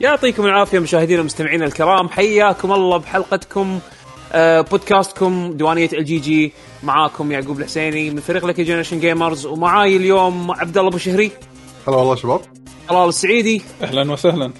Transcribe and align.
يعطيكم 0.00 0.46
العافية 0.46 0.78
مشاهدينا 0.78 1.20
ومستمعينا 1.20 1.64
الكرام. 1.64 2.08
حياكم 2.08 2.72
الله 2.72 2.96
بحلقتكم 2.96 3.78
آه 4.32 4.60
بودكاستكم 4.60 5.52
ديوانيه 5.52 5.88
ال 5.92 6.04
GG. 6.04 6.52
معاكم 6.82 7.32
يعقوب 7.32 7.60
الحسيني 7.60 8.10
من 8.10 8.20
فريق 8.20 8.46
لكي 8.46 8.62
Generation 8.62 9.00
Gamers 9.00 9.46
ومعاي 9.46 9.96
اليوم 9.96 10.50
عبد 10.50 10.78
الله 10.78 10.88
أبو 10.88 10.98
شهري. 10.98 11.30
هلا 11.88 11.96
والله 11.96 12.14
شباب. 12.14 12.40
طلال 12.88 13.08
السعيدي. 13.08 13.62
أهلا 13.82 14.12
وسهلا. 14.12 14.52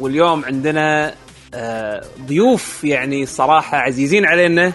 واليوم 0.00 0.44
عندنا 0.44 1.14
آه 1.54 2.04
ضيوف 2.26 2.84
يعني 2.84 3.26
صراحة 3.26 3.78
عزيزين 3.78 4.26
علينا. 4.26 4.72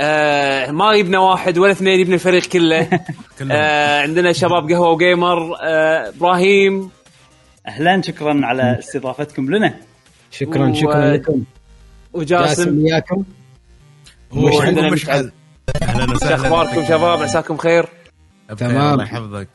آه 0.00 0.70
ما 0.70 0.92
يبنا 0.94 1.16
واحد 1.16 1.58
ولا 1.58 1.72
اثنين 1.72 2.00
يبنا 2.00 2.14
الفريق 2.14 2.46
كله. 2.46 2.88
آه 3.50 4.02
عندنا 4.02 4.32
شباب 4.32 4.70
قهوة 4.70 4.90
جيمر 4.90 5.56
آه 5.62 6.08
إبراهيم 6.08 6.90
أهلا 7.66 8.02
شكرا 8.02 8.40
على 8.46 8.78
استضافتكم 8.78 9.54
لنا. 9.54 9.74
شكرا 10.30 10.70
و- 10.70 10.74
شكرا 10.74 11.12
لكم. 11.12 11.44
وجاسم. 12.12 12.46
جاسم 12.64 12.82
وياكم. 12.84 13.24
وعندنا 14.32 14.56
وعندكم 14.58 14.86
مشعل. 14.92 15.32
أهلا 15.82 16.06
وسهلا 16.06 16.12
شو 16.12 16.34
أخباركم 16.34 16.84
شباب؟ 16.84 17.22
عساكم 17.22 17.56
خير؟ 17.56 17.86
بخير، 18.50 18.56
تمام. 18.70 18.92
الله 18.92 19.04
يحفظك. 19.04 19.48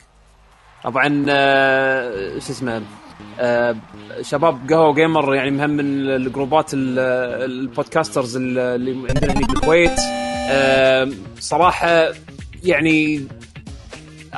طبعا 0.84 1.24
آه، 1.28 2.38
شو 2.38 2.52
اسمه 2.52 2.82
آه، 3.40 3.76
شباب 4.22 4.58
قهوة 4.70 4.94
جيمر 4.94 5.34
يعني 5.34 5.50
مهم 5.50 5.70
من 5.70 6.10
ال 6.10 6.19
groups 6.19 6.74
ال- 6.74 6.98
ال 7.50 7.58
podcasters 7.58 8.36
اللي 8.36 8.90
عندنا 9.08 9.32
هنا 9.32 9.46
بالكويت 9.46 9.98
آه، 10.50 11.08
صراحة 11.38 12.08
يعني 12.64 13.20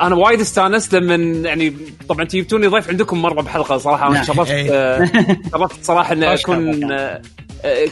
أنا 0.00 0.14
وايد 0.14 0.40
استانست 0.40 0.94
لما 0.94 1.14
يعني 1.48 1.72
طبعا 2.08 2.24
جبتوني 2.24 2.66
ضيف 2.66 2.88
عندكم 2.88 3.22
مرة 3.22 3.42
بحلقة 3.42 3.78
صراحة 3.78 4.06
أنا 4.06 4.14
نعم. 4.14 4.24
شرفت 4.24 4.50
إيه. 4.50 4.70
آه، 4.72 5.10
شرفت 5.52 5.84
صراحة 5.84 6.12
إني 6.12 6.34
أكون. 6.34 6.92
آه، 6.92 7.22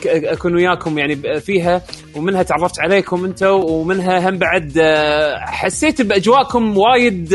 أكون 0.06 0.54
وياكم 0.54 0.98
يعني 0.98 1.40
فيها 1.40 1.82
ومنها 2.16 2.42
تعرفت 2.42 2.80
عليكم 2.80 3.24
أنتم 3.24 3.50
ومنها 3.50 4.28
هم 4.28 4.38
بعد 4.38 4.78
آه، 4.78 5.38
حسيت 5.38 6.02
بأجواءكم 6.02 6.78
وايد 6.78 7.32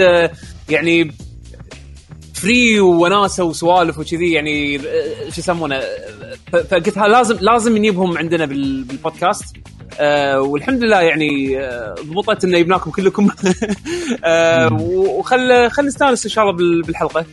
يعني 0.69 1.11
free 2.45 2.79
وناسة 2.79 3.43
وسوالف 3.43 3.99
وكذي 3.99 4.31
يعني 4.31 4.75
آه، 4.75 5.29
شو 5.29 5.39
يسمونه 5.41 5.75
آه، 5.75 6.35
فقلت 6.51 6.97
لازم 6.97 7.37
لازم 7.41 7.77
نجيبهم 7.77 8.17
عندنا 8.17 8.45
بال- 8.45 8.83
بالبودكاست. 8.83 9.45
آه 9.99 10.41
والحمد 10.41 10.83
لله 10.83 11.01
يعني 11.01 11.59
آه، 11.59 11.95
ضبطت 12.05 12.43
إنه 12.43 12.59
جبناكم 12.59 12.91
كلكم. 12.91 13.29
آه 14.23 14.73
وخل 14.81 15.69
خل 15.71 15.85
نستانس 15.85 16.25
إن 16.25 16.31
شاء 16.31 16.43
الله 16.43 16.55
بال- 16.57 16.81
بالحلقة. 16.81 17.25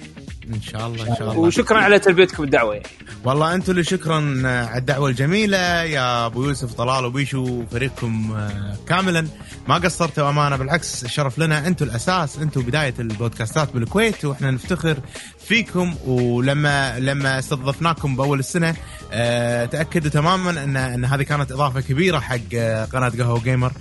إن 0.54 0.62
شاء 0.62 0.86
الله 0.86 1.08
إن 1.08 1.16
شاء 1.16 1.30
الله. 1.30 1.38
وشكرا 1.38 1.78
على 1.78 1.98
تلبيتكم 1.98 2.42
الدعوه 2.44 2.74
يعني. 2.74 2.86
والله 3.24 3.54
أنتم 3.54 3.72
اللي 3.72 3.84
شكرا 3.84 4.42
على 4.46 4.78
الدعوة 4.78 5.08
الجميلة. 5.08 5.58
يا 5.82 6.26
أبو 6.26 6.44
يوسف 6.44 6.72
طلال 6.72 7.04
وبيشو 7.04 7.44
وفريقكم 7.44 8.32
آه، 8.32 8.76
كاملا. 8.88 9.26
ما 9.68 9.74
قصرتوا 9.74 10.28
أمانة 10.30 10.56
بالعكس 10.56 11.04
الشرف 11.04 11.38
لنا. 11.38 11.66
أنتم 11.66 11.86
الأساس 11.86 12.38
أنتم 12.38 12.62
بداية 12.62 12.94
البودكاستات 12.98 13.72
بالكويت 13.72 14.24
وإحنا 14.24 14.50
نفتخر 14.50 14.96
فيكم. 15.38 15.94
ولما 16.06 16.98
لما 16.98 17.38
استضفناكم 17.38 18.16
بأول 18.16 18.38
السنة 18.38 18.74
آه، 19.12 19.64
تأكدوا 19.64 20.10
تماما 20.10 20.64
ان 20.64 20.76
إن 20.76 21.04
هذه 21.04 21.22
كانت 21.22 21.52
إضافة 21.52 21.80
كبيرة 21.80 22.18
حق 22.18 22.38
آه، 22.54 22.84
قناة 22.84 23.08
قهوة 23.08 23.40
جيمر. 23.42 23.72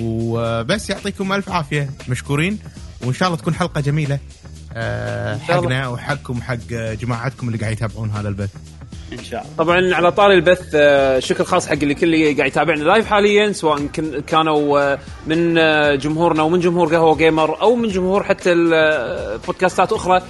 وبس 0.00 0.90
يعطيكم 0.90 1.32
ألف 1.32 1.48
عافية 1.50 1.90
مشكورين. 2.08 2.58
وإن 3.02 3.12
شاء 3.12 3.28
الله 3.28 3.38
تكون 3.38 3.54
حلقة 3.54 3.80
جميلة. 3.80 4.18
آه،. 4.76 5.38
حقنا 5.38 5.88
وحقكم 5.88 6.38
وحق 6.38 6.66
جماعتكم 6.70 7.46
اللي 7.48 7.58
قاعد 7.58 7.72
يتابعون 7.72 8.10
هذا 8.10 8.28
البث. 8.28 8.50
إن 9.12 9.24
شاء 9.24 9.42
الله. 9.42 9.52
طبعا 9.58 9.94
على 9.94 10.12
طاري 10.12 10.34
البث 10.34 10.70
آه، 10.74 11.18
شكر 11.18 11.44
خاص 11.44 11.66
حق 11.66 11.72
اللي 11.72 11.94
كل 11.94 12.14
اللي 12.14 12.32
قاعد 12.32 12.50
يتابعنا 12.50 12.82
live 12.82 13.06
حاليا 13.06 13.52
سواء 13.52 13.86
كانوا 14.26 14.80
آه، 14.80 14.98
من 15.26 15.54
جمهورنا 15.98 16.42
ومن 16.42 16.60
جمهور 16.60 16.94
قهوة 16.94 17.16
جيمر 17.16 17.60
أو 17.60 17.76
من 17.76 17.88
جمهور 17.88 18.22
حتى 18.22 18.52
البودكاستات 18.52 19.92
أخرى. 19.92 20.22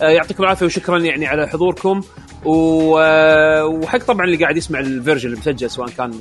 يعطيكم 0.00 0.42
العافية 0.42 0.66
وشكرا 0.66 0.98
يعني 0.98 1.26
على 1.26 1.48
حضوركم. 1.48 2.00
وحق 2.44 3.98
طبعا 3.98 4.26
اللي 4.26 4.36
قاعد 4.36 4.56
يسمع 4.56 4.80
ال 4.80 4.87
version 4.87 5.32
المسجل 5.32 5.70
سواء 5.70 5.88
كان 5.88 6.12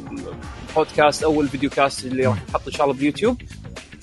البودكاست 0.69 1.23
أو 1.23 1.41
ال 1.41 1.69
videocast 1.69 2.05
اللي 2.05 2.25
راح 2.25 2.37
يحط 2.49 2.61
إن 2.67 2.73
شاء 2.73 2.83
الله 2.85 2.97
باليوتيوب 2.97 3.41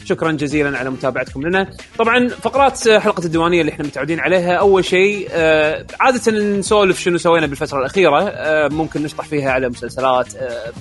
شكرا 0.04 0.32
جزيلا 0.32 0.78
على 0.78 0.90
متابعتكم 0.90 1.42
لنا. 1.42 1.70
طبعا 1.98 2.28
فقرات 2.28 2.88
حلقة 2.88 3.24
الديوانية 3.24 3.60
اللي 3.60 3.72
إحنا 3.72 3.84
متعودين 3.86 4.20
عليها 4.20 4.54
أول 4.54 4.84
شيء 4.84 5.28
آه، 5.30 5.86
عادة 6.00 6.32
نسولف 6.32 7.00
شنو 7.00 7.18
سوينا 7.18 7.46
بالفترة 7.46 7.78
الأخيرة 7.78 8.22
آه، 8.22 8.68
ممكن 8.68 9.02
نشطح 9.02 9.24
فيها 9.24 9.50
على 9.50 9.68
مسلسلات 9.68 10.34
آه، 10.36 10.72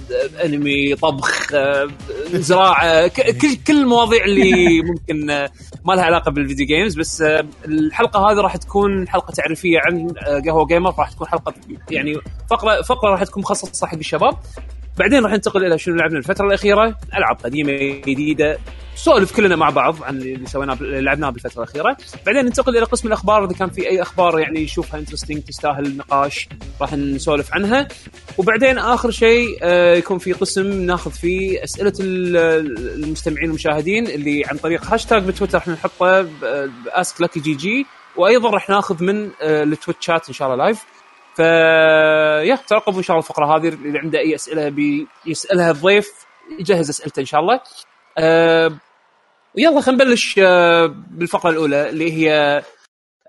أنمي 0.45 0.95
طبخ 0.95 1.51
زراعة 2.33 3.07
كل 3.07 3.55
كل 3.67 3.81
المواضيع 3.81 4.25
اللي 4.25 4.81
ممكن 4.91 5.25
ما 5.85 5.93
لها 5.93 6.03
علاقة 6.03 6.31
بال 6.31 6.41
video 6.41 6.65
games 6.65 6.95
بس 6.95 7.23
الحلقة 7.65 8.31
هذه 8.31 8.37
راح 8.37 8.57
تكون 8.57 9.07
حلقة 9.07 9.31
تعريفية 9.31 9.79
عن 9.79 10.07
قهوة 10.45 10.65
Gamer 10.65 10.93
راح 10.99 11.11
تكون 11.11 11.27
حلقة 11.27 11.53
يعني 11.91 12.17
فقره 12.49 12.81
فقرة 12.81 13.09
راح 13.11 13.23
تكون 13.23 13.43
مخصصة 13.43 13.87
حق 13.87 13.97
الشباب. 13.97 14.37
بعدين 14.99 15.23
راح 15.23 15.31
ننتقل 15.31 15.65
إلى 15.65 15.77
شنو 15.77 15.95
لعبنا 15.95 16.17
الفترة 16.17 16.45
الأخيرة؟ 16.47 16.95
ألعاب 17.17 17.37
قديمة 17.43 17.71
جديدة 18.07 18.57
سولف 18.95 19.35
كلنا 19.35 19.55
مع 19.55 19.69
بعض 19.69 20.03
عن 20.03 20.17
اللي 20.17 20.47
سويناه 20.47 20.77
لعبناه 20.81 21.29
بالفترة 21.29 21.63
الأخيرة. 21.63 21.97
بعدين 22.25 22.45
ننتقل 22.45 22.77
إلى 22.77 22.85
قسم 22.85 23.07
الأخبار 23.07 23.45
إذا 23.45 23.53
كان 23.53 23.69
في 23.69 23.89
أي 23.89 24.01
أخبار 24.01 24.39
يعني 24.39 24.63
نشوفها 24.63 24.99
interesting 24.99 25.41
تستاهل 25.41 25.85
النقاش 25.85 26.47
راح 26.81 26.93
نسولف 26.93 27.53
عنها. 27.53 27.87
وبعدين 28.37 28.77
آخر 28.77 29.11
شيء 29.11 29.57
آه، 29.61 29.95
يكون 29.95 30.17
في 30.17 30.33
قسم 30.33 30.81
ناخذ 30.81 31.11
فيه 31.11 31.63
أسئلة 31.63 31.93
ال- 31.99 32.37
المستمعين 33.03 33.47
والمشاهدين 33.49 34.07
اللي 34.07 34.45
عن 34.45 34.57
طريق 34.57 34.85
هاشتاج 34.93 35.23
بتويتر 35.23 35.57
راح 35.57 35.67
نحطه 35.67 36.27
Ask 36.87 37.21
لكي 37.21 37.39
جي 37.39 37.53
جي 37.53 37.85
وأيضا 38.15 38.49
راح 38.49 38.69
ناخذ 38.69 39.03
من 39.03 39.29
آه، 39.41 39.63
ال 39.63 39.69
Twitch 39.69 40.04
chat 40.04 40.27
إن 40.27 40.33
شاء 40.33 40.47
الله 40.53 40.63
live 40.65 40.83
ف 41.37 41.39
يا 42.49 42.55
ترقبوا 42.55 42.97
إن 42.97 43.03
شاء 43.03 43.17
الله 43.17 43.27
الفقرة 43.27 43.57
هذه 43.57 43.67
اللي 43.67 43.99
عنده 43.99 44.19
أي 44.19 44.35
أسئلة 44.35 44.69
بيسالها 45.25 45.71
الضيف 45.71 46.25
يجهز 46.59 46.89
أسئلته 46.89 47.19
إن 47.19 47.25
شاء 47.25 47.41
الله 47.41 47.59
أه 48.17 48.77
ويلا 49.55 49.81
خلينا 49.81 50.03
نبلش 50.03 50.39
أه 50.39 50.85
بالفقرة 51.11 51.49
الأولى 51.49 51.89
اللي 51.89 52.11
هي 52.13 52.61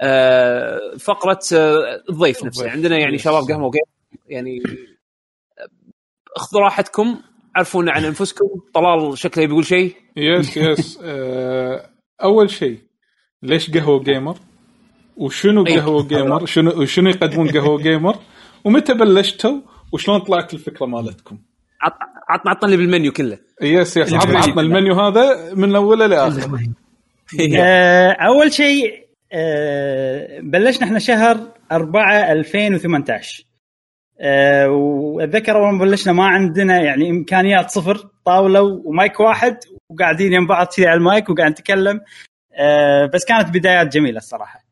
أه 0.00 0.96
فقرة 1.00 1.40
أه 1.52 2.02
الضيف 2.10 2.44
نفسه. 2.44 2.70
عندنا 2.70 2.98
يعني. 2.98 3.18
شباب 3.18 3.42
قهوة 3.42 3.70
جيم 3.70 4.14
يعني 4.26 4.62
اخذوا 6.36 6.62
راحتكم 6.62 7.20
عرفونا 7.56 7.92
عن 7.92 8.04
أنفسكم 8.04 8.46
طلال 8.74 9.18
شكله 9.18 9.46
بيقول 9.46 9.66
شيء 9.66 9.96
yes 10.16 10.56
yes 10.56 10.98
آه، 11.04 11.90
أول 12.22 12.50
شيء 12.50 12.78
ليش 13.42 13.70
قهوة 13.70 14.02
Gamer؟ 14.02 14.36
وشنو 15.18 15.66
أيوة. 15.66 15.80
قهوة 15.82 16.08
Gamer؟ 16.08 16.46
شنو 16.46 16.84
شنو 16.84 17.10
يقدمون 17.10 17.48
قهوة 17.50 17.82
Gamer؟ 17.82 18.16
ومتى 18.64 18.94
بلشتوا؟ 18.94 19.60
وشلون 19.92 20.18
طلعت 20.20 20.54
الفكرة 20.54 20.86
مالتكم؟ 20.86 21.38
عط- 21.82 21.98
عطنا 22.28 22.50
عطنا 22.50 22.70
لي 22.70 22.76
بالمنيو 22.76 23.12
كله 23.12 23.38
yes 23.62 23.96
yes 23.96 24.14
عطنا 24.14 24.38
عطنا 24.38 24.60
المنيو 24.62 24.94
هذا 24.94 25.54
من 25.54 25.76
أوله 25.76 26.06
لآخره 26.06 26.60
آه، 27.58 28.10
أول 28.12 28.52
شيء 28.52 29.06
آه، 29.32 30.40
بلشنا 30.40 30.86
إحنا 30.86 30.98
شهر 30.98 31.38
4 31.72 32.32
2018 32.32 33.44
آه، 34.20 34.68
وأتذكر 34.70 35.56
أول 35.56 35.72
ما 35.74 35.78
بلشنا 35.84 36.12
ما 36.12 36.24
عندنا 36.26 36.80
يعني 36.80 37.10
إمكانيات 37.10 37.70
صفر 37.70 38.08
طاولة 38.24 38.62
ومايك 38.62 39.20
واحد 39.20 39.56
وقاعدين 39.90 40.32
يم 40.32 40.46
بعض 40.46 40.66
كذي 40.66 40.86
على 40.86 40.96
المايك 40.98 41.30
وقاعد 41.30 41.50
نتكلم 41.50 42.00
آه، 42.58 43.06
بس 43.14 43.24
كانت 43.24 43.48
بدايات 43.48 43.92
جميلة 43.92 44.18
الصراحة 44.18 44.67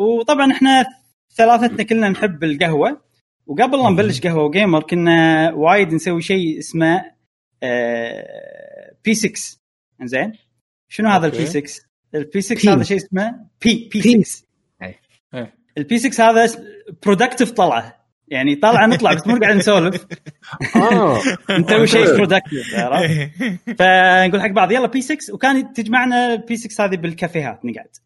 وطبعا 0.00 0.52
إحنا 0.52 0.86
ثلاثتنا 1.36 1.82
كلنا 1.82 2.08
نحب 2.08 2.44
القهوة. 2.44 3.00
وقبل 3.46 3.78
لا 3.78 3.90
نبلش 3.90 4.20
قهوة 4.20 4.50
Gamer 4.50 4.82
كنا 4.82 5.52
وايد 5.52 5.94
نسوي 5.94 6.22
شيء 6.22 6.58
اسمه 6.58 7.04
P 9.04 9.14
6 9.14 9.58
زين 10.02 10.32
شنو 10.88 11.08
هذا. 11.08 11.26
ال 11.26 11.36
P 11.36 11.46
6 11.46 11.82
ال 12.14 12.27
P 12.27 12.40
6 12.40 12.56
P. 12.56 12.68
هذا 12.68 12.82
شيء 12.82 12.96
اسمه 12.96 13.34
P 13.64 13.88
P 13.92 14.02
P. 14.02 14.26
6 14.26 14.46
إيه. 14.82 15.00
ال 15.78 15.88
P 15.88 15.98
6 15.98 16.30
هذا 16.30 16.64
productive 17.06 17.50
طلعة. 17.50 18.00
يعني 18.28 18.56
طلعة 18.56 18.86
نطلع 18.86 19.14
بس 19.14 19.26
مو 19.26 19.38
قاعد 19.38 19.56
نسولف. 19.56 20.06
آه. 20.76 21.20
نسوي 21.60 21.86
شيء 21.86 22.16
productive 22.16 22.74
عرفت؟ 22.74 23.30
فنقول 23.78 24.42
حق 24.42 24.50
بعض 24.50 24.72
يلا 24.72 24.86
P 24.86 25.00
6 25.00 25.34
وكان 25.34 25.72
تجمعنا 25.72 26.34
P 26.34 26.56
6 26.56 26.84
هذه 26.84 26.96
بالكافيهات 26.96 27.64
نقعد. 27.64 27.96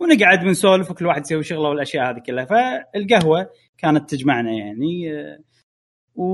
ونقعد 0.00 0.46
ونسولف 0.46 0.90
وكل 0.90 1.06
واحد 1.06 1.20
يسوي 1.20 1.42
شغله 1.42 1.68
والأشياء 1.68 2.10
هذه 2.10 2.22
كلها 2.26 2.44
فالقهوة 2.44 3.50
كانت 3.78 4.10
تجمعنا 4.10 4.52
يعني 4.52 5.12
آه، 5.12 5.38
و... 6.14 6.26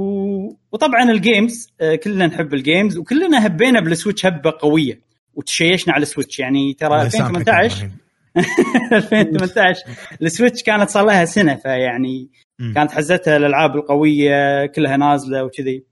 وطبعا 0.73 1.11
ال 1.11 1.21
games 1.21 1.73
آه، 1.81 1.94
كلنا 1.94 2.26
نحب 2.26 2.55
ال 2.55 2.62
games 2.62 2.99
وكلنا 2.99 3.46
هبينا 3.46 3.81
بال 3.81 3.92
Switch 3.92 4.27
هبة 4.26 4.55
قوية 4.61 5.00
وتشيشنا 5.34 5.94
على 5.94 6.02
ال 6.03 6.08
Switch 6.08 6.39
يعني 6.38 6.75
ترى 6.75 6.94
الله 6.94 7.06
يسامحك 7.06 7.49
يا 7.49 7.64
2018 7.64 7.76
إبراهيم. 7.76 8.02
2018 8.93 9.81
ال 10.23 10.28
Switch 10.28 10.62
كانت 10.62 10.90
صار 10.90 11.06
لها 11.06 11.25
سنة 11.25 11.55
فيعني. 11.55 12.31
كانت 12.75 12.90
حزتها 12.90 13.37
الألعاب 13.37 13.76
القوية 13.76 14.67
كلها 14.67 14.96
نازلة 14.96 15.44
وكذي. 15.44 15.84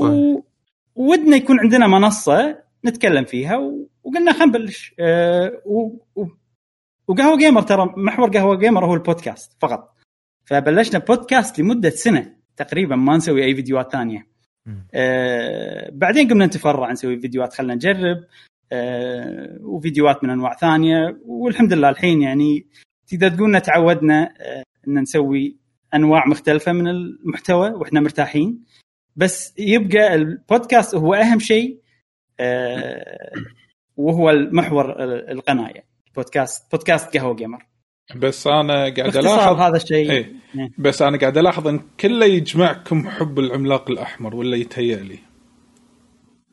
و... 0.00 0.40
ودنا 0.94 1.36
يكون 1.36 1.60
عندنا 1.60 1.86
منصة 1.86 2.58
نتكلم 2.86 3.24
فيها 3.24 3.56
و... 3.56 3.88
وقلنا 4.04 4.32
خلينا 4.32 4.46
نبلش 4.46 4.94
أه 5.00 5.62
و... 5.66 5.98
و... 6.16 6.26
وقهوة 7.08 7.38
Gamer 7.38 7.62
ترى 7.62 7.94
محور 7.96 8.30
قهوة 8.30 8.56
Gamer 8.56 8.84
هو 8.86 8.94
البودكاست 8.94 9.56
فقط. 9.60 9.94
فبلشنا 10.44 10.98
بودكاست 10.98 11.58
لمدة 11.58 11.90
سنة 11.90 12.34
تقريبا 12.56 12.96
ما 12.96 13.16
نسوي 13.16 13.44
أي 13.44 13.54
فيديوهات 13.54 13.92
ثانية. 13.92 14.26
آه 14.94 15.90
بعدين 15.92 16.28
قمنا 16.28 16.46
نتفرع 16.46 16.92
نسوي 16.92 17.20
فيديوهات 17.20 17.52
خلينا 17.52 17.74
نجرب 17.74 18.24
آه 18.72 19.58
وفيديوهات 19.60 20.24
من 20.24 20.30
أنواع 20.30 20.54
ثانية. 20.56 21.18
والحمد 21.26 21.72
لله 21.72 21.88
الحين 21.88 22.22
يعني 22.22 22.66
تقدر 23.06 23.28
تقول 23.28 23.54
إن 23.56 23.62
تعودنا 23.62 24.34
آه 24.40 24.62
إن 24.88 24.98
نسوي 24.98 25.56
أنواع 25.94 26.26
مختلفة 26.26 26.72
من 26.72 26.88
المحتوى 26.88 27.70
وإحنا 27.70 28.00
مرتاحين. 28.00 28.64
بس 29.16 29.54
يبقى 29.58 30.14
البودكاست 30.14 30.94
هو 30.94 31.14
أهم 31.14 31.38
شيء 31.38 31.78
آه 32.40 33.32
وهو 33.96 34.30
المحور 34.30 35.02
القناة 35.32 35.68
يعني. 35.68 35.87
بودكاست 36.16 36.72
بودكاست 36.72 37.16
قهوة 37.16 37.34
جيمر 37.34 37.66
بس 38.16 38.46
أنا 38.46 38.74
قاعد 38.74 39.16
الاحظ 39.16 39.56
هذا 39.60 39.76
الشيء 39.76 40.10
إيه. 40.10 40.32
بس 40.78 41.02
أنا 41.02 41.18
قاعد 41.18 41.38
ألاحظ 41.38 41.68
إن 41.68 41.80
كله 42.00 42.26
يجمعكم 42.26 43.08
حب 43.08 43.38
العملاق 43.38 43.90
الأحمر 43.90 44.36
ولا 44.36 44.56
يتهيأ 44.56 44.96
لي. 44.96 45.18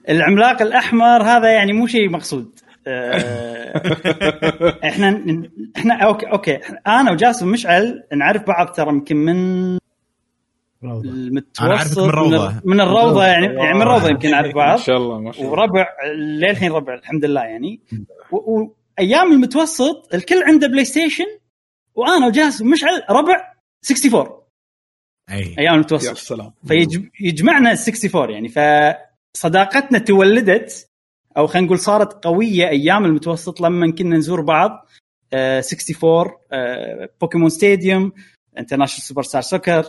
العملاق 0.09 0.61
الأحمر 0.61 1.23
هذا 1.23 1.51
يعني 1.51 1.73
مو 1.73 1.87
شيء 1.87 2.09
مقصود. 2.09 2.59
آه، 2.87 3.81
إحنا 4.89 5.23
إحنا 5.77 6.03
okay 6.05 6.25
okay. 6.25 6.59
أنا 6.87 7.11
وجاسم 7.11 7.47
مشعل 7.47 8.03
نعرف 8.17 8.47
بعض 8.47 8.67
ترى 8.67 8.89
يمكن 8.89 9.15
من 9.15 9.77
المتوسط 10.83 11.61
أنا 11.61 11.75
أعرفك 11.75 11.97
من 11.97 12.03
الروضة. 12.09 12.61
من, 12.65 12.81
الروضة 12.81 13.25
يعني 13.25 13.45
يعني 13.45 13.73
من 13.73 13.81
الروضة 13.81 14.09
يمكن 14.09 14.31
نعرف 14.31 14.47
ما 14.55 14.65
بعض. 14.65 14.79
شاء 14.79 14.97
الله 14.97 15.19
ما 15.19 15.31
شاء 15.31 15.41
الله. 15.41 15.51
وربع 15.51 15.87
للحين 16.15 16.71
ربع 16.71 16.93
الحمد 16.93 17.25
لله 17.25 17.41
يعني. 17.43 17.79
وايام 18.99 19.31
المتوسط 19.31 20.13
الكل 20.13 20.43
عنده 20.43 20.67
PlayStation 20.67 21.25
وأنا 21.95 22.27
وجاسم 22.27 22.67
مشعل 22.67 23.03
ربع 23.09 23.53
64 23.91 24.41
أي. 25.29 25.37
أيام 25.37 25.57
يا 25.59 25.73
المتوسط 25.73 26.17
سلام 26.17 26.51
فيجمعنا 26.67 27.71
ال 27.71 27.77
64 27.77 28.29
يعني. 28.29 28.49
فصداقتنا 29.35 29.99
تولدت 29.99 30.89
أو 31.37 31.47
خلينا 31.47 31.65
نقول 31.65 31.79
صارت 31.79 32.25
قوية 32.25 32.67
أيام 32.69 33.05
المتوسط 33.05 33.61
لما 33.61 33.91
كنا 33.91 34.17
نزور 34.17 34.41
بعض 34.41 34.87
آه، 35.33 35.63
64 35.73 36.35
آه، 36.51 37.09
Pokémon 37.21 37.49
Stadium 37.49 38.11
International 38.57 39.01
Superstar 39.01 39.41
Soccer 39.41 39.85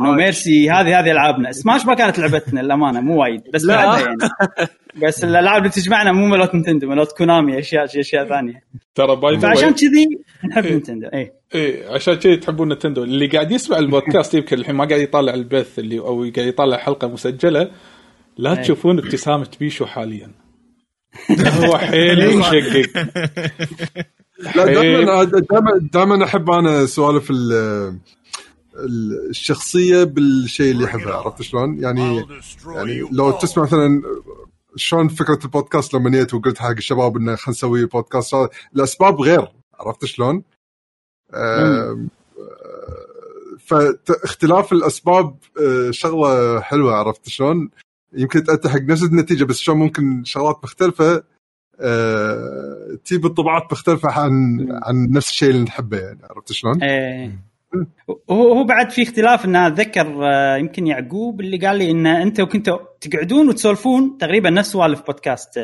No 0.00 0.12
Mercy 0.12 0.70
هذه 0.70 1.00
هذه 1.00 1.10
ألعابنا. 1.10 1.52
سماش 1.52 1.86
ما 1.86 1.94
كانت 1.94 2.18
لعبتنا 2.18 2.60
للأمانة 2.60 3.00
مو 3.00 3.20
وايد. 3.22 3.42
بس 3.54 3.64
لا. 3.64 3.72
لعبها 3.72 4.00
يعني. 4.00 4.16
بس 5.02 5.24
الألعاب 5.24 5.58
اللي 5.62 5.68
تجمعنا 5.70 6.12
مو 6.12 6.26
ملوت 6.26 6.54
Nintendo 6.54 6.88
ملوت 6.88 7.12
Konami 7.12 7.58
اشياء 7.58 7.84
أشياء 7.84 8.28
ثانية. 8.28 8.62
ترى 8.94 9.16
by 9.16 9.34
the 9.36 9.40
فعشان 9.40 9.70
كذي 9.74 10.06
نحب 10.48 10.64
إيه. 10.64 10.72
Nintendo 10.72 11.06
اي 11.14 11.32
إيه 11.54 11.88
عشان 11.94 12.14
كذي 12.14 12.36
تحبون 12.36 12.72
Nintendo. 12.72 13.04
اللي 13.04 13.26
قاعد 13.26 13.52
يسمع 13.52 13.78
البودكاست 13.78 14.34
يمكن 14.34 14.58
الحين 14.58 14.74
ما 14.74 14.84
قاعد 14.84 15.00
يطالع 15.00 15.34
البث 15.34 15.78
اللي 15.78 15.98
أو 15.98 16.20
قاعد 16.20 16.46
يطالع 16.48 16.76
حلقة 16.76 17.08
مسجلة. 17.08 17.70
لا 18.38 18.52
إيه. 18.52 18.62
تشوفون 18.62 18.98
ابتسامة 18.98 19.48
بيشو 19.60 19.86
حاليا. 19.86 20.30
هو 21.40 21.78
حيل 21.78 22.36
مشقق. 22.38 22.86
لا 24.56 24.66
حيل. 24.66 24.74
دائما 24.74 25.24
دائما 25.24 25.88
دائما 25.92 26.24
أحب 26.24 26.50
أنا 26.50 26.86
سوالف 26.86 27.30
ال- 27.30 27.52
ال- 27.52 27.98
الشخصية 28.76 30.04
بالشيء 30.04 30.72
اللي 30.72 30.84
يحبه 30.84 31.14
عرفت 31.14 31.42
شلون؟ 31.42 31.82
يعني 31.82 32.26
يعني 32.66 33.08
لو 33.12 33.30
تسمع 33.30 33.64
مثلا 33.64 34.02
شلون 34.76 35.08
فكرة 35.08 35.38
البودكاست 35.44 35.94
لما 35.94 36.10
جيت 36.10 36.34
وقلت 36.34 36.58
حق 36.58 36.70
الشباب 36.70 37.16
إنه 37.16 37.36
خلينا 37.36 37.56
نسوي 37.56 37.86
بودكاست 37.86 38.34
الاسباب 38.76 39.20
غير 39.20 39.48
عرفت 39.80 40.04
شلون؟ 40.04 40.42
آه، 41.34 42.06
فاختلاف 43.58 44.72
الأسباب 44.72 45.36
آه، 45.62 45.90
شغلة 45.90 46.60
حلوة 46.60 46.94
عرفت 46.94 47.28
شلون؟ 47.28 47.70
يمكن 48.12 48.44
تأتي 48.44 48.68
حق 48.68 48.80
نفس 48.80 49.02
النتيجة 49.02 49.44
بس 49.44 49.58
شلون 49.58 49.78
ممكن 49.78 50.24
شغلات 50.24 50.60
مختلفة 50.64 51.22
آه، 51.80 52.98
تجيب 53.04 53.26
انطباعات 53.26 53.72
مختلفة 53.72 54.10
عن 54.10 54.68
عن 54.82 55.10
نفس 55.10 55.30
الشيء 55.30 55.50
اللي 55.50 55.62
نحبه 55.62 55.98
يعني 55.98 56.20
عرفت 56.30 56.52
شلون؟ 56.52 56.82
إيه 56.82 57.51
هو 58.30 58.52
هو 58.52 58.64
بعد 58.64 58.90
في 58.90 59.02
اختلاف 59.02 59.44
إن 59.44 59.56
أتذكر 59.56 60.26
آه، 60.26 60.56
يمكن 60.56 60.86
يعقوب 60.86 61.40
اللي 61.40 61.66
قال 61.66 61.76
لي 61.76 61.90
إن 61.90 62.06
أنت 62.06 62.40
وكنتوا 62.40 62.78
تقعدون 63.00 63.48
وتسولفون 63.48 64.18
تقريبا 64.18 64.50
نفس 64.50 64.72
سوالف 64.72 65.02
بودكاست 65.06 65.60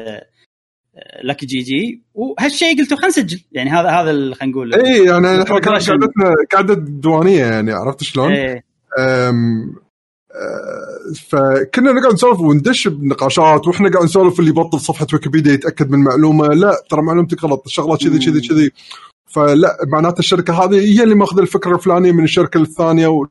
لكي 1.25 1.47
جي 1.47 1.59
جي 1.59 2.03
وهالشيء 2.15 2.79
قلتوا 2.79 2.97
خلينا 2.97 3.09
نسجل 3.09 3.41
يعني 3.53 3.71
هذا 3.71 3.89
هذا 3.89 4.11
اللي 4.11 4.35
خلينا 4.35 4.53
نقول 4.53 4.75
إي 4.75 5.05
يعني 5.05 5.43
إحنا 5.43 5.59
كانت. 5.59 5.91
قعدتنا 5.91 6.35
قعده 6.53 6.75
ديوانية 6.75 7.45
يعني 7.45 7.73
عرفت 7.73 8.03
شلون؟ 8.03 8.33
إيه. 8.33 8.65
آه، 8.99 9.33
فكنا 11.29 11.93
نقعد 11.93 12.13
نسولف 12.13 12.41
وندش 12.41 12.89
بنقاشات 12.89 13.67
وإحنا 13.67 13.91
قاعد 13.91 14.05
نسولف 14.05 14.41
اللي 14.41 14.51
يبطل 14.51 14.81
صفحة 14.81 15.07
ويكيبيديا 15.13 15.53
يتأكد 15.53 15.91
من 15.91 15.99
معلومة 15.99 16.47
لا 16.47 16.83
ترى 16.91 17.03
معلومتك 17.03 17.45
غلط 17.45 17.63
الشغله 17.67 17.97
كذي 17.97 18.19
كذي 18.19 18.49
كذي 18.49 18.71
فلا 19.29 19.77
معناته 19.93 20.19
الشركة 20.19 20.65
هذه 20.65 20.75
هي 20.75 21.03
اللي 21.03 21.15
ماخذة 21.15 21.41
الفكرة 21.41 21.75
الفلانية 21.75 22.13
من 22.13 22.25
الشركة 22.25 22.61
الثانية 22.61 23.07
و... 23.07 23.27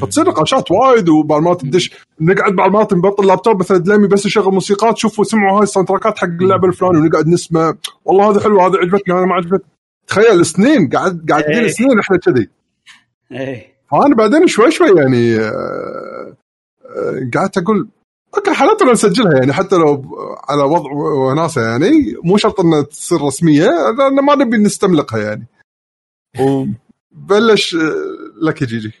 فتصير 0.00 0.24
نقاشات 0.24 0.70
وايد 0.70 1.08
وبعد 1.08 1.42
ما 1.42 1.54
تدش. 1.54 1.90
نقعد 2.20 2.52
بعد 2.52 2.70
ما 2.70 2.86
نبطل 2.92 3.22
اللابتوب 3.22 3.60
مثلا 3.60 3.78
دلمي 3.78 4.08
بس 4.08 4.26
يشغل 4.26 4.54
موسيقات 4.54 4.98
شوفوا 4.98 5.24
سمعوا 5.24 5.58
هاي 5.58 5.62
ال 5.62 5.66
sound 5.66 5.88
حق 5.90 6.24
اللعبة 6.24 6.68
الفلانية 6.68 6.98
ونقعد 6.98 7.26
نسمع. 7.28 7.74
والله 8.04 8.30
هذا 8.30 8.40
حلو 8.40 8.60
هذا 8.60 8.78
عجبتني 8.78 9.14
أنا 9.14 9.26
ما 9.26 9.34
عجبتني. 9.34 9.70
تخيل 10.06 10.46
سنين 10.46 10.88
قاعد 10.88 11.26
قاعدين 11.30 11.58
إيه. 11.58 11.68
سنين 11.68 11.98
إحنا 11.98 12.16
كذي. 12.16 12.48
إيه. 13.32 13.70
فأنا 13.90 14.14
بعدين 14.14 14.46
شوي 14.46 14.70
شوي 14.70 15.00
يعني 15.00 15.36
آه، 15.36 16.36
آه، 16.96 17.30
قعدت 17.34 17.58
أقول 17.58 17.88
okay 18.36 18.50
حالات 18.52 18.82
لو 18.82 18.92
نسجلها 18.92 19.32
يعني 19.38 19.52
حتى 19.52 19.76
لو 19.76 20.04
على 20.48 20.62
وضع 20.62 20.90
وناسة 20.92 21.62
يعني 21.70 21.90
مو 22.24 22.36
شرط 22.36 22.60
إنها 22.60 22.82
تصير 22.82 23.20
رسمية 23.22 23.66
لأن 23.98 24.24
ما 24.24 24.34
نبي 24.34 24.56
نستملقها 24.56 25.18
يعني. 25.22 25.46
وبلش 26.40 27.76
لكي 28.42 28.64
جي 28.64 28.78
جي 28.78 28.92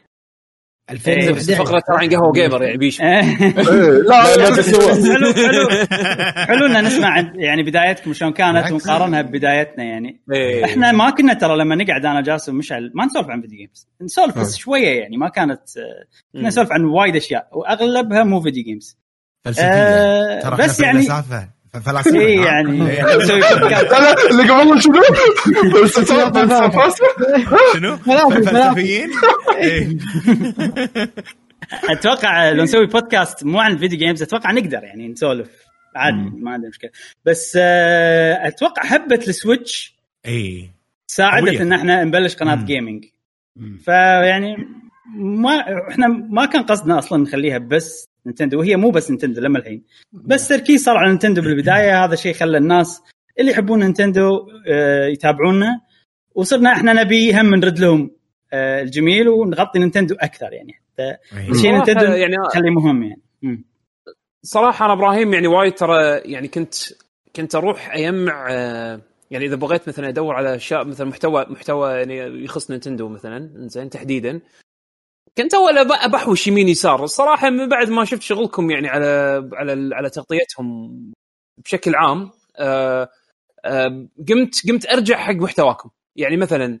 إيه، 1.06 1.30
بس 1.32 1.50
الفقرة 1.50 1.80
ترى 1.88 1.96
عن 1.98 2.08
قهوة 2.10 2.32
Gamer 2.32 2.62
يعني 2.62 2.76
بيش. 2.76 3.00
إيه. 3.00 3.08
إيه، 3.08 3.90
لا 3.90 4.36
لا، 4.36 4.48
هو- 4.48 4.94
حلو 4.94 5.32
حلو 5.32 5.68
حلو 6.46 6.66
إن 6.66 6.84
نسمع 6.84 7.08
عن- 7.08 7.32
يعني 7.40 7.62
بدايتكم 7.62 8.12
شلون 8.12 8.32
كانت. 8.32 8.72
ونقارنها 8.72 9.22
ببدايتنا 9.22 9.84
يعني. 9.84 10.20
إيه. 10.32 10.64
إحنا 10.64 10.92
ما 10.92 11.10
كنا 11.10 11.34
ترى 11.34 11.56
لما 11.58 11.74
نقعد 11.74 12.06
أنا 12.06 12.20
جاسم 12.20 12.54
ومشعل 12.54 12.92
ما 12.94 13.04
نسولف 13.06 13.28
عن 13.28 13.40
video 13.40 13.58
games 13.58 13.88
نسولف 14.02 14.38
بس 14.38 14.56
شوية 14.56 15.00
يعني 15.00 15.16
ما 15.16 15.28
كانت 15.28 15.60
كنا 16.32 16.48
نسولف 16.48 16.72
عن 16.72 16.84
وايد 16.84 17.16
أشياء 17.16 17.48
وأغلبها 17.52 18.24
مو 18.24 18.40
video 18.40 18.64
games 18.64 18.98
فلسفية 19.44 19.64
آه، 19.64 20.40
ترى 20.40 20.56
بس 20.56 20.80
يعني- 20.80 20.98
فلسفة 21.02 21.48
فلاسفه 21.84 22.20
اي 22.20 22.38
ها؟ 22.38 22.44
يعني 22.44 22.90
إيه. 22.90 23.02
لا، 23.16 24.30
اللي 24.30 24.48
قبل 24.52 24.82
شنو؟ 24.82 24.94
فلسفة- 25.02 26.32
فلسفة. 26.32 26.92
شنو؟ 27.74 27.96
فلسفيين؟ 27.96 29.10
إيه. 29.56 29.96
أتوقع 31.90 32.50
لو 32.50 32.62
نسوي 32.62 32.86
بودكاست 32.86 33.44
مو 33.44 33.58
عن 33.58 33.76
video 33.78 33.98
games 33.98 34.22
أتوقع 34.22 34.52
نقدر 34.52 34.82
يعني 34.84 35.08
نسولف 35.08 35.48
عادي 35.96 36.16
ما 36.16 36.50
عندنا 36.50 36.68
مشكلة 36.68 36.90
بس 37.24 37.58
آه، 37.60 38.46
أتوقع 38.48 38.82
هبه 38.84 39.14
ال 39.28 39.37
Switch 39.37 39.94
هي 40.26 40.70
ساعدت. 41.06 41.60
إن 41.60 41.72
إحنا 41.72 42.04
نبلش 42.04 42.34
قناة. 42.36 42.54
gaming 42.64 43.04
فيعني 43.84 44.56
ما 45.16 45.64
إحنا 45.90 46.06
ما 46.08 46.46
كان 46.46 46.62
قصدنا 46.62 46.98
أصلا 46.98 47.22
نخليها 47.22 47.58
بس 47.58 48.08
نينتندو 48.26 48.58
وهي 48.58 48.76
مو 48.76 48.90
بس 48.90 49.10
نينتندو 49.10 49.40
لما 49.40 49.58
الحين. 49.58 49.82
بس 50.12 50.48
تركيز 50.48 50.84
صار 50.84 50.96
على 50.96 51.08
نينتندو 51.08 51.42
بالبداية 51.42 52.04
هذا 52.04 52.14
الشيء 52.14 52.34
خلى 52.34 52.58
الناس 52.58 53.02
اللي 53.38 53.50
يحبون 53.50 53.78
نينتندو 53.78 54.48
آه، 54.68 55.06
يتابعونا. 55.06 55.80
وصرنا 56.34 56.72
إحنا 56.72 56.92
نبي 56.92 57.40
هم 57.40 57.54
نرد 57.54 57.78
لهم 57.78 58.10
آه، 58.52 58.82
الجميل 58.82 59.28
ونغطي 59.28 59.78
نينتندو 59.78 60.14
أكثر 60.14 60.52
يعني. 60.52 60.72
حتى 60.72 61.16
إيه. 61.36 61.52
شيء 61.52 61.72
نينتندو 61.72 62.04
يعني 62.04 62.36
خليه 62.54 62.70
مهم 62.70 63.02
يعني. 63.02 63.22
صراحة 64.42 64.84
أنا 64.84 64.92
إبراهيم 64.92 65.34
يعني 65.34 65.46
وايد 65.46 65.74
ترى 65.74 66.18
يعني 66.24 66.48
كنت 66.48 66.74
كنت 67.36 67.54
أروح 67.54 67.94
أجمع 67.94 68.46
آه، 68.50 69.00
يعني 69.30 69.44
إذا 69.44 69.56
بغيت 69.56 69.88
مثلا 69.88 70.08
أدور 70.08 70.34
على 70.34 70.54
أشياء 70.54 70.84
مثلا 70.84 71.06
محتوى 71.06 71.46
محتوى 71.48 71.90
يعني 71.90 72.44
يخص 72.44 72.70
نينتندو 72.70 73.08
مثلا 73.08 73.50
زين 73.54 73.90
تحديدا. 73.90 74.40
كنت 75.38 75.54
أول 75.54 75.84
بحوش 76.12 76.46
يمين 76.46 76.68
يسار 76.68 77.04
الصراحة 77.04 77.50
من 77.50 77.68
بعد 77.68 77.90
ما 77.90 78.04
شفت 78.04 78.22
شغلكم 78.22 78.70
يعني 78.70 78.88
على 78.88 79.06
على 79.52 79.94
على 79.94 80.10
تغطيتهم 80.10 80.90
بشكل 81.58 81.94
عام 81.94 82.30
آه، 82.56 83.08
آم، 83.66 84.08
قمت 84.28 84.54
قمت 84.68 84.86
أرجع 84.86 85.16
حق 85.16 85.34
محتواكم 85.34 85.90
يعني 86.16 86.36
مثلا. 86.36 86.80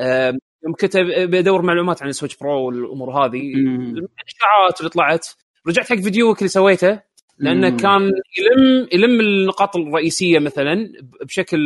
آم، 0.00 0.38
يوم 0.64 0.74
كنت 0.80 0.96
بدور 1.18 1.62
معلومات 1.62 2.02
عن 2.02 2.08
ال 2.08 2.12
Switch 2.12 2.36
Pro 2.36 2.66
والأمور 2.66 3.10
هذه. 3.10 3.40
الاشاعات 3.54 4.80
اللي 4.80 4.90
طلعت 4.90 5.26
رجعت 5.66 5.88
حق 5.90 5.96
فيديوك 5.96 6.38
اللي 6.38 6.48
سويته 6.48 7.00
لأنه 7.38 7.70
مم. 7.70 7.76
كان 7.76 8.02
يلم 8.38 8.88
يلم 8.92 9.20
النقاط 9.20 9.76
الرئيسية 9.76 10.38
مثلا 10.38 10.92
بشكل 11.24 11.58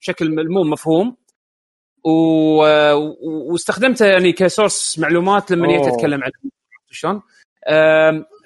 بشكل 0.00 0.48
مو 0.48 0.62
مفهوم 0.62 1.16
و... 2.04 2.62
واستخدمته 3.52 4.06
يعني 4.06 4.32
ك 4.32 4.41
source 4.41 4.98
معلومات 4.98 5.50
لما 5.50 5.68
جيت. 5.68 5.86
اتكلم 5.86 6.20
عنه. 6.22 6.32
شلون؟ 6.90 7.22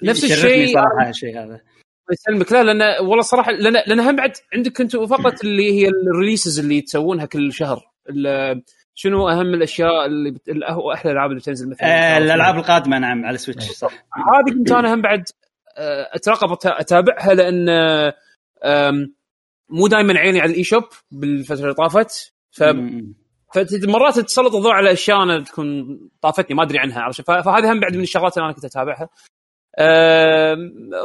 نفس 0.03 0.23
الشيء 0.23 0.73
صراحة 0.73 1.09
الشيء 1.09 1.39
هذا. 1.39 1.59
يسلمك. 2.11 2.51
لا 2.51 2.63
لأن 2.63 3.05
والله 3.05 3.21
صراحة 3.21 3.51
لأن 3.51 3.73
لأن 3.73 3.99
هم 3.99 4.15
بعد 4.15 4.31
عندك 4.53 4.81
أنتم 4.81 5.05
فقط 5.05 5.43
اللي 5.43 5.71
هي 5.71 5.87
ال 5.87 5.95
releases 5.95 6.59
اللي 6.59 6.81
تسوونها 6.81 7.25
كل 7.25 7.53
شهر. 7.53 7.91
شنو 8.97 9.29
أهم 9.29 9.53
الأشياء 9.53 10.05
اللي 10.05 10.31
بت... 10.31 10.41
هو 10.69 10.93
أحلى 10.93 11.11
الألعاب 11.11 11.29
اللي 11.29 11.41
بتنزل 11.41 11.69
مثلا؟ 11.69 11.87
آه 11.87 12.17
الألعاب 12.17 12.57
القادمة 12.57 12.99
نعم 12.99 13.25
على 13.25 13.35
ال 13.35 13.40
Switch 13.40 13.71
صح. 13.71 13.91
هذه 13.93 14.53
كنت 14.57 14.71
أنا 14.71 14.93
هم 14.93 15.01
بعد 15.01 15.29
آه، 15.77 16.09
أترقب 16.13 16.49
أت- 16.53 16.79
أتابعها 16.79 17.33
لأن 17.33 17.65
مو 19.69 19.87
دائما 19.87 20.19
عيني 20.19 20.41
على 20.41 20.51
ال 20.51 20.63
eShop 20.63 20.83
بالفترة 21.11 21.63
اللي 21.63 21.73
طافت. 21.73 22.33
ف. 22.51 22.63
فمرات 23.59 24.19
تسلط 24.19 24.55
الضوء 24.55 24.71
على 24.71 24.91
أشياء 24.91 25.23
أنا 25.23 25.43
تكون 25.43 25.99
طافتني 26.21 26.55
ما 26.55 26.63
أدري 26.63 26.79
عنها 26.79 27.01
عرفت 27.01 27.21
فهذه 27.21 27.71
هم 27.71 27.79
بعد 27.79 27.95
من 27.95 28.03
الشغلات 28.03 28.37
اللي 28.37 28.45
أنا 28.45 28.53
كنت 28.53 28.65
أتابعها 28.65 29.09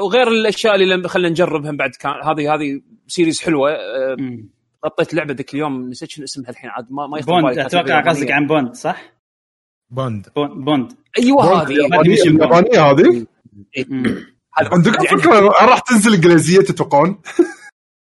وغير 0.02 0.28
الأشياء 0.28 0.74
اللي 0.74 0.86
لم- 0.86 1.06
خلينا 1.08 1.28
نجرب 1.28 1.66
هم 1.66 1.76
بعد 1.76 1.90
كان 1.90 2.12
هذه 2.12 2.54
هذه 2.54 2.80
series 3.06 3.40
حلوة. 3.42 3.70
غطيت 4.86 5.14
لعبة 5.14 5.34
ذاك 5.34 5.54
اليوم 5.54 5.88
نسيت 5.88 6.10
شنو 6.10 6.24
اسمها 6.24 6.50
الحين 6.50 6.70
عاد 6.70 6.86
ما 6.90 7.06
ما 7.06 7.18
يخطر 7.18 7.40
بوند. 7.40 7.58
أتوقع 7.58 8.00
قصدك 8.08 8.30
عن 8.30 8.46
بوند 8.46 8.74
صح؟ 8.74 9.02
بوند 9.90 10.26
بوند- 10.36 10.92
أيوه 11.18 11.62
هذه 11.62 11.68
اليابانية 11.70 12.90
هذه. 12.90 13.26
هذا 14.58 14.68
عندكم 14.72 15.04
يعني- 15.04 15.18
فكره 15.22 15.40
راح 15.40 15.78
تنزل 15.78 16.14
إنجليزية 16.14 16.60
تتوقعون؟ 16.60 17.18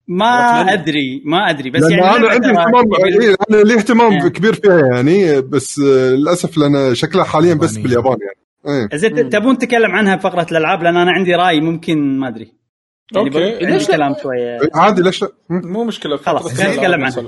ما 0.08 0.60
أتمنى. 0.60 0.72
أدري 0.72 1.22
ما 1.26 1.50
أدري 1.50 1.70
بس 1.70 1.82
يعني 1.90 2.16
أنا 2.16 2.28
عندي 2.28 2.48
اهتمام 2.48 2.84
إيه، 3.04 3.34
أنا 3.50 3.56
لي 3.62 3.74
اهتمام 3.74 4.12
إيه. 4.12 4.28
كبير 4.28 4.54
فيها 4.54 4.86
يعني 4.94 5.40
بس 5.40 5.78
للأسف 5.78 6.58
لأن 6.58 6.94
شكلها 6.94 7.24
حاليا 7.24 7.54
بس 7.54 7.68
يابانية. 7.76 7.82
باليابان 7.82 8.16
يعني 8.66 8.88
إيه 8.92 8.98
زين 8.98 9.28
تبون 9.30 9.54
نتكلم 9.54 9.90
عنها 9.90 10.16
بفقره 10.16 10.46
الألعاب 10.50 10.82
لأن 10.82 10.96
أنا 10.96 11.10
عندي 11.12 11.34
رأي 11.34 11.60
ممكن 11.60 12.18
ما 12.18 12.28
أدري 12.28 12.52
يعني 13.14 13.30
عندي 13.36 13.66
ليش 13.66 13.88
لا؟ 13.88 13.96
كلام 13.96 14.14
شوية 14.22 14.58
عادي 14.74 15.02
ليش 15.02 15.22
لا؟ 15.22 15.28
مو 15.50 15.84
مشكلة 15.84 16.16
خلاص، 16.16 16.54
خلينا 16.54 16.74
نتكلم 16.74 17.04
عنها. 17.04 17.22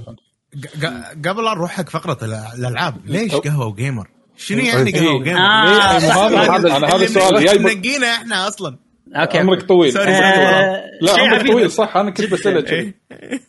قبل 1.24 1.44
لا 1.44 1.54
نروح 1.54 1.70
حق 1.70 1.88
فقرة 1.88 2.18
الع- 2.22 2.52
الألعاب 2.58 2.94
ليش. 3.06 3.34
قهوة 3.34 3.66
و 3.66 3.72
gamer؟ 3.72 4.08
شنو 4.36 4.58
يعني 4.60 4.90
إيه. 4.94 5.00
قهوه 5.00 5.14
و 5.20 5.23
gamer؟ 5.23 5.38
آه، 5.38 5.66
هذا- 5.98 6.72
هذا- 6.72 7.04
السؤال 7.04 7.44
جاي 7.44 7.58
نقينا 7.58 8.06
إحنا 8.06 8.48
أصلا 8.48 8.78
أوكي. 9.14 9.38
عمرك 9.38 9.62
طويل. 9.62 9.92
sorry. 9.92 10.10
آه، 10.10 10.90
لا 11.00 11.14
شيء 11.14 11.24
عمرك 11.24 11.40
عبيط. 11.40 11.52
طويل 11.52 11.70
صح؟ 11.70 11.96
أنا 11.96 12.10
كنت 12.10 12.32
بساله 12.32 12.60
كذي 12.60 12.94
إيه. 13.12 13.40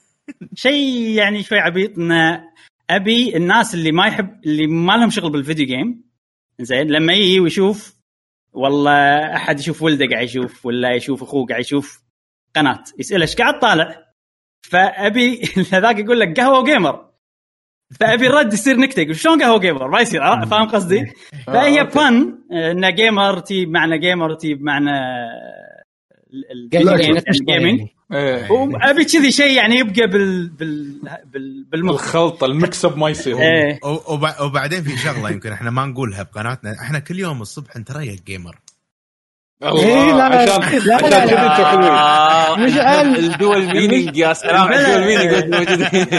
شيء 0.56 1.10
يعني 1.10 1.44
شوي 1.44 1.60
عبيط 1.60 1.98
إن 1.98 2.42
أبي 2.90 3.38
الناس 3.38 3.74
اللي 3.74 3.92
ما 3.92 4.08
يحب 4.08 4.30
اللي 4.46 4.68
ما 4.68 4.94
لهم 4.94 5.10
شغل 5.10 5.32
بال 5.32 5.42
video 5.42 5.66
game 5.66 6.04
زين 6.60 6.88
لما 6.88 7.14
يجي 7.14 7.40
ويشوف 7.40 7.96
والله 8.54 9.36
أحد 9.36 9.60
يشوف 9.60 9.82
ولده 9.82 10.06
قاعد 10.08 10.24
يشوف 10.24 10.66
ولا 10.66 10.96
يشوف 10.96 11.24
أخوه 11.24 11.46
قاعد 11.46 11.62
يشوف 11.62 12.02
قناة 12.56 12.84
يسأله 13.00 13.22
إيش 13.22 13.36
قاعد 13.36 13.60
طالع؟ 13.60 14.06
فأبي 14.70 15.42
هذاك 15.74 16.00
يقول 16.00 16.20
لك 16.20 16.40
قهوة 16.40 16.60
وجيمر. 16.60 17.10
فابي 18.00 18.28
الرد 18.28 18.54
يصير 18.54 18.78
نكتة 18.78 19.02
يقول 19.02 19.16
شلون 19.16 19.42
قهوة 19.44 19.60
جيمر 19.60 19.88
ما 19.88 20.02
يصير 20.02 20.24
عرفت؟ 20.24 20.48
فاهم 20.48 20.68
قصدي؟ 20.68 21.06
فهي 21.48 21.80
أوكي. 21.82 21.92
فن 21.92 22.36
ان 22.52 22.96
جيمر 22.96 23.40
تي 23.40 23.66
بمعنى 23.66 24.00
جيمر 24.00 24.34
تي 24.34 24.54
بمعنى 24.54 24.90
ال- 26.34 26.70
قاعد 26.74 26.88
الفيديو 26.88 27.16
يقول 27.16 27.24
جيمز 27.24 27.42
جيمنج 27.50 27.80
إيه. 28.14 28.52
وأبي 28.52 29.06
كذي 29.06 29.32
شيء 29.32 29.52
يعني 29.58 29.76
يبقى 29.80 30.08
بال 30.08 30.48
بال, 30.50 31.00
بال 31.34 31.64
بالمخ. 31.72 31.94
الخلطة 31.94 32.46
المكس 32.46 32.86
أب 32.86 32.98
ما 32.98 33.10
يصير 33.10 33.40
إيه. 33.42 33.80
وب- 33.84 34.42
وبعدين 34.46 34.84
في 34.84 34.98
شغلة 34.98 35.30
يمكن 35.32 35.52
إحنا 35.52 35.70
ما 35.72 35.86
نقولها 35.86 36.24
بقناتنا 36.24 36.76
إحنا 36.82 37.00
كل 37.00 37.20
يوم 37.20 37.42
الصبح 37.42 37.78
نتريق 37.78 38.22
جيمر 38.28 38.56
الله. 39.64 39.84
إيه، 39.84 40.16
لا، 40.18 40.24
عشان 40.24 40.80
لا، 40.80 40.86
لا، 40.86 40.96
عشان 40.96 41.10
لا. 41.10 41.26
كذي 41.26 41.40
أنتم 41.40 41.66
حلوين 41.66 42.66
مش 42.68 42.78
عارف. 42.78 43.20
ال 43.20 43.29
dual 43.29 43.66
meaning 43.66 44.18
يا 44.18 44.34
سلام 44.34 44.74
ال 44.74 44.80
dual 44.80 45.06
meaning 45.06 45.56
موجودين 45.56 46.06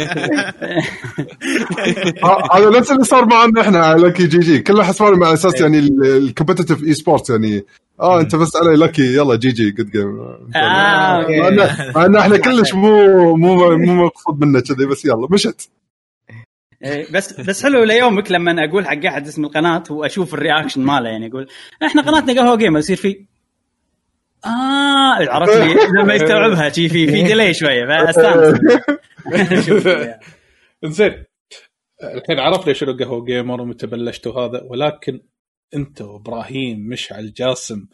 هذا 2.55 2.71
نفس 2.79 2.91
اللي 2.93 3.05
صار 3.05 3.25
معنا 3.27 3.61
إحنا 3.61 3.79
على 3.87 4.03
Lucky 4.09 4.27
GG. 4.27 4.59
كله 4.59 4.85
حسبان 4.85 5.25
على 5.25 5.35
أساس 5.35 5.61
يعني 5.61 5.79
ال 6.03 6.83
competitive 6.83 6.95
esport 6.95 7.31
يعني. 7.31 7.65
آه 8.01 8.21
أنت 8.21 8.37
بس 8.37 8.57
علي 8.57 8.77
lucky. 8.77 9.15
يلا 9.15 9.37
GG 9.37 9.49
good 9.53 9.91
game 9.91 10.19
ان 11.97 12.17
إحنا 12.17 12.37
كلش 12.45 12.75
مو 12.75 13.37
مو 13.37 13.77
مو 13.77 14.05
مقصود 14.05 14.41
منا 14.45 14.61
كذي 14.61 14.87
بس 14.87 15.05
يلا 15.05 15.29
مشت. 15.31 15.69
بس 17.11 17.41
بس 17.41 17.63
حلو 17.63 17.85
ليومك 17.85 18.31
لما 18.31 18.65
أقول 18.65 18.87
حق 18.87 19.05
أحد 19.07 19.27
اسم 19.27 19.45
القناة 19.45 19.83
وأشوف 19.91 20.35
ال 20.35 20.40
reaction 20.40 20.81
ماله 20.81 21.09
يعني 21.09 21.27
أقول 21.27 21.49
إحنا 21.83 22.03
قناتنا 22.03 22.43
قهوه 22.43 22.57
gamer 22.57 22.79
يصير 22.79 22.97
في 22.97 23.27
آه 24.45 25.31
عرفت 25.31 25.57
لي 25.57 25.75
لما 26.03 26.15
يستوعبها 26.15 26.69
شي 26.69 26.89
في 26.89 27.07
في 27.07 27.23
delay 27.29 27.55
شوية 27.55 27.87
فأستانس. 27.87 28.61
زين 30.97 31.25
الحين 32.03 32.39
عرفنا 32.39 32.73
شنو 32.73 32.97
قهوة 32.97 33.25
gamer 33.25 33.61
ومتى 33.61 33.87
بلشتوا 33.87 34.41
هذا 34.41 34.63
ولكن 34.71 35.21
انت 35.75 36.01
وابراهيم 36.01 36.89
مشعل 36.89 37.33
جاسم 37.33 37.87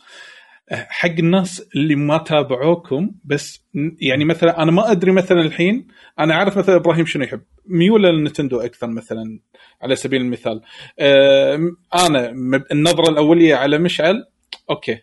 حق 0.70 1.10
الناس 1.18 1.68
اللي 1.76 1.94
ما 1.94 2.18
تابعوكم 2.18 3.10
بس 3.24 3.64
يعني 4.00 4.24
مثلا 4.24 4.62
أنا 4.62 4.72
ما 4.72 4.90
أدري 4.90 5.12
مثلا 5.12 5.40
الحين 5.40 5.86
أنا 6.18 6.34
عارف 6.34 6.58
مثلا 6.58 6.76
إبراهيم 6.76 7.06
شنو 7.06 7.24
يحب. 7.24 7.40
ميوله 7.66 8.10
للنتندو 8.10 8.60
أكثر 8.60 8.86
مثلا 8.86 9.40
على 9.82 9.96
سبيل 9.96 10.20
المثال. 10.20 10.60
آم، 11.00 11.76
أنا 11.94 12.30
النظرة 12.72 13.10
الأولية 13.10 13.54
على 13.54 13.78
مشعل 13.78 14.24
أوكي. 14.70 14.92
آه، 14.92 15.00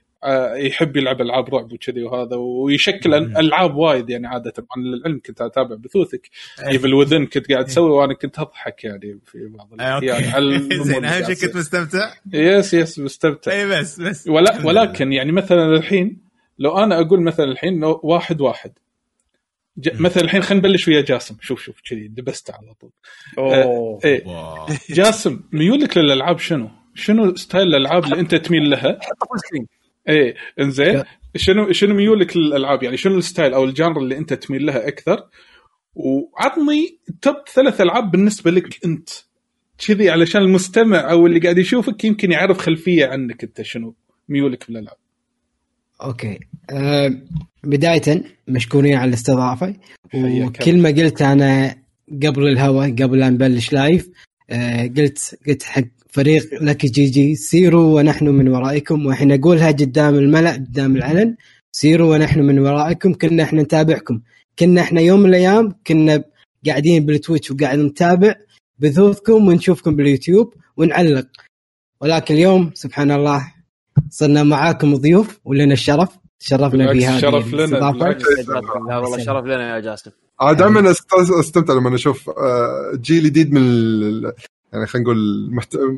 يحب 0.55 0.97
يلعب 0.97 1.21
ألعاب 1.21 1.55
رعب 1.55 1.71
وكذي 1.73 2.03
وهذا 2.03 2.35
ويشكل. 2.35 3.13
ألعاب 3.13 3.75
وايد 3.75 4.09
يعني 4.09 4.27
عادة. 4.27 4.53
عن 4.77 4.81
العلم 4.93 5.21
كنت 5.25 5.41
أتابع 5.41 5.75
بثوثك 5.75 6.29
Evil 6.67 6.93
Within 6.93 7.25
كنت 7.25 7.51
قاعد 7.51 7.65
تسوي 7.65 7.89
وأنا 7.91 8.13
كنت 8.13 8.39
أضحك 8.39 8.83
يعني 8.83 9.19
في 9.25 9.37
بعض 9.47 9.73
الأحيان. 9.73 10.33
على 10.33 10.45
الأمور 10.55 10.77
أوكي 10.77 10.83
زين 10.83 11.05
أهم 11.05 11.23
قاعد 11.23 11.33
شيء 11.33 11.47
كنت. 11.47 11.57
مستمتع؟ 11.57 12.13
yes 12.33 12.73
yes 12.73 12.99
مستمتع. 12.99 13.51
اي 13.51 13.67
بس 13.69 14.01
بس. 14.01 14.27
ولا 14.27 14.65
ولكن 14.65 15.13
يعني 15.13 15.31
مثلا 15.31 15.65
الحين 15.75 16.21
لو 16.59 16.77
أنا 16.77 17.01
أقول 17.01 17.21
مثلا 17.21 17.45
الحين 17.45 17.83
واحد 17.83 18.41
واحد. 18.41 18.71
مثلا 19.99 20.23
الحين 20.23 20.41
خلينا 20.41 20.67
نبلش 20.67 20.87
ويا 20.87 21.01
جاسم. 21.01 21.37
شوف 21.41 21.61
شوف 21.61 21.81
كذي 21.89 22.07
دبست 22.07 22.51
على 22.51 22.73
طول. 22.81 22.91
أوه. 23.37 23.99
إيه. 24.05 24.27
واو. 24.27 24.67
جاسم 24.89 25.41
ميولك 25.51 25.97
للألعاب 25.97 26.39
شنو؟ 26.39 26.69
شنو 26.95 27.35
style 27.35 27.67
الألعاب 27.67 28.03
اللي 28.03 28.19
أنت 28.19 28.35
تميل 28.35 28.69
لها؟ 28.69 28.99
حط 29.01 29.27
full 29.29 29.39
screen 29.39 29.67
إيه 30.09 30.35
إنزين. 30.59 31.03
شنو 31.35 31.71
شنو 31.71 31.95
ميولك 31.95 32.37
للألعاب؟ 32.37 32.83
يعني 32.83 32.97
شنو 32.97 33.17
ال 33.17 33.23
style 33.23 33.53
أو 33.53 33.63
ال 33.63 33.69
genre 33.69 33.97
اللي 33.97 34.17
أنت 34.17 34.33
تميل 34.33 34.65
لها 34.65 34.87
أكثر؟ 34.87 35.23
وعطني 35.95 36.99
top 37.21 37.35
ثلاث 37.53 37.81
ألعاب 37.81 38.11
بالنسبة 38.11 38.51
لك 38.51 38.85
أنت. 38.85 39.09
كذي 39.87 40.09
علشان 40.09 40.41
المستمع 40.41 41.11
أو 41.11 41.27
اللي 41.27 41.39
قاعد 41.39 41.57
يشوفك 41.57 42.03
يمكن 42.03 42.31
يعرف 42.31 42.57
خلفية 42.57 43.05
عنك 43.05 43.43
أنت 43.43 43.61
شنو 43.61 43.95
ميولك 44.29 44.67
بالألعاب. 44.67 44.97
أوكي. 46.01 46.39
أه 46.69 47.21
بداية 47.63 48.23
مشكورين 48.47 48.95
على 48.95 49.09
الاستضافة. 49.09 49.75
حياك 50.11 50.61
وكل 50.61 50.77
ما 50.77 50.89
قلت 50.89 51.21
أنا 51.21 51.75
قبل 52.23 52.47
الهوا 52.47 52.85
قبل 52.85 53.19
لا 53.19 53.29
نبلش 53.29 53.73
live 53.73 54.09
أه 54.49 54.87
قلت 54.87 55.39
قلت 55.47 55.63
حق 55.63 55.83
فريق 56.09 56.63
Lucky 56.63 56.85
GG 56.85 57.35
سيروا 57.35 57.95
ونحن 57.95 58.27
من 58.27 58.47
ورائكم. 58.47 59.05
وإحنا 59.05 59.35
نقولها 59.37 59.67
قدام 59.67 60.15
الملأ 60.15 60.51
قدام 60.51 60.95
العلن 60.95 61.35
سيروا 61.71 62.15
ونحن 62.15 62.39
من 62.39 62.59
ورائكم 62.59 63.13
كنا 63.13 63.43
إحنا 63.43 63.61
نتابعكم. 63.61 64.21
كنا 64.59 64.81
إحنا 64.81 65.01
يوم 65.01 65.19
من 65.19 65.29
الأيام 65.29 65.75
كنا 65.87 66.23
قاعدين 66.65 67.05
بال 67.05 67.17
Twitch 67.17 67.51
وقاعد 67.51 67.79
نتابع 67.79 68.35
بثوثكم 68.79 69.47
ونشوفكم 69.47 69.95
باليوتيوب 69.95 70.53
ونعلق. 70.77 71.27
ولكن 72.01 72.35
اليوم 72.35 72.71
سبحان 72.73 73.11
الله 73.11 73.53
صرنا 74.09 74.43
معاكم 74.43 74.95
ضيوف 74.95 75.39
ولنا 75.45 75.73
الشرف. 75.73 76.09
تشرفنا 76.39 76.93
بهذه 76.93 77.19
شرف 77.19 77.53
لنا، 77.53 77.87
والله 77.87 79.23
شرف 79.23 79.45
لنا 79.45 79.75
يا 79.75 79.79
جاسم 79.79 80.11
أنا 80.41 80.53
دائما 80.53 80.91
أستمتع 81.39 81.73
لما 81.73 81.95
أشوف 81.95 82.29
آه، 82.29 82.91
جيل 82.95 83.23
جديد 83.23 83.53
من 83.53 83.61
ال- 83.61 84.33
يعني 84.73 84.85
خلينا 84.85 85.03
نقول 85.03 85.51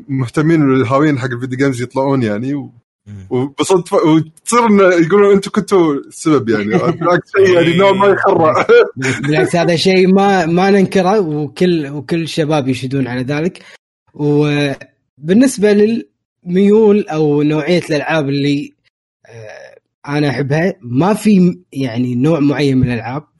مهتمين 0.08 0.62
والهاويين 0.62 1.18
حق 1.18 1.30
الفيديو 1.30 1.58
جيمز 1.58 1.82
يطلعون 1.82 2.22
يعني 2.22 2.54
و-. 2.54 2.72
وبصدفه 3.30 3.96
وتصير 3.96 4.60
يقولون 5.02 5.32
أنتم 5.32 5.50
كنتوا 5.50 5.94
السبب 5.94 6.48
يعني. 6.48 6.64
بالعكس 6.98 7.30
شيء 7.36 7.54
يعني 7.54 7.76
نوع 7.76 7.92
ما 7.92 8.06
يخرع. 8.06 8.66
بالعكس 9.22 9.56
هذا 9.56 9.76
شيء 9.76 10.14
ما 10.14 10.46
ما 10.46 10.70
ننكره 10.70 11.20
وكل 11.20 11.88
وكل 11.88 12.22
الشباب 12.22 12.68
يشهدون 12.68 13.06
على 13.06 13.22
ذلك. 13.22 13.62
وبالنسبه 14.14 15.72
للميول 15.72 17.08
أو 17.08 17.42
نوعية 17.42 17.82
الألعاب 17.90 18.28
اللي 18.28 18.72
آه، 19.26 19.76
أنا 20.08 20.30
أحبها 20.30 20.74
ما 20.82 21.14
في 21.14 21.58
يعني 21.72 22.14
نوع 22.14 22.40
معين 22.40 22.78
من 22.78 22.86
الألعاب. 22.86 23.31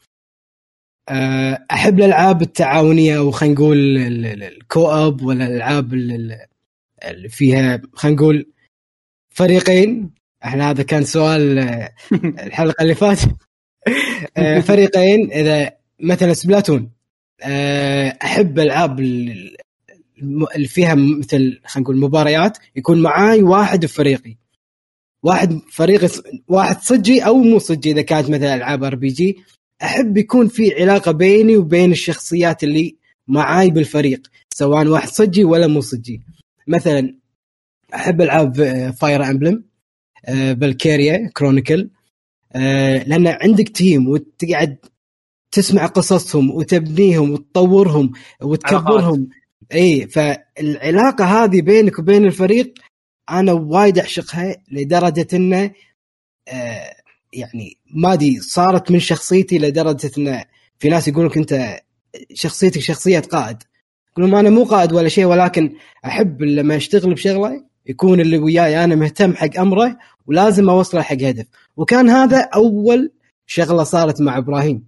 أحب 1.72 1.98
الألعاب 1.98 2.42
التعاونية 2.42 3.18
أو 3.18 3.30
خلينا 3.30 3.54
نقول 3.54 3.78
ال- 3.96 4.26
ال- 4.26 4.42
الكو 4.42 4.86
اب 4.86 5.22
ولا 5.22 5.46
الالعاب 5.46 5.94
ال- 5.94 6.12
ال- 6.12 6.46
اللي 7.04 7.28
فيها 7.28 7.80
خلينا 7.94 8.16
نقول 8.16 8.46
فريقين. 9.30 10.10
إحنا 10.44 10.70
هذا 10.70 10.82
كان 10.82 11.04
سؤال 11.04 11.58
آه، 11.58 11.92
الحلقة 12.46 12.82
اللي 12.82 12.94
فاتت. 12.94 13.28
آه، 14.36 14.60
فريقين 14.60 15.32
إذا 15.32 15.72
مثلا 16.00 16.34
Splatoon. 16.34 16.90
آه، 17.42 18.18
أحب 18.24 18.58
ألعاب 18.58 19.00
اللي 19.00 20.68
فيها 20.68 20.94
مثل 20.94 21.60
خلينا 21.66 21.84
نقول 21.84 21.96
مباريات 21.96 22.58
يكون 22.76 23.02
معاي 23.02 23.42
واحد 23.42 23.84
بفريقي 23.84 24.36
واحد 25.22 25.60
فريقي 25.72 26.08
واحد 26.48 26.80
صجي 26.80 27.20
أو 27.26 27.34
مو 27.38 27.58
صجي 27.58 27.90
إذا 27.90 28.02
كانت 28.02 28.30
مثلا 28.30 28.54
ألعاب 28.54 28.84
RPG. 28.84 29.36
أحب 29.82 30.16
يكون 30.16 30.48
في 30.48 30.82
علاقة 30.82 31.12
بيني 31.12 31.56
وبين 31.56 31.92
الشخصيات 31.92 32.64
اللي 32.64 32.96
معاي 33.28 33.70
بالفريق 33.70 34.22
سواء 34.54 34.86
واحد 34.86 35.08
صجي 35.08 35.44
ولا 35.44 35.66
مو 35.66 35.80
صجي. 35.80 36.22
مثلا 36.66 37.16
أحب 37.94 38.20
العاب 38.20 38.54
Fire 39.00 39.24
Emblem 39.24 39.64
Valkyria 40.26 41.30
Chronicles 41.36 41.90
لأن 42.54 43.26
عندك 43.26 43.68
تيم 43.68 44.08
وتقعد 44.08 44.76
تسمع 45.52 45.86
قصصهم 45.86 46.50
وتبنيهم 46.50 47.30
وتطورهم 47.30 48.12
وتكبرهم. 48.42 49.28
إي 49.74 50.08
فالعلاقة 50.08 51.24
هذه 51.24 51.60
بينك 51.62 51.98
وبين 51.98 52.24
الفريق 52.24 52.74
أنا 53.30 53.52
وايد 53.52 53.98
أعشقها 53.98 54.56
لدرجة 54.70 55.26
إنه 55.32 55.70
آه 56.48 56.94
يعني 57.32 57.78
ما 57.94 58.12
أدري 58.12 58.40
صارت 58.40 58.90
من 58.90 58.98
شخصيتي 58.98 59.58
لدرجة 59.58 60.10
انه 60.18 60.44
في 60.78 60.88
ناس 60.88 61.08
يقول 61.08 61.26
لك 61.26 61.36
أنت 61.36 61.80
شخصيتك 62.34 62.80
شخصية 62.80 63.18
قائد. 63.20 63.56
يقولون 64.12 64.34
أنا 64.34 64.50
مو 64.50 64.64
قائد 64.64 64.92
ولا 64.92 65.08
شيء 65.08 65.24
ولكن 65.24 65.74
أحب 66.04 66.42
لما 66.42 66.76
أشتغل 66.76 67.14
بشغلة 67.14 67.64
يكون 67.86 68.20
اللي 68.20 68.38
وياي 68.38 68.84
أنا 68.84 68.94
مهتم 68.94 69.34
حق 69.34 69.58
أمره 69.58 69.98
ولازم 70.26 70.70
أوصله 70.70 71.02
حق 71.02 71.22
هدف. 71.22 71.46
وكان 71.76 72.08
هذا 72.08 72.48
أول 72.54 73.12
شغلة 73.46 73.82
صارت 73.82 74.20
مع 74.20 74.38
إبراهيم. 74.38 74.84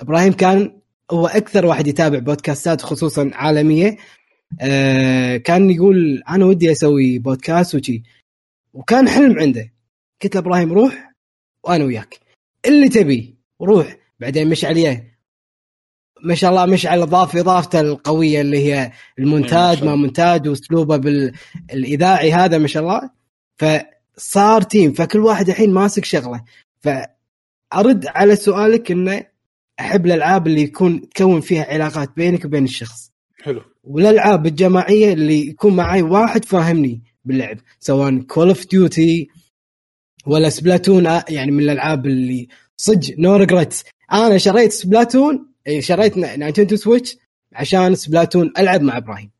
إبراهيم 0.00 0.32
كان 0.32 0.80
هو 1.10 1.26
أكثر 1.26 1.66
واحد 1.66 1.86
يتابع 1.86 2.18
بودكاستات 2.18 2.82
خصوصا 2.82 3.30
عالمية. 3.34 3.96
آه 4.60 5.36
كان 5.36 5.70
يقول 5.70 6.22
أنا 6.28 6.44
ودي 6.44 6.72
أسوي 6.72 7.18
بودكاست 7.18 7.74
وشي. 7.74 8.02
وكان 8.74 9.08
حلم 9.08 9.38
عنده. 9.38 9.72
قلت 10.22 10.34
له 10.34 10.40
إبراهيم 10.40 10.72
روح 10.72 11.05
وأنا 11.66 11.84
وياك. 11.84 12.18
اللي 12.66 12.88
تبي 12.88 13.36
روح. 13.62 13.96
بعدين 14.20 14.48
مشعل 14.48 14.76
يه 14.76 15.16
ما 16.24 16.34
شاء 16.34 16.50
الله 16.50 16.66
مشعل 16.66 17.02
اضاف 17.02 17.36
إضافته 17.36 17.80
القوية 17.80 18.40
اللي 18.40 18.58
هي 18.58 18.82
إيه، 18.82 18.92
المونتاج 19.18 19.76
شاء 19.76 19.86
ما. 19.86 19.94
مونتاج 19.94 20.48
وأسلوبه 20.48 20.96
بالاذاعي 20.96 22.32
هذا 22.32 22.58
ما 22.58 22.66
شاء 22.66 22.82
الله. 22.82 23.10
فصار 23.56 24.62
team 24.62 24.92
فكل 24.92 25.18
واحد 25.18 25.48
الحين 25.48 25.72
ماسك 25.72 26.04
شغله. 26.04 26.44
فأرد 26.80 28.06
على 28.06 28.36
سؤالك 28.36 28.90
إنه 28.90 29.26
أحب 29.80 30.06
الألعاب 30.06 30.46
اللي 30.46 30.62
يكون 30.62 31.08
تكون 31.08 31.40
فيها 31.40 31.64
علاقات 31.64 32.16
بينك 32.16 32.44
وبين 32.44 32.64
الشخص. 32.64 33.12
حلو. 33.42 33.62
والألعاب 33.84 34.46
الجماعية 34.46 35.12
اللي 35.12 35.48
يكون 35.48 35.76
معي 35.76 36.02
واحد 36.02 36.44
فاهمني 36.44 37.02
باللعب 37.24 37.58
سواء 37.80 38.18
Call 38.18 38.48
of 38.48 38.66
Duty 38.66 39.28
ولا 40.26 40.48
Splatoon 40.48 41.06
آه، 41.06 41.24
يعني 41.28 41.50
من 41.50 41.60
الألعاب 41.60 42.06
اللي 42.06 42.48
صدق 42.76 43.14
no 43.18 43.36
regrets 43.36 43.84
أنا 44.12 44.38
شريت 44.38 44.72
Splatoon 44.72 45.46
إيه، 45.66 45.80
شريت 45.80 46.16
Nintendo 46.16 46.76
Switch 46.76 47.16
عشان 47.52 47.94
Splatoon 47.94 48.52
ألعب 48.58 48.82
مع 48.82 48.96
إبراهيم 48.96 49.30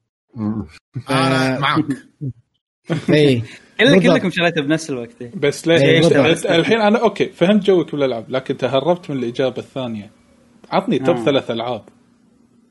أنا 1.10 1.56
آه. 1.56 1.58
معك 1.58 1.84
اي 3.10 3.42
كلك 3.80 3.88
بالضبط. 3.90 4.12
كلكم 4.12 4.30
شريته 4.30 4.60
بنفس 4.62 4.90
الوقت 4.90 5.10
إيه. 5.22 5.30
بس 5.36 5.68
إيه، 5.68 6.00
ليش. 6.00 6.06
أنت- 6.42 6.50
الحين 6.50 6.80
أنا 6.80 6.98
okay 6.98 7.28
فهمت 7.28 7.64
ذوقك 7.66 7.92
بالألعاب 7.92 8.30
لكن 8.30 8.56
تهربت 8.56 9.10
من 9.10 9.16
الإجابة 9.18 9.58
الثانية 9.58 10.10
عطني 10.70 10.98
top 10.98 11.16
آه. 11.16 11.24
ثلاث 11.24 11.50
ألعاب 11.50 11.82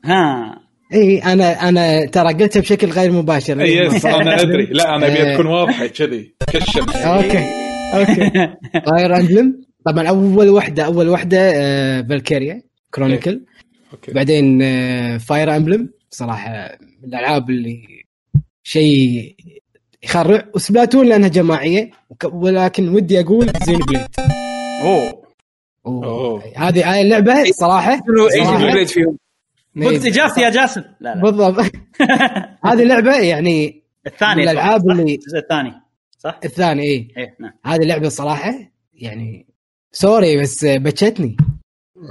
ها 0.04 0.58
اي 0.94 1.18
أنا 1.18 1.68
أنا 1.68 2.06
ترى 2.06 2.32
قلتها 2.34 2.60
بشكل 2.60 2.86
غير 2.90 3.12
مباشر 3.12 3.60
اي 3.60 3.76
yes 3.76 4.04
أنا 4.06 4.40
أدري 4.40 4.64
لا 4.66 4.96
أنا 4.96 5.06
أبي 5.06 5.16
إيه. 5.22 5.34
تكون 5.34 5.46
واضحة 5.46 5.86
كذي 5.86 6.34
كالشمس 6.52 6.96
okay 6.96 7.65
okay. 7.94 8.30
Fire 8.86 9.16
Emblem 9.16 9.62
طبعا 9.86 10.08
أول 10.08 10.48
وحدة 10.48 10.86
أول 10.86 11.08
وحدة 11.08 11.38
آه 11.40 12.02
Valkyria 12.02 12.62
Chronicles 12.94 13.44
okay. 13.92 14.12
بعدين 14.12 14.58
Fire 15.18 15.56
Emblem 15.56 15.88
صراحة 16.10 16.78
من 17.02 17.08
الألعاب 17.08 17.50
اللي 17.50 18.04
شيء 18.62 19.36
يخرع. 20.02 20.44
و 20.54 20.60
Splatoon 20.60 21.06
لأنها 21.06 21.28
جماعية. 21.28 21.90
ولكن 22.24 22.88
ودي 22.88 23.20
أقول 23.20 23.50
Xenoblade 23.66 24.06
أوه. 24.82 25.22
أوه. 25.86 26.42
هذه 26.56 26.92
هاي 26.92 27.02
اللعبة 27.02 27.44
صراحة 27.44 27.96
شنو 27.96 28.44
صراحة. 28.44 28.72
Blade 28.72 28.88
فيهم؟ 28.88 29.18
قلت 29.76 30.06
اجابتي 30.06 30.40
يا 30.40 30.50
جاسم. 30.50 30.82
لا 31.00 31.14
لا. 31.14 31.22
بالضبط. 31.22 31.72
هذه 32.66 32.82
اللعبة 32.82 33.16
يعني 33.16 33.82
من 34.06 34.12
الثاني 34.12 34.42
الألعاب؟ 34.42 34.90
اللي 34.90 35.02
الجزء 35.02 35.38
الثاني. 35.38 35.72
صح؟ 36.18 36.40
الثاني 36.44 36.82
اي 36.82 37.08
إيه 37.16 37.36
نعم. 37.40 37.52
هذه 37.64 37.82
اللعبة 37.82 38.08
صراحة 38.08 38.54
يعني 38.94 39.46
sorry 39.92 40.42
بس 40.42 40.64
بچتني 40.64 41.36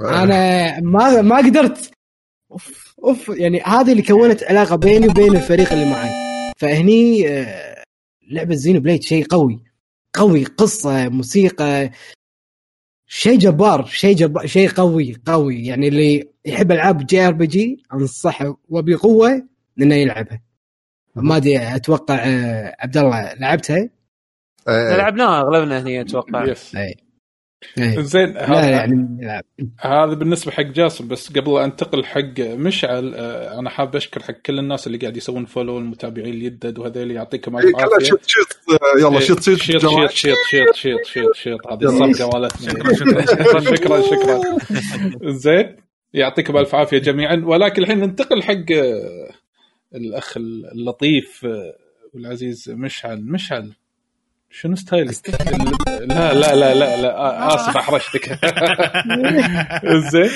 أنا 0.04 0.80
ما 0.80 1.22
ما 1.22 1.36
قدرت. 1.36 1.90
أوف 2.52 2.94
أوف 3.04 3.28
يعني 3.28 3.60
هذه 3.60 3.92
اللي 3.92 4.02
كونت 4.02 4.42
علاقة 4.42 4.76
بيني 4.76 5.08
وبين 5.08 5.36
الفريق 5.36 5.72
اللي 5.72 5.90
معي. 5.90 6.10
فهني 6.56 7.28
آه، 7.28 7.84
لعبة 8.30 8.54
Xenoblade 8.54 9.02
شيء 9.02 9.26
قوي. 9.26 9.64
قوي 10.14 10.44
قصة 10.44 11.08
موسيقى. 11.08 11.90
شيء 13.06 13.38
جبار 13.38 13.86
شيء 13.86 14.16
جبار 14.16 14.46
شيء 14.46 14.70
قوي 14.70 15.16
قوي. 15.26 15.66
يعني 15.66 15.88
اللي 15.88 16.28
يحب 16.44 16.72
ألعاب 16.72 17.06
JRPG 17.06 17.82
أنصحه 17.92 18.56
وبقوة 18.68 19.48
إنه 19.80 19.94
يلعبها. 19.94 20.42
ما 21.16 21.36
أدري 21.36 21.76
أتوقع 21.76 22.14
آه، 22.14 22.76
عبد 22.80 22.96
الله 22.96 23.34
لعبتها؟ 23.34 23.76
إيه. 23.76 23.95
لعبناها 24.68 25.40
أغلبنا 25.40 25.82
هني 25.82 26.00
أتوقع. 26.00 26.44
يس 26.44 26.76
اي 26.76 26.96
إيه. 27.78 28.00
زين 28.00 28.36
هذا 28.36 28.70
يعني. 28.70 29.44
هذا 29.80 30.14
بالنسبة 30.14 30.52
حق 30.52 30.62
جاسم 30.62 31.08
بس 31.08 31.32
قبل 31.32 31.54
لا 31.54 31.64
أنتقل 31.64 32.04
حق 32.04 32.40
مشعل 32.40 33.14
آه، 33.14 33.58
أنا 33.58 33.70
حاب 33.70 33.96
أشكر 33.96 34.22
حق 34.22 34.34
كل 34.46 34.58
الناس 34.58 34.86
اللي 34.86 34.98
قاعد 34.98 35.16
يسوون 35.16 35.44
فولو 35.44 35.78
المتابعين 35.78 36.34
اليدد 36.34 36.78
وهذول 36.78 37.10
يعطيكم 37.10 37.56
الف 37.56 37.64
إيه، 37.66 37.72
كلها 37.72 37.84
عافيه 37.84 38.04
شيط 38.04 38.20
شيط 38.26 38.46
آه، 38.70 39.00
يلا 39.00 39.20
شيط 39.20 39.40
شيط 39.42 39.58
شيط. 39.58 39.80
شيط 39.80 40.10
شيط 40.10 40.36
شيط 40.46 40.74
شيط 40.74 41.04
شيط 41.04 41.34
شيط 41.34 41.66
هذه. 41.66 41.84
الصفقة 41.84 42.30
مالتنا. 42.38 42.94
شكرا 42.94 43.60
شكرا. 43.76 44.00
شكرا 44.00 44.40
زين 45.30 45.76
يعطيكم 46.14 46.56
ألف 46.56 46.74
عافية 46.74 46.98
جميعا. 46.98 47.42
ولكن 47.44 47.82
الحين 47.82 47.98
ننتقل 47.98 48.42
حق 48.42 48.72
آه، 48.72 49.30
الأخ 49.94 50.36
اللطيف 50.36 51.46
والعزيز 52.14 52.70
مشعل. 52.70 53.22
مشعل. 53.24 53.72
شنو 54.60 54.76
style 54.76 55.15
ك؟ 55.15 55.30
لا 55.88 56.34
لا 56.34 56.54
لا 56.54 56.74
لا 56.74 56.96
لا 57.02 57.16
آه، 57.16 57.54
اسف 57.54 57.76
أحرجتك. 57.76 58.28
زين. 60.12 60.30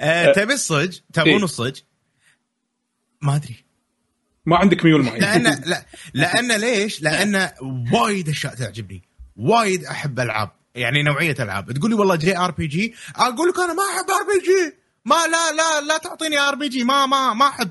آه، 0.00 0.32
تبي 0.32 0.52
الصج؟ 0.52 0.98
إيه. 0.98 1.22
تبون 1.24 1.42
الصج؟ 1.42 1.80
ما 3.22 3.36
أدري. 3.36 3.64
ما 4.46 4.56
عندك 4.56 4.84
ميول 4.84 5.02
معين 5.02 5.20
لأن 5.20 5.42
لا 5.42 5.86
لأن 6.14 6.60
ليش؟ 6.60 7.02
لأن 7.02 7.50
وايد 7.92 8.28
أشياء 8.28 8.54
تعجبني. 8.54 9.02
وايد 9.36 9.84
أحب 9.84 10.20
ألعاب. 10.20 10.50
يعني 10.74 11.02
نوعية 11.02 11.36
ألعاب. 11.40 11.72
تقول 11.72 11.90
لي 11.90 11.96
والله 11.96 12.16
JRPG 12.16 12.94
أقول 13.16 13.48
لك 13.48 13.58
أنا 13.58 13.74
ما 13.74 13.82
أحب 13.82 14.10
RPG 14.10 14.76
ما 15.04 15.14
لا 15.14 15.52
لا 15.52 15.80
لا 15.88 15.98
تعطيني 15.98 16.38
RPG 16.38 16.84
ما 16.84 17.06
ما 17.06 17.34
ما 17.34 17.48
أحب. 17.48 17.70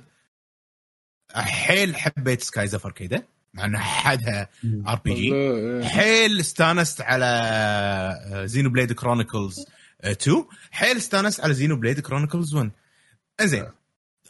حيل 1.36 1.96
حبيت 1.96 2.42
Skies 2.42 2.68
of 2.68 2.92
Arcadia 2.92 3.24
مع 3.56 3.66
إنه 3.66 3.80
حدها 3.80 4.50
RPG 4.88 5.90
حيل 5.90 6.40
استانست 6.40 7.02
على 7.02 8.42
Xenoblade 8.46 8.92
Chronicles 8.94 9.66
2 10.04 10.46
حيل 10.72 10.98
استانست 10.98 11.40
على 11.42 11.54
Xenoblade 11.54 12.00
Chronicles 12.00 12.56
1 12.56 12.72
إنزين. 13.42 13.66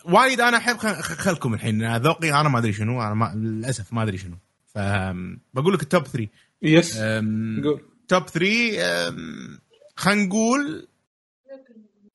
وايد 0.06 0.42
أنا 0.42 0.58
أحب 0.58 0.78
خ- 0.78 1.02
خ- 1.02 1.14
خلكم 1.14 1.54
الحين. 1.54 1.96
ذوقي 1.98 2.42
أنا 2.42 2.50
ما 2.50 2.60
أدري 2.60 2.74
شنو. 2.74 3.02
أنا 3.02 3.14
ما 3.14 3.34
للأسف 3.36 3.94
ما 3.94 4.04
أدري 4.04 4.18
شنو. 4.18 4.36
فبقول 4.76 5.74
لك 5.74 5.82
ال 5.82 5.87
top 5.87 6.04
3 6.08 6.28
yes 6.62 6.98
قول. 6.98 7.82
top 8.08 8.26
3 8.26 8.82
أم، 8.82 9.60
خلينا 9.96 10.24
نقول 10.26 10.88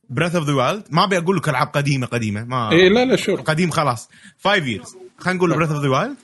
Breath 0.09 0.35
of 0.35 0.47
the 0.47 0.53
Wild 0.55 0.85
ما 0.91 1.05
أبي 1.05 1.19
أقول 1.19 1.37
لك 1.37 1.49
ألعاب 1.49 1.67
قديمة 1.67 2.07
قديمة. 2.07 2.45
ما 2.45 2.73
اي 2.73 2.89
لا 2.89 3.05
لا 3.05 3.17
sure. 3.17 3.41
قديم 3.41 3.71
خلاص. 3.71 4.09
5 4.45 4.55
years 4.67 4.97
خلينا 5.19 5.39
نقول 5.39 5.55
Breath 5.57 5.71
of 5.71 5.83
the 5.83 5.89
Wild 5.89 6.17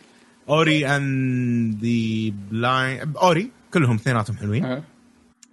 Ori 0.48 0.86
and 0.86 1.84
the 1.84 2.34
Blind 2.50 3.16
Ori 3.16 3.50
كلهم 3.74 3.94
اثنيناتهم 3.96 4.36
حلوين. 4.36 4.82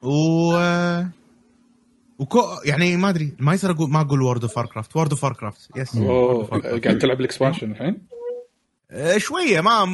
و 0.01 0.53
وكو 2.19 2.41
يعني 2.65 2.97
ما 2.97 3.09
أدري 3.09 3.33
ما 3.39 3.53
يصير 3.53 3.71
أقول 3.71 3.89
ما 3.89 4.01
أقول 4.01 4.21
World 4.21 4.41
of 4.41 4.59
Warcraft 4.59 4.95
World 4.95 5.09
of 5.11 5.25
Warcraft 5.25 5.69
yes 5.75 5.95
أوه 5.95 6.45
قاعد 6.61 6.97
تلعب 6.97 7.19
ال 7.19 7.24
expansion 7.24 7.71
الحين؟ 7.71 8.01
آه، 8.91 9.17
شوية 9.17 9.61
ما 9.61 9.85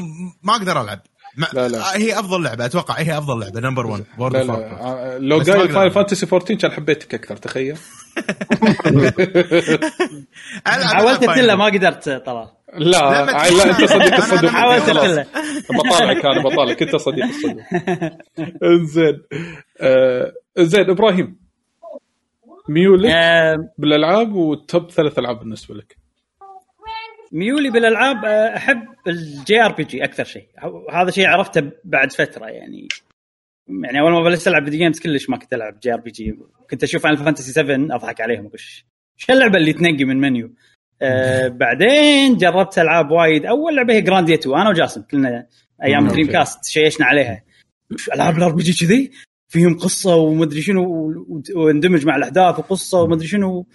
ما 0.44 0.56
أقدر 0.56 0.82
ألعب. 0.82 1.00
ما 1.38 1.48
لا، 1.54 1.68
لا. 1.68 1.80
آه، 1.80 1.98
هي 1.98 2.20
أفضل 2.20 2.44
لعبة 2.44 2.66
أتوقع 2.66 2.96
هي 3.00 3.18
أفضل 3.18 3.40
لعبة 3.40 3.60
نمبر 3.60 3.86
1 3.88 4.04
وورد 4.18 4.36
اوف 4.36 4.50
لو 5.20 5.38
أقدر. 5.38 5.74
فاينل 5.74 5.92
فانتسي 5.92 6.26
14 6.26 6.56
كان 6.56 6.72
حبيتك 6.72 7.14
أكثر 7.14 7.36
تخيل. 7.38 7.78
حاولت 10.66 11.24
أتله 11.24 11.56
ما 11.56 11.66
قدرت 11.66 12.10
طلال 12.10 12.48
لا 12.74 13.26
لا، 13.26 13.70
أنت 13.70 13.84
صديق 13.86 14.14
الصدق 14.16 14.50
حاولت 14.50 14.90
بطالعك 15.70 16.26
أنا 16.26 16.44
بطالعك. 16.44 16.82
أنت 16.82 16.96
صديق 16.96 17.26
الصدق 17.26 17.64
إنزين. 18.64 19.22
آه، 19.82 20.34
زين 20.58 20.90
إبراهيم. 20.90 21.40
ميولك 22.70 23.12
آه، 23.12 23.56
بالألعاب 23.78 24.34
والتوب 24.34 24.92
ثلاث 24.92 25.20
ألعاب 25.20 25.40
بالنسبة 25.40 25.76
لك. 25.76 25.98
ميولي 27.32 27.70
بالألعاب 27.70 28.26
آه، 28.26 28.56
أحب 28.58 28.84
ال 29.08 29.62
JRPG 29.62 30.04
أكثر 30.04 30.24
شيء. 30.24 30.48
هذا 30.94 31.12
شيء 31.12 31.28
عرفته 31.28 31.72
بعد 31.84 32.12
فترة 32.12 32.46
يعني. 32.46 32.88
يعني 33.84 34.00
أول 34.00 34.12
ما 34.12 34.24
بلشت 34.24 34.48
ألعب 34.48 34.64
video 34.64 34.80
games 34.80 35.00
كلش 35.00 35.30
ما 35.30 35.38
كنت 35.38 35.54
ألعب 35.54 35.80
JRPG. 35.80 36.36
كنت 36.72 36.84
أشوف 36.84 37.04
Final 37.04 37.18
Fantasy 37.18 37.52
7 37.52 37.96
أضحك 37.96 38.22
عليهم 38.22 38.46
أقول 38.46 38.60
"ش- 38.60 38.86
شو 39.18 39.34
اللعبة 39.34 39.58
اللي 39.58 39.74
تنقي 39.74 40.04
من 40.06 40.18
منيو؟ 40.18 40.52
آه 41.02 41.48
بعدين 41.48 42.38
جربت 42.38 42.80
ألعاب 42.80 43.12
وايد. 43.12 43.46
أول 43.46 43.76
لعبة 43.76 43.94
هي 43.94 44.02
Grandia 44.02 44.36
2 44.36 44.56
أنا 44.56 44.70
وجاسم 44.70 45.02
كلنا 45.02 45.46
أيام. 45.84 46.08
Dreamcast 46.08 46.66
شيشنا 46.66 47.06
عليها. 47.06 47.44
"وش 47.92 48.10
ألعاب 48.10 48.38
ال 48.38 48.52
RPG 48.52 48.86
كذي؟ 48.86 49.12
فيهم 49.48 49.78
قصة 49.78 50.16
ومدري 50.16 50.62
شنو 50.62 51.14
واندمج 51.56 52.06
مع 52.06 52.16
الأحداث 52.16 52.60
وقصة 52.60 53.02
ومدري 53.02 53.28
شنو. 53.28 53.66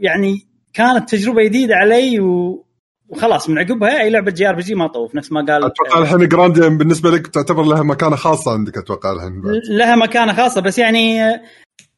يعني 0.00 0.46
كانت 0.72 1.10
تجربة 1.10 1.42
جديدة 1.44 1.74
علي 1.76 2.20
و... 2.20 2.64
وخلاص 3.08 3.48
من 3.50 3.58
عقبها 3.58 4.00
أي 4.00 4.10
لعبة 4.10 4.30
JRPG 4.30 4.74
ما 4.74 4.86
طوف. 4.86 5.14
نفس 5.14 5.32
ما 5.32 5.40
قال 5.40 5.64
أتوقع 5.64 5.98
الحين 6.02 6.28
Grandia 6.28 6.68
بالنسبة 6.68 7.10
لك 7.10 7.26
تعتبر 7.26 7.62
لها 7.62 7.82
مكانة 7.82 8.16
خاصة 8.16 8.52
عندك 8.52 8.78
أتوقع 8.78 9.12
الحين. 9.12 9.42
لها 9.70 9.96
مكانة 9.96 10.32
خاصة 10.32 10.60
بس 10.60 10.78
يعني 10.78 11.18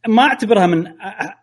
ما 0.08 0.22
أعتبرها 0.22 0.66
من 0.66 0.86
أ- 0.86 0.90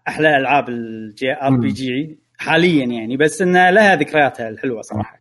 أحلى 0.08 0.38
ألعاب 0.38 0.70
ال 0.70 1.34
JRPG. 1.42 2.20
حاليا 2.44 2.86
يعني 2.86 3.18
بس 3.18 3.42
انها 3.42 3.72
لها 3.72 3.96
ذكرياتها 3.96 4.50
الحلوة 4.50 4.82
صراحة. 4.82 5.20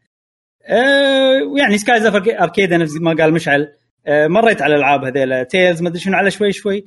أه 0.66 1.42
ويعني 1.42 1.78
Skies 1.78 2.06
Arcadia 2.06 2.76
نفس 2.76 2.92
ما 3.00 3.14
قال 3.14 3.32
مشعل. 3.32 3.76
أه 4.06 4.26
مريت 4.26 4.62
على 4.62 4.74
الالعاب 4.74 5.04
هذيلا 5.04 5.42
Tales 5.42 5.82
ما 5.82 5.88
أدري 5.88 6.00
شنو 6.00 6.16
على 6.16 6.30
شوي 6.30 6.52
شوي. 6.52 6.84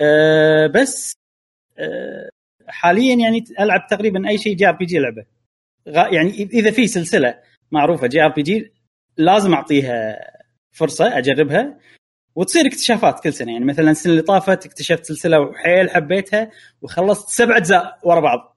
أه 0.00 0.66
بس 0.66 1.12
أه 1.78 2.28
حاليا 2.68 3.16
يعني 3.16 3.44
ألعب 3.60 3.86
تقريبا 3.90 4.28
أي 4.28 4.38
شيء 4.38 4.56
JRPG 4.56 4.98
لعبة. 4.98 5.24
يعني 5.86 6.30
إذا 6.30 6.70
في 6.70 6.86
سلسلة 6.86 7.38
معروفة 7.72 8.06
JRPG 8.06 8.72
لازم 9.16 9.54
أعطيها 9.54 10.18
فرصة 10.72 11.18
أجربها. 11.18 11.78
وتصير 12.34 12.66
اكتشافات 12.66 13.20
كل 13.20 13.32
سنة 13.32 13.52
يعني 13.52 13.64
مثلا 13.64 13.90
السنة 13.90 14.12
اللي 14.12 14.22
طافت 14.22 14.66
اكتشفت 14.66 15.04
سلسلة 15.04 15.40
وحيل 15.40 15.90
حبيتها 15.90 16.50
وخلصت 16.82 17.28
سبع 17.28 17.56
أجزاء 17.56 17.98
ورا 18.02 18.20
بعض. 18.20 18.51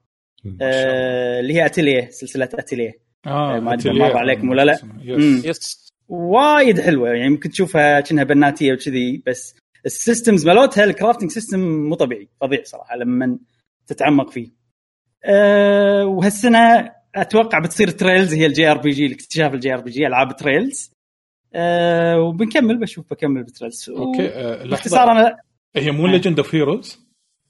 آه 0.62 1.40
اللي 1.40 1.54
هي 1.54 1.66
أتيليه 1.66 2.08
سلسلة 2.10 2.48
أتيليه 2.54 2.92
آه 3.26 3.60
ما 3.60 3.74
أتيليه. 3.74 4.00
مر 4.00 4.16
عليكم 4.16 4.48
ولا 4.48 4.64
لا. 4.64 4.78
yes. 5.02 5.44
yes 5.44 5.92
وايد 6.08 6.80
حلوة 6.80 7.08
يعني 7.08 7.28
ممكن 7.28 7.50
تشوفها 7.50 8.00
كأنها 8.00 8.24
بناتية 8.24 8.72
وكذي 8.72 9.22
بس 9.26 9.54
ال 9.86 9.93
systems 9.93 10.46
مالتها 10.46 10.84
ال 10.84 10.89
crafting 10.89 11.30
system 11.30 11.60
مو 11.60 11.94
طبيعي 11.94 12.28
فظيع 12.40 12.62
صراحة 12.64 12.96
لما 12.96 13.38
تتعمق 13.86 14.30
فيه. 14.30 14.48
أه 15.24 16.06
وهالسنة 16.06 16.92
أتوقع 17.14 17.58
بتصير 17.58 17.90
تريلز 17.90 18.34
هي 18.34 18.46
الجي 18.46 18.70
آر 18.70 18.78
بي 18.78 18.90
جي 18.90 19.06
الاكتشاف 19.06 19.54
الجي 19.54 19.74
آر 19.74 19.80
بي 19.80 19.90
جي 19.90 20.06
ألعاب 20.06 20.36
تريلز. 20.36 20.90
أه 21.54 22.20
وبنكمل 22.20 22.78
بشوف 22.78 23.10
بكمل 23.10 23.42
بتريلز 23.42 23.90
okay 23.90 24.28
آه، 24.28 24.66
باختصار 24.66 25.10
أنا 25.12 25.36
هي 25.76 25.90
مو 25.90 26.06
Legend 26.06 26.38
of 26.38 26.54
Heroes 26.54 27.05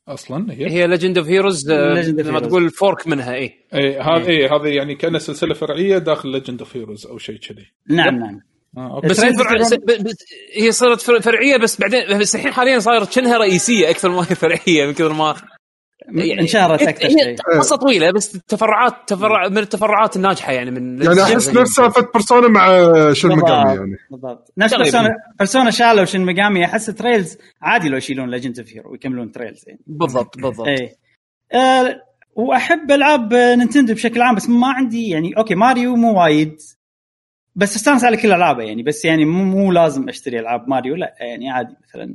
أصلا 0.09 0.53
هي؟ 0.53 0.71
هي 0.71 0.87
Legend 0.87 1.19
of 1.19 1.27
Heroes 1.29 1.71
لما. 1.71 2.41
تقول 2.41 2.71
fork 2.71 3.07
منها 3.07 3.35
اي 3.35 3.55
اي 3.75 3.99
هذه 4.01 4.29
اي 4.29 4.47
هذه 4.47 4.69
يعني 4.69 4.95
كانها 4.95 5.19
سلسلة 5.19 5.55
فرعية 5.55 5.99
داخل 5.99 6.29
Legend 6.29 6.59
of 6.61 6.77
Heroes 6.77 7.07
أو 7.07 7.19
شيء 7.19 7.37
كذي. 7.37 7.67
نعم 7.89 8.19
نعم. 8.19 8.41
okay. 8.79 9.09
بس 9.09 9.21
هي, 9.21 9.33
فرع... 9.33 9.51
هي 10.55 10.73
صارت 10.73 11.01
فر- 11.01 11.21
فرعية 11.21 11.57
بس 11.57 11.81
بعدين 11.81 12.19
بس 12.19 12.37
الحين 12.37 12.53
حاليا 12.53 12.79
صارت 12.79 13.15
كأنها 13.15 13.39
رئيسية 13.39 13.91
أكثر 13.91 14.09
ما 14.09 14.21
هي 14.31 14.35
فرعية 14.35 14.87
من 14.87 14.93
كثر 14.93 15.13
ما 15.13 15.35
يعني 16.09 16.41
انشهرت 16.41 16.83
هي- 16.83 16.89
أكثر 16.89 17.09
شيء. 17.09 17.37
قصه 17.59 17.77
طويلة 17.77 18.11
بس 18.11 18.33
تفرعات 18.33 18.93
تفرع 19.07 19.49
من 19.49 19.59
التفرعات 19.59 20.17
الناجحة 20.17 20.53
يعني 20.53 20.71
من 20.71 21.03
يعني 21.03 21.23
أحس 21.23 21.49
نفس 21.49 21.71
سالفه 21.71 22.09
بيرسونا 22.15 22.49
مع 22.49 22.67
شن 23.13 23.29
بالضبط. 23.29 23.49
يعني. 23.51 23.97
بالضبط. 24.11 24.53
نفس. 24.59 24.75
بيرسونا 24.75 25.17
بيرسونا 25.39 25.71
شالوا 25.71 26.05
شن 26.05 26.21
مقامي 26.21 26.65
أحس 26.65 26.87
تريلز 26.87 27.39
عادي 27.63 27.89
لو 27.89 27.97
يشيلون 27.97 28.31
Legends 28.31 28.61
of 28.61 28.69
Hero 28.73 28.91
ويكملون 28.93 29.33
تريلز 29.33 29.65
يعني. 29.67 29.81
بالضبط 29.87 30.39
بالضبط. 30.39 30.67
اي 30.69 30.97
آه 31.53 32.03
وأحب 32.35 32.91
ألعاب 32.91 33.35
نينتندو 33.35 33.95
بشكل 33.95 34.23
عام 34.23 34.35
بس 34.35 34.49
ما 34.49 34.67
عندي 34.69 35.09
يعني 35.09 35.33
okay 35.39 35.55
ماريو 35.55 35.97
مو 35.97 36.21
وايد 36.23 36.61
بس 37.55 37.77
أستانس 37.77 38.05
على 38.05 38.17
كل 38.17 38.33
ألعابه 38.33 38.63
يعني 38.63 38.83
بس 38.83 39.05
يعني 39.05 39.25
مو, 39.25 39.45
مو 39.45 39.73
لازم 39.73 40.09
أشتري 40.09 40.39
ألعاب 40.41 40.69
ماريو 40.69 40.95
لا 40.95 41.15
يعني 41.21 41.51
عادي 41.51 41.75
مثلا. 41.89 42.15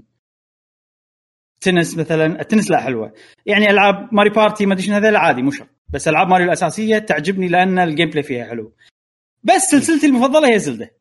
تنس 1.62 1.98
مثلا 1.98 2.42
التنس 2.42 2.72
لا 2.72 2.82
حلوة. 2.82 3.14
يعني 3.46 3.70
ألعاب 3.70 4.10
Mario 4.12 4.30
Party 4.30 4.66
ما 4.66 4.74
أدري 4.74 4.86
شنو 4.86 4.96
هذول 4.96 5.16
عادي 5.16 5.42
مو 5.42 5.52
شرط. 5.52 5.68
بس 5.90 6.08
ألعاب 6.08 6.28
ماريو 6.28 6.46
الأساسية 6.46 6.98
تعجبني 6.98 7.48
لأن 7.48 7.80
ال 7.80 8.10
gameplay 8.10 8.24
فيها 8.24 8.46
حلو. 8.46 8.74
بس 9.44 9.62
سلسلتي 9.62 10.08
المفضلة 10.08 10.54
هي 10.54 10.60
زلدة. 10.60 10.92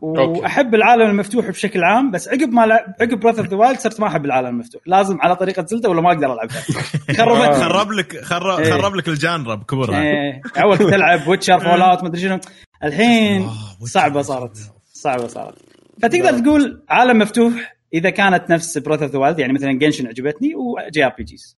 وأحب 0.00 0.74
العالم 0.74 1.10
المفتوح 1.10 1.48
بشكل 1.48 1.84
عام 1.84 2.10
بس 2.10 2.28
عقب 2.28 2.52
ما 2.52 2.66
لعب 2.66 2.94
عقب 3.00 3.20
Breath 3.20 3.38
of 3.38 3.48
the 3.48 3.56
Wild 3.56 3.78
صرت 3.78 4.00
ما 4.00 4.06
أحب 4.06 4.24
العالم 4.24 4.48
المفتوح. 4.48 4.82
لازم 4.86 5.16
على 5.20 5.36
طريقة 5.36 5.66
زلدة 5.66 5.88
ولا 5.88 6.00
ما 6.00 6.12
أقدر 6.12 6.32
العبها 6.32 6.60
خربت. 7.18 7.54
خرب 7.54 7.92
لك 7.92 8.24
خرب, 8.24 8.60
إيه. 8.60 8.70
خرب 8.72 8.94
لك 8.94 9.08
ال 9.08 9.16
genre 9.16 9.54
بكبرها. 9.54 10.02
إيه، 10.02 10.42
أول 10.62 10.76
كنت 10.78 10.92
ألعب 10.92 11.28
ويتشر 11.28 11.60
Fallout 11.60 12.02
ما 12.02 12.08
أدري 12.08 12.20
شنو. 12.20 12.38
الحين 12.84 13.42
آه،. 13.42 13.84
صعبة 13.84 14.22
صارت. 14.22 14.58
صعبة 14.92 15.26
صارت. 15.26 15.54
فتقدر 16.02 16.38
تقول 16.38 16.82
عالم 16.88 17.18
مفتوح 17.18 17.75
إذا 17.94 18.10
كانت 18.10 18.50
نفس 18.50 18.78
Breath 18.78 19.04
of 19.04 19.12
the 19.12 19.18
Wild 19.18 19.38
يعني 19.38 19.52
مثلا 19.52 19.72
جنشن 19.72 20.06
عجبتني 20.06 20.54
وجي 20.54 21.04
ار 21.04 21.14
بي 21.18 21.24
جيز 21.24 21.56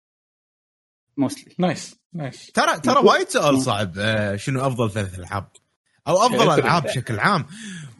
موستلي 1.17 1.55
نايس 1.57 1.95
نايس 2.13 2.51
ترى 2.51 2.79
ترى 2.79 2.99
وايد 3.05 3.29
سؤال 3.29 3.61
صعب 3.61 3.93
آه، 3.97 4.35
شنو 4.35 4.67
أفضل 4.67 4.91
ثلاث 4.91 5.19
ألعاب؟ 5.19 5.47
أو 6.07 6.25
أفضل 6.25 6.59
ألعاب 6.59 6.83
بشكل 6.83 7.19
عام. 7.19 7.45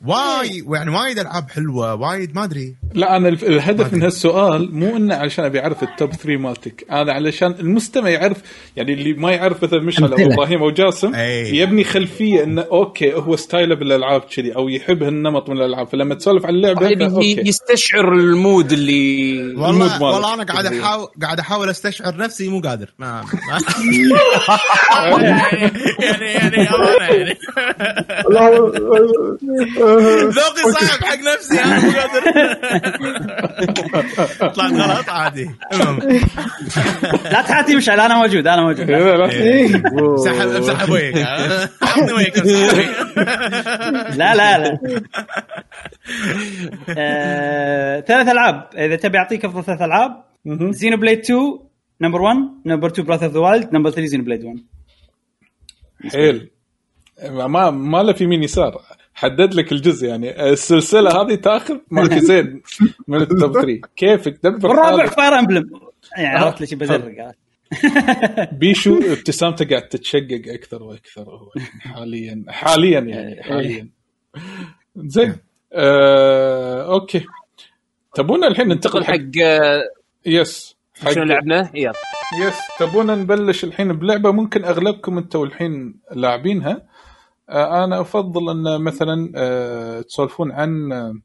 واي 0.06 0.66
يعني 0.68 0.90
وايد 0.92 1.20
ألعاب 1.20 1.50
حلوة 1.50 1.96
وايد 1.96 2.36
ما 2.36 2.44
أدري. 2.44 2.76
لا 2.94 3.16
أنا 3.18 3.30
الهدف 3.30 3.94
من 3.94 4.04
هالسؤال 4.04 4.76
مو 4.76 4.98
إنه 4.98 5.16
علشان 5.16 5.46
أبي 5.46 5.60
أعرف 5.60 5.84
ال 5.84 5.91
top 5.91 6.12
3 6.14 6.38
مالتك. 6.38 6.86
أنا 6.92 7.14
علشان 7.14 7.56
المستمع 7.60 8.10
يعرف 8.10 8.38
يعني 8.76 8.94
اللي 8.94 9.14
ما 9.14 9.32
يعرف 9.32 9.64
مثلا 9.64 9.82
مشعل 9.84 10.14
أو. 10.14 10.26
إبراهيم 10.34 10.62
أو 10.64 10.70
جاسم 10.72 11.16
أي. 11.16 11.58
يبني 11.58 11.84
خلفية 11.84 12.44
إنه 12.44 12.62
okay 12.72 13.14
هو 13.14 13.36
style 13.36 13.69
ه 13.69 13.76
بالألعاب 13.76 14.22
كذي 14.22 14.56
أو 14.56 14.70
يحب 14.70 15.04
هالنمط 15.04 15.50
من 15.50 15.58
الألعاب. 15.58 15.88
فلما 15.88 16.16
تسولف 16.16 16.46
عن 16.46 16.54
اللعبة 16.56 16.84
يعني 16.84 16.96
فا- 16.96 17.04
ي- 17.04 17.38
أوكي 17.38 17.50
يستشعر 17.50 18.14
المود 18.14 18.72
اللي 18.72 19.32
المود 19.42 19.66
والله 19.66 19.88
مالك. 19.88 20.02
والله 20.02 20.34
أنا 20.34 20.44
قاعد 20.44 20.66
احاول 20.66 21.08
قاعد 21.22 21.40
أحاول 21.40 21.70
أستشعر 21.70 22.18
نفسي 22.18 22.48
مو 22.50 22.60
قادر. 22.62 22.90
ما, 23.00 23.24
يعني 26.00 26.26
يعني 26.26 26.56
يعني. 27.10 27.38
ذوقي 30.30 30.72
صعب 30.72 31.04
حق 31.04 31.18
نفسي 31.36 31.60
أنا 31.64 31.80
مو 31.80 31.92
قادر. 31.92 32.24
طلعت 34.40 34.74
غلط 34.74 35.10
عادي. 35.10 35.50
المهم. 35.74 36.00
لا 37.24 37.42
تحاتي 37.42 37.76
مشعل 37.76 38.00
أنا 38.00 38.16
موجود 38.16 38.48
أنا 38.48 38.62
موجود. 38.62 38.92
لا، 38.92 39.18
لا. 39.18 39.26
امسحب 40.00 40.50
امسحب 40.50 40.90
ويك 40.90 41.18
عطني 41.82 42.14
ويك. 42.14 42.38
لا 44.18 44.36
لا 44.36 44.58
لا. 44.58 44.80
آه، 46.98 48.00
ثلاث 48.00 48.28
ألعاب. 48.28 48.70
إذا 48.78 48.96
تبي 48.96 49.18
أعطيك 49.18 49.46
أفضل 49.46 49.64
ثلاث 49.64 49.82
ألعاب. 49.82 50.24
زينو 50.70 50.98
بليد 50.98 51.20
2 51.20 51.60
نمبر 52.02 52.22
1 52.22 52.38
نمبر 52.66 52.88
2 52.88 53.08
براذر 53.08 53.26
أوف 53.26 53.34
ذا 53.34 53.40
وايلد 53.40 53.74
نمبر 53.74 53.90
3 53.90 54.06
زينو 54.06 54.24
بليد 54.24 54.44
1 54.44 54.58
حيل. 56.12 56.50
ما 57.32 57.70
ما 57.70 58.04
له 58.04 58.14
في 58.14 58.24
يمين 58.24 58.44
يسار. 58.44 58.82
حدد 59.20 59.54
لك 59.54 59.72
الجزء 59.72 60.08
يعني. 60.08 60.50
السلسلة 60.50 61.22
هذه 61.22 61.36
تاخذ 61.36 61.78
مركزين 61.92 62.62
من 63.08 63.22
التوب 63.22 63.54
3 63.54 63.82
كيفك؟ 63.96 64.40
دبر 64.44 64.70
والرابع 64.70 64.98
حالك. 64.98 65.14
فاير 65.14 65.40
امبلم. 65.40 65.70
يعني 66.18 66.38
عرفت 66.38 66.62
ليش 66.62 66.74
بزرق 66.74 67.32
بيشو 68.60 68.98
ابتسامته 68.98 69.66
قاعد 69.70 69.82
تتشقق 69.88 70.42
أكثر 70.48 70.84
وأكثر. 70.84 71.22
هو 71.22 71.52
حاليا. 71.80 72.44
حاليا 72.48 73.00
يعني 73.00 73.44
حاليا. 73.44 73.90
زين. 74.96 75.36
آه، 75.74 76.94
أوكي. 76.94 77.26
تبونا 78.14 78.48
الحين 78.48 78.68
ننتقل 78.68 79.06
حق 79.06 79.42
آه، 79.44 79.84
يس 80.26 80.76
حق 81.04 81.12
شنو 81.12 81.24
لعبنا؟ 81.24 81.72
يلا. 81.76 81.94
يس 82.42 82.58
تبونا 82.80 83.16
نبلش 83.16 83.64
الحين 83.64 83.94
بلعبة. 83.94 84.32
ممكن 84.32 84.66
أغلبكم 84.66 85.18
أنتم 85.18 85.44
الحين 85.44 85.96
لاعبينها. 86.12 86.72
آه، 86.72 86.89
أنا 87.50 88.02
أفضل 88.02 88.50
أن 88.50 88.82
مثلا 88.82 89.32
آه، 89.36 90.02
تسولفون 90.02 90.52
عن 90.52 90.92
آه، 90.92 91.16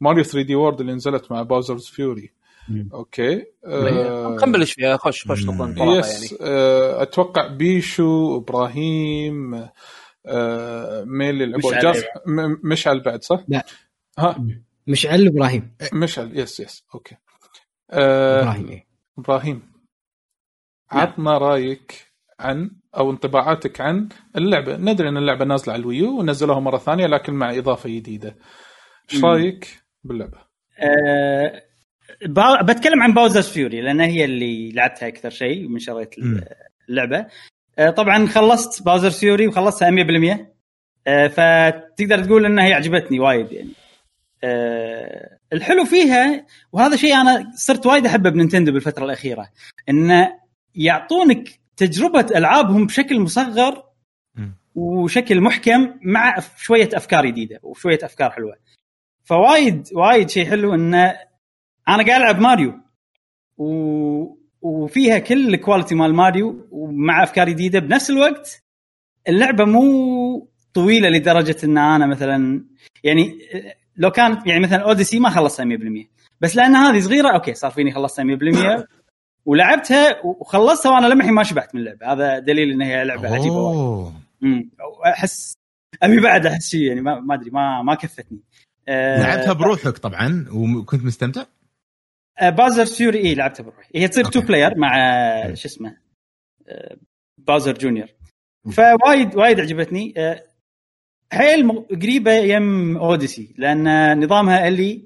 ماريو 0.00 0.24
3D 0.24 0.54
World 0.54 0.80
اللي 0.80 0.92
نزلت 0.92 1.32
مع 1.32 1.42
Bowser's 1.42 1.86
Fury 1.86 2.30
مم. 2.68 2.88
okay؟ 2.94 3.44
آه، 3.64 3.80
خلينا 3.80 4.46
نبلش 4.46 4.72
فيها. 4.72 4.96
خش 4.96 5.28
خش 5.28 5.48
انطلاقة 5.48 5.84
يعني. 5.84 5.98
يس 5.98 6.34
آه، 6.40 7.02
أتوقع 7.02 7.46
بيشو 7.46 8.36
إبراهيم 8.36 9.68
آه، 10.26 11.04
مين 11.04 11.30
اللي 11.30 11.46
لعبوا 11.46 11.72
مشعل 12.64 13.00
بعد 13.00 13.22
صح؟ 13.24 13.44
لا. 13.48 13.66
ها؟ 14.18 14.46
مشعل 14.86 15.26
إبراهيم. 15.26 15.74
مشعل. 15.92 16.38
yes 16.38 16.60
yes 16.60 16.84
okay. 16.94 17.16
آه، 17.90 18.40
إبراهيم 18.42 18.68
إيه. 18.68 18.86
إبراهيم 19.18 19.62
عطنا 20.90 21.38
رأيك 21.38 22.06
عن 22.40 22.70
أو 22.96 23.10
انطباعاتك 23.10 23.80
عن 23.80 24.08
اللعبة 24.36 24.76
ندري 24.76 25.08
أن 25.08 25.16
اللعبة 25.16 25.44
نازلة 25.44 25.72
على 25.72 25.80
ال 25.80 25.88
Wii 25.88 26.10
U 26.10 26.18
ونزلوها 26.20 26.60
مرة 26.60 26.78
ثانية 26.78 27.06
لكن 27.06 27.32
مع 27.34 27.58
إضافة 27.58 27.88
جديدة 27.90 28.36
إيش. 29.14 29.24
رأيك 29.24 29.82
باللعبة؟ 30.04 30.38
با- 32.26 32.62
بتكلم 32.62 33.02
عن 33.02 33.14
Bowser's 33.14 33.48
Fury 33.48 33.80
لأن 33.80 34.00
هي 34.00 34.24
اللي 34.24 34.72
لعبتها 34.72 35.08
أكثر 35.08 35.30
شيء 35.30 35.68
من 35.68 35.78
شريت. 35.78 36.14
اللعبة 36.88 37.26
آه، 37.78 37.90
طبعا 37.90 38.26
خلصت 38.26 38.82
Bowser 38.82 39.10
Fury 39.10 39.46
وخلصتها 39.46 39.90
100% 39.90 40.52
آه، 41.06 41.26
فتقدر 41.28 42.24
تقول 42.24 42.46
إنها 42.46 42.64
هي 42.66 42.72
عجبتني 42.72 43.20
وايد 43.20 43.52
يعني 43.52 43.70
آه، 44.44 45.38
الحلو 45.52 45.84
فيها 45.84 46.46
وهذا 46.72 46.96
شيء 46.96 47.14
أنا 47.14 47.52
صرت 47.54 47.86
وايد 47.86 48.06
أحبه 48.06 48.30
بنينتندو 48.30 48.72
بالفترة 48.72 49.04
الأخيرة 49.04 49.48
إنه 49.88 50.28
يعطونك 50.74 51.48
تجربة 51.76 52.26
ألعابهم 52.36 52.86
بشكل 52.86 53.20
مصغر. 53.20 53.82
وشكل 54.74 55.40
محكم 55.40 55.94
مع 56.02 56.36
شوية 56.56 56.88
أفكار 56.94 57.26
جديدة 57.26 57.60
وشوية 57.62 57.98
أفكار 58.02 58.30
حلوة. 58.30 58.56
فوايد 59.24 59.88
وايد 59.92 60.30
شيء 60.30 60.46
حلو 60.46 60.74
انه 60.74 61.16
أنا 61.88 62.06
قاعد 62.06 62.20
ألعب 62.20 62.40
ماريو 62.40 62.74
و... 63.58 63.66
وفيها 64.62 65.18
كل 65.18 65.54
ال 65.54 65.59
quality 65.59 65.94
مال 65.94 66.14
ماريو 66.14 66.68
ومع 66.70 67.22
أفكار 67.22 67.48
جديدة. 67.48 67.78
بنفس 67.78 68.10
الوقت 68.10 68.62
اللعبة 69.28 69.64
مو 69.64 70.48
طويلة 70.74 71.08
لدرجة 71.08 71.56
إن 71.64 71.78
أنا 71.78 72.06
مثلا 72.06 72.64
يعني 73.04 73.38
لو 73.96 74.10
كان 74.10 74.42
يعني 74.46 74.60
مثلا 74.60 74.82
اوديسي 74.82 75.20
ما 75.20 75.30
خلصتها 75.30 75.64
100% 75.64 76.06
بس 76.40 76.56
لأن 76.56 76.76
هذه 76.76 77.00
صغيرة 77.00 77.34
okay 77.34 77.54
صار 77.54 77.70
فيني 77.70 77.92
خلصتها 77.92 78.24
100% 78.24 78.84
ولعبتها 79.46 80.20
وخلصتها 80.24 80.92
وأنا 80.92 81.06
لمحي 81.06 81.30
ما 81.30 81.42
شبعت 81.42 81.74
من 81.74 81.80
اللعبة. 81.80 82.12
هذا 82.12 82.38
دليل 82.38 82.70
إن 82.70 82.82
هي 82.82 83.04
لعبة 83.04 83.34
عجيبة 83.34 83.56
وايد. 83.56 84.70
أحس 85.06 85.54
أبي 86.02 86.20
بعد 86.20 86.46
أحس 86.46 86.70
شيء 86.70 86.82
يعني 86.82 87.00
ما 87.00 87.34
أدري 87.34 87.50
ما 87.50 87.82
ما 87.82 87.94
كفتني. 87.94 88.38
أه 88.88 89.22
لعبتها 89.22 89.52
بروحك 89.52 89.98
طبعا 89.98 90.46
وكنت 90.52 91.04
مستمتع؟ 91.04 91.44
آه، 92.38 92.50
Bowser 92.50 92.86
Fury 92.86 93.18
اي 93.18 93.34
لعبتها 93.34 93.62
بروحي. 93.64 93.90
هي 93.94 94.08
تصير 94.08 94.24
two. 94.24 94.40
player 94.40 94.78
مع 94.78 94.98
آه، 94.98 95.54
شو 95.54 95.68
اسمه؟ 95.68 95.96
آه، 96.68 96.96
Bowser 97.38 97.78
Junior. 97.78 98.08
فوايد 98.72 99.36
وايد 99.36 99.60
عجبتني. 99.60 100.14
حيل 101.32 101.84
قريبة 102.02 102.32
يم 102.32 102.96
Odyssey 102.96 103.54
لأن 103.58 104.18
نظامها 104.24 104.68
اللي 104.68 105.02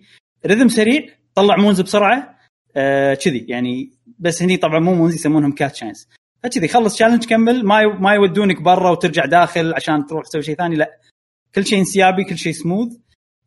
rhythm 0.46 0.68
سريع 0.68 1.08
طلع 1.34 1.56
moons 1.56 1.80
بسرعة 1.80 2.38
كذي. 3.14 3.46
يعني 3.48 3.92
بس 4.20 4.42
هني 4.42 4.56
طبعا 4.56 4.78
مو 4.78 4.94
moons 4.94 5.14
يسمونهم 5.14 5.52
Cat 5.52 5.76
Shines 5.76 6.08
فكذي 6.42 6.68
خلص 6.68 6.94
challenge 6.94 7.26
كمل. 7.26 7.64
ما 7.64 7.86
ما 7.86 8.14
يودونك 8.14 8.62
برا 8.62 8.90
وترجع 8.90 9.24
داخل 9.24 9.74
عشان 9.74 10.06
تروح 10.06 10.24
تسوي 10.24 10.42
شيء 10.42 10.56
ثاني. 10.56 10.76
لا. 10.76 11.00
كل 11.54 11.66
شيء 11.66 11.78
انسيابي 11.78 12.24
كل 12.24 12.38
شيء 12.38 12.52
سموث 12.52 12.96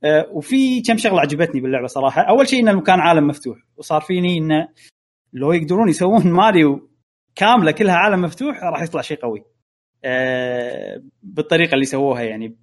آه، 0.03 0.27
وفي 0.31 0.81
كم 0.81 0.97
شغلة 0.97 1.21
عجبتني 1.21 1.61
باللعبة 1.61 1.87
صراحة. 1.87 2.21
أول 2.21 2.47
شيء 2.47 2.59
إن 2.59 2.69
المكان 2.69 2.99
عالم 2.99 3.27
مفتوح. 3.27 3.57
وصار 3.77 4.01
فيني 4.01 4.37
انه 4.37 4.67
لو 5.33 5.51
يقدرون 5.51 5.89
يسوون 5.89 6.31
ماريو 6.41 6.89
كاملة 7.35 7.71
كلها 7.71 7.95
عالم 7.95 8.21
مفتوح 8.21 8.63
راح 8.63 8.81
يطلع 8.81 9.01
شيء 9.01 9.17
قوي. 9.17 9.43
آه، 10.05 11.03
بالطريقة 11.23 11.73
اللي 11.73 11.85
سووها 11.85 12.21
يعني 12.21 12.57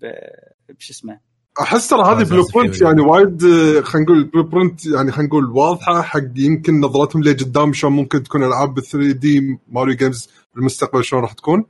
بش 0.78 0.90
اسمه 0.90 1.20
أحس 1.60 1.88
ترى 1.88 2.02
هذه 2.02 2.24
blueprint. 2.28 2.82
يعني 2.82 3.00
وايد 3.00 3.44
آه، 3.44 3.80
خلينا 3.80 4.06
نقول 4.06 4.24
blueprint 4.24 4.86
يعني 4.86 5.12
خلينا 5.12 5.28
نقول 5.28 5.44
واضحة 5.50 6.02
حق 6.02 6.20
يمكن 6.36 6.80
نظرتهم 6.80 7.22
لقدام 7.22 7.72
شلون 7.72 7.92
ممكن 7.92 8.22
تكون 8.22 8.44
العاب 8.44 8.74
بال 8.74 8.84
3D 8.84 9.58
Mario 9.68 9.94
games 9.94 10.28
بالمستقبل 10.54 11.04
شلون 11.04 11.22
راح 11.22 11.32
تكون. 11.32 11.64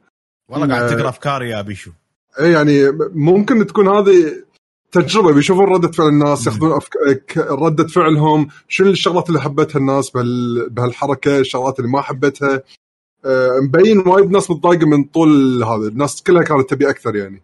والله 0.48 0.68
قاعد 0.68 0.82
آه. 0.82 0.96
تقرأ 0.96 1.08
أفكاري 1.08 1.50
يا 1.50 1.62
بيشو. 1.62 1.90
اي 2.40 2.52
يعني 2.52 2.92
ممكن 3.14 3.66
تكون 3.66 3.88
هذه 3.88 4.32
تجربة 4.92 5.32
بيشوفون 5.32 5.64
ردة 5.64 5.88
فعل 5.88 6.08
الناس 6.08 6.46
ياخذون 6.46 6.72
أفك... 6.72 7.38
ردة 7.38 7.86
فعلهم 7.86 8.48
شنو 8.68 8.90
الشغلات 8.90 9.28
اللي 9.28 9.40
حبتها 9.40 9.78
الناس 9.78 10.10
بهال... 10.10 10.70
بهالحركة 10.70 11.38
الشغلات 11.38 11.78
اللي 11.78 11.90
ما 11.90 12.00
حبتها 12.02 12.62
آه، 13.24 13.58
مبين 13.62 14.08
وايد 14.08 14.30
ناس 14.30 14.50
متضايقة 14.50 14.86
من 14.86 15.04
طول 15.04 15.64
هذا 15.64 15.88
الناس 15.88 16.22
كلها 16.22 16.42
كانت 16.42 16.70
تبي 16.70 16.90
أكثر 16.90 17.16
يعني. 17.16 17.42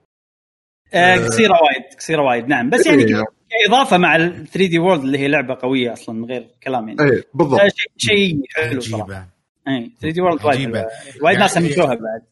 آه، 0.95 1.27
قصيره 1.27 1.53
وايد. 1.53 1.86
قصيره 1.99 2.23
وايد. 2.23 2.49
نعم 2.49 2.71
بس 2.71 2.87
يعني 2.87 3.03
إيه. 3.05 3.25
كإضافة 3.65 3.99
مع 3.99 4.17
ال 4.17 4.47
3D 4.47 4.79
World 4.79 5.03
اللي 5.03 5.19
هي 5.19 5.29
لعبة 5.29 5.59
قوية 5.63 5.93
أصلا 5.93 6.15
من 6.15 6.25
غير 6.25 6.47
كلام 6.63 6.89
يعني. 6.89 7.01
اي 7.13 7.23
بالضبط. 7.35 7.61
آه، 7.61 7.69
شيء 7.69 7.91
شيء 7.97 8.41
حلو 8.55 8.81
صراحة. 8.81 9.29
اي 9.69 9.91
3D 10.01 10.21
World 10.21 10.45
وايد. 10.45 10.85
وايد 11.23 11.39
ناس 11.39 11.57
يعني- 11.57 11.69
همشوها 11.69 11.95
بعد. 11.95 12.23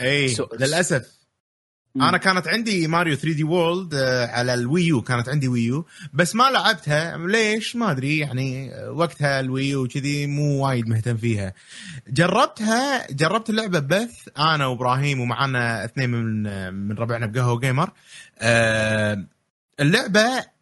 اي 0.00 0.28
سو- 0.28 0.48
للأسف. 0.60 1.16
مم. 1.96 2.02
أنا 2.02 2.18
كانت 2.18 2.48
عندي 2.48 2.88
ماريو 2.88 3.14
3D 3.16 3.44
World 3.44 3.94
على 4.30 4.54
ال 4.54 4.64
Wii 4.64 4.92
U 4.92 5.02
كانت 5.02 5.28
عندي 5.28 5.48
Wii 5.48 5.77
U 5.77 5.86
بس 6.12 6.34
ما 6.34 6.50
لعبتها. 6.50 7.16
ليش؟ 7.18 7.76
ما 7.76 7.90
أدري 7.90 8.18
يعني 8.18 8.74
آه، 8.74 8.90
وقتها 8.90 9.40
ال 9.40 9.49
Wii 9.49 9.75
U 9.75 9.84
وكذي 9.84 10.26
مو 10.26 10.66
وايد 10.66 10.88
مهتم 10.88 11.16
فيها. 11.16 11.52
جربتها 12.08 13.12
جربت 13.12 13.50
اللعبة 13.50 13.78
بس 13.78 14.28
أنا 14.38 14.66
وإبراهيم 14.66 15.20
ومعنا 15.20 15.84
اثنين 15.84 16.10
من 16.10 16.46
آه، 16.46 16.70
من 16.70 16.92
ربعنا 16.98 17.26
بقهوة 17.26 17.60
gamer 17.60 17.90
آه، 18.38 19.24
اللعبة 19.80 20.56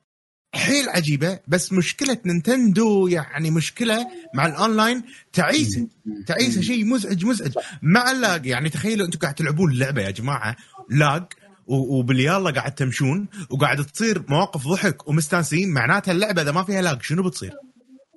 حيل 0.55 0.89
عجيبة 0.89 1.39
بس 1.49 1.73
مشكلة 1.73 2.19
نينتندو 2.27 3.07
يعني 3.09 3.51
مشكلة 3.51 4.07
مع 4.35 4.47
الأونلاين 4.47 5.03
تعيسه 5.33 5.89
تعيسه 6.27 6.61
شيء 6.61 6.85
مزعج 6.85 7.25
مزعج. 7.25 7.53
مع 7.83 8.11
ال 8.11 8.20
lag 8.20 8.47
يعني 8.47 8.69
تخيلوا 8.71 9.07
أنتم 9.07 9.19
قاعد 9.19 9.35
تلعبون 9.35 9.71
اللعبة 9.73 10.03
يا 10.03 10.11
جماعة 10.11 10.57
lag 10.91 11.23
و- 11.67 11.99
وباليلا 11.99 12.51
قاعد 12.51 12.75
تمشون 12.75 13.27
وقاعد 13.51 13.85
تصير 13.85 14.23
مواقف 14.29 14.69
ضحك 14.69 15.09
ومستانسين 15.09 15.71
معناتها 15.73 16.13
اللعبة 16.13 16.43
إذا 16.43 16.53
ما 16.53 16.63
فيها 16.65 16.83
lag 16.83 17.03
شنو 17.03 17.23
بتصير؟ 17.23 17.53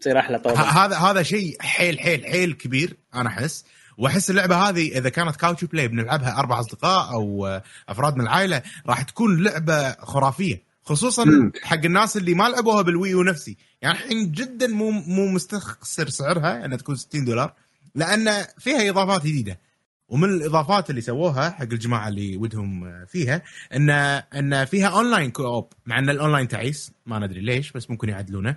تصير 0.01 0.19
أحلى 0.19 0.39
طبعا 0.39 0.56
هذا 0.63 0.97
هذا 0.97 1.23
شيء 1.23 1.58
حيل 1.60 1.99
حيل 1.99 2.25
حيل 2.25 2.53
كبير 2.53 2.97
أنا 3.15 3.30
أحس 3.30 3.65
وأحس 3.97 4.30
اللعبة 4.30 4.56
هذه 4.56 4.97
إذا 4.97 5.10
كانت 5.10 5.36
couch 5.36 5.63
play 5.65 5.88
بنلعبها 5.88 6.39
أربع 6.39 6.60
أصدقاء 6.60 7.12
أو 7.13 7.62
أفراد 7.89 8.15
من 8.15 8.21
العائلة 8.21 8.62
راح 8.88 9.01
تكون 9.01 9.43
لعبة 9.43 9.91
خرافية 9.91 10.63
خصوصا 10.84 11.23
مم. 11.25 11.51
حق 11.63 11.86
الناس 11.86 12.17
اللي 12.17 12.34
ما 12.34 12.43
لعبوها 12.49 12.82
بال 12.82 12.95
Wii 12.95 13.16
U 13.16 13.23
نفسي 13.23 13.58
يعني 13.82 13.97
الحين 13.97 14.32
جدا 14.32 14.67
مو 14.67 14.91
مو 14.91 15.27
مستخسر 15.27 16.10
سعرها 16.10 16.65
إنها 16.65 16.77
تكون 16.77 16.95
60 16.95 17.25
دولار 17.25 17.53
لأن 17.95 18.45
فيها 18.60 18.89
إضافات 18.89 19.21
جديدة 19.21 19.60
ومن 20.10 20.30
الإضافات 20.30 20.89
اللي 20.89 21.02
سووها 21.02 21.50
حق 21.50 21.62
الجماعة 21.62 22.08
اللي 22.08 22.38
ودهم 22.38 23.06
فيها 23.06 23.41
ان 23.76 23.89
إن 23.89 24.65
فيها 24.65 24.88
online 24.88 25.32
co-op 25.32 25.73
مع 25.86 26.00
إن 26.00 26.10
الاونلاين 26.10 26.48
تعيس 26.48 26.91
ما 27.06 27.20
ندري 27.20 27.41
ليش 27.41 27.72
بس 27.72 27.89
ممكن 27.89 28.10
يعدلونه. 28.10 28.56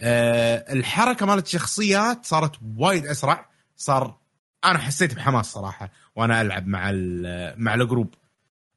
أه 0.00 0.72
الحركة 0.72 1.26
مالت 1.26 1.46
الشخصيات 1.46 2.24
صارت 2.26 2.52
وايد 2.76 3.06
أسرع 3.06 3.48
صار 3.76 4.16
أنا 4.64 4.78
حسيت 4.78 5.14
بحماس 5.14 5.46
صراحة 5.52 5.90
وأنا 6.16 6.40
ألعب 6.40 6.66
مع 6.66 6.90
مع 7.56 7.74
ال 7.74 7.81
group 7.81 8.14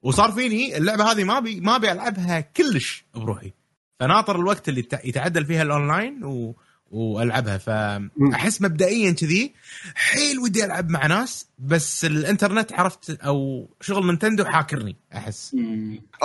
وصار 0.02 0.32
فيني 0.32 0.78
اللعبة 0.78 1.12
هذه 1.12 1.24
ما 1.24 1.40
بي 1.40 1.60
ما 1.62 1.76
ابي 1.76 1.92
ألعبها 1.92 2.40
كلش 2.40 3.06
بروحي. 3.16 3.54
فناطر 4.00 4.36
الوقت 4.36 4.70
اللي 4.70 4.82
يتع- 4.84 5.06
يتعدل 5.06 5.46
فيها 5.46 5.62
الاونلاين 5.62 6.24
و 6.24 6.56
وألعبها. 6.96 7.58
فأحس 7.58 8.62
مبدئيا 8.62 9.12
كذي 9.12 9.54
حيل 9.96 10.40
ودي 10.40 10.66
ألعب 10.66 10.90
مع 10.90 11.08
ناس 11.08 11.48
بس 11.60 12.06
الإنترنت 12.06 12.74
عرفت 12.74 13.10
أو 13.22 13.68
شغل 13.82 14.06
نينتندو 14.06 14.46
حاكرني 14.46 14.96
أحس. 15.16 15.56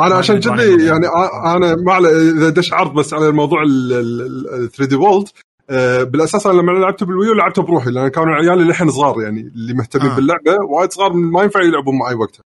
أنا 0.00 0.14
عشان 0.14 0.40
كذي 0.40 0.86
يعني 0.86 1.06
أنا 1.44 1.74
ما 1.74 1.92
على 1.92 2.08
إذا 2.08 2.48
دش 2.48 2.72
عرض 2.72 2.94
بس 2.94 3.14
على 3.14 3.28
الموضوع 3.28 3.62
ال 3.62 4.70
3D 4.72 4.96
World 4.96 5.28
بالأساس 6.10 6.46
أنا 6.46 6.60
لما 6.60 6.72
لعبته 6.72 7.06
بال 7.06 7.15
Wii 7.15 7.28
U 7.28 7.32
لعبته 7.32 7.62
بروحي 7.62 7.90
لأن 7.90 8.08
كانوا 8.08 8.34
عيالي 8.34 8.64
للحين 8.64 8.90
صغار 8.90 9.22
يعني 9.22 9.40
اللي 9.40 9.74
مهتمين 9.74 10.10
آه. 10.10 10.16
باللعبة 10.16 10.56
وايد 10.68 10.92
صغار 10.92 11.12
ما 11.12 11.42
ينفع 11.42 11.60
يلعبون 11.60 11.98
معي 11.98 12.14
وقتها. 12.14 12.42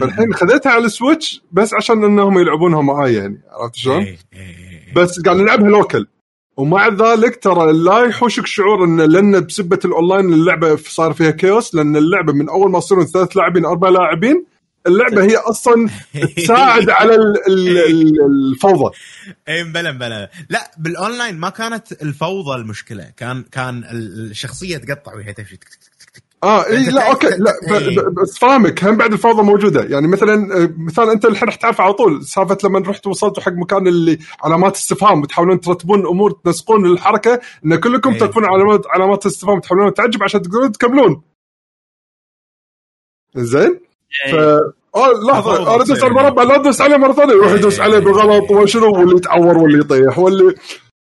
فالحين 0.00 0.34
خذيتها 0.34 0.72
على 0.72 0.84
ال 0.84 0.92
Switch 0.92 1.42
بس 1.52 1.74
عشان 1.74 2.04
إنهم 2.04 2.38
يلعبونها 2.38 2.82
معي 2.82 3.14
يعني 3.14 3.40
عرفت 3.50 3.74
شلون؟ 3.74 4.02
إيه، 4.02 4.18
إيه، 4.32 4.40
إيه. 4.40 4.94
بس 4.94 5.20
قاعد 5.20 5.36
نلعبها 5.36 5.68
local. 5.68 6.06
ومع 6.56 6.88
ذلك 6.88 7.42
ترى 7.42 7.72
لا 7.72 8.04
يحوشك 8.04 8.46
شعور 8.46 8.84
إن 8.84 9.00
لأن 9.00 9.40
بسبة 9.46 9.78
الأونلاين 9.84 10.32
اللعبة 10.32 10.76
صار 10.76 11.12
فيها 11.12 11.30
chaos 11.30 11.74
لأن 11.74 11.96
اللعبة 11.96 12.32
من 12.32 12.48
أول 12.48 12.70
ما 12.70 12.78
يصيرون 12.78 13.06
ثلاث 13.06 13.36
لاعبين 13.36 13.64
أربع 13.64 13.88
لاعبين 13.88 14.44
اللعبة 14.86 15.24
هي 15.24 15.36
أصلا 15.36 15.88
تساعد 16.36 16.90
على 17.00 17.14
ال- 17.14 18.20
الفوضى. 18.52 18.94
اي 19.48 19.64
مبلا 19.64 19.92
مبلا 19.92 20.30
لا 20.50 20.70
بالأونلاين 20.78 21.36
ما 21.38 21.50
كانت 21.50 21.92
الفوضى 21.92 22.60
المشكلة. 22.60 23.12
كان 23.16 23.42
كان 23.42 23.84
الشخصية 23.92 24.76
تقطع 24.76 25.14
وهي 25.14 25.32
تمشي. 25.32 25.58
آه 26.42 26.66
إي 26.66 26.90
لا 26.90 27.10
okay 27.10 27.26
لا 27.26 27.52
بس 28.22 28.38
فاهمك 28.38 28.84
هم 28.84 28.96
بعد 28.96 29.12
الفوضى 29.12 29.42
موجودة. 29.42 29.82
يعني 29.84 30.08
مثلا 30.08 30.62
آه، 30.62 30.70
مثال 30.78 31.10
أنت 31.10 31.24
الحين 31.24 31.48
راح 31.48 31.54
تعرف 31.54 31.80
على 31.80 31.92
طول 31.92 32.24
سالفة 32.24 32.58
لما 32.64 32.78
رحت 32.78 33.06
وصلتوا 33.06 33.42
حق 33.42 33.52
مكان 33.52 33.86
اللي 33.86 34.18
علامات 34.44 34.76
استفهام 34.76 35.22
وتحاولون 35.22 35.60
ترتبون 35.60 36.06
امور 36.06 36.30
تنسقون 36.30 36.86
الحركة 36.86 37.40
إن 37.66 37.76
كلكم. 37.76 38.14
تقفون 38.18 38.44
علامات 38.44 38.86
علامات 38.86 39.26
استفهام 39.26 39.60
تحاولون 39.60 39.94
تعجب 39.94 40.22
عشان 40.22 40.42
تقدرون 40.42 40.72
تكملون. 40.72 41.22
زين؟ 43.36 43.80
ف 44.32 44.34
آه 44.34 45.12
لحظة 45.28 45.74
أنا 45.74 45.82
ادوس. 45.82 46.02
على 46.02 46.06
المربع 46.10 46.42
لا 46.42 46.54
ادوس 46.60 46.80
عليه 46.80 46.96
مرة 46.96 47.12
ثانية 47.12 47.32
يروح 47.32 47.52
يدوس 47.52 47.80
عليه 47.80 47.98
بالغلط 47.98 48.50
وشنو 48.50 48.92
واللي 48.98 49.16
يتعور 49.16 49.58
واللي 49.58 49.78
يطيح 49.78 50.18
واللي 50.18 50.54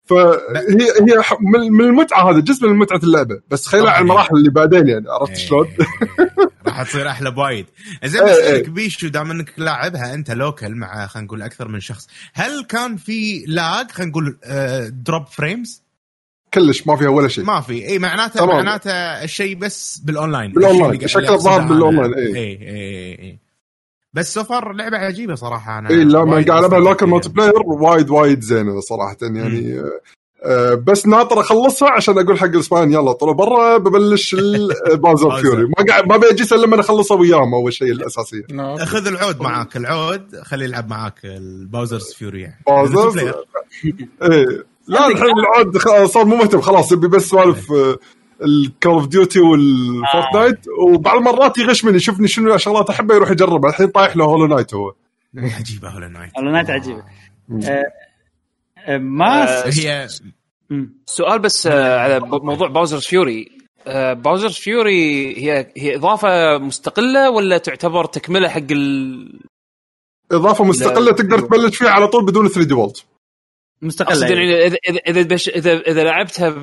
فهي 0.10 0.86
هي 1.02 1.38
من 1.70 1.82
المتعة 1.82 2.32
هذا 2.32 2.40
جزء 2.40 2.68
من 2.68 2.78
متعة 2.78 3.00
اللعبة 3.04 3.42
بس 3.50 3.70
طبعاً. 3.70 3.90
على 3.90 4.02
المراحل 4.02 4.36
اللي 4.36 4.50
بعدين 4.50 4.88
يعني 4.88 5.06
عرفت 5.10 5.38
شلون؟ 5.38 5.68
إيه، 5.68 6.30
راح 6.68 6.84
تصير 6.84 7.10
أحلى 7.10 7.32
بوايد 7.32 7.66
زين 8.06 8.22
إيه، 8.22 8.32
بسالك 8.32 8.66
إيه. 8.66 8.70
بيشو 8.74 9.08
دام 9.08 9.32
إنك 9.32 9.54
لاعبها 9.58 10.14
أنت 10.14 10.32
local 10.32 10.76
مع 10.76 11.08
خلينا 11.08 11.26
نقول 11.28 11.42
أكثر 11.42 11.68
من 11.68 11.80
شخص 11.80 12.08
هل 12.34 12.64
كان 12.64 12.98
في 12.98 13.44
lag 13.48 13.92
خلينا 13.92 14.12
نقول 14.12 14.38
drop 15.04 15.28
frames 15.28 15.84
كلش 16.54 16.88
ما 16.88 16.96
فيها 16.96 17.10
ولا 17.10 17.28
شيء 17.28 17.44
ما 17.44 17.62
في 17.62 17.86
اي 17.88 18.00
معناته. 18.00 18.46
معناته 18.46 18.92
الشيء 19.24 19.56
بس 19.56 19.98
بالاونلاين 19.98 20.52
اللي- 20.52 21.08
شكله 21.08 21.36
ظاهر 21.38 22.06
إيه. 22.18 22.36
اي 22.36 22.36
اي 22.36 23.20
اي 23.24 23.40
بس 24.14 24.34
so 24.34 24.50
far 24.50 24.74
لعبه 24.74 24.98
عجيبة 24.98 25.36
صراحة 25.36 25.80
أنا 25.80 25.90
اي 25.90 26.04
لا 26.04 26.24
ما 26.26 26.32
قاعد 26.32 26.50
العبها 26.64 26.94
فيها. 26.94 27.08
multiplayer 27.08 27.54
وايد 27.66 28.10
وايد 28.10 28.42
زينة 28.42 28.80
صراحة 28.80 29.18
يعني 29.22 29.80
آه، 29.80 30.00
آه، 30.44 30.74
بس 30.74 31.08
ناطر 31.08 31.40
أخلصها 31.40 31.90
عشان 31.92 32.18
أقول 32.20 32.40
حق 32.40 32.46
الصبيان 32.46 32.92
يلا 32.94 33.12
طلعوا 33.12 33.36
برا 33.36 33.78
ببلش 33.78 34.34
ال 34.92 34.97
Bowser's 34.97 35.42
Fury 35.42 35.64
ما 35.64 35.86
قاعد 35.90 36.08
ما 36.08 36.18
بيجي 36.18 36.56
الا 36.56 36.66
لما 36.66 36.80
اخلصها 36.80 37.18
وياهم 37.18 37.54
أول 37.54 37.74
شيء 37.74 37.92
الأساسية. 37.92 38.44
خذ 38.86 39.08
العود 39.08 39.42
معاك 39.42 39.78
العود 39.78 40.36
خليه 40.44 40.66
يلعب 40.66 40.90
معاك 40.90 41.20
ال 41.26 41.36
Bowser's 41.36 42.14
Fury 42.14 42.42
يعني. 42.42 42.62
Bowser 42.68 43.10
player. 43.10 43.34
إيه. 44.32 44.64
لا 44.88 45.08
الحين 45.08 45.34
العود 45.40 45.78
خ- 45.78 46.04
صار 46.06 46.26
مو 46.26 46.36
مهتم 46.36 46.62
خلاص 46.62 46.92
يبي 46.92 47.08
بس 47.08 47.30
سوالف 47.30 47.68
ال 48.46 48.55
Call 48.55 48.92
of 48.94 49.08
Duty 49.08 49.40
وال 49.40 49.64
Fortnite 49.64 50.60
وبعض 50.88 51.18
المرات 51.18 51.58
يغش 51.58 51.86
مني 51.86 51.96
يشوفني 51.98 52.28
شنو 52.28 52.58
شغلات 52.58 52.90
احبها 52.90 53.16
يروح 53.16 53.32
يجربها 53.32 53.70
الحين 53.70 53.88
طايح 53.88 54.18
له 54.18 54.26
Hollow 54.26 54.48
Knight 54.48 54.74
هو. 54.74 54.94
عجيبة 55.60 55.90
Hollow 55.90 56.08
Knight 56.08 56.32
Hollow 56.38 56.52
Knight 56.52 56.70
عجيبة. 56.70 57.04
آه، 57.64 57.84
آه، 58.78 58.98
ما 58.98 59.44
آه، 59.44 59.70
هي. 59.70 60.08
سؤال 61.06 61.40
بس 61.40 61.68
على 61.68 62.20
موضوع 62.20 62.68
Bowser's 62.68 63.06
Fury 63.06 63.52
Bowser's 64.14 64.54
Fury 64.54 65.36
هي 65.38 65.72
هي 65.78 65.96
إضافة 65.96 66.58
مستقلة 66.58 67.30
ولا 67.30 67.58
تعتبر 67.58 68.06
تكملة 68.06 68.50
حق 68.50 68.72
ال 68.72 69.40
إضافة 70.32 70.64
مستقلة. 70.64 71.12
تقدر 71.12 71.40
تبلش 71.40 71.76
فيها 71.78 71.90
على 71.90 72.08
طول 72.08 72.26
بدون 72.26 72.48
3D 72.48 72.74
World 72.74 73.06
مستقلة 73.82 74.12
أقصد 74.12 74.30
يعني. 74.30 74.52
يعني 74.52 74.66
اذا 74.66 74.78
اذا 74.90 75.00
اذا, 75.08 75.22
بش 75.22 75.50
اذا, 75.50 75.80
إذا 75.80 76.04
لعبتها 76.04 76.56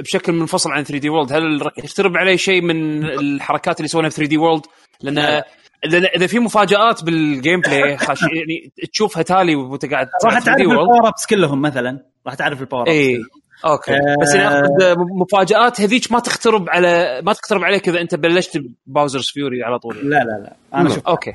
بشكل 0.00 0.32
منفصل 0.32 0.70
عن 0.70 0.84
3D 0.84 1.08
World 1.08 1.32
هل 1.32 1.62
راح 1.62 1.72
يخترب 1.78 2.16
علي 2.16 2.38
شيء 2.38 2.62
من 2.62 3.04
الحركات 3.04 3.76
اللي 3.76 3.84
يسوونها 3.84 4.10
في 4.10 4.16
3D 4.16 4.36
World؟ 4.36 4.64
لأن 5.02 5.14
لا. 5.14 5.46
اذا 5.84 5.98
إذا 5.98 6.26
في 6.26 6.38
مفاجآت 6.38 7.04
بال 7.04 7.60
gameplay 7.60 7.96
خاش 7.96 8.22
يعني 8.22 8.72
تشوفها 8.92 9.22
تالي 9.22 9.56
وأنت 9.56 9.86
قاعد 9.86 10.06
راح 10.24 10.38
تلعب 10.38 10.42
3D 10.42 10.44
تعرف. 10.44 10.60
ال 10.60 10.68
power 10.68 11.08
ups 11.08 11.26
كلهم 11.26 11.62
مثلا 11.62 12.04
راح 12.26 12.34
تعرف 12.34 12.60
ال 12.60 12.64
power 12.64 12.82
ups 12.82 12.90
اي 12.90 13.18
okay 13.64 13.92
آه. 13.92 14.16
بس 14.22 14.34
أقصد 14.34 14.98
مفاجآت 15.20 15.80
هذيك 15.80 16.12
ما 16.12 16.18
تخترب 16.18 16.70
على 16.70 17.22
ما 17.22 17.32
تخترب 17.32 17.64
عليك 17.64 17.88
إذا 17.88 18.00
أنت 18.00 18.14
بلشت 18.14 18.62
Bowser's 18.86 19.30
Fury 19.30 19.62
على 19.62 19.78
طول 19.78 19.96
لا 19.96 20.16
لا 20.16 20.24
لا 20.24 20.56
أنا 20.74 20.88
شوف 20.88 21.06
okay 21.06 21.32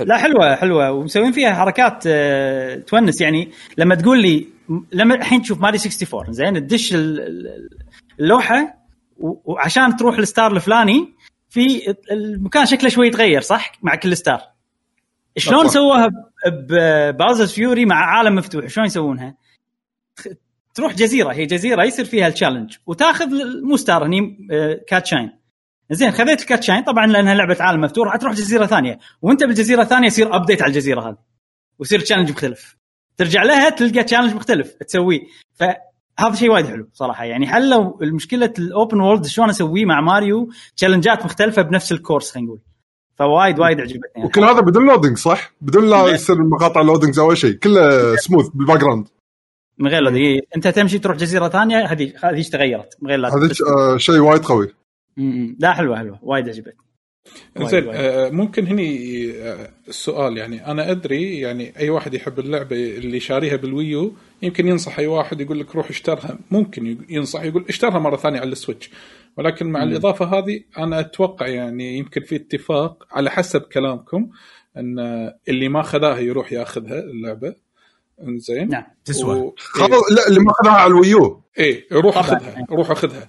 لا 0.00 0.16
حلوة 0.16 0.56
حلوة. 0.56 0.90
ومسوين 0.92 1.32
فيها 1.32 1.54
حركات 1.54 2.04
آه، 2.06 2.74
تونس. 2.76 3.20
يعني 3.20 3.50
لما 3.78 3.94
تقول 3.94 4.22
لي 4.22 4.46
لما 4.92 5.14
الحين 5.14 5.42
تشوف 5.42 5.60
ماريو 5.60 5.78
64 5.78 6.32
زين 6.32 6.54
تدش 6.66 6.94
ال- 6.94 7.20
ال- 7.20 7.68
اللوحة 8.20 8.74
وعشان 9.44 9.96
تروح 9.96 10.18
ال 10.18 10.25
star 10.25 10.52
الفلاني 10.56 11.08
في 11.50 11.94
المكان 12.12 12.66
شكله 12.66 12.90
شوي 12.90 13.06
يتغير 13.06 13.40
صح؟ 13.40 13.72
مع 13.82 13.94
كل 13.94 14.16
star. 14.16 14.40
شلون. 15.38 15.68
سووها 15.68 16.08
بباوزر 16.46 17.52
فيوري 17.52 17.84
مع 17.86 17.96
عالم 17.96 18.34
مفتوح؟ 18.34 18.66
شلون 18.66 18.86
يسوونها؟ 18.86 19.34
تروح 20.74 20.94
جزيرة 20.94 21.32
هي 21.32 21.46
جزيرة 21.46 21.84
يصير 21.84 22.04
فيها 22.04 22.26
ال 22.28 22.33
challenge 22.33 22.76
وتاخذ 22.86 23.28
مو 23.62 23.76
star 23.76 24.06
هني 24.06 24.48
آه، 24.52 24.80
كات 24.88 25.06
شاين 25.06 25.32
زين 25.90 26.10
خذيت 26.10 26.40
الكات 26.40 26.62
شاين 26.62 26.82
طبعا 26.82 27.06
لأنها 27.06 27.34
لعبة 27.34 27.56
عالم 27.60 27.80
مفتوح 27.80 28.06
راح 28.06 28.16
تروح 28.16 28.34
جزيرة 28.34 28.66
ثانية. 28.66 28.98
وأنت 29.22 29.44
بالجزيرة 29.44 29.82
الثانية 29.82 30.06
يصير 30.06 30.36
ابديت 30.36 30.62
على 30.62 30.70
الجزيرة 30.70 31.08
هذه. 31.08 31.16
ويصير 31.78 32.00
challenge 32.00 32.30
مختلف. 32.30 32.76
ترجع 33.16 33.42
لها 33.42 33.70
تلقى 33.70 34.04
challenge 34.04 34.34
مختلف 34.34 34.72
تسويه. 34.72 35.20
فهذا 35.54 36.34
شيء 36.34 36.50
وايد 36.50 36.66
حلو 36.66 36.88
صراحة. 36.92 37.24
يعني 37.24 37.46
حلوا 37.46 38.02
المشكلة 38.02 38.52
ال 38.58 38.66
open 38.66 39.00
world 39.00 39.26
شلون 39.26 39.48
أسويه 39.48 39.84
مع 39.84 40.00
ماريو 40.00 40.48
challengeات 40.76 41.24
مختلفة 41.24 41.62
بنفس 41.62 41.92
ال 41.92 41.97
course 41.97 42.30
خلينا 42.30 42.46
نقول. 42.48 42.60
فوايد 43.18 43.58
وايد 43.58 43.80
عجبتني. 43.80 44.00
يعني. 44.16 44.26
وكل 44.26 44.44
هذا 44.44 44.60
بدون 44.60 44.86
loading 44.86 45.18
صح؟ 45.18 45.52
بدون 45.60 45.90
لا 45.90 46.06
يصير 46.06 46.36
مقاطع 46.42 46.80
loading 46.80 47.18
أو 47.18 47.34
شيء. 47.34 47.52
كله 47.52 48.16
smooth 48.16 48.48
بال 48.48 48.78
background 48.80 49.08
من 49.78 49.88
غير 49.88 50.02
لا 50.02 50.40
أنت 50.56 50.68
تمشي 50.68 50.98
تروح 50.98 51.16
جزيرة 51.16 51.48
ثانية 51.48 51.84
هذه 51.84 52.12
هذه 52.24 52.42
تغيرت؟ 52.42 52.96
من 53.00 53.08
غير 53.08 53.18
لا 53.18 53.28
هذا 53.28 53.48
آه، 53.78 53.96
شيء 53.96 54.18
وايد 54.18 54.44
قوي. 54.44 54.74
لا 55.58 55.72
حلوة 55.72 55.98
حلوة. 55.98 56.18
وايد 56.22 56.48
عجبتني. 56.48 56.76
زين. 57.58 57.84
آه، 57.88 58.30
ممكن 58.30 58.66
هني 58.66 59.30
آه، 59.32 59.70
السؤال 59.88 60.36
يعني 60.36 60.66
أنا 60.66 60.90
أدري 60.90 61.40
يعني 61.40 61.78
أي 61.78 61.90
واحد 61.90 62.14
يحب 62.14 62.38
اللعبة 62.38 62.76
اللي 62.76 63.20
شاريها 63.20 63.56
بال 63.56 63.75
Wii 63.75 64.03
U 64.03 64.12
يمكن 64.42 64.68
ينصح 64.68 64.98
أي 64.98 65.06
واحد 65.06 65.40
يقول 65.40 65.60
لك 65.60 65.76
روح 65.76 65.90
اشترها. 65.90 66.38
ممكن 66.50 66.98
ينصح 67.08 67.42
يقول 67.42 67.64
اشترها 67.68 67.98
مرة 67.98 68.16
ثانية 68.16 68.40
على 68.40 68.52
ال 68.52 68.57
Switch. 68.57 68.90
ولكن 69.36 69.66
مع 69.66 69.82
الإضافة 69.82 70.24
هذه 70.24 70.60
أنا 70.78 71.00
أتوقع 71.00 71.46
يعني 71.46 71.98
يمكن 71.98 72.20
في 72.20 72.36
اتفاق 72.36 73.06
على 73.10 73.30
حسب 73.30 73.60
كلامكم 73.60 74.30
إن 74.76 74.98
اللي 75.48 75.68
ما 75.68 75.82
خذاها 75.82 76.18
يروح 76.18 76.52
ياخذها 76.52 77.00
اللعبة. 77.00 77.54
إنزين. 78.22 78.68
نعم. 78.68 78.84
تسوى. 79.04 79.36
و... 79.36 79.54
خلاص 79.58 80.12
لا 80.12 80.28
اللي 80.28 80.40
ما 80.40 80.50
اخذها 80.50 80.72
على 80.72 80.90
ال 80.90 80.99
Wii 80.99 81.25
U. 81.25 81.42
إيه 81.58 81.86
روح 81.92 82.14
طبعاً. 82.14 82.38
أخذها 82.38 82.66
روح 82.70 82.90
أخذها. 82.90 83.28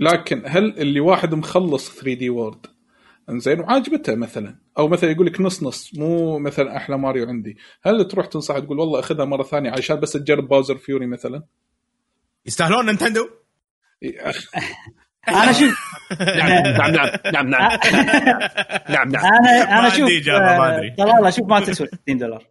لكن 0.00 0.42
هل 0.46 0.64
اللي 0.78 1.00
واحد 1.00 1.34
مخلص 1.34 1.90
3D 1.94 2.30
World 2.30 2.66
انزين 3.30 3.60
وعاجبته 3.60 4.14
مثلا. 4.14 4.56
أو 4.78 4.88
مثلا 4.88 5.10
يقول 5.10 5.26
لك 5.26 5.40
نص 5.40 5.62
نص 5.62 5.94
مو 5.94 6.38
مثلا 6.38 6.76
أحلى 6.76 6.98
ماريو 6.98 7.28
عندي. 7.28 7.56
هل 7.82 8.08
تروح 8.08 8.26
تنصح 8.26 8.58
تقول 8.58 8.78
والله 8.78 9.00
أخذها 9.00 9.24
مرة 9.24 9.42
ثانية 9.42 9.70
عشان 9.70 10.00
بس 10.00 10.12
تجرب 10.12 10.48
باوزر 10.48 10.76
فيوري 10.76 11.06
مثلا؟ 11.06 11.42
يستاهلون 12.46 12.86
نينتندو؟ 12.86 13.28
أنا 15.28 15.52
شوف. 15.52 15.78
نعم 16.38 16.62
نعم 16.62 16.90
نعم 16.90 17.10
نعم 17.32 17.48
نعم. 17.48 17.78
نعم 18.94 19.08
نعم. 19.08 19.24
أنا 19.24 19.62
أنا 19.62 19.80
ما 19.82 19.88
أشوف 19.88 20.00
عندي 20.00 20.18
إجابة، 20.18 20.44
ما. 20.58 20.94
والله 20.98 21.30
تسوى 21.60 21.88
60 22.04 22.18
دولار. 22.18 22.46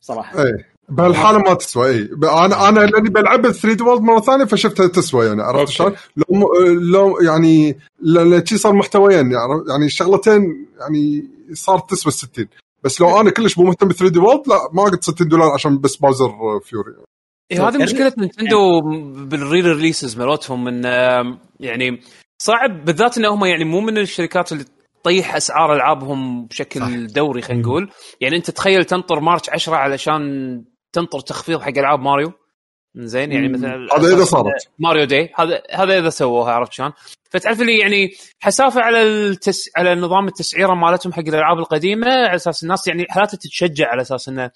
صراحة. 0.00 0.42
اي 0.42 0.64
بهالحاله 0.96 1.38
ما 1.38 1.54
تسوى 1.54 1.88
إي 1.90 2.02
ب- 2.04 2.24
أنا 2.24 2.68
أنا 2.68 2.80
لأني 2.80 3.08
بلعبها 3.08 3.50
3D 3.52 3.82
World 3.82 4.00
مرة 4.02 4.20
ثانية 4.20 4.44
فشفتها 4.44 4.86
تسوى 4.88 5.26
يعني 5.26 5.42
عرفت. 5.42 5.68
شلون؟ 5.72 5.94
لو 6.16 6.52
لو 6.92 7.18
يعني 7.20 7.78
لأن 8.02 8.46
شي 8.46 8.56
صار 8.58 8.72
محتويين 8.72 9.32
يعني 9.32 9.64
يعني 9.70 9.84
الشغلتين 9.86 10.66
يعني 10.80 11.24
صار 11.52 11.78
تسوى 11.78 12.12
60 12.12 12.46
بس 12.84 13.00
لو 13.00 13.20
أنا 13.20 13.30
كلش 13.30 13.58
مو 13.58 13.64
مهتم 13.64 13.88
ب 13.88 13.92
3D 13.92 14.18
World 14.18 14.48
لا 14.48 14.58
ما 14.72 14.82
قلت 14.82 15.04
60 15.04 15.28
دولار 15.28 15.50
عشان 15.54 15.78
بس 15.78 15.96
باوزر 15.96 16.30
فيوري 16.64 16.92
إيه 17.52 17.68
هذه 17.68 17.82
مشكلة 17.82 18.12
نينتندو 18.18 18.80
بال 19.26 19.60
re-releases 19.60 20.18
مالتهم 20.18 20.68
ان 20.68 20.84
يعني 21.60 22.00
صعب 22.42 22.84
بالذات 22.84 23.18
انهم 23.18 23.44
يعني 23.44 23.64
مو 23.64 23.80
من 23.80 23.98
الشركات 23.98 24.52
اللي 24.52 24.64
تطيح 25.02 25.36
أسعار 25.36 25.72
ألعابهم 25.74 26.46
بشكل. 26.46 26.80
صح. 26.80 26.88
دوري 27.14 27.42
خلينا 27.42 27.62
نقول 27.62 27.90
يعني 28.20 28.36
أنت 28.36 28.50
تخيل 28.50 28.84
تنطر 28.84 29.20
March 29.20 29.50
10 29.50 29.74
علشان 29.76 30.20
تنطر 30.92 31.20
تخفيض 31.20 31.60
حق 31.60 31.78
ألعاب 31.78 32.00
ماريو. 32.00 32.32
زين 32.96 33.32
يعني. 33.32 33.48
مثلا 33.48 33.88
هذا 33.98 34.14
إذا 34.14 34.24
صارت. 34.24 34.68
Mario 34.78 35.04
Day. 35.04 35.32
هذا 35.36 35.62
هذا 35.70 35.98
إذا 35.98 36.10
سووها 36.10 36.52
عرفت 36.52 36.72
شلون؟ 36.72 36.92
فتعرف 37.30 37.60
اللي 37.60 37.78
يعني 37.78 38.10
حسافة 38.40 38.80
على 38.80 39.02
التس... 39.02 39.70
على 39.76 39.94
نظام 39.94 40.26
التسعيرة 40.28 40.74
مالتهم 40.74 41.12
حق 41.12 41.18
الألعاب 41.28 41.58
القديمة 41.58 42.06
على 42.06 42.34
أساس 42.34 42.62
الناس 42.62 42.88
يعني 42.88 43.06
حالاتها 43.10 43.36
تتشجع 43.36 43.88
على 43.88 44.02
أساس 44.02 44.28
انه. 44.28 44.50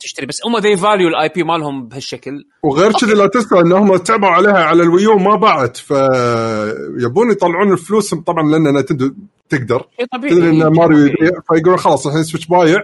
تشتري. 0.00 0.26
بس 0.26 0.40
هم 0.46 0.58
ذي 0.58 0.76
value 0.76 1.08
ال 1.08 1.28
IP 1.28 1.42
مالهم 1.42 1.88
بهالشكل. 1.88 2.44
وغير 2.62 2.92
كذي 2.92 3.14
لا 3.14 3.26
تنسى 3.26 3.60
انهم 3.60 3.96
تعبوا 3.96 4.28
عليها 4.28 4.64
على 4.64 4.82
ال 4.82 4.89
Wii 4.89 5.11
U 5.11 5.18
ما 5.18 5.36
باعت. 5.36 5.76
فيبون 5.76 7.30
يطلعون 7.30 7.72
الفلوس 7.72 8.14
طبعا 8.14 8.50
لأن 8.50 8.76
نينتندو 8.76 9.14
تقدر. 9.48 9.88
شيء 9.96 10.06
طبيعي. 10.06 10.34
تدري 10.34 10.50
إن 10.50 10.66
ماريو. 10.66 10.98
يبيع 10.98 11.30
فيقولون 11.48 11.78
خلاص 11.78 12.06
الحين 12.06 12.22
Switch 12.22 12.46
بايع. 12.46 12.82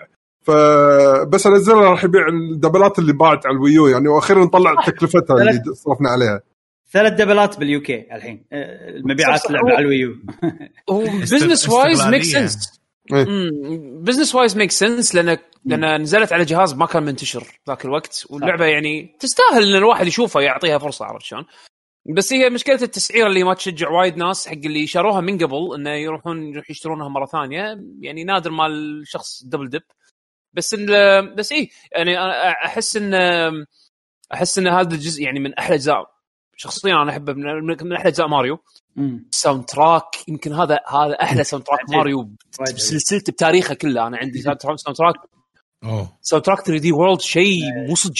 فبس 0.51 1.46
انزلها 1.46 1.90
راح 1.90 2.05
يبيع 2.05 2.28
الدبل 2.28 2.98
اللي 2.98 3.12
باعت 3.12 3.46
على 3.46 3.57
ال 3.56 3.62
Wii 3.62 3.80
U 3.80 3.86
يعني 3.86 4.09
وأخيرا 4.09 4.44
نطلع 4.44 4.74
تكلفتها 4.86 5.36
اللي 5.36 5.62
صرفنا 5.74 6.09
عليها. 6.09 6.40
ثلاث 6.92 7.12
دبلات 7.12 7.59
بال 7.58 7.80
UK 7.80 8.06
الحين. 8.12 8.44
آه، 8.53 8.88
المبيعات. 8.88 9.46
اللعبه 9.46 9.70
على 9.70 9.78
ال 9.78 9.84
Wii 9.84 10.02
U. 10.02 10.14
هو 10.90 11.03
business 11.02 11.68
wise 11.68 12.06
make. 12.06 12.22
sense. 12.22 12.80
business 14.02 14.34
wise 14.34 14.56
make 14.56 14.70
sense 14.70 15.14
لأن 15.14 15.38
لأن 15.64 16.03
نزلت 16.03 16.32
على 16.32 16.44
جهاز 16.44 16.74
ما 16.74 16.86
كان 16.86 17.03
منتشر 17.03 17.46
ذاك 17.68 17.84
الوقت 17.84 18.26
واللعبة 18.30 18.64
يعني 18.64 19.16
تستاهل 19.20 19.62
إن 19.62 19.76
الواحد 19.76 20.07
يشوفها 20.07 20.42
يعطيها 20.42 20.78
فرصة 20.78 21.05
عرفت 21.05 21.24
شلون؟ 21.24 21.44
بس 22.16 22.32
هي 22.32 22.51
مشكلة 22.51 22.82
التسعير 22.82 23.26
اللي 23.26 23.44
ما 23.44 23.55
تشجع 23.55 23.90
وايد 23.90 24.16
ناس 24.16 24.48
حق 24.48 24.55
اللي 24.64 24.86
شروها 24.86 25.20
من 25.20 25.38
قبل 25.38 25.74
إنه 25.74 25.90
يروحون 25.90 26.42
يروح 26.42 26.70
يشترونها 26.70 27.09
مرة 27.09 27.26
ثانية 27.26 27.78
يعني 28.01 28.24
نادر 28.24 28.51
ما 28.51 28.66
الشخص 28.66 29.44
double 29.44 29.68
dip 29.68 29.82
بس 30.55 30.74
إن 30.74 30.86
بس 31.34 31.53
إيه 31.53 31.68
يعني 31.96 32.18
أنا 32.18 32.51
أحس 32.51 32.96
إن 32.96 33.14
أحس 34.34 34.59
إن 34.59 34.68
هذا 34.68 34.94
الجزء 34.94 35.22
يعني 35.22 35.40
من 35.40 35.55
أحلى 35.55 35.74
أجزاء. 35.74 36.11
شخصيا 36.57 37.03
أنا 37.03 37.11
أحبه 37.11 37.32
من 37.32 37.42
من 37.82 37.92
أحلى 37.92 38.09
أجزاء 38.09 38.28
ماريو. 38.28 38.59
soundtrack 39.30 40.28
يمكن 40.28 40.53
هذا 40.53 40.78
هذا 40.88 41.14
أحلى 41.22 41.44
soundtrack. 41.44 41.90
ماريو. 41.90 42.30
بسلسلته 42.61 43.32
بتاريخه 43.32 43.74
كله. 43.74 44.07
أنا 44.07 44.16
عندي 44.16 44.40
ساوند 44.42 44.59
تراك 44.59 44.78
ساوند 44.78 44.96
تراك 44.98 45.14
أوه. 45.84 46.16
ساوند 46.20 46.44
تراك 46.44 46.61
3 46.61 46.80
دي 46.80 46.92
وورلد 46.92 47.20
شيء 47.20 47.61
مو 47.88 47.94
صدق 47.94 48.14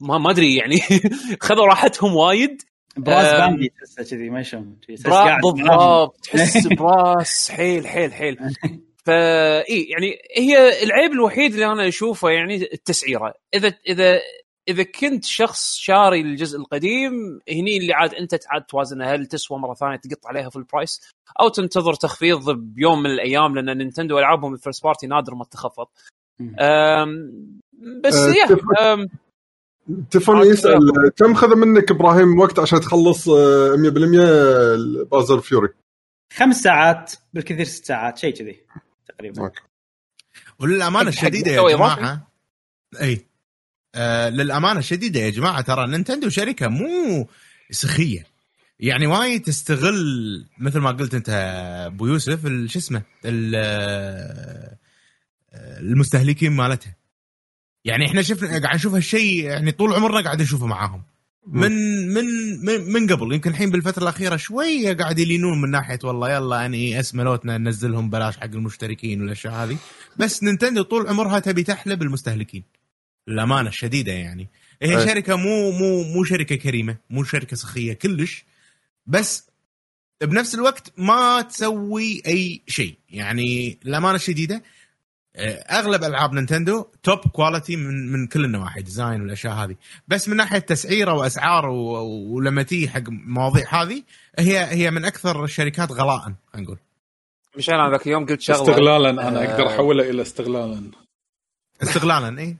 ما 0.00 0.18
ما 0.18 0.30
أدري 0.30 0.56
يعني. 0.56 0.76
خذوا 1.40 1.66
راحتهم 1.66 2.16
وايد. 2.16 2.62
brass 2.96 3.26
أم، 3.26 3.38
band 3.50 3.68
تحسه 3.68 4.16
كذي 4.16 4.30
ما 4.30 4.42
شلون؟ 4.42 4.76
بالضبط. 4.88 6.16
تحس 6.32 6.66
brass. 6.66 7.50
حيل 7.50 7.86
حيل 7.88 8.14
حيل. 8.14 8.38
فا 9.06 9.68
إي 9.68 9.82
يعني 9.82 10.18
هي 10.36 10.82
العيب 10.82 11.12
الوحيد 11.12 11.52
اللي 11.52 11.66
أنا 11.66 11.88
أشوفه 11.88 12.30
يعني 12.30 12.56
التسعيرة. 12.72 13.34
إذا 13.54 13.74
إذا 13.88 14.20
إذا 14.68 14.82
كنت 14.82 15.24
شخص 15.24 15.74
شاري 15.74 16.20
الجزء 16.20 16.58
القديم 16.58 17.12
هني 17.48 17.76
اللي 17.76 17.92
عاد 17.92 18.14
أنت 18.14 18.34
عاد 18.48 18.62
توازنها 18.62 19.14
هل 19.14 19.26
تسوى 19.26 19.58
مرة 19.58 19.74
ثانية 19.74 19.96
تقط 19.96 20.26
عليها 20.26 20.50
في 20.50 20.56
ال 20.56 20.65
price 20.65 21.10
أو 21.40 21.48
تنتظر 21.48 21.94
تخفيض 21.94 22.50
بيوم 22.50 23.02
من 23.02 23.10
الأيام 23.10 23.54
لأن 23.54 23.78
نينتندو 23.78 24.18
ألعابهم 24.18 24.54
ال 24.54 24.59
first 24.59 24.84
party 24.84 25.06
نادر 25.06 25.34
ما 25.34 25.44
تخفض. 25.44 25.86
بس 28.04 28.14
أه، 28.14 28.34
يا 28.34 28.46
عاد 30.28 30.46
يسأل 30.46 30.80
كم 31.16 31.34
خذ 31.34 31.56
منك 31.56 31.90
إبراهيم 31.90 32.38
وقت 32.38 32.58
عشان 32.58 32.80
تخلص 32.80 33.28
آه، 33.28 33.76
100% 33.76 35.04
بازل 35.10 35.40
فيوري 35.40 35.68
خمس 36.32 36.56
ساعات 36.56 37.12
بالكثير 37.34 37.64
ست 37.64 37.84
ساعات 37.84 38.18
شيء 38.18 38.34
كذي. 38.34 38.60
تقريبا. 39.18 39.50
وللأمانة 40.58 41.10
حق 41.10 41.16
الشديدة 41.16 41.50
يا؟ 41.50 41.76
جماعة 41.76 42.26
إي. 43.00 43.26
آه 43.94 44.28
للأمانة 44.28 44.78
الشديدة 44.78 45.20
يا 45.20 45.30
جماعة 45.30 45.60
ترى 45.60 45.86
نينتندو 45.86 46.28
شركة 46.28 46.68
مو 46.68 47.28
سخية. 47.70 48.26
يعني 48.80 49.06
وايد 49.06 49.42
تستغل 49.42 50.46
مثل 50.58 50.78
ما 50.78 50.90
قلت 50.90 51.14
أنت 51.14 51.28
أبو 51.92 52.06
يوسف 52.06 52.46
ال- 52.46 52.70
شو 52.70 52.78
اسمه 52.78 53.02
آه، 53.24 54.76
المستهلكين 55.80 56.52
مالتها. 56.52 56.96
يعني 57.84 58.06
إحنا 58.06 58.22
شفنا 58.22 58.62
قاعد 58.62 58.74
نشوف 58.74 58.94
هالشيء 58.94 59.44
يعني 59.44 59.72
طول 59.72 59.92
عمرنا 59.92 60.20
قاعد 60.24 60.42
نشوفه 60.42 60.66
معاهم. 60.66 61.02
من 61.46 61.72
من 62.08 62.24
من, 62.64 62.92
من 62.92 63.06
قبل 63.12 63.34
يمكن 63.34 63.50
الحين 63.50 63.70
بالفترة 63.70 64.02
الأخيرة 64.02 64.36
شوية 64.36 64.92
قاعد 64.92 65.18
يلينون 65.18 65.60
من 65.60 65.70
ناحية 65.70 65.98
والله 66.04 66.32
يلا 66.32 66.66
اني 66.66 67.00
اسملوتنا 67.00 67.58
ننزلهم 67.58 68.10
بلاش 68.10 68.36
حق 68.36 68.44
المشتركين 68.44 69.20
والأشياء 69.22 69.54
هذه. 69.54 69.76
بس 70.16 70.42
نينتندو 70.42 70.82
طول 70.82 71.08
عمرها 71.08 71.38
تبي 71.38 71.62
تحلب 71.62 72.02
المستهلكين. 72.02 72.62
للامانه 73.28 73.68
الشديدة 73.68 74.12
يعني. 74.12 74.48
هي. 74.82 75.06
شركة 75.06 75.36
مو 75.36 75.70
مو 75.70 76.02
مو 76.02 76.24
شركة 76.24 76.56
كريمة 76.56 76.96
مو 77.10 77.24
شركة 77.24 77.56
سخية 77.56 77.92
كلش. 77.92 78.44
بس 79.06 79.46
بنفس 80.22 80.54
الوقت 80.54 80.92
ما 80.96 81.42
تسوي 81.42 82.22
أي 82.26 82.62
شيء. 82.66 82.94
يعني 83.10 83.78
للامانه 83.84 84.14
الشديدة 84.14 84.62
أغلب 85.70 86.04
ألعاب 86.04 86.32
نينتندو 86.32 86.86
top 87.02 87.18
quality 87.18 87.76
من 87.76 88.12
من 88.12 88.26
كل 88.26 88.44
النواحي 88.44 88.82
design 88.82 89.22
والأشياء 89.22 89.52
هذه. 89.54 89.76
بس 90.08 90.28
من 90.28 90.36
ناحية 90.36 90.58
تسعيره 90.58 91.12
وأسعار 91.14 91.66
ولما 91.68 92.62
تيجي 92.62 92.88
حق 92.88 93.02
مواضيع 93.08 93.82
هذه 93.82 94.02
هي 94.38 94.58
هي 94.64 94.90
من 94.90 95.04
أكثر 95.04 95.44
الشركات 95.44 95.92
غلاء 95.92 96.18
خلينا 96.18 96.36
نقول. 96.56 96.78
مشان 97.56 97.74
أنا 97.74 97.90
ذاك 97.90 98.06
اليوم 98.06 98.26
قلت 98.26 98.40
شغلة. 98.40 98.60
استغلالا 98.60 99.10
أنا 99.10 99.42
آه. 99.42 99.44
أقدر 99.44 99.66
أحوله 99.66 100.10
إلى 100.10 100.22
استغلالا. 100.22 100.82
استغلالا 101.82 102.38
اي 102.42 102.56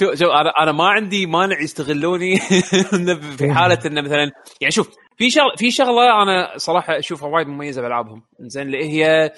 شوف 0.00 0.14
شوف 0.14 0.28
أنا 0.28 0.50
أنا 0.62 0.72
ما 0.72 0.88
عندي 0.88 1.26
مانع 1.26 1.60
يستغلوني 1.60 2.38
في 3.38 3.52
حالة 3.52 3.78
إنه 3.86 4.00
مثلا 4.02 4.30
يعني 4.60 4.72
شوف 4.72 4.90
في 5.16 5.30
شغله 5.30 5.56
في 5.56 5.70
شغلة 5.70 6.22
أنا 6.22 6.52
صراحة 6.56 6.98
أشوفها 6.98 7.28
وايد 7.28 7.46
مميزة 7.46 7.82
بألعابهم. 7.82 8.22
زين 8.40 8.62
اللي 8.66 8.90
هي 8.90 9.32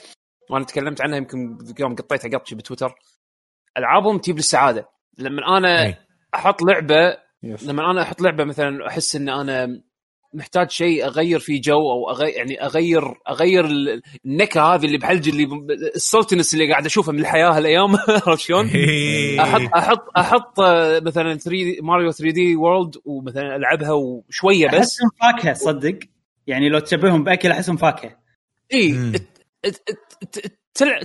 وأنا 0.50 0.64
تكلمت 0.64 1.00
عنها 1.00 1.16
يمكن 1.16 1.58
يوم 1.78 1.94
قطيتها 1.94 2.38
قطشه 2.38 2.54
بتويتر 2.54 2.94
ألعابهم 3.78 4.18
تجيب 4.18 4.36
لي 4.36 4.40
السعادة 4.40 4.88
لما 5.18 5.56
أنا 5.58 5.82
أي. 5.82 5.96
أحط 6.34 6.62
لعبة. 6.62 7.16
لما 7.42 7.90
أنا 7.90 8.02
أحط 8.02 8.20
لعبة 8.20 8.44
مثلا 8.44 8.86
أحس 8.88 9.16
إن 9.16 9.28
أنا 9.28 9.82
محتاج 10.34 10.70
شيء 10.70 11.04
أغير 11.06 11.38
فيه 11.38 11.60
جو 11.60 11.92
أو 11.92 12.10
أغير 12.10 12.36
يعني 12.36 12.64
أغير 12.64 13.02
أغير 13.28 13.64
ال- 13.64 14.02
النكهة 14.24 14.74
هذه 14.74 14.86
اللي 14.86 14.98
بحلجي 14.98 15.30
اللي 15.30 15.48
السلتنس 15.94 16.54
اللي 16.54 16.70
قاعد 16.70 16.86
أشوفها 16.86 17.12
من 17.12 17.20
الحياة 17.20 17.50
هالأيام 17.50 17.96
عرفت 18.26 18.38
شلون؟ 18.38 18.66
إيه. 18.68 19.42
أحط 19.42 19.60
أحط 19.76 20.04
أحط 20.18 20.60
آه، 20.60 21.00
مثلا 21.00 21.34
3 21.38 21.76
ماريو 21.82 22.10
3 22.10 22.32
دي 22.34 22.56
وورلد 22.56 22.96
ومثلا 23.04 23.56
ألعبها 23.56 23.92
وشوية 23.92 24.66
بس 24.68 24.74
أحسهم 24.74 25.10
فاكهة 25.20 25.52
صدق 25.52 25.98
يعني 26.46 26.68
لو 26.68 26.78
تشبههم 26.78 27.24
بأكل 27.24 27.50
أحسهم 27.50 27.76
فاكهة 27.76 28.16
اي 28.72 29.12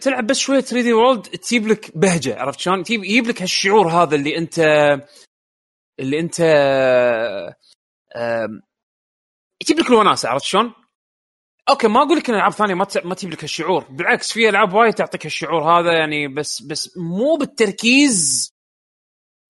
تلعب 0.02 0.28
بس 0.28 0.38
شوية 0.38 0.60
3D 0.60 0.94
World 0.94 1.22
تجيب 1.22 1.68
لك 1.68 1.98
بهجة 1.98 2.40
عرفت 2.40 2.60
شلون؟ 2.60 2.84
يجيب 2.90 3.28
لك 3.28 3.42
هالشعور 3.42 3.88
هذا 3.90 4.16
اللي 4.16 4.38
انت 4.38 4.60
اللي 6.00 6.20
أنت 6.20 6.40
يجيب 9.62 9.80
لك 9.80 9.90
الوناسة 9.90 10.30
عرفت 10.30 10.46
شلون؟ 10.46 10.74
أوكي 11.70 11.88
ما 11.88 12.02
أقول 12.02 12.18
لك 12.18 12.30
إن 12.30 12.36
ألعاب 12.36 12.52
ثانية 12.52 12.74
ما 12.74 12.88
ما 13.06 13.16
تجيب 13.16 13.32
لك 13.32 13.44
هالشعور 13.44 13.84
بالعكس 13.84 14.32
في 14.32 14.50
ألعاب 14.50 14.74
وايد 14.74 14.94
تعطيك 14.94 15.26
هالشعور 15.26 15.64
هذا 15.64 15.94
يعني 15.94 16.28
بس 16.28 16.62
بس 16.62 16.98
مو 16.98 17.36
بالتركيز 17.36 18.50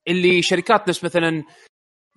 اللي 0.07 0.41
شركات 0.41 0.89
نفس 0.89 1.03
مثلا 1.03 1.43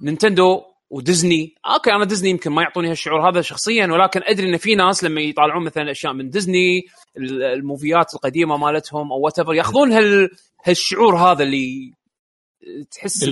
نينتندو 0.02 0.62
وديزني 0.90 1.54
أوكي 1.74 1.92
أنا 1.92 2.04
ديزني 2.04 2.30
يمكن 2.30 2.50
ما 2.52 2.62
يعطوني 2.62 2.90
هالشعور 2.90 3.28
هذا 3.30 3.40
شخصيا 3.40 3.86
ولكن 3.86 4.20
أدري 4.24 4.48
إن 4.50 4.56
في 4.56 4.74
ناس 4.74 5.04
لما 5.04 5.20
يطالعون 5.20 5.64
مثلا 5.64 5.90
اشياء 5.90 6.12
من 6.12 6.30
ديزني 6.30 6.80
ال- 7.16 7.42
ال 7.42 7.53
movies 7.53 8.14
القديمة 8.14 8.56
مالتهم 8.56 9.12
أو 9.12 9.20
what 9.20 9.38
يأخذون 9.38 9.92
هال 9.92 10.30
هالشعور 10.64 11.16
هذا 11.16 11.42
اللي 11.42 11.92
تحس 12.90 13.24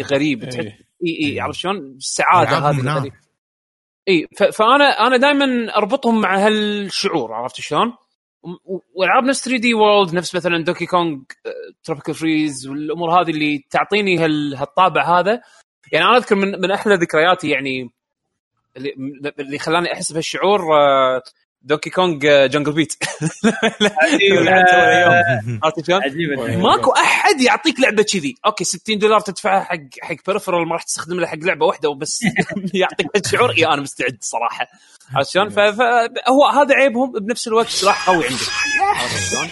هذا. 0.00 0.08
غريب 0.16 0.42
إيه. 0.42 0.50
تحس 0.50 0.64
إي 1.06 1.18
إي 1.32 1.40
عرفت 1.40 1.58
شلون؟ 1.58 1.76
السعاده 1.96 2.50
هذه. 2.58 3.10
إي 4.08 4.26
فأنا 4.52 4.84
أنا 5.06 5.16
دائما 5.16 5.76
أربطهم 5.76 6.20
مع 6.20 6.46
هالشعور 6.46 7.32
عرفت 7.32 7.60
شلون؟ 7.60 7.92
وألعاب 8.94 9.24
نفس 9.24 9.44
3D 9.44 9.74
World 9.74 10.14
نفس 10.14 10.34
مثلا 10.34 10.64
دونكي 10.64 10.86
كونج 10.86 11.22
Tropical 11.84 12.14
Freeze 12.14 12.66
والأمور 12.68 13.22
هذه 13.22 13.30
اللي 13.30 13.64
تعطيني 13.70 14.18
هال- 14.18 14.54
هالطابع 14.56 15.20
هذا 15.20 15.40
يعني 15.92 16.04
أنا 16.04 16.16
أذكر 16.16 16.34
من 16.34 16.60
من 16.60 16.70
أحلى 16.70 16.94
ذكرياتي 16.94 17.48
يعني 17.48 17.90
اللي 18.76 18.94
اللي 19.38 19.58
خلاني 19.58 19.92
أحس 19.92 20.12
بهالشعور 20.12 20.60
دونكي 21.62 21.90
كونج 21.90 22.26
Jungle 22.26 22.72
Beat. 22.72 22.94
عرفت 25.62 25.86
شلون؟ 25.86 26.00
ماكو 26.62 26.90
أحد 26.90 27.40
يعطيك 27.40 27.80
لعبة 27.80 28.02
كذي 28.02 28.34
أوكي 28.46 28.64
60 28.64 28.98
دولار 28.98 29.20
تدفعها 29.20 29.64
حق 29.64 29.78
حق 30.02 30.16
بريفرال 30.26 30.68
ما 30.68 30.72
راح 30.72 30.82
تستخدم 30.82 31.20
له 31.20 31.26
حق 31.26 31.38
لعبة 31.38 31.66
واحدة 31.66 31.88
وبس 31.88 32.20
يعطيك 32.74 33.06
هالشعور 33.16 33.50
إي 33.50 33.66
أنا 33.66 33.82
مستعد 33.82 34.18
صراحة 34.20 34.66
عرفت 35.14 35.30
شلون؟ 35.30 35.48
فهو 35.48 36.46
هذا 36.54 36.74
عيبهم 36.74 37.12
بنفس 37.12 37.48
الوقت 37.48 37.68
سلاح 37.68 38.10
قوي 38.10 38.24
عرفت 38.80 39.30
شلون؟ 39.30 39.48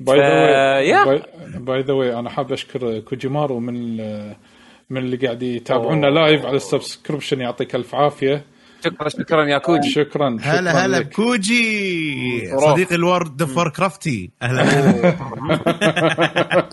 باي 0.00 0.18
ذا. 0.18 1.04
واي 1.04 1.22
باي 1.58 1.82
ذا 1.82 1.92
واي 1.92 2.18
أنا 2.18 2.30
حاب 2.30 2.52
أشكر 2.52 3.00
كوجيمارو 3.00 3.60
من 3.60 4.00
من 4.90 4.98
اللي 4.98 5.16
قاعد 5.16 5.42
يتابعونا 5.42 6.06
لايف 6.06 6.46
على 6.46 6.56
السبسكربشن 6.56 7.40
يعطيك 7.40 7.74
ألف 7.74 7.94
عافية. 7.94 8.44
شكرا 8.84 9.08
شكرا 9.08 9.44
يا 9.44 9.58
كوجي. 9.58 9.90
شكرا 9.90 10.36
هلا 10.40 10.86
هلا. 10.86 11.00
بكوجي 11.00 12.50
خرافي. 12.50 12.72
صديقي 12.72 12.94
الورد 12.94 13.44
فور 13.44 13.68
كرافتي. 13.68 14.30
أهلا. 14.42 15.16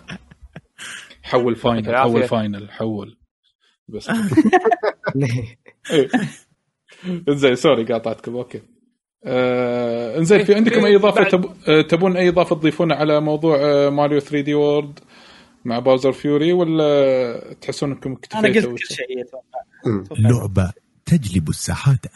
حول 1.24 1.55
فاينل. 1.55 1.97
حول 1.97 2.24
فاينل 2.24 2.72
حول. 2.72 3.18
بس. 3.88 4.09
إنزين 7.30 7.55
sorry 7.55 7.84
قاطعتكم. 7.84 8.36
أوكي. 8.36 8.61
آه 9.26 10.18
إنزين 10.18 10.43
في 10.43 10.55
عندكم 10.55 10.86
أي 10.86 10.95
إضافة 10.95 11.24
تب... 11.24 11.45
آه، 11.68 11.82
تبون 11.82 12.18
أي 12.18 12.30
إضافة 12.30 12.55
تضيفونها 12.55 12.97
على 12.97 13.22
موضوع 13.22 13.57
آه، 13.61 13.89
ماريو 13.89 14.20
3D 14.20 14.53
World؟ 14.53 14.99
مع 15.66 15.80
Bowser's 15.80 16.11
Fury 16.11 16.53
ولا 16.53 17.55
تحسون 17.61 17.91
إنكم 17.91 18.09
أنا 18.36 18.47
اكتفيتوا 18.47 18.72
قلت 18.72 18.80
كل 18.80 18.95
شيء 18.95 19.22
أتوقع. 19.22 19.59
لعبه 20.20 20.72
تجلب 21.05 21.49
السعاده 21.49 22.09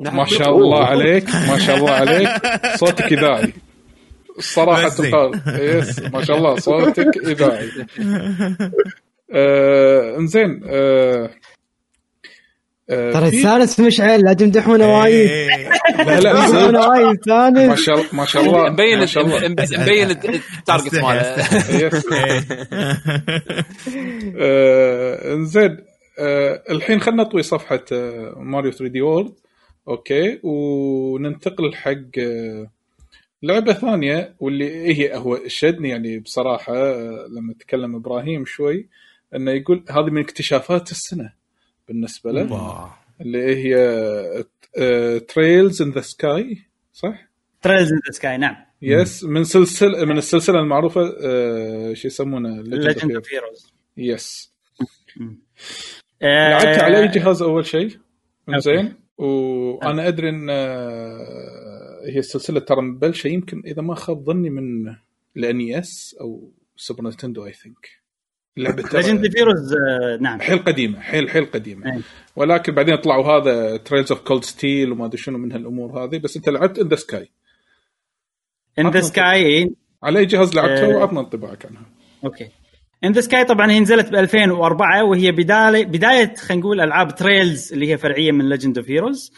ما 0.00 0.24
شاء 0.24 0.58
الله 0.58 0.84
عليك 0.84 1.34
ما 1.34 1.58
شاء 1.58 1.76
الله 1.76 1.90
عليك. 1.90 2.28
صوتك 2.76 3.12
إذاعي. 3.12 3.52
الصراحه. 4.38 4.88
تقال 4.88 5.42
yes 5.60 5.98
ما 6.00 6.24
شاء 6.24 6.36
الله 6.36 6.56
صوتك 6.56 7.16
إذاعي. 7.26 7.68
آه 9.34 10.16
إنزين 10.16 10.60
آه 10.64 11.24
آه 11.24 11.30
ترى 12.88 13.30
في- 13.30 13.36
الثالث 13.36 13.80
مشعل 13.80 14.24
لا 14.24 14.32
تمدحونه 14.32 14.98
وايد 14.98 15.30
إيه. 15.30 15.48
لا 15.98 16.20
لا 16.20 16.32
تمدحونه. 16.32 16.88
وايد 16.88 17.06
ما 17.28 17.54
ثالث 17.74 17.80
شاء 17.80 17.94
الله 17.94 18.06
ما 18.12 18.24
شاء 18.24 18.42
الله 18.44 18.68
مبين 18.72 18.98
ما 18.98 19.06
مبين 19.78 20.10
ال 20.10 20.22
target 20.22 20.94
ماله. 20.94 21.36
yes 21.86 22.04
إيه. 22.12 22.44
آه، 24.40 25.34
انزين 25.34 25.76
آه، 26.18 26.62
الحين 26.70 27.00
خلينا 27.00 27.22
نطوي 27.22 27.42
صفحة 27.42 27.84
آه، 27.92 28.34
ماريو 28.38 28.72
3D 28.72 29.00
World 29.00 29.32
أوكي 29.88 30.40
وننتقل 30.42 31.74
حق 31.74 32.18
آه، 32.18 32.70
لعبة 33.42 33.72
ثانية 33.72 34.34
واللي 34.40 34.98
هي 34.98 35.16
هو 35.16 35.38
شدني 35.46 35.88
يعني 35.88 36.18
بصراحة 36.18 36.76
آه، 36.76 37.26
لما 37.36 37.54
تكلم 37.60 37.94
إبراهيم 37.96 38.44
شوي 38.46 38.88
إنه 39.34 39.50
يقول 39.50 39.84
هذه 39.90 40.04
من 40.10 40.20
اكتشافات 40.22 40.90
السنة 40.90 41.37
بالنسبة 41.88 42.32
له. 42.32 42.90
اللي 43.20 43.56
هي 43.56 43.74
Trails 45.20 45.82
in 45.82 45.90
the 45.90 46.00
Sky 46.00 46.58
صح؟ 46.92 47.28
Trails 47.62 47.92
in 47.92 47.98
the 48.06 48.12
Sky 48.12 48.36
نعم. 48.36 48.56
yes 48.82 49.24
من 49.24 49.44
سلسله 49.44 50.04
من 50.04 50.18
السلسلة 50.18 50.60
المعروفة 50.60 51.00
آه، 51.24 51.94
شو 51.94 52.08
يسمونه؟ 52.08 52.62
Legend 52.62 53.12
of 53.14 53.32
Heroes 53.32 53.72
yes 53.96 54.54
لعبت 56.22 56.82
على 56.82 56.98
اي 56.98 57.08
جهاز 57.08 57.42
أول 57.42 57.66
شيء. 57.66 57.98
زين 58.58 58.94
وأنا 59.18 60.08
أدري 60.08 60.28
إن 60.28 60.50
آه، 60.50 62.00
هي 62.06 62.18
السلسلة 62.18 62.60
ترى 62.60 62.82
مبلشة 62.82 63.28
يمكن 63.28 63.62
إذا 63.66 63.82
ما 63.82 63.94
خاب 63.94 64.24
ظني 64.24 64.50
من 64.50 64.94
ال 65.36 65.74
NES 65.74 66.16
أو 66.20 66.52
سوبر 66.76 67.04
نينتندو 67.08 67.46
I 67.46 67.52
think 67.52 67.88
لعبه 68.58 68.84
Legend 68.94 69.24
of 69.24 69.36
Heroes 69.36 69.74
نعم. 70.20 70.40
حيل 70.40 70.58
قديمة 70.58 71.00
حيل 71.00 71.30
حيل 71.30 71.44
قديمة. 71.44 71.92
أي. 71.92 72.00
ولكن 72.36 72.74
بعدين 72.74 72.96
طلعوا 72.96 73.24
هذا 73.24 73.76
Trails 73.76 74.12
of 74.12 74.20
Cold 74.20 74.44
Steel 74.44 74.92
وما 74.92 75.06
أدري 75.06 75.18
شنو 75.18 75.38
من 75.38 75.52
هالأمور 75.52 76.04
هذه 76.04 76.18
بس 76.18 76.36
أنت 76.36 76.48
لعبت 76.48 76.78
in 76.78 76.88
the 76.88 76.96
Sky 76.96 77.30
in 78.78 78.90
the 78.90 79.00
Sky 79.00 79.74
على 80.02 80.18
أي 80.18 80.26
جهاز 80.26 80.54
لعبتها 80.54 80.84
آه. 80.94 80.96
وعطنا 80.96 81.20
انطباعك 81.20 81.66
عنها. 81.66 81.82
أوكي. 82.24 82.48
in 83.04 83.12
the 83.12 83.20
Sky 83.20 83.44
طبعا 83.44 83.70
هي 83.70 83.80
نزلت 83.80 84.08
ب 84.08 84.14
2004 84.14 85.04
وهي 85.04 85.32
بدايه 85.32 85.84
بداية 85.84 86.34
خلينا 86.34 86.60
نقول 86.60 86.80
ألعاب 86.80 87.14
Trails 87.14 87.72
اللي 87.72 87.92
هي 87.92 87.96
فرعية 87.98 88.32
من 88.32 88.48
Legend 88.48 88.78
of 88.78 88.90
Heroes 88.90 89.32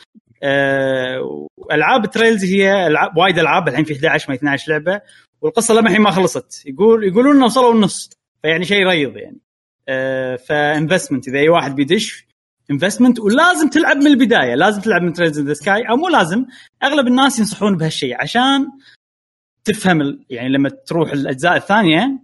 ألعاب 1.72 2.10
Trails 2.10 2.44
هي 2.44 2.86
العاب 2.86 3.16
وايد 3.16 3.38
ألعاب 3.38 3.68
الحين 3.68 3.84
في 3.84 3.92
11 3.92 4.30
ما 4.30 4.34
12 4.34 4.72
لعبة 4.72 5.00
والقصة 5.40 5.74
لما 5.74 5.88
الحين 5.88 6.00
ما 6.00 6.10
خلصت. 6.10 6.66
يقول 6.66 7.04
يقولون 7.04 7.36
إنه 7.36 7.44
وصلوا 7.44 7.72
النص. 7.74 8.10
فيعني 8.42 8.64
شيء 8.64 8.86
ريض 8.86 9.16
يعني 9.16 9.40
آه، 9.88 10.36
ف 10.36 10.45
investment 10.45 11.28
إذا 11.28 11.38
أي 11.38 11.48
واحد 11.48 11.74
بيدش 11.74 12.26
investment 12.70 13.20
ولازم 13.20 13.68
تلعب 13.68 13.96
من 13.96 14.06
البداية 14.06 14.54
لازم 14.54 14.80
تلعب 14.80 15.02
من 15.02 15.12
Trails 15.12 15.38
in 15.38 15.46
the 15.46 15.54
Sky 15.54 15.82
أو 15.90 15.96
مو 15.96 16.08
لازم 16.08 16.46
أغلب 16.82 17.06
الناس 17.06 17.38
ينصحون 17.38 17.76
بهالشيء 17.76 18.22
عشان 18.22 18.66
تفهم 19.64 20.24
يعني 20.30 20.48
لما 20.48 20.68
تروح 20.68 21.12
الأجزاء 21.12 21.56
الثانية 21.56 22.18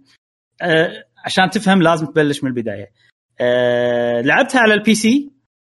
آه، 0.61 1.05
عشان 1.25 1.49
تفهم 1.49 1.81
لازم 1.81 2.05
تبلش 2.05 2.43
من 2.43 2.49
البداية. 2.49 2.91
آه، 3.39 4.21
لعبتها 4.21 4.61
على 4.61 4.73
ال 4.73 4.95
PC 4.95 5.31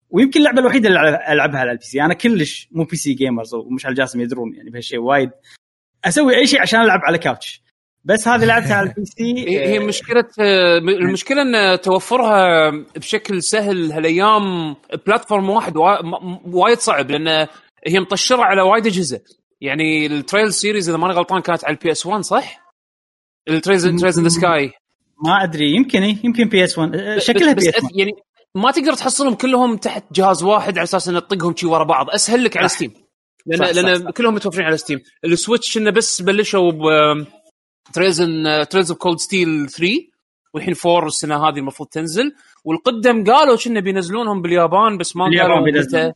ويمكن 0.10 0.40
اللعبة 0.40 0.60
الوحيدة 0.60 0.90
اللي 0.90 1.00
ألعبها 1.30 1.60
على 1.60 1.72
ال 1.72 1.84
PC، 1.84 2.02
أنا 2.02 2.14
كلش 2.14 2.70
مو 2.72 2.84
PC 2.84 2.96
gamers 2.96 3.54
ومش 3.54 3.86
على 3.86 3.96
جاسم 3.96 4.22
يدرون 4.22 4.56
يعني 4.56 4.70
بهالشيء 4.70 5.00
وايد 5.00 5.32
أسوي 6.06 6.36
أي 6.36 6.48
شيء 6.48 6.62
عشان 6.62 6.82
ألعب 6.82 7.00
على 7.04 7.18
couch. 7.18 7.65
بس 8.06 8.28
هذه 8.28 8.46
لعبتها 8.46 8.76
على 8.76 8.90
ال 8.90 9.06
PC. 9.06 9.50
هي 9.50 9.80
مشكلة 9.80 10.26
المشكلة 11.00 11.42
إن 11.42 11.82
توفرها 11.82 12.70
بشكل 12.96 13.44
سهل 13.44 13.92
هالايام 13.92 14.76
platform 15.08 15.50
واحد 15.50 15.74
وايد 16.46 16.78
صعب 16.80 17.12
لأن 17.12 17.48
هي 17.88 18.00
مطشرة 18.00 18.42
على 18.42 18.62
وايد 18.62 18.86
أجهزة. 18.88 19.20
يعني 19.62 20.06
ال 20.06 20.13
Trails 20.13 20.54
series 20.54 20.90
إذا 20.90 20.98
ماني 20.98 21.14
غلطان 21.14 21.42
كانت 21.42 21.66
على 21.66 21.74
ال 21.76 21.92
PS 21.92 22.06
1 22.06 22.22
صح؟ 22.22 22.66
ال 23.50 23.55
Trails 23.55 23.88
Trails 23.88 24.20
in 24.20 24.24
the 24.24 24.30
Sky 24.30 24.72
ما 25.26 25.44
أدري 25.44 25.76
يمكن 25.76 26.04
يمكن 26.04 26.50
بي 26.50 26.64
اس 26.64 26.78
1 26.78 26.96
آه، 26.96 27.18
شكلها 27.18 27.54
بي 27.54 27.70
اس 27.70 27.78
بس 27.78 27.84
1 27.84 27.96
يعني 27.96 28.12
ما 28.56 28.72
تقدر 28.72 28.94
تحصلهم 28.94 29.34
كلهم 29.34 29.78
تحت 29.78 30.04
جهاز 30.12 30.44
واحد 30.44 30.78
على 30.78 30.84
أساس 30.84 31.08
إن 31.10 31.16
تطقهم 31.16 31.56
شي 31.56 31.66
ورا 31.66 31.84
بعض. 31.84 32.10
أسهل 32.10 32.44
لك 32.44 32.58
على. 32.58 32.68
ستيم 32.68 32.94
لأن 33.46 33.60
صح، 33.60 33.82
لأن 33.82 34.04
صح. 34.04 34.10
كلهم 34.12 34.36
متوفرين 34.36 34.66
على 34.66 34.78
ستيم 34.78 35.00
السويتش 35.26 35.78
إنه 35.78 35.92
بس 35.92 36.22
بلشوا 36.22 36.72
ب 37.90 37.92
تريلز 37.94 38.22
تريلز 38.70 38.92
اوف 38.92 39.00
كولد 39.00 39.18
ستيل 39.18 39.70
3 39.70 39.94
والحين 40.54 40.76
4 40.86 41.08
السنة 41.08 41.50
هذه 41.50 41.58
المفروض 41.58 41.90
تنزل. 41.90 42.36
والقدم 42.64 43.24
قالوا 43.24 43.58
كنا 43.58 43.80
بينزلونهم 43.80 44.42
باليابان 44.42 44.98
بس 44.98 45.16
ما 45.16 45.26
قالوا 45.26 46.14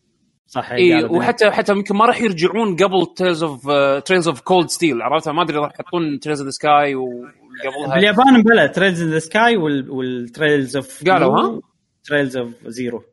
صح 0.47 0.71
اي 0.71 1.03
وحتى 1.03 1.51
حتى 1.51 1.71
يمكن 1.71 1.95
ما 1.95 2.05
راح 2.05 2.21
يرجعون 2.21 2.75
قبل 2.75 3.13
تريلز 3.15 3.43
اوف 3.43 3.67
تريلز 4.05 4.27
اوف 4.27 4.41
كولد 4.41 4.69
ستيل 4.69 5.01
عرفتها؟ 5.01 5.33
ما 5.33 5.41
أدري 5.41 5.57
راح 5.57 5.71
يحطون 5.71 6.19
تريلز 6.19 6.41
اوف 6.41 6.53
سكاي 6.53 6.95
وقبلها. 6.95 7.95
باليابان 7.95 8.43
بلا 8.43 8.67
تريلز 8.67 9.01
ان 9.01 9.09
ذا 9.09 9.19
سكاي 9.19 9.57
والتريلز 9.57 10.75
اوف 10.75 11.09
قالوا 11.09 11.39
ها؟ 11.39 11.59
تريلز 12.03 12.37
اوف 12.37 12.67
زيرو 12.67 13.03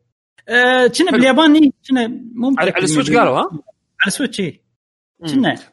كنا 0.97 1.11
باليابان 1.11 1.55
إيه، 1.55 1.71
كنا 1.89 2.07
مو 2.35 2.55
على 2.57 2.73
السويتش 2.77 3.11
قالوا 3.11 3.37
ها؟ 3.37 3.49
على 4.01 4.07
السويتش 4.07 4.39
اي 4.39 4.61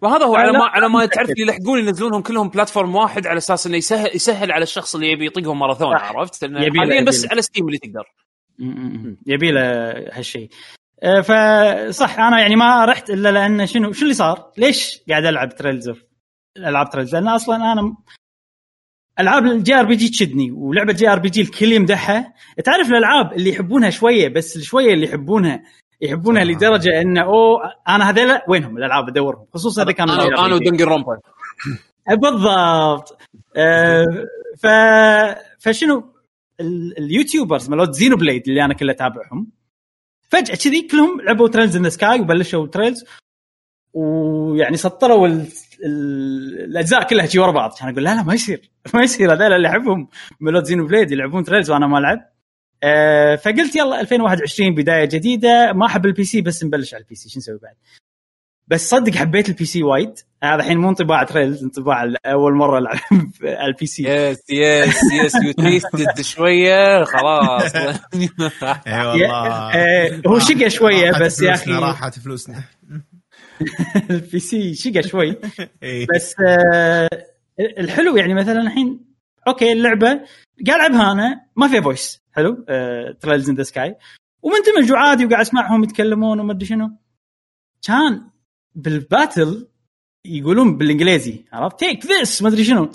وهذا 0.03 0.24
هو 0.24 0.36
على 0.36 0.53
ما 0.53 0.64
على 0.64 0.88
ما 0.88 1.07
تعرف. 1.07 1.30
يلحقون 1.38 1.78
ينزلونهم 1.78 2.22
كلهم 2.22 2.49
بلاتفورم 2.49 2.95
واحد 2.95 3.26
على 3.26 3.38
أساس 3.38 3.66
إنه 3.66 3.76
يسهل 3.76 4.11
يسهل 4.14 4.53
على 4.53 4.62
الشخص 4.62 4.95
اللي 4.95 5.12
يبي 5.12 5.26
يطقهم 5.26 5.59
ماراثون. 5.59 5.95
عرفت؟ 5.95 6.45
حاليا 6.45 7.05
بس. 7.05 7.30
على 7.30 7.42
ستيم 7.42 7.66
اللي 7.66 7.78
تقدر 7.78 8.05
يبي 9.26 9.51
له 9.51 9.90
هالشيء 10.12 10.49
آه، 11.03 11.20
فصح 11.20 12.18
أنا 12.18 12.40
يعني 12.40 12.57
ما 12.57 12.84
رحت 12.84 13.11
إلا 13.11 13.32
لأن 13.32 13.66
شنو 13.66 13.92
شو 13.92 14.03
اللي 14.03 14.14
صار؟ 14.14 14.53
ليش 14.59 15.01
قاعد 15.09 15.24
ألعب 15.24 15.55
تريلز 15.55 15.88
اوف 15.88 16.03
ألعاب 16.57 16.90
Trails؟ 16.90 17.14
لأن 17.14 17.28
أصلا 17.28 17.57
أنا 17.57 17.97
ألعاب 19.20 19.47
الـ 19.47 19.74
JRPG 19.74 20.09
تشدني 20.09 20.51
ولعبة 20.51 20.92
JRPG 20.92 21.40
الكل 21.40 21.72
يمدحها 21.72 22.34
تعرف 22.64 22.88
الألعاب 22.88 23.32
اللي 23.32 23.51
يحبونها 23.51 23.90
شوية 23.90 24.28
بس 24.28 24.59
شوية 24.59 24.95
اللي 24.95 25.07
يحبونها 25.07 25.62
يحبونها 26.01 26.42
آه. 26.42 26.45
لدرجة 26.45 27.01
انه 27.01 27.22
أوه 27.22 27.61
أنا 27.88 28.11
هذول 28.11 28.38
وينهم 28.49 28.76
الألعاب 28.76 29.09
أدورهم؟ 29.09 29.47
خصوصا 29.55 29.82
إذا 29.82 29.92
كانوا 29.92 30.14
أنا. 30.47 30.55
و 30.55 30.84
Danganronpa 30.84 31.18
بالضبط. 32.11 33.18
آه، 33.57 34.05
ف 34.59 34.66
فشنو؟ 35.59 36.14
ال- 36.61 36.99
ال 36.99 37.06
YouTubers 37.06 37.70
مالوت 37.70 37.95
Xenoblade 37.95 38.49
اللي 38.49 38.64
أنا 38.64 38.74
كله 38.74 38.92
أتابعهم 38.92 39.47
فجأة 40.28 40.55
كذي 40.55 40.82
كلهم 40.88 41.20
لعبوا 41.20 41.49
Trails 41.49 41.76
in 41.76 41.90
Sky 41.90 42.20
وبلشوا 42.20 42.66
Trails 42.66 43.05
ويعني 43.95 44.76
سطروا 44.76 45.26
ال... 45.28 45.47
ال... 45.84 46.64
الأجزاء 46.64 47.03
كلها 47.07 47.26
شي 47.26 47.38
ورا 47.38 47.51
بعض. 47.51 47.72
كان 47.80 47.88
أقول 47.88 48.05
لا 48.05 48.14
لا 48.14 48.22
ما 48.22 48.34
يصير. 48.34 48.70
ما 48.95 49.03
يصير. 49.03 49.32
هذول 49.32 49.53
اللي 49.53 49.68
أحبهم 49.68 50.09
مالوت 50.40 50.64
Xenoblade 50.64 51.12
يلعبون 51.12 51.45
Trails 51.45 51.70
وأنا 51.70 51.86
ما 51.86 51.99
ألعب. 51.99 52.34
آه 52.85 53.37
فقلت 53.37 53.76
يلا 53.76 54.01
2021 54.01 54.74
بداية 54.74 55.05
جديدة. 55.05 55.72
ما 55.72 55.87
أحب 55.87 56.07
ال 56.07 56.24
PC 56.24 56.40
بس 56.41 56.64
نبلش 56.64 56.95
على 56.95 57.03
ال 57.03 57.14
PC. 57.14 57.28
شو 57.28 57.39
نسوي 57.39 57.59
بعد؟ 57.62 57.74
بس 58.68 58.91
صدق 58.91 59.14
حبيت 59.14 59.49
ال 59.49 59.64
PC 59.64 59.82
وايد. 59.82 60.18
هذا 60.43 60.55
الحين 60.55 60.78
مو 60.78 60.89
انطباع 60.89 61.22
Trails 61.22 61.62
انطباع 61.64 62.12
اول 62.26 62.55
مرة 62.55 62.78
العب 62.78 62.99
على 63.43 63.66
ال 63.66 63.86
PC. 63.86 64.03
yes 64.03 64.51
yes 64.51 64.97
yes 65.24 65.34
you 65.34 65.53
tested 65.53 66.20
شوية. 66.20 67.05
خلاص. 67.05 67.74
إي 67.76 68.28
والله. 69.07 69.74
آه، 69.74 70.22
هو 70.26 70.39
شقى 70.39 70.70
شوية 70.70 71.12
بس 71.20 71.43
يا 71.43 71.55
أخي. 71.55 71.72
راحت 71.72 72.18
فلوسنا. 72.18 72.62
ال 74.11 74.38
PC 74.38 74.74
شقى 74.74 75.03
شوي. 75.03 75.37
بس 76.14 76.35
آه، 76.41 77.09
الحلو 77.78 78.16
يعني 78.16 78.35
مثلا 78.35 78.61
الحين 78.61 79.01
okay 79.49 79.72
اللعبة 79.72 80.20
قاعد 80.66 80.80
ألعبها 80.80 81.12
أنا 81.12 81.41
ما 81.57 81.68
فيها 81.68 81.80
voice 81.80 82.24
حلو 82.37 82.64
Trails 83.20 83.51
in 83.51 83.57
the 83.57 83.62
Sky 83.62 83.97
ومندمج 84.43 84.93
وعادي 84.93 85.24
وقاعد 85.24 85.41
أسمعهم 85.41 85.85
يتكلمون 85.85 86.41
وما 86.41 86.53
أدري 86.53 86.66
شنو. 86.66 86.91
كان 87.82 88.30
بال 88.74 88.98
battle 88.98 89.68
يقولون 90.24 90.76
بالإنجليزي 90.78 91.45
عرفت؟ 91.53 91.80
take 91.80 92.07
this 92.07 92.42
ما 92.43 92.49
أدري 92.49 92.64
شنو. 92.64 92.91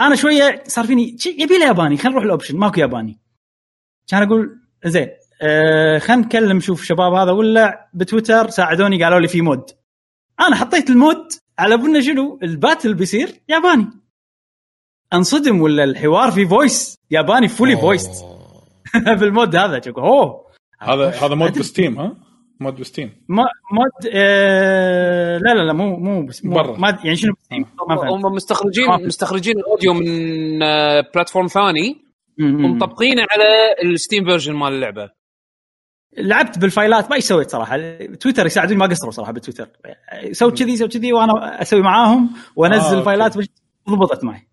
أنا 0.00 0.16
شوية 0.16 0.62
صار 0.66 0.86
فيني 0.86 1.16
يبي 1.26 1.58
له 1.58 1.66
ياباني 1.66 1.96
خلينا 1.96 2.10
نروح 2.10 2.24
ال 2.24 2.29
option 2.29 2.58
ماكو 2.58 2.80
ياباني. 2.80 3.18
كان 4.06 4.22
أقول 4.22 4.60
زين 4.84 5.08
آه 5.42 5.98
خلينا 5.98 6.22
نكلم 6.22 6.60
شوف 6.60 6.84
شباب 6.84 7.12
هذا 7.12 7.30
ولا 7.30 7.90
بتويتر 7.94 8.50
ساعدوني 8.50 9.04
قالوا 9.04 9.20
لي 9.20 9.28
في 9.28 9.40
mod. 9.40 9.70
أنا 10.40 10.56
حطيت 10.56 10.90
ال 10.90 11.00
mod 11.00 11.32
على 11.58 11.76
بنا 11.76 12.00
شنو؟ 12.00 12.38
ال 12.42 12.49
battle 12.49 12.94
بيصير 12.94 13.40
ياباني. 13.48 13.90
أنصدم 15.12 15.60
ولا 15.60 15.84
الحوار 15.84 16.30
في 16.30 16.46
voice 16.46 16.96
ياباني 17.10 17.48
fully 17.48 17.76
voiced 17.76 18.37
بال 19.20 19.34
mod 19.34 19.56
هذا 19.56 19.80
شوف 19.80 19.98
اوه 19.98 20.46
هذا 20.80 21.08
هذا 21.10 21.34
mod 21.34 21.58
ب 21.58 21.65
Steam 21.65 21.98
ها؟ 21.98 22.16
mod 22.60 22.74
ب 22.80 22.85
Steam. 22.85 23.12
ما 23.28 23.44
mod 23.72 24.12
آه 24.14 25.38
لا 25.38 25.54
لا 25.54 25.62
لا 25.62 25.72
مو 25.72 25.96
مو 25.96 26.26
بس 26.26 26.44
مو 26.44 26.54
برا. 26.54 26.76
يعني 27.04 27.16
شنو 27.16 27.32
فهمت. 27.50 27.66
هم 27.90 28.32
مستخرجين. 28.34 28.84
مستخرجين 29.06 29.58
ال 29.58 29.64
audio 29.64 29.94
من 29.94 30.62
آه، 30.62 31.04
platform 31.14 31.46
ثاني. 31.46 31.96
ومطبقينه 32.40 33.22
على 33.30 33.44
ال 33.90 33.96
Steam 33.96 34.24
version 34.24 34.54
مال 34.54 34.72
اللعبة. 34.72 35.10
لعبت 36.18 36.58
بال 36.58 36.73
file 36.73 37.03
ات 37.03 37.10
ما 37.10 37.20
سويت 37.20 37.50
صراحة. 37.50 37.76
تويتر 38.20 38.46
يساعدوني 38.46 38.78
ما 38.78 38.86
قصروا 38.86 39.10
صراحة 39.10 39.32
بالتويتر. 39.32 39.68
سوي 40.32 40.50
كذي 40.52 40.76
سوي 40.76 40.88
كذي 40.88 41.12
وأنا 41.12 41.62
أسوي 41.62 41.82
معاهم 41.82 42.30
وأنزل 42.56 42.86
آه، 42.86 42.92
okay. 42.92 43.04
file 43.04 43.30
ات 43.30 43.36
وش- 43.36 43.46
ضبطت 43.90 44.24
معي. 44.24 44.48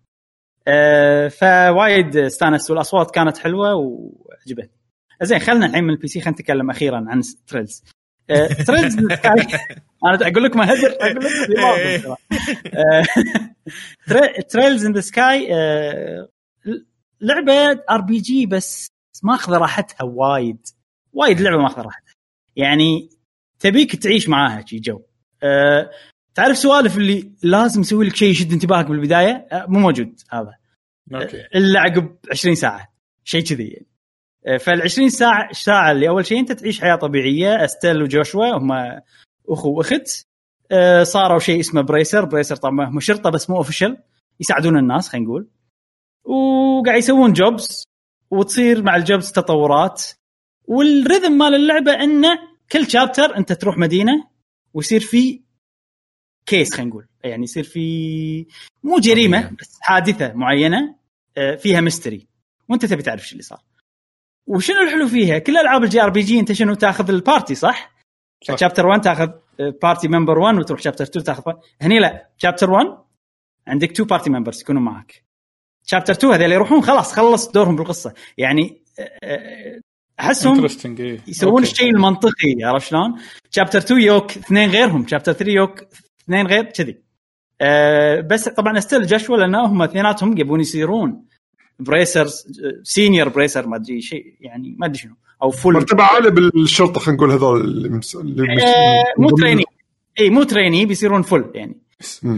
آه 0.68 1.28
فوايد 1.28 2.16
استانست 2.16 2.70
والأصوات 2.70 3.10
كانت 3.10 3.38
حلوة 3.38 3.74
وعجبتني 4.46 4.78
زين 5.22 5.38
خلينا 5.38 5.66
الحين 5.66 5.84
من 5.84 5.90
ال 5.90 6.08
PC 6.08 6.20
خلينا 6.20 6.30
نتكلم 6.40 6.70
أخيرا 6.70 6.96
عن 7.08 7.22
Trails 7.46 7.84
آه 8.30 8.46
Trails 8.46 8.94
Sky 8.94 9.46
أنا 10.04 10.28
أقول 10.28 10.44
لك 10.44 10.56
ما 10.56 10.72
هدر 10.72 10.96
أقول 11.00 11.24
لك 11.24 11.32
اللي 11.50 11.62
ما 11.62 11.70
أقول. 11.70 12.16
آه، 12.76 13.04
Trai- 14.06 14.42
Trails 14.42 14.86
in 14.86 14.92
the 14.92 15.00
Sky 15.00 15.48
آه، 15.54 16.28
لعبة 17.20 17.82
RPG 17.90 18.46
بس 18.46 18.86
ماخذه 19.22 19.58
راحتها 19.58 20.04
وايد. 20.04 20.66
وايد 21.12 21.40
لعبة 21.40 21.62
ماخذه 21.62 21.82
راحتها. 21.82 22.14
يعني 22.56 23.08
تبيك 23.60 23.96
تعيش 23.96 24.28
معاها 24.28 24.66
شي 24.66 24.78
جو. 24.78 25.02
أه 25.42 25.90
تعرف 26.34 26.58
سوالف 26.58 26.96
اللي 26.96 27.32
لازم 27.42 27.80
يسوي 27.80 28.06
لك 28.06 28.16
شيء 28.16 28.30
يشد 28.30 28.52
انتباهك 28.52 28.86
بالبداية؟ 28.86 29.48
أه 29.52 29.66
مو 29.68 29.78
موجود 29.78 30.20
هذا. 30.30 30.54
okay. 31.14 31.40
إلا 31.54 31.80
عقب 31.80 32.16
20 32.30 32.54
ساعة. 32.54 32.92
شيء 33.24 33.42
كذي 33.44 33.64
يعني. 33.68 33.86
فال 34.46 34.82
20 34.82 35.08
ساعة 35.08 35.52
ساعة 35.52 35.92
اللي 35.92 36.08
أول 36.08 36.26
شيء 36.26 36.38
أنت 36.38 36.52
تعيش 36.52 36.80
حياة 36.80 36.94
طبيعية 36.96 37.64
Estelle 37.64 38.02
و 38.02 38.10
Joshua 38.10 38.56
هم 38.56 38.72
أخو 39.48 39.70
وأخت. 39.70 40.26
أه 40.70 41.02
صاروا 41.02 41.38
شيء 41.38 41.60
اسمه 41.60 41.80
Bracer. 41.82 42.24
Bracer 42.24 42.56
طبعا 42.56 42.88
هم 42.88 43.00
شرطة 43.00 43.30
بس 43.30 43.50
مو 43.50 43.56
official 43.56 44.02
يساعدون 44.40 44.78
الناس 44.78 45.08
خلينا 45.08 45.26
نقول. 45.26 45.48
وقاعد 46.24 46.98
يسوون 46.98 47.32
jobs 47.32 47.84
وتصير 48.30 48.82
مع 48.82 48.96
ال 48.96 49.03
jobs 49.03 49.32
تطورات. 49.32 50.02
وال 50.64 50.81
rhythm 50.81 51.32
مال 51.38 51.54
اللعبة 51.54 51.92
إنه 51.92 52.38
كل 52.72 52.90
chapter 52.90 53.36
أنت 53.36 53.52
تروح 53.52 53.78
مدينة 53.78 54.28
ويصير 54.74 55.00
في 55.00 55.42
case 56.46 56.74
خلينا 56.74 56.90
نقول. 56.90 57.06
يعني 57.24 57.42
يصير 57.44 57.64
في 57.64 58.46
مو 58.82 58.98
جريمة. 58.98 59.56
بس 59.60 59.78
حادثة 59.80 60.32
معينة 60.32 60.96
آه، 61.36 61.54
فيها 61.54 61.80
mystery 61.80 62.26
وأنت 62.68 62.84
تبي 62.84 63.02
تعرف 63.02 63.26
شو 63.26 63.32
اللي 63.32 63.42
صار. 63.42 63.60
وشنو 64.46 64.82
الحلو 64.82 65.08
فيها 65.08 65.38
كل 65.38 65.56
ألعاب 65.56 65.84
ال 65.84 66.02
JRPG 66.02 66.40
أنت 66.40 66.52
شنو 66.52 66.74
تاخذ 66.74 67.10
ال 67.10 67.17
party 67.17 67.54
صح؟ 67.54 67.96
صح. 68.44 68.56
chapter 68.56 68.86
1 68.86 69.00
تاخذ 69.00 69.28
party 69.82 70.08
member 70.08 70.38
1 70.38 70.58
وتروح 70.58 70.80
chapter 70.80 71.04
2 71.04 71.24
تاخذ 71.24 71.52
هني 71.82 71.98
لا 71.98 72.28
chapter 72.38 72.70
1 72.70 72.86
عندك 73.66 73.90
2 73.90 74.06
party 74.08 74.30
members 74.30 74.60
يكونوا 74.60 74.82
معك 74.82 75.24
chapter 75.86 76.12
2 76.12 76.34
هذول 76.34 76.52
يروحون 76.52 76.82
خلاص 76.82 77.12
خلص 77.12 77.50
دورهم 77.50 77.76
بالقصة 77.76 78.14
يعني 78.38 78.82
آه، 78.98 79.10
آه، 79.22 79.80
أحسهم 80.20 80.66
إيه 81.00 81.20
يسوون. 81.28 81.62
الشيء 81.62 81.90
المنطقي 81.90 82.54
عرفت 82.62 82.88
شلون؟ 82.88 83.14
chapter 83.50 83.78
2 83.78 84.00
يوك 84.00 84.30
اثنين 84.36 84.70
غيرهم 84.70 85.06
chapter 85.08 85.32
3 85.32 85.52
يوك 85.52 85.82
اثنين 86.24 86.46
غير 86.46 86.64
كذي 86.64 87.02
أه 87.60 88.20
بس 88.20 88.48
طبعا 88.48 88.78
Estelle 88.78 89.06
Joshua 89.06 89.36
لأن 89.36 89.54
هم 89.54 89.82
اثنيناتهم 89.82 90.38
يبون 90.38 90.60
يصيرون 90.60 91.26
Bracers 91.78 92.60
senior 92.82 93.28
Bracer 93.28 93.66
ما 93.66 93.76
أدري 93.76 94.00
شيء 94.00 94.34
يعني 94.40 94.76
ما 94.78 94.86
أدري 94.86 94.98
شنو 94.98 95.14
أو 95.42 95.50
full 95.50 95.74
مرتبة 95.74 96.02
عالية 96.02 96.30
بالشرطة 96.30 97.00
خلينا 97.00 97.16
نقول 97.18 97.30
هذول 97.32 97.60
اللي 97.60 97.88
مس... 97.88 98.16
آه 98.16 99.04
مو 99.18 99.30
trainee 99.30 99.64
اي 100.20 100.30
مو 100.30 100.42
trainee 100.42 100.86
بيصيرون 100.86 101.22
full 101.22 101.50
يعني. 101.54 101.76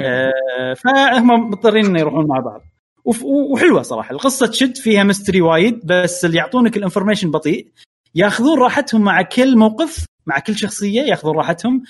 آه 0.02 0.74
فهم 0.74 1.30
مضطرين 1.50 1.86
إنه 1.86 2.00
يروحون 2.00 2.26
مع 2.26 2.40
بعض. 2.40 2.62
وف- 3.04 3.22
وحلوة 3.24 3.82
صراحة 3.82 4.12
القصة 4.12 4.46
تشد 4.46 4.76
فيها 4.76 5.04
mystery 5.04 5.40
وايد 5.40 5.80
بس 5.86 6.24
اللي 6.24 6.36
يعطونك 6.36 6.76
ال 6.76 6.81
information 6.81 7.30
بطيء 7.30 7.68
ياخذون 8.14 8.58
راحتهم 8.58 9.00
مع 9.00 9.22
كل 9.22 9.58
موقف 9.58 10.04
مع 10.26 10.38
كل 10.38 10.56
شخصية 10.56 11.00
ياخذون 11.02 11.36
راحتهم 11.36 11.82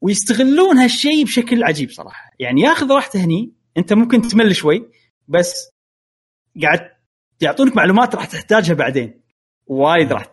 ويستغلون 0.00 0.78
هالشيء 0.78 1.24
بشكل 1.24 1.64
عجيب 1.64 1.90
صراحة. 1.90 2.30
يعني 2.38 2.60
ياخذ 2.60 2.92
راحته 2.92 3.24
هني 3.24 3.50
أنت 3.76 3.92
ممكن 3.92 4.22
تمل 4.22 4.56
شوي 4.56 4.84
بس 5.28 5.70
قاعد 6.62 6.90
يعطونك 7.40 7.76
معلومات 7.76 8.14
راح 8.14 8.24
تحتاجها 8.24 8.74
بعدين. 8.74 9.20
وايد 9.66 10.12
راح 10.12 10.26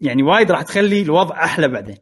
يعني 0.00 0.22
وايد 0.22 0.50
راح 0.50 0.62
تخلي 0.62 1.02
الوضع 1.02 1.44
أحلى 1.44 1.68
بعدين. 1.68 1.96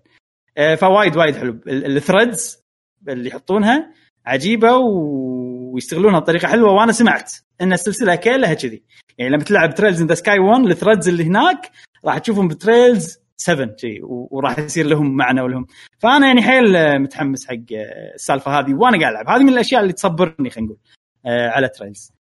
آه، 0.59 0.75
فوايد 0.75 1.17
وايد 1.17 1.37
حلو. 1.37 1.61
ال 1.67 1.79
threads 1.79 2.65
اللي 3.09 3.29
يحطونها 3.29 3.93
عجيبة 4.27 4.77
ويستغلونها 4.77 6.19
بطريقة 6.21 6.49
حلوة 6.49 6.73
وأنا 6.73 6.93
سمعت 6.93 7.33
إن 7.61 7.73
السلسلة 7.73 8.15
كلها 8.15 8.55
كذي. 8.55 8.83
يعني 9.19 9.31
لما 9.33 9.45
تلعب 9.45 9.75
Trails 9.75 10.01
in 10.03 10.07
the 10.07 10.15
Sky 10.15 10.39
1 10.39 10.65
ال 10.65 10.70
threads 10.70 11.09
اللي 11.09 11.25
هناك 11.25 11.71
راح 12.05 12.19
تشوفهم 12.19 12.49
ب 12.49 12.59
Trails 12.59 13.19
7 13.37 13.77
شي 13.77 14.03
و- 14.03 14.29
وراح 14.31 14.59
يصير 14.59 14.87
لهم 14.87 15.17
معنى 15.17 15.41
ولهم. 15.41 15.67
فأنا 15.99 16.27
يعني 16.27 16.43
حيل 16.43 16.99
متحمس 16.99 17.47
حق 17.47 17.55
آه، 17.55 18.15
السالفة 18.15 18.59
هذه 18.59 18.75
وأنا 18.75 19.01
قاعد 19.01 19.13
ألعب. 19.13 19.29
هذه 19.29 19.43
من 19.43 19.49
الأشياء 19.53 19.83
اللي 19.83 19.93
تصبرني 19.93 20.51
خلينا 20.51 20.67
نقول 20.73 20.79
آه، 21.27 21.49
على 21.51 21.69
Trails 21.69 22.13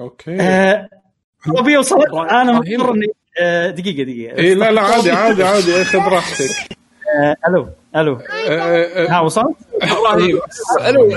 okay. 0.00 0.36
آه، 0.40 0.88
أبي 1.46 1.76
اوصل 1.76 2.02
أنا 2.18 2.42
إبراهيم. 2.58 2.80
مضطر 2.80 2.92
اني 2.94 3.06
آه، 3.40 3.70
دقيقة 3.70 4.02
دقيقة. 4.02 4.38
إي 4.38 4.54
لا 4.54 4.70
لا 4.70 4.80
عادي 4.82 5.10
عادي 5.10 5.44
عادي 5.44 5.84
خذ 5.84 5.98
راحتك 5.98 6.50
آه، 7.20 7.36
ألو 7.48 7.68
ألو. 7.96 8.16
آه، 8.16 8.50
آه، 8.50 9.08
ها 9.10 9.20
وصلت؟ 9.20 9.56
إبراهيم 9.82 10.38
ألو. 10.86 11.12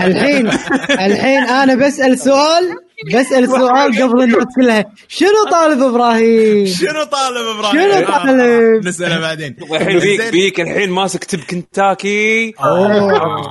الحين 0.00 0.46
الحين 0.90 1.42
أنا 1.42 1.74
بسأل 1.86 2.18
سؤال 2.18 2.76
بسأل 3.14 3.48
سؤال 3.58 4.02
قبل 4.02 4.22
الناس 4.22 4.44
كلها 4.56 4.84
شنو 5.08 5.44
طالب 5.52 5.82
إبراهيم؟ 5.82 6.66
شنو 6.66 7.04
طالب 7.04 7.46
إبراهيم؟ 7.58 7.90
شنو 7.90 8.06
طالب؟ 8.06 8.86
نسأله 8.88 9.20
بعدين 9.20 9.56
الحين 9.72 9.98
بيك 9.98 10.20
زين. 10.22 10.30
بيك 10.30 10.60
الحين 10.60 10.90
ماسك 10.90 11.24
تب 11.24 11.40
كنتاكي 11.40 12.52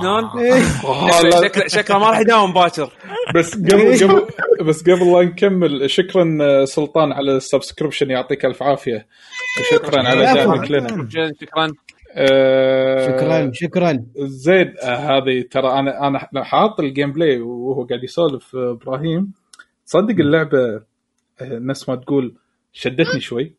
شلون؟ 0.00 0.24
لا، 1.24 1.40
شكله 1.48 1.66
شكله 1.68 1.98
ما 1.98 2.10
راح 2.10 2.18
يداوم 2.20 2.52
باكر 2.52 2.92
بس 3.34 3.54
قبل 3.54 3.98
قبل 4.04 4.26
بس 4.64 4.80
قبل 4.82 5.12
لا 5.12 5.22
نكمل 5.24 5.90
شكرا 5.90 6.64
سلطان 6.64 7.12
على 7.12 7.36
ال 7.36 7.42
subscription 7.42 8.10
يعطيك 8.10 8.44
الف 8.44 8.62
عافية 8.62 9.06
وشكرا 9.60 10.08
على 10.08 10.24
دعمك. 10.34 10.70
لنا 10.70 11.08
شكرا 11.40 11.72
شكرا 13.06 13.50
شكرا. 13.52 14.06
زين 14.16 14.74
آه، 14.82 14.96
هذه 14.96 15.44
ترى 15.50 15.68
أنا 15.68 16.08
أنا 16.08 16.44
حاط 16.44 16.80
ال 16.80 17.12
gameplay 17.12 17.40
وهو 17.40 17.84
قاعد 17.84 18.04
يسولف 18.04 18.56
آه، 18.56 18.70
إبراهيم. 18.70 19.32
تصدق 19.86 20.14
اللعبة 20.20 20.58
آه، 21.40 21.58
نفس 21.58 21.88
ما 21.88 21.96
تقول 21.96 22.34
شدتني 22.72 23.20
شوي. 23.20 23.54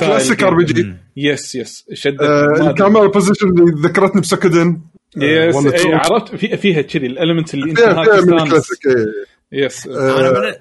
classic 0.00 0.42
RPG 0.42 0.64
yes 0.64 0.94
yes 1.16 1.86
شدتني. 1.92 2.28
آه،. 2.28 2.70
الكاميرا 2.70 3.06
position 3.06 3.54
ذكرتني 3.84 4.20
بسكدن. 4.20 4.80
yes. 5.16 5.56
إيه، 5.66 5.94
عرفت 5.96 6.34
في 6.36 6.56
فيها 6.56 6.82
كذي 6.82 7.06
ال 7.06 7.12
element 7.12 7.54
اللي 7.54 7.70
أنت 7.70 7.80
فيها 7.80 7.92
هاك 8.00 8.10
فيها 8.10 8.20
من 8.20 8.26
تستانس. 8.26 8.42
الكلاسيك 8.42 8.86
إيه. 8.86 9.06
yes 9.52 9.86
آه، 9.86 10.30
أنا 10.30 10.56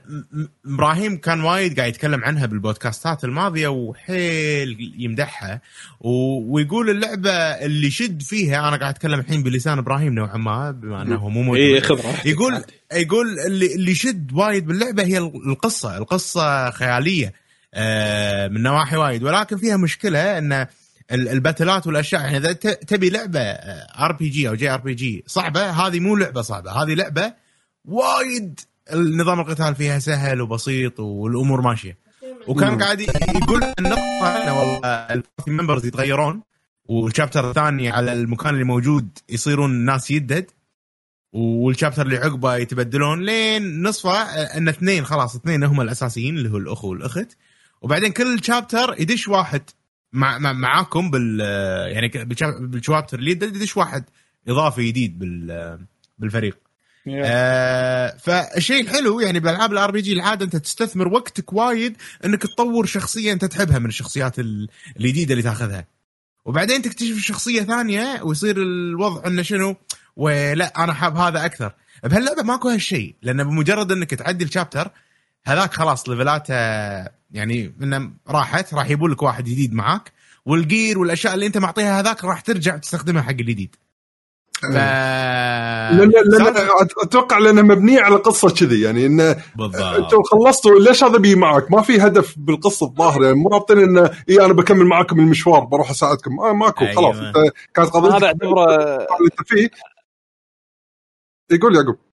إبراهيم 0.65 1.17
كان 1.17 1.41
وايد 1.41 1.79
قاعد 1.79 1.89
يتكلم 1.89 2.23
عنها 2.23 2.45
بالبودكاستات 2.45 3.23
الماضية 3.23 3.67
وحيل 3.67 4.93
يمدحها 4.97 5.61
و... 6.01 6.09
ويقول 6.53 6.89
اللعبة 6.89 7.31
اللي 7.31 7.87
يشد 7.87 8.21
فيها 8.21 8.67
أنا 8.67 8.77
قاعد 8.77 8.93
أتكلم 8.93 9.19
الحين 9.19 9.43
بلسان 9.43 9.77
إبراهيم 9.77 10.13
نوعا 10.13 10.37
ما 10.37 10.71
بما 10.71 11.01
أنه 11.01 11.29
مو 11.29 11.41
موجود 11.41 11.59
اي 11.61 11.81
خذ 11.81 11.95
راحتك 12.05 12.25
يقول. 12.25 12.63
يقول 12.93 13.39
اللي 13.47 13.75
اللي 13.75 13.91
يشد 13.91 14.31
وايد 14.33 14.65
باللعبة 14.65 15.03
هي 15.03 15.17
القصة، 15.17 15.97
القصة 15.97 16.71
خيالية 16.71 17.33
آه، 17.73 18.47
من 18.47 18.63
نواحي 18.63 18.97
وايد 18.97 19.23
ولكن 19.23 19.57
فيها 19.57 19.77
مشكلة 19.77 20.37
ان 20.37 20.53
ال- 20.53 20.67
الباتلات 21.11 21.87
والأشياء. 21.87 22.21
يعني 22.21 22.37
إذا 22.37 22.53
تبي 22.53 23.09
لعبة 23.09 23.39
ار 23.39 24.11
بي 24.11 24.29
جي 24.29 24.49
أو 24.49 24.55
جي 24.55 24.69
ار 24.69 24.79
بي 24.79 24.93
جي 24.93 25.23
صعبة 25.27 25.69
هذه 25.69 25.99
مو 25.99 26.15
لعبة 26.15 26.41
صعبة. 26.41 26.71
هذه 26.71 26.93
لعبة 26.93 27.33
وايد 27.85 28.59
النظام 28.93 29.39
القتال 29.39 29.75
فيها 29.75 29.99
سهل 29.99 30.41
وبسيط 30.41 30.99
والأمور 30.99 31.61
ماشية. 31.61 31.97
وكان 32.47 32.83
قاعد 32.83 33.01
يقول 33.01 33.63
النقطة 33.79 34.27
إنه 34.27 34.59
والله 34.59 34.87
ال 34.87 34.98
party 34.98 35.51
members 35.51 35.85
يتغيرون 35.85 36.41
وال 36.85 36.99
chapter 36.99 37.49
الثاني 37.49 37.89
على 37.89 38.13
المكان 38.13 38.53
اللي 38.53 38.63
موجود 38.63 39.17
يصيرون 39.29 39.71
ناس 39.71 40.11
يدد 40.11 40.51
وال 41.33 41.48
chapter 41.48 42.01
اللي 42.01 42.17
عقبه 42.17 42.55
يتبدلون 42.55 43.25
لين 43.25 43.83
نصفه 43.83 44.21
إن 44.57 44.67
اثنين 44.67 45.05
خلاص 45.05 45.35
اثنين 45.35 45.63
هم 45.63 45.81
الأساسيين 45.81 46.37
اللي 46.37 46.49
هو 46.49 46.57
الاخو 46.57 46.89
والأخت. 46.89 47.27
وبعدين 47.81 48.11
كل 48.11 48.43
chapter 48.43 48.95
يدش 48.99 49.27
واحد. 49.27 49.61
مع 50.13 50.37
مع 50.37 50.53
معاكم 50.53 51.11
بال 51.11 51.39
يعني 51.93 52.07
بال 52.07 52.25
chap- 52.25 52.71
بال 52.71 52.82
chapter 52.82 53.19
اللي 53.19 53.31
يدد 53.31 53.55
يدش 53.55 53.77
واحد 53.77 54.03
إضافي 54.47 54.87
جديد 54.87 55.19
بال 55.19 55.79
بالفريق. 56.19 56.57
yes. 57.05 57.25
آه 57.25 58.17
فالشيء 58.17 58.81
الحلو 58.81 59.19
يعني 59.19 59.39
بالالعاب 59.39 59.71
ال 59.73 59.91
RPG 59.91 60.13
العادة 60.13 60.45
أنت 60.45 60.55
تستثمر 60.55 61.07
وقتك 61.07 61.53
وايد 61.53 61.97
أنك 62.25 62.41
تطور 62.41 62.85
شخصية 62.85 63.33
أنت 63.33 63.45
تحبها 63.45 63.79
من 63.79 63.85
الشخصيات 63.85 64.39
ال- 64.39 64.69
الجديدة 64.99 65.31
اللي 65.31 65.43
تاخذها. 65.43 65.85
وبعدين 66.45 66.81
تكتشف 66.81 67.17
شخصية 67.19 67.61
ثانية 67.61 68.21
ويصير 68.23 68.57
الوضع 68.57 69.27
إنه 69.27 69.41
شنو؟ 69.41 69.75
ولا 70.15 70.83
أنا 70.83 70.93
حاب 70.93 71.17
هذا 71.17 71.45
أكثر. 71.45 71.71
بهاللعبة 72.03 72.43
ماكو 72.43 72.69
هالشيء 72.69 73.15
لأن 73.21 73.43
بمجرد 73.43 73.91
أنك 73.91 74.09
تعدي 74.09 74.43
ال 74.45 74.51
chapter 74.51 74.91
هذاك 75.45 75.73
خلاص 75.73 76.09
level 76.09 76.41
اته 76.41 76.53
يعني 77.31 77.75
إنه 77.81 78.11
راحت 78.27 78.73
راح 78.73 78.85
يجيبوا 78.85 79.09
لك 79.09 79.23
واحد 79.23 79.43
جديد 79.43 79.73
معاك 79.73 80.11
وال 80.45 80.63
gear 80.63 80.99
والأشياء 80.99 81.33
اللي 81.33 81.45
أنت 81.45 81.57
معطيها 81.57 81.99
هذاك 81.99 82.23
راح 82.23 82.41
ترجع 82.41 82.77
تستخدمها 82.77 83.21
حق 83.21 83.29
الجديد. 83.29 83.75
ف 84.61 84.65
لأن 84.65 86.11
لأن 86.25 86.57
أتوقع 87.03 87.37
لانها 87.37 87.63
مبنيه 87.63 88.01
على 88.01 88.15
قصه 88.15 88.49
كذي 88.49 88.81
يعني 88.81 89.05
إنه 89.05 89.35
بالضبط. 89.55 89.81
أنتم 89.81 90.23
خلصتوا 90.23 90.79
ليش 90.79 91.03
هذا 91.03 91.17
يبي 91.17 91.35
معك؟ 91.35 91.71
ما 91.71 91.81
في 91.81 92.01
هدف 92.01 92.35
بالقصة 92.37 92.85
الظاهر 92.85 93.23
يعني 93.23 93.35
مو 93.35 93.49
رابطين 93.49 93.79
إنه 93.79 94.11
إي 94.29 94.45
أنا 94.45 94.53
بكمل 94.53 94.85
معاكم 94.85 95.19
المشوار 95.19 95.59
بروح 95.59 95.89
أساعدكم. 95.89 96.39
آه 96.39 96.53
ماكو 96.53 96.85
أيوة. 96.85 96.95
خلاص 96.95 97.15
أنت 97.15 97.35
كانت 97.73 97.95
هذا 97.95 97.99
قضيتك 97.99 98.23
اعتبره 98.23 98.75
اللي 98.75 99.29
أنت 99.31 99.47
فيه. 99.47 99.69
يقول 101.51 101.75
يعقوب. 101.75 102.08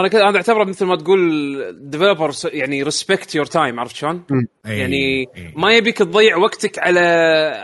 أنا 0.00 0.08
كذا 0.08 0.22
أنا 0.28 0.36
أعتبره 0.36 0.64
مثل 0.64 0.84
ما 0.86 0.96
تقول 0.96 1.90
developer 1.90 2.30
يعني 2.44 2.82
respect 2.82 3.34
your 3.34 3.46
time 3.46 3.80
عرفت 3.80 3.96
شلون؟ 3.96 4.24
أي- 4.32 4.68
يعني 4.70 5.20
أي. 5.36 5.52
ما 5.56 5.72
يبيك 5.76 5.98
تضيع 5.98 6.36
وقتك 6.36 6.78
على 6.78 7.00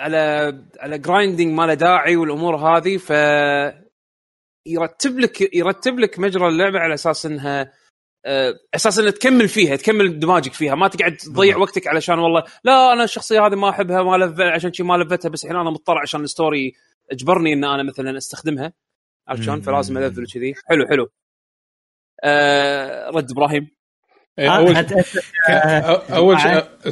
على 0.01 0.55
على 0.81 0.99
grinding 0.99 1.53
ما 1.55 1.67
له 1.67 1.75
داعي 1.75 2.17
والأمور 2.17 2.57
هذه 2.57 2.97
ف 2.97 3.13
يرتب 4.67 5.19
لك 5.19 5.55
يرتب 5.55 5.99
لك 5.99 6.19
مجرى 6.19 6.49
اللعبة 6.49 6.79
على 6.79 6.95
أساس 6.95 7.27
إنها 7.27 7.73
آه، 8.27 8.55
أساس 8.75 8.99
إنها 8.99 9.11
تكمل 9.11 9.49
فيها 9.49 9.77
تكمل 9.77 10.19
اندماجك 10.19 10.53
فيها 10.53 10.75
ما 10.75 10.89
تقعد 10.89 11.17
تضيع. 11.17 11.57
وقتك 11.57 11.87
علشان 11.87 12.19
والله 12.19 12.45
لا 12.65 12.93
أنا 12.93 13.05
الشخصية 13.05 13.47
هذه 13.47 13.55
ما 13.55 13.71
أحبها 13.71 14.03
ما 14.03 14.17
level 14.25 14.41
عشان 14.41 14.73
شي 14.73 14.83
ما 14.83 14.95
level 14.97 15.20
تها 15.20 15.29
بس 15.29 15.45
الحين 15.45 15.57
أنا 15.61 15.71
مضطر 15.71 15.99
عشان 15.99 16.21
ال 16.25 16.33
story 16.33 16.73
أجبرني 17.13 17.53
إن 17.53 17.65
أنا 17.65 17.83
مثلا 17.83 18.17
أستخدمها 18.19 18.73
عرفت 19.29 19.43
شلون؟ 19.43 19.61
فلازم 19.61 19.99
ألفل 19.99 20.27
كذي 20.35 20.55
حلو 20.69 20.87
حلو 20.89 21.09
رد 23.15 23.31
إبراهيم. 23.31 23.75
إيه، 24.39 24.51
آه، 24.51 24.59
اول 24.61 24.77
أ- 24.77 26.13
أول 26.13 26.39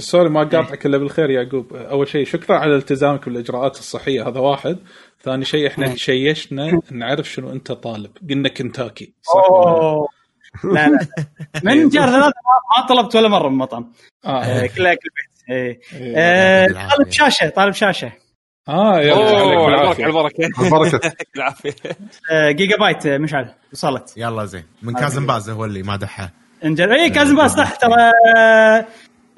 سوري 0.02 0.28
ما 0.28 0.40
قاطعك 0.40 0.86
إلا 0.86 0.98
بالخير 0.98 1.30
يعقوب. 1.30 1.72
أول 1.74 2.08
شيء 2.08 2.26
شكرا 2.26 2.56
على 2.58 2.76
التزامك 2.76 3.28
بالإجراءات 3.28 3.76
الصحية 3.78 4.28
هذا 4.28 4.40
واحد. 4.40 4.78
ثاني 5.22 5.44
شيء 5.44 5.66
إحنا 5.66 5.96
شيشنا 5.96 6.80
نعرف 6.90 7.30
شنو 7.30 7.52
أنت 7.52 7.72
طالب. 7.72 8.10
قلنا 8.30 8.48
كنتاكي. 8.48 9.14
صح 9.22 9.50
ولا 9.50 10.06
لا؟ 10.64 10.74
لا 10.74 10.88
لا. 10.88 10.98
من 11.74 11.88
جار 11.88 12.06
ثلاثة 12.08 12.26
ما- 12.76 12.86
طلبت 12.88 13.16
ولا 13.16 13.28
مرة 13.28 13.48
من 13.48 13.58
مطعم 13.58 13.92
آه، 14.24 14.66
كلها 14.66 14.94
كل 14.94 15.08
بيت 15.16 15.50
إيه. 15.50 15.80
إيه. 15.94 16.14
آه،. 16.16 16.66
طالب 16.66 17.10
شاشة 17.10 17.48
طالب 17.48 17.72
شاشة. 17.72 18.12
آه 18.68 18.94
عليك 18.96 20.00
البركة 20.00 20.06
البركة. 20.06 20.50
البركة. 20.64 21.00
يعطيك 21.04 21.28
العافية. 21.36 21.74
آه، 22.30 22.50
جيجا 22.50 22.76
بايت 22.76 23.06
آه، 23.06 23.18
مشعل 23.18 23.54
وصلت. 23.72 24.14
يلا 24.16 24.44
زين. 24.44 24.64
من 24.82 24.94
كازن 24.94 25.26
باز 25.26 25.50
هو 25.50 25.64
اللي 25.64 25.82
مادحها 25.82 26.30
إنجل. 26.64 26.92
اي 26.92 27.10
كازم 27.10 27.36
باس 27.36 27.52
صح 27.52 27.74
ترى 27.74 28.10
آه، 28.36 28.86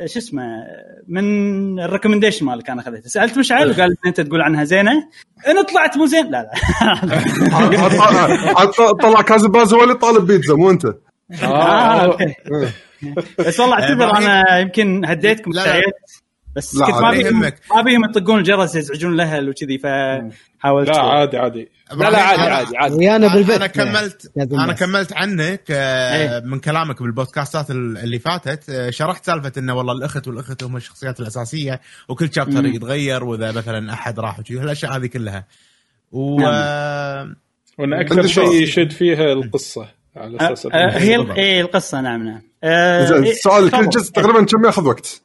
شو 0.06 0.18
اسمه 0.18 0.42
من 1.08 1.80
الريكومنديشن 1.80 2.46
مالك 2.46 2.70
أنا 2.70 2.80
أخذته. 2.82 3.08
سألت 3.08 3.38
مشعل 3.38 3.70
وقال 3.70 3.96
أنت 4.06 4.20
تقول 4.20 4.40
عنها 4.42 4.64
زينة. 4.64 4.92
أنا 5.46 5.62
طلعت 5.62 5.96
مو 5.96 6.06
زين. 6.06 6.30
لا 6.30 6.50
لا. 7.04 8.64
طلع 9.02 9.22
كازن 9.22 9.48
باز 9.50 9.74
هو 9.74 9.82
اللي 9.82 9.94
طالب 9.94 10.26
بيتزا 10.26 10.54
مو 10.54 10.70
أنت. 10.70 10.84
آه، 11.42 11.46
آه. 11.46 12.16
بس 13.38 13.60
والله 13.60 13.74
أعتذر. 13.74 14.16
أنا 14.16 14.58
يمكن 14.58 15.04
هديتكم 15.04 15.50
بس 16.56 16.74
لا، 16.76 16.86
كنت 16.86 16.94
ما 16.94 17.10
بيهم. 17.10 17.40
ما 17.40 17.82
بيهم 17.84 18.04
يطقون 18.04 18.38
الجرس 18.38 18.74
يزعجون 18.74 19.12
الأهل 19.14 19.48
وكذي 19.48 19.78
فحاولت 19.78 20.88
لا 20.88 20.98
عادي 21.02 21.36
عادي 21.38 21.68
لا 21.92 22.10
لا 22.10 22.18
عادي 22.22 22.42
عادي 22.42 22.76
عادي 22.76 22.94
ويانا 22.94 23.34
بالبيت 23.34 23.56
أنا 23.56 23.66
كملت 23.66 24.32
أنا. 24.52 24.72
كملت 24.72 25.12
عنك 25.12 25.62
آه، 25.70 26.16
إيه. 26.38 26.44
من 26.44 26.58
كلامك 26.60 27.02
بالبودكاستات 27.02 27.70
ال- 27.70 27.98
اللي 27.98 28.18
فاتت 28.18 28.70
آه، 28.70 28.90
شرحت 28.90 29.26
سالفة 29.26 29.52
إنه 29.58 29.74
والله 29.74 29.92
الأخت 29.92 30.28
والأخت 30.28 30.62
هم 30.62 30.76
الشخصيات 30.76 31.20
الأساسية 31.20 31.80
وكل 32.08 32.30
شابتر. 32.34 32.64
يتغير 32.66 33.24
وإذا 33.24 33.52
مثلا 33.52 33.92
أحد 33.92 34.20
راح 34.20 34.38
وشي 34.38 34.60
الأشياء 34.62 34.96
هذه 34.96 35.06
كلها 35.06 35.44
و 36.12 36.40
نعم. 36.40 37.36
وإن 37.78 37.92
أكثر 37.92 38.26
شيء. 38.26 38.52
يشد 38.62 38.90
فيها 38.90 39.32
القصة 39.32 39.88
على 40.16 40.38
آه، 40.40 40.52
أساس 40.52 40.66
هي. 40.74 41.16
إيه 41.36 41.60
القصة 41.60 42.00
نعم 42.00 42.22
نعم 42.22 42.40
زين 43.06 43.24
إيه، 43.24 43.30
السؤال 43.32 43.70
كل. 43.70 43.88
جزء 43.88 44.12
تقريبا 44.12 44.44
كم 44.44 44.64
ياخذ 44.66 44.86
وقت؟ 44.86 45.22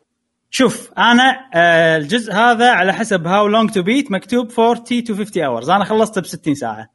شوف 0.52 0.92
أنا 0.98 1.50
آه، 1.56 1.98
الجزء 1.98 2.34
هذا 2.34 2.72
على 2.72 2.94
حسب 2.94 3.28
How 3.28 3.48
Long 3.48 3.70
to 3.72 3.82
Beat 3.82 4.12
مكتوب 4.12 4.52
40 4.60 5.04
to 5.04 5.16
50 5.16 5.44
hours 5.44 5.70
أنا 5.70 5.84
خلصته 5.84 6.22
ب 6.22 6.26
60 6.26 6.56
ساعة. 6.56 6.90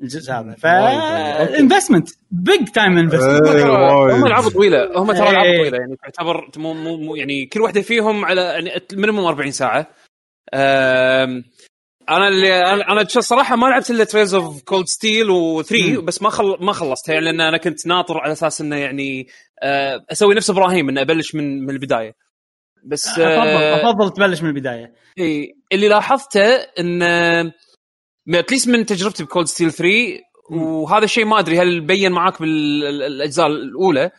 الجزء 0.00 0.32
هذا. 0.32 0.54
ف. 0.58 0.66
investment 0.66 2.08
big 2.30 2.68
time 2.68 2.98
investment. 2.98 3.48
هم 3.48 4.26
ألعاب 4.26 4.48
طويلة. 4.48 4.98
هم 5.02 5.12
ترى 5.12 5.30
ألعاب 5.30 5.46
إيه. 5.46 5.58
طويلة. 5.58 5.78
يعني 5.78 5.96
تعتبر 6.02 6.50
مو 6.56 6.74
مو 6.74 6.96
مو- 6.96 7.16
يعني 7.16 7.46
كل 7.46 7.60
واحدة 7.60 7.80
فيهم 7.80 8.24
على 8.24 8.40
يعني 8.40 8.70
minimum 8.92 9.24
40 9.24 9.50
ساعة. 9.52 9.86
أم، 10.54 11.44
أنا 12.08 12.28
اللي 12.28 12.60
أنا 12.60 12.92
أنا 12.92 13.04
صراحة 13.08 13.56
ما 13.56 13.66
لعبت 13.66 13.90
إلا 13.90 14.04
Trails 14.04 14.34
of 14.34 14.62
Cold 14.62 14.86
Steel 14.86 15.26
و3 15.26 16.00
بس 16.00 16.22
ما 16.22 16.30
خل... 16.30 16.56
ما 16.60 16.72
خلصتها 16.72 17.12
يعني 17.12 17.24
لأن 17.24 17.40
أنا 17.40 17.56
كنت 17.56 17.86
ناطر 17.86 18.18
على 18.18 18.32
أساس 18.32 18.60
إنه 18.60 18.76
يعني 18.76 19.26
أه، 19.62 20.04
أسوي 20.12 20.34
نفس 20.34 20.50
إبراهيم 20.50 20.88
إنه 20.88 21.00
أبلش 21.00 21.34
من 21.34 21.64
من 21.64 21.70
البداية. 21.70 22.14
بس 22.84 23.08
افضل 23.08 23.22
أه، 23.22 23.90
أفضل 23.90 24.12
تبلش 24.12 24.42
من 24.42 24.48
البداية. 24.48 24.94
إي، 25.18 25.54
اللي 25.72 25.88
لاحظته 25.88 26.54
إن 26.54 27.02
at 28.28 28.39
least 28.39 28.68
من 28.68 28.86
تجربتي 28.86 29.24
ب 29.24 29.28
Cold 29.28 29.46
Steel 29.46 29.72
3 29.72 29.92
وهذا 30.50 31.04
الشيء 31.04 31.24
ما 31.24 31.38
أدري 31.38 31.58
هل 31.58 31.80
يبين 31.80 32.12
معاك 32.12 32.42
بالاجزاء 32.42 33.46
الأولى. 33.46 34.10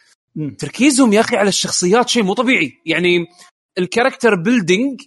تركيزهم 0.59 1.13
يا 1.13 1.19
أخي 1.19 1.35
على 1.35 1.49
الشخصيات 1.49 2.09
شيء 2.09 2.23
مو 2.23 2.33
طبيعي. 2.33 2.71
يعني 2.85 3.25
ال 3.77 3.83
character 3.83 4.35
building 4.35 5.01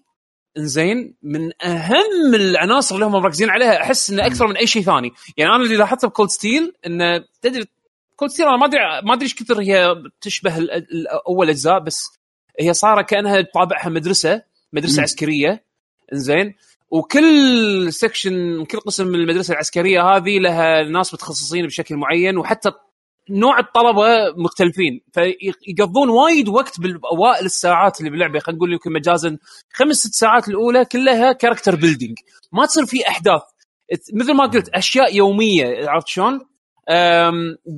إنزين 0.58 1.14
من 1.22 1.50
أهم 1.62 2.34
العناصر 2.34 2.94
اللي 2.94 3.06
هم 3.06 3.12
مركزين 3.12 3.50
عليها 3.50 3.82
أحس 3.82 4.10
إنه 4.10 4.26
أكثر 4.26 4.46
من 4.46 4.56
أي 4.56 4.66
شيء 4.66 4.82
ثاني. 4.82 5.12
يعني 5.36 5.54
أنا 5.54 5.64
اللي 5.64 5.76
لاحظته 5.76 6.08
ب 6.08 6.12
Cold 6.12 6.30
Steel 6.30 6.72
إنه 6.86 7.24
تدري 7.42 7.64
Cold 8.16 8.30
Steel 8.30 8.46
أنا 8.46 8.56
ما 8.56 8.66
أدري 8.66 8.80
ما 9.04 9.14
أدري 9.14 9.24
إيش 9.24 9.34
كثر 9.34 9.60
هي 9.60 9.94
تشبه 10.20 10.52
أول 11.28 11.48
أجزاء 11.48 11.78
بس 11.78 12.02
هي 12.60 12.74
صار 12.74 13.02
كأنها 13.02 13.40
طابعها 13.54 13.88
مدرسة 13.88 14.42
مدرسة 14.72 14.96
مم. 14.96 15.02
عسكرية. 15.02 15.64
إنزين. 16.12 16.54
وكل 16.90 17.92
section 17.92 18.64
كل 18.64 18.80
قسم 18.80 19.06
من 19.06 19.14
المدرسة 19.14 19.52
العسكرية 19.52 20.02
هذه 20.02 20.38
لها 20.38 20.82
ناس 20.82 21.14
متخصصين 21.14 21.66
بشكل 21.66 21.96
معين 21.96 22.38
وحتى 22.38 22.72
نوع 23.30 23.58
الطلبة 23.58 24.34
مختلفين 24.36 25.00
فيقضون 25.12 26.08
وايد 26.08 26.48
وقت 26.48 26.80
باوائل 26.80 27.44
الساعات 27.44 28.00
اللي 28.00 28.10
باللعبة. 28.10 28.38
خلينا 28.38 28.58
نقول 28.58 28.72
يمكن 28.72 28.92
مجازا 28.92 29.38
خمس 29.72 29.96
ست 29.96 30.14
ساعات 30.14 30.48
الأولى 30.48 30.84
كلها 30.84 31.32
character 31.32 31.76
building 31.76 32.18
ما 32.52 32.66
تصير 32.66 32.86
في 32.86 33.08
أحداث. 33.08 33.42
مثل 34.14 34.34
ما 34.34 34.46
قلت 34.46 34.68
أشياء 34.68 35.16
يومية 35.16 35.88
عرفت 35.88 36.08
شلون؟ 36.08 36.40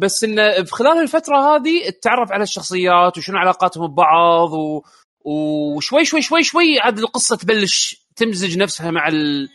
بس 0.00 0.24
انه 0.24 0.64
في 0.64 0.72
خلال 0.72 1.02
الفترة 1.02 1.36
هذه 1.36 1.90
تتعرف 1.90 2.32
على 2.32 2.42
الشخصيات 2.42 3.18
وشنو 3.18 3.38
علاقاتهم 3.38 3.86
ببعض 3.86 4.52
و... 4.52 4.82
وشوي 5.24 6.04
شوي 6.04 6.22
شوي 6.22 6.42
شوي 6.42 6.80
عاد 6.80 6.98
القصة 6.98 7.36
تبلش 7.36 8.06
تمزج 8.16 8.58
نفسها 8.58 8.90
مع 8.90 9.08
ال... 9.08 9.48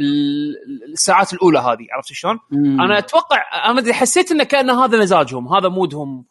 ال- 0.00 0.92
الساعات 0.92 1.32
الأولى 1.32 1.58
هذه 1.58 1.86
عرفت 1.92 2.12
شلون؟ 2.12 2.38
أنا 2.54 2.98
أتوقع 2.98 3.70
أنا 3.70 3.92
حسيت 3.92 4.32
انه 4.32 4.44
كأن 4.44 4.70
هذا 4.70 4.98
مزاجهم 4.98 5.54
هذا 5.54 5.68
mood 5.68 6.05
هم 6.05 6.24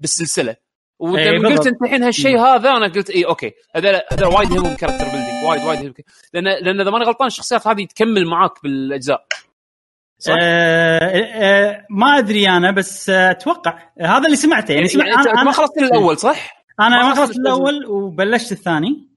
بالسلسلة 0.00 0.50
إيه، 0.50 0.56
ولما 0.98 1.48
قلت 1.48 1.58
بالضبط. 1.58 1.66
أنت 1.66 1.82
الحين 1.82 2.02
هالشيء 2.02 2.38
هذا 2.40 2.70
أنا 2.70 2.88
قلت 2.88 3.10
اي 3.10 3.24
okay 3.24 3.52
هذول 3.74 4.00
هذول 4.12 4.34
وايد 4.34 4.50
يهمهم 4.50 4.76
character 4.76 5.04
building 5.04 5.44
وايد 5.44 5.64
وايد 5.64 5.80
يهمهم 5.80 5.94
لأن 6.34 6.44
لأن 6.44 6.80
إذا 6.80 6.90
ماني 6.90 7.04
غلطان 7.04 7.26
الشخصيات 7.26 7.66
هذه 7.66 7.84
تكمل 7.86 8.26
معاك 8.26 8.62
بالأجزاء 8.62 9.26
صح؟ 10.18 10.34
آه 10.40 10.98
آه 10.98 11.86
ما 11.90 12.18
أدري 12.18 12.48
أنا 12.48 12.70
بس 12.70 13.10
أتوقع 13.10 13.78
هذا 14.00 14.24
اللي 14.26 14.36
سمعته 14.36 14.72
يعني 14.72 14.88
يعني 14.94 15.14
أنت 15.14 15.26
أنا 15.26 15.34
ما 15.34 15.42
أنا, 15.42 15.52
خلصت 15.52 15.78
الأول 15.78 16.18
صح؟ 16.18 16.64
أنا 16.80 17.08
ما 17.08 17.14
خلصت 17.14 17.36
الأول 17.36 17.86
وبلشت 17.86 18.52
الثاني 18.52 19.08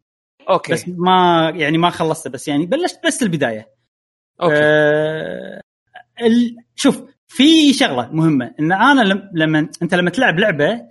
okay. 0.49 0.73
بس 0.73 0.85
ما 0.87 1.51
يعني 1.55 1.77
ما 1.77 1.89
خلصته 1.89 2.29
بس 2.29 2.47
يعني 2.47 2.65
بلشت 2.65 2.99
بس 3.05 3.23
البداية. 3.23 3.69
okay. 4.41 4.55
آه 4.55 5.61
ال... 6.21 6.57
شوف 6.75 7.01
في 7.27 7.73
شغلة 7.73 8.09
مهمة 8.11 8.55
إن 8.59 8.71
أنا 8.71 9.01
لم... 9.01 9.29
لما 9.33 9.59
أنت 9.81 9.95
لما 9.95 10.09
تلعب 10.09 10.39
لعبة 10.39 10.81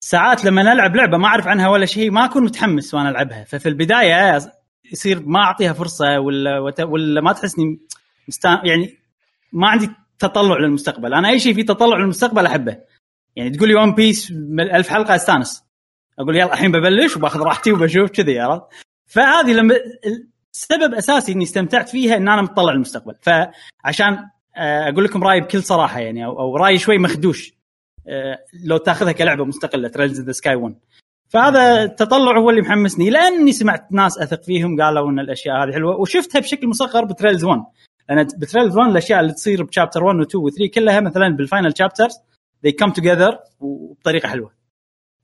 ساعات 0.00 0.44
لما 0.44 0.72
ألعب 0.72 0.96
لعبة 0.96 1.16
ما 1.18 1.26
أعرف 1.26 1.46
عنها 1.46 1.68
ولا 1.68 1.86
شيء 1.86 2.10
ما 2.10 2.24
أكون 2.24 2.44
متحمس 2.44 2.94
وأنا 2.94 3.08
ألعبها. 3.08 3.44
ففي 3.44 3.68
البداية 3.68 4.38
يصير 4.92 5.22
ما 5.26 5.40
أعطيها 5.40 5.72
فرصة 5.72 6.20
ولا 6.20 6.58
وت... 6.58 6.80
ولا 6.80 7.20
ما 7.20 7.32
تحسني 7.32 7.80
مستا... 8.28 8.62
يعني 8.64 8.98
ما 9.52 9.68
عندي 9.68 9.90
تطلع 10.18 10.58
للمستقبل. 10.58 11.14
أنا 11.14 11.28
أي 11.28 11.38
شيء 11.38 11.54
فيه 11.54 11.66
تطلع 11.66 11.96
للمستقبل 11.96 12.46
أحبه. 12.46 12.78
يعني 13.36 13.50
تقول 13.50 13.68
لي 13.68 13.74
One 13.74 13.94
Piece 13.94 14.32
ألف 14.60 14.88
حلقة 14.88 15.14
أستانس. 15.14 15.64
أقول 16.18 16.36
يلا 16.36 16.52
الحين 16.52 16.72
ببلش 16.72 17.16
وبأخذ 17.16 17.40
راحتي 17.40 17.72
وبشوف 17.72 18.10
كذي 18.10 18.40
عرفت؟ 18.40 18.62
فهذه 19.06 19.52
لما 19.52 19.74
السبب 20.54 20.94
أساسي 20.94 21.32
إني 21.32 21.44
استمتعت 21.44 21.88
فيها 21.88 22.16
إن 22.16 22.28
أنا 22.28 22.42
مطلع 22.42 22.72
للمستقبل 22.72 23.14
فعشان 23.22 24.18
آه، 24.56 24.88
أقول 24.88 25.04
لكم 25.04 25.24
رأيي 25.24 25.40
بكل 25.40 25.62
صراحة 25.62 26.00
يعني 26.00 26.24
أو, 26.24 26.56
رأيي 26.56 26.78
شوي 26.78 26.98
مخدوش 26.98 27.52
آه، 28.08 28.38
لو 28.64 28.76
تأخذها 28.76 29.12
كلعبة 29.12 29.44
مستقلة 29.44 29.88
Trails 29.88 30.20
the 30.20 30.32
Sky 30.32 30.54
1 30.54 30.74
فهذا 31.28 31.82
التطلع 31.82 32.38
هو 32.38 32.50
اللي 32.50 32.60
محمسني 32.60 33.10
لأني 33.10 33.52
سمعت 33.52 33.92
ناس 33.92 34.18
أثق 34.18 34.42
فيهم 34.42 34.82
قالوا 34.82 35.10
إن 35.10 35.18
الأشياء 35.18 35.64
هذه 35.64 35.72
حلوة 35.72 36.00
وشفتها 36.00 36.40
بشكل 36.40 36.68
مصغر 36.68 37.04
ب 37.04 37.10
Trails 37.10 37.44
1 37.44 37.62
لأن 38.08 38.24
ب 38.24 38.31
Trails 38.31 38.76
1 38.76 38.90
الأشياء 38.90 39.20
اللي 39.20 39.32
تصير 39.32 39.62
ب 39.62 39.67
chapter 39.67 40.04
1 40.04 40.18
و 40.18 40.22
2 40.22 40.44
و 40.44 40.50
3 40.50 40.70
كلها 40.74 41.00
مثلا 41.00 41.28
بال 41.28 41.42
final 41.42 41.78
chapters 41.78 42.14
they 42.66 42.70
come 42.70 42.92
together 42.92 43.36
وبطريقة 43.60 44.28
حلوة. 44.28 44.52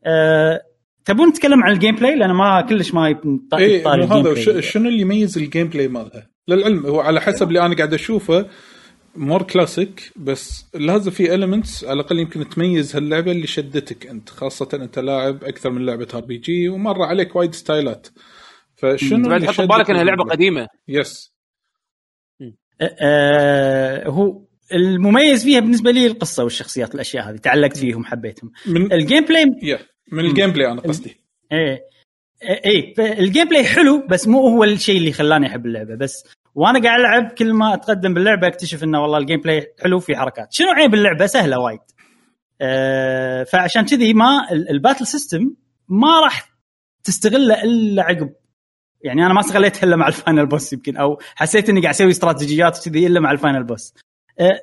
أه 0.05 0.62
تبون 1.05 1.28
نتكلم 1.28 1.64
عن 1.64 1.72
ال 1.72 1.97
gameplay 1.97 2.14
لأن 2.14 2.30
ما 2.30 2.61
كلش 2.61 2.94
ما 2.94 3.07
اي 3.07 3.16
إيه، 3.55 3.88
هذا 3.88 4.61
شنو 4.61 4.88
اللي 4.88 5.00
يميز 5.00 5.38
ال 5.39 5.68
gameplay 5.68 5.89
مالها؟ 5.88 6.30
للعلم 6.48 6.86
هو 6.86 7.00
على 7.00 7.20
حسب 7.20 7.48
اللي 7.48 7.66
أنا 7.66 7.76
قاعد 7.76 7.94
أشوفه 7.94 8.46
more 9.16 9.43
classic 9.43 10.12
بس 10.16 10.66
لازم 10.74 11.11
في 11.11 11.34
elements 11.35 11.85
على 11.84 11.92
الأقل 11.92 12.18
يمكن 12.18 12.48
تميز 12.48 12.96
هاللعبة 12.96 13.32
اللي 13.32 13.46
شدتك 13.46 14.07
أنت 14.07 14.28
خاصة 14.28 14.68
أنت 14.74 14.98
لاعب 14.98 15.44
أكثر 15.44 15.70
من 15.70 15.86
لعبة 15.86 16.09
RPG 16.14 16.68
ومر 16.68 17.02
عليك 17.02 17.36
وايد 17.36 17.55
ستايلات. 17.55 18.09
فشنو 18.76 19.28
بعد 19.28 19.40
اللي 19.40 19.52
حط 19.52 19.55
شدك 19.55 19.64
ببالك 19.64 19.90
إنها 19.90 20.05
لعبة؟ 20.05 20.24
قديمة. 20.24 20.66
yes 20.89 21.35
أه 22.80 24.09
هو 24.09 24.42
المميز 24.72 25.44
فيها 25.44 25.61
بالنسبة 25.61 25.90
لي 25.90 26.07
القصة 26.07 26.44
والشخصيات 26.44 26.90
والاشياء 26.90 27.30
هذه 27.30 27.36
تعلقت 27.36 27.76
فيهم 27.76 28.05
حبيتهم. 28.05 28.52
من 28.66 28.92
ال 28.93 29.24
gameplay 29.24 29.45
يا 29.62 29.78
من 30.12 30.24
ال 30.24 30.51
gameplay 30.51 30.72
أنا 30.72 30.80
قصدي. 30.80 31.16
إيه. 31.52 31.84
إيه 32.42 32.94
ال 33.20 33.49
gameplay 33.49 33.64
حلو 33.64 34.07
بس 34.07 34.28
مو 34.28 34.48
هو 34.48 34.64
الشيء 34.64 34.96
اللي 34.96 35.12
خلاني 35.12 35.46
أحب 35.46 35.66
اللعبة. 35.66 35.94
بس 35.94 36.24
وأنا 36.55 36.82
قاعد 36.82 37.00
ألعب 37.00 37.32
كل 37.32 37.52
ما 37.52 37.74
أتقدم 37.74 38.14
باللعبة 38.14 38.46
أكتشف 38.46 38.84
إنه 38.84 39.02
والله 39.02 39.18
ال 39.18 39.41
gameplay 39.41 39.74
حلو 39.82 40.00
في 40.00 40.16
حركات. 40.16 40.52
شنو 40.52 40.68
عيب 40.70 40.94
اللعبة؟ 40.94 41.26
سهلة 41.26 41.59
وايد. 41.59 41.80
أه 42.61 43.44
فعشان 43.44 43.84
كذي 43.84 44.14
ما 44.14 44.52
ال- 44.52 44.70
ال 44.70 44.76
battle 44.76 45.07
system 45.07 45.55
ما 45.88 46.20
راح 46.20 46.55
تستغله 47.05 47.62
إلا 47.62 48.02
عقب. 48.02 48.32
يعني 49.02 49.26
أنا 49.26 49.34
ما 49.34 49.40
استغليتها 49.40 49.86
إلا 49.86 49.96
مع 49.96 50.09
ال 50.09 50.15
final 50.15 50.47
boss 50.47 50.72
يمكن 50.72 50.96
أو 50.96 51.18
حسيت 51.34 51.68
إني 51.68 51.80
قاعد 51.80 51.94
أسوي 51.94 52.11
استراتيجيات 52.11 52.88
كذي 52.88 53.07
إلا 53.07 53.20
مع 53.20 53.30
ال 53.32 53.38
final 53.38 53.64
boss 53.64 53.95
أه 54.40 54.61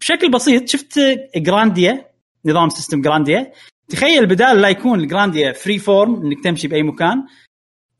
بشكل 0.00 0.30
بسيط 0.30 0.68
شفت 0.68 1.00
Grandia 1.36 2.10
نظام 2.44 2.68
system 2.68 3.02
Grandia 3.02 3.52
تخيل 3.88 4.26
بدال 4.26 4.60
لا 4.60 4.68
يكون 4.68 5.00
ال 5.00 5.07
Grandia 5.07 5.52
free 5.52 5.78
form 5.78 6.26
إنك 6.26 6.44
تمشي 6.44 6.68
بأي 6.68 6.82
مكان 6.82 7.24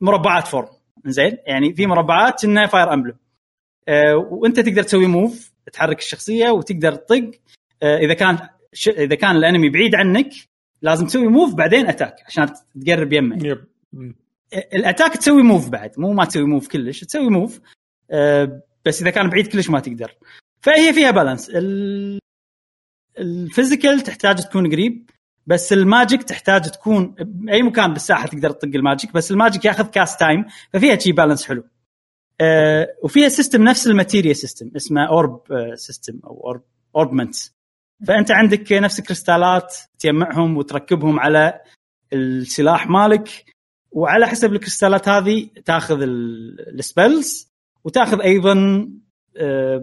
مربعات 0.01 0.47
form 0.47 0.67
زين 1.05 1.37
يعني 1.45 1.73
في 1.73 1.87
مربعات 1.87 2.43
انه 2.43 2.65
Fire 2.65 2.93
Emblem 2.93 3.17
آه 3.87 4.15
وأنت 4.15 4.59
تقدر 4.59 4.83
تسوي 4.83 5.07
move 5.07 5.51
تحرك 5.73 5.99
الشخصية 5.99 6.49
وتقدر 6.49 6.95
تطق. 6.95 7.31
آه 7.83 7.97
إذا 7.97 8.13
كان 8.13 8.39
ش... 8.73 8.89
إذا 8.89 9.15
كان 9.15 9.35
ال 9.35 9.41
enemy 9.41 9.69
بعيد 9.69 9.95
عنك 9.95 10.29
لازم 10.81 11.05
تسوي 11.05 11.27
move 11.27 11.53
بعدين 11.53 11.87
attack 11.87 12.15
عشان 12.27 12.49
تقرب 12.85 13.13
يمه. 13.13 13.47
yep. 13.47 13.65
ال 14.73 14.79
attack 14.79 15.17
تسوي 15.17 15.43
move 15.43 15.69
بعد. 15.69 15.91
مو 15.99 16.13
ما 16.13 16.25
تسوي 16.25 16.43
move 16.45 16.67
كلش 16.67 17.03
تسوي 17.03 17.29
move 17.29 17.59
آه، 18.11 18.61
بس 18.85 19.01
إذا 19.01 19.09
كان 19.09 19.29
بعيد 19.29 19.47
كلش 19.47 19.69
ما 19.69 19.79
تقدر. 19.79 20.11
فهي 20.61 20.93
فيها 20.93 21.11
balance 21.11 21.49
ال- 21.49 22.19
ال 23.19 23.28
physical 23.28 24.01
تحتاج 24.01 24.35
تكون 24.35 24.71
قريب. 24.71 25.09
بس 25.47 25.73
ال 25.73 25.81
magic 25.81 26.23
تحتاج 26.23 26.61
تكون 26.71 27.15
بأي 27.19 27.63
مكان 27.63 27.93
بالساحة 27.93 28.27
تقدر 28.27 28.51
تطق 28.51 28.67
ال 28.75 28.81
magic 28.81 29.13
بس 29.13 29.31
ال 29.31 29.37
magic 29.37 29.65
ياخذ 29.65 29.85
cast 29.87 30.19
time 30.19 30.45
ففيها 30.73 30.99
شي 30.99 31.11
balance 31.11 31.45
حلو 31.45 31.63
آه، 32.41 32.87
وفيها 33.03 33.29
system 33.29 33.63
نفس 33.63 33.87
ال 33.87 33.93
Materia 33.93 34.33
system 34.33 34.71
اسمه 34.75 35.07
orb 35.07 35.41
system 35.75 36.19
أو 36.23 36.41
orb 36.43 36.61
orbments 36.95 37.55
فأنت 38.07 38.31
عندك 38.31 38.71
نفس 38.73 39.01
كريستالات 39.01 39.75
تجمعهم 39.99 40.57
وتركبهم 40.57 41.19
على 41.19 41.61
السلاح 42.13 42.87
مالك 42.89 43.45
وعلى 43.91 44.27
حسب 44.27 44.53
الكريستالات 44.53 45.09
هذه 45.09 45.49
تاخذ 45.65 46.01
ال- 46.01 46.79
ال 46.79 46.89
spells 46.89 47.51
وتاخذ 47.83 48.21
أيضا 48.21 48.87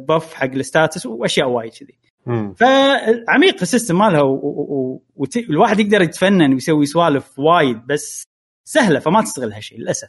buff 0.09 0.35
حق 0.35 0.51
ال 0.51 0.60
stats 0.60 1.07
وأشياء 1.07 1.49
وايد 1.49 1.73
كذي. 1.73 1.99
فعميق 2.57 3.57
ال 3.63 3.68
system 3.68 3.99
مالها 3.99 4.23
والواحد 4.23 5.81
يقدر 5.81 6.03
يتفنن 6.03 6.53
ويسوي 6.55 6.87
سوالف 6.87 7.39
وايد 7.39 7.87
بس 7.87 8.25
سهلة 8.69 8.99
فما 9.01 9.23
تستغل 9.23 9.53
هالشيء 9.53 9.79
للأسف. 9.79 10.09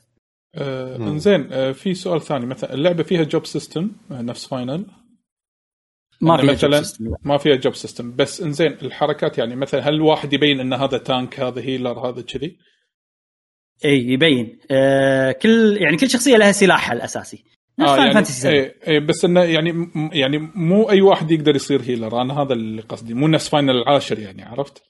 آه. 0.55 0.95
إنزين 0.95 1.53
آه 1.53 1.71
في 1.71 1.93
سؤال 1.93 2.21
ثاني. 2.21 2.45
مثلا 2.45 2.73
اللعبة 2.73 3.03
فيها 3.03 3.23
job 3.23 3.45
system 3.45 3.91
آه 4.11 4.21
نفس 4.21 4.47
Final 4.47 4.85
ما 6.21 6.35
يعني 6.35 6.55
في 6.57 6.67
مثلاً- 6.67 6.69
مثلا 6.79 7.07
لا. 7.07 7.17
ما 7.23 7.37
فيها 7.37 7.55
job 7.55 7.75
system 7.75 8.15
بس 8.15 8.41
إنزين 8.41 8.71
الحركات 8.71 9.37
يعني 9.37 9.55
مثلا 9.55 9.89
هل 9.89 9.93
الواحد 9.93 10.33
يبين 10.33 10.59
إن 10.59 10.73
هذا 10.73 10.97
tank 10.97 11.39
هذا 11.39 11.61
healer 11.61 12.09
هذا 12.09 12.21
كذي؟ 12.21 12.57
إي 13.85 14.07
يبين. 14.07 14.59
آه 14.71 15.31
كل 15.31 15.77
يعني 15.81 15.97
كل 15.97 16.09
شخصية 16.09 16.37
لها 16.37 16.51
سلاحها 16.51 16.93
الأساسي. 16.93 17.43
آه 17.79 17.97
يعني 17.97 18.13
Fantasy 18.13 18.33
7 18.41 18.51
إيه 18.53 18.75
إيه 18.87 18.99
بس 18.99 19.25
إنه 19.25 19.43
يعني 19.43 19.91
يعني 20.13 20.37
مو 20.55 20.89
أي 20.89 21.01
واحد 21.01 21.31
يقدر 21.31 21.55
يصير 21.55 21.81
healer 21.81 22.21
أنا 22.21 22.41
هذا 22.41 22.53
اللي 22.53 22.81
قصدي. 22.81 23.13
مو 23.13 23.27
نفس 23.27 23.49
Final 23.49 23.69
العاشر 23.77 24.19
يعني 24.19 24.43
عرفت؟ 24.43 24.83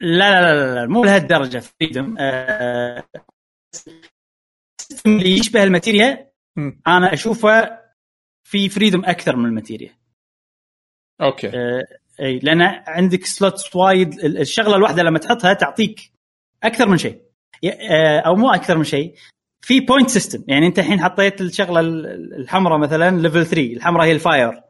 لا 0.00 0.40
لا 0.42 0.54
لا 0.54 0.74
لا, 0.74 0.86
مو 0.86 1.04
لهالدرجة 1.04 1.58
freedom 1.58 2.16
آه 2.18 3.04
اللي 5.06 5.30
يشبه 5.30 5.62
ال 5.62 5.70
Materia. 5.70 6.30
أنا 6.86 7.12
أشوفه 7.12 7.78
في 8.48 8.68
freedom 8.68 9.04
أكثر 9.04 9.36
من 9.36 9.44
ال 9.46 9.51
Materia. 9.51 9.94
okay. 11.20 11.48
آه، 11.48 11.82
إي 12.20 12.38
لأن 12.38 12.62
عندك 12.86 13.24
slots 13.24 13.76
وايد. 13.76 14.12
ال- 14.12 14.38
الشغلة 14.40 14.76
الواحدة 14.76 15.02
لما 15.02 15.18
تحطها 15.18 15.52
تعطيك 15.54 16.00
أكثر 16.62 16.88
من 16.88 16.98
شيء. 16.98 17.22
آه، 17.64 18.18
أو 18.20 18.34
مو 18.36 18.50
أكثر 18.50 18.78
من 18.78 18.84
شيء. 18.84 19.14
في 19.66 19.80
point 19.80 20.10
system 20.10 20.44
يعني 20.48 20.66
انت 20.66 20.78
الحين 20.78 21.00
حطيت 21.00 21.40
الشغلة 21.40 21.80
ال- 21.80 22.34
الحمراء 22.40 22.78
مثلا 22.78 23.20
level 23.20 23.46
3 23.46 23.72
الحمراء 23.72 24.06
هي 24.06 24.12
ال 24.12 24.22
fire 24.22 24.60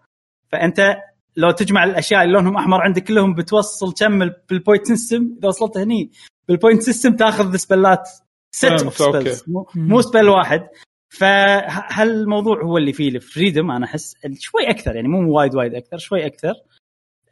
فأنت 0.53 0.97
لو 1.37 1.51
تجمع 1.51 1.85
الأشياء 1.85 2.23
اللي 2.23 2.35
لونهم 2.35 2.57
أحمر 2.57 2.81
عندك 2.81 3.05
كلهم 3.05 3.35
بتوصل 3.35 3.93
كم 3.95 4.31
بال 4.51 4.61
point 4.61 4.87
system 4.87 5.35
إذا 5.39 5.49
وصلت 5.49 5.79
هني. 5.79 6.11
بال 6.49 6.59
point 6.59 6.83
system 6.83 7.17
تأخذ 7.17 7.57
سبلات 7.57 8.09
set 8.55 8.65
of. 8.65 8.97
spells 8.99 9.45
مو, 9.75 10.01
spell 10.01 10.29
واحد. 10.29 10.69
فهالموضوع 11.09 12.63
هو 12.63 12.79
اللي 12.79 12.93
فيه 12.93 13.09
ال 13.09 13.17
freedom 13.17 13.71
أنا 13.71 13.85
أحس 13.87 14.17
شوي 14.39 14.71
أكثر. 14.71 14.97
يعني 14.97 15.09
مو 15.09 15.37
وايد 15.39 15.55
وايد 15.55 15.75
أكثر 15.75 15.99
شوي 15.99 16.27
أكثر. 16.27 16.55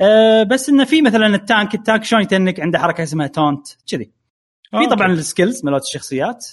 أه 0.01 0.43
بس 0.43 0.69
إنه 0.69 0.85
في 0.85 1.03
مثلا 1.03 1.27
ال 1.27 1.36
tank 1.36 1.75
ال 1.75 1.81
tank 1.81 2.05
شلون 2.05 2.23
يتنك؟ 2.23 2.61
عنده 2.61 2.79
حركة 2.79 3.03
اسمها 3.03 3.27
taunt 3.27 3.67
كذي. 3.91 4.11
في 4.71 4.77
آه، 4.77 4.89
طبعا. 4.89 5.07
ال 5.13 5.20
skills 5.20 5.65
مالت 5.65 5.85
الشخصيات. 5.85 6.47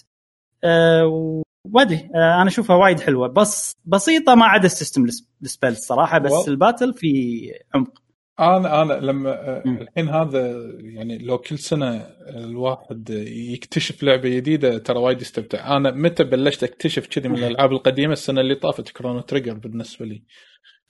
أه 0.63 1.05
و- 1.05 1.43
وادري. 1.73 2.09
آه، 2.15 2.41
أنا 2.41 2.47
أشوفها 2.47 2.75
وايد 2.75 2.99
حلوة. 2.99 3.27
بس 3.27 3.75
بسيطة 3.85 4.35
ما 4.35 4.45
عدا 4.45 4.65
ال 4.65 4.71
system 4.71 5.05
ال 5.43 5.48
spell 5.48 5.71
الصراحة 5.71 6.19
بس 6.19 6.31
والله. 6.31 6.47
ال 6.47 6.54
battle 6.54 6.93
في 6.93 7.41
عمق. 7.75 8.01
أنا 8.39 8.81
أنا 8.81 8.93
لما 8.93 9.29
آه،. 9.31 9.63
الحين 9.65 10.09
هذا 10.09 10.51
يعني 10.79 11.17
لو 11.17 11.37
كل 11.37 11.59
سنة 11.59 11.95
الواحد 12.29 13.09
يكتشف 13.53 14.03
لعبة 14.03 14.29
جديدة 14.29 14.77
ترى 14.77 14.99
وايد 14.99 15.21
يستمتع. 15.21 15.77
أنا 15.77 15.91
متى 15.91 16.23
بلشت 16.23 16.63
أكتشف 16.63 17.07
كذي 17.07 17.29
من 17.29 17.37
الألعاب 17.37 17.71
القديمة؟ 17.71 18.13
السنة 18.13 18.41
اللي 18.41 18.55
طافت 18.55 18.89
Chrono 18.89 19.19
Trigger 19.21 19.53
بالنسبة 19.53 20.05
لي. 20.05 20.23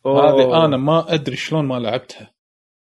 هذه 0.05 0.65
أنا 0.65 0.77
ما 0.77 1.13
أدري 1.13 1.35
شلون 1.35 1.65
ما 1.65 1.79
لعبتها. 1.79 2.31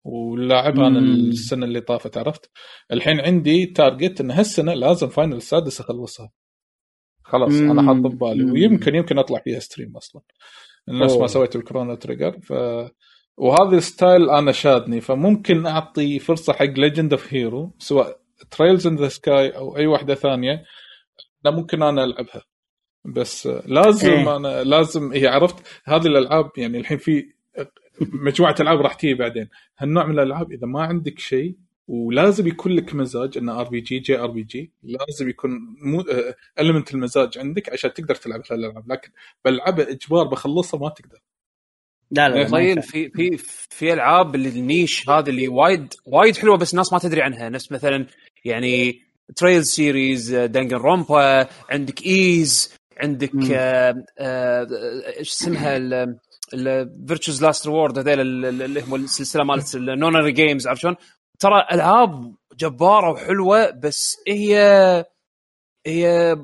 ولاعبها 0.05 0.87
أنا. 0.87 0.99
السنة 0.99 1.67
اللي 1.67 1.81
طافت 1.81 2.19
عرفت؟ 2.19 2.51
الحين 2.93 3.21
عندي 3.21 3.67
target 3.67 4.21
إن 4.21 4.31
هالسنة 4.31 4.75
لازم 4.75 5.09
Final 5.09 5.37
السادس 5.37 5.81
أخلصها. 5.81 6.31
خلاص 7.25 7.53
أنا 7.55 7.83
مم. 7.83 7.89
حاط 7.89 7.97
ببالي. 7.97 8.51
ويمكن 8.51 8.95
يمكن 8.95 9.19
أطلع 9.19 9.39
فيها 9.39 9.59
stream 9.59 9.97
أصلا 9.97 10.23
نفس 10.89 11.17
ما. 11.17 11.27
سويت 11.27 11.57
ال 11.57 11.62
Chrono 11.62 11.95
Trigger 11.95 12.41
ف 12.41 12.53
وهذا 13.37 13.77
ال 13.77 13.86
style 13.86 14.31
أنا 14.31 14.53
شادني 14.53 15.01
فممكن 15.01 15.67
أعطي 15.67 16.19
فرصة 16.19 16.53
حق 16.53 16.65
Legend 16.65 17.13
of 17.13 17.35
Hero 17.35 17.75
سواء 17.79 18.21
Trails 18.51 18.87
in 18.87 18.97
the 18.97 19.09
Sky 19.09 19.49
أو 19.51 19.77
أي 19.77 19.87
واحدة 19.87 20.15
ثانية 20.15 20.65
لا 21.45 21.51
ممكن 21.51 21.83
أنا 21.83 22.05
ألعبها 22.05 22.43
بس 23.05 23.47
لازم 23.47 24.11
إيه. 24.11 24.37
أنا 24.37 24.65
لازم 24.65 25.13
هي 25.13 25.27
عرفت 25.27 25.67
هذه 25.85 26.07
الألعاب 26.07 26.51
يعني 26.57 26.79
الحين 26.79 26.99
في 26.99 27.25
مجموعة 28.01 28.55
ألعاب 28.61 28.81
راح 28.81 28.95
تيجي 28.95 29.15
بعدين 29.15 29.49
هالنوع 29.79 30.07
من 30.07 30.19
الألعاب 30.19 30.53
إذا 30.53 30.67
ما 30.67 30.83
عندك 30.83 31.19
شيء 31.19 31.57
ولازم 31.89 32.47
يكون 32.49 32.73
لك 32.73 32.95
مزاج 32.95 33.39
إنه 33.39 33.61
ار 33.61 33.69
بي 33.69 33.81
جي 33.81 33.99
جي 33.99 34.19
ار 34.19 34.27
بي 34.31 34.43
جي 34.43 34.73
لازم 34.83 35.29
يكون 35.29 35.51
مو 35.81 36.05
element 36.61 36.95
المزاج 36.95 37.39
عندك 37.39 37.73
عشان 37.73 37.93
تقدر 37.95 38.15
تلعب 38.15 38.43
هالالعاب 38.51 38.93
لكن 38.93 39.11
بلعبها 39.45 39.91
إجبار 39.91 40.27
بخلصها 40.27 40.81
ما 40.81 40.89
تقدر 40.89 41.19
لا 42.11 42.29
لا, 42.29 42.35
لا 42.35 42.43
ما 42.45 42.51
طيب. 42.51 42.81
في 42.81 43.09
في 43.11 43.37
في 43.71 43.93
ألعاب 43.93 44.35
اللي 44.35 44.49
ال 44.49 44.59
niche 44.59 45.09
هذه 45.09 45.29
اللي 45.31 45.49
وايد 45.49 45.95
وايد 46.07 46.37
حلوة 46.37 46.57
بس 46.57 46.73
الناس 46.73 46.93
ما 46.93 46.99
تدري 46.99 47.23
عنها 47.23 47.49
نفس 47.49 47.73
مثلا 47.73 48.07
يعني 48.45 49.01
Trail 49.37 49.65
series 49.65 50.35
Danganronpa 50.35 51.49
عندك 51.71 52.07
Ys 52.07 52.75
عندك 53.01 53.35
مم. 53.35 53.49
آه، 53.53 54.05
آه، 54.19 54.67
إيش 55.19 55.31
اسمها 55.31 55.77
ال 56.55 56.65
Virtue's 56.65 57.43
Last 57.45 57.67
Reward 57.67 57.99
هذول 57.99 58.21
ال- 58.21 58.45
ال- 58.47 58.63
اللي 58.63 58.81
هم 58.83 58.95
السلسلة 58.95 59.45
مالت 59.45 59.75
ال 59.75 59.83
Nonary 59.83 60.33
Games 60.33 60.67
عرفت 60.67 60.83
شلون؟ 60.83 60.97
ترى 61.45 61.67
ألعاب 61.73 62.35
جبارة 62.57 63.11
وحلوة 63.11 63.71
بس 63.71 64.17
هي 64.29 64.57
هي 65.87 66.37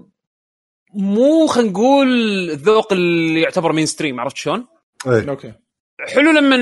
مو 0.95 1.47
خلينا 1.47 1.71
نقول 1.71 2.09
الذوق 2.51 2.93
اللي 2.93 3.41
يعتبر 3.41 3.73
mainstream 3.73 4.21
عرفت 4.21 4.37
شلون؟ 4.37 4.67
إيه 5.07 5.31
okay 5.31 5.53
حلو 6.15 6.31
لما 6.31 6.57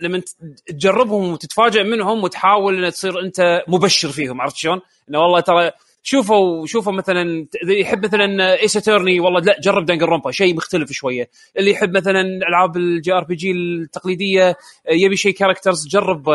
لما 0.00 0.22
تجربهم 0.66 1.32
وتتفاجئ 1.32 1.82
منهم 1.82 2.24
وتحاول 2.24 2.84
ان 2.84 2.92
تصير 2.92 3.20
أنت 3.20 3.64
مبشر 3.68 4.08
فيهم 4.08 4.40
عرفت 4.40 4.56
شلون؟ 4.56 4.80
إنه 5.08 5.18
والله 5.18 5.40
ترى 5.40 5.70
شوفوا 6.02 6.66
شوفوا 6.66 6.92
مثلا 6.92 7.46
إذا 7.64 7.72
يحب 7.72 8.04
مثلا 8.04 8.60
Ace 8.60 8.76
Attorney 8.76 9.20
والله 9.20 9.40
لا 9.40 9.56
جرب 9.60 9.86
Danganronpa 9.86 10.30
شيء 10.30 10.56
مختلف 10.56 10.92
شوية، 10.92 11.30
اللي 11.58 11.70
يحب 11.70 11.96
مثلا 11.96 12.20
ألعاب 12.20 12.76
ال 12.76 13.12
JRPG 13.12 13.50
التقليدية 13.52 14.56
يبي 14.90 15.16
شيء 15.16 15.34
characters 15.34 15.88
جرب 15.88 16.28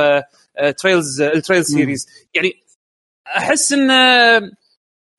Trails 0.78 1.22
ال 1.22 1.28
Trails 1.28 1.66
series 1.66 2.08
يعني 2.34 2.54
أحس 3.38 3.74
انه 3.74 4.39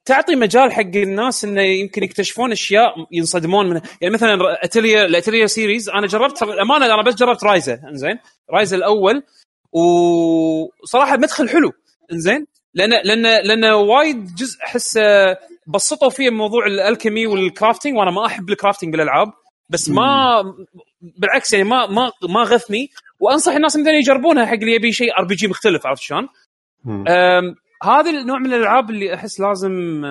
تعطي 0.04 0.36
مجال 0.36 0.72
حق 0.72 0.80
الناس 0.80 1.44
انه 1.44 1.62
يمكن 1.62 2.02
يكتشفون 2.02 2.52
أشياء 2.52 2.94
ينصدمون 3.12 3.70
منها. 3.70 3.82
يعني 4.00 4.14
مثلا 4.14 4.64
Atelier 4.64 5.04
ال 5.04 5.09
Atelier 5.09 5.46
series 5.46 5.88
أنا 5.88 6.06
جربت 6.06 6.42
الامانه 6.42 6.86
أنا 6.86 7.02
بس 7.02 7.14
جربت 7.14 7.44
Ryza 7.44 7.80
إنزين. 7.88 8.18
Ryza 8.50 8.76
الأول 8.76 9.22
وصراحة 9.72 11.16
مدخل 11.16 11.48
حلو 11.48 11.72
إنزين. 12.12 12.46
لأن 12.74 12.90
لأن 12.90 13.22
لأن 13.22 13.64
وايد 13.64 14.34
جزء 14.34 14.62
أحس 14.64 14.98
بسطوا 15.66 16.10
فيه 16.10 16.30
موضوع 16.30 16.66
ال 16.66 16.74
alchemy 16.74 17.26
وال 17.26 17.40
crafting 17.40 17.96
وأنا 17.96 18.10
ما 18.10 18.26
أحب 18.26 18.50
ال 18.50 18.55
crafting 18.55 18.92
بالألعاب. 18.92 19.32
بس 19.70 19.88
ما 19.88 20.42
بالعكس 21.00 21.52
يعني 21.52 21.64
ما 21.64 21.86
ما 21.86 22.12
ما 22.28 22.42
غثني. 22.42 22.90
وأنصح 23.22 23.52
الناس 23.52 23.76
مثلا 23.76 23.92
يجربونها 23.92 24.46
حق 24.46 24.52
اللي 24.52 24.74
يبي 24.74 24.92
شيء 24.92 25.18
RPG 25.18 25.48
مختلف 25.48 25.86
عرفت 25.86 26.02
شلون؟ 26.02 26.28
هذا 27.82 28.10
النوع 28.10 28.38
من 28.38 28.46
الألعاب 28.46 28.90
اللي 28.90 29.14
أحس 29.14 29.40
لازم 29.40 30.04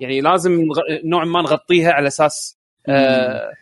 يعني 0.00 0.20
لازم 0.20 0.68
نوعا 1.04 1.24
ما 1.24 1.42
نغطيها 1.42 1.92
على 1.92 2.06
أساس 2.06 2.58
أه، 2.88 2.92
أه، 2.92 3.52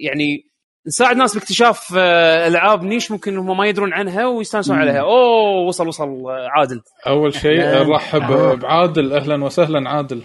يعني 0.00 0.50
نساعد 0.86 1.16
ناس 1.16 1.34
باكتشاف 1.34 1.94
أه، 1.96 2.46
ألعاب 2.46 2.82
niche 2.82 3.10
ممكن 3.10 3.36
هم 3.36 3.56
ما 3.56 3.66
يدرون 3.66 3.92
عنها 3.92 4.26
ويستانسون 4.26 4.76
مم. 4.76 4.82
عليها 4.82 5.00
أوه 5.00 5.66
وصل 5.66 5.88
وصل 5.88 6.24
عادل 6.28 6.82
أول 7.06 7.34
شيء. 7.34 7.60
نرحب. 7.60 8.58
بعادل 8.58 9.12
أهلا 9.12 9.44
وسهلا 9.44 9.90
عادل 9.90 10.22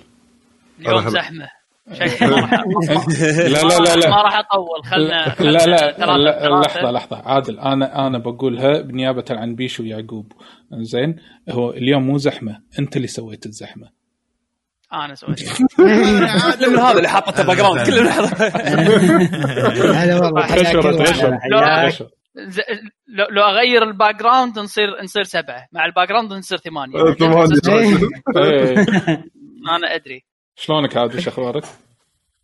اليوم. 0.79 1.09
زحمة 1.09 1.60
راح 1.91 2.53
لا 3.53 3.61
لا 3.61 3.77
لا 3.79 3.95
ما 3.95 4.01
لا 4.01 4.21
راح 4.23 4.39
أطول 4.39 4.85
خلنا 4.85 5.35
لا 5.39 5.65
لا, 5.65 5.75
لا. 6.17 6.59
لحظة 6.61 6.91
لحظة. 6.91 7.21
عادل 7.25 7.59
أنا 7.59 8.07
أنا 8.07 8.17
بقولها 8.17 8.81
بنيابة 8.81 9.25
عن 9.29 9.55
بيشو 9.55 9.83
ويعقوب. 9.83 10.33
زين 10.73 11.15
هو 11.49 11.71
اليوم 11.71 12.03
مو 12.03 12.17
زحمة. 12.17 12.59
أنت 12.79 12.95
اللي 12.97 13.07
سويت 13.07 13.45
الزحمة. 13.45 13.89
أنا 14.93 15.15
سويت 15.15 15.39
كل 16.59 16.71
من 16.71 16.79
هذا 16.79 16.97
اللي 16.97 17.09
حاطته 17.09 17.43
background 17.43 17.81
كل 17.85 18.01
من 18.01 18.07
هذا 18.07 18.49
هلا 19.93 20.15
والله 20.15 21.39
لا. 21.51 21.91
لو, 23.07 23.25
لو 23.31 23.41
أغير 23.43 23.83
ال 23.83 24.15
background 24.19 24.59
نصير 24.59 25.03
نصير 25.03 25.23
سبعة. 25.23 25.67
مع 25.71 25.85
ال 25.85 26.09
background 26.09 26.33
نصير 26.33 26.57
ثمانية. 26.57 27.13
ثمانية. 27.13 27.99
إيه. 28.37 28.75
أنا 29.77 29.95
أدري. 29.95 30.23
شلونك 30.61 30.97
عادل 30.97 31.21
شو 31.21 31.29
أخبارك؟ 31.29 31.63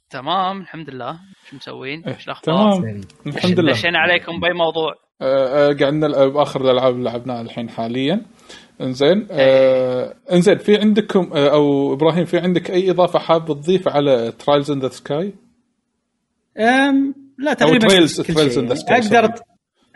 تمام 0.09 0.61
الحمد 0.61 0.89
لله 0.89 1.19
شو 1.49 1.55
مسوين؟ 1.55 2.03
إيه، 2.03 2.17
شو 2.17 2.25
الأخبار؟ 2.25 2.79
تمام 2.79 3.01
الحمد 3.27 3.59
لله 3.59 3.71
دشينا 3.71 3.99
عليكم 3.99 4.39
بأي 4.39 4.53
موضوع 4.53 4.93
آه، 5.21 5.69
آه، 5.69 5.73
قاعد 5.73 5.93
نلعب 5.93 6.33
باخر 6.33 6.61
الألعاب 6.61 6.93
اللي 6.93 7.09
لعبناها 7.09 7.41
الحين 7.41 7.69
حاليا 7.69 8.21
إنزين 8.81 9.27
آه 9.31 10.13
إنزين 10.31 10.57
في 10.57 10.77
عندكم 10.77 11.33
آه 11.33 11.49
أو 11.49 11.93
إبراهيم 11.93 12.25
في 12.25 12.37
عندك 12.39 12.71
أي 12.71 12.91
إضافة 12.91 13.19
حاب 13.19 13.45
تضيف 13.45 13.87
على 13.87 14.31
Trails 14.31 14.71
in 14.71 14.79
the 14.79 14.89
Sky؟ 14.89 15.33
لا 17.37 17.53
تقريبا 17.53 17.87
أقدر. 18.91 19.33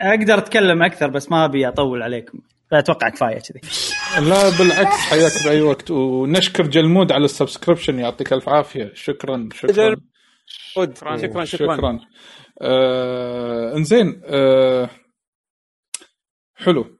أقدر 0.00 0.38
أتكلم 0.38 0.82
أكثر 0.82 1.10
بس 1.10 1.30
ما 1.30 1.44
أبي 1.44 1.68
أطول 1.68 2.02
عليكم 2.02 2.38
فأتوقع 2.72 3.08
كفاية 3.08 3.38
كذي. 3.38 3.60
لا 4.28 4.58
بالعكس 4.58 4.96
حياك 4.96 5.32
بأي 5.44 5.62
وقت. 5.62 5.90
ونشكر 5.90 6.66
جلمود 6.66 7.12
على 7.12 7.24
ال 7.24 7.30
subscription 7.30 7.98
يعطيك 7.98 8.32
ألف 8.32 8.48
عافية. 8.48 8.92
شكرا 8.94 9.48
شكرا. 9.54 9.96
شكرا 10.46 11.16
شكرا 11.16 11.44
شكرا 11.44 11.76
شكرا. 11.76 12.00
آه 12.62 13.76
إنزين 13.76 14.22
آه 14.24 14.90
حلو. 16.54 16.98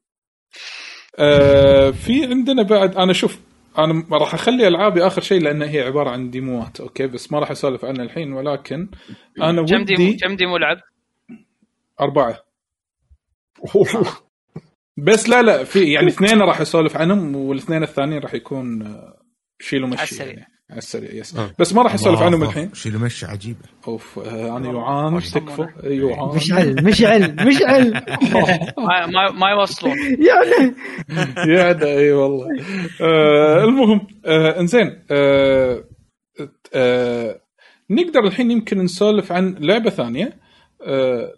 آه 1.18 1.90
في 1.90 2.24
عندنا 2.24 2.62
بعد 2.62 2.96
أنا 2.96 3.12
شوف 3.12 3.40
أنا 3.78 4.04
راح 4.12 4.34
أخلي 4.34 4.68
ألعابي 4.68 5.06
آخر 5.06 5.22
شيء 5.22 5.40
لأن 5.42 5.62
هي 5.62 5.80
عبارة 5.80 6.10
عن 6.10 6.30
ديموات 6.30 6.80
okay؟ 6.80 7.06
بس 7.06 7.32
ما 7.32 7.38
راح 7.38 7.50
أسولف 7.50 7.84
عنها 7.84 8.04
الحين 8.04 8.32
ولكن 8.32 8.88
أنا 9.42 9.66
كم 9.66 9.84
demo 9.84 10.08
ودي 10.08 10.16
كم 10.16 10.36
demo 10.36 10.56
لعب؟ 10.56 10.76
أربعة. 12.00 12.38
بس 14.96 15.28
لا 15.28 15.42
لا 15.42 15.64
في 15.64 15.92
يعني 15.92 16.08
اثنين 16.08 16.40
راح 16.40 16.60
اسولف 16.60 16.96
عنهم 16.96 17.36
والاثنين 17.36 17.82
الثانيين 17.82 18.22
راح 18.22 18.34
يكون 18.34 18.82
آه، 18.82 19.22
شيلوا 19.60 19.86
على 19.86 19.94
مشي 19.94 20.04
السريع. 20.04 20.32
يعني 20.32 20.52
على 20.70 20.78
السريع 20.78 21.12
يس 21.12 21.36
آه. 21.36 21.50
بس 21.58 21.72
ما 21.74 21.82
راح 21.82 21.94
اسولف 21.94 22.22
عنهم. 22.22 22.42
الحين. 22.42 22.74
شيلوا 22.74 23.00
مشي 23.00 23.26
عجيبة. 23.26 23.58
أوف 23.88 24.18
آه، 24.18 24.56
أنا 24.56 24.70
يوعان 24.70 25.20
تكفى 25.20 25.68
يوعان 25.84 26.36
مشعل 26.36 26.84
مشعل 26.84 27.46
مشعل 27.46 27.92
ما 28.86 29.06
ما, 29.06 29.30
ما 29.30 29.50
يوصلون 29.50 29.96
يعني. 29.98 30.74
يا 31.48 31.84
إي 31.98 32.12
والله. 32.12 32.46
آه 33.00 33.64
المهم 33.64 34.06
آه 34.26 34.60
إنزين 34.60 35.02
آه 35.10 35.84
آه 36.74 37.40
نقدر 37.90 38.20
الحين 38.26 38.50
يمكن 38.50 38.78
نسولف 38.78 39.32
عن 39.32 39.54
لعبة 39.60 39.90
ثانية. 39.90 40.41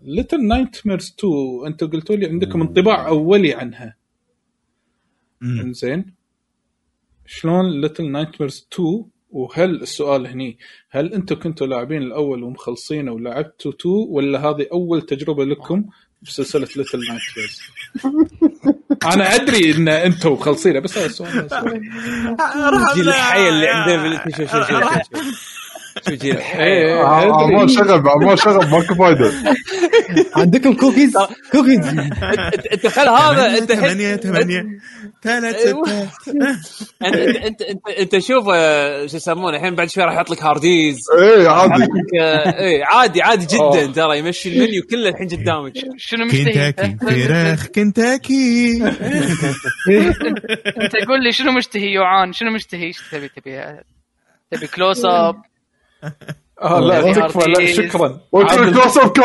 Little 0.03 0.47
Nightmares 0.47 1.15
2 1.19 1.67
أنتم 1.67 1.87
قلتوا 1.91 2.17
لي 2.17 2.27
عندكم 2.27 2.61
انطباع 2.61 3.09
أولي 3.09 3.55
عنها. 3.55 3.97
إنزين. 5.43 6.15
شلون 7.27 7.81
Little 7.81 8.11
Nightmares 8.11 8.69
2 8.73 9.05
وهل 9.31 9.83
السؤال 9.83 10.27
هني 10.27 10.59
هل 10.91 11.13
أنتم 11.13 11.37
كنتوا 11.39 11.67
لاعبين 11.67 12.03
الأول 12.03 12.43
ومخلصينه 12.43 13.13
ولعبتوا 13.13 13.73
2 13.73 13.95
ولا 14.09 14.39
هذه 14.39 14.67
أول 14.73 15.03
تجربة 15.03 15.45
لكم 15.45 15.85
بسلسله 16.23 16.69
Little 16.77 16.99
Nightmares 17.09 17.61
أنا 19.15 19.35
أدري 19.35 19.75
إن 19.77 19.89
أنتم 19.89 20.33
مخلصينه 20.33 20.81
بس 20.81 20.99
هذا 20.99 21.07
السؤال. 21.07 21.49
الجيل 22.91 23.09
الحي 23.09 23.49
اللي 23.49 23.69
عنده 23.69 24.25
شو 26.09 26.15
جي 26.15 26.33
آه، 26.33 27.49
ما 27.49 27.67
شغل 27.67 28.03
بعد 28.03 28.17
ما 28.25 28.37
شغل 28.37 28.71
ماكو 28.71 28.95
فايدة. 28.95 29.33
عندكم 30.37 30.75
كوكيز 30.75 31.13
كوكيز 31.53 31.89
أنت 32.73 32.87
خل 32.87 33.09
هذا 33.09 33.59
أنت 33.59 33.73
ثمانية 33.73 34.17
ثمانية 34.17 34.67
ثلاث. 35.23 35.57
ستات 35.61 35.77
انت 37.05 37.17
انت 37.37 37.63
انت, 37.63 37.89
انت 37.99 38.19
شوف 38.19 38.45
آه، 38.55 39.07
شو 39.07 39.17
يسمونه 39.17 39.57
الحين 39.57 39.75
بعد 39.75 39.91
شوي 39.91 40.05
راح 40.05 40.15
يحط 40.15 40.31
لك 40.31 40.43
هارديز 40.43 40.99
إيه 41.23 41.49
عادي. 41.49 41.85
آه، 42.21 42.59
إيه 42.59 42.85
عادي 42.85 43.23
عادي 43.23 43.47
جدا. 43.47 43.93
ترى 43.93 44.19
يمشي 44.19 44.49
المنيو 44.49 44.83
كله 44.91 45.09
الحين 45.09 45.29
قدامك. 45.29 45.73
شنو 45.97 46.25
مشتهي؟ 46.25 46.73
كنتاكي 46.73 46.97
فراخ 47.27 47.67
كنتاكي. 47.67 48.83
أنت 50.83 50.97
قول 51.09 51.25
لي 51.25 51.33
شنو 51.33 51.53
مشتهي 51.53 51.93
يوعان؟ 51.93 52.33
شنو 52.33 52.51
مشتهي؟ 52.51 52.85
إيش 52.85 52.99
تبي؟ 53.13 53.29
تبي 53.29 53.81
تبي 54.51 54.67
close 54.67 55.05
up 55.05 55.37
آه 56.63 56.81
لا. 56.81 57.13
تكفى 57.13 57.39
لا 57.51 57.67
شكرا. 57.67 58.21
قلت 58.33 58.53
لك 58.53 58.59
عادل- 58.59 58.73
close 58.81 58.99
up 58.99 59.13
كان 59.13 59.25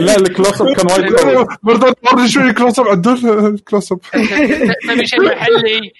لا 0.00 0.16
ال 0.16 0.24
close 0.24 0.62
up 0.62 0.72
كان 0.76 0.86
وايد 0.92 1.12
قوي. 1.20 1.46
بردان 1.62 1.94
ورني 2.12 2.28
شوي 2.28 2.52
close 2.52 2.80
up 2.80 2.88
عدل 2.88 3.58
close 3.68 3.92
up 3.92 4.00
تبي 4.88 5.06
شيء 5.06 5.20
محلي؟ 5.22 5.92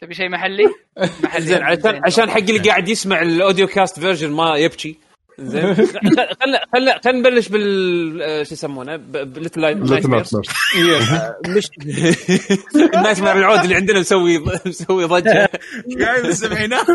تبي 0.00 0.14
شيء 0.14 0.28
محلي؟ 0.28 0.64
محلي. 1.24 1.42
زين 1.46 1.62
عشان 1.62 2.00
عشان 2.04 2.30
حق 2.30 2.36
اللي 2.38 2.58
قاعد 2.58 2.88
يسمع 2.88 3.22
ال 3.22 3.29
audio 3.29 3.66
cast 3.66 4.00
version 4.00 4.30
ما 4.30 4.56
يبكي. 4.56 4.98
زين. 5.38 5.74
خلينا 5.74 6.28
خلينا 6.72 7.00
خلينا 7.04 7.18
نبلش 7.18 7.48
بال 7.48 8.22
آه، 8.22 8.42
شو 8.42 8.54
يسمونه؟ 8.54 8.96
ب 8.96 9.60
Little 9.60 9.76
Nightmares 11.48 11.70
ال 12.94 13.20
nightmare 13.20 13.36
العود 13.38 13.58
اللي 13.60 13.74
عندنا 13.74 14.00
مسوي 14.00 14.38
مسوي 14.66 15.04
ضجة. 15.04 15.48
جاي 15.88 16.22
من 16.22 16.28
السبعينات 16.28 16.86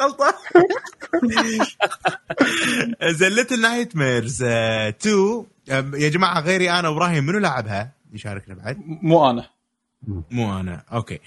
غلطة 0.00 0.34
زين 3.10 3.28
Little 3.32 3.60
Nightmares 3.60 4.42
2 4.42 5.44
أم، 5.70 5.94
يا 5.94 6.08
جماعة 6.08 6.40
غيري 6.40 6.70
أنا 6.70 6.88
وإبراهيم 6.88 7.24
منو 7.26 7.38
لعبها؟ 7.38 7.92
يشاركنا 8.12 8.54
بعد. 8.54 8.76
مو 9.02 9.30
أنا. 9.30 9.53
مو 10.30 10.60
أنا. 10.60 10.82
okay. 10.92 11.18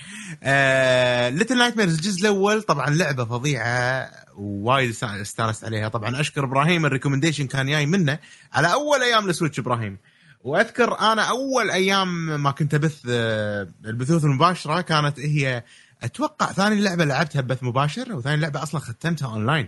Little 1.37 1.57
Nightmares 1.57 1.93
الجزء 1.95 2.21
الأول 2.21 2.61
طبعا 2.61 2.89
لعبة 2.89 3.25
فظيعة 3.25 4.09
ووايد 4.35 4.89
است- 4.89 5.03
استانست 5.03 5.63
عليها. 5.63 5.87
طبعا 5.87 6.19
أشكر 6.21 6.43
إبراهيم 6.43 6.85
ال 6.85 6.89
recommendation 6.89 7.47
كان 7.47 7.67
جاي 7.67 7.85
منه 7.85 8.19
على 8.53 8.73
أول 8.73 9.01
أيام 9.03 9.29
ال 9.29 9.33
Switch 9.33 9.59
إبراهيم. 9.59 9.97
وأذكر 10.43 10.99
أنا 10.99 11.21
أول 11.21 11.71
أيام 11.71 12.25
ما 12.43 12.51
كنت 12.51 12.73
أبث 12.73 13.01
آه، 13.09 13.67
البثوث 13.85 14.23
المباشرة 14.23 14.81
كانت 14.81 15.19
هي 15.19 15.63
أتوقع 16.03 16.51
ثاني 16.51 16.81
لعبة 16.81 17.05
لعبتها 17.05 17.41
ببث 17.41 17.63
مباشر 17.63 18.13
وثاني 18.15 18.41
لعبة 18.41 18.63
أصلا 18.63 18.81
ختمتها 18.81 19.27
أونلاين. 19.33 19.67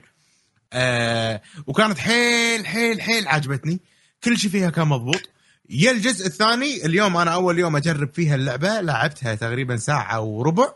آه 0.74 1.42
وكانت 1.68 1.98
حيل 1.98 2.66
حيل 2.66 3.02
حيل 3.02 3.28
عجبتني 3.28 3.80
كل 4.24 4.38
شيء 4.38 4.52
فيها 4.52 4.70
كان 4.70 4.88
مضبوط. 4.88 5.30
يا 5.70 5.92
الجزء 5.92 6.26
الثاني 6.26 6.86
اليوم 6.86 7.18
أنا 7.18 7.34
أول 7.34 7.60
يوم 7.60 7.76
أجرب 7.76 8.14
فيها 8.14 8.36
اللعبة 8.36 8.82
لعبتها 8.82 9.36
تقريبا 9.36 9.78
ساعة 9.78 10.22
وربع 10.22 10.74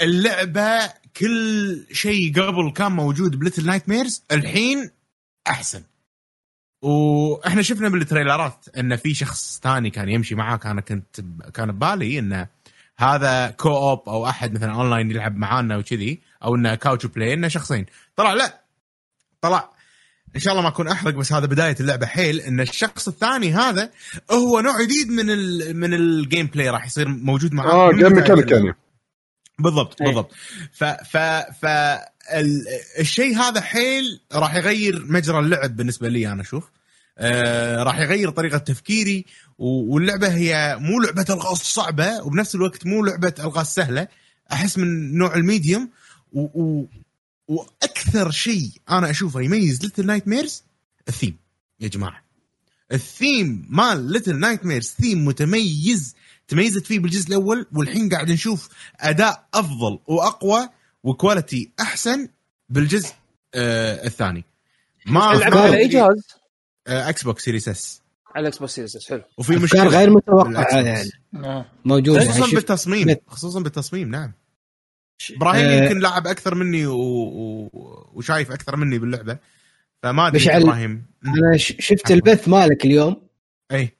اللعبة 0.00 0.92
كل 1.16 1.86
شيء 1.92 2.42
قبل 2.42 2.72
كان 2.72 2.92
موجود 2.92 3.36
ب 3.38 3.66
Little 3.66 3.88
Nightmares 3.88 4.22
الحين 4.32 4.90
أحسن. 5.46 5.82
وإحنا 6.82 7.62
شفنا 7.62 7.88
بالتريلرات 7.88 8.66
إن 8.76 8.96
في 8.96 9.14
شخص 9.14 9.60
ثاني 9.62 9.90
كان 9.90 10.08
يمشي 10.08 10.34
معاه 10.34 10.56
كان 10.56 10.80
كنت 10.80 11.20
كان 11.54 11.72
ببالي 11.72 12.18
انه 12.18 12.46
هذا 12.98 13.50
co-op 13.50 14.08
أو 14.08 14.26
أحد 14.28 14.52
مثلا 14.52 14.72
اونلاين 14.72 15.10
يلعب 15.10 15.36
معانا 15.36 15.76
وكذي 15.76 16.20
أو 16.44 16.54
انه 16.54 16.74
couch 16.74 17.06
play 17.06 17.34
إنه 17.34 17.48
شخصين. 17.48 17.86
طلع 18.16 18.32
لا. 18.32 18.60
طلع. 19.40 19.77
إن 20.38 20.42
شاء 20.42 20.52
الله 20.52 20.62
ما 20.62 20.68
أكون 20.68 20.88
أحرق 20.88 21.14
بس 21.14 21.32
هذا 21.32 21.46
بداية 21.46 21.76
اللعبة. 21.80 22.06
حيل 22.06 22.40
إن 22.40 22.60
الشخص 22.60 23.08
الثاني 23.08 23.52
هذا 23.54 23.90
هو 24.30 24.60
نوع 24.60 24.82
جديد 24.82 25.08
من 25.08 25.30
ال 25.30 25.76
من 25.76 25.94
ال 25.94 26.46
gameplay 26.46 26.70
راح 26.70 26.86
يصير 26.86 27.08
موجود 27.08 27.52
معاه 27.52 27.72
آه 27.88 27.92
game 27.92 28.12
mechanic. 28.12 28.50
يعني 28.50 28.74
بالضبط 29.58 30.02
أي. 30.02 30.06
بالضبط. 30.06 30.30
ف 30.72 30.84
ف 30.84 31.16
ف 31.62 31.64
ال- 32.34 32.64
الشيء 32.98 33.36
هذا 33.36 33.60
حيل 33.60 34.20
راح 34.32 34.54
يغير 34.54 35.04
مجرى 35.08 35.38
اللعب 35.38 35.76
بالنسبة 35.76 36.08
لي 36.08 36.32
أنا 36.32 36.42
أشوف 36.42 36.70
آه 37.18 37.82
راح 37.82 37.98
يغير 37.98 38.30
طريقة 38.30 38.58
تفكيري 38.58 39.24
و- 39.58 39.94
واللعبة 39.94 40.28
هي 40.34 40.76
مو 40.80 41.00
لعبة 41.00 41.26
ألغاز 41.30 41.56
صعبة 41.58 42.22
وبنفس 42.22 42.54
الوقت 42.54 42.86
مو 42.86 43.04
لعبة 43.04 43.34
ألغاز 43.40 43.66
سهلة. 43.66 44.08
أحس 44.52 44.78
من 44.78 45.18
نوع 45.18 45.34
ال 45.34 45.42
medium 45.42 45.90
و, 46.32 46.40
و 46.40 46.86
وأكثر 47.48 48.30
شيء 48.30 48.70
أنا 48.90 49.10
أشوفه 49.10 49.40
يميز 49.40 49.82
Little 49.82 50.06
Nightmares 50.06 50.28
ال 50.28 50.62
theme. 51.08 51.36
يا 51.80 51.88
جماعة. 51.88 52.22
الثيم 52.92 53.66
مال 53.70 54.12
Little 54.12 54.38
Nightmares 54.38 54.86
theme 55.00 55.24
متميز 55.24 56.14
تميزت 56.48 56.86
فيه 56.86 56.98
بالجزء 56.98 57.28
الأول 57.28 57.66
والحين 57.72 58.08
قاعد 58.08 58.30
نشوف 58.30 58.68
أداء 59.00 59.48
أفضل 59.54 59.98
وأقوى 60.06 60.68
و 61.02 61.11
quality 61.11 61.70
أحسن 61.80 62.28
بالجزء 62.68 63.12
آه 63.54 64.06
الثاني. 64.06 64.44
ما 65.06 65.24
على 65.24 65.76
أي 65.76 65.88
جهاز؟ 65.88 66.26
آه 66.86 67.08
Xbox 67.08 67.44
Series 67.44 67.68
S 67.68 68.02
على 68.34 68.42
ال 68.42 68.58
Xbox 68.58 68.74
Series 68.74 69.08
حلو. 69.08 69.22
وفي 69.38 69.56
مشكلة 69.56 69.84
غير 69.88 70.10
متوقعة. 70.10 70.80
يعني. 70.80 71.10
آه. 71.34 71.66
موجودة. 71.84 72.32
خصوصا 72.32 72.54
بالتصميم 72.54 73.16
خصوصا 73.26 73.60
بالتصميم 73.60 74.10
نعم. 74.10 74.32
إبراهيم 75.36 75.64
آه. 75.64 75.82
يمكن 75.82 75.98
لاعب 75.98 76.26
أكثر 76.26 76.54
مني 76.54 76.86
و... 76.86 76.96
و... 76.96 77.70
وشايف 78.14 78.50
أكثر 78.50 78.76
مني 78.76 78.98
باللعبة 78.98 79.38
فما 80.02 80.26
أدري. 80.26 80.56
إبراهيم. 80.56 81.02
أنا 81.26 81.56
شفت 81.56 82.10
البث 82.10 82.48
مالك 82.48 82.84
اليوم 82.84 83.16
أي 83.72 83.94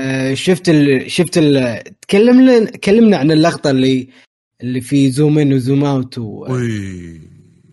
آه، 0.00 0.34
شفت 0.34 0.68
ال... 0.68 1.10
شفت 1.10 1.38
ال... 1.38 1.82
تكلمنا 2.00 2.64
تكلمنا 2.64 3.16
عن 3.16 3.30
اللقطة 3.30 3.70
اللي 3.70 4.08
اللي 4.62 4.80
في 4.80 5.10
zoom 5.10 5.38
in 5.38 5.52
و 5.52 5.58
zoom 5.58 5.84
out 5.84 6.18
و... 6.18 6.46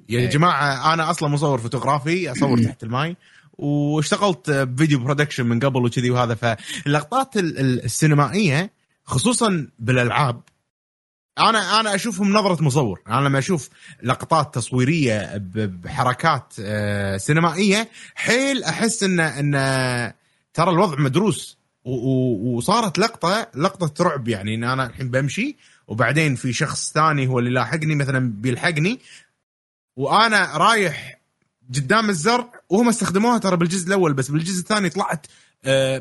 يا 0.10 0.30
جماعة 0.30 0.94
أنا 0.94 1.10
أصلا 1.10 1.30
مصور 1.30 1.58
فوتوغرافي 1.58 2.32
أصور 2.32 2.58
تحت 2.64 2.84
الماي 2.84 3.16
واشتغلت 3.58 4.50
ب 4.52 4.60
video 4.60 5.00
production 5.00 5.46
من 5.46 5.60
قبل 5.60 5.86
وكذي 5.86 6.10
وهذا 6.10 6.36
فاللقطات 6.36 7.38
ال- 7.38 7.60
ال- 7.60 7.86
السينمائية 7.86 8.72
خصوصا 9.04 9.68
بالألعاب 9.80 10.42
أنا 11.40 11.80
أنا 11.80 11.96
أشوفهم 11.96 12.34
نظرة 12.34 12.64
مصور. 12.64 13.02
أنا 13.08 13.28
لما 13.28 13.40
أشوف 13.40 13.70
لقطات 14.04 14.56
تصويرية 14.56 15.32
بحركات 15.56 16.54
آه، 16.60 17.18
سينمائية 17.18 17.90
حيل 18.16 18.64
أحس 18.64 19.04
ان 19.04 19.20
إن 19.20 20.14
ترى 20.54 20.72
الوضع 20.72 21.00
مدروس. 21.00 21.58
وصارت 21.86 23.00
لقطه 23.00 23.48
لقطة 23.56 24.04
رعب 24.04 24.28
يعني. 24.28 24.56
إن 24.56 24.64
أنا 24.64 24.86
الحين 24.86 25.12
بمشي 25.12 25.56
وبعدين 25.88 26.36
في 26.36 26.54
شخص 26.54 26.92
ثاني 26.92 27.28
هو 27.28 27.40
اللي 27.40 27.50
لاحقني 27.50 27.96
مثلا 27.96 28.32
بيلحقني. 28.36 29.00
وأنا 29.96 30.58
رايح 30.58 31.20
قدام 31.76 32.10
الزرع 32.10 32.52
وهم 32.70 32.90
استخدموها 32.90 33.38
ترى 33.38 33.58
بالجزء 33.58 33.88
الأول 33.88 34.14
بس 34.14 34.32
بالجزء 34.32 34.60
الثاني 34.60 34.90
طلعت 34.90 35.28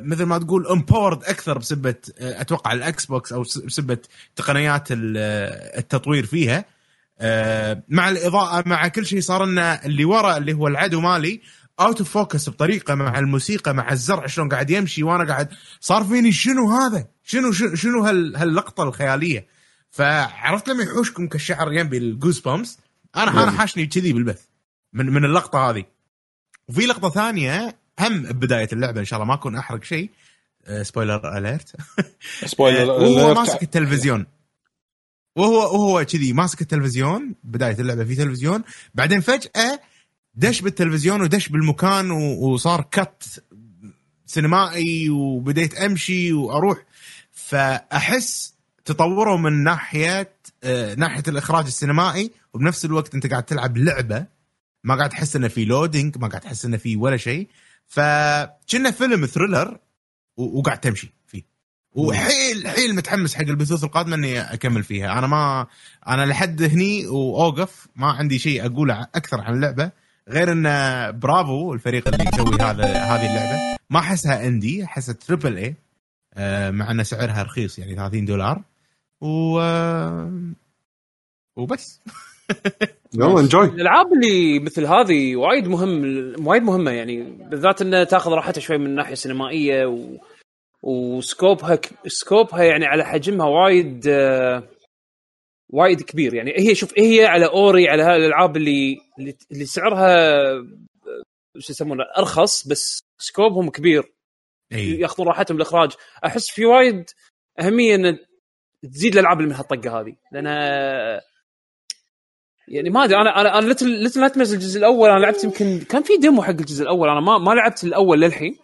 مثل 0.05 0.23
ما 0.23 0.39
تقول 0.39 0.67
empowered 0.67 1.25
أكثر 1.25 1.59
بسبه 1.59 1.95
آه، 2.19 2.41
أتوقع 2.41 2.73
ال 2.73 3.07
Xbox 3.07 3.33
أو 3.33 3.43
بسبه 3.43 3.99
تقنيات 4.37 4.89
آه، 4.93 4.97
التطوير 5.79 6.27
فيها. 6.27 6.65
آه، 7.19 7.83
مع 7.89 8.09
الإضاءة 8.09 8.69
مع 8.69 8.89
كل 8.89 9.07
شيء 9.07 9.21
صار 9.21 9.45
لنا 9.45 9.87
اللي 9.87 10.05
ورا 10.05 10.37
اللي 10.37 10.53
هو 10.53 10.69
العدو 10.69 11.01
مالي 11.01 11.41
out 11.81 11.99
of 11.99 12.11
focus 12.11 12.49
بطريقة 12.49 12.95
مع 12.95 13.19
الموسيقى 13.19 13.75
مع 13.75 13.93
الزرع 13.93 14.27
شلون 14.27 14.49
قاعد 14.49 14.71
يمشي 14.71 15.03
وأنا 15.03 15.25
قاعد. 15.25 15.49
صار 15.81 16.05
فيني 16.05 16.33
شنو 16.33 16.71
هذا؟ 16.71 17.07
شنو 17.25 17.53
شنو, 17.53 17.75
شنو 17.75 18.05
هال 18.05 18.37
هاللقطة 18.37 18.83
الخيالية؟ 18.83 19.47
فعرفت 19.91 20.69
لما 20.69 20.83
يحوشك 20.83 21.27
القشعريرة 21.27 21.73
يعني 21.73 21.99
ال 21.99 22.41
goosebumps 22.41 22.79
أنا 23.17 23.43
أنا 23.43 23.51
حاشني 23.51 23.87
كذي 23.87 24.13
بالبث 24.13 24.43
من 24.93 25.07
من 25.07 25.25
اللقطة 25.25 25.71
هذه. 25.71 25.85
وفي 26.69 26.87
لقطة 26.87 27.11
ثانية 27.11 27.82
هم 28.09 28.23
ببداية 28.23 28.69
اللعبة 28.73 29.01
إن 29.01 29.05
شاء 29.05 29.17
الله 29.17 29.29
ما 29.29 29.35
أكون 29.35 29.57
أحرق 29.57 29.85
شيء. 29.85 30.11
spoiler 30.83 31.39
alert 31.39 31.77
spoiler 32.47 32.91
وهو 32.91 33.35
alert. 33.35 33.39
ماسك 33.39 33.63
التلفزيون. 33.63 34.27
وهو 35.37 35.57
وهو 35.57 36.05
كذي 36.05 36.33
ماسك 36.33 36.61
التلفزيون 36.61 37.35
بداية 37.45 37.77
اللعبة 37.81 38.05
في 38.05 38.15
تلفزيون. 38.15 38.63
بعدين 38.95 39.21
فجأة 39.21 39.81
دش 40.35 40.61
بالتلفزيون 40.61 41.23
ودش 41.23 41.49
بالمكان 41.49 42.11
وصار 42.11 42.83
cut 42.91 43.45
سينمائي 44.27 45.11
وبديت 45.11 45.75
أمشي 45.75 46.33
وأروح. 46.33 46.79
فأحس 47.33 48.55
تطوروا 48.85 49.39
من 49.39 49.65
ناحية 49.65 50.33
آه، 50.65 50.95
ناحية 50.95 51.23
الإخراج 51.29 51.65
السينمائي 51.67 52.31
وبنفس 52.53 52.85
الوقت 52.85 53.15
أنت 53.15 53.27
قاعد 53.27 53.43
تلعب 53.43 53.79
لعبة 53.79 54.27
ما 54.85 54.97
قاعد 54.97 55.11
تحس 55.11 55.37
إنه 55.37 55.49
في 55.49 55.65
loading 55.65 56.19
ما 56.19 56.29
قاعد 56.29 56.41
تحس 56.41 56.65
إنه 56.65 56.77
في 56.77 56.97
ولا 56.97 57.17
شيء. 57.17 57.49
فكأنه 57.93 58.91
فيلم 58.91 59.27
thriller 59.27 59.79
وقاعد 60.37 60.81
تمشي 60.81 61.13
فيه. 61.27 61.43
وحيل 61.93 62.69
حيل 62.69 62.95
متحمس 62.95 63.35
حق 63.35 63.43
البثوث 63.43 63.85
القادمة 63.85 64.15
إني 64.17 64.41
أكمل 64.41 64.83
فيها. 64.83 65.19
أنا 65.19 65.27
ما 65.27 65.67
أنا 66.09 66.27
لحد 66.27 66.63
هني 66.63 67.07
وأوقف 67.07 67.89
ما 67.97 68.07
عندي 68.07 68.39
شيء 68.39 68.67
اقوله 68.67 69.03
أكثر 69.15 69.41
عن 69.41 69.55
اللعبة 69.55 69.91
غير 70.29 70.53
إن 70.53 70.63
برافو 71.19 71.75
الفريق 71.75 72.09
اللي 72.09 72.25
يسوي 72.33 72.55
هذا 72.55 72.85
هذه 72.85 73.31
اللعبة. 73.31 73.79
ما 73.91 73.99
أحسها 73.99 74.47
indie 74.47 74.85
أحسها 74.85 75.15
triple 75.15 75.57
A 75.57 75.75
مع 76.71 76.91
إن 76.91 77.05
سعرها 77.05 77.43
رخيص 77.43 77.79
يعني 77.79 77.95
30 77.95 78.25
دولار. 78.25 78.63
و 79.21 79.61
وبس. 81.57 82.01
يلا 83.15 83.41
enjoy 83.41 83.67
الألعاب 83.67 84.13
اللي 84.13 84.59
مثل 84.59 84.87
هذه 84.87 85.37
وايد 85.37 85.69
مهم 85.69 86.03
وايد 86.47 86.63
مهمة 86.63 86.91
يعني 86.91 87.23
بالذات 87.23 87.83
إنها 87.83 88.05
تاخذ 88.05 88.31
راحتها 88.31 88.61
شوي 88.61 88.79
من 88.79 88.87
الناحيه 88.87 89.13
السينمائيه 89.13 89.87
و... 89.87 90.19
وسكوبها 90.83 91.75
ك... 91.75 91.91
سكوبها 92.07 92.63
يعني 92.63 92.87
على 92.87 93.05
حجمها 93.05 93.47
وايد 93.47 94.05
آه، 94.09 94.63
وايد 95.73 96.03
كبير 96.03 96.35
يعني. 96.35 96.53
هي 96.59 96.75
شوف 96.75 96.99
هي 96.99 97.27
على 97.27 97.47
أوري 97.47 97.89
على 97.89 98.03
هاي 98.03 98.17
الألعاب 98.17 98.57
اللي 98.57 98.99
اللي, 99.53 99.65
سعرها 99.65 100.53
شو 101.59 101.73
يسمونه 101.73 102.05
أرخص 102.19 102.69
بس 102.69 103.05
سكوبهم 103.19 103.71
كبير. 103.71 104.13
اي 104.73 105.01
ياخذون 105.01 105.29
راحتهم 105.29 105.57
بالإخراج. 105.57 105.93
أحس 106.27 106.51
في 106.51 106.65
وايد 106.65 107.05
أهمية 107.61 107.95
إن 107.95 108.19
تزيد 108.83 109.13
الألعاب 109.13 109.39
اللي 109.39 109.51
من 109.51 109.57
هالطقة 109.57 110.01
هذه. 110.01 110.17
لأن 110.33 110.47
يعني 112.73 112.91
ما 112.91 113.05
أدري 113.05 113.17
أنا 113.17 113.41
أنا 113.41 113.59
أنا 113.59 113.67
Little 113.67 113.89
Little 113.91 114.21
Nightmares 114.21 114.53
الجزء 114.55 114.79
الأول 114.79 115.11
أنا 115.11 115.19
لعبت 115.19 115.45
يمكن 115.45 115.79
كان 115.89 116.03
في 116.03 116.17
demo 116.17 116.43
حق 116.43 116.51
الجزء 116.51 116.83
الأول 116.83 117.09
أنا 117.09 117.21
ما 117.21 117.39
ما 117.39 117.51
لعبت 117.55 117.85
الأول 117.85 118.21
للحين 118.21 118.57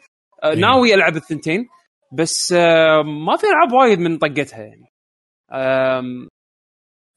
آه، 0.45 0.51
إيه. 0.51 0.59
ناوي 0.61 0.95
ألعب 0.95 1.17
الثنتين 1.17 1.67
بس 2.13 2.53
آه، 2.53 3.03
ما 3.03 3.37
في 3.37 3.47
ألعاب 3.47 3.73
وايد 3.73 3.99
من 3.99 4.19
طقتها 4.19 4.59
يعني 4.59 4.93
آم، 5.53 6.29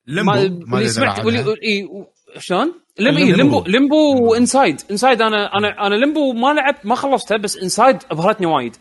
Limbo 0.07 0.31
ما 0.31 0.65
ما 0.67 0.77
اللي 0.77 0.89
سمعت. 0.89 1.25
واللي 1.25 1.83
و- 1.83 2.07
شلون؟ 2.37 2.73
لم 2.99 3.17
إيه 3.17 3.31
ال 3.31 3.36
Limbo. 3.36 3.63
Limbo 3.63 3.71
Limbo 3.71 4.31
و 4.31 4.38
Inside 4.38 4.81
Inside 4.91 5.21
أنا 5.21 5.57
أنا 5.57 5.87
أنا 5.87 5.95
Limbo 5.95 6.33
ما 6.33 6.53
لعبت 6.53 6.85
ما 6.85 6.95
خلصتها 6.95 7.37
بس 7.37 7.57
Inside 7.57 7.97
أبهرتني 8.11 8.45
وايد 8.47 8.75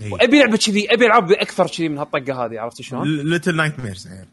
إي. 0.00 0.10
وابي 0.10 0.38
لعبة 0.38 0.56
كذي 0.56 0.94
أبي 0.94 1.06
العاب 1.06 1.32
أكثر 1.32 1.66
كذي 1.66 1.88
من 1.88 1.98
هالطقة 1.98 2.44
هذه 2.44 2.60
عرفت 2.60 2.82
شلون؟ 2.82 3.16
Little 3.30 3.56
Nightmares 3.56 4.06
يعني 4.06 4.28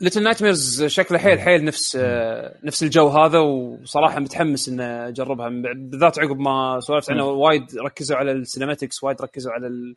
Little 0.00 0.22
Nightmares 0.22 0.84
شكله 0.84 1.18
حيل 1.18 1.40
حيل 1.40 1.64
نفس 1.64 1.98
آه، 2.00 2.58
نفس 2.64 2.82
الجو 2.82 3.08
هذا 3.08 3.38
وصراحة 3.38 4.20
متحمس 4.20 4.68
ان 4.68 4.80
أجربها. 4.80 5.48
بالذات 5.48 6.18
عقب 6.18 6.38
ما 6.38 6.80
سولفت 6.80 7.10
عنه 7.10 7.24
وايد 7.24 7.66
ركزوا 7.84 8.16
على 8.16 8.32
ال 8.32 8.39
cinematics 8.39 9.04
وايد 9.04 9.22
ركزوا 9.22 9.52
على. 9.52 9.94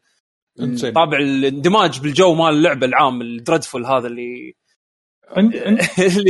طابع 0.95 1.18
الاندماج 1.18 1.99
بالجو 1.99 2.34
مال 2.34 2.53
اللعبة 2.53 2.86
العام 2.86 3.22
ال 3.22 3.29
dreadful 3.29 3.85
هذا 3.86 4.07
اللي 4.07 4.56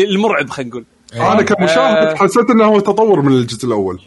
المرعب 0.04 0.50
خلينا 0.50 0.70
نقول. 0.70 0.86
أنا 1.14 1.42
كمشاهد 1.42 2.08
آه. 2.08 2.16
حسيت 2.16 2.50
إنه 2.50 2.66
هو 2.66 2.80
تطور 2.80 3.22
من 3.22 3.34
الجزء 3.34 3.68
الأول. 3.68 4.02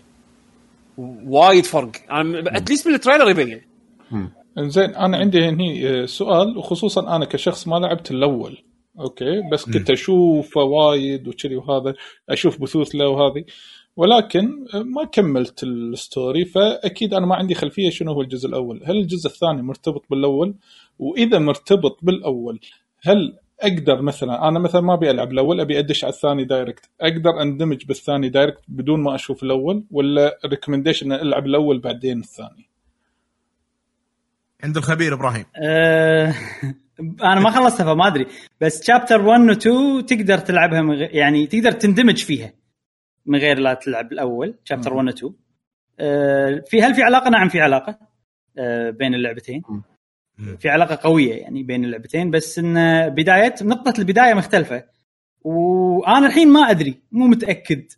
وايد 1.27 1.65
فرق. 1.65 1.91
أنا 2.11 2.57
at 2.57 2.66
least 2.66 2.89
من 2.89 2.95
ال 2.95 2.99
trailer 2.99 3.31
يبين. 3.31 3.61
إنزين 4.59 4.95
أنا 4.95 5.17
عندي 5.17 5.49
هني 5.49 5.89
آه، 5.89 6.07
سؤال 6.07 6.59
وخصوصا 6.59 7.17
أنا 7.17 7.25
كشخص 7.25 7.69
ما 7.69 7.77
لعبت 7.77 8.11
الأول. 8.11 8.59
okay 9.01 9.43
بس 9.53 9.65
كنت 9.65 9.91
أشوفه 9.91 10.61
وايد 10.61 11.29
وكذي 11.29 11.57
وهذا 11.57 11.95
أشوف 12.31 12.63
بثوث 12.63 12.95
له 12.95 13.09
وهذه 13.09 13.45
ولكن 13.97 14.67
ما 14.75 15.05
كملت 15.05 15.63
ال 15.63 15.76
story 15.76 16.45
فأكيد 16.45 17.15
أنا 17.15 17.27
ما 17.27 17.35
عندي 17.35 17.55
خلفية 17.55 17.91
شنو 17.91 18.13
هو 18.13 18.23
الجزء 18.23 18.49
الأول. 18.49 18.83
هل 18.85 18.97
الجزء 18.97 19.27
الثاني 19.27 19.63
مرتبط 19.63 20.05
بالأول؟ 20.11 20.55
وإذا 20.99 21.39
مرتبط 21.39 21.99
بالأول 22.03 22.61
هل 23.03 23.39
أقدر 23.61 24.03
مثلا 24.03 24.49
أنا 24.49 24.59
مثلا 24.59 24.81
ما 24.81 24.95
أبي 24.95 25.11
ألعب 25.11 25.33
الأول 25.33 25.61
أبي 25.61 25.79
أدش 25.79 26.05
على 26.05 26.13
الثاني 26.13 26.45
direct 26.45 26.91
أقدر 27.01 27.43
أندمج 27.43 27.85
بالثاني 27.85 28.29
direct 28.29 28.63
بدون 28.69 29.03
ما 29.03 29.15
أشوف 29.15 29.43
الأول 29.43 29.85
ولا 29.91 30.39
recommendation 30.47 31.13
ألعب 31.13 31.47
الأول 31.47 31.81
بعدين 31.81 32.21
الثاني؟ 32.21 32.71
عند 34.65 34.77
الخبير 34.77 35.15
إبراهيم. 35.15 35.45
أنا 37.23 37.41
ما 37.41 37.51
خلصتها 37.51 37.95
فما 37.95 38.07
أدري. 38.07 38.27
بس 38.61 38.87
شابتر 38.87 39.21
1 39.21 39.41
و 39.41 39.53
2 39.53 40.07
تقدر 40.07 40.39
تلعبها 40.39 40.83
من 40.83 40.95
غير 40.95 41.15
يعني 41.15 41.47
تقدر 41.47 41.73
تندمج 41.73 42.25
فيها. 42.25 42.53
من 43.27 43.39
غير 43.39 43.59
لا 43.59 43.75
تلعب 43.75 44.13
الأول 44.13 44.55
شابتر 44.65 44.95
1 44.95 45.07
و 45.07 45.11
2 45.11 45.35
آه، 46.01 46.63
في 46.67 46.83
هل 46.83 46.95
في 46.95 47.03
علاقة؟ 47.03 47.31
نعم 47.31 47.49
في 47.49 47.61
علاقة. 47.61 47.99
آه، 48.59 48.91
بين 48.91 49.15
اللعبتين. 49.15 49.63
في 50.59 50.69
علاقة 50.69 50.99
قوية 51.03 51.35
يعني 51.35 51.63
بين 51.63 51.85
اللعبتين 51.85 52.31
بس 52.31 52.59
إن 52.59 53.09
بدايه 53.09 53.55
نقطة 53.63 53.95
البداية 53.99 54.35
مختلفة. 54.35 54.85
وأنا 55.43 56.27
الحين 56.27 56.49
ما 56.49 56.71
أدري 56.71 57.03
مو 57.13 57.27
متأكد. 57.27 57.93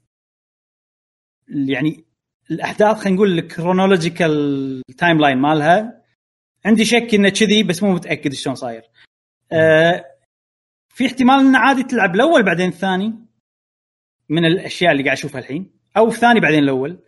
يعني 1.49 2.05
الأحداث 2.51 2.97
خلينا 2.97 3.17
نقول 3.17 3.39
ال 3.39 4.83
chronological 4.99 5.19
timeline 5.19 5.39
مالها 5.39 6.03
عندي 6.65 6.85
شك 6.85 7.15
إنه 7.15 7.29
كذي 7.29 7.63
بس 7.63 7.83
مو 7.83 7.93
متأكد 7.93 8.33
شلون 8.33 8.55
صاير. 8.55 8.83
آه 9.53 10.05
في 10.95 11.07
احتمال 11.07 11.41
انه 11.41 11.59
عادي 11.59 11.83
تلعب 11.83 12.15
الأول 12.15 12.43
بعدين 12.43 12.69
الثاني 12.69 13.15
من 14.29 14.45
الأشياء 14.45 14.93
اللي 14.93 15.03
قاعد 15.05 15.17
أشوفها 15.17 15.41
الحين 15.41 15.71
أو 15.97 16.09
الثاني 16.09 16.41
بعدين 16.41 16.59
الأول. 16.59 16.99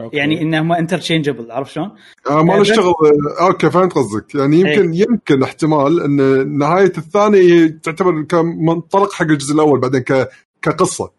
okay. 0.00 0.16
يعني 0.16 0.40
انهم 0.42 0.72
interchangeable 0.72 1.50
عرفت 1.52 1.72
شلون؟ 1.72 1.96
آه 2.30 2.42
ما 2.42 2.52
له 2.54 2.62
شغل. 2.64 2.94
آه، 3.40 3.46
okay 3.46 3.70
فهمت 3.70 3.92
قصدك. 3.92 4.34
يعني 4.34 4.56
يمكن 4.60 4.94
يمكن 4.94 5.42
احتمال 5.42 6.00
إن 6.02 6.48
نهاية 6.58 6.92
الثاني 6.98 7.68
تعتبر 7.68 8.22
كمنطلق 8.22 9.12
حق 9.12 9.26
الجزء 9.26 9.54
الأول 9.54 9.80
بعدين 9.80 10.00
ك 10.02 10.28
كقصة. 10.62 11.12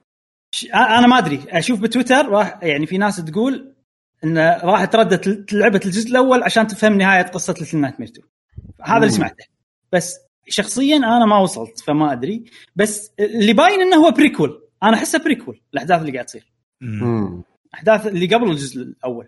ش- 0.55 0.65
أنا 0.73 1.07
ما 1.07 1.17
أدري. 1.17 1.39
أشوف 1.49 1.79
بتويتر 1.79 2.29
راح 2.29 2.59
يعني 2.63 2.85
في 2.85 2.97
ناس 2.97 3.25
تقول 3.25 3.73
إن 4.23 4.37
راح 4.63 4.85
ترد 4.85 5.45
تلعب 5.53 5.81
الجزء 5.85 6.09
الأول 6.09 6.43
عشان 6.43 6.67
تفهم 6.67 6.97
نهاية 6.97 7.21
قصة 7.23 7.55
Little 7.59 7.77
Nightmares 7.77 8.09
2 8.09 8.27
هذا 8.81 8.97
اللي 8.97 9.09
سمعته. 9.09 9.45
بس 9.91 10.15
شخصيا 10.47 10.97
أنا 10.97 11.25
ما 11.25 11.37
وصلت 11.37 11.79
فما 11.79 12.11
أدري. 12.11 12.43
بس 12.75 13.11
اللي 13.19 13.53
باين 13.53 13.81
إنه 13.81 13.95
هو 13.95 14.11
prequel 14.11 14.61
أنا 14.83 14.97
أحسه 14.97 15.19
prequel 15.19 15.61
الأحداث 15.73 16.01
اللي 16.01 16.11
قاعد 16.11 16.25
تصير. 16.25 16.51
أحداث 17.73 18.07
اللي 18.07 18.35
قبل 18.35 18.51
الجزء 18.51 18.81
الأول. 18.81 19.27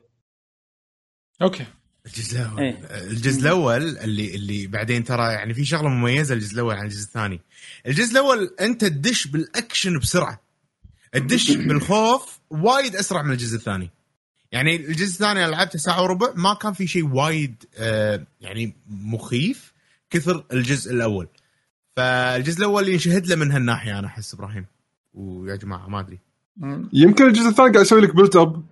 okay. 1.42 1.66
الجزء 2.06 2.40
الأول. 2.42 2.62
إيه. 2.62 2.80
الجزء 3.12 3.42
الأول 3.42 3.98
اللي 3.98 4.36
اللي 4.36 4.68
بعدين 4.68 5.04
ترى 5.04 5.34
يعني 5.34 5.54
في 5.54 5.66
شغلة 5.66 5.90
مميزة 5.90 6.36
الجزء 6.36 6.54
الأول 6.54 6.76
عن 6.76 6.86
الجزء 6.86 7.08
الثاني. 7.08 7.40
الجزء 7.88 8.12
الأول 8.12 8.56
أنت 8.62 8.86
تدش 8.86 9.28
بالأكشن 9.28 10.00
بسرعة. 10.00 10.44
تدش 11.14 11.52
بالخوف 11.52 12.40
وايد 12.50 12.96
أسرع 12.96 13.22
من 13.22 13.32
الجزء 13.32 13.58
الثاني. 13.58 13.90
يعني 14.52 14.76
الجزء 14.76 15.14
الثاني 15.14 15.46
أنا 15.46 15.52
لعبته 15.52 15.80
ساعة 15.80 16.04
وربع 16.04 16.34
ما 16.36 16.54
كان 16.54 16.74
في 16.74 16.88
شيء 16.88 17.06
وايد 17.06 17.64
آه 17.78 18.26
يعني 18.42 18.76
مخيف. 18.88 19.73
كثر 20.14 20.44
الجزء 20.54 20.92
الأول. 20.94 21.28
فالجزء 21.98 22.60
الأول 22.60 22.90
ينشهد 22.90 23.28
له 23.28 23.36
من 23.36 23.52
هالناحية 23.52 24.00
أنا 24.00 24.08
أحس 24.08 24.34
إبراهيم. 24.34 24.66
ويا 25.14 25.56
جماعة 25.56 25.88
ما 25.88 26.00
أدري. 26.00 26.20
يمكن 26.94 27.28
الجزء 27.28 27.50
الثاني 27.50 27.72
قاعد 27.72 27.86
يسوي 27.86 28.02
لك 28.02 28.16
build 28.16 28.36
up 28.36 28.64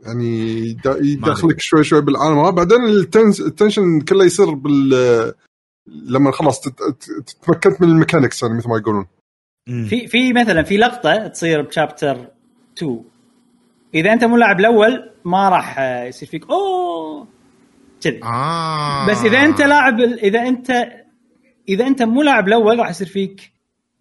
يعني 0.00 0.58
يد- 0.70 0.98
يدخلك 1.00 1.60
شوي 1.60 1.84
شوي 1.84 2.00
بالعالم. 2.00 2.38
هذا 2.38 2.50
بعدين 2.50 2.84
ال 2.84 2.95
tens 2.95 3.40
ال 3.40 3.47
tension 3.47 4.00
كله 4.00 4.24
يصير 4.24 4.50
بال 4.54 5.34
لما 5.86 6.30
خلاص 6.32 6.60
تت- 6.60 6.82
تت- 7.00 7.10
تتمكنت 7.26 7.80
من 7.82 7.88
ال 7.88 7.93
mechanics 7.93 8.42
يعني 8.42 8.54
مثل 8.58 8.68
ما 8.68 8.76
يقولون. 8.76 9.06
في 9.66 10.06
في 10.06 10.32
مثلا 10.32 10.62
في 10.62 10.76
لقطة 10.76 11.26
تصير 11.26 11.62
ب 11.62 11.70
chapter 11.70 12.26
2 12.78 13.04
إذا 13.94 14.12
أنت 14.12 14.24
مو 14.24 14.36
لاعب 14.36 14.60
الأول 14.60 15.10
ما 15.24 15.48
راح 15.48 15.78
يصير 15.80 16.28
فيك 16.28 16.50
أوه! 16.50 17.28
كذي 18.00 18.20
آه. 18.24 19.06
بس 19.06 19.18
إذا 19.18 19.38
أنت 19.42 19.60
لاعب 19.62 20.00
إذا 20.00 20.42
انت 20.48 20.70
إذا 21.68 21.86
أنت 21.86 22.02
مو 22.02 22.22
لاعب 22.22 22.48
الأول 22.48 22.78
راح 22.78 22.90
يصير 22.90 23.06
فيك 23.08 23.52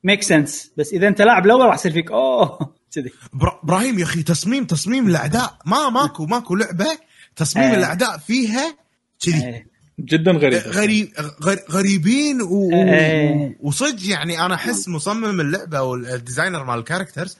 make 0.03 0.23
sense 0.23 0.72
بس 0.77 0.93
إذا 0.93 1.07
أنت 1.07 1.22
لاعب 1.22 1.45
الأول 1.45 1.65
راح 1.65 1.76
يصير 1.76 1.91
فيك 1.91 2.11
أوه 2.11 2.59
كذي 2.95 3.11
برا- 3.34 3.59
إبراهيم 3.63 3.99
يا 3.99 4.03
أخي 4.03 4.23
تصميم 4.23 4.65
تصميم 4.65 5.07
الأعداء 5.07 5.57
ما 5.65 5.89
ماكو 5.89 6.26
ماكو 6.26 6.55
لعبة 6.55 6.88
تصميم 7.35 7.65
إيه. 7.65 7.77
الأعداء 7.77 8.17
فيها 8.17 8.76
كذي 9.19 9.45
إيه. 9.45 9.67
جدا 9.99 10.31
غريب 10.31 10.61
غريب 10.67 11.11
غ- 11.43 11.72
غريبين 11.72 12.41
و... 12.41 12.69
إيه. 12.73 13.57
وصدق 13.59 14.09
يعني 14.09 14.45
أنا 14.45 14.55
أحس 14.55 14.88
مصمم 14.89 15.41
اللعبة 15.41 15.77
أو 15.77 15.95
ال 15.95 16.03
designer 16.03 16.63
مال 16.63 16.80
ال 16.80 16.85
characters 16.85 17.38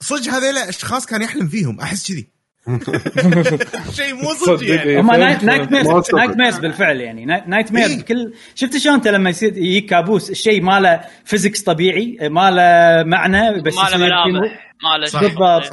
صدق 0.00 0.28
هذيل 0.32 0.58
أشخاص 0.58 1.06
كان 1.06 1.22
يحلم 1.22 1.48
فيهم 1.48 1.80
أحس 1.80 2.08
كذي 2.12 2.28
شيء 3.96 4.14
مو 4.14 4.32
صدق 4.34 4.68
يعني. 4.74 5.00
هم 5.00 5.10
nightmares. 5.10 5.88
nightmares 6.14 6.58
بالفعل 6.58 7.00
يعني 7.00 7.24
night- 7.24 7.72
mares. 7.72 7.94
بكل 7.94 8.34
شفت 8.54 8.76
شلون 8.76 8.94
انت 8.94 9.08
لما 9.08 9.30
يصير 9.30 9.56
يجيك 9.58 9.86
كابوس 9.90 10.30
الشيء 10.30 10.62
ما 10.62 10.80
له 10.80 11.00
physics 11.24 11.62
طبيعي 11.62 12.18
ما 12.22 12.50
له 12.50 13.02
معنى 13.10 13.60
بس 13.60 13.74
ما 13.76 13.88
له 13.90 13.96
ملامح 13.96 14.74
ما 14.84 14.98
له. 14.98 15.20
بالضبط. 15.20 15.72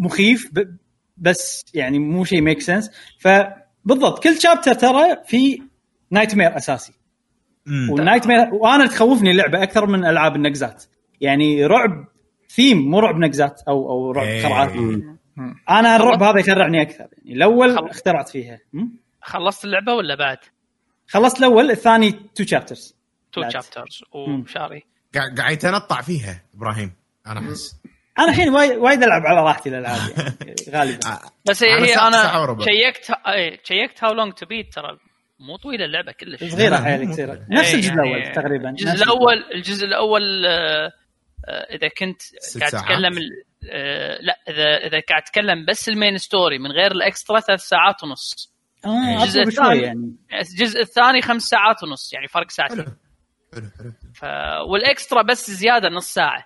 مخيف 0.00 0.50
بس 1.16 1.64
يعني 1.74 1.98
مو 1.98 2.24
شيء 2.24 2.40
make 2.40 2.60
sense 2.60 2.90
فبالضبط 3.18 4.22
كل 4.22 4.40
chapter 4.40 4.74
ترى 4.74 5.16
في 5.26 5.62
nightmare 6.10 6.56
اساسي. 6.56 6.92
وال 7.90 8.26
nightmare 8.26 8.54
وأنا 8.54 8.86
تخوفني 8.86 9.30
اللعبة 9.30 9.62
أكثر 9.62 9.86
من 9.86 10.04
ألعاب 10.04 10.36
النقزات 10.36 10.84
يعني 11.20 11.66
رعب 11.66 12.04
ثيم 12.50 12.78
مو 12.90 12.98
رعب 12.98 13.16
نقزات 13.18 13.60
أو 13.68 13.90
أو 13.90 14.10
رعب 14.12 14.26
إيه. 14.26 14.42
خرعات 14.42 14.70
أنا 15.70 15.96
الرعب 15.96 16.22
هذا 16.22 16.40
يخرعني 16.40 16.82
أكثر. 16.82 17.06
يعني 17.24 17.32
الأول 17.36 17.78
خل- 17.78 17.88
اخترعت 17.88 18.28
فيها? 18.28 18.58
خلصت 19.22 19.64
اللعبة 19.64 19.94
ولا 19.94 20.14
بعد؟ 20.14 20.38
خلصت 21.08 21.38
الأول 21.38 21.70
الثاني 21.70 22.10
two 22.34 22.44
chapters 22.44 22.96
two. 23.32 23.42
chapters 23.50 24.02
وشاري 24.12 24.82
قاعد 25.14 25.40
قاعد 25.40 25.52
يتنطع 25.52 26.00
فيها 26.00 26.42
إبراهيم 26.54 26.92
أنا 27.26 27.40
أحس. 27.40 27.76
أنا 28.18 28.28
الحين 28.28 28.48
وايد 28.54 28.76
وايد 28.78 29.02
ألعب 29.02 29.22
على 29.26 29.40
راحتي 29.42 29.68
الألعاب 29.68 30.00
يعني. 30.18 30.54
غالبا. 30.78 31.18
بس 31.48 31.62
هي, 31.62 31.74
أنا 31.78 31.86
هي 31.86 31.94
أنا. 31.94 32.56
شيكت 32.64 33.10
إيه 33.28 33.60
شيكت 33.64 34.04
How 34.04 34.12
Long 34.12 34.32
to 34.32 34.46
Beat 34.46 34.72
ترى 34.74 34.98
مو 35.40 35.56
طويلة 35.56 35.84
اللعبة 35.84 36.12
كلش. 36.12 36.44
صغيرة 36.44 36.76
حيل 36.76 37.04
مو- 37.08 37.14
نفس 37.50 37.68
إيه، 37.68 37.74
الجزء 37.74 37.88
يعني 37.88 38.00
الأول 38.16 38.32
تقريبا 38.32 38.70
الجزء 38.70 38.92
الأول 39.04 39.44
الجزء 39.54 39.84
الأول 39.86 40.46
آه، 40.46 40.92
آه، 41.48 41.74
إذا 41.74 41.88
كنت 41.88 42.22
قاعد. 42.60 42.72
تتكلم 42.72 43.12
لا 44.20 44.38
إذا 44.48 44.76
إذا 44.86 45.00
قاعد 45.08 45.22
تتكلم 45.22 45.64
بس 45.68 45.88
ال 45.88 45.94
main 45.94 46.18
story 46.18 46.58
من 46.58 46.70
غير 46.72 46.92
ال 46.92 47.00
extra 47.00 47.40
ثلاث 47.40 47.60
ساعات 47.60 48.04
ونص. 48.04 48.52
آه 48.84 49.22
الجزء 49.22 49.40
اطول 49.40 49.52
شوي 49.52 49.64
الثاني- 49.64 49.82
يعني. 49.82 50.16
الجزء 50.32 50.80
الثاني 50.80 51.22
خمس 51.22 51.42
ساعات 51.42 51.82
ونص 51.82 52.12
يعني 52.12 52.28
فرق 52.28 52.50
ساعتين. 52.50 52.76
حلو 52.76 52.86
حلو 53.78 53.92
ف... 54.14 54.24
وال 54.70 54.85
extra 54.85 55.22
بس 55.22 55.50
زيادة 55.50 55.88
نص 55.88 56.14
ساعة. 56.14 56.44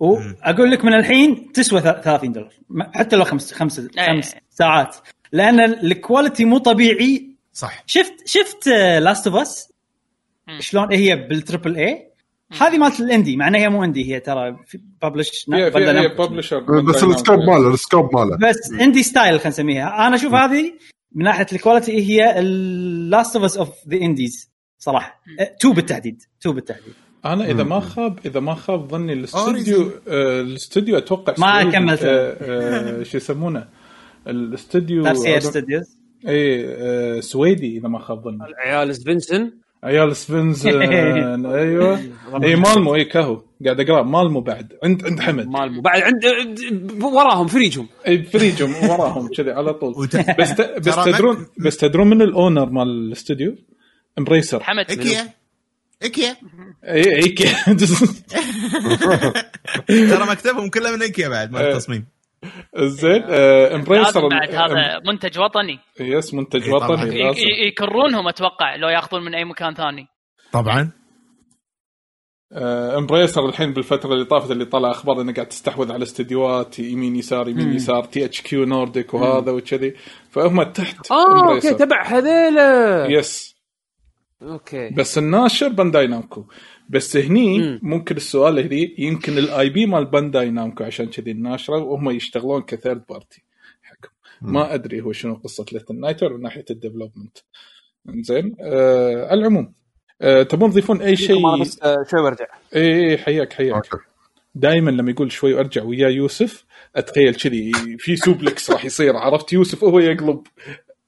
واقول 0.00 0.70
لك 0.70 0.84
من 0.84 0.94
الحين 0.94 1.52
تسوى 1.52 1.80
ث- 1.80 2.00
30 2.00 2.32
دولار. 2.32 2.52
حتى 2.94 3.16
لو 3.16 3.24
خمس 3.24 3.52
خمس 3.54 3.78
إيه. 3.78 4.06
خمس 4.06 4.36
ساعات. 4.50 4.96
لأن 5.32 5.60
ال 5.60 5.71
quality 5.71 6.44
مو 6.44 6.58
طبيعي. 6.58 7.36
صح. 7.52 7.82
شفت 7.86 8.28
شفت 8.28 8.66
Last 9.02 9.26
of 9.26 9.36
Us. 9.36 9.72
شلون 10.60 10.92
هي 10.92 11.16
بال 11.16 11.31
triple 11.31 11.76
A 11.76 12.07
هذه 12.52 12.78
مالت 12.78 13.00
ال 13.00 13.06
indie 13.06 13.36
مع 13.36 13.48
إنها 13.48 13.60
هي 13.60 13.68
مو 13.68 13.84
indie 13.84 14.14
هي 14.14 14.20
ترى 14.20 14.56
publish 15.02 15.46
publisher 16.18 16.58
بس 16.80 17.04
ال 17.04 17.10
scope 17.10 17.38
ماله 17.38 17.74
السكوب 17.74 18.16
ماله. 18.16 18.36
بس 18.36 18.72
اندي 18.80 19.02
ستايل 19.02 19.34
خلينا 19.34 19.48
نسميها. 19.48 20.06
أنا 20.06 20.16
أشوف 20.16 20.34
هذه 20.34 20.72
من 21.12 21.24
ناحية 21.24 21.46
الكواليتي 21.52 21.92
هي 21.92 22.38
اللاست 22.38 23.36
اوف 23.36 23.44
اس 23.44 23.56
اوف 23.56 23.68
ذا 23.88 23.96
انديز 23.96 24.50
صراحة. 24.78 25.22
أه، 25.40 25.56
تو 25.60 25.72
بالتحديد 25.72 26.22
تو 26.40 26.52
بالتحديد. 26.52 26.92
أنا 27.24 27.50
إذا 27.50 27.62
ما 27.62 27.80
خاب 27.80 28.18
إذا 28.26 28.40
ما 28.40 28.54
خاب 28.54 28.90
ظني 28.90 29.12
الاستوديو 29.12 29.90
الاستوديو 30.08 30.98
أتوقع 30.98 31.34
ما. 31.38 31.70
كملت. 31.70 32.00
آه 32.02 33.02
شو 33.02 33.16
يسمونه؟ 33.16 33.68
الاستوديو 34.26 35.14
ستوديوز 35.40 35.98
اي 36.28 37.22
سويدي 37.22 37.78
إذا 37.78 37.88
ما 37.88 37.98
خاب 37.98 38.24
ظني. 38.24 38.38
عيال 38.58 38.96
سفنسن 38.96 39.52
عيال 39.84 40.16
سفنزن 40.16 40.82
أيوه. 41.46 42.00
اي 42.44 42.56
مالمو 42.56 42.94
اي 42.94 43.04
كهو. 43.04 43.42
قاعد 43.64 43.80
أقرأ. 43.80 44.02
مالمو 44.02 44.40
بعد. 44.40 44.72
عند 44.84 45.04
عند 45.06 45.20
حمد. 45.20 45.46
مال 45.46 45.80
بعد 45.82 46.02
عند 46.02 46.26
عند- 46.26 47.02
وراهم 47.02 47.46
فريجهم. 47.46 47.88
اي 48.08 48.22
فريجهم 48.22 48.90
وراهم 48.90 49.28
كذي 49.36 49.50
على 49.50 49.74
طول. 49.74 49.94
بس. 50.38 50.52
بس 50.60 50.94
تدرون 51.04 51.46
بس 51.58 51.76
تدرون 51.76 52.06
من 52.10 52.22
الأونر 52.22 52.70
مال 52.70 52.88
الاستوديو 52.88 53.54
Embracer 54.18 54.62
حمد. 54.62 54.90
إيكيا. 54.90 55.28
إيكيا. 56.02 56.36
اي 56.84 57.16
اي 57.16 57.28
كي- 57.28 57.74
ترى 59.88 60.26
مكتبهم 60.30 60.68
كله 60.68 60.96
من 60.96 61.02
إيكيا 61.02 61.28
بعد 61.28 61.52
مال 61.52 61.62
إيه. 61.62 61.72
التصميم. 61.72 62.04
زين 62.76 63.22
آه، 63.28 63.74
Embracer 63.74 64.20
لازم 64.20 64.28
بعد 64.28 64.54
هذا 64.54 65.00
منتج 65.06 65.38
وطني. 65.38 65.78
yes 66.00 66.34
منتج 66.34 66.62
إي 66.62 66.70
طبعاً. 66.70 66.90
وطني 66.90 67.22
لازم. 67.22 67.40
يكرونهم 67.68 68.28
أتوقع 68.28 68.76
لو 68.76 68.88
ياخذون 68.88 69.24
من 69.24 69.34
أي 69.34 69.44
مكان 69.44 69.74
ثاني. 69.74 70.06
طبعا. 70.52 70.90
آه، 72.52 72.98
Embracer 72.98 73.48
الحين 73.48 73.72
بالفترة 73.72 74.12
اللي 74.12 74.24
طافت 74.24 74.50
اللي 74.50 74.64
طلع 74.64 74.90
أخبار 74.90 75.20
إنه 75.20 75.32
قاعد 75.32 75.48
تستحوذ 75.48 75.92
على 75.92 76.02
استديوهات 76.02 76.78
يمين 76.78 77.16
يسار 77.16 77.48
يمين 77.48 77.72
يسار 77.72 78.04
THQ 78.04 78.64
Nordic 78.64 79.14
وهذا 79.14 79.52
وكذي. 79.52 79.94
فهم 80.30 80.62
تحت 80.62 81.10
آه 81.12 81.54
okay. 81.54 81.74
تبع 81.74 82.06
هذيلا. 82.06 83.06
yes 83.06 83.56
okay. 84.42 84.90
بس 84.90 85.18
الناشر 85.18 85.68
Bandai 85.68 86.06
Namco. 86.06 86.44
بس 86.88 87.16
هني 87.16 87.58
مم. 87.58 87.80
ممكن 87.82 88.16
السؤال 88.16 88.58
هني 88.58 88.94
يمكن 88.98 89.38
ال 89.38 89.70
IP 89.70 89.86
مال 89.86 90.04
Bandai 90.04 90.50
Namco 90.50 90.84
عشان 90.84 91.06
كذي 91.06 91.30
الناشرة 91.30 91.76
وهم 91.82 92.10
يشتغلون 92.10 92.62
ك 92.62 92.69
third 92.69 93.02
party 93.08 93.42
حقهم 93.82 94.12
ما 94.52 94.74
أدري 94.74 95.00
هو 95.00 95.12
شنو 95.12 95.34
قصة 95.34 95.64
Little 95.72 96.00
Nightmares 96.00 96.34
من 96.36 96.42
ناحية 96.42 96.64
ال 96.70 96.76
development 96.76 97.38
زين 98.20 98.56
آه 98.60 99.26
على 99.30 99.40
العموم 99.40 99.74
آه 100.22 100.42
تبون 100.42 100.70
تضيفون 100.70 101.02
أي 101.02 101.16
شيء؟ 101.16 101.60
بس 101.60 101.82
آه، 101.82 101.96
شوي 102.10 102.22
برجع. 102.22 102.46
اي 102.76 103.10
اي 103.10 103.18
حياك 103.18 103.52
حياك. 103.52 103.74
okay. 103.74 104.04
دائما 104.54 104.90
لما 104.90 105.10
يقول 105.10 105.32
شوي 105.32 105.54
وارجع 105.54 105.82
ويا 105.82 106.08
يوسف 106.08 106.64
أتخيل 106.96 107.34
كذي 107.34 107.72
في 107.98 108.16
سوبلكس 108.16 108.70
راح 108.70 108.84
يصير 108.84 109.16
عرفت؟ 109.16 109.52
يوسف 109.52 109.82
وهو 109.82 109.98
يقلب. 109.98 110.42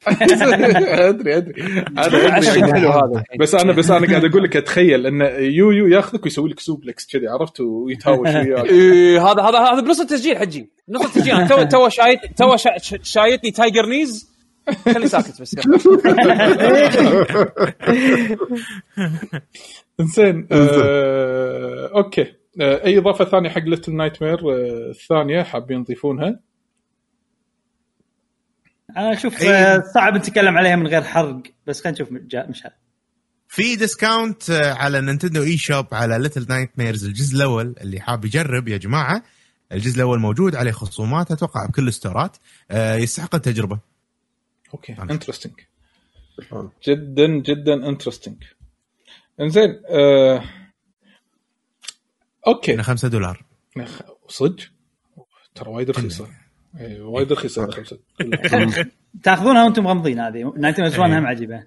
أدري 0.06 1.36
أدري 1.36 1.62
أنا 1.62 2.35
عشان 2.35 2.64
ادري 2.64 2.72
حلو 2.81 2.89
هذا. 2.90 3.22
بس 3.40 3.55
أنا 3.55 3.72
بس 3.72 3.90
أنا 3.90 4.06
قاعد 4.06 4.24
أقول 4.24 4.43
لك 4.43 4.56
اتخيل 4.56 5.06
إن 5.06 5.20
يو 5.44 5.70
يو 5.70 5.86
ياخذك 5.86 6.24
ويسوي 6.24 6.51
لك 6.51 6.60
سوبلكس 6.60 7.06
كذي 7.06 7.28
عرفت؟ 7.28 7.60
ويتهاوش 7.60 8.28
وياك. 8.35 8.64
إيه 8.64 9.27
هذا 9.31 9.43
هذا 9.43 9.59
هذا 9.59 9.81
بنص 9.81 10.01
التسجيل 10.01 10.39
حجي. 10.39 10.70
نص 10.89 11.05
التسجيل. 11.05 11.35
أنا 11.35 11.47
تو 11.48 11.62
تو 11.62 11.89
شايت 11.89 12.20
تو 12.36 12.56
شا- 12.56 12.78
شا- 12.78 12.98
شايتني 13.02 13.51
تايجر 13.51 13.86
نيز. 13.86 14.31
خلي 14.94 15.09
ساكت 15.09 15.43
بس 15.43 15.56
إنزين 20.01 20.48
آه، 20.52 21.90
أوكي. 21.94 22.27
آه، 22.60 22.85
أي 22.85 22.98
إضافة 22.98 23.24
ثانية 23.24 23.48
حق 23.51 23.62
Little 23.64 23.94
Nightmare 23.97 24.39
الثانية 24.90 25.43
حابين 25.43 25.85
تضيفونها 25.85 26.40
أنا 28.96 29.12
أشوف 29.12 29.42
إيه. 29.42 29.50
آه، 29.50 29.82
صعب 29.94 30.16
نتكلم 30.16 30.58
عليها 30.58 30.76
من 30.76 30.86
غير 30.86 31.02
حرق 31.02 31.42
بس 31.66 31.80
خلينا 31.80 31.94
نشوف 32.02 32.08
جا- 32.12 32.46
مشعل 32.46 32.70
في 33.48 33.76
discount 33.77 34.51
آه، 34.50 34.72
على 34.72 35.00
Nintendo 35.01 35.43
eShop 35.43 35.86
على 35.92 36.18
Little 36.18 36.47
Nightmares 36.48 37.05
الجزء 37.04 37.36
الأول 37.36 37.74
اللي 37.80 38.00
حاب 38.00 38.24
يجرب 38.24 38.68
يا 38.68 38.76
جماعة. 38.76 39.22
الجزء 39.72 39.96
الأول 39.96 40.18
موجود 40.20 40.56
عليه 40.56 40.70
خصومات 40.70 41.30
أتوقع 41.30 41.66
بكل 41.66 41.88
ال 41.89 41.94
storeات. 41.94 42.36
آه، 42.70 42.94
يستحق 42.96 43.34
التجربة. 43.34 43.78
okay 44.74 44.93
أنا. 44.92 45.12
interesting 45.12 45.52
جدا 46.88 47.26
جدا 47.26 47.88
interesting 47.89 48.44
إنزين 49.40 49.82
آه... 49.88 50.44
okay. 52.47 52.74
هنا 52.74 52.82
5 52.82 53.08
دولار. 53.08 53.44
صدق؟ 54.28 54.62
ترى 55.54 55.70
وايد 55.70 55.90
رخيصة. 55.90 56.28
إيه، 56.80 57.02
وايد 57.02 57.32
رخيصة 57.32 57.70
خمسة. 57.70 57.98
تاخذونها 59.24 59.64
وأنتم 59.64 59.84
مغمضين 59.84 60.18
هذه. 60.20 60.42
1991 60.56 61.12
إيه. 61.12 61.18
هم 61.18 61.26
عجيبة. 61.26 61.64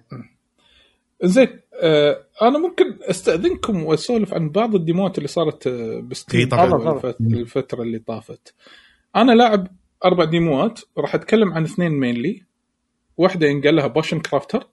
زين 1.22 1.48
آه 1.82 2.24
أنا 2.42 2.58
ممكن 2.58 2.84
أستأذنكم 3.02 3.82
وأسولف 3.84 4.34
عن 4.34 4.48
بعض 4.50 4.74
ال 4.74 4.81
demoات 4.81 5.18
اللي 5.18 5.28
صارت 5.28 5.66
آه، 5.66 6.00
ب 6.00 6.07
Steam 6.07 6.40
إي 6.40 6.46
طبعاً. 6.46 6.66
طبعاً. 6.70 6.94
الفت- 6.96 7.20
الفترة 7.20 7.82
اللي 7.82 7.98
طافت. 7.98 8.54
أنا 9.16 9.32
لاعب 9.32 9.66
أربع 10.04 10.24
demoات 10.24 10.80
راح 10.98 11.14
أتكلم 11.14 11.52
عن 11.52 11.64
اثنين 11.64 11.92
mainly 11.92 12.42
واحدة 13.16 13.46
ينقال 13.46 13.76
لها 13.76 13.86
Potion 13.86 14.20
Crafter 14.20 14.66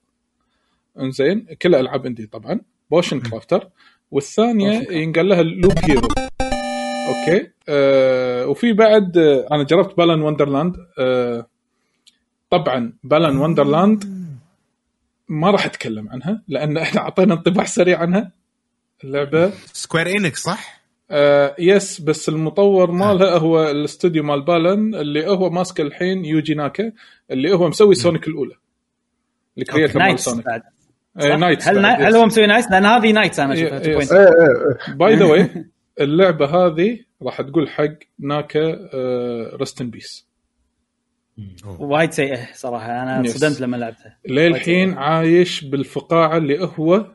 إنزين 1.00 1.48
كلها 1.62 1.80
ألعاب 1.80 2.06
indie 2.06 2.26
طبعا. 2.26 2.60
Potion 2.92 3.20
Crafter 3.20 3.70
والثانية 4.12 4.88
ينقال 4.92 5.30
لها 5.30 5.42
Loop 5.42 5.74
Hero 5.84 6.08
okay 7.12 7.50
آه 7.70 8.48
وفي 8.48 8.74
بعد 8.74 9.18
آه 9.18 9.48
أنا 9.52 9.64
جربت 9.64 9.98
Balan 9.98 10.22
Wonderland 10.22 10.76
آه 11.00 11.46
طبعا 12.50 12.94
Balan 13.04 13.38
Wonderland 13.38 14.04
ما 15.30 15.52
راح 15.52 15.66
أتكلم 15.66 16.10
عنها 16.10 16.42
لأن 16.48 16.78
إحنا 16.78 17.02
أعطينا 17.02 17.34
انطباع 17.34 17.66
سريع 17.66 18.00
عنها 18.00 18.32
اللعبة 19.04 19.52
Square 19.74 20.08
Enix 20.08 20.44
صح؟ 20.44 20.82
آه 21.12 21.56
yes 21.60 22.02
بس 22.02 22.30
المطور 22.30 22.92
مالها 22.92 23.38
هو 23.38 23.70
الاستوديو 23.72 24.24
مال 24.24 24.42
Balan 24.42 24.96
اللي 24.96 25.28
هو 25.28 25.50
ماسك 25.50 25.82
الحين 25.82 26.26
يوجي 26.26 26.54
ناكا 26.54 26.92
اللي 27.32 27.54
هو 27.54 27.68
مسوي 27.70 27.96
Sonic 27.96 28.28
الأولى 28.28 28.56
ال 29.58 29.63
creator 29.63 30.00
مال 30.00 30.08
Nights 30.08 30.26
Sonic 30.26 30.46
بعد 30.46 30.62
آه؟ 31.18 31.36
Nights 31.36 31.68
هل, 31.68 31.82
بعد، 31.82 32.02
هل. 32.02 32.16
هو 32.16 32.26
مسوي 32.26 32.48
Nights؟ 32.48 32.72
لأن 32.72 32.86
هذه 32.86 33.12
Nights 33.12 33.40
أنا 33.40 33.54
اشوفها 33.54 33.80
2.0. 33.80 33.88
yes. 33.88 34.12
إيه 34.12 34.28
by 34.96 35.16
the 35.16 35.26
way 35.26 35.66
اللعبة 36.04 36.46
هذه 36.46 37.00
راح 37.22 37.42
تقول 37.42 37.70
حق 37.70 37.94
ناكا 38.20 38.90
rest 39.56 39.82
in 39.82 39.90
peace 39.90 40.32
وايد 41.80 42.12
سيئة 42.12 42.54
صراحة. 42.54 43.04
أنا 43.04 43.26
yes. 43.26 43.38
صدمت 43.38 43.62
لما 43.62 43.78
لعبتها. 43.78 44.18
للحين 44.28 44.94
عايش 44.94 45.64
بالفقاعة 45.64 46.38
اللي 46.38 46.70
هو 46.78 47.12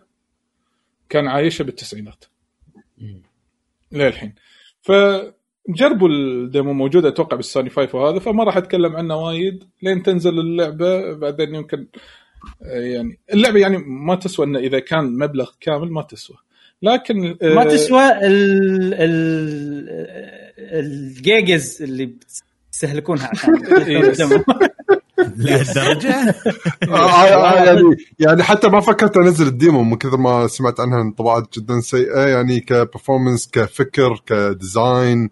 كان 1.08 1.28
عايشها 1.28 1.64
بالتسعينات. 1.64 2.24
للحين. 3.92 4.34
فجربوا 4.80 6.08
ال 6.08 6.21
demo 6.21 6.72
موجودة 6.72 7.08
أتوقع 7.08 7.36
بالسوني 7.36 7.70
5 7.70 7.98
وهذا 7.98 8.18
فما 8.18 8.44
راح 8.44 8.56
أتكلم 8.56 8.96
عنه 8.96 9.16
وايد. 9.16 9.64
لين 9.82 10.02
تنزل 10.02 10.40
اللعبة 10.40 11.12
بعدين 11.14 11.54
يمكن 11.54 11.86
آه، 12.62 12.80
يعني 12.80 13.18
اللعبة 13.32 13.60
يعني 13.60 13.78
ما 13.78 14.14
تسوى 14.14 14.46
إنه 14.46 14.58
إذا 14.58 14.78
كان 14.78 15.18
مبلغ 15.18 15.50
كامل 15.60 15.90
ما 15.90 16.02
تسوى. 16.02 16.36
لكن 16.82 17.36
آه، 17.42 17.54
ما 17.54 17.64
تسوى 17.64 18.02
ال 18.08 18.94
ال 18.94 19.88
ال 20.58 20.83
gigs 20.83 21.82
اللي 21.82 22.06
بتستهلكونها 22.70 23.28
عشان 23.28 23.62
تقدموا. 23.62 24.38
لهالدرجة؟ 25.36 26.14
آه، 26.88 26.94
آه، 26.94 27.64
يعني 27.64 27.96
يعني 28.18 28.42
حتى 28.42 28.68
ما 28.68 28.80
فكرت 28.80 29.16
أنزل 29.16 29.46
ال 29.46 29.54
demo 29.54 29.82
من 29.82 29.96
كثر 29.96 30.16
ما 30.16 30.46
سمعت 30.46 30.80
عنها 30.80 31.02
انطباعات 31.02 31.58
جدا 31.58 31.80
سيئة 31.80 32.20
يعني 32.26 32.60
ك 32.60 32.68
performance 32.68 33.50
كفكر 33.50 34.22
ك 34.26 34.41
design 34.41 35.30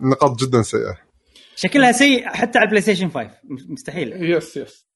نقاط 0.00 0.40
جدا 0.40 0.62
سيئة. 0.62 0.98
شكلها 1.56 1.92
سيء 1.92 2.28
حتى 2.28 2.58
على 2.58 2.64
ال 2.64 2.82
PlayStation 2.82 3.08
5 3.10 3.30
مستحيل. 3.68 4.12
yes 4.32 4.56
yes 4.56 4.86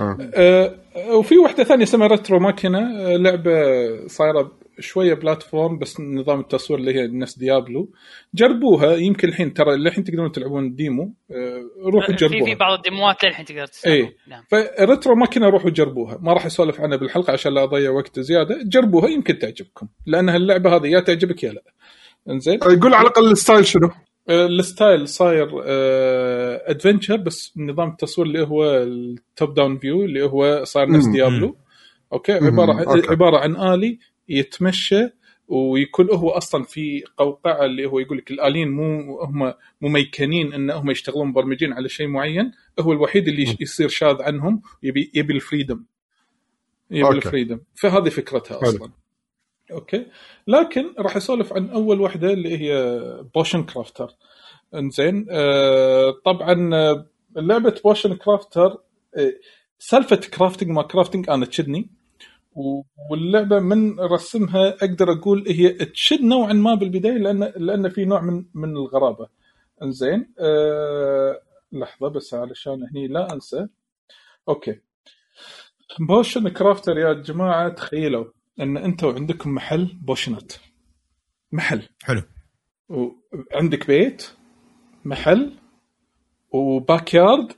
آه. 0.00 0.16
آه، 0.34 0.74
وفي 1.10 1.38
واحدة 1.38 1.64
ثانية 1.64 1.82
اسمها 1.84 2.06
Retro 2.06 2.38
Machina 2.38 2.78
لعبة 3.16 3.52
صايرة 4.06 4.52
شوية 4.80 5.14
platform 5.14 5.78
بس 5.78 6.00
نظام 6.00 6.40
التصوير 6.40 6.80
اللي 6.80 6.94
هي 6.94 7.06
نفس 7.06 7.38
Diablo. 7.38 7.90
جربوها 8.34 8.96
يمكن 8.96 9.28
الحين 9.28 9.54
ترى 9.54 9.76
للحين 9.76 10.04
تقدرون 10.04 10.32
تلعبون 10.32 10.64
ال 10.64 10.74
demo 10.74 11.14
آه، 11.30 11.62
روحوا 11.92 12.14
في 12.16 12.28
في 12.28 12.36
جربوها. 12.36 12.54
بعض 12.54 12.72
الديموات 12.76 13.24
للحين 13.24 13.44
تقدر 13.44 13.66
تستخدم 13.66 13.92
إيه. 13.94 14.16
نعم. 14.28 14.42
ف 14.50 14.61
Retro 14.61 15.14
Machina 15.14 15.48
روحوا 15.48 15.70
جربوها. 15.70 16.18
ما 16.22 16.32
راح 16.32 16.46
أسولف 16.46 16.80
عنها 16.80 16.96
بالحلقة 16.96 17.32
عشان 17.32 17.54
لا 17.54 17.62
أضيع 17.62 17.90
وقت 17.90 18.20
زيادة. 18.20 18.58
جربوها 18.64 19.08
يمكن 19.08 19.38
تعجبكم. 19.38 19.88
لأن 20.06 20.28
هاللعبة 20.28 20.76
هذه 20.76 20.86
يا 20.86 21.00
تعجبك 21.00 21.42
يا 21.42 21.52
لا. 21.52 21.62
إنزين؟ 22.30 22.54
يقول 22.54 22.94
على 22.94 23.02
الأقل 23.02 23.30
ال 23.30 23.36
style 23.36 23.66
شنو؟ 23.66 23.90
آه، 24.28 24.46
ال 24.46 24.56
style 24.56 25.08
صاير 25.08 25.48
adventure 26.70 27.16
بس 27.16 27.52
نظام 27.56 27.88
التصوير 27.90 28.26
اللي 28.26 28.42
هو 28.46 28.64
ال 28.76 28.95
top 28.95 29.54
down 29.54 29.78
view 29.78 30.04
اللي 30.04 30.22
هو 30.24 30.64
صار 30.64 30.90
نفس. 30.90 31.06
Diablo 31.06 31.56
okay. 32.12 32.32
عبارة 32.32 32.72
عن. 32.72 33.02
عبارة 33.08 33.38
عن 33.38 33.56
آلي 33.74 33.98
يتمشى 34.28 35.08
ويكون 35.48 36.10
هو 36.10 36.30
أصلا 36.30 36.64
في 36.64 37.02
قوقعة 37.16 37.64
اللي 37.64 37.86
هو 37.86 37.98
يقول 37.98 38.18
لك 38.18 38.30
الآليين 38.30 38.68
مو 38.68 39.18
هم 39.22 39.54
مميكنين 39.80 40.52
إن 40.52 40.70
هم 40.70 40.90
يشتغلون 40.90 41.28
مبرمجين 41.28 41.72
على 41.72 41.88
شيء 41.88 42.06
معين 42.08 42.52
هو 42.80 42.92
الوحيد 42.92 43.28
اللي 43.28 43.56
يصير 43.60 43.88
شاذ 43.88 44.22
عنهم 44.22 44.62
يبي 44.82 45.10
يبي 45.14 45.34
ال 45.34 45.40
freedom 45.40 45.84
يبي 46.90 47.04
okay. 47.06 47.16
ال 47.16 47.22
freedom 47.22 47.60
فهذه 47.74 48.08
فكرتها. 48.08 48.62
أصلا 48.62 48.90
okay. 49.72 50.06
لكن 50.46 50.94
راح 50.98 51.16
أسولف 51.16 51.52
عن 51.52 51.70
أول 51.70 52.00
وحدة 52.00 52.32
اللي 52.32 52.58
هي 52.58 52.72
Potion 53.34 53.62
Crafter 53.64 54.10
إنزين 54.74 55.26
آه 55.30 56.10
طبعا 56.24 56.74
آه، 56.74 57.06
لعبة 57.36 57.74
Potion 57.84 58.14
Crafter 58.16 58.70
آه 59.16 59.32
سالفة 59.78 60.16
crafting 60.16 60.70
ما 60.70 60.82
crafting 60.82 61.30
أنا 61.30 61.46
تشدني 61.46 61.90
واللعبة 63.10 63.58
من 63.60 64.00
رسمها 64.00 64.68
أقدر 64.68 65.12
أقول 65.12 65.44
هي 65.48 65.68
تشد 65.70 66.20
نوعا 66.22 66.52
ما 66.52 66.74
بالبداية 66.74 67.18
لأن 67.18 67.52
لأن 67.56 67.88
في 67.88 68.04
نوع 68.04 68.20
من 68.20 68.44
من 68.54 68.76
الغرابة. 68.76 69.28
إنزين 69.82 70.34
آه 70.38 71.40
لحظة 71.72 72.08
بس 72.08 72.34
علشان 72.34 72.88
هني 72.92 73.08
لا 73.08 73.32
أنسى. 73.34 73.66
okay. 74.48 74.80
Potion 76.08 76.48
Crafter 76.48 76.98
يا 76.98 77.12
جماعة 77.12 77.68
تخيلوا. 77.68 78.24
إن 78.60 78.76
أنتم 78.76 79.08
عندكم 79.08 79.50
محل 79.54 79.96
بوشنات. 80.02 80.52
محل. 81.52 81.82
حلو. 82.02 82.22
وعندك 82.88 83.86
بيت 83.86 84.26
محل 85.04 85.52
و 86.50 87.14
backyard 87.14 87.52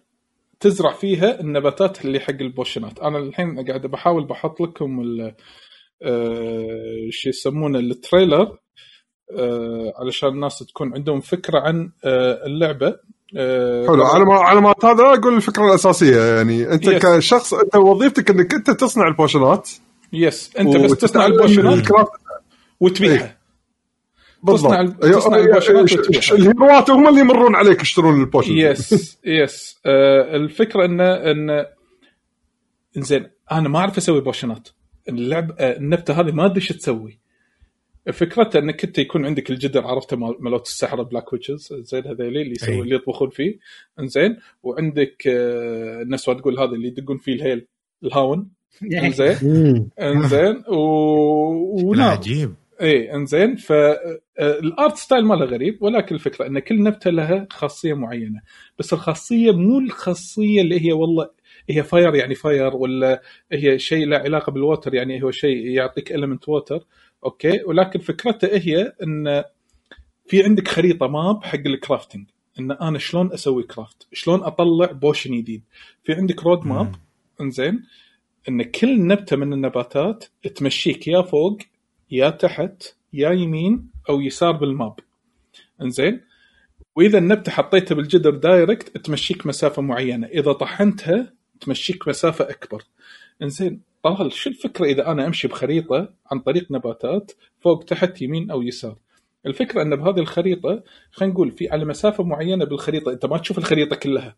تزرع 0.60 0.92
فيها 0.92 1.40
النباتات 1.40 2.04
اللي 2.04 2.20
حق 2.20 2.30
البوشنات. 2.40 2.98
أنا 3.00 3.18
الحين 3.18 3.66
قاعد 3.66 3.86
بحاول 3.86 4.24
بحط 4.26 4.60
لكم 4.60 5.00
ال 5.00 5.34
آه، 6.02 7.06
شو 7.10 7.28
يسمونه 7.28 7.78
ال 7.78 7.88
trailer 7.88 8.58
آه، 9.38 9.92
علشان 9.98 10.28
الناس 10.28 10.58
تكون 10.58 10.94
عندهم 10.94 11.20
فكرة 11.20 11.58
عن 11.60 11.92
آه، 12.04 12.46
اللعبة. 12.46 12.96
حلو. 13.86 14.04
على 14.04 14.24
ما 14.24 14.34
على 14.34 14.60
ما 14.60 14.74
هذا 14.84 15.02
أقول 15.04 15.34
الفكرة 15.36 15.64
الأساسية. 15.68 16.36
يعني 16.36 16.72
أنت 16.72 16.84
Yes. 16.90 17.06
كشخص 17.16 17.54
أنت 17.54 17.76
وظيفتك 17.76 18.30
إنك 18.30 18.54
أنت 18.54 18.70
تصنع 18.70 19.08
البوشنات 19.08 19.70
yes 20.12 20.56
أنت 20.56 20.76
بس 20.76 20.90
تصنع 20.90 21.26
البوشنات. 21.26 21.88
وتبيعها. 22.80 23.38
بالضبط. 24.42 24.72
تصنع 24.72 25.10
تصنع 25.10 25.36
البوشنات 25.36 25.92
وتبيعها. 25.92 26.32
الهيروات 26.32 26.90
هم 26.90 27.08
اللي 27.08 27.20
يمرون 27.20 27.54
عليك 27.54 27.82
يشترون 27.82 28.20
ال 28.20 28.24
potion. 28.24 28.52
yes 28.52 29.18
yes 29.24 29.80
آه 29.86 30.36
الفكرة 30.36 30.84
انه 30.84 31.04
انزين 31.04 33.30
أنا 33.52 33.68
ما 33.68 33.78
أعرف 33.78 33.96
أسوي 33.96 34.20
بوشنات. 34.20 34.68
اللعب 35.08 35.50
آه 35.58 35.76
النبتة 35.76 36.20
هذه 36.20 36.32
ما 36.32 36.46
أدري 36.46 36.56
إيش 36.56 36.68
تسوي. 36.68 37.20
فكرته 38.12 38.58
انك 38.58 38.84
انت 38.84 38.98
يكون 38.98 39.26
عندك 39.26 39.50
الجدر 39.50 39.86
عرفته 39.86 40.16
مالوت 40.16 40.66
السحرة 40.66 41.02
black 41.02 41.32
witches 41.32 41.74
زين 41.74 42.06
هذيلي 42.06 42.42
اللي 42.42 42.52
يسوي. 42.52 42.80
اللي 42.80 42.94
يطبخون 42.94 43.30
فيه. 43.30 43.58
إنزين 44.00 44.36
وعندك 44.62 45.22
آه 45.26 46.02
الناس 46.02 46.24
تقول 46.24 46.60
هذا 46.60 46.72
اللي 46.72 46.88
يدقون 46.88 47.18
فيه 47.18 47.34
الهيل 47.34 47.66
الهاون. 48.04 48.59
انزين. 48.82 49.36
مم. 49.42 49.90
انزين. 50.00 50.62
و... 50.68 51.94
عجيب. 51.98 52.54
إيه 52.80 53.14
انزين. 53.14 53.56
فال 53.56 54.12
art 54.12 54.96
style 54.96 55.24
ماله 55.24 55.44
غريب 55.44 55.82
ولكن 55.82 56.14
الفكرة 56.14 56.46
إن 56.46 56.58
كل 56.58 56.82
نبتة 56.82 57.10
لها 57.10 57.46
خاصية 57.50 57.94
معينة. 57.94 58.40
بس 58.78 58.92
الخاصية 58.92 59.52
مو 59.52 59.78
الخاصية 59.78 60.60
اللي 60.60 60.86
هي 60.86 60.92
والله 60.92 61.30
هي 61.70 61.82
fire 61.82 62.14
يعني 62.14 62.34
fire 62.34 62.76
ولا 62.76 63.22
هي 63.52 63.78
شيء 63.78 64.06
له 64.06 64.16
علاقة 64.16 64.52
بال 64.52 64.64
water 64.64 64.94
يعني 64.94 65.22
هو 65.22 65.30
شيء 65.30 65.66
يعطيك 65.66 66.12
element 66.12 66.48
water 66.48 66.86
okay. 67.24 67.60
ولكن 67.66 67.98
فكرته 67.98 68.48
هي 68.52 68.92
إن 69.02 69.44
في 70.26 70.42
عندك 70.42 70.68
خريطة 70.68 71.06
map 71.06 71.44
حق 71.44 71.58
ال 71.66 71.73
crafting 71.73 72.26
إن 72.58 72.72
أنا 72.72 72.98
شلون 72.98 73.32
أسوي 73.32 73.62
craft 73.62 74.06
شلون 74.12 74.42
أطلع 74.42 74.92
potion 74.92 75.36
جديد؟ 75.36 75.62
في 76.02 76.12
عندك 76.12 76.42
road 76.42 76.66
map 76.66 76.94
إنزين. 77.40 77.82
إن 78.50 78.62
كل 78.62 79.06
نبتة 79.06 79.36
من 79.36 79.52
النباتات 79.52 80.24
تمشيك 80.56 81.08
يا 81.08 81.22
فوق 81.22 81.58
يا 82.10 82.30
تحت 82.30 82.94
يا 83.12 83.30
يمين 83.30 83.90
أو 84.08 84.20
يسار 84.20 84.52
بال 84.52 84.66
map. 84.66 84.94
إنزين؟ 85.82 86.20
وإذا 86.96 87.18
النبتة 87.18 87.52
حطيتها 87.52 87.94
بالجدر 87.94 88.30
direct 88.30 88.96
تمشيك 88.96 89.46
مسافة 89.46 89.82
معينة. 89.82 90.26
إذا 90.26 90.52
طحنتها 90.52 91.32
تمشيك 91.60 92.08
مسافة 92.08 92.50
أكبر. 92.50 92.82
إنزين؟ 93.42 93.80
طلال 94.02 94.32
شو 94.32 94.50
الفكرة 94.50 94.84
إذا 94.84 95.10
أنا 95.10 95.26
أمشي 95.26 95.48
بخريطة 95.48 96.12
عن 96.30 96.40
طريق 96.40 96.72
نباتات 96.72 97.32
فوق 97.60 97.84
تحت 97.84 98.22
يمين 98.22 98.50
أو 98.50 98.62
يسار؟ 98.62 98.96
الفكرة 99.46 99.82
إن 99.82 99.96
بهذه 99.96 100.20
الخريطة 100.20 100.82
خلينا 101.10 101.34
نقول 101.34 101.50
في 101.50 101.68
على 101.68 101.84
مسافة 101.84 102.24
معينة 102.24 102.64
بالخريطة 102.64 103.12
أنت 103.12 103.26
ما 103.26 103.38
تشوف 103.38 103.58
الخريطة 103.58 103.96
كلها. 103.96 104.36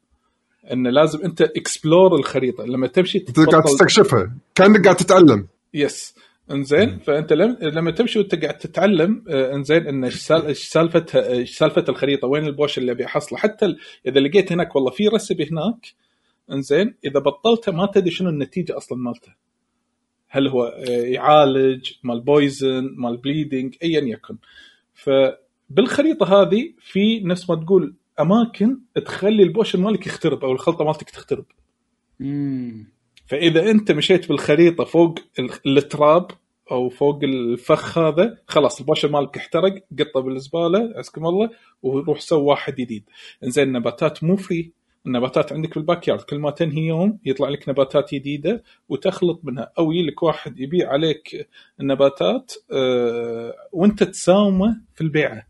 إن 0.73 0.87
لازم 0.87 1.23
أنت 1.25 1.43
explore 1.43 2.17
الخريطة. 2.17 2.65
لما 2.65 2.87
تمشي 2.87 3.19
أنت 3.19 3.41
قاعد 3.41 3.63
تستكشفها. 3.65 4.37
كأنك 4.55 4.85
قاعد 4.85 4.97
تتعلم. 4.97 5.47
yes 5.75 6.15
إنزين 6.51 6.99
فأنت 6.99 7.33
لم... 7.33 7.59
لما 7.63 7.91
تمشي 7.91 8.19
وأنت 8.19 8.35
قاعد 8.35 8.59
تتعلم 8.59 9.25
آه، 9.29 9.55
إنزين 9.55 9.87
إن 9.87 10.05
إيش 10.05 10.15
سال- 10.15 10.57
سالفتها 10.57 11.29
إيش 11.29 11.59
سالفة 11.59 11.85
الخريطة؟ 11.89 12.29
وين 12.29 12.47
ال 12.47 12.52
potion 12.52 12.79
اللي 12.79 12.93
أبي 12.93 13.05
أحصله؟ 13.05 13.39
حتى 13.39 13.67
ال- 13.67 13.79
إذا 14.07 14.21
لقيت 14.21 14.53
هناك 14.53 14.77
والله 14.77 14.91
في 14.91 15.09
recipe 15.09 15.49
هناك 15.51 15.87
إنزين 16.53 16.95
إذا 17.05 17.21
بطلته 17.21 17.73
ما 17.73 17.87
تدري 17.95 18.11
شنو 18.11 18.29
النتيجة 18.29 18.77
أصلا 18.77 18.99
مالته. 18.99 19.35
هل 20.29 20.49
هو 20.49 20.65
آه، 20.65 20.89
يعالج 20.89 21.91
مال 22.03 22.21
poison 22.21 22.95
مال 22.97 23.17
bleeding 23.17 23.75
ايا 23.83 24.01
يكن. 24.01 24.37
فبالخريطة 24.95 26.43
هذه 26.43 26.73
في 26.81 27.21
نفس 27.21 27.51
ما 27.51 27.57
تقول 27.57 27.95
أماكن 28.21 28.79
تخلي 29.07 29.43
ال 29.43 29.48
potion 29.48 29.81
مالك 29.81 30.07
يخترب 30.07 30.45
أو 30.45 30.53
الخلطة 30.53 30.85
مالتك 30.85 31.11
تخترب. 31.11 31.45
مم. 32.21 32.93
فإذا 33.27 33.71
أنت 33.71 33.93
مشيت 33.93 34.29
بالخريطة 34.29 34.85
فوق 34.85 35.19
ال- 35.39 35.79
التراب 35.79 36.31
أو 36.71 36.89
فوق 36.89 37.21
الفخ 37.25 37.99
هذا 37.99 38.39
خلاص 38.47 38.81
ال 38.81 38.85
potion 38.85 39.11
مالك 39.11 39.37
احترق 39.37 39.85
قطه 39.99 40.21
بالزبالة 40.21 40.93
عزكم 40.97 41.27
الله 41.27 41.51
وروح 41.83 42.21
سوي 42.21 42.43
واحد 42.43 42.75
جديد. 42.75 43.05
إنزين 43.45 43.69
النباتات 43.69 44.25
مو 44.25 44.37
free 44.37 44.73
النباتات 45.07 45.53
عندك 45.53 45.75
بال 45.75 46.09
backyard 46.09 46.21
كل 46.21 46.39
ما 46.39 46.51
تنهي 46.51 46.87
يوم 46.87 47.19
يطلع 47.25 47.49
لك 47.49 47.69
نباتات 47.69 48.15
جديدة 48.15 48.63
وتخلط 48.89 49.41
منها. 49.45 49.73
أو 49.79 49.93
يجي 49.93 50.07
لك 50.07 50.23
واحد 50.23 50.61
يبيع 50.61 50.93
عليك 50.93 51.49
النباتات 51.81 52.53
آه 52.73 53.55
وأنت 53.73 54.03
تساومه 54.03 54.81
في 54.95 55.01
البيعة. 55.01 55.47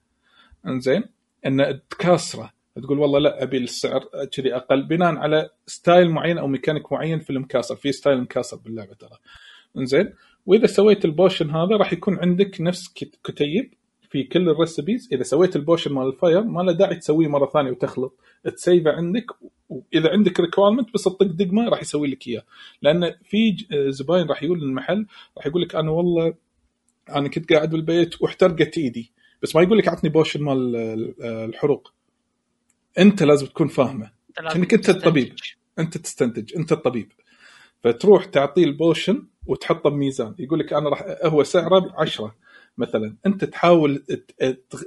إنزين 0.67 1.05
إن 1.47 1.81
تكاسره 1.91 2.53
تقول 2.83 2.99
والله 2.99 3.19
لا 3.19 3.43
أبي 3.43 3.57
السعر 3.57 4.05
كذي 4.33 4.55
أقل. 4.57 4.83
بناء 4.83 5.15
على 5.17 5.51
style 5.67 6.11
معين 6.11 6.39
أو 6.39 6.47
ميكانيك 6.47 6.93
معين 6.93 7.19
في 7.19 7.31
المكاسر 7.31 7.77
في 7.77 7.93
style 7.93 8.21
مكاسر 8.21 8.57
باللعبة 8.57 8.95
ترى. 8.95 9.19
إنزين. 9.79 10.13
وإذا 10.47 10.67
سويت 10.67 11.05
ال 11.05 11.11
potion 11.11 11.51
هذا 11.51 11.77
راح 11.77 11.93
يكون 11.93 12.19
عندك 12.19 12.61
نفس 12.61 12.89
كت- 12.95 13.19
كتيب 13.25 13.75
في 14.11 14.23
كل 14.25 14.49
ال 14.49 14.56
recipes 14.56 15.09
إذا 15.13 15.23
سويت 15.23 15.57
ال 15.57 15.62
potion 15.62 15.93
مال 15.93 16.07
ال 16.07 16.14
fire 16.14 16.45
ما 16.45 16.63
له 16.63 16.73
داعي 16.73 16.97
تسويه 16.97 17.29
مرة 17.29 17.47
ثانية 17.47 17.71
وتخلط. 17.71 18.15
تسيفه 18.57 18.91
عندك 18.91 19.27
واذا 19.69 20.11
عندك 20.11 20.41
requirement 20.41 20.95
بس 20.95 21.03
تطق 21.05 21.23
دقمه 21.23 21.69
راح 21.69 21.81
يسوي 21.81 22.09
لك 22.09 22.29
إياه. 22.29 22.43
لأن 22.83 23.15
في 23.25 23.57
زباين 23.89 24.27
راح 24.27 24.43
يقول 24.43 24.61
للمحل 24.61 25.07
راح 25.37 25.47
يقول 25.47 25.63
لك 25.63 25.75
أنا 25.75 25.91
والله 25.91 26.35
أنا 27.11 27.29
كنت 27.29 27.53
قاعد 27.53 27.71
بالبيت 27.71 28.23
واحترقت 28.23 28.79
إيدي. 28.79 29.13
بس 29.43 29.57
ما 29.57 29.63
يقول 29.63 29.79
لك 29.79 29.89
عطني 29.89 30.11
potion 30.11 30.43
مال 30.43 30.77
ال- 30.77 31.23
الحروق. 31.25 31.93
انت 32.99 33.23
لازم 33.23 33.47
تكون 33.47 33.69
فاهمه. 33.69 34.11
لازم 34.43 34.55
كأنك 34.55 34.75
أنت 34.75 34.91
الطبيب. 34.91 35.35
انت 35.79 35.99
تستنتج. 35.99 36.57
انت 36.57 36.73
الطبيب. 36.73 37.13
فتروح 37.85 38.25
تعطيه 38.25 38.65
ال 38.65 38.73
potion 38.73 39.27
وتحطه 39.47 39.91
بميزان. 39.91 40.35
يقول 40.39 40.59
لك 40.59 40.73
أنا 40.73 40.89
راح 40.89 41.05
هو 41.25 41.43
سعره 41.43 41.95
10 41.99 42.35
مثلا. 42.79 43.17
انت 43.27 43.45
تحاول 43.45 44.05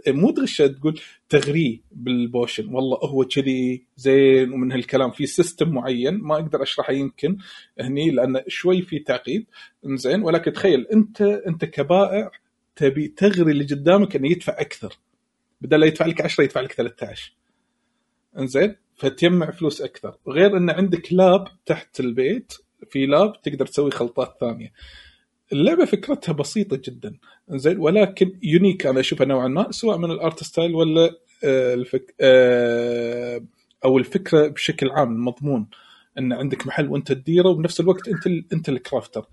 مو 0.07 0.31
تغشه 0.31 0.67
تقول 0.67 0.99
تغريه 1.29 1.79
بال 1.91 2.10
potion. 2.10 2.73
والله 2.73 2.97
هو 2.97 3.25
كذي 3.25 3.85
زين 3.97 4.51
ومن 4.53 4.71
هالكلام. 4.71 5.11
في 5.11 5.25
system 5.25 5.69
معين. 5.69 6.13
ما 6.21 6.35
أقدر 6.35 6.63
أشرحه 6.63 6.93
يمكن 6.93 7.37
هني 7.79 8.11
لأن 8.11 8.41
شوي 8.47 8.81
في 8.81 8.99
تعقيد. 8.99 9.45
زين 9.85 10.21
ولكن 10.23 10.53
تخيل 10.53 10.87
انت 10.93 11.21
انت 11.21 11.65
كبائع 11.65 12.31
تبي 12.75 13.07
تغري 13.07 13.51
اللي 13.51 13.63
قدامك 13.63 14.15
إنه 14.15 14.31
يدفع 14.31 14.53
أكثر. 14.59 14.97
بدل 15.61 15.79
لا 15.79 15.85
يدفع 15.85 16.05
لك 16.05 16.21
10 16.21 16.43
يدفع 16.43 16.61
لك 16.61 16.71
13 16.71 17.33
إنزين؟ 18.39 18.75
فتجمع 18.95 19.51
فلوس 19.51 19.81
أكثر. 19.81 20.17
غير 20.27 20.57
إن 20.57 20.69
عندك 20.69 21.13
lab 21.13 21.47
تحت 21.65 21.99
البيت 21.99 22.53
في 22.89 23.05
lab 23.05 23.41
تقدر 23.41 23.65
تسوي 23.65 23.91
خلطات 23.91 24.37
ثانية. 24.39 24.73
اللعبة 25.53 25.85
فكرتها 25.85 26.33
بسيطة 26.33 26.81
جدا. 26.85 27.17
زين 27.49 27.79
ولكن 27.79 28.39
unique 28.43 28.85
أنا 28.85 28.99
أشوفها 28.99 29.27
نوعا 29.27 29.47
ما 29.47 29.71
سواء 29.71 29.97
من 29.97 30.11
ال 30.11 30.19
art 30.19 30.43
style 30.43 30.75
ولا 30.75 31.11
آه، 31.43 31.73
الفك... 31.73 32.15
آه، 32.21 33.41
أو 33.85 33.97
الفكرة 33.97 34.47
بشكل 34.47 34.89
عام 34.89 35.11
المضمون. 35.15 35.67
إن 36.19 36.33
عندك 36.33 36.67
محل 36.67 36.87
وأنت 36.87 37.11
تديره 37.11 37.49
وبنفس 37.49 37.79
الوقت 37.79 38.07
أنت 38.07 38.27
ال... 38.27 38.45
أنت 38.53 38.69
ال 38.69 38.76
crafter. 38.76 39.25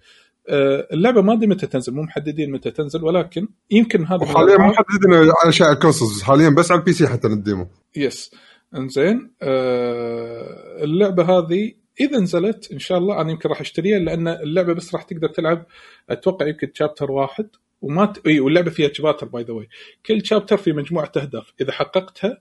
اللعبة 0.93 1.23
ما 1.23 1.33
أدري 1.33 1.47
متى 1.47 1.67
تنزل 1.67 1.95
مو 1.95 2.03
محددين 2.03 2.51
متى 2.53 2.71
تنزل 2.71 3.05
ولكن 3.05 3.49
يمكن 3.71 4.07
هذا 4.07 4.17
وحاليا 4.23 4.57
الألعاب- 4.57 4.61
محددين 4.61 5.33
على 5.45 5.53
شيء 5.53 5.67
على 5.67 5.75
ال 5.75 5.80
consoles 5.80 6.23
حاليا 6.23 6.49
بس 6.49 6.71
على 6.71 6.81
ال 6.81 6.93
PC 6.93 7.07
حتى 7.09 7.29
demo 7.29 7.69
yes 7.97 8.31
إنزين 8.77 9.31
آه 9.43 10.85
اللعبة 10.85 11.23
هذه 11.39 11.73
إذا 12.01 12.19
نزلت 12.19 12.73
إن 12.73 12.79
شاء 12.79 12.99
الله 12.99 13.21
أنا 13.21 13.31
يمكن 13.31 13.49
راح 13.49 13.61
أشتريها 13.61 13.99
لأن 13.99 14.29
اللعبة 14.29 14.73
بس 14.73 14.95
راح 14.95 15.03
تقدر 15.03 15.29
تلعب 15.29 15.67
أتوقع 16.11 16.47
يمكن 16.47 16.71
chapter 16.75 17.11
واحد 17.13 17.49
وما 17.83 18.07
ت... 18.07 18.27
إي 18.27 18.41
واللعبة 18.41 18.71
فيها 18.71 18.91
chapter 18.93 19.27
by 19.27 19.43
the 19.43 19.53
way 19.53 19.69
كل 20.07 20.27
chapter 20.27 20.57
في 20.57 20.73
مجموعة 20.73 21.13
اهداف 21.17 21.53
إذا 21.61 21.73
حققتها 21.73 22.41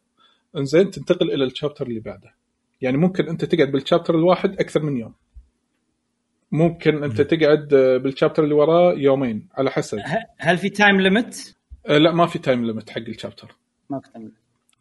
إنزين 0.58 0.92
تنتقل 0.92 1.32
إلى 1.32 1.44
ال 1.46 1.51
chapter 1.51 1.88
اللي 1.88 2.00
بعده. 2.00 2.36
يعني 2.82 2.98
ممكن 2.98 3.28
أنت 3.30 3.46
تقعد 3.46 3.72
بال 3.72 3.82
chapter 3.82 4.16
الواحد 4.16 4.60
أكثر 4.60 4.82
من 4.84 4.98
يوم. 4.98 5.14
ممكن 6.52 7.04
أنت 7.04 7.22
تقعد 7.22 7.74
آه، 7.74 7.98
بال 7.98 8.08
chapter 8.08 8.44
اللي 8.44 8.56
وراه 8.56 8.94
يومين 8.94 9.48
على 9.54 9.72
حسب. 9.72 10.00
هل 10.38 10.58
في 10.58 10.70
time 10.70 11.02
limit؟ 11.02 11.56
آه 11.86 11.98
لا 11.98 12.12
ما 12.12 12.26
في 12.26 12.40
time 12.40 12.66
limit 12.66 12.90
حق 12.90 12.98
ال 12.98 13.05
chapter 13.05 13.56
ما 13.90 14.00
في 14.00 14.10
time 14.14 14.32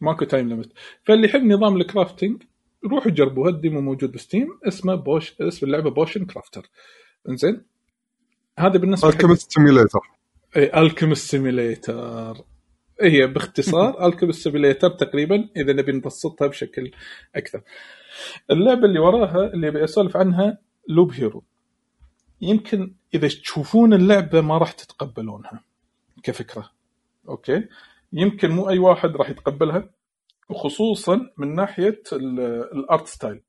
ماكو 0.01 0.25
time 0.24 0.49
limit 0.49 0.73
فاللي 1.03 1.29
يحب 1.29 1.41
نظام 1.41 1.77
ال 1.77 1.84
crafting 1.84 2.43
روحوا 2.85 3.11
جربوها 3.11 3.51
ال 3.51 3.57
demo 3.57 3.81
موجود 3.81 4.13
ب 4.12 4.19
Steam 4.19 4.49
اسمه 4.69 4.95
Po- 4.95 5.41
اسم 5.41 5.67
اللعبة 5.67 5.91
Potion 5.91 6.24
Crafter 6.24 6.70
إنزين؟ 7.29 7.63
هذا 8.59 8.79
بالنسبة 8.79 9.09
Alchemist 9.09 9.53
Simulator 9.53 10.01
Alchemist 10.57 11.31
Simulator 11.31 12.45
هي 13.03 13.27
باختصار 13.27 13.97
Alchemist 14.07 14.43
Simulator 14.45 14.91
تقريبا 14.91 15.49
إذا 15.57 15.73
نبي 15.73 15.93
نبسطها 15.93 16.49
بشكل 16.49 16.91
أكثر. 17.35 17.63
اللعبة 18.51 18.85
اللي 18.85 18.99
وراها 18.99 19.55
اللي 19.55 19.69
ابي 19.69 19.85
اسولف 19.85 20.17
عنها 20.17 20.59
Loop 20.89 21.12
Hero 21.12 21.45
يمكن 22.41 22.95
إذا 23.15 23.29
تشوفون 23.29 23.95
اللعبة 23.95 24.41
ما 24.41 24.59
راح 24.59 24.73
تتقبلونها 24.73 25.65
كفكرة. 26.23 26.71
okay؟ 27.28 27.65
يمكن 28.12 28.51
مو 28.51 28.69
أي 28.71 28.79
واحد 28.79 29.17
راح 29.17 29.31
يتقبلها 29.31 29.91
وخصوصا 30.49 31.31
من 31.39 31.55
ناحية 31.55 32.03
ال- 32.12 32.41
ال 32.78 32.86
art 32.86 33.07
style. 33.07 33.41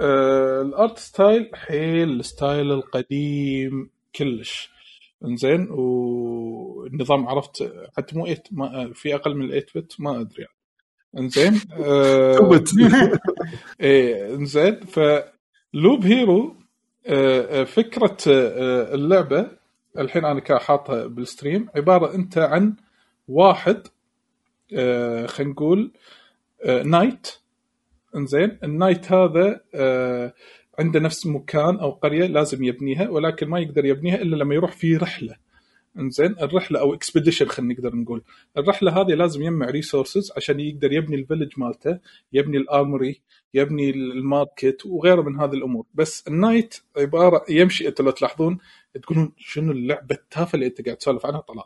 آه، 0.00 0.62
ال 0.62 0.71
art 0.71 0.98
style 0.98 1.50
حيل 1.54 2.10
ال 2.20 2.29
style 2.29 2.72
القديم 2.72 3.90
كلش. 4.16 4.70
إنزين؟ 5.24 5.70
والنظام 5.70 7.28
عرفت؟ 7.28 7.72
حتى 7.96 8.18
مو 8.18 8.26
8 8.26 8.42
ما 8.50 8.92
في 8.94 9.14
أقل 9.14 9.34
من 9.36 9.44
ال 9.44 9.66
8 9.66 9.66
bit 9.74 9.96
ما 10.00 10.20
أدري. 10.20 10.42
يعني. 10.42 10.54
إنزين؟ 11.18 11.60
آه، 11.72 12.38
إيه 13.80 14.34
إنزين؟ 14.34 14.80
ف 14.80 15.05
Loop 15.05 16.04
Hero 16.04 16.56
فكرة 17.64 18.16
آه، 18.28 18.94
اللعبة 18.94 19.50
الحين 19.98 20.24
أنا 20.24 20.58
حاطها 20.58 21.06
بال 21.06 21.22
stream 21.22 21.68
عبارة 21.76 22.14
أنت 22.14 22.38
عن 22.38 22.76
واحد 23.28 23.86
آه، 24.76 25.26
خلينا 25.26 25.52
نقول 25.52 25.92
آه، 26.64 26.82
knight. 26.82 27.28
إنزين 28.16 28.58
ال 28.64 28.71
knight 28.71 29.12
هذا 29.12 29.60
آه، 29.74 30.32
عنده 30.78 31.00
نفس 31.00 31.26
مكان 31.26 31.76
أو 31.80 31.90
قرية 31.90 32.26
لازم 32.26 32.64
يبنيها 32.64 33.08
ولكن 33.08 33.48
ما 33.48 33.60
يقدر 33.60 33.84
يبنيها 33.84 34.14
إلا 34.14 34.36
لما 34.36 34.54
يروح 34.54 34.72
في 34.72 34.96
رحلة. 34.96 35.36
إنزين 35.98 36.36
الرحلة 36.40 36.80
أو 36.80 36.94
expedition 36.94 37.46
خلينا 37.46 37.74
نقدر 37.74 37.96
نقول. 37.96 38.22
الرحلة 38.58 39.00
هذه 39.00 39.14
لازم 39.14 39.42
يجمع 39.42 39.66
resources 39.66 40.32
عشان 40.36 40.60
يقدر 40.60 40.92
يبني 40.92 41.16
ال 41.16 41.20
village 41.20 41.52
مالته 41.56 41.98
يبني 42.32 42.56
ال 42.56 42.65
armory 42.65 43.20
يبني 43.54 43.90
ال 43.90 44.04
market 44.04 44.86
وغيره 44.86 45.22
من 45.22 45.40
هذه 45.40 45.52
الأمور. 45.52 45.86
بس 45.94 46.28
ال 46.28 46.35
knight 46.35 46.74
عبارة 46.96 47.44
يمشي 47.50 47.88
انت 47.88 48.00
لو 48.00 48.10
تلاحظون 48.10 48.58
تقولون 49.02 49.32
شنو 49.36 49.72
اللعبة 49.72 50.14
التافهة 50.14 50.54
اللي 50.54 50.66
أنت 50.66 50.84
قاعد 50.84 50.96
تسولف 50.96 51.26
عنها؟ 51.26 51.40
طلال 51.40 51.64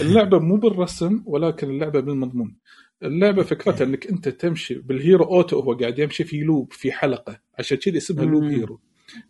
اللعبة 0.00 0.38
مو 0.38 0.56
بالرسم 0.56 1.22
ولكن 1.26 1.70
اللعبة 1.70 2.00
بالمضمون. 2.00 2.56
اللعبة 3.02 3.42
فكرتها 3.42 3.84
إنك 3.84 4.06
أنت 4.06 4.28
تمشي 4.28 4.74
بال 4.74 4.91
hero 4.91 5.24
auto 5.24 5.58
وهو 5.58 5.72
قاعد 5.72 5.98
يمشي 5.98 6.24
في 6.24 6.40
loop 6.40 6.72
في 6.72 6.92
حلقة. 6.92 7.40
عشان 7.58 7.78
كذي 7.78 7.98
اسمها 7.98 8.24
Loop. 8.24 8.44
Hero 8.44 8.80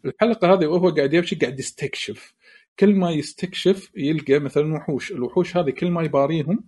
الحلقة 0.04 0.54
هذه 0.54 0.66
وهو 0.66 0.88
قاعد 0.90 1.14
يمشي 1.14 1.36
قاعد 1.36 1.58
يستكشف. 1.58 2.34
كل 2.78 2.94
ما 2.94 3.10
يستكشف 3.10 3.90
يلقى 3.96 4.38
مثلا 4.38 4.74
وحوش. 4.74 5.12
الوحوش 5.12 5.56
هذه 5.56 5.70
كل 5.70 5.90
ما 5.90 6.02
يباريهم 6.02 6.64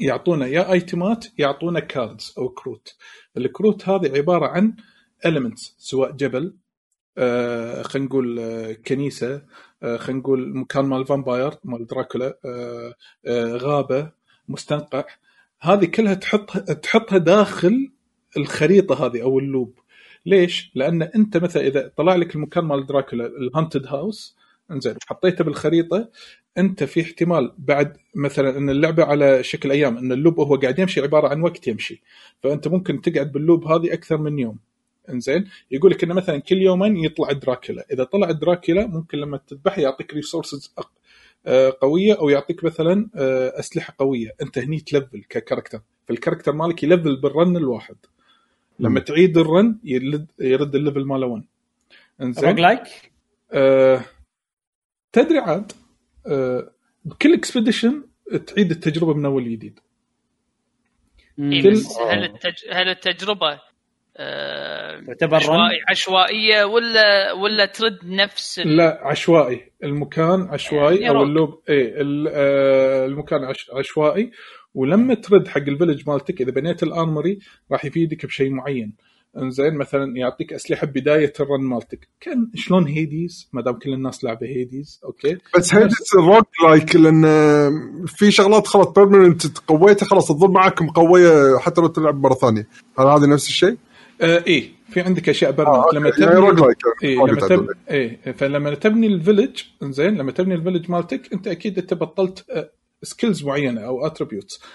يعطونا 0.00 0.46
يا 0.46 0.72
ايتمات 0.72 1.26
يعطونا 1.38 1.80
cards 1.80 2.34
أو 2.38 2.48
كروت. 2.48 2.96
الكروت 3.36 3.88
هذه 3.88 4.16
عبارة 4.16 4.46
عن 4.46 4.76
elements 5.26 5.72
سواء 5.78 6.10
جبل 6.10 6.54
آه 7.18 7.82
خلينا 7.82 8.08
نقول 8.08 8.38
آه 8.38 8.72
كنيسة 8.72 9.42
آه 9.82 9.96
خلينا 9.96 10.20
نقول 10.20 10.56
مكان 10.56 10.84
مال 10.84 11.06
vampire 11.06 11.52
مال 11.64 11.86
دراكولا 11.86 12.38
آه 12.44 12.94
آه 13.26 13.56
غابة 13.56 14.10
مستنقع. 14.48 15.04
هذه 15.60 15.84
كلها 15.84 16.14
تحطها 16.14 16.60
تحطها 16.74 17.18
داخل 17.18 17.92
الخريطة 18.36 19.06
هذه 19.06 19.22
أو 19.22 19.38
ال 19.38 19.45
loop. 19.45 19.78
ليش؟ 20.26 20.70
لأن 20.74 21.02
أنت 21.02 21.36
مثلا 21.36 21.66
إذا 21.66 21.92
طلع 21.96 22.14
لك 22.16 22.34
المكان 22.36 22.64
مال 22.64 22.86
دراكولا 22.86 23.26
ال 23.26 23.34
haunted 23.34 23.86
house 23.86 24.36
انزين 24.70 24.94
حطيته 25.06 25.44
بالخريطة. 25.44 26.08
انت 26.58 26.84
في 26.84 27.02
احتمال 27.02 27.54
بعد 27.58 27.96
مثلا 28.14 28.58
إن 28.58 28.70
اللعبة 28.70 29.04
على 29.04 29.42
شكل 29.42 29.70
أيام 29.70 29.98
إن 29.98 30.12
ال 30.12 30.17
loop 30.17 30.38
وهو 30.38 30.56
قاعد 30.56 30.78
يمشي 30.78 31.00
عبارة 31.00 31.28
عن 31.28 31.42
وقت 31.42 31.68
يمشي. 31.68 32.02
فأنت 32.42 32.68
ممكن 32.68 33.00
تقعد 33.00 33.32
بال 33.32 33.43
loop 33.43 33.64
هذه 33.64 33.92
أكثر 33.92 34.16
من 34.16 34.38
يوم. 34.38 34.58
إنزين 35.10 35.48
يقول 35.70 35.90
لك 35.90 36.04
إنه 36.04 36.14
مثلا 36.14 36.38
كل 36.38 36.56
يومين 36.56 36.96
يطلع 36.96 37.32
دراكولا. 37.32 37.86
إذا 37.92 38.04
طلع 38.04 38.30
دراكولا 38.30 38.86
ممكن 38.86 39.18
لما 39.18 39.36
تذبحه 39.36 39.82
يعطيك 39.82 40.14
resources 40.14 40.74
قوية 41.80 42.18
أو 42.18 42.28
يعطيك 42.28 42.64
مثلا 42.64 43.08
آه، 43.14 43.58
أسلحة 43.58 43.94
قوية. 43.98 44.34
أنت 44.42 44.58
هني 44.58 44.80
تلفل 44.80 45.24
ك 45.28 45.33
character 45.33 45.80
فال 46.08 46.16
character 46.16 46.52
مالك 46.52 46.82
يلفل 46.82 47.20
بال 47.20 47.34
run 47.34 47.56
الواحد. 47.56 47.96
لما 48.78 49.00
تعيد 49.00 49.38
الرن 49.38 49.78
يرد, 49.84 50.26
يرد 50.40 50.74
ال 50.74 50.79
level 50.79 51.04
ماله 51.04 51.26
1 51.26 51.44
إنزين؟ 52.22 52.44
roguelike 52.44 53.12
آه، 53.52 54.04
تدري 55.12 55.38
عاد 55.38 55.72
آه، 56.26 56.70
بكل 57.04 57.34
expedition 57.34 58.04
تعيد 58.46 58.70
التجربة 58.70 59.14
من 59.14 59.24
أول 59.26 59.50
جديد 59.50 59.80
إيه 61.38 61.62
كل- 61.62 61.70
بس 61.70 61.98
هل 62.10 62.24
التج... 62.24 62.54
هل 62.72 62.88
التجربة 62.88 63.60
آه، 64.16 65.00
تعتبر 65.00 65.36
عشوائي 65.36 65.80
عشوائية 65.88 66.64
ولا 66.64 67.32
ولا 67.32 67.66
ترد 67.66 67.98
نفس 68.04 68.58
ال... 68.58 68.76
لا 68.76 69.00
عشوائي. 69.02 69.70
المكان 69.84 70.42
عشوائي 70.42 70.96
يعني 71.00 71.16
أو. 71.18 71.22
ال 71.22 71.30
loop 71.30 71.62
اي 71.70 72.00
ال- 72.00 72.28
آه، 72.32 73.06
المكان 73.06 73.44
عش- 73.44 73.70
عشوائي. 73.74 74.30
ولما 74.74 75.14
ترد 75.14 75.48
حق 75.48 75.58
ال 75.60 75.66
village 75.66 76.08
مالتك 76.08 76.40
إذا 76.40 76.50
بنيت 76.50 76.82
ال 76.82 76.90
armory 76.90 77.38
راح 77.72 77.84
يفيدك 77.84 78.26
بشيء 78.26 78.50
معين. 78.50 78.92
انزين 79.42 79.74
مثلا 79.74 80.16
يعطيك 80.16 80.52
أسلحة 80.52 80.86
بداية 80.86 81.32
ال 81.40 81.45
run 81.45 81.60
مالتك. 81.60 82.08
كان 82.20 82.50
شلون 82.54 82.86
Hades؟ 82.86 83.48
ما 83.52 83.62
دام 83.62 83.74
كل 83.74 83.92
الناس 83.92 84.24
لعبة 84.24 84.46
Hades 84.46 85.00
okay. 85.04 85.38
بس 85.56 85.74
Hades 85.74 85.94
roguelike 86.16 86.96
لأن 86.96 87.22
في 88.06 88.30
شغلات 88.30 88.66
خلاص 88.66 88.86
permanent 88.86 89.58
قويتها 89.58 90.06
خلاص 90.06 90.28
تظل 90.28 90.50
معك 90.50 90.82
مقويه 90.82 91.58
حتى 91.58 91.80
لو 91.80 91.86
تلعب 91.86 92.20
مرة 92.22 92.34
ثانية. 92.34 92.68
هل 92.98 93.06
هذا 93.06 93.26
نفس 93.26 93.48
الشيء؟ 93.48 93.76
آه 94.20 94.44
إيه. 94.46 94.76
في 94.90 95.00
عندك 95.00 95.28
أشياء 95.28 95.50
آه، 95.50 95.54
permanent 95.54 95.84
okay. 95.84 95.96
لما 95.96 96.08
يعني 96.08 96.40
تبني 96.46 96.60
like 96.60 96.78
إيه 97.04 97.18
rogue 97.18 97.30
لما. 97.30 97.48
تب... 97.48 97.68
إيه 97.90 98.32
فلما 98.32 98.74
تبني 98.74 99.06
ال 99.06 99.13
village 99.13 99.62
زين 99.82 100.16
لما 100.16 100.32
تبني 100.32 100.54
ال 100.54 100.59
village 100.59 100.90
مالتك 100.90 101.32
أنت 101.32 101.48
أكيد 101.48 101.78
أنت 101.78 101.94
بطلت 101.94 102.44
skills 103.02 103.44
معينة 103.44 103.80
أو 103.80 104.06
attributes 104.06 104.60
آه 104.62 104.66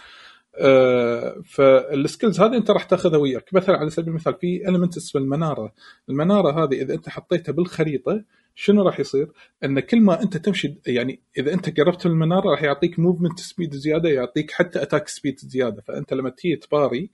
فال 1.46 1.70
skills 1.70 2.42
هذه 2.42 2.58
انت 2.58 2.72
راح 2.72 2.84
تاخذها 2.84 3.18
وياك. 3.18 3.54
مثلا 3.54 3.78
على 3.78 3.90
سبيل 3.90 4.10
المثال 4.10 4.34
في 4.34 4.68
المنت 4.68 4.98
اسمه 4.98 5.22
المنارة. 5.22 5.74
المنارة 6.10 6.64
هذه 6.64 6.82
إذا 6.82 6.94
أنت 6.94 7.10
حطيتها 7.10 7.54
بالخريطة 7.54 8.24
شنو 8.56 8.84
راح 8.84 9.00
يصير؟ 9.00 9.32
أن 9.64 9.80
كل 9.80 10.02
ما 10.02 10.22
أنت 10.22 10.38
تمشي 10.38 10.76
يعني 10.88 11.20
إذا 11.38 11.54
أنت 11.54 11.80
قربت 11.80 12.08
من 12.08 12.14
المنارة 12.14 12.50
راح 12.50 12.64
يعطيك 12.64 13.00
movement 13.00 13.40
speed 13.40 13.76
زيادة 13.76 14.10
يعطيك 14.10 14.52
حتى 14.52 14.82
attack 14.82 15.08
speed 15.08 15.40
زيادة. 15.40 15.82
فأنت 15.82 16.14
لما 16.14 16.30
تيجي 16.30 16.56
تباري 16.56 17.10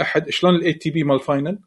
أحد 0.00 0.30
شلون 0.30 0.54
ال 0.54 0.72
ATB 0.72 1.04
مال 1.04 1.20
Final 1.20 1.58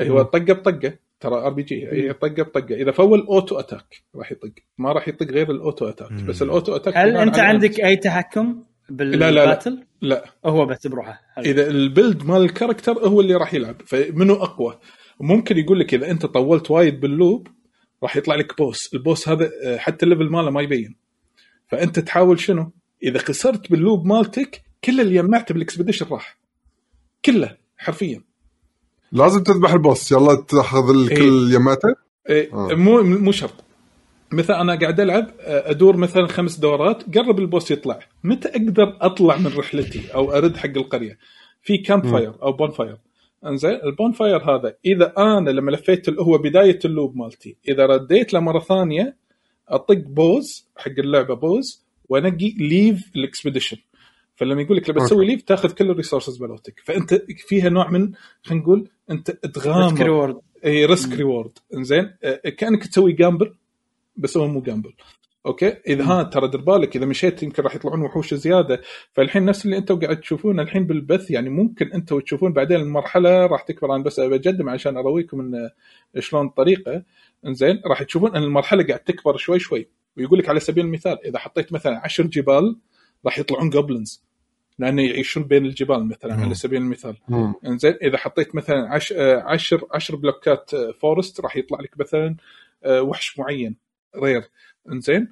هو 0.00 0.22
طقة 0.22 0.52
بطقة. 0.52 0.92
ترى 1.20 1.34
RPG 1.34 1.86
هي 1.86 2.12
طقة 2.12 2.42
بطقة. 2.42 2.74
إذا 2.74 2.90
full 2.90 3.20
auto 3.20 3.58
attack 3.58 4.02
راح 4.14 4.32
يطق. 4.32 4.52
ما 4.78 4.92
راح 4.92 5.08
يطق 5.08 5.26
غير 5.26 5.50
ال 5.50 5.58
auto 5.58 5.88
attack. 5.88 6.12
بس 6.12 6.42
ال 6.42 6.49
auto 6.49 6.76
attack 6.76 6.96
هل 6.96 7.16
أنت 7.16 7.38
عندك 7.38 7.80
أي 7.80 7.96
تحكم 7.96 8.62
لا، 8.90 9.04
لا. 9.04 9.44
بال 9.44 9.53
battle؟ 9.53 9.84
لا. 10.02 10.24
هو 10.44 10.66
بس 10.66 10.86
بروحه. 10.86 11.20
إذا 11.38 11.70
ال 11.70 11.79
build 11.79 12.26
مال 12.26 12.42
ال 12.42 12.47
character 12.47 12.92
هو 12.92 13.20
اللي 13.20 13.34
راح 13.34 13.54
يلعب. 13.54 13.82
فمنو 13.86 14.34
أقوى؟ 14.34 14.78
ممكن 15.20 15.58
يقول 15.58 15.80
لك 15.80 15.94
إذا 15.94 16.10
أنت 16.10 16.26
طولت 16.26 16.70
وايد 16.70 17.00
بال 17.00 17.16
loop 17.16 17.48
راح 18.02 18.16
يطلع 18.16 18.34
لك 18.34 18.58
boss 18.58 18.94
ال 18.94 19.01
boss 19.01 19.28
هذا 19.28 19.50
آه، 19.64 19.76
حتى 19.76 20.04
ال 20.04 20.08
level 20.08 20.30
ماله 20.30 20.50
ما 20.50 20.62
يبين. 20.62 20.96
فأنت 21.68 21.98
تحاول 21.98 22.40
شنو؟ 22.40 22.72
إذا 23.02 23.18
خسرت 23.18 23.70
بال 23.70 23.82
loop 23.82 24.06
مالتك 24.06 24.62
كل 24.84 25.00
اللي 25.00 25.14
جمعته 25.14 25.52
بال 25.52 25.61
expedition 25.61 26.06
راح. 26.10 26.38
كله 27.24 27.56
حرفيا. 27.76 28.22
لازم 29.12 29.42
تذبح 29.42 29.72
ال 29.72 29.80
boss 29.80 30.12
يلا 30.12 30.34
تأخذ 30.34 30.90
الكل 30.90 31.54
يماته 31.54 31.88
إيه، 32.28 32.52
آه. 32.52 32.74
مو 32.74 33.02
مو 33.02 33.32
شرط. 33.32 33.67
مثلا 34.32 34.60
أنا 34.60 34.74
قاعد 34.74 35.00
ألعب 35.00 35.30
أدور 35.40 35.96
مثلا 35.96 36.26
خمس 36.26 36.58
دورات 36.58 37.18
قرب 37.18 37.38
ال 37.38 37.44
boss 37.44 37.70
يطلع. 37.70 38.00
متى 38.24 38.48
أقدر 38.48 38.96
أطلع 39.00 39.36
من 39.36 39.46
رحلتي 39.56 40.14
أو 40.14 40.32
أرد 40.32 40.56
حق 40.56 40.76
القرية؟ 40.76 41.18
في 41.62 41.78
campfire 41.78 42.42
أو 42.42 42.52
bonfire 42.52 42.96
إنزين 43.46 43.78
ال 43.84 44.12
bonfire 44.12 44.50
هذا 44.50 44.74
إذا 44.84 45.12
أنا 45.18 45.50
لما 45.50 45.70
لفيت 45.70 46.08
هو 46.20 46.38
بداية 46.38 46.78
ال 46.84 46.90
loop 46.90 47.16
مالتي 47.16 47.56
إذا 47.68 47.86
رديت 47.86 48.32
له 48.32 48.40
مرة 48.40 48.58
ثانية 48.58 49.16
أطق 49.68 49.98
pause 49.98 50.68
حق 50.76 50.92
اللعبة 50.98 51.34
pause 51.34 51.86
وأنقي 52.08 52.54
leave 52.58 53.10
ال 53.16 53.22
expedition 53.22 53.76
فلما 54.36 54.62
يقول 54.62 54.76
لك 54.76 54.90
لما 54.90 55.04
تسوي 55.04 55.26
leave 55.26 55.42
تاخذ 55.42 55.72
كل 55.72 55.90
ال 55.90 55.95
resources 55.95 56.42
مالتك. 56.42 56.82
فأنت 56.84 57.14
فيها 57.48 57.68
نوع 57.68 57.90
من 57.90 58.12
خلينا 58.42 58.62
نقول 58.62 58.88
أنت 59.10 59.30
risk 59.30 59.54
تغامر 59.54 60.02
reward 60.02 60.40
إي 60.64 60.84
risk 60.84 61.12
reward 61.12 61.58
إنزين 61.74 62.10
كأنك 62.58 62.86
تسوي 62.86 63.12
gamble 63.12 63.54
بس 64.18 64.36
هو 64.36 64.48
مو 64.48 64.60
gamble 64.60 64.92
okay؟ 65.46 65.76
إذا 65.86 66.04
ها 66.04 66.22
ترى 66.22 66.48
دير 66.48 66.60
بالك 66.60 66.96
إذا 66.96 67.06
مشيت 67.06 67.42
يمكن 67.42 67.62
راح 67.62 67.74
يطلعون 67.74 68.02
وحوش 68.02 68.34
زيادة. 68.34 68.80
فالحين 69.12 69.44
نفس 69.44 69.64
اللي 69.64 69.76
أنتم 69.76 70.00
قاعد 70.00 70.20
تشوفونه 70.20 70.62
الحين 70.62 70.86
بال 70.86 71.01
path 71.01 71.30
يعني 71.30 71.50
ممكن 71.50 71.92
أنتم 71.92 72.20
تشوفون 72.20 72.52
بعدين 72.52 72.80
المرحلة 72.80 73.46
راح 73.46 73.62
تكبر. 73.62 73.94
أنا 73.94 74.02
بس 74.02 74.20
بقدم 74.20 74.68
عشان 74.68 74.96
ارويكم 74.96 75.40
إن 75.40 75.70
شلون 76.18 76.46
الطريقة 76.46 77.02
إنزين 77.46 77.80
راح 77.86 78.02
تشوفون 78.02 78.36
إن 78.36 78.42
المرحلة 78.42 78.86
قاعد 78.86 79.00
تكبر 79.00 79.36
شوي 79.36 79.58
شوي. 79.58 79.88
ويقول 80.16 80.38
لك 80.38 80.48
على 80.48 80.60
سبيل 80.60 80.84
المثال 80.84 81.26
إذا 81.26 81.38
حطيت 81.38 81.72
مثلا 81.72 82.00
عشر 82.04 82.26
جبال 82.26 82.76
راح 83.24 83.38
يطلعون 83.38 83.70
goblins 83.70 84.28
لأنه 84.78 85.02
يعيشون 85.02 85.42
بين 85.42 85.66
الجبال 85.66 86.08
مثلا 86.08 86.36
مم. 86.36 86.42
على 86.42 86.54
سبيل 86.54 86.82
المثال. 86.82 87.16
إنزين 87.66 87.94
إذا 88.02 88.16
حطيت 88.18 88.54
مثلا 88.54 88.88
عش... 88.88 89.12
آه، 89.12 89.42
عشر 89.46 89.86
عشر 89.94 90.16
بلوكات 90.16 90.74
آه، 90.74 90.90
forest 90.90 91.40
راح 91.40 91.56
يطلع 91.56 91.80
لك 91.80 92.00
مثلا 92.00 92.36
آه، 92.84 93.02
وحش 93.02 93.38
معين. 93.38 93.87
rare 94.16 94.42
إنزين؟ 94.92 95.28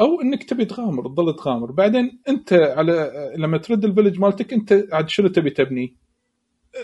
أو 0.00 0.20
إنك 0.22 0.44
تبي 0.44 0.64
تغامر 0.64 1.08
تظل 1.08 1.36
تغامر. 1.36 1.72
بعدين 1.72 2.20
أنت 2.28 2.52
على 2.52 3.12
لما 3.36 3.58
ترد 3.58 3.84
ال 3.84 3.88
village 3.88 4.18
مالتك 4.18 4.52
أنت 4.52 4.86
عاد 4.92 5.08
شنو 5.08 5.28
تبي 5.28 5.50
تبني؟ 5.50 5.96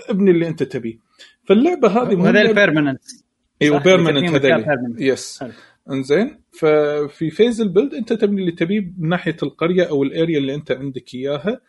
ابني 0.08 0.30
اللي 0.30 0.48
أنت 0.48 0.62
تبيه 0.62 0.98
فاللعبة 1.48 1.88
هذه 1.88 2.14
وهذا 2.14 2.40
ال 2.40 2.46
permanent 2.46 3.02
أيوه؟ 3.62 3.78
permanent. 3.82 4.24
Yes. 5.00 5.44
إنزين؟ 5.90 6.40
ففي 6.52 7.30
phase 7.30 7.60
ال 7.60 7.66
build 7.66 7.94
أنت 7.94 8.12
تبني 8.12 8.40
اللي 8.40 8.52
تبيه 8.52 8.80
من 8.98 9.08
ناحية 9.08 9.36
القرية 9.42 9.84
أو 9.84 10.02
ال 10.02 10.09
area 10.09 10.38
اللي 10.38 10.54
أنت 10.54 10.72
عندك 10.72 11.14
إياها. 11.14 11.60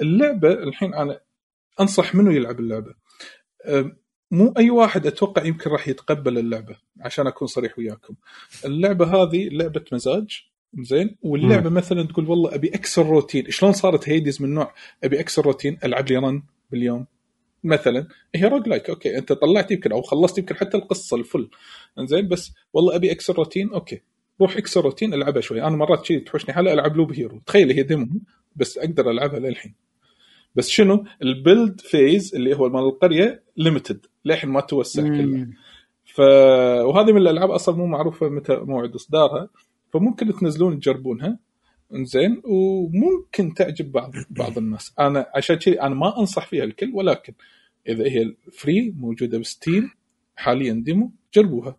اللعبة 0.00 0.52
الحين 0.52 0.94
أنا 0.94 1.20
أنصح 1.80 2.14
منه 2.14 2.34
يلعب 2.34 2.60
اللعبة. 2.60 2.94
مو 4.32 4.54
أي 4.58 4.70
واحد 4.70 5.06
أتوقع 5.06 5.44
يمكن 5.44 5.70
راح 5.70 5.88
يتقبل 5.88 6.38
اللعبة 6.38 6.76
عشان 7.00 7.26
أكون 7.26 7.48
صريح 7.48 7.78
وياكم. 7.78 8.14
اللعبة 8.64 9.06
هذه 9.06 9.48
لعبة 9.48 9.84
مزاج 9.92 10.44
زين؟ 10.80 11.16
واللعبة 11.22 11.70
مثلا 11.70 12.02
تقول 12.02 12.28
والله 12.28 12.54
أبي 12.54 12.68
أكسر 12.68 13.06
روتين. 13.06 13.50
شلون 13.50 13.72
صارت 13.72 14.08
Hades 14.08 14.42
من 14.42 14.54
نوع 14.54 14.74
أبي 15.04 15.20
أكسر 15.20 15.42
روتين؟ 15.42 15.78
ألعب 15.84 16.08
لي 16.08 16.16
run 16.16 16.42
باليوم. 16.70 17.06
مثلا 17.64 18.06
هي 18.34 18.48
roguelike 18.48 18.90
okay 18.90 19.18
أنت 19.18 19.32
طلعت 19.32 19.70
يمكن 19.70 19.92
أو 19.92 20.02
خلصت 20.02 20.38
يمكن 20.38 20.54
حتى 20.54 20.76
القصة 20.76 21.16
ال 21.16 21.22
full. 21.22 21.50
انزين 21.98 22.28
بس 22.28 22.52
والله 22.72 22.96
أبي 22.96 23.12
أكسر 23.12 23.34
روتين 23.34 23.72
okay. 23.72 24.00
روح 24.40 24.56
اكسر 24.56 24.80
روتين 24.80 25.14
ألعبها 25.14 25.40
شوي. 25.40 25.62
أنا 25.62 25.76
مرات 25.76 26.04
شي 26.04 26.20
تحوشني 26.20 26.54
حاله 26.54 26.72
ألعب 26.72 26.96
Loop 26.96 27.12
Hero. 27.12 27.40
تخيل 27.46 27.72
هي 27.72 27.82
demo 27.82 28.08
بس 28.56 28.78
أقدر 28.78 29.10
ألعبها 29.10 29.38
للحين. 29.38 29.74
بس 30.54 30.68
شنو؟ 30.68 31.04
ال 31.22 31.32
build 31.32 31.80
phase 31.80 32.34
اللي 32.34 32.56
هو 32.56 32.68
مال 32.68 32.84
القرية 32.84 33.42
ليمتد 33.56 34.06
للحين 34.24 34.50
ما 34.50 34.60
توسع 34.60 35.02
كله. 35.02 35.46
ف 36.04 36.20
وهذه 36.84 37.12
من 37.12 37.16
الألعاب 37.16 37.50
أصلا 37.50 37.76
مو 37.76 37.86
معروفة 37.86 38.28
متى 38.28 38.56
موعد 38.56 38.94
إصدارها. 38.94 39.48
فممكن 39.92 40.32
تنزلون 40.32 40.80
تجربونها. 40.80 41.38
إنزين. 41.94 42.42
وممكن 42.44 43.54
تعجب 43.54 43.92
بعض 43.92 44.12
بعض 44.30 44.58
الناس. 44.58 44.94
أنا 45.00 45.26
عشان 45.34 45.56
كذي 45.56 45.82
أنا 45.82 45.94
ما 45.94 46.18
أنصح 46.20 46.46
فيها 46.46 46.64
الكل 46.64 46.90
ولكن 46.94 47.32
إذا 47.88 48.04
هي 48.04 48.34
free 48.52 48.94
موجودة 48.96 49.38
ب 49.38 49.47
Steam 49.47 49.90
حاليا 50.36 50.82
demo 50.84 51.12
جربوها. 51.34 51.76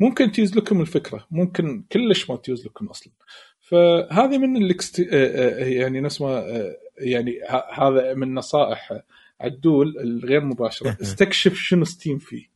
ممكن 0.00 0.32
تيوز 0.32 0.56
لكم 0.56 0.80
الفكرة. 0.80 1.26
ممكن 1.30 1.84
كلش 1.92 2.30
ما 2.30 2.36
تيوز 2.36 2.66
لكم 2.66 2.86
أصلا. 2.86 3.12
فهذه 3.60 4.38
من 4.38 4.56
الاكست... 4.56 5.00
آه، 5.00 5.06
آه، 5.12 5.64
يعني 5.64 6.00
نفس 6.00 6.20
ما 6.20 6.38
آه، 6.38 6.76
يعني 6.98 7.40
هذا 7.72 8.14
من 8.14 8.34
نصائح 8.34 8.92
عدول 9.40 9.98
الغير 9.98 10.44
مباشرة. 10.44 10.96
استكشف 11.02 11.54
شنو 11.54 11.84
Steam 11.84 12.18
فيه. 12.18 12.46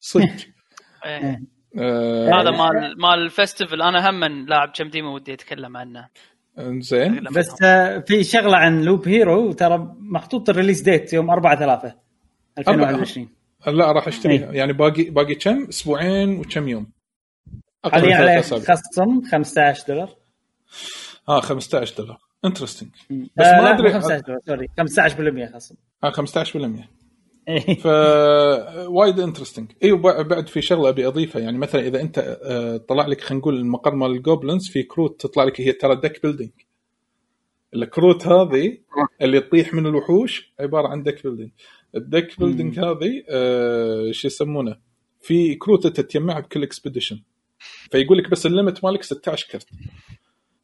صدق. 0.00 0.36
آه، 1.78 2.28
هذا 2.28 2.50
مال 2.50 3.00
مال 3.00 3.18
ال 3.24 3.30
festival 3.30 3.82
أنا 3.82 4.10
هم 4.10 4.20
من 4.20 4.46
لاعب 4.46 4.72
كم 4.74 4.88
demo 4.88 5.14
ودي 5.14 5.32
أتكلم 5.32 5.76
عنه. 5.76 6.08
زين 6.58 7.24
بس 7.24 7.62
آه، 7.62 7.98
في 7.98 8.24
شغلة 8.24 8.56
عن 8.56 8.82
Loop 8.82 9.08
Hero. 9.08 9.52
ترى 9.52 9.94
محطوط 9.98 10.48
ال 10.48 10.52
release 10.52 10.80
date 10.80 11.12
يوم 11.12 11.30
4 11.30 11.58
3 11.58 11.94
2021 12.58 13.28
لا 13.66 13.92
راح 13.92 14.08
أشتريها. 14.08 14.50
إيه. 14.50 14.58
يعني 14.58 14.72
باقي 14.72 15.04
باقي 15.04 15.34
كم؟ 15.34 15.64
أسبوعين 15.68 16.38
وكم 16.38 16.68
يوم. 16.68 16.92
حاليا 17.84 18.16
ثلاث 18.16 18.52
عليه. 18.52 18.64
خصم 18.64 19.22
15 19.30 19.84
دولار. 19.88 20.10
آه 21.28 21.40
15 21.40 21.96
دولار. 21.96 22.18
انترستنج 22.44 22.90
بس 23.10 23.28
بس 23.36 23.46
ما 23.46 23.82
مو 23.82 23.92
15 23.92 24.20
دولار 24.20 24.40
sorry. 24.46 24.68
15% 25.48 25.54
خصم 25.54 25.74
آه 26.04 26.10
15% 26.10 26.94
إيه. 27.48 27.74
ف 27.74 27.86
وايد 28.88 29.20
interesting 29.20 29.72
اي 29.82 29.92
بعد 30.22 30.48
في 30.48 30.62
شغلة 30.62 30.88
أبي 30.88 31.06
أضيفها. 31.06 31.42
يعني 31.42 31.58
مثلا 31.58 31.86
إذا 31.86 32.00
أنت 32.00 32.38
آه، 32.42 32.76
طلع 32.76 33.06
لك 33.06 33.20
خلينا 33.20 33.40
نقول 33.40 33.56
المقر 33.56 33.94
مال 33.94 34.10
ال 34.10 34.17
goblins 34.17 34.68
في 34.68 34.82
كروت 34.82 35.20
تطلع 35.20 35.44
لك 35.44 35.60
هي 35.60 35.72
ترى 35.72 35.96
deck 35.96 36.22
building 36.22 36.50
الكروت 37.74 38.26
هذه 38.26 38.78
اللي 39.22 39.40
تطيح 39.40 39.74
من 39.74 39.86
الوحوش 39.86 40.54
عبارة 40.60 40.88
عن 40.88 41.02
deck 41.02 41.22
building 41.22 41.50
ال 41.96 42.05
deck 42.05 42.40
building 42.40 42.78
هذه 42.78 43.24
آه، 43.28 44.10
شو 44.12 44.26
يسمونه؟ 44.26 44.76
في 45.20 45.54
كروت 45.54 45.86
أنت 45.86 46.00
تجمعها 46.00 46.40
بكل 46.40 46.62
expedition 46.62 47.20
فيقول 47.90 48.18
لك 48.18 48.30
بس 48.30 48.46
ال 48.46 48.52
limit 48.52 48.84
مالك 48.84 49.02
16 49.02 49.48
كرت. 49.50 49.66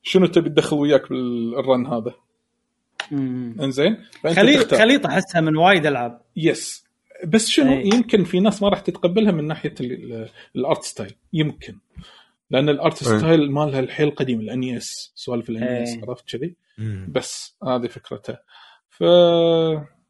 شنو 0.02 0.26
تبي 0.26 0.50
تدخل 0.50 0.76
وياك 0.76 1.08
بال 1.08 1.39
run 1.39 1.86
هذا. 1.86 2.14
إنزين 3.12 3.96
خليط. 4.36 4.74
خليط 4.74 5.06
أحسها 5.06 5.40
من 5.40 5.56
وايد 5.56 5.86
ألعاب 5.86 6.20
yes 6.36 6.84
بس 7.26 7.48
شنو 7.48 7.72
أي. 7.72 7.86
يمكن 7.94 8.24
في 8.24 8.40
ناس 8.40 8.62
ما 8.62 8.68
راح 8.68 8.80
تتقبلها 8.80 9.32
من 9.32 9.46
ناحية 9.46 9.74
ال- 9.80 9.92
ال- 10.12 10.28
ال 10.56 10.63
art 10.63 10.82
style 10.82 11.14
يمكن 11.32 11.74
لأن 12.50 12.68
الأرت 12.68 13.02
أي. 13.08 13.18
ستايل 13.18 13.50
مالها 13.52 13.80
الحيل 13.80 14.10
قديم 14.10 14.40
الانيس 14.40 15.12
سوالف 15.14 15.50
الانيس 15.50 15.88
أي. 15.94 16.02
عرفت 16.08 16.36
كذي. 16.36 16.54
بس 17.08 17.56
هذه 17.66 17.86
فكرتها 17.86 18.42
ف 18.88 19.00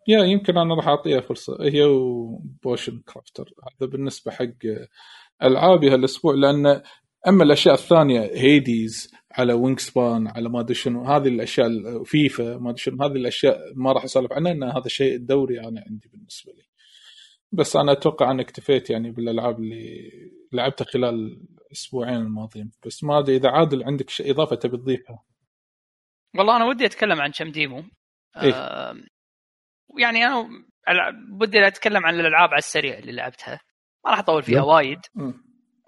يا 0.09 0.25
يمكن 0.25 0.59
أنا 0.59 0.75
راح 0.75 0.89
أعطيها 0.89 1.21
فرصة 1.21 1.57
هي 1.61 1.85
وبوشن 1.85 3.01
كرافتر 3.07 3.53
هذا 3.81 3.91
بالنسبة 3.91 4.33
حق 4.33 4.47
ألعابي 5.43 5.91
هالأسبوع 5.91 6.35
لأن 6.35 6.83
أما 7.29 7.45
الأشياء 7.45 7.75
الثانية 7.75 8.21
هيديز 8.21 9.13
على 9.33 9.53
وينج 9.53 9.79
سبان 9.79 10.29
على 10.29 10.49
ما 10.49 10.61
أدري 10.61 10.75
شنو 10.75 11.05
هذه 11.05 11.29
الأشياء 11.29 11.69
فيفا 12.05 12.57
ما 12.57 12.71
أدري 12.71 12.79
شنو 12.79 13.05
هذه 13.05 13.13
الأشياء 13.13 13.59
ما 13.75 13.93
راح 13.93 14.05
أسولف 14.05 14.33
عنها 14.33 14.53
ان 14.53 14.63
هذا 14.63 14.89
شيء 14.89 15.15
الدوري 15.15 15.61
أنا 15.61 15.85
عندي 15.91 16.09
بالنسبة 16.09 16.53
لي. 16.53 16.63
بس 17.53 17.77
أنا 17.77 17.93
أتوقع 17.93 18.31
اني 18.31 18.43
اكتفيت 18.43 18.91
يعني 18.91 19.11
بالألعاب 19.11 19.59
اللي 19.59 20.11
لعبتها 20.53 20.85
خلال 20.85 21.41
الأسبوعين 21.67 22.17
الماضيين. 22.17 22.71
بس 22.87 23.05
ما 23.05 23.19
أدري 23.19 23.37
إذا 23.37 23.49
عادل 23.51 23.85
عندك 23.85 24.11
شيء 24.11 24.31
إضافة 24.31 24.57
تبي 24.57 24.77
تضيفها؟ 24.77 25.25
والله 26.39 26.57
أنا 26.57 26.65
ودي 26.65 26.87
أتكلم 26.87 27.21
عن 27.21 27.31
كم 27.31 27.51
demo. 27.51 27.85
إيه؟ 28.43 28.53
آه 28.53 28.95
يعني 29.99 30.27
أنا 30.27 30.49
ودي 31.41 31.67
أتكلم 31.67 32.07
عن 32.07 32.21
الألعاب 32.21 32.49
على 32.49 32.59
السريع 32.59 32.99
اللي 32.99 33.13
لعبتها. 33.13 33.61
ما 34.05 34.11
راح 34.11 34.19
أطول 34.19 34.43
فيها. 34.43 34.63
وايد. 34.63 35.01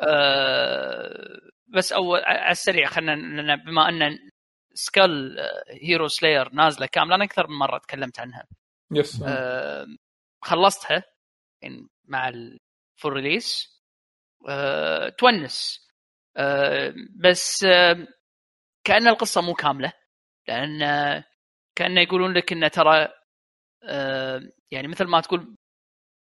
آه 0.02 1.40
بس 1.68 1.92
أول 1.92 2.20
على 2.24 2.50
السريع 2.50 2.88
خلينا 2.88 3.54
بما 3.56 3.88
أن 3.88 4.18
Skul 4.74 5.36
Hero 5.82 6.08
Slayer 6.08 6.52
نازلة 6.54 6.86
كاملة 6.86 7.14
أنا 7.14 7.24
أكثر 7.24 7.46
من 7.48 7.56
مرة 7.56 7.78
تكلمت 7.78 8.20
عنها. 8.20 8.46
yes 8.92 9.22
آه 9.22 9.86
خلصتها 10.44 11.04
يعني 11.62 11.88
مع 12.04 12.28
ال 12.28 12.45
full 12.45 13.12
release 13.12 13.80
آه 14.48 15.08
تونس. 15.08 15.88
آه 16.36 16.94
بس 17.16 17.64
آه 17.64 18.06
كأن 18.84 19.08
القصة 19.08 19.40
مو 19.40 19.54
كاملة 19.54 19.92
لأن 20.48 20.82
آه، 20.82 21.24
كانه 21.76 22.00
يقولون 22.00 22.32
لك 22.32 22.52
إنه 22.52 22.68
ترى 22.68 23.08
آه 23.84 24.40
يعني 24.70 24.88
مثل 24.88 25.04
ما 25.04 25.20
تقول 25.20 25.56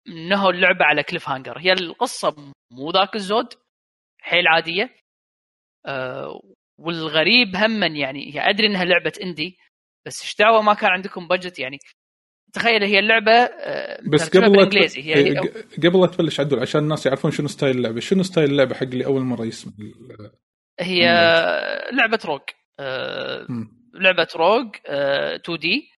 نهوا 0.07 0.51
اللعبة 0.51 0.85
على 0.85 1.03
cliffhanger 1.03 1.59
هي 1.59 1.73
القصة 1.73 2.53
مو 2.71 2.91
ذاك 2.91 3.15
الزود 3.15 3.53
حيل 4.21 4.47
عادية. 4.47 4.95
آه 5.85 6.41
والغريب 6.79 7.55
هما 7.55 7.87
يعني 7.87 8.35
هي 8.35 8.49
أدري 8.49 8.67
إنها 8.67 8.85
لعبة 8.85 9.13
indie 9.23 9.57
بس 10.05 10.21
إيش 10.21 10.35
دعوة 10.35 10.61
ما 10.61 10.73
كان 10.73 10.89
عندكم 10.91 11.27
budget 11.27 11.59
يعني. 11.59 11.77
تخيل 12.53 12.83
هي 12.83 12.99
اللعبة 12.99 13.31
آه، 13.31 14.01
بس 14.07 14.29
قبل 14.29 14.41
لا 14.41 14.47
بالانجليزي 14.47 15.01
هي, 15.01 15.15
إيه، 15.15 15.33
هي 15.33 15.37
قبل 15.89 16.01
لا 16.01 16.07
تبلش 16.07 16.39
عدول 16.39 16.59
عشان 16.59 16.81
الناس 16.81 17.05
يعرفون 17.05 17.31
شنو 17.31 17.47
style 17.47 17.77
اللعبة. 17.77 17.99
شنو 17.99 18.23
style 18.23 18.51
اللعبة 18.51 18.75
حق 18.75 18.83
اللي 18.83 19.05
أول 19.05 19.21
مرة 19.21 19.45
يسمع 19.45 19.73
هي 20.79 21.05
لعبة 21.91 22.19
rogue. 22.25 22.41
آه، 22.79 23.45
مم. 23.49 23.89
لعبة 23.93 24.27
rogue 24.35 24.75
2D 24.85 25.91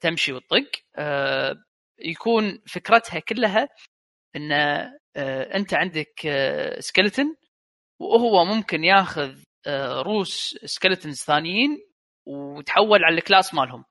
تمشي 0.00 0.32
وتطق. 0.32 0.70
آه، 0.96 1.56
يكون 1.98 2.62
فكرتها 2.66 3.20
كلها 3.20 3.68
إن 4.36 4.52
أنت 5.16 5.74
عندك 5.74 6.20
skeleton 6.80 7.48
وهو 8.00 8.44
ممكن 8.44 8.84
ياخذ 8.84 9.38
آه، 9.66 10.02
روس 10.02 10.58
skeletons 10.64 11.24
ثانيين 11.24 11.78
وتحول 12.26 13.04
على 13.04 13.14
ال 13.14 13.21
class 13.21 13.54
مالهم. 13.54 13.84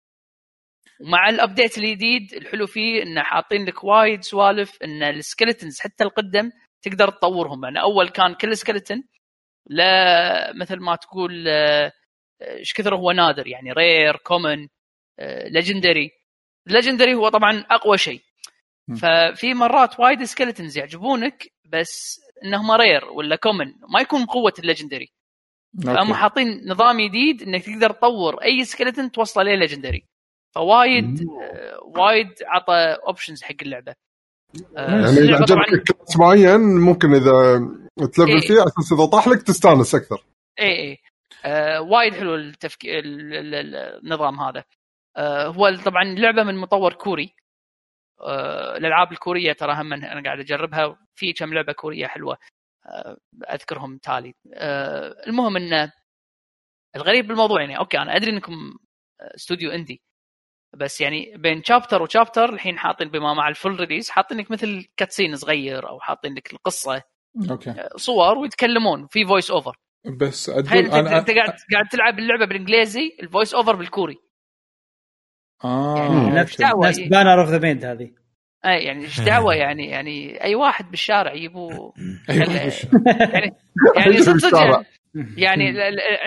ومع 1.02 1.30
ال 1.30 1.36
update 1.36 1.78
الجديد 1.78 2.34
الحلو 2.34 2.68
فيه 2.68 3.04
إنه 3.04 3.24
حاطين 3.24 3.66
لك 3.66 3.84
وايد 3.84 4.24
سوالف 4.24 4.78
إن 4.84 5.04
ال 5.04 5.11
skeletons 5.11 5.80
حتى 5.80 6.04
القدم 6.04 6.52
تقدر 6.82 7.10
تطورهم. 7.10 7.64
يعني 7.64 7.82
أول 7.82 8.10
كان 8.10 8.34
كل 8.34 8.58
skeleton 8.58 9.02
لا 9.70 10.54
مثل 10.54 10.80
ما 10.80 10.96
تقول 10.96 11.48
آه، 11.48 11.92
إيش 12.42 12.74
كثر 12.74 12.96
هو 12.96 13.12
نادر 13.12 13.48
يعني 13.48 13.72
rare 13.72 14.18
common 14.18 14.68
legendary 15.46 16.12
legendary 16.68 17.14
هو 17.16 17.30
طبعا 17.30 17.66
أقوى 17.72 17.98
شيء. 17.98 18.22
ففي 18.96 19.54
مرات 19.54 20.00
وايد 20.00 20.24
skeletons 20.24 20.78
يعجبونك 20.78 21.48
بس 21.66 22.20
إنهم 22.44 22.72
rare 22.72 23.06
ولا 23.06 23.36
common 23.36 23.74
ما 23.94 24.02
يكون 24.02 24.26
بقوه 24.26 24.54
ال 24.60 24.65
legendary 24.65 25.12
فهم. 25.84 26.14
حاطين 26.14 26.62
نظام 26.70 27.02
جديد 27.02 27.42
إنك 27.42 27.66
تقدر 27.66 27.92
تطور 27.92 28.44
أي 28.44 28.66
skeleton 28.66 29.12
توصله 29.14 29.44
ليه 29.44 29.56
legendary 29.56 30.06
فوايد 30.56 31.20
آه، 31.22 31.80
وايد 32.00 32.28
عطى 32.46 32.98
options 33.08 33.44
حق 33.44 33.56
اللعبة. 33.62 33.96
آه، 34.78 34.92
يعني 34.92 35.18
إذا 35.18 35.36
عجبك 35.36 35.84
class 35.88 36.18
معين 36.20 36.60
ممكن 36.60 37.14
إذا 37.14 37.60
تلفل 37.98 38.32
إيه. 38.32 38.40
فيه 38.40 38.54
على 38.54 38.68
أساس 38.68 38.94
إذا 38.94 39.06
طاح 39.06 39.28
لك 39.28 39.42
تستانس 39.42 39.96
أكثر. 39.96 40.24
اي 40.60 40.80
اي 40.80 40.98
آه 41.46 41.82
وايد 41.82 42.14
حلو 42.14 42.36
التفكير 42.36 43.02
النظام 43.06 44.40
هذا. 44.40 44.64
آه 45.18 45.48
هو 45.48 45.76
طبعا 45.86 46.04
لعبه 46.04 46.44
من 46.44 46.56
مطور 46.56 46.94
كوري. 46.94 47.36
الألعاب 48.78 49.12
الكورية 49.12 49.54
ترى 49.54 49.74
هم 49.74 49.94
أنا 49.94 50.24
قاعد 50.24 50.40
أجربها 50.40 50.98
في 51.16 51.34
كم 51.34 51.54
لعبة 51.54 51.74
كورية 51.74 52.08
حلوة 52.08 52.38
آه 52.86 53.18
أذكرهم 53.54 53.98
تالي. 53.98 54.34
آه 54.54 55.16
المهم 55.28 55.58
إن 55.58 55.92
الغريب 56.96 57.28
بالموضوع 57.28 57.62
يعني 57.62 57.78
أوكي 57.78 57.98
أنا 57.98 58.16
أدري 58.16 58.32
إنكم 58.32 58.78
استوديو 59.22 59.72
indie 59.72 60.02
بس 60.76 61.02
يعني 61.02 61.38
بين 61.38 61.64
chapter 61.64 62.02
و 62.02 62.08
chapter 62.08 62.54
الحين 62.54 62.80
حاطين 62.80 63.10
بما 63.10 63.34
مع 63.34 63.48
ال 63.50 63.56
full 63.56 63.80
release 63.80 64.10
حاطين 64.10 64.38
لك 64.38 64.52
مثل 64.52 64.88
cutscene 64.98 65.36
صغير 65.36 65.90
أو 65.90 66.00
حاطين 66.00 66.34
لك 66.34 66.54
القصة 66.54 67.02
أوكي. 67.52 67.70
آه، 67.70 67.90
صور 67.96 68.38
ويتكلمون 68.38 69.08
في 69.08 69.26
voice 69.26 69.52
over 69.52 69.76
بس 70.20 70.46
تخيل 70.46 70.86
أنت, 70.86 70.94
أنا 70.94 71.18
أنت 71.20 71.32
قاعد 71.32 71.54
قاعد 71.74 71.88
تلعب 71.92 72.20
اللعبة 72.20 72.46
بالإنجليزي 72.46 73.18
ال 73.24 73.29
voice 73.29 73.54
over 73.54 73.76
بالكوري. 73.76 74.18
آه 75.64 75.98
يعني 75.98 76.30
نفس 76.36 76.62
Banner 77.02 77.42
of 77.42 77.50
the 77.50 77.60
Maid 77.60 77.86
هذه. 77.86 78.12
اي 78.66 78.84
يعني 78.84 79.04
إيش 79.06 79.20
دعوة 79.20 79.54
يعني 79.56 79.88
يعني 79.90 80.44
أي 80.44 80.56
واحد 80.56 80.92
بالشارع 80.92 81.34
يبوه 81.34 81.94
يعني 82.30 82.54
يعني 83.34 83.56
يعني 83.98 84.18
صدق 84.22 84.38
صدق. 84.38 84.58
يعني, 84.58 84.84
يعني 85.38 85.70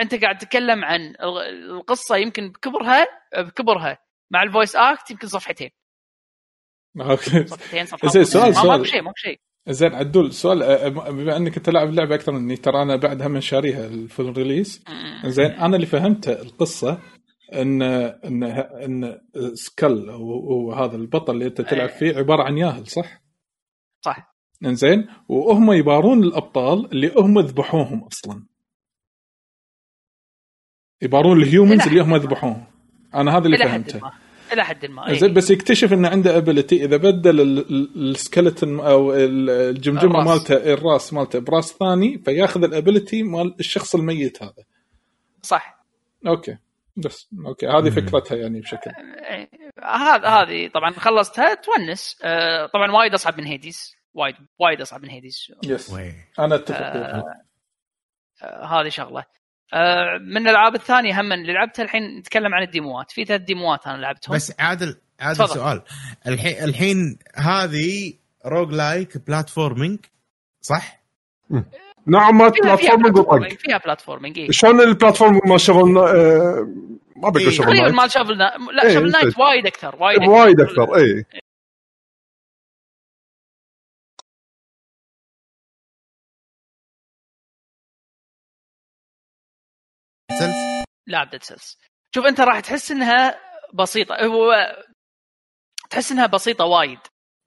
أنت 0.01 0.15
قاعد 0.15 0.37
تتكلم 0.37 0.85
عن 0.85 1.01
ال- 1.01 1.71
القصة 1.71 2.15
يمكن 2.17 2.49
بكبرها 2.49 3.07
بكبرها. 3.37 3.97
مع 4.31 4.43
ال 4.43 4.48
voice 4.48 4.75
act 4.75 5.11
يمكن 5.11 5.27
صفحتين. 5.27 5.69
أوكي. 7.01 7.47
صفحتين 7.47 7.85
صفحتين 7.85 8.09
زين، 8.09 8.23
سؤال- 8.23 8.55
سؤال. 8.55 8.67
ماكو 8.67 8.83
شيء 8.83 9.01
ماكو 9.01 9.15
شيء 9.17 9.39
زين 9.69 9.93
عدول 9.95 10.33
سؤال 10.33 10.63
أه، 10.63 10.87
بما 10.87 11.37
أنك 11.37 11.57
أنت 11.57 11.69
لاعب 11.69 11.89
اللعبه 11.89 12.15
أكثر 12.15 12.31
مني 12.31 12.55
ترى 12.57 12.81
أنا 12.81 12.95
بعدها 12.95 13.27
من 13.27 13.41
شاريها 13.41 13.85
ال 13.87 13.97
full 13.97 14.37
release 14.37 14.83
زين 15.25 15.51
أنا 15.51 15.75
اللي 15.75 15.87
فهمته 15.87 16.31
القصة 16.41 16.99
ان 17.53 17.81
إن 17.81 18.43
إن 18.43 19.21
Skul 19.53 20.09
هو 20.09 20.73
هذا 20.73 20.95
البطل 20.95 21.33
اللي 21.33 21.45
أنت 21.45 21.61
تلعب 21.61 21.89
فيه 21.89 22.17
عبارة 22.17 22.43
عن 22.43 22.57
ياهل 22.57 22.87
صح؟ 22.87 23.21
صح. 24.05 24.35
زين 24.63 25.07
وهم 25.27 25.71
يبارون 25.71 26.23
الأبطال 26.23 26.91
اللي 26.91 27.13
هم 27.17 27.39
ذبحوهم 27.39 28.03
أصلا. 28.03 28.43
يبارون 31.01 31.41
ال 31.41 31.48
humans 31.48 31.87
اللي 31.87 32.01
هم 32.01 32.15
ذبحوهم. 32.15 32.63
أنا 33.15 33.37
هذا 33.37 33.45
اللي 33.45 33.55
إلى 33.57 33.69
حد 33.69 33.89
فهمته. 33.91 33.99
ما. 33.99 34.11
إلى 34.53 34.63
حد 34.63 34.85
ما. 34.85 35.07
إيه. 35.07 35.19
زين 35.19 35.33
بس 35.33 35.51
يكتشف 35.51 35.93
إنه 35.93 36.07
عنده 36.09 36.37
ability 36.37 36.85
إذا 36.85 36.97
بدل 36.97 37.41
ال- 37.41 37.59
ال- 37.71 38.15
ال 38.15 38.20
skeleton 38.20 38.63
أو 38.63 39.13
ال- 39.13 39.49
الجمجمة 39.49 40.11
الراس. 40.21 40.27
مالته 40.27 40.73
الراس 40.73 41.13
مالته 41.13 41.39
براس 41.39 41.71
ثاني 41.73 42.17
فياخذ 42.17 42.63
ال 42.63 42.70
ability 42.70 43.23
مال 43.23 43.55
الشخص 43.59 43.95
الميت 43.95 44.43
هذا. 44.43 44.63
صح. 45.41 45.85
أوكي. 46.27 46.57
بس 46.97 47.29
أوكي 47.45 47.67
هذه 47.67 47.89
فكرتها 47.89 48.37
يعني 48.37 48.59
بشكل. 48.59 48.91
إيه. 49.29 49.49
هذا 49.83 50.27
هذه 50.27 50.67
طبعا 50.67 50.91
خلصتها 50.91 51.53
تونس. 51.53 52.17
آه، 52.23 52.65
طبعا 52.65 52.91
وايد 52.91 53.13
أصعب 53.13 53.37
من 53.37 53.45
Hades. 53.45 53.95
وايد 54.13 54.35
وايد 54.59 54.81
أصعب 54.81 55.01
من 55.01 55.09
Hades. 55.09 55.51
yes. 55.63 55.95
أنا 56.39 56.55
أتفق 56.55 56.77
آه، 56.77 57.23
آه، 58.43 58.65
هذه 58.65 58.89
شغلة. 58.89 59.23
آه، 59.73 60.17
من 60.21 60.37
الألعاب 60.37 60.75
الثانية 60.75 61.21
هم 61.21 61.33
اللي 61.33 61.53
لعبتها 61.53 61.83
الحين 61.83 62.17
نتكلم 62.17 62.53
عن 62.53 62.63
الديموات. 62.63 63.11
في 63.11 63.25
ثلاث 63.25 63.41
ديموات 63.41 63.87
أنا 63.87 63.97
لعبتهم. 63.97 64.35
بس 64.35 64.53
عادل 64.59 65.01
عادل. 65.19 65.49
سؤال. 65.49 65.81
الحين 66.27 66.63
الحين 66.63 67.19
هذه 67.35 68.13
roguelike 68.45 69.17
platforming 69.17 69.99
صح؟ 70.61 71.01
نوعا 72.07 72.31
ما 72.31 72.47
بلاتفورمينج 72.47 73.17
وطق 73.17 73.47
فيها 73.57 73.77
بلاتفورمينج 73.77 74.39
إيه. 74.39 74.47
شلون 74.51 74.81
البلاتفورم 74.81 75.39
ما 75.45 75.57
شغل 75.57 75.97
آه، 75.97 76.67
ما 77.15 77.29
بقول 77.29 77.41
إيه. 77.43 77.49
شغل 77.49 77.65
تقريبا 77.65 77.81
نايت. 77.83 77.95
مال 77.95 78.11
شافل 78.11 78.37
نا... 78.37 78.57
لا 78.73 78.83
إيه، 78.83 78.93
شافل 78.93 79.11
نايت. 79.11 79.39
وايد 79.39 79.65
أكثر 79.67 79.95
وايد 80.03 80.17
أكثر 80.21 80.31
وايد 80.31 80.59
أكثر 80.61 80.95
اي؟ 80.95 81.25
لا 91.07 91.23
ديد 91.23 91.43
سيلز 91.43 91.77
شوف 92.15 92.25
انت 92.25 92.41
راح 92.41 92.59
تحس 92.59 92.91
انها 92.91 93.39
بسيطه 93.73 94.25
هو 94.25 94.53
تحس 95.89 96.11
انها 96.11 96.25
بسيطه 96.25 96.65
وايد 96.65 96.99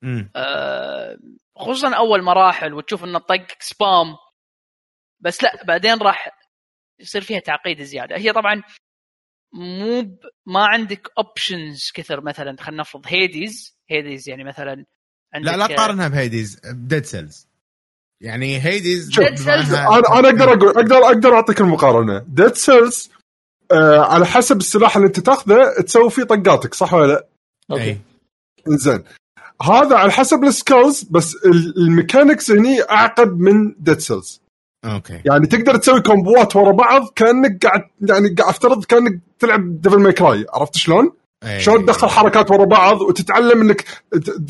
امم 0.05 0.31
آه، 0.37 1.17
خصوصا 1.59 1.95
اول 1.97 2.23
مراحل 2.23 2.75
وتشوف 2.75 3.05
انه 3.05 3.19
طقك 3.19 3.57
spam 3.63 4.17
بس 5.25 5.43
لا 5.43 5.65
بعدين 5.65 5.99
راح 5.99 6.29
يصير 7.01 7.23
فيها 7.23 7.39
تعقيد 7.39 7.83
زيادة. 7.83 8.17
هي 8.17 8.33
طبعا 8.33 8.63
مو 9.55 10.03
ب- 10.03 10.19
ما 10.47 10.67
عندك 10.67 11.09
options 11.19 11.91
كثر 11.95 12.21
مثلا 12.21 12.57
خلينا 12.61 12.81
نفرض 12.81 13.03
Hades 13.07 13.77
Hades 13.91 14.29
يعني 14.29 14.45
مثلا 14.45 14.85
عندك 15.35 15.49
لا 15.51 15.57
لا 15.57 15.67
تقارنها 15.67 16.09
ب 16.09 16.17
Hades 16.17 16.61
ب 16.65 16.73
Dead 16.73 17.05
Cells 17.05 17.49
يعني 18.23 18.59
Hades 18.65 19.19
أنا 19.19 19.89
أنا 20.19 20.29
أقدر 20.29 20.53
أقول 20.53 20.69
أقدر 20.69 20.97
أقدر 20.97 21.35
أعطيك 21.35 21.61
المقارنة. 21.61 22.19
ديد 22.29 22.55
سيلز 22.55 23.11
آه 23.73 23.99
على 24.01 24.27
حسب 24.27 24.57
السلاح 24.57 24.97
اللي 24.97 25.07
أنت 25.09 25.21
تأخذه 25.21 25.81
تسوي 25.83 26.11
فيه 26.11 26.23
طقاتك 26.23 26.75
صح 26.75 26.95
ولا 26.95 27.13
لا؟ 27.13 27.27
أوكي. 27.71 27.99
إنزين. 28.69 29.05
هذا 29.63 29.97
على 29.97 30.13
حسب 30.13 30.45
ال 30.45 30.53
skulls 30.53 31.03
بس 31.03 31.35
ال- 31.35 31.77
ال 31.79 31.86
mechanics 31.86 32.51
هني 32.51 32.83
أعقد 32.83 33.29
من 33.39 33.75
Dead 33.79 33.99
Cells 33.99 34.41
أوكي. 34.85 35.21
يعني 35.25 35.47
تقدر 35.47 35.77
تسوي 35.77 36.01
كومبوات 36.01 36.57
ورا 36.57 36.73
بعض 36.73 37.09
كأنك 37.17 37.67
قاعد 37.67 37.83
يعني 38.01 38.29
قاعد 38.29 38.51
افترض 38.51 38.85
كأنك 38.85 39.21
تلعب 39.39 39.81
Devil 39.81 39.99
May 39.99 40.13
Cry 40.13 40.47
عرفت 40.53 40.77
شلون؟ 40.77 41.13
أي. 41.45 41.61
شلون 41.61 41.85
تدخل 41.85 42.09
حركات 42.09 42.51
ورا 42.51 42.65
بعض 42.65 43.01
وتتعلم 43.01 43.61
إنك 43.61 43.85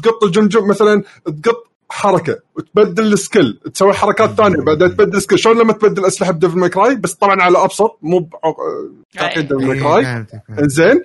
تقط 0.03 0.25
الجمجم 0.25 0.69
مثلا 0.69 1.03
تقط 1.25 1.65
حركة 1.91 2.39
وتبدل 2.57 3.13
ال 3.13 3.21
skull 3.21 3.61
تسوي 3.75 3.93
حركات 3.93 4.31
ثانية 4.31 4.57
بعدين 4.57 4.97
تبدل 4.97 5.23
skull 5.23 5.39
شلون 5.39 5.59
لما 5.59 5.73
تبدل 5.73 6.05
أسلحة 6.07 6.33
ب 6.33 6.37
Devil 6.37 6.59
May 6.59 6.69
Cry 6.69 6.95
بس 6.95 7.15
طبعا 7.15 7.43
على 7.43 7.65
أبسط 7.65 7.99
مو 8.03 8.29
تعقيد 9.15 9.49
Devil 9.49 9.67
May 9.67 9.81
Cry. 9.81 10.27
إنزين 10.59 11.05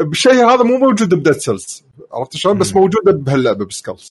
بالشيء 0.00 0.32
هذا 0.32 0.62
مو 0.62 0.78
موجود 0.78 1.14
ب 1.14 1.18
Dead 1.18 1.32
Cells 1.32 1.84
عرفت 2.12 2.36
شلون؟ 2.36 2.58
بس. 2.58 2.74
موجوده 2.74 3.12
بهاللعبة 3.12 3.64
ب 3.64 3.73
Skul 3.73 4.08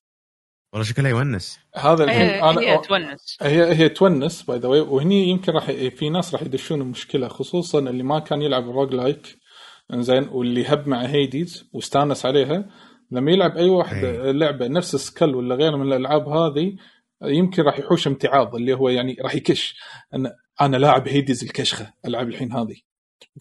والله 0.74 0.86
شكلها 0.86 1.10
يونس. 1.10 1.60
هذا 1.76 2.04
الحين 2.04 2.22
هي, 2.22 2.78
تونس. 2.78 3.38
هي 3.42 3.76
هي 3.76 3.90
تونس 3.90 4.42
by 4.42 4.60
the 4.60 4.68
way 4.68 4.80
وهني 4.80 5.30
يمكن 5.30 5.52
راح 5.52 5.72
في 5.72 6.10
ناس 6.10 6.34
راح 6.34 6.42
يدشون 6.42 6.82
المشكلة 6.82 7.28
خصوصا 7.28 7.80
اللي 7.80 8.04
ما 8.04 8.20
كان 8.20 8.42
يلعب 8.42 8.70
roguelike 8.70 9.38
إنزين 9.94 10.28
واللي 10.30 10.66
هب 10.66 10.88
مع 10.88 11.02
Hades 11.06 11.70
واستانس 11.74 12.26
عليها. 12.26 12.70
لما 13.12 13.32
يلعب 13.32 13.58
أي 13.58 13.70
واحد 13.70 14.04
أي. 14.04 14.34
لعبة 14.34 14.68
نفس 14.68 14.96
Skul 14.96 15.36
ولا 15.36 15.56
غيره 15.56 15.76
من 15.76 15.94
الألعاب 15.94 16.28
هذه 16.30 16.76
يمكن 17.24 17.64
راح 17.64 17.80
يحوش 17.80 18.08
امتعاض 18.08 18.56
اللي 18.56 18.74
هو 18.74 18.90
يعني 18.90 19.18
راح 19.24 19.36
يكش. 19.36 19.76
ان 20.16 20.32
أنا 20.62 20.78
لاعب 20.78 21.08
Hades 21.08 21.44
الكشخة 21.44 21.94
العاب 22.06 22.30
الحين 22.30 22.52
هذه. 22.54 22.76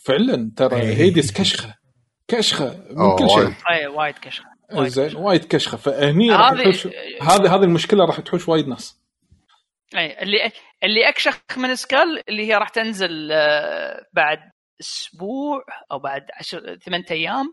فعلا 0.05 0.53
ترى 0.57 0.77
أي. 0.77 0.95
Hades 0.95 1.33
كشخة. 1.33 1.75
كشخة 2.29 2.85
من 2.91 3.17
كل 3.19 3.31
شيء. 3.31 3.39
وايد. 3.39 3.55
اي 3.71 3.87
وايد 3.87 4.15
كشخة. 4.15 4.58
زين. 4.73 5.17
وايد 5.17 5.45
كشخة. 5.45 5.77
فهني 5.77 6.31
راح 6.31 6.53
هذه 6.53 6.75
هذه 7.23 7.55
هذه 7.55 7.65
المشكلة 7.65 8.05
راح 8.05 8.21
تحوش 8.21 8.49
وايد 8.49 8.69
ناس. 8.69 9.01
أي 9.97 10.23
اللي 10.23 10.53
اللي 10.83 11.09
أكشخ 11.09 11.41
من 11.57 11.75
Skul 11.75 12.23
اللي 12.29 12.47
هي 12.47 12.55
راح 12.55 12.69
تنزل 12.69 13.33
آه، 13.33 14.07
بعد 14.13 14.39
أسبوع 14.81 15.65
أو 15.93 15.99
بعد 15.99 16.23
عشر 16.35 16.77
ثمان 16.77 17.05
أيام. 17.11 17.53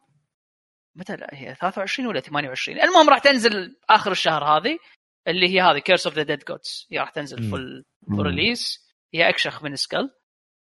متى 0.95 1.15
لا 1.15 1.29
هي 1.33 1.55
23 1.55 2.07
ولا 2.07 2.19
28 2.19 2.81
المهم 2.81 3.09
راح 3.09 3.19
تنزل 3.19 3.75
آخر 3.89 4.11
الشهر 4.11 4.43
هذه 4.43 4.77
اللي 5.27 5.49
هي 5.49 5.61
هذه 5.61 5.79
Curse 5.79 6.07
of 6.07 6.15
the 6.15 6.23
Dead 6.23 6.43
Gods 6.47 6.87
هي 6.91 6.99
راح 6.99 7.09
تنزل 7.09 7.43
مم. 7.43 7.49
full 7.49 7.85
full 8.07 8.25
release 8.25 8.85
هي 9.13 9.29
أكشخ 9.29 9.63
من 9.63 9.75
Skul. 9.75 10.09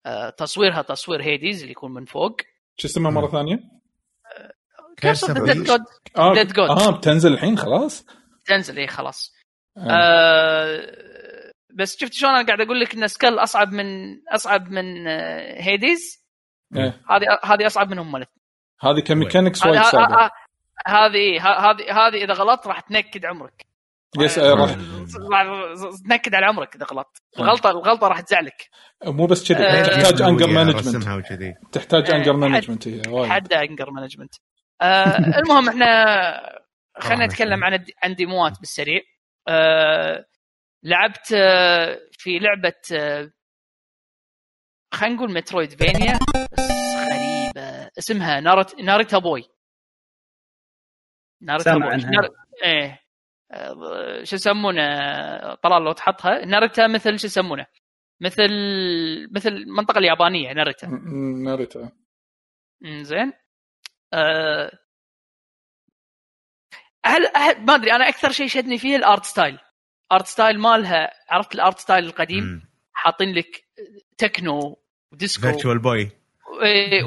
آه، 0.07 0.31
تصويرها 0.31 0.83
تصوير 0.83 1.23
Hades 1.23 1.61
اللي 1.61 1.73
يكون 1.73 1.93
من 1.93 2.05
فوق. 2.05 2.37
شو 2.77 2.89
اسمها 2.89 3.11
مرة 3.11 3.31
ثانية؟ 3.31 3.80
Curse 5.01 5.45
of 5.45 5.57
the 5.57 5.65
of 5.65 5.68
Dead. 5.68 5.76
God 5.76 5.81
آه 6.17 6.35
Dead 6.35 6.49
God. 6.49 6.89
بتنزل 6.91 7.33
الحين 7.33 7.59
خلاص؟ 7.59 8.07
تنزل 8.47 8.79
اي 8.79 8.87
خلاص. 8.87 9.35
آه. 9.77 9.91
آه 9.91 10.81
بس 11.75 11.97
شفت 12.01 12.13
شلون 12.13 12.33
أنا 12.33 12.47
قاعد 12.47 12.61
أقول 12.61 12.81
لك 12.81 12.95
إن 12.95 13.09
Skul 13.09 13.39
أصعب 13.39 13.73
من 13.73 13.87
أصعب 14.35 14.71
من 14.71 15.07
آه، 15.07 15.63
Hades 15.63 16.25
إيه. 16.77 17.01
هذه 17.11 17.27
هذه 17.45 17.67
أصعب 17.67 17.91
منهم 17.91 18.17
الاثنين. 18.17 18.41
هذه 18.81 19.01
ك 19.01 19.07
mechanics 19.07 19.63
هذه 19.67 19.71
وايد 19.71 19.83
صعبه 19.83 20.31
هذه 20.87 21.15
إيه، 21.15 21.41
هذه 21.41 22.07
هذه 22.07 22.25
إذا 22.25 22.35
غلطت 22.35 22.67
راح 22.67 22.81
تنكد 22.81 23.25
عمرك. 23.25 23.67
yes 24.19 24.39
آه، 24.39 24.55
راح. 24.55 24.77
راح 25.31 25.47
تنكد 26.09 26.35
على 26.35 26.47
عمرك 26.47 26.77
إذا 26.77 26.85
غلطت. 26.85 27.23
الغلطة 27.39 27.71
الغلطة 27.71 28.09
راح 28.09 28.21
تزعلك. 28.21 28.69
مو 29.05 29.27
بس 29.27 29.53
كذي 29.53 29.65
آه، 29.65 29.83
تحتاج 29.83 30.23
anger 30.23 30.47
management 30.47 31.57
تحتاج 31.73 32.11
آه، 32.11 32.17
anger 32.17 32.33
management 32.33 32.89
هي 32.89 33.03
وايد. 33.09 33.31
حد 33.33 33.53
anger 33.53 33.91
management 33.91 34.35
آه 34.83 35.17
المهم 35.39 35.69
إحنا 35.69 35.87
خلينا 36.99 37.17
طبعاً. 37.17 37.27
نتكلم 37.27 37.65
عن 37.65 37.87
عن 38.03 38.15
demo 38.15 38.50
ات 38.50 38.59
بالسريع. 38.59 39.01
آه 39.49 40.27
لعبت 40.83 41.33
آه 41.35 42.01
في 42.13 42.39
لعبة 42.39 42.75
آه 42.93 43.31
خلينا 44.95 45.15
نقول 45.15 45.33
Metroidvania 45.35 46.19
بس 46.53 46.71
غريبة. 46.97 47.91
اسمها 47.99 48.41
نارت 48.41 48.81
Narita 48.81 49.19
Boy. 49.19 49.45
Narita 51.43 51.73
Boy. 51.73 51.97
نار... 51.97 52.29
إيه. 52.65 53.01
آه، 53.53 54.25
شو 54.25 54.37
يسمونه؟ 54.37 54.83
طلال 55.55 55.83
لو 55.85 55.93
تحطها. 55.93 56.45
ناريتا 56.45 56.87
مثل 56.87 57.19
شو 57.19 57.27
يسمونه؟ 57.27 57.67
مثل 58.21 58.49
مثل 59.33 59.49
المنطقة 59.49 59.99
اليابانية 59.99 60.53
ناريتا 60.53 60.87
ناريتا 61.45 61.93
زين 63.03 63.33
أه... 64.13 64.79
هل 67.05 67.27
هل- 67.37 67.65
ما 67.65 67.75
أدري 67.75 67.93
أنا 67.93 68.09
أكثر 68.09 68.31
شيء 68.31 68.47
شدني 68.47 68.79
فيه 68.79 68.97
ال 68.97 69.04
art 69.04 69.25
style. 69.25 69.59
art 70.13 70.27
style 70.27 70.59
مالها 70.59 71.11
عرفت 71.31 71.55
ال 71.55 71.61
art 71.61 71.79
style 71.79 72.05
القديم؟ 72.05 72.71
حاطين 72.93 73.33
لك 73.35 73.65
techno 74.19 74.83
و 75.13 75.18
disco 75.18 75.43
Virtual 75.43 75.79
Boy 75.79 76.11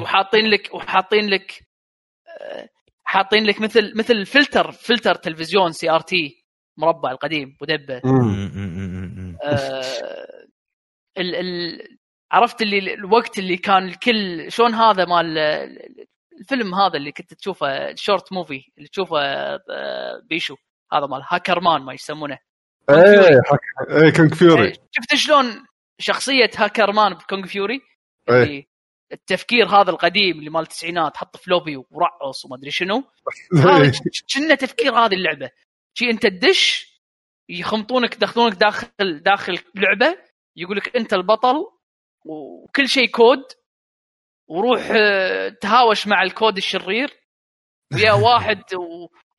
وحاطين 0.00 0.46
لك 0.46 0.74
وحاطين 0.74 1.28
لك 1.28 1.64
آه، 2.40 2.68
حاطين 3.04 3.44
لك 3.44 3.60
مثل 3.60 3.92
مثل 3.98 4.26
filter 4.26 4.72
filter 4.72 5.14
تلفزيون 5.14 5.72
CRT 5.72 6.44
مربع 6.76 7.10
القديم 7.10 7.56
ودبه 7.60 8.00
آه، 9.42 10.46
ال 11.18 11.34
ال 11.34 11.80
عرفت 12.32 12.62
اللي 12.62 12.94
الوقت 12.94 13.38
اللي 13.38 13.56
كان 13.56 13.84
الكل 13.84 14.52
شلون 14.52 14.74
هذا 14.74 15.04
مال 15.04 15.38
الفيلم 16.40 16.74
هذا 16.74 16.96
اللي 16.96 17.12
كنت 17.12 17.34
تشوفه 17.34 17.66
ال 17.90 17.97
short 17.97 18.32
movie 18.32 18.64
اللي 18.78 18.88
تشوفه 18.88 19.18
آه، 19.20 19.60
بيشو. 20.30 20.56
هذا 20.92 21.06
مال 21.06 21.22
Hackerman 21.28 21.82
ما 21.82 21.92
يسمونه. 21.94 22.38
إيه 22.90 23.40
حك- 23.44 23.90
إيه 23.90 24.10
Kung 24.12 24.34
Fury 24.34 24.64
إيه، 24.68 24.72
شفت 24.90 25.14
شلون 25.14 25.66
شخصية 26.00 26.50
Hackerman 26.56 26.92
ب 26.92 27.14
Kung 27.14 27.46
Fury 27.46 27.80
إيه. 28.30 28.42
اللي 28.42 28.66
التفكير 29.12 29.66
هذا 29.66 29.90
القديم 29.90 30.38
اللي 30.38 30.50
مال 30.50 30.62
التسعينات 30.62 31.16
حط 31.16 31.36
floppy 31.36 31.76
ورعص 31.90 32.44
وما 32.44 32.56
أدري 32.56 32.70
شنو. 32.70 33.04
هذا 33.64 33.92
كنا 34.34 34.54
تفكير 34.54 34.94
هذه 34.94 35.14
اللعبة؟ 35.14 35.50
شي 35.98 36.10
أنت 36.10 36.26
تدش 36.26 36.94
يخمطونك 37.48 38.14
يدخلونك 38.14 38.54
داخل 38.54 38.90
داخل 39.22 39.58
لعبة 39.74 40.18
يقول 40.56 40.76
لك 40.76 40.96
أنت 40.96 41.12
البطل 41.14 41.66
وكل 42.24 42.88
شيء 42.88 43.10
كود 43.10 43.42
وروح 44.48 44.88
آه، 44.96 45.48
تهاوش 45.48 46.06
مع 46.06 46.22
الكود 46.22 46.56
الشرير 46.56 47.10
ويا 47.94 48.12
واحد 48.28 48.62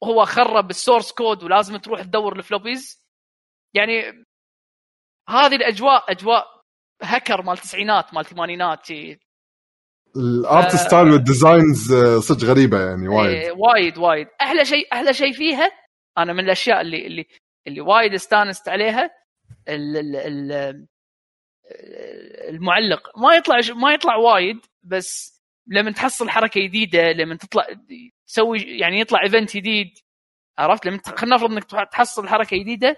وهو 0.02 0.26
خرب 0.26 0.70
ال 0.70 0.76
source 0.76 1.12
code 1.12 1.44
ولازم 1.44 1.78
تروح 1.78 2.02
تدور 2.02 2.38
ال 2.38 2.45
floppies 2.45 3.06
يعني 3.74 4.26
هذه 5.30 5.56
الأجواء 5.56 6.12
أجواء 6.12 6.46
هكر 7.02 7.42
مال 7.42 7.54
التسعينات 7.54 8.14
مال 8.14 8.22
الثمانينات. 8.22 8.92
ال 10.16 10.30
art 10.30 10.74
آه. 10.74 10.78
style 10.78 11.12
وال 11.12 11.30
designs 11.30 11.94
آه، 11.94 12.20
صدق 12.20 12.48
غريبة 12.48 12.80
يعني 12.80 13.08
وايد 13.08 13.36
إيه، 13.36 13.52
وايد 13.52 13.98
وايد 13.98 14.28
أحلى 14.42 14.66
شيء 14.66 14.94
أحلى 14.94 15.14
شيء 15.14 15.34
فيها 15.34 15.72
أنا 16.18 16.34
من 16.34 16.40
الأشياء 16.40 16.82
اللي 16.82 17.08
اللي 17.08 17.26
اللي 17.68 17.82
وايد 17.82 18.14
استانست 18.14 18.70
عليها 18.70 19.10
ال 19.70 19.98
ال 19.98 20.16
ال 20.16 20.88
المعلق. 22.50 23.20
ما 23.20 23.36
يطلع 23.36 23.60
ما 23.76 23.94
يطلع 23.94 24.16
وايد 24.16 24.60
بس 24.84 25.36
لما 25.68 25.92
تحصل 25.92 26.30
حركة 26.30 26.62
جديدة 26.62 27.12
لما 27.12 27.36
تطلع 27.36 27.68
تسوي 28.28 28.60
يعني 28.60 29.00
يطلع 29.00 29.24
event 29.24 29.58
جديد 29.58 29.88
عرفت؟ 30.58 30.86
لما 30.86 31.00
خلينا 31.16 31.36
نفرض 31.36 31.52
إنك 31.52 31.64
تح- 31.64 31.84
تحصل 31.84 32.28
حركة 32.28 32.58
جديدة 32.58 32.98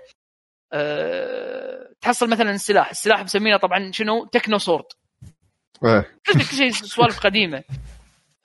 أه 0.73 1.93
تحصل 2.01 2.29
مثلا 2.29 2.51
السلاح 2.51 2.89
السلاح 2.89 3.23
مسمينه 3.23 3.57
طبعا 3.57 3.91
شنو؟ 3.91 4.25
techno 4.25 4.57
sword 4.57 4.85
إيه. 5.85 6.19
كل 6.33 6.41
شيء 6.41 6.71
سوالف 6.95 7.19
قديمة. 7.19 7.63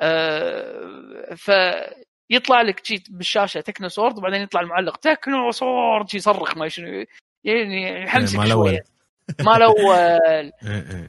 آه 0.00 1.34
فيطلع 1.36 2.62
لك 2.62 2.84
شي 2.86 3.02
بالشاشة 3.10 3.60
techno 3.60 3.88
sword 3.88 4.18
وبعدين 4.18 4.42
يطلع 4.42 4.60
المعلق 4.60 4.96
techno 4.96 5.50
sword 5.50 6.14
يصرخ 6.14 6.56
ما 6.56 6.68
شنو 6.68 7.04
يعني 7.44 8.02
يحمسك 8.04 8.38
أول. 8.38 8.48
شوية. 8.50 8.84
ما 9.46 9.56
الأول 9.56 10.52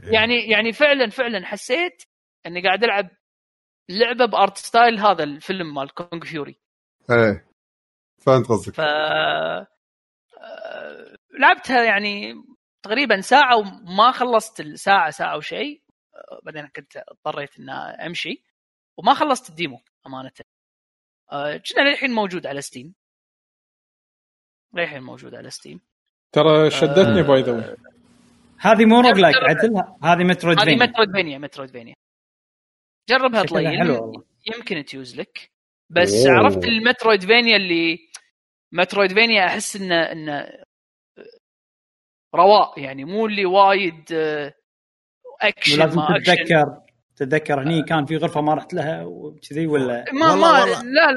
يعني 0.03 0.49
يعني 0.49 0.73
فعلا 0.73 1.09
فعلا 1.09 1.45
حسيت 1.45 2.03
إني 2.45 2.61
قاعد 2.61 2.83
ألعب 2.83 3.09
لعبة 3.89 4.25
ب 4.25 4.33
art 4.33 4.57
style 4.57 4.99
هذا 4.99 5.23
الفيلم 5.23 5.73
مال 5.73 5.93
Kung 5.93 6.25
Fury. 6.25 6.59
إيه. 7.11 7.47
فهمت 8.21 8.47
قصدك. 8.47 8.75
ف 8.75 8.79
آه، 8.79 9.67
لعبتها 11.39 11.83
يعني 11.83 12.33
تقريبا 12.83 13.21
ساعة 13.21 13.57
وما 13.57 14.11
خلصت 14.11 14.59
الساعة 14.59 15.09
ساعة 15.09 15.37
وشيء. 15.37 15.81
آه، 16.15 16.39
بعدين 16.43 16.67
كنت 16.67 16.97
اضطريت 16.97 17.59
ان 17.59 17.69
أمشي. 18.05 18.43
وما 18.97 19.13
خلصت 19.13 19.49
ال 19.49 19.55
demo 19.55 19.81
أمانة. 20.07 20.31
آه، 21.31 21.57
كنا 21.57 21.89
للحين 21.89 22.11
موجود 22.11 22.47
على 22.47 22.61
Steam 22.61 22.95
للحين 24.73 25.03
موجود 25.03 25.35
على 25.35 25.49
Steam 25.49 25.81
ترى 26.31 26.69
شدتني 26.69 27.19
آه، 27.19 27.23
by 27.23 27.41
the 27.41 27.51
way. 27.51 27.92
هذه 28.63 28.85
مو 28.85 29.01
rogue 29.01 29.19
like 29.19 29.35
عدل 29.35 29.83
هذه 30.03 30.23
مترويد 30.23 30.59
هذه 30.59 30.65
فينيا 30.65 30.85
مترويدفينيا 30.87 31.37
مترويدفينيا 31.37 31.93
جربها 33.09 33.45
شكلها 33.45 33.61
طليل 33.61 33.77
حلو 33.79 33.93
والله. 34.01 34.23
يمكن 34.55 34.85
تيوز 34.85 35.15
لك. 35.19 35.47
بس 35.89 36.13
أوه. 36.25 36.37
عرفت 36.37 36.63
ال 36.65 36.72
Metroidvania 36.72 37.55
اللي 37.55 37.99
Metroidvania 38.71 39.45
أحس 39.45 39.75
انه 39.75 39.95
انه 40.11 40.47
رواق 42.35 42.79
يعني 42.79 43.05
مو 43.05 43.25
اللي 43.25 43.45
وايد 43.45 44.05
آه، 44.13 44.53
اكشن 45.41 45.81
ولازم 45.81 45.97
ما 45.99 46.17
اكشن 46.17 46.35
تتذكر. 46.35 46.81
تتذكر 47.15 47.61
هني 47.63 47.83
كان 47.83 48.05
في 48.05 48.17
غرفة 48.17 48.41
ما 48.41 48.53
رحت 48.53 48.73
لها 48.73 49.03
وكذي 49.03 49.67
ولا؟ 49.67 50.05
ما 50.13 50.31
والله- 50.31 50.35
ما 50.51 50.59
والله. 50.63 50.83
لا 50.83 51.07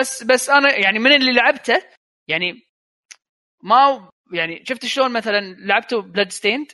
بس 0.00 0.22
بس 0.24 0.50
أنا 0.50 0.76
يعني 0.76 0.98
من 0.98 1.12
اللي 1.12 1.32
لعبته 1.32 1.82
يعني 2.28 2.62
ما 3.62 4.10
يعني 4.32 4.64
شفت 4.64 4.86
شلون 4.86 5.12
مثلا 5.12 5.40
لعبته 5.40 6.02
بلاد 6.02 6.30
ستيند 6.32 6.66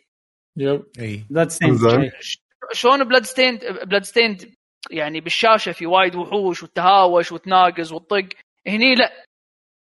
يب. 0.57 0.87
إي. 0.99 1.25
Bloodstained 1.31 1.75
زين. 1.75 2.11
شلون 2.73 3.05
Bloodstained 3.05 3.65
Bloodstained 3.65 4.55
يعني 4.91 5.21
بالشاشة 5.21 5.73
في 5.73 5.87
وايد 5.87 6.15
وحوش 6.15 6.63
وتهاوش 6.63 7.33
وتناقز 7.33 7.93
وتطق. 7.93 8.29
هني 8.67 8.95
لا. 8.95 9.25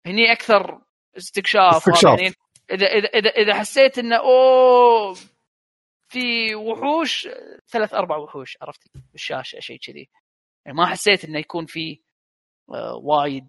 هني 0.07 0.33
أكثر 0.33 0.81
استكشاف. 1.17 1.77
استكشاف. 1.77 2.19
يعني 2.21 2.35
اذا 2.71 2.87
اذا 2.87 3.09
اذا 3.09 3.31
إذا 3.31 3.55
حسيت 3.55 3.99
إنه 3.99 4.17
أوه 4.17 5.15
في 6.09 6.55
وحوش 6.55 7.29
ثلاث 7.69 7.95
أربع 7.95 8.17
وحوش 8.17 8.57
عرفت؟ 8.63 8.81
بالشاشة 9.13 9.61
شيء 9.61 9.79
كذي. 9.79 10.09
يعني 10.67 10.79
ما 10.79 10.87
حسيت 10.87 11.25
إنه 11.25 11.39
يكون 11.39 11.67
في 11.67 12.01
آه، 12.71 12.95
وايد 12.95 13.49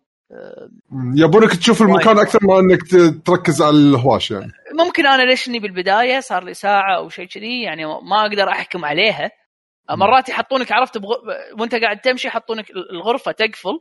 يبونك 1.16 1.56
تشوف 1.56 1.82
المكان 1.82 2.20
أكثر 2.20 2.40
ما 2.42 2.60
إنك 2.60 2.82
تركز 3.26 3.62
على 3.62 3.78
الهواش 3.78 4.32
يعني. 4.32 4.52
ممكن 4.80 5.06
أنا 5.06 5.22
ليش 5.24 5.48
إني 5.48 5.60
بالبداية 5.60 6.20
صار 6.20 6.44
لي 6.44 6.54
ساعة 6.54 6.98
أو 6.98 7.10
شيء 7.10 7.26
كذي 7.28 7.62
يعني 7.62 7.86
ما 7.86 8.22
أقدر 8.22 8.50
أحكم 8.50 8.86
عليها. 8.86 9.32
مرات 9.92 10.30
يحطونك 10.30 10.72
عرفت 10.72 10.98
بغ... 10.98 11.16
وأنت 11.60 11.76
قاعد 11.76 12.00
تمشي 12.00 12.28
يحطونك 12.28 12.70
الغرفة 12.70 13.32
تقفل 13.32 13.80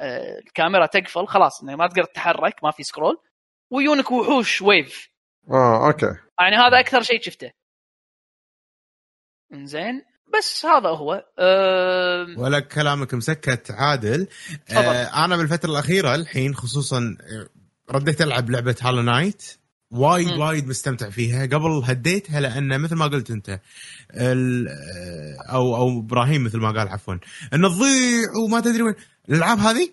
آه، 0.00 0.38
الكاميرا 0.38 0.86
تقفل 0.86 1.26
خلاص 1.26 1.62
إنه 1.62 1.76
ما 1.76 1.86
تقدر 1.86 2.04
تتحرك 2.04 2.64
ما 2.64 2.70
في 2.70 2.82
scroll 2.82 3.16
ويونك 3.70 4.10
وحوش 4.10 4.62
wave. 4.62 5.08
آه 5.50 5.86
okay. 5.86 6.14
يعني 6.40 6.56
هذا 6.56 6.80
أكثر 6.80 7.02
شيء 7.02 7.20
شفته. 7.22 7.50
زين 9.52 10.02
بس 10.38 10.66
هذا 10.66 10.88
هو. 10.88 11.24
أه... 11.38 12.26
ولا 12.38 12.60
كلامك 12.60 13.14
مسكت 13.14 13.70
عادل. 13.70 14.26
آه 14.70 15.24
أنا 15.24 15.36
بالفترة 15.36 15.70
الأخيرة 15.70 16.14
الحين 16.14 16.54
خصوصا 16.54 17.16
آه، 17.20 17.48
رديت 17.94 18.22
ألعب 18.22 18.50
لعبة 18.50 18.76
Hollow 18.82 19.02
Knight 19.02 19.42
وايد. 19.90 20.28
وايد 20.28 20.68
مستمتع 20.68 21.10
فيها. 21.10 21.46
قبل 21.46 21.82
هديتها 21.84 22.40
لأن 22.40 22.80
مثل 22.80 22.94
ما 22.94 23.06
قلت 23.06 23.30
أنت 23.30 23.60
ال- 24.14 24.68
آه، 24.68 25.52
أو 25.52 25.76
أو 25.76 25.98
إبراهيم 26.00 26.44
مثل 26.44 26.58
ما 26.58 26.68
قال 26.70 26.88
عفوا 26.88 27.14
إنه 27.54 27.68
تضيع 27.68 28.28
وما 28.46 28.60
تدري 28.60 28.82
وين. 28.82 28.94
الألعاب 29.28 29.58
هذه؟ 29.58 29.90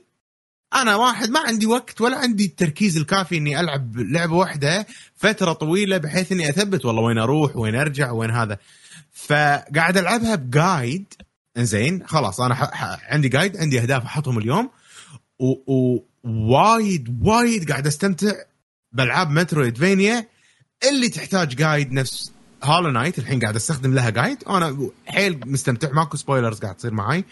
أنا 0.76 0.96
واحد 0.96 1.30
ما 1.30 1.40
عندي 1.40 1.66
وقت 1.66 2.02
ولا 2.02 2.18
عندي 2.18 2.46
التركيز 2.46 2.98
الكافي 2.98 3.38
إني 3.38 3.60
ألعب 3.60 3.98
لعبة 3.98 4.34
واحدة 4.34 4.88
فترة 5.16 5.54
طويلة 5.54 5.98
بحيث 5.98 6.32
إني 6.32 6.50
أثبت 6.50 6.86
والله 6.86 7.02
وين 7.02 7.18
أروح 7.18 7.58
وين 7.58 7.76
أرجع 7.76 8.12
وين 8.12 8.32
هذا. 8.32 8.58
فقاعد 9.28 9.98
ألعبها 9.98 10.36
ب 10.36 10.49
guide 10.49 11.14
زين 11.58 12.08
خلاص 12.08 12.42
أنا 12.42 12.56
ح... 12.56 12.64
ح... 12.64 13.12
عندي 13.14 13.30
guide 13.30 13.58
عندي 13.58 13.82
أهداف 13.82 14.04
أحطهم 14.04 14.38
اليوم. 14.38 14.70
ووايد 16.24 17.22
وايد 17.28 17.72
قاعد 17.72 17.88
أستمتع 17.88 18.32
بألعاب 18.92 19.30
Metroidvania 19.30 20.28
اللي 20.90 21.10
تحتاج 21.10 21.56
guide 21.56 21.92
نفس 21.92 22.32
Hollow 22.64 22.90
Knight 22.90 23.20
الحين 23.20 23.40
قاعد 23.40 23.56
أستخدم 23.56 23.94
لها 23.94 24.10
guide 24.10 24.38
وأنا 24.48 24.90
حيل 25.08 25.40
مستمتع 25.46 25.92
ماكو 25.92 26.18
spoilers 26.18 26.60
قاعد 26.60 26.76
تصير 26.76 26.94
معي 26.94 27.26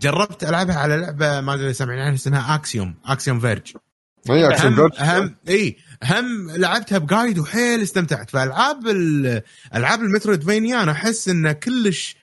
جربت 0.00 0.44
ألعبها 0.44 0.76
على 0.76 0.96
لعبة 0.96 1.40
ما 1.40 1.54
أدري 1.54 1.72
سامعين 1.72 2.00
عنها 2.00 2.14
اسمها 2.14 2.54
Axiom 2.54 2.94
Axiom 3.04 3.40
Verge 3.40 3.72
هي 4.30 4.48
اكشن 4.48 4.66
هم 4.66 4.74
Verge 4.74 4.92
هم 5.00 5.34
اي 5.48 5.76
هم 6.04 6.50
لعبتها 6.50 6.98
ب 6.98 7.05
guide 7.05 7.38
وحيل 7.38 7.82
استمتعت. 7.82 8.30
فألعاب 8.30 8.88
ال- 8.88 9.42
ألعاب 9.74 10.02
ال 10.02 10.08
Metroidvania 10.08 10.82
أنا 10.82 10.92
أحس 10.92 11.28
انه 11.28 11.52
كلش 11.52 12.16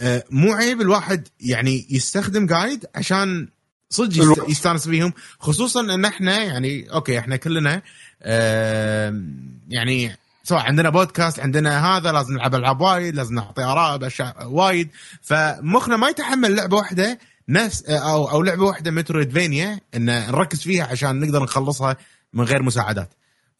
آه، 0.00 0.24
مو 0.30 0.52
عيب 0.52 0.80
الواحد 0.80 1.28
يعني 1.40 1.86
يستخدم 1.90 2.46
guide 2.46 2.86
عشان 2.94 3.48
صدق. 3.90 4.50
يستانس 4.50 4.86
بيهم. 4.88 5.12
خصوصا 5.38 5.80
إن 5.80 6.04
إحنا 6.04 6.42
يعني 6.42 6.92
أوكي 6.92 7.18
إحنا 7.18 7.36
كلنا 7.36 7.82
آه، 8.22 9.22
يعني 9.68 10.16
سواء 10.44 10.60
عندنا 10.60 10.90
بودكاست 10.90 11.40
عندنا 11.40 11.86
هذا 11.96 12.12
لازم 12.12 12.34
نلعب 12.34 12.54
ألعاب 12.54 12.80
وايد 12.80 13.14
لازم 13.14 13.34
نعطي 13.34 13.62
آراء 13.64 13.96
بأشياء 13.96 14.48
وايد. 14.48 14.88
فمخنا 15.22 15.96
ما 15.96 16.08
يتحمل 16.08 16.54
لعبة 16.56 16.76
واحدة 16.76 17.18
نفس 17.48 17.82
أو 17.84 18.30
أو 18.30 18.42
لعبة 18.42 18.64
واحدة 18.64 18.90
Metroidvania 18.90 19.80
إن 19.96 20.06
نركز 20.06 20.60
فيها 20.62 20.84
عشان 20.84 21.20
نقدر 21.20 21.42
نخلصها 21.42 21.96
من 22.32 22.44
غير 22.44 22.62
مساعدات. 22.62 23.10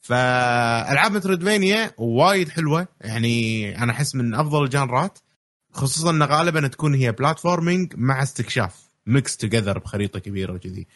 فألعاب 0.02 1.12
Metroidvania 1.12 1.90
وايد 1.98 2.48
حلوة. 2.48 2.88
يعني 3.00 3.78
أنا 3.82 3.92
أحس 3.92 4.14
من 4.14 4.34
أفضل 4.34 4.64
ال 4.64 4.72
genreات 4.72 5.18
خصوصا 5.72 6.10
إن 6.10 6.22
غالبا 6.22 6.68
تكون 6.68 6.94
هي 6.94 7.12
platforming 7.12 7.92
مع 7.96 8.22
استكشاف 8.22 8.74
mix 9.06 9.36
together 9.36 9.78
بخريطة 9.78 10.18
كبيرة 10.20 10.52
وكذي. 10.52 10.86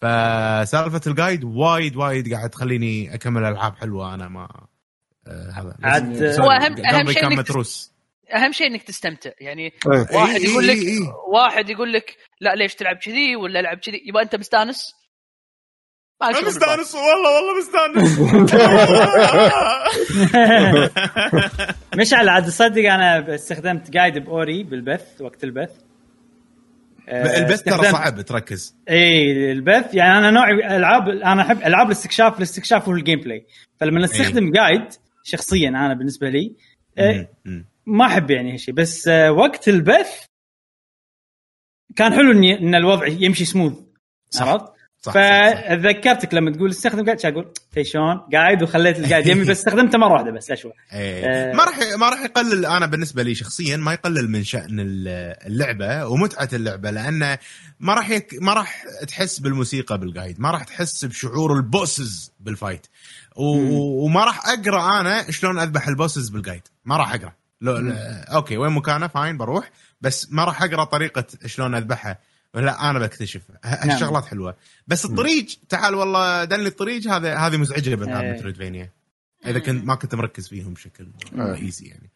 فسالفة 0.00 1.00
ال 1.06 1.12
guide 1.12 1.44
وايد 1.44 1.96
وايد 1.96 2.34
قاعد 2.34 2.50
تخليني 2.50 3.14
أكمل 3.14 3.44
ألعاب 3.44 3.76
حلوة 3.76 4.14
أنا 4.14 4.28
ما 4.28 4.48
آه 5.26 5.50
هذا. 5.50 5.76
عاد- 5.82 6.16
sorry، 6.30 6.38
هو 6.46 6.58
أهم- 6.60 6.64
أهم 6.64 6.96
قلبي 6.98 7.12
شيء 7.12 7.22
كان 7.22 7.30
إنك 7.32 7.38
متروس. 7.38 7.92
أهم 8.34 8.52
شيء 8.52 8.66
إنك 8.66 8.82
تستمتع. 8.82 9.30
يعني 9.40 9.62
إيه. 9.62 9.72
واحد 10.12 10.40
إي- 10.40 10.48
يقول 10.48 10.64
إي- 10.64 10.66
لك. 10.70 11.14
واحد 11.32 11.70
يقول 11.70 11.92
لك 11.92 12.16
لا 12.40 12.54
ليش 12.54 12.74
تلعب 12.74 12.96
كذي 12.96 13.36
ولا 13.36 13.60
ألعب 13.60 13.78
كذي؟ 13.78 14.02
يبقى 14.06 14.22
أنت 14.22 14.36
مستانس. 14.36 14.94
أنا. 16.22 16.40
مستانس 16.40 16.94
والله 16.94 17.36
والله 17.36 17.58
مستانس 17.58 18.18
مشعل 22.00 22.28
عاد 22.28 22.46
تصدق 22.46 22.92
أنا 22.92 23.34
استخدمت 23.34 23.90
guide 23.90 24.18
ب 24.18 24.29
Ori 24.29 24.62
بالبث 24.62 25.20
وقت 25.20 25.44
البث 25.44 25.70
آه، 27.08 27.38
البث 27.38 27.62
ترى 27.62 27.90
صعب 27.90 28.20
تركز 28.20 28.76
إي 28.90 29.52
البث 29.52 29.94
يعني 29.94 30.18
أنا 30.18 30.30
نوعي 30.30 30.76
العاب 30.76 31.08
أنا 31.08 31.42
أحب 31.42 31.62
ألعاب 31.62 31.86
الاستكشاف 31.86 32.38
الاستكشاف 32.38 32.88
وال 32.88 33.20
gameplay 33.20 33.46
فلما 33.80 34.04
استخدم 34.04 34.52
guide 34.52 34.88
شخصيا 35.24 35.68
أنا 35.68 35.94
بالنسبة 35.94 36.28
لي 36.28 36.56
آه،. 36.98 37.28
ما 37.86 38.06
أحب 38.06 38.30
يعني 38.30 38.52
هالشيء 38.52 38.74
بس 38.74 39.08
آه، 39.08 39.32
وقت 39.32 39.68
البث 39.68 40.24
كان 41.96 42.12
حلو 42.12 42.32
إن 42.32 42.74
الوضع 42.74 43.06
يمشي 43.06 43.44
سموث. 43.44 43.72
عرفت؟ 44.40 44.73
فذكرتك 45.12 46.34
لما 46.34 46.50
تقول 46.52 46.70
استخدم 46.70 47.04
guide 47.04 47.26
أقول؟ 47.26 47.52
في 47.72 47.84
شلون؟ 47.84 48.20
قاعد 48.32 48.62
وخليت 48.62 48.98
ال 48.98 49.03
guide 49.03 49.26
يمي 49.26 49.44
بس 49.50 49.50
استخدمته 49.50 49.98
مرة 49.98 50.12
واحدة 50.12 50.30
بس 50.30 50.50
أشوى. 50.50 50.72
إيه. 50.92 51.24
آه. 51.24 51.52
ما 51.52 51.64
راح 51.64 51.78
ما 51.98 52.08
راح 52.08 52.20
يقلل 52.20 52.66
أنا 52.66 52.86
بالنسبة 52.86 53.22
لي 53.22 53.34
شخصيا 53.34 53.76
ما 53.76 53.92
يقلل 53.92 54.30
من 54.30 54.44
شأن 54.44 54.80
ال- 54.80 55.08
اللعبة 55.46 56.06
ومتعة 56.06 56.48
اللعبة 56.52 56.90
لأنه 56.90 57.38
ما 57.80 57.94
راح 57.94 58.10
يك 58.10 58.34
ما 58.40 58.52
راح 58.54 58.84
تحس 59.08 59.38
بالموسيقى 59.38 59.98
بال 59.98 60.10
guide 60.10 60.40
ما 60.40 60.50
راح 60.50 60.64
تحس 60.64 61.04
بشعور 61.04 61.56
ال 61.56 61.67
bosses 61.67 62.32
بال 62.40 62.51
fight. 62.51 62.86
و... 63.36 63.44
وما 64.04 64.24
راح 64.24 64.48
أقرأ 64.48 65.00
أنا 65.00 65.30
شلون 65.30 65.58
أذبح 65.58 65.88
ال 65.88 65.94
bosses 65.94 66.28
بال 66.28 66.38
guide 66.38 66.62
ما 66.84 66.96
راح 66.96 67.14
أقرأ. 67.14 67.32
لو... 67.60 67.92
أوكي 68.34 68.56
وين 68.56 68.72
مكانه؟ 68.72 69.06
fine 69.06 69.36
بروح. 69.38 69.70
بس 70.00 70.28
ما 70.32 70.44
راح 70.44 70.62
أقرأ 70.62 70.84
طريقة 70.84 71.24
شلون 71.46 71.74
اذبحها 71.74 72.18
لا 72.54 72.90
أنا 72.90 72.98
بكتشف. 72.98 73.42
هالشغلات 73.64 74.24
حلوة. 74.24 74.56
بس 74.86 75.04
الطريق 75.04 75.46
تعال 75.68 75.94
والله 75.94 76.44
دلني 76.44 76.66
الطريق 76.68 77.06
هذا 77.06 77.36
هذه 77.36 77.56
مزعجة 77.56 77.94
بالعاب 77.94 78.24
إيه. 78.24 78.32
Metroidvania 78.32 78.90
إذا 79.46 79.58
كنت 79.58 79.84
ما 79.84 79.94
كنت 79.94 80.14
مركز 80.14 80.48
فيهم 80.48 80.74
بشكل 80.74 81.06
آه. 81.38 81.54
easy 81.54 81.86
يعني. 81.86 82.10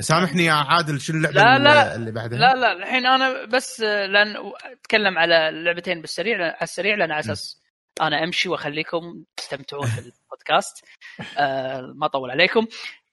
سامحني 0.00 0.44
يا 0.44 0.52
عادل 0.52 1.00
شنو 1.00 1.16
اللعبة 1.16 1.34
لا، 1.40 1.56
اللي- 1.56 1.68
لا. 1.68 1.94
اللي 1.94 2.12
بعدها؟ 2.12 2.38
لا 2.38 2.54
لا. 2.54 2.72
الحين 2.72 3.06
أنا 3.06 3.44
بس 3.44 3.80
لأن 3.80 4.34
أتكلم 4.80 5.18
على 5.18 5.48
اللعبتين 5.48 6.00
بالسريع 6.00 6.36
على 6.36 6.56
السريع 6.62 6.94
لأن 6.96 7.10
على 7.10 7.20
أساس 7.20 7.60
أنا 8.00 8.24
أمشي 8.24 8.48
وأخليكم 8.48 9.24
تستمتعون 9.36 9.86
بالبودكاست 9.86 10.84
آه 11.38 11.92
ما 11.96 12.06
اطول 12.06 12.30
عليكم. 12.30 12.66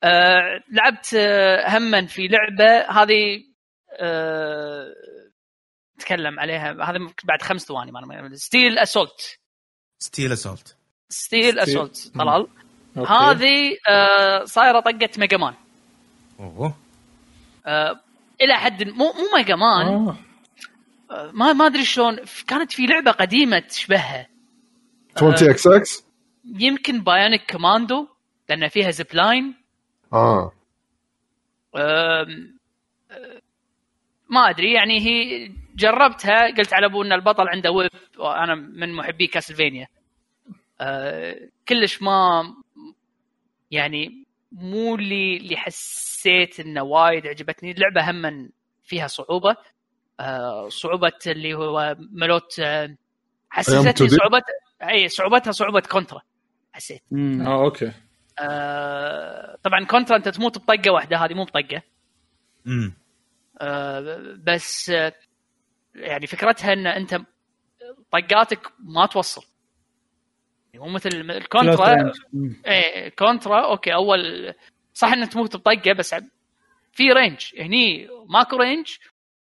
آه 0.04 0.42
لعبت 0.72 1.14
آه 1.18 1.78
هما 1.78 2.06
في 2.06 2.28
لعبة 2.28 2.90
هذه 2.90 3.44
آه 4.00 4.86
نتكلم 6.02 6.40
عليها. 6.40 6.72
هذا 6.72 7.00
بعد 7.24 7.42
خمس 7.42 7.62
ثواني 7.66 7.92
ما 7.92 8.30
Steel 8.36 8.80
Assault 8.80 9.40
Steel 10.00 10.32
Assault 10.34 10.76
Steel 11.10 11.60
Assault 11.60 12.12
طلال. 12.16 12.48
هذه 12.98 13.78
آه 13.90 14.44
صايرة 14.46 14.80
طقة 14.80 15.10
Mega 15.18 15.38
Man 15.38 15.54
أوه. 16.40 16.76
آه 17.66 18.00
إلى 18.42 18.54
حد 18.56 18.84
مو 18.84 19.06
مو 19.06 19.38
Mega 19.38 19.56
Man 19.56 19.88
آه. 19.88 20.16
آه، 21.12 21.32
ما 21.34 21.54
ما 21.54 21.66
أدري 21.68 21.86
شلون. 21.86 22.20
كانت 22.48 22.72
في 22.72 22.86
لعبة 22.86 23.12
قديمة 23.12 23.60
تشبهها. 23.60 24.28
20 25.18 25.34
إكس 25.50 25.68
إكس 25.68 26.04
يمكن 26.46 27.04
بايونيك 27.04 27.52
كوماندو 27.52 28.08
لأن 28.50 28.68
فيها 28.68 28.92
زيب 28.92 29.08
لاين 29.14 29.56
آه. 30.14 30.52
أم، 31.76 32.60
ما 34.30 34.50
أدري. 34.50 34.74
يعني 34.74 35.00
هي 35.00 35.52
جربتها 35.76 36.48
قلت 36.58 36.74
على 36.74 36.86
أبو 36.86 37.04
إن 37.04 37.12
البطل 37.14 37.48
عنده 37.48 37.72
ويب 37.72 37.90
وأنا 38.18 38.56
من 38.56 38.94
محبي 38.94 39.28
كاسلفينيا 39.28 39.88
أه، 40.82 41.50
كلش 41.68 42.02
ما 42.02 42.44
يعني 43.72 44.26
مو 44.52 44.96
اللي 44.96 45.38
اللي 45.38 45.58
حسيت 45.58 46.60
إنه 46.60 46.82
وايد 46.84 47.28
عجبتني. 47.28 47.72
اللعبة 47.72 48.10
هم 48.12 48.50
فيها 48.84 49.08
صعوبة. 49.08 49.56
أه، 50.20 50.70
صعوبة 50.70 51.12
اللي 51.28 51.54
هو 51.54 51.96
ملوت 52.00 52.60
أه، 52.60 52.64
أيام 52.84 52.98
حسستني 53.50 53.94
2D؟ 53.94 54.16
صعوبة 54.16 54.42
أي 54.84 55.08
صعوبتها 55.10 55.52
صعوبة 55.52 55.80
كونترا 55.80 56.22
حسيت. 56.74 57.02
آه 57.42 57.64
أوكي. 57.64 57.92
أه، 58.40 59.58
طبعا 59.64 59.86
كونترا 59.86 60.18
أنت 60.18 60.30
تموت 60.30 60.58
بطقة 60.58 60.92
واحدة 60.92 61.18
هذه 61.18 61.34
مو 61.34 61.44
بطقة. 61.44 61.82
امم 62.68 62.94
آه، 63.62 64.36
بس 64.44 64.90
آه، 64.90 65.14
يعني 65.96 66.28
فكرتها 66.28 66.74
إن 66.74 66.88
أنت 66.88 67.22
طقاتك 68.12 68.60
ما 68.80 69.06
توصل. 69.06 69.44
يعني 70.74 70.86
مو 70.86 70.92
مثل 70.94 71.10
Close 71.10 71.36
الكونترا. 71.36 72.12
إيه 72.68 73.10
كونترا 73.10 73.66
أوكي 73.66 73.94
أول 73.94 74.54
صح 74.94 75.08
إنك 75.14 75.32
تموت 75.34 75.56
بطقة 75.56 75.94
بس 75.94 76.16
في 76.92 77.12
range 77.12 77.46
هني 77.60 78.08
ماكو 78.30 78.56
range 78.58 78.88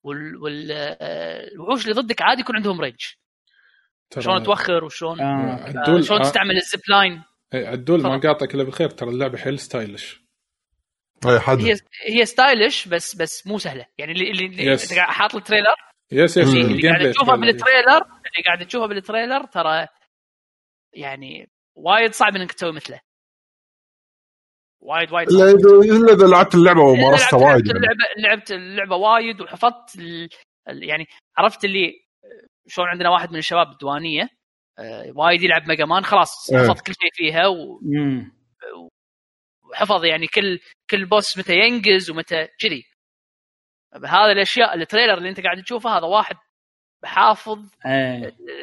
وال- 0.03 0.37
وال- 0.37 0.69
آه، 1.01 1.49
الوحوش 1.55 1.83
اللي 1.89 1.95
ضدك 2.03 2.23
عادي 2.23 2.41
يكون 2.41 2.57
عندهم 2.57 2.81
range 2.81 3.01
شلون 4.21 4.43
توخر 4.43 4.85
وشلون 4.85 5.21
آه. 5.21 5.55
آه، 5.55 6.01
شلون 6.01 6.21
آه، 6.21 6.23
تستعمل 6.25 6.57
ال 6.57 6.63
zip 6.63 6.81
line. 6.89 7.23
إيه، 7.55 7.67
عدول 7.69 8.03
ما 8.03 8.17
تفضل. 8.19 8.29
قاطعك 8.29 8.55
إلا 8.55 8.63
بالخير 8.65 8.91
ترى 8.91 9.11
اللعبة 9.11 9.39
حيل 9.39 9.59
stylish. 9.59 10.21
اي 11.27 11.41
حد 11.41 11.59
هي 11.61 11.75
هي 12.09 12.27
stylish 12.27 12.89
بس 12.89 13.17
بس 13.17 13.47
مو 13.47 13.59
سهلة. 13.59 13.87
يعني 13.99 14.13
اللي 14.13 14.31
اللي 14.31 14.77
Yes. 14.79 14.99
حاط 14.99 15.35
ال 15.35 15.40
trailer 15.40 15.75
yes 16.13 16.37
yes 16.37 16.49
اللي- 16.49 16.83
قاعد 16.89 16.99
play 17.01 17.13
تشوفه 17.13 17.35
تبالي. 17.37 17.53
بال 17.53 17.64
trailer 17.64 18.03
اللي 18.05 18.43
قاعد 18.47 18.67
تشوفه 18.67 18.87
بال 18.87 19.00
trailer 19.00 19.45
ترى 19.47 19.87
يعني 20.93 21.51
وايد 21.77 22.13
صعب 22.13 22.37
إنك 22.37 22.53
تسوي 22.53 22.73
مثله 22.73 23.01
وايد 24.81 25.13
وايد 25.13 25.29
الا 25.29 25.39
صعب 25.39 25.49
اذا 25.59 25.97
إلا 25.97 26.13
إذا 26.13 26.27
لعبت 26.27 26.55
اللعبة 26.55 26.81
ومارستها 26.81 27.39
لعبت- 27.39 27.43
وايد 27.53 27.67
لعبت 27.67 27.67
يعني. 27.67 27.79
اللعبه 27.79 28.05
لعبت 28.29 28.51
اللعبة 28.53 28.97
وايد 28.97 29.41
وحفظت 29.41 29.99
ال... 29.99 30.29
يعني 30.69 31.07
عرفت 31.39 31.65
اللي 31.65 31.93
شلون 32.69 32.89
عندنا 32.89 33.11
واحد 33.11 33.31
من 33.33 33.39
الشباب 33.39 33.67
بالديوانيه 33.69 34.29
آه، 34.79 35.13
وايد 35.17 35.43
يلعب 35.43 35.69
Mega 35.69 35.85
Man 35.85 36.05
خلاص 36.05 36.51
إيه. 36.53 36.59
حفظ 36.69 36.81
كل 36.83 36.93
شيء 36.95 37.11
فيها 37.13 37.47
و- 37.47 37.81
مم. 37.83 38.33
وحفظ 39.71 40.05
يعني 40.05 40.27
كل 40.27 40.59
كل 40.91 41.05
boss 41.07 41.39
متى 41.39 41.53
ينقز 41.55 42.11
ومتى 42.11 42.49
كذي 42.61 42.83
هذا 43.97 44.33
الأشياء 44.33 44.75
ال 44.75 44.80
trailer 44.80 45.15
اللي 45.19 45.29
أنت 45.29 45.41
قاعد 45.41 45.63
تشوفه 45.63 45.99
هذا 45.99 46.07
واحد 46.07 46.37
حافظ 47.05 47.59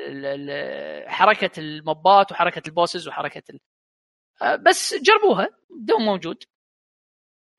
ال- 0.08 0.26
ال- 0.26 1.10
حركة 1.10 1.60
ال 1.60 1.74
mob 1.74 2.17
ات 2.17 2.32
وحركة 2.32 2.62
ال 2.68 2.73
bosses 2.73 3.08
وحركة 3.08 3.44
ال... 3.50 3.60
آه، 4.42 4.56
بس 4.56 4.94
جربوها 4.94 5.48
دوم 5.88 6.06
موجود. 6.06 6.44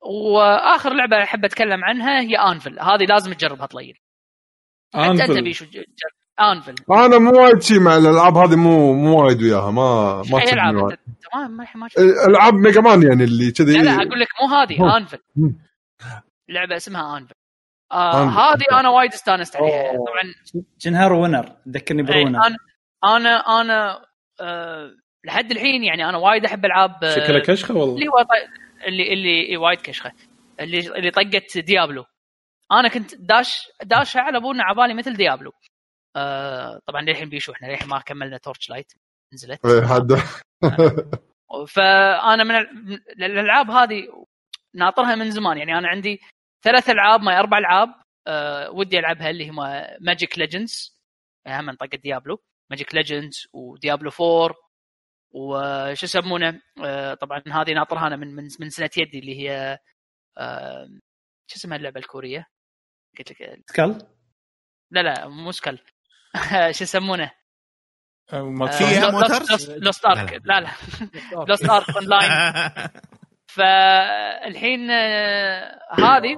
وآخر 0.01 0.93
لعبة 0.93 1.23
أحب 1.23 1.45
أتكلم 1.45 1.83
عنها 1.83 2.21
هي 2.21 2.35
Anvil 2.35 2.79
هذه 2.79 3.05
لازم 3.09 3.33
تجربها 3.33 3.65
طليل 3.65 3.97
انت 4.95 5.21
أنت 5.21 5.31
جرب. 5.31 5.83
Anvil 6.41 6.75
أنا 6.91 7.17
مو 7.17 7.31
وايد 7.43 7.61
شي 7.61 7.79
مع 7.79 7.97
الألعاب 7.97 8.37
هذه 8.37 8.55
مو 8.55 8.93
مو 8.93 9.23
وايد 9.25 9.41
وياها 9.41 9.71
ما 9.71 10.21
ما 10.31 10.39
اي 10.41 10.53
العاب 10.53 11.49
ما 11.49 11.67
ما 11.75 12.51
Mega 12.51 12.81
Man 12.81 13.03
يعني 13.03 13.23
اللي 13.23 13.51
كذي 13.51 13.77
لا 13.77 13.83
لا 13.83 13.91
أقول 13.95 14.19
لك 14.19 14.27
مو 14.41 14.47
هذه. 14.55 14.97
Anvil. 14.97 15.19
لعبة 16.49 16.75
اسمها 16.75 17.17
انفل 17.17 17.35
آه 17.91 18.23
أنفل. 18.23 18.39
هذه 18.39 18.79
أنا 18.79 18.89
وايد 18.89 19.13
استانست 19.13 19.55
عليها. 19.55 19.91
طبعا 19.91 20.33
جنهار 20.81 21.13
ونر 21.13 21.55
ذكرني 21.69 22.01
إيه، 22.01 22.07
برونر. 22.07 22.39
أنا 22.47 22.57
أنا 23.03 23.61
أنا 23.61 24.05
آه 24.41 24.91
لحد 25.25 25.51
الحين 25.51 25.83
يعني 25.83 26.09
أنا 26.09 26.17
وايد 26.17 26.45
أحب 26.45 26.65
ألعاب 26.65 27.03
آه، 27.03 27.09
شكلها 27.15 27.39
كشخة 27.39 27.73
والله. 27.75 27.95
اللي. 27.95 28.09
اللي 28.87 29.13
اللي 29.13 29.57
وايد 29.57 29.81
كشخة. 29.81 30.11
اللي 30.59 30.79
اللي 30.79 31.11
طقت 31.11 31.57
ديابلو. 31.57 32.05
أنا 32.71 32.87
كنت 32.89 33.15
داش 33.15 33.67
داشها 33.83 34.21
على 34.21 34.37
ابونا 34.37 34.63
عبالي 34.63 34.93
مثل 34.93 35.13
ديابلو. 35.15 35.51
آه 36.15 36.79
طبعا 36.87 37.01
للحين 37.01 37.29
بيشو 37.29 37.51
إحنا 37.51 37.67
للحين 37.67 37.87
ما 37.89 37.99
كملنا 37.99 38.37
تورش 38.37 38.69
لايت 38.69 38.93
نزلت. 39.33 39.65
إيه، 39.65 39.81
حد. 39.87 40.11
فأنا 41.67 42.43
من 42.43 42.55
ال- 42.55 42.99
من 43.17 43.23
الألعاب 43.23 43.69
هذه 43.71 44.03
ناطرها 44.75 45.15
من 45.15 45.31
زمان. 45.31 45.57
يعني 45.57 45.77
أنا 45.77 45.87
عندي 45.87 46.19
ثلاث 46.63 46.89
ألعاب 46.89 47.21
ما 47.21 47.39
أربع 47.39 47.57
ألعاب 47.57 47.89
أه 48.27 48.71
ودي 48.71 48.99
ألعبها 48.99 49.29
اللي 49.29 49.49
هم 49.49 49.55
Magic 50.01 50.39
Legends 50.39 50.99
هم 51.47 51.65
منطقه 51.65 51.97
Diablo. 51.97 52.43
Magic 52.71 52.95
Legends 52.95 53.47
و 53.53 53.61
Diablo 53.61 54.11
4 54.21 54.55
وش 55.31 56.03
يسمونه؟ 56.03 56.61
أه 56.85 57.13
طبعا 57.13 57.43
هذه 57.47 57.73
ناطرها 57.73 58.07
أنا 58.07 58.15
من 58.15 58.35
من, 58.35 58.47
من 58.59 58.69
سنة 58.69 58.89
يدي 58.97 59.19
اللي 59.19 59.39
هي 59.39 59.79
أه 60.37 60.87
شو 61.47 61.55
اسمها 61.55 61.77
اللعبة 61.77 61.99
الكورية؟ 61.99 62.47
قلت 63.17 63.31
لك 63.31 63.61
Skul؟ 63.69 64.07
لا 64.91 64.99
لا 64.99 65.27
مو 65.27 65.51
Skul. 65.51 65.79
شو 66.77 66.83
يسمونه؟ 66.83 67.31
آه، 68.33 68.41
ما 68.43 68.67
في 68.71 68.77
فيها 68.85 69.11
موترز؟ 69.11 69.71
لوست 69.71 70.05
ارك 70.05 70.41
لا 70.45 70.59
لا. 70.61 70.69
Lost 71.47 71.69
Ark 71.69 71.89
Online 71.89 72.31
فالحين 73.55 74.91
آه، 74.91 75.79
هذه 75.91 76.37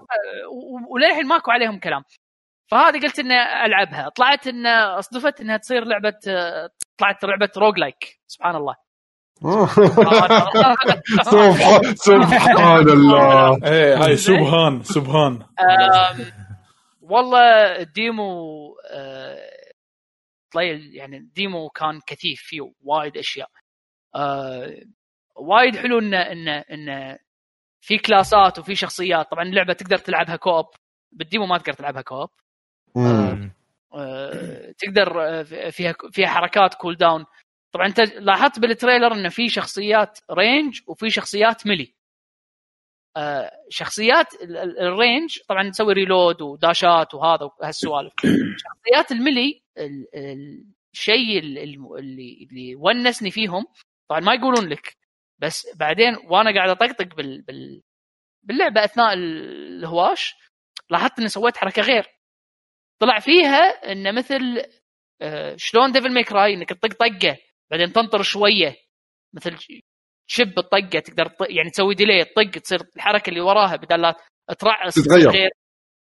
وللحين 0.90 1.28
ماكو 1.28 1.52
عليهم 1.52 1.80
كلام. 1.80 2.04
فهذه 2.72 3.00
قلت 3.02 3.20
إني 3.20 3.66
ألعبها. 3.66 4.10
طلعت 4.10 4.48
إن 4.48 4.66
أصدفت 4.68 5.42
إنها 5.42 5.58
تصير 5.58 5.84
لعبة 5.86 6.20
آه، 6.28 6.70
طلعت 6.98 7.24
لعبة 7.24 7.50
roguelike 7.58 8.20
سبحان 8.28 8.56
الله. 8.56 8.76
سبحان 11.24 11.96
سبحان 12.08 12.90
الله. 12.90 13.58
إيه 13.64 14.06
هاي. 14.06 14.18
سبحان 14.18 14.84
سبحان. 14.84 15.46
والله 17.02 17.76
ال 17.82 17.91
demo 17.91 18.28
آه، 18.92 19.38
يعني 20.94 21.18
ال 21.18 21.28
demo 21.28 21.70
كان 21.70 22.00
كثيف 22.08 22.42
فيه 22.42 22.72
وايد 22.84 23.18
أشياء. 23.18 23.50
وايد 25.36 25.76
حلو 25.78 26.00
انه 26.00 26.18
انه 26.22 26.52
انه 26.72 27.18
في 27.82 27.98
class 27.98 28.49
ات 28.49 28.60
وفي 28.60 28.76
شخصيات. 28.76 29.32
طبعا 29.32 29.44
اللعبة 29.44 29.74
تقدر 29.74 29.98
تلعبها 29.98 30.36
co-op. 30.36 30.66
بال 31.12 31.23
demo 31.23 31.46
ما 31.46 31.58
تقدر 31.58 31.74
تلعبها 31.74 32.02
co-op. 32.02 32.30
مم. 32.96 33.52
آه، 33.94 34.72
تقدر 34.78 35.22
آه، 35.40 35.44
فيها 35.70 35.94
فيها 36.12 36.28
حركات 36.28 36.74
cooldown 36.74 37.26
طبعا 37.72 37.86
أنت 37.88 38.00
لاحظت 38.00 38.60
بال 38.60 38.72
trailer 38.72 39.14
انه 39.14 39.30
في 39.30 39.50
شخصيات 39.50 40.20
range 40.32 40.82
وفي 40.88 41.10
شخصيات 41.10 41.68
melee. 41.68 41.94
آه، 43.18 43.52
شخصيات 43.70 44.34
ال- 44.34 44.58
ال- 44.58 44.80
ال 44.80 44.90
range 44.90 45.40
طبعا 45.50 45.70
تسوي 45.70 45.94
reload 45.94 46.42
و 46.42 46.54
dash 46.54 47.02
ات 47.02 47.14
وهذا 47.14 47.50
وهالسوالف. 47.60 48.14
شخصيات 48.58 49.12
ال 49.12 49.20
melee 49.20 49.62
ال- 49.78 50.08
ال- 50.16 50.66
الشيء 50.94 51.40
ال- 51.40 51.58
ال- 51.58 51.98
اللي 52.00 52.48
اللي 52.52 52.76
ونسني 52.76 53.32
فيهم 53.32 53.66
طبعا 54.10 54.20
ما 54.20 54.34
يقولون 54.34 54.70
لك. 54.70 54.98
بس 55.40 55.68
بعدين 55.76 56.16
وأنا 56.30 56.56
قاعد 56.56 56.70
اطقطق 56.70 57.16
بال, 57.16 57.42
بال 57.42 57.82
باللعبة 58.44 58.84
اثناء 58.84 59.14
الهواش 59.14 60.34
لاحظت 60.90 61.20
اني 61.20 61.28
سويت 61.28 61.58
حركة 61.58 61.82
غير. 61.82 62.06
طلع 63.00 63.20
فيها 63.20 63.92
إنه 63.92 64.12
مثل 64.12 64.64
آه، 65.22 65.56
شلون 65.58 65.92
Devil 65.92 66.14
May 66.14 66.32
Cry 66.32 66.54
إنك 66.54 66.70
تطق 66.70 66.94
طقة 66.94 67.38
بعدين 67.72 67.94
تنطر 67.94 68.22
شوية. 68.22 68.76
مثل 69.34 69.58
تشب 70.28 70.60
الطقة 70.60 71.00
تقدر 71.00 71.26
تط- 71.28 71.50
يعني 71.50 71.70
تسوي 71.70 71.96
delay 71.96 72.26
تطق 72.26 72.62
تصير 72.62 72.80
الحركة 72.96 73.30
اللي 73.30 73.42
وراها 73.42 73.76
بدل 73.76 74.02
لا 74.02 74.16
ترعس 74.60 74.94
تتغير. 74.96 75.30
غير 75.30 75.50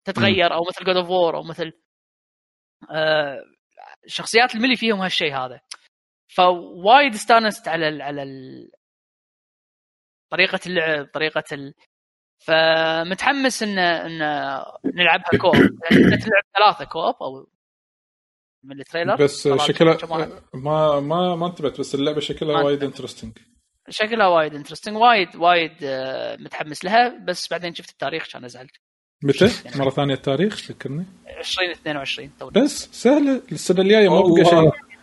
تتغير. 0.04 0.54
أو 0.54 0.60
مثل 0.68 0.84
God 0.84 0.96
of 0.96 1.10
War 1.10 1.36
أو 1.36 1.42
مثل 1.42 1.72
آه، 2.90 3.44
شخصيات 4.06 4.54
ال 4.54 4.58
melee 4.58 4.76
فيهم 4.76 5.00
هالشيء 5.00 5.34
هذا. 5.36 5.60
فوايد 6.34 7.14
استانست 7.14 7.68
على 7.68 7.88
ال 7.88 8.02
على 8.02 8.22
ال 8.22 8.70
طريقة 10.34 10.60
اللعب 10.66 11.06
طريقة 11.14 11.44
ال 11.52 11.74
فمتحمس 12.38 13.62
ان 13.62 13.78
إن 13.78 14.18
نلعبها 14.84 15.38
co-op 15.42 15.54
يعني 15.54 16.16
تلعب 16.16 16.42
ثلاثة 16.58 16.84
co-op 16.84 17.14
أو 17.22 17.48
من 18.64 18.80
ال 18.80 18.85
trailer 18.85 19.16
بس 19.16 19.48
شكلها. 19.48 19.98
ما 20.54 21.00
ما 21.00 21.36
ما 21.36 21.46
انتبهت 21.46 21.80
بس 21.80 21.94
اللعبة 21.94 22.20
شكلها 22.20 22.62
وايد. 22.62 22.84
انترستنج 22.84 23.32
شكلها 23.88 24.26
وايد 24.26 24.54
interesting 24.54 24.96
وايد 24.96 25.36
وايد 25.36 25.72
آه، 25.82 26.36
متحمس 26.36 26.84
لها 26.84 27.24
بس 27.24 27.48
بعدين 27.50 27.74
شفت 27.74 27.90
التاريخ 27.90 28.28
كان 28.32 28.48
زعلت 28.48 28.76
متى؟ 29.22 29.50
مرة 29.78 29.90
ثانية 29.90 30.14
التاريخ 30.14 30.70
ذكرني 30.70 31.06
2022 31.38 32.30
تو 32.38 32.50
بس 32.50 32.88
سهلة 32.92 33.42
السنة 33.52 33.80
الجاية 33.80 34.08
ما. 34.08 34.20
بقى 34.20 34.44
شيء 34.44 34.93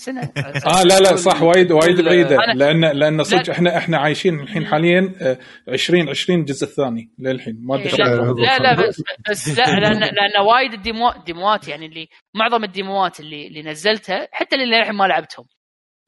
سنة. 0.00 0.20
آه 0.66 0.82
لا 0.82 1.00
لا 1.00 1.16
صح 1.16 1.42
وايد 1.42 1.72
وايد 1.72 2.00
بعيدة. 2.00 2.36
لأن 2.54 2.84
لأن 2.84 3.22
صدق 3.22 3.48
لا. 3.48 3.54
إحنا 3.54 3.76
إحنا 3.76 3.98
عايشين 3.98 4.40
الحين 4.40 4.66
حاليا 4.66 5.14
آه، 5.20 5.38
2020 5.68 6.40
الجزء 6.40 6.66
الثاني 6.66 7.10
للحين. 7.18 7.58
ما 7.62 7.74
أدري 7.74 7.84
إيه، 7.86 7.96
لا 7.96 8.16
شلون. 8.16 8.42
لا, 8.42 8.58
لا 8.58 8.88
بس, 8.88 9.02
بس 9.30 9.58
لا 9.58 9.64
لأن 9.80 10.00
لأن 10.00 10.46
وايد 10.46 10.72
ال 10.72 10.80
demo 10.80 11.12
demo 11.26 11.60
ات 11.60 11.68
يعني 11.68 11.86
اللي 11.86 12.08
معظم 12.34 12.64
ال 12.64 12.73
demo 12.73 13.11
ات 13.11 13.20
اللي 13.20 13.46
اللي 13.46 13.62
نزلتها 13.62 14.28
حتى 14.32 14.56
اللي 14.56 14.78
للحين 14.78 14.94
ما 14.94 15.04
لعبتهم. 15.04 15.46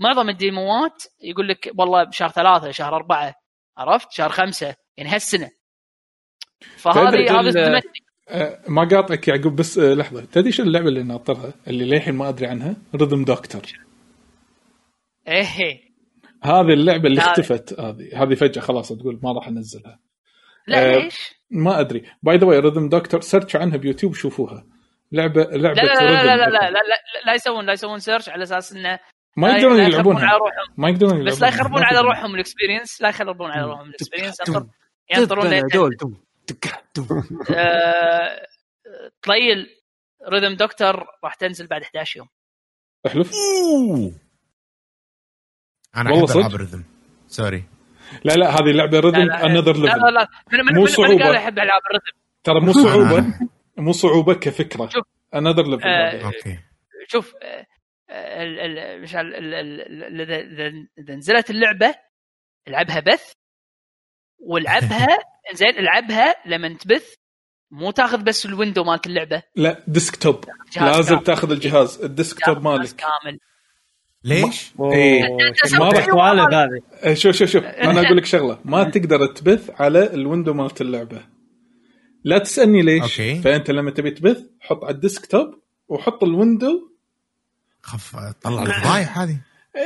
معظم 0.00 0.28
ال 0.28 0.41
demo 0.41 0.90
ات 0.90 1.02
يقول 1.22 1.48
لك 1.48 1.70
والله 1.78 2.04
بشهر 2.04 2.28
ثلاثة 2.28 2.70
شهر 2.70 2.96
أربعة 2.96 3.34
عرفت؟ 3.78 4.12
شهر 4.12 4.28
خمسة 4.28 4.74
يعني 4.96 5.10
هالسنة. 5.10 5.50
فهذه 6.76 7.40
هذه 7.40 7.50
صدمتني 7.50 8.11
ما 8.68 8.88
قاطعك 8.88 9.28
يعقوب 9.28 9.56
بس 9.56 9.78
آه، 9.78 9.94
لحظة. 9.94 10.24
تدري 10.24 10.52
شو 10.52 10.62
اللعبة 10.62 10.88
اللي 10.88 11.02
ناطرها؟ 11.02 11.54
اللي 11.68 11.84
للحين 11.84 12.14
ما 12.14 12.28
أدري 12.28 12.46
عنها؟ 12.46 12.76
Rhythm 12.96 13.24
Doctor 13.24 13.62
إيه. 15.28 15.92
هذه 16.42 16.72
اللعبة 16.72 17.08
اللي. 17.08 17.20
اختفت. 17.20 17.80
هذه. 17.80 18.22
هذه 18.22 18.34
فجأة 18.34 18.60
خلاص 18.60 18.88
تقول 18.88 19.20
ما 19.22 19.32
راح 19.32 19.48
أنزلها. 19.48 19.98
لا 20.66 20.94
آه، 20.94 20.98
ليش؟ 20.98 21.34
ما 21.50 21.80
أدري. 21.80 22.02
by 22.22 22.36
the 22.36 22.46
way 22.46 22.62
Rhythm 22.62 22.88
Doctor 22.88 23.20
search 23.20 23.56
عنها 23.56 23.76
بيوتيوب 23.76 24.14
شوفوها 24.14 24.66
لعبه 25.12 25.42
لعبة 25.42 25.82
لا 25.82 25.82
لا 25.82 26.00
لا 26.00 26.22
لا 26.22 26.36
لا 26.36 26.36
لا, 26.36 26.50
لا. 26.50 26.70
لا, 26.70 26.80
لا 27.26 27.34
يسوون 27.34 27.66
لا 27.66 27.72
يسوون 27.72 27.98
search 27.98 28.28
على 28.28 28.42
أساس 28.42 28.72
إنه 28.72 28.98
ما 29.36 29.50
يقدرون 29.50 29.80
يلعبونها. 29.80 30.30
ما 30.76 30.88
يقدرون 30.88 31.10
يلعبونها 31.10 31.32
بس 31.32 31.42
لا 31.42 31.48
يخربون 31.48 31.82
على. 31.82 32.00
روحهم 32.00 32.34
ال 32.34 32.40
experience 32.40 33.02
لا 33.02 33.08
يخربون 33.08 33.50
على 33.50 33.66
روحهم 33.66 33.88
ال 33.88 33.92
experience. 33.92 34.36
ينطرون 35.16 35.52
آه، 37.56 38.46
طليل 39.22 39.66
Rhythm 40.28 40.56
Doctor 40.56 41.06
راح 41.24 41.34
تنزل 41.34 41.66
بعد 41.66 41.82
11 41.82 42.16
يوم. 42.18 42.28
أحلف. 43.06 43.30
أنا 45.96 46.10
والله 46.10 46.42
أحب؟ 46.42 46.54
ال 46.54 46.59
rhythm 46.59 46.84
sorry. 47.26 47.64
لا 48.24 48.32
لا 48.32 48.50
هذه 48.50 48.72
لعبة 48.72 49.00
لا 49.00 49.00
ريذم 49.00 49.22
لا 49.28 49.46
another 49.46 49.72
لا 49.76 49.86
لا 49.86 49.86
ليفل 49.86 50.14
لا 50.14 50.28
من 50.52 50.58
من 50.66 50.74
مو 50.80 50.86
صعوبة. 50.86 51.24
قال 51.24 51.34
يحب 51.36 51.58
ألعاب 51.58 51.82
ال 51.86 51.90
rhythm؟ 51.91 52.20
ترى 52.44 52.60
مو 52.60 52.72
صعوبة. 52.72 53.48
مو 53.78 53.92
صعوبة 53.92 54.34
كفكرة. 54.34 54.88
شوف. 54.88 55.04
another 55.34 55.62
level 55.66 55.88
آه، 55.88 56.24
okay. 56.26 56.58
شوف 57.08 57.34
آه، 57.42 57.66
آه، 58.10 58.42
ال- 58.42 58.78
ال- 58.78 59.02
مش 59.02 59.14
إذا 60.98 61.14
نزلت 61.14 61.50
اللعبة 61.50 61.94
ألعبها 62.68 63.00
بث 63.00 63.32
والعبها 64.46 65.08
زين 65.54 65.78
العبها 65.78 66.34
لما 66.46 66.68
تبث 66.68 67.14
مو 67.70 67.90
تاخذ 67.90 68.22
بس 68.22 68.46
ال 68.46 68.52
window 68.52 68.84
مالت 68.84 69.06
اللعبة. 69.06 69.42
لا 69.56 69.82
desktop. 69.88 70.44
لازم 70.76 71.14
كامل. 71.14 71.24
تاخذ 71.24 71.50
الجهاز 71.50 72.00
ال 72.02 72.10
desktop 72.10 72.62
مالك. 72.62 72.94
كامل 72.96 73.38
ليش؟ 74.24 74.72
إيه. 74.92 75.22
ما 75.22 75.54
سوي 75.68 75.78
راح- 75.78 77.12
شوف 77.14 77.36
شوف 77.36 77.50
شوف 77.50 77.64
أنا 77.64 78.00
أقول 78.06 78.16
لك 78.16 78.24
شغلة. 78.24 78.58
ما 78.64 78.84
تقدر 78.84 79.26
تبث 79.26 79.70
على 79.80 80.14
ال 80.14 80.20
window 80.20 80.52
مالت 80.54 80.80
اللعبة. 80.80 81.22
لا 82.24 82.38
تسألني 82.38 82.82
ليش. 82.82 83.02
okay. 83.02 83.40
فأنت 83.42 83.70
لما 83.70 83.90
تبي 83.90 84.10
تبث 84.10 84.42
حط 84.60 84.84
على 84.84 84.94
ال 84.94 85.02
desktop 85.02 85.54
وحط 85.88 86.22
ال 86.24 86.32
window. 86.32 86.88
خف 87.82 88.16
طلع 88.42 88.62
الفضايح 88.62 89.18
هذه. 89.18 89.38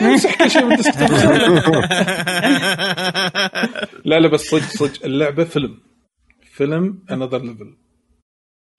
امسح 0.03 0.39
كل 0.39 0.51
شيء 0.51 0.65
من 0.65 0.73
ال 0.73 0.78
desktop 0.78 1.11
لا 4.05 4.21
لا 4.21 4.29
بس 4.29 4.41
صدق 4.41 4.63
صدق. 4.63 5.05
اللعبة 5.05 5.45
فيلم. 5.45 5.83
فيلم 6.43 7.05
another 7.11 7.39
level 7.43 7.77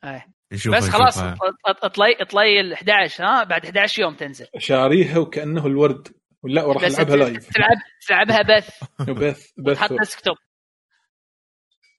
إيه. 0.03 0.25
نشوفها- 0.53 0.77
بس 0.79 0.89
خلاص. 0.89 1.17
اطلي 1.65 2.15
اطلي 2.21 2.59
ال 2.59 2.73
11 2.73 3.23
ها؟ 3.23 3.43
بعد 3.43 3.65
11 3.65 4.01
يوم 4.01 4.15
تنزل. 4.15 4.47
شاريها 4.57 5.17
وكأنه 5.17 5.65
الورد. 5.65 6.07
لا 6.43 6.63
وراح 6.63 6.84
ألعبها 6.84 7.15
live 7.15 7.49
تلعب 7.49 7.77
تلعبها 8.07 8.41
بث. 8.41 8.69
بث 9.19 9.51
بث. 9.57 9.75
تحط 9.77 9.93
desktop 9.93 10.35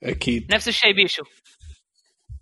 أكيد. 0.04 0.54
نفس 0.54 0.68
الشيء 0.68 0.92
بيشو. 0.94 1.22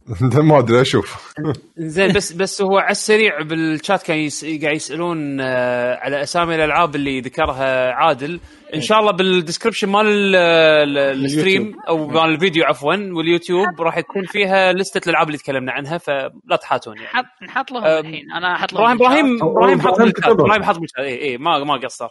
ما 0.48 0.58
أدري 0.58 0.80
أشوف 0.80 1.34
زين 1.78 2.12
بس 2.12 2.32
بس 2.32 2.62
هو 2.62 2.78
على 2.78 2.90
السريع 2.90 3.42
بالشات 3.42 4.02
كان. 4.02 4.28
قاعد 4.62 4.76
يسألون 4.76 5.40
آه، 5.40 5.94
على 5.94 6.22
أسامي 6.22 6.54
الألعاب 6.54 6.94
اللي 6.94 7.20
ذكرها 7.20 7.92
عادل 7.92 8.40
إن 8.74 8.80
شاء 8.80 9.00
الله 9.00 9.12
بال 9.12 9.24
description 9.24 9.88
مال 9.88 10.06
ال- 10.06 10.36
ال- 10.36 11.24
ال 11.24 11.32
stream 11.32 11.76
أو 11.88 12.06
مال 12.06 12.34
الفيديو 12.34 12.64
عفوا 12.64 12.94
واليوتيوب 12.94 13.80
راح 13.80 13.98
يكون 13.98 14.24
فيها 14.24 14.72
لستة 14.72 15.04
الألعاب 15.08 15.26
اللي 15.26 15.38
تكلمنا 15.38 15.72
عنها 15.72 15.98
فلا 15.98 16.56
تحاتون 16.60 16.96
يعني. 16.96 17.08
نحط 17.08 17.24
نحط 17.42 17.70
لهم 17.72 17.84
الحين. 17.84 18.32
أنا 18.32 18.54
أحط 18.54 18.72
لهم 18.72 18.84
إبراهيم 18.90 19.42
إبراهيم 19.42 19.80
حط. 19.80 20.00
إبراهيم 20.26 20.62
حط 20.62 20.78
اي 20.98 21.22
اي 21.22 21.38
ما 21.38 21.64
ما 21.64 21.74
قصر. 21.76 22.08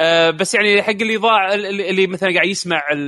أه 0.00 0.30
بس 0.30 0.54
يعني 0.54 0.82
حق 0.82 0.90
اللي 0.90 1.16
ضاع 1.16 1.54
اللي 1.54 1.90
اللي 1.90 2.06
مثلا 2.06 2.34
قاعد 2.34 2.46
يسمع 2.48 2.82
ال- 2.92 2.98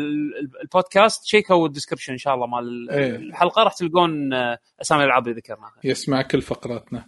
ال- 0.41 0.61
البودكاست 0.63 1.25
شيكوا 1.27 1.67
ال 1.67 1.70
description 1.70 2.13
إن 2.13 2.19
شاء 2.19 2.35
الله 2.35 2.47
مال 2.47 2.91
إيه. 2.91 3.17
الحلقة. 3.17 3.63
راح 3.63 3.73
تلقون 3.73 4.33
آه، 4.33 4.59
أسامي 4.83 5.01
الألعاب 5.03 5.29
اللي 5.29 5.39
ذكرناها. 5.41 5.73
يسمع 5.85 6.23
كل 6.23 6.43
فقراتنا. 6.43 7.07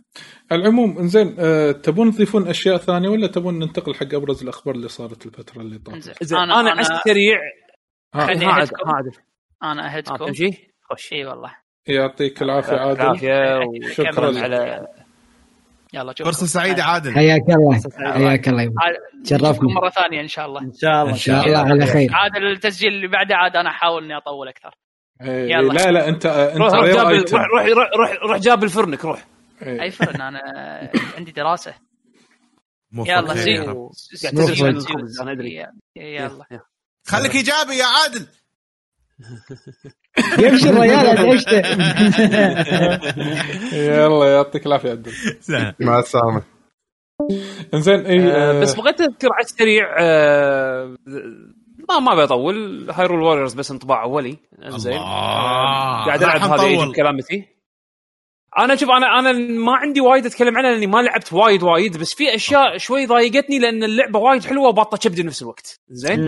العموم 0.53 0.99
إنزين 0.99 1.37
أه 1.39 1.73
تبون 1.73 2.13
تضيفون 2.13 2.49
أشياء 2.49 2.77
ثانية 2.77 3.09
ولا 3.09 3.27
تبون 3.27 3.59
ننتقل 3.59 3.95
حق 3.95 4.15
أبرز 4.15 4.43
الأخبار 4.43 4.75
اللي 4.75 4.89
صارت 4.89 5.27
الفترة 5.27 5.61
اللي 5.61 5.79
زين 6.21 6.39
أنا 6.39 6.61
أنا 6.61 6.71
على 6.71 6.73
أنا 6.73 6.81
السريع 6.81 7.39
ها 8.15 8.27
خليني 8.27 8.47
عاد 8.47 8.69
أنا 9.63 9.97
أهدكم. 9.97 10.27
تمشي؟ 10.27 10.51
خش 10.91 11.13
إي 11.13 11.25
والله. 11.27 11.55
يعطيك 11.87 12.43
العافية 12.43 12.77
عادل. 12.77 13.01
العافيه 13.01 13.91
شكراً. 13.93 14.29
وشكرا. 14.29 14.43
على 14.43 14.87
يلا 15.95 16.15
شوف 16.19 16.27
فرصه 16.27 16.47
سعيده 16.47 16.85
عادل. 16.85 17.15
حياك 17.15 17.43
الله. 17.49 17.81
حياك 18.13 18.49
الله. 18.49 18.63
يبا. 18.63 18.75
شرفنا. 19.25 19.75
مرة 19.75 19.89
ثانية 19.89 20.21
إن 20.21 20.29
شاء 20.29 20.47
الله. 20.47 20.61
إن 20.61 20.73
شاء 20.73 21.03
الله. 21.03 21.13
إن 21.13 21.17
شاء 21.17 21.47
الله. 21.47 21.59
على 21.59 21.87
خير. 21.87 22.11
عاد 22.13 22.37
التسجيل 22.37 22.93
اللي 22.95 23.09
بعده 23.09 23.37
عاد 23.37 23.57
أنا 23.57 23.71
أحاول 23.71 24.05
إني 24.05 24.17
أطول 24.17 24.49
أكثر. 24.49 24.75
إيه 25.23 25.51
يلا. 25.51 25.73
لا 25.73 25.91
لا 25.91 26.09
انت 26.09 26.27
أنت 26.27 26.57
روح 26.57 26.73
روح 26.75 26.87
جاب 26.87 27.09
روح 27.97 28.13
روح 28.23 28.39
جاب 28.39 28.65
الفرنك 28.65 29.05
روح. 29.05 29.25
إيه. 29.63 29.83
أي 29.83 29.91
فرن 29.91 30.21
أنا 30.21 30.41
عندي 31.17 31.33
دراسة. 31.33 31.75
يلا 32.95 33.35
زين. 33.35 33.71
الخبز 34.69 35.21
أنا 35.21 35.33
أدري. 35.33 35.67
يلا. 35.97 36.47
خليك 37.07 37.35
إيجابي 37.35 37.73
يا 37.77 37.85
عادل. 37.85 38.27
يمشي 40.45 40.69
الرجال 40.71 41.31
عشته 41.31 41.57
يلا 43.97 44.35
يعطيك 44.35 44.67
العافية 44.67 44.91
عادل. 44.91 45.13
مع 45.81 45.99
السلامة. 45.99 46.43
إنزين 47.75 48.07
إي 48.07 48.33
آه، 48.33 48.59
آه، 48.59 48.61
بس 48.61 48.75
بغيت 48.75 49.01
أذكر 49.01 49.29
على 49.33 49.45
السريع 49.45 49.97
آه، 49.99 50.97
ما 51.89 51.99
ما 51.99 52.15
بطول 52.25 52.91
Hyrule 52.91 53.23
Warriors 53.23 53.55
بس 53.55 53.71
انطباع 53.71 54.03
أولي. 54.03 54.39
زين 54.69 54.93
الله. 54.93 55.03
آه، 55.05 56.05
قاعد 56.07 56.23
ألعب 56.23 56.41
هذا. 56.41 56.93
كلامتي 56.97 57.49
أنا 58.59 58.77
شوف 58.77 58.91
أنا 58.91 59.19
أنا 59.19 59.33
ما 59.33 59.73
عندي 59.73 60.01
وايد 60.01 60.27
أتكلم 60.27 60.57
عنها 60.57 60.71
لأني 60.71 60.87
ما 60.87 61.03
لعبت 61.03 61.33
وايد 61.33 61.63
وايد 61.63 61.97
بس 61.97 62.15
في 62.15 62.35
أشياء 62.35 62.79
شوي 62.79 63.07
ضايقتني 63.07 63.59
لأن 63.59 63.85
اللعبة 63.85 64.19
وايد 64.19 64.45
حلوة 64.45 64.69
وباطة 64.69 64.97
كبدي 64.97 65.23
بنفس 65.23 65.43
الوقت. 65.43 65.81
زين؟ 65.89 66.21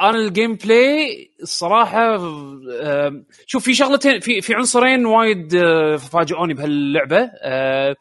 أنا 0.00 0.18
ال 0.18 0.54
gameplay 0.54 1.30
الصراحه 1.42 2.16
شوف 3.46 3.64
في 3.64 3.74
شغلتين 3.74 4.20
في 4.20 4.40
في 4.40 4.54
عنصرين 4.54 5.06
وايد 5.06 5.54
أه، 5.54 5.96
فاجئوني 5.96 6.54
بهاللعبة. 6.54 7.30
أه، 7.42 7.96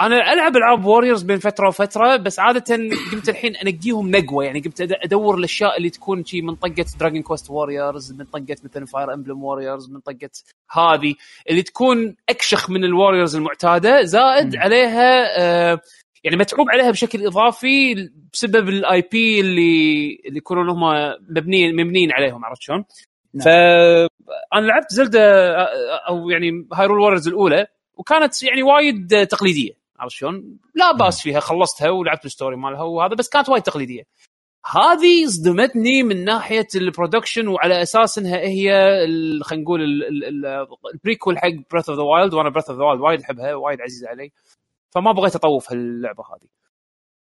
أنا 0.00 0.32
العب 0.32 0.56
العاب 0.56 0.84
Warriors 0.84 1.22
بين 1.22 1.38
فترة 1.38 1.68
وفترة 1.68 2.16
بس 2.16 2.38
عادة 2.38 2.76
قمت 3.12 3.28
الحين 3.28 3.56
انقيهم 3.56 4.10
نقوة 4.10 4.44
يعني 4.44 4.60
قمت 4.60 4.80
أدور 4.80 5.38
الأشياء 5.38 5.76
اللي 5.76 5.90
تكون 5.90 6.24
شي 6.24 6.42
من 6.42 6.54
طقة 6.54 6.86
Dragon 7.00 7.22
Quest 7.22 7.50
Warriors 7.50 8.12
من 8.12 8.24
طقة 8.24 8.56
مثلا 8.64 8.86
Fire 8.86 9.14
Emblem 9.14 9.44
Warriors 9.44 9.90
من 9.90 10.00
طقة 10.00 10.30
هذه 10.70 11.14
اللي 11.50 11.62
تكون 11.62 12.16
أكشخ 12.28 12.70
من 12.70 12.84
ال 12.84 12.90
Warriors 12.90 13.36
المعتادة 13.36 14.02
زائد. 14.02 14.56
عليها 14.56 15.40
أه، 15.40 15.80
يعني 16.24 16.36
متعوب 16.36 16.70
عليها 16.70 16.90
بشكل 16.90 17.26
إضافي 17.26 18.10
بسبب 18.32 18.68
ال 18.68 19.08
IP 19.12 19.40
اللي 19.40 20.20
اللي 20.26 20.38
يكونون 20.38 20.68
هم 20.68 21.14
مبنيين 21.30 21.76
مبنيين 21.76 22.12
عليهم 22.12 22.44
عرفت 22.44 22.62
شلون؟ 22.62 22.84
نعم. 23.34 23.44
فانا 23.44 24.66
لعبت 24.66 24.92
Zelda 24.92 25.50
أو 26.08 26.30
يعني 26.30 26.68
Hyrule 26.72 27.00
Warriors 27.00 27.28
الأولى 27.28 27.66
وكانت 27.94 28.42
يعني 28.42 28.62
وايد 28.62 29.26
تقليدية 29.26 29.79
عرفت 30.00 30.14
شلون؟ 30.14 30.58
لا 30.74 30.92
بأس 30.92 31.20
فيها 31.22 31.40
خلصتها 31.40 31.90
ولعبت 31.90 32.24
ال 32.24 32.29
story 32.29 32.56
مالها 32.56 32.82
وهذا 32.82 33.14
بس 33.14 33.28
كانت 33.28 33.48
وايد 33.48 33.62
تقليدية. 33.62 34.02
هذه 34.74 35.26
صدمتني 35.26 36.02
من 36.02 36.24
ناحية 36.24 36.66
ال 36.74 36.81
production 36.81 37.48
وعلى 37.48 37.82
أساس 37.82 38.18
إنها 38.18 38.38
هي 38.38 38.70
خلينا 39.42 39.62
نقول 39.64 39.82
ال- 39.82 40.04
ال- 40.08 40.24
ال- 40.46 40.66
ال 40.94 40.99
prequel 40.99 41.38
حق 41.38 41.48
Breath 41.70 41.88
of 41.88 41.98
the 41.98 42.04
Wild 42.04 42.34
وأنا 42.34 42.50
Breath 42.50 42.70
of 42.70 42.78
the 42.78 42.84
Wild 42.84 43.00
وايد 43.00 43.20
أحبها 43.20 43.54
وايد 43.54 43.80
عزيزة 43.80 44.08
علي. 44.08 44.32
فما 44.90 45.12
بغيت 45.12 45.34
أطوف 45.36 45.72
هاللعبة 45.72 46.22
هذه. 46.24 46.48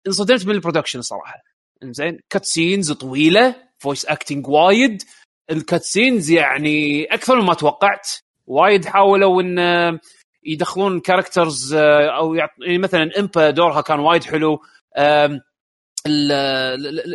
انصدمت 0.06 0.46
من 0.46 0.54
ال 0.54 0.59
production 0.59 1.02
صراحة. 1.02 1.42
زين 1.82 2.20
cutscenes 2.30 2.92
طويلة 2.92 3.54
voice 3.78 4.06
acting 4.06 4.48
وايد 4.48 5.02
ال 5.50 5.58
cutscenes 5.58 6.30
يعني 6.30 7.04
أكثر 7.04 7.40
مما 7.40 7.54
توقعت 7.54 8.08
وايد 8.46 8.84
حاولوا 8.84 9.42
إن 9.42 9.58
يدخلون 10.46 11.00
characters 11.00 11.74
أو 12.18 12.34
يعني 12.34 12.78
مثلا 12.78 13.10
Impa 13.18 13.50
دورها 13.50 13.80
كان 13.80 14.00
وايد 14.00 14.24
حلو. 14.24 14.58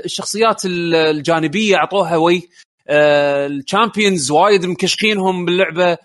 الشخصيات 0.05 0.65
ال- 0.65 0.95
الجانبية 0.95 1.75
أعطوها 1.75 2.15
وي. 2.17 2.49
آه، 2.87 3.47
ال 3.47 3.56
Champions 3.56 4.31
وايد 4.31 4.65
مكشخينهم 4.65 5.45
باللعبة. 5.45 5.97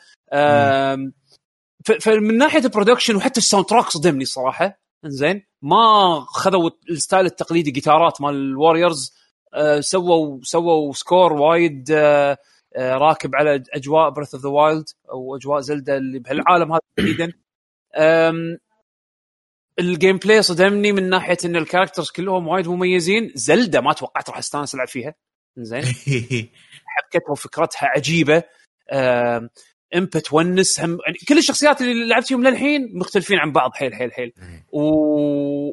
فمن 2.00 2.38
ناحية 2.38 2.60
ال 2.64 2.69
production 2.69 3.16
وحتى 3.16 3.38
ال 3.40 3.66
soundtrack 3.66 3.90
صدمني 3.90 4.24
صراحة. 4.24 4.78
زين 5.04 5.42
ما 5.62 6.24
خذوا 6.28 6.70
ال 6.90 6.96
style 6.96 7.26
التقليدي 7.26 7.70
جيتارات 7.70 8.20
مال 8.20 8.34
ال 8.34 8.43
Warriors 8.43 9.14
آه، 9.54 9.80
سووا 9.80 10.38
سووا 10.42 10.92
score 10.92 11.32
وايد 11.32 11.90
آه، 11.90 12.32
آه، 12.32 12.38
راكب 12.78 13.36
على 13.36 13.62
أجواء 13.72 14.10
Breath 14.10 14.34
of 14.34 14.42
the 14.42 14.48
Wild 14.48 14.84
أو 15.10 15.36
أجواء 15.36 15.60
Zelda 15.60 15.96
اللي 15.96 16.18
بهالعالم 16.18 16.72
هذا 16.72 16.80
تحديدا. 16.96 17.32
ال 19.78 20.16
gameplay 20.16 20.42
صدمني 20.42 20.92
من 20.92 21.08
ناحية 21.08 21.36
إن 21.44 21.56
ال 21.56 21.61
characters 21.61 22.10
كلهم 22.10 22.48
وايد 22.48 22.68
مميزين. 22.68 23.32
Zelda 23.34 23.80
ما 23.80 23.92
توقعت 23.92 24.30
راح 24.30 24.38
أستانس 24.38 24.74
ألعب 24.74 24.88
فيها. 24.88 25.14
زين 25.56 25.82
حبكتها 26.86 27.30
وفكرتها 27.30 27.86
عجيبة. 27.86 28.42
Impa 29.94 30.20
تونس 30.20 30.80
هم 30.80 30.98
يعني 31.06 31.18
كل 31.28 31.38
الشخصيات 31.38 31.80
اللي 31.80 32.08
لعبت 32.08 32.26
فيهم 32.26 32.44
للحين 32.44 32.98
مختلفين 32.98 33.38
عن 33.38 33.52
بعض 33.52 33.70
حيل 33.74 33.94
حيل 33.94 34.12
حيل. 34.12 34.32
و... 34.72 34.80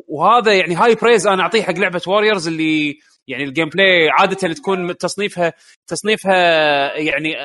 وهذا 0.07 0.53
يعني 0.53 0.75
high 0.75 0.95
praise 0.95 1.27
أنا 1.27 1.41
أعطيه 1.41 1.61
حق 1.63 1.73
لعبة 1.73 2.01
Warriors 2.07 2.47
اللي 2.47 2.99
يعني 3.27 3.43
ال 3.43 3.69
gameplay 3.69 4.09
عادة 4.09 4.53
تكون 4.53 4.97
تصنيفها 4.97 5.53
تصنيفها 5.87 6.35
يعني 6.97 7.35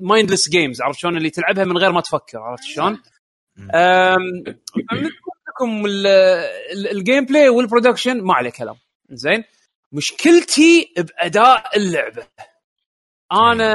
mindless 0.00 0.48
games 0.48 0.82
عرفت 0.82 0.98
شلون؟ 0.98 1.16
اللي 1.16 1.30
تلعبها 1.30 1.64
من 1.64 1.78
غير 1.78 1.92
ما 1.92 2.00
تفكر 2.00 2.38
عرفت 2.38 2.64
شلون؟ 2.64 3.02
لكم 5.48 5.86
ال- 5.86 6.06
ال- 6.72 6.90
ال 6.90 7.24
gameplay 7.24 7.48
وال 7.48 7.60
production 7.60 8.20
ما 8.22 8.34
عليه 8.34 8.50
كلام. 8.50 8.76
زين؟ 9.10 9.44
مشكلتي 9.92 10.92
بأداء 10.96 11.76
اللعبة. 11.76 12.26
أنا 13.32 13.74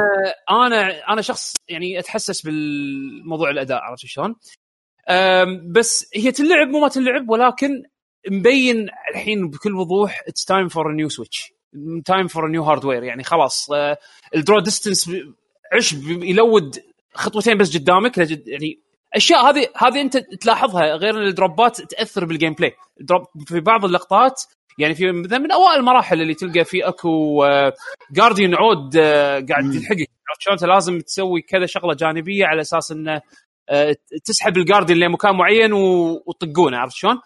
أنا 0.51 1.09
أنا 1.13 1.21
شخص 1.21 1.53
يعني 1.69 1.99
أتحسس 1.99 2.41
بالموضوع 2.41 3.49
الأداء 3.49 3.77
عرفت 3.77 4.05
شلون؟ 4.05 4.35
بس 5.71 6.09
هي 6.15 6.31
تلعب 6.31 6.67
مو 6.67 6.79
ما 6.79 6.87
تلعب 6.87 7.29
ولكن 7.29 7.83
مبين 8.31 8.87
الحين 9.11 9.49
بكل 9.49 9.75
وضوح 9.75 10.21
it's 10.27 10.45
time 10.45 10.67
for 10.67 10.91
new 10.91 11.09
Switch 11.09 11.53
time 12.05 12.27
for 12.27 12.47
new 12.47 12.63
hardware 12.63 13.03
يعني 13.03 13.23
خلاص 13.23 13.71
آه، 13.71 13.97
ال 14.35 14.40
draw 14.40 14.59
distance 14.59 15.11
عش 15.73 15.93
ب- 15.93 16.23
يلود 16.23 16.79
خطوتين 17.13 17.57
بس 17.57 17.77
قدامك. 17.77 18.17
يعني 18.17 18.79
أشياء 19.13 19.49
هذه 19.49 19.67
هذه 19.77 20.01
أنت 20.01 20.17
تلاحظها 20.17 20.95
غير 20.95 21.17
إن 21.17 21.27
الدروبات 21.27 21.81
تأثر 21.81 22.25
بال 22.25 22.53
gameplay 22.53 22.75
في 23.47 23.59
بعض 23.59 23.85
اللقطات 23.85 24.43
يعني 24.77 24.93
في 24.95 25.11
مثلا 25.11 25.37
من 25.39 25.51
أوائل 25.51 25.79
المراحل 25.79 26.21
اللي 26.21 26.33
تلقى 26.33 26.65
في 26.65 26.87
أكو 26.87 27.43
Guardian 28.11 28.55
عود 28.55 28.97
آه، 28.97 29.39
قاعد 29.49 29.73
يلحقك 29.75 30.09
عرفت 30.29 30.41
شلون؟ 30.41 30.53
أنت 30.53 30.63
لازم 30.63 30.99
تسوي 30.99 31.41
كذا 31.41 31.65
شغلة 31.65 31.93
جانبية 31.93 32.45
على 32.45 32.61
أساس 32.61 32.91
إنه 32.91 33.21
آه، 33.69 33.95
تسحب 34.25 34.57
ال 34.57 34.62
Guardian 34.62 34.99
لمكان 34.99 35.35
معين 35.35 35.73
وتطقونه. 35.73 36.77
عرفت 36.77 36.95
شلون؟ 36.95 37.19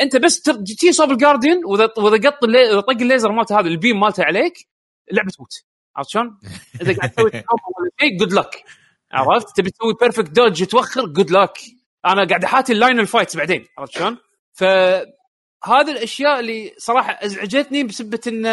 انت 0.00 0.16
بس 0.16 0.42
تجي 0.42 0.92
صوب 0.92 1.10
ال 1.10 1.16
Guardian 1.16 1.64
واذا 1.64 1.90
وإذا 1.98 2.30
قط 2.30 2.44
إذا 2.44 2.80
طق 2.80 2.90
الليزر 2.90 3.32
مالته 3.32 3.60
هذا 3.60 3.68
ال 3.68 3.74
beam 3.74 4.00
مالته 4.00 4.24
عليك 4.24 4.68
اللعبة 5.10 5.30
تموت 5.30 5.64
عرفت 5.96 6.10
شلون؟ 6.10 6.38
إذا 6.82 6.96
قاعد 6.96 7.10
تسوي 7.10 7.26
ولا 7.26 7.90
شيء 8.00 8.18
good 8.18 8.32
luck 8.32 8.64
عرفت؟ 9.12 9.56
تبي 9.56 9.70
تسوي 9.70 9.94
perfect 10.00 10.30
dodge 10.30 10.64
توخر 10.64 11.06
good 11.06 11.30
luck 11.30 11.58
أنا 12.06 12.24
قاعد 12.24 12.44
أحاتي 12.44 12.72
اللاين 12.72 13.00
ال 13.00 13.05
fights 13.05 13.36
بعدين 13.36 13.66
عرفت 13.78 13.92
شلون؟ 13.92 14.18
فهذه 14.52 15.90
الأشياء 15.90 16.40
اللي 16.40 16.74
صراحة 16.78 17.12
أزعجتني 17.12 17.84
بسبة 17.84 18.20
إن 18.26 18.46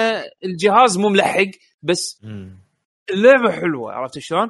الجهاز 0.44 0.98
مو 0.98 1.10
ملحق 1.10 1.52
بس 1.84 2.22
اللعبة 3.10 3.52
حلوة 3.52 3.94
عرفت 3.94 4.20
شلون؟ 4.20 4.50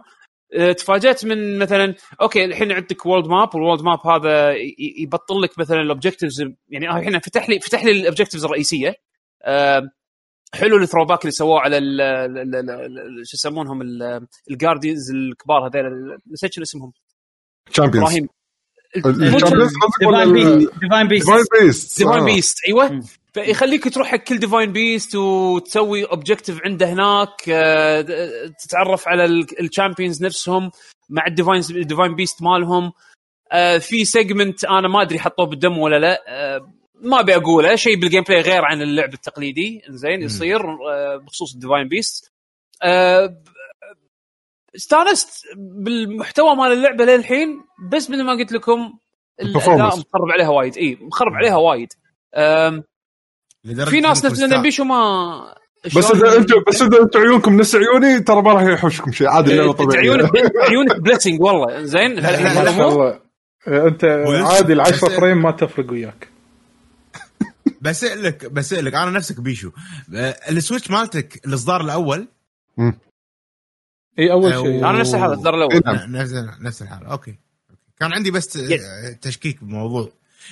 أه، 0.53 0.71
تفاجأت 0.71 1.25
من 1.25 1.59
مثلا 1.59 1.95
okay 2.21 2.45
الحين 2.45 2.71
عندك 2.71 3.05
world 3.05 3.27
map 3.27 3.55
وال 3.55 3.62
world 3.62 3.81
map 3.81 4.07
هذا 4.07 4.53
يبطل 4.99 5.41
لك 5.41 5.59
مثلا 5.59 5.81
ال 5.81 5.87
objectives 5.87 6.41
يعني 6.69 6.97
الحين 6.97 7.19
فتح 7.19 7.49
لي 7.49 7.59
فتح 7.59 7.83
لي 7.83 7.91
ال 7.91 7.96
objectives 7.96 8.45
الرئيسية. 8.45 8.95
أه، 9.43 9.91
حلو 10.53 10.77
ال 10.77 11.05
throwback 11.05 11.21
اللي 11.21 11.31
سووه 11.31 11.59
على 11.59 11.77
شو 13.23 13.35
يسمونهم 13.35 13.81
ال- 13.81 14.27
ال 14.51 14.57
Guardians 14.57 15.11
الكبار 15.11 15.67
هذول 15.67 16.17
نسيت 16.31 16.53
شنو 16.53 16.63
اسمهم. 16.63 16.91
Champions 17.71 17.97
إبراهيم. 18.07 18.27
Divine 18.95 20.33
Beast 20.33 20.69
Divine 20.81 21.07
Beast 21.07 21.99
Divine 21.99 22.25
Beast 22.25 22.57
Divine 22.67 22.89
أيوه. 22.89 23.03
فيخليك 23.33 23.93
تروح 23.93 24.07
حق 24.07 24.17
كل 24.17 24.37
Divine 24.37 24.71
Beast 24.71 25.15
وتسوي 25.15 26.05
objective 26.05 26.59
عنده 26.65 26.93
هناك 26.93 27.49
آه، 27.49 28.01
تتعرف 28.63 29.07
على 29.07 29.25
ال 29.59 29.65
Champions 29.65 30.23
نفسهم 30.23 30.71
مع 31.09 31.27
ال 31.27 31.32
Divine 31.32 31.61
ال 31.71 31.77
Divine 31.77 32.15
Beast 32.15 32.41
مالهم. 32.41 32.91
آه، 33.51 33.77
في 33.77 34.05
segment 34.05 34.65
أنا 34.65 34.87
ما 34.87 35.01
أدري 35.01 35.19
حطوه 35.19 35.45
بال 35.45 35.56
demo 35.56 35.77
ولا 35.77 35.99
لا. 35.99 36.23
آه، 36.27 36.73
ما 37.01 37.19
أبي 37.19 37.35
أقوله. 37.35 37.75
شيء 37.75 37.99
بال 37.99 38.23
gameplay 38.23 38.41
غير 38.41 38.65
عن 38.65 38.81
اللعب 38.81 39.13
التقليدي. 39.13 39.81
زين 39.89 40.21
يصير 40.21 40.61
بخصوص 41.17 41.53
ال 41.53 41.58
Divine 41.58 41.87
Beast 41.87 42.31
استانست 44.75 45.29
بالمحتوى 45.57 46.55
مال 46.55 46.71
اللعبة 46.71 47.05
للحين 47.05 47.61
بس 47.91 48.09
مثل 48.09 48.23
ما 48.23 48.31
قلت 48.31 48.51
لكم 48.51 48.93
الأداء. 49.41 49.87
مخرب 49.87 50.31
عليها 50.33 50.49
وايد. 50.49 50.77
إي 50.77 50.97
مخرب 51.01 51.33
عليها 51.33 51.55
وايد. 51.55 51.93
في 53.85 53.99
ناس 54.01 54.25
بيشو 54.61 54.83
ما 54.83 55.53
بس 55.85 56.11
إذا 56.11 56.37
أنتم 56.37 56.55
بس 56.67 56.81
إذا 56.81 57.01
أنتم 57.01 57.19
عيونكم 57.19 57.55
نفس 57.57 57.75
عيوني 57.75 58.19
ترى 58.19 58.41
ما 58.41 58.53
راح 58.53 58.61
يحوشكم 58.63 59.11
شيء. 59.11 59.27
عادي 59.27 59.51
اللعبة 59.51 59.73
طبيعية. 59.73 60.09
عيونك 60.11 60.31
عيونك 60.69 60.99
blessing 60.99 61.41
والله. 61.41 61.83
زين 61.83 62.19
أنت 63.67 64.03
عادي 64.45 64.73
ال 64.73 64.81
10 64.81 65.07
بس- 65.07 65.13
frame 65.13 65.41
ما 65.41 65.51
تفرق 65.51 65.91
وياك. 65.91 66.27
بسألك 67.81 68.45
بسألك 68.51 68.93
أنا 68.95 69.11
نفسك 69.11 69.39
بيشو. 69.41 69.71
السويتش 70.49 70.91
مالتك 70.91 71.45
الإصدار 71.45 71.81
الأول 71.81 72.27
اي 74.19 74.31
أول 74.31 74.51
شيء. 74.53 74.89
أنا 74.89 74.99
نفس 74.99 75.13
الحالة 75.15 75.33
الإصدار 75.33 75.55
الأول. 75.55 75.81
نعم. 75.85 76.15
نفس 76.15 76.31
نفس 76.61 76.81
الحال. 76.81 77.05
أوكي. 77.05 77.35
كان 77.99 78.13
عندي 78.13 78.31
بس 78.31 78.57
آه، 78.57 79.13
تشكيك 79.21 79.63
بالموضوع 79.63 80.09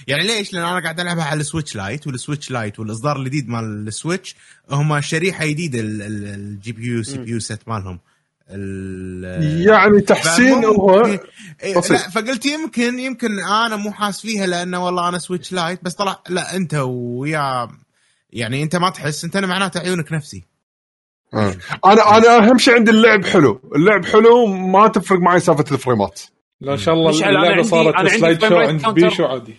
يعني 0.08 0.24
ليش؟ 0.28 0.54
لأن 0.54 0.64
أنا 0.64 0.80
قاعد 0.80 1.00
ألعبها 1.00 1.24
على 1.24 1.40
السويتش 1.42 1.76
لايت 1.76 2.08
والسويتش 2.08 2.52
لايت 2.52 2.80
والإصدار 2.80 3.18
الجديد 3.18 3.50
مال 3.50 3.88
السويتش 3.88 4.36
هم 4.72 5.02
شريحة 5.02 5.46
جديدة 5.46 5.80
ال 5.82 6.72
GPU 6.72 6.86
CPU 6.86 7.32
set 7.32 7.68
مالهم. 7.68 8.00
ال- 8.50 9.68
يعني 9.68 10.02
تحسين 10.02 10.66
هو 10.66 11.06
إيه، 11.64 11.78
بسيط. 11.78 11.92
لا 11.92 11.98
فقلت 12.10 12.46
يمكن 12.46 13.00
يمكن 13.00 13.40
أنا 13.40 13.76
مو 13.76 13.92
حاس 13.92 14.22
فيها 14.22 14.48
لأنه 14.48 14.86
والله 14.86 15.10
أنا 15.10 15.18
سويتش 15.18 15.52
لايت 15.52 15.84
بس 15.84 15.94
طلع 15.94 16.24
لا 16.30 16.56
أنت 16.56 16.74
ويا 16.88 17.68
يعني 18.34 18.64
أنت 18.64 18.76
ما 18.76 18.90
تحس 18.90 19.24
أنت 19.24 19.38
معناته 19.38 19.80
عيونك 19.80 20.12
نفسي. 20.14 20.44
آه. 21.34 21.54
أنا 21.86 22.18
أنا 22.18 22.38
أهم 22.38 22.58
شيء 22.58 22.74
عندي 22.76 22.92
اللعب 22.92 23.26
حلو 23.26 23.62
اللعب 23.76 24.06
حلو 24.06 24.46
ما 24.46 24.88
تفرق 24.88 25.20
معي 25.20 25.40
سالفة 25.40 25.66
الفريمات 25.72 26.22
لو 26.62 26.74
إن 26.74 26.78
شاء 26.78 26.94
الله 26.94 27.10
اللعبة 27.30 27.48
عندي- 27.50 27.64
صارت 27.64 28.08
slideshow 28.08 28.56
عند. 28.58 28.86
بيشو 28.90 29.26
عادي 29.26 29.56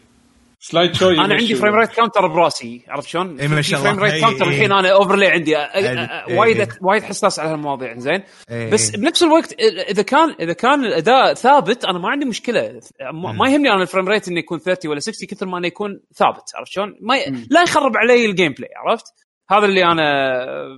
slideshow 0.63 1.11
أنا 1.11 1.35
عندي. 1.35 1.55
فريم 1.55 1.75
ريت 1.75 1.91
كاونتر 1.91 2.27
براسي 2.27 2.83
عرفت 2.89 3.09
شلون؟ 3.09 3.41
إي 3.41 3.49
ما 3.49 3.63
شاء 3.63 3.81
frame 3.81 3.93
الله. 3.93 4.05
rate 4.05 4.13
إي 4.15 4.21
counter. 4.21 4.49
الحين 4.49 4.73
أنا 4.73 4.89
overlay 4.93 5.27
عندي 5.27 5.55
أ- 5.57 5.59
أ- 5.59 5.77
إي. 5.77 6.37
وايد. 6.39 6.69
وايد 6.83 7.03
حساس 7.03 7.39
على 7.39 7.51
هالمواضيع 7.51 7.95
زين 7.99 8.23
إيه. 8.51 8.71
بس 8.71 8.91
بنفس 8.91 9.23
الوقت 9.23 9.53
إذا 9.91 10.03
كان 10.03 10.35
إذا 10.41 10.53
كان 10.53 10.85
الأداء 10.85 11.35
ثابت 11.35 11.85
أنا 11.85 11.99
ما 11.99 12.09
عندي 12.09 12.25
مشكلة 12.25 12.81
ما 13.13 13.33
ما 13.33 13.49
يهمني 13.51 13.71
أنا 13.73 13.83
ال 13.83 13.87
frame 13.87 14.09
rate 14.09 14.29
إنه 14.29 14.39
يكون 14.39 14.59
30 14.59 14.91
ولا 14.91 15.01
60 15.01 15.29
كثر 15.29 15.47
ما 15.47 15.59
إنه 15.59 15.67
يكون 15.67 16.01
ثابت 16.15 16.43
عرفت 16.55 16.73
شلون؟ 16.73 16.97
ما 17.01 17.17
ي... 17.17 17.47
لا 17.51 17.63
يخرب 17.63 17.97
علي 17.97 18.27
ال 18.27 18.53
gameplay 18.53 18.71
عرفت؟ 18.77 19.05
هذا 19.51 19.65
اللي 19.65 19.85
أنا 19.85 20.05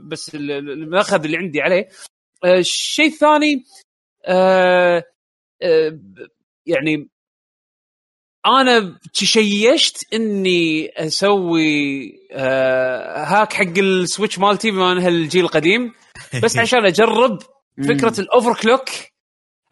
بس 0.05 0.35
ال- 0.35 0.51
ال- 0.51 0.71
المأخذ 0.71 1.25
اللي 1.25 1.37
عندي 1.37 1.61
عليه 1.63 1.89
آه، 2.45 2.59
الشيء 2.59 3.07
الثاني 3.07 3.65
آه، 4.27 5.05
آه، 5.63 5.99
يعني 6.67 7.09
أنا 8.47 8.99
تشيتت 9.15 10.15
إني 10.15 10.93
أسوي 10.97 12.13
hack 13.15 13.53
حق 13.53 13.79
السويتش 13.79 14.39
مالتي 14.39 14.71
بما 14.71 14.93
إنها 14.93 15.09
الجيل 15.09 15.45
القديم 15.45 15.93
بس 16.43 16.59
عشان 16.63 16.87
أجرب 16.87 17.39
فكرة 17.89 18.21
ال 18.21 18.55
overclock 18.55 18.85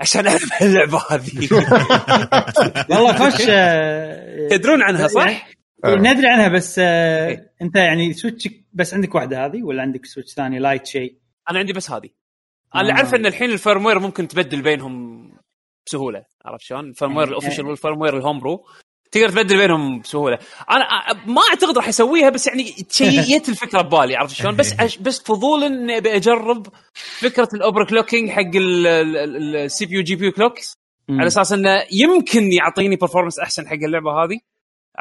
عشان 0.00 0.20
ألعب 0.20 0.40
اللعبة 0.62 1.02
هذه 1.10 1.48
والله 2.90 3.12
خوش 3.12 3.46
آه، 3.48 4.48
تدرون 4.50 4.82
عنها 4.82 5.08
صح؟ 5.08 5.48
ندري 5.86 6.26
عنها 6.28 6.48
بس 6.48 6.78
إيه. 6.78 7.52
أنت 7.62 7.76
يعني 7.76 8.12
سويتشك 8.12 8.59
بس 8.72 8.94
عندك 8.94 9.14
واحدة 9.14 9.46
هذه 9.46 9.62
ولا 9.62 9.82
عندك 9.82 10.06
سويتش 10.06 10.32
ثاني 10.32 10.58
لايت 10.58 10.86
شيء؟ 10.86 11.16
أنا 11.50 11.58
عندي 11.58 11.72
بس 11.72 11.90
هذه 11.90 12.08
أنا 12.74 12.82
اللي 12.82 12.92
آه. 12.92 12.96
أعرف 12.96 13.14
إن 13.14 13.26
الحين 13.26 13.50
ال 13.50 13.56
firmware 13.56 13.98
ممكن 13.98 14.28
تبدل 14.28 14.62
بينهم 14.62 15.20
بسهولة 15.86 16.24
عرفت 16.44 16.64
شلون؟ 16.64 16.88
ال 16.88 16.93
firmware 16.93 17.26
يعني- 17.26 17.30
ال 17.38 17.41
official 17.41 17.66
وال 17.66 17.75
firmware 17.75 18.12
ال 18.12 18.16
homebrew 18.16 18.66
تقدر 19.12 19.28
تبدل 19.28 19.56
بينهم 19.56 20.00
بسهولة 20.00 20.38
أنا 20.70 20.84
ما 21.26 21.42
أعتقد 21.50 21.76
راح 21.76 21.88
يسويها 21.88 22.30
بس 22.30 22.46
يعني 22.46 22.64
تشيت 22.64 23.48
الفكرة 23.52 23.82
ببالي 23.82 24.16
عرفت 24.16 24.34
شلون 24.34 24.56
بس 24.56 24.98
بس 25.00 25.22
فضول 25.22 25.64
إني 25.64 25.96
أبي 25.96 26.16
أجرب 26.16 26.66
فكرة 26.94 27.48
ال 27.54 27.84
overclocking 27.86 28.30
حق 28.30 28.50
ال 28.54 29.86
CPU 29.86 29.94
GPU 29.94 30.24
clocks 30.26 30.72
على 31.10 31.26
أساس 31.26 31.52
إنه 31.52 31.84
يمكن 31.92 32.52
يعطيني 32.52 32.96
performance 32.96 33.38
أحسن 33.38 33.68
حق 33.68 33.72
اللعبة 33.74 34.10
هذه 34.24 34.40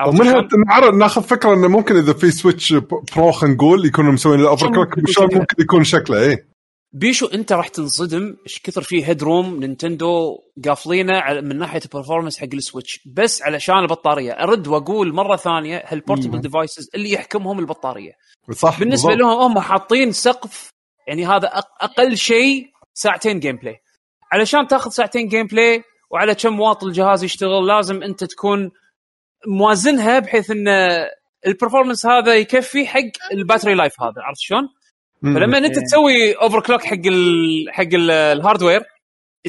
ومنها؟ 0.07 0.47
نعرف 0.67 0.95
ناخذ 0.95 1.23
فكرة 1.23 1.53
إنه 1.53 1.67
ممكن 1.67 1.95
إذا 1.97 2.13
في 2.13 2.31
سويتش 2.31 2.73
pro 3.15 3.31
خلينا 3.31 3.55
نقول 3.55 3.85
يكونوا 3.85 4.11
مسوين 4.11 4.39
ال 4.39 4.71
overclock 4.71 4.97
ممكن 4.97 5.01
يكون 5.01 5.13
شلون 5.13 5.27
شكله؟ 5.29 5.39
ممكن 5.39 5.63
يكون 5.63 5.83
شكله 5.83 6.17
إيه 6.19 6.49
بيشو 6.93 7.25
أنت 7.25 7.51
راح 7.51 7.67
تنصدم 7.67 8.37
إيش 8.47 8.61
كثر 8.61 8.81
فيه 8.81 9.09
headroom 9.09 9.59
نينتندو 9.59 10.37
قافلينه 10.65 11.41
من 11.41 11.57
ناحية 11.57 11.81
ال 11.85 11.89
performance 11.89 12.37
حق 12.37 12.47
السويتش 12.53 12.99
بس 13.15 13.41
علشان 13.41 13.79
البطارية 13.79 14.31
أرد 14.31 14.67
وأقول 14.67 15.13
مرة 15.13 15.35
ثانية 15.35 15.83
ه 15.85 15.91
ال 15.91 15.96
portable 15.96 16.41
devices 16.41 16.89
اللي 16.95 17.11
يحكمهم 17.11 17.59
البطارية 17.59 18.11
صح 18.51 18.79
بالنسبة 18.79 19.09
بالضبط. 19.09 19.27
لهم 19.27 19.51
هم 19.51 19.59
حاطين 19.59 20.11
سقف 20.11 20.69
يعني 21.07 21.25
هذا 21.25 21.47
أقل 21.81 22.17
شيء 22.17 22.65
ساعتين 22.93 23.39
gameplay 23.39 23.75
علشان 24.31 24.67
تاخذ 24.67 24.91
ساعتين 24.91 25.27
gameplay 25.27 25.83
وعلى 26.11 26.35
كم 26.35 26.59
واط 26.59 26.83
الجهاز 26.83 27.23
يشتغل 27.23 27.67
لازم 27.67 28.03
أنت 28.03 28.23
تكون 28.23 28.71
موازنها 29.47 30.19
بحيث 30.19 30.51
إن 30.51 30.67
ال 31.47 31.52
performance 31.52 32.05
هذا 32.05 32.35
يكفي 32.35 32.87
حق 32.87 33.01
ال 33.31 33.36
battery 33.36 33.73
life 33.73 34.01
هذا 34.01 34.13
عرفت 34.17 34.39
شلون؟ 34.41 34.69
فلما 35.23 35.57
إنت. 35.57 35.79
تسوي 35.79 36.33
overclock 36.33 36.83
حق 36.83 37.05
ال 37.05 37.65
حق 37.71 37.83
ال- 37.93 38.11
ال 38.11 38.19
hardware 38.19 38.81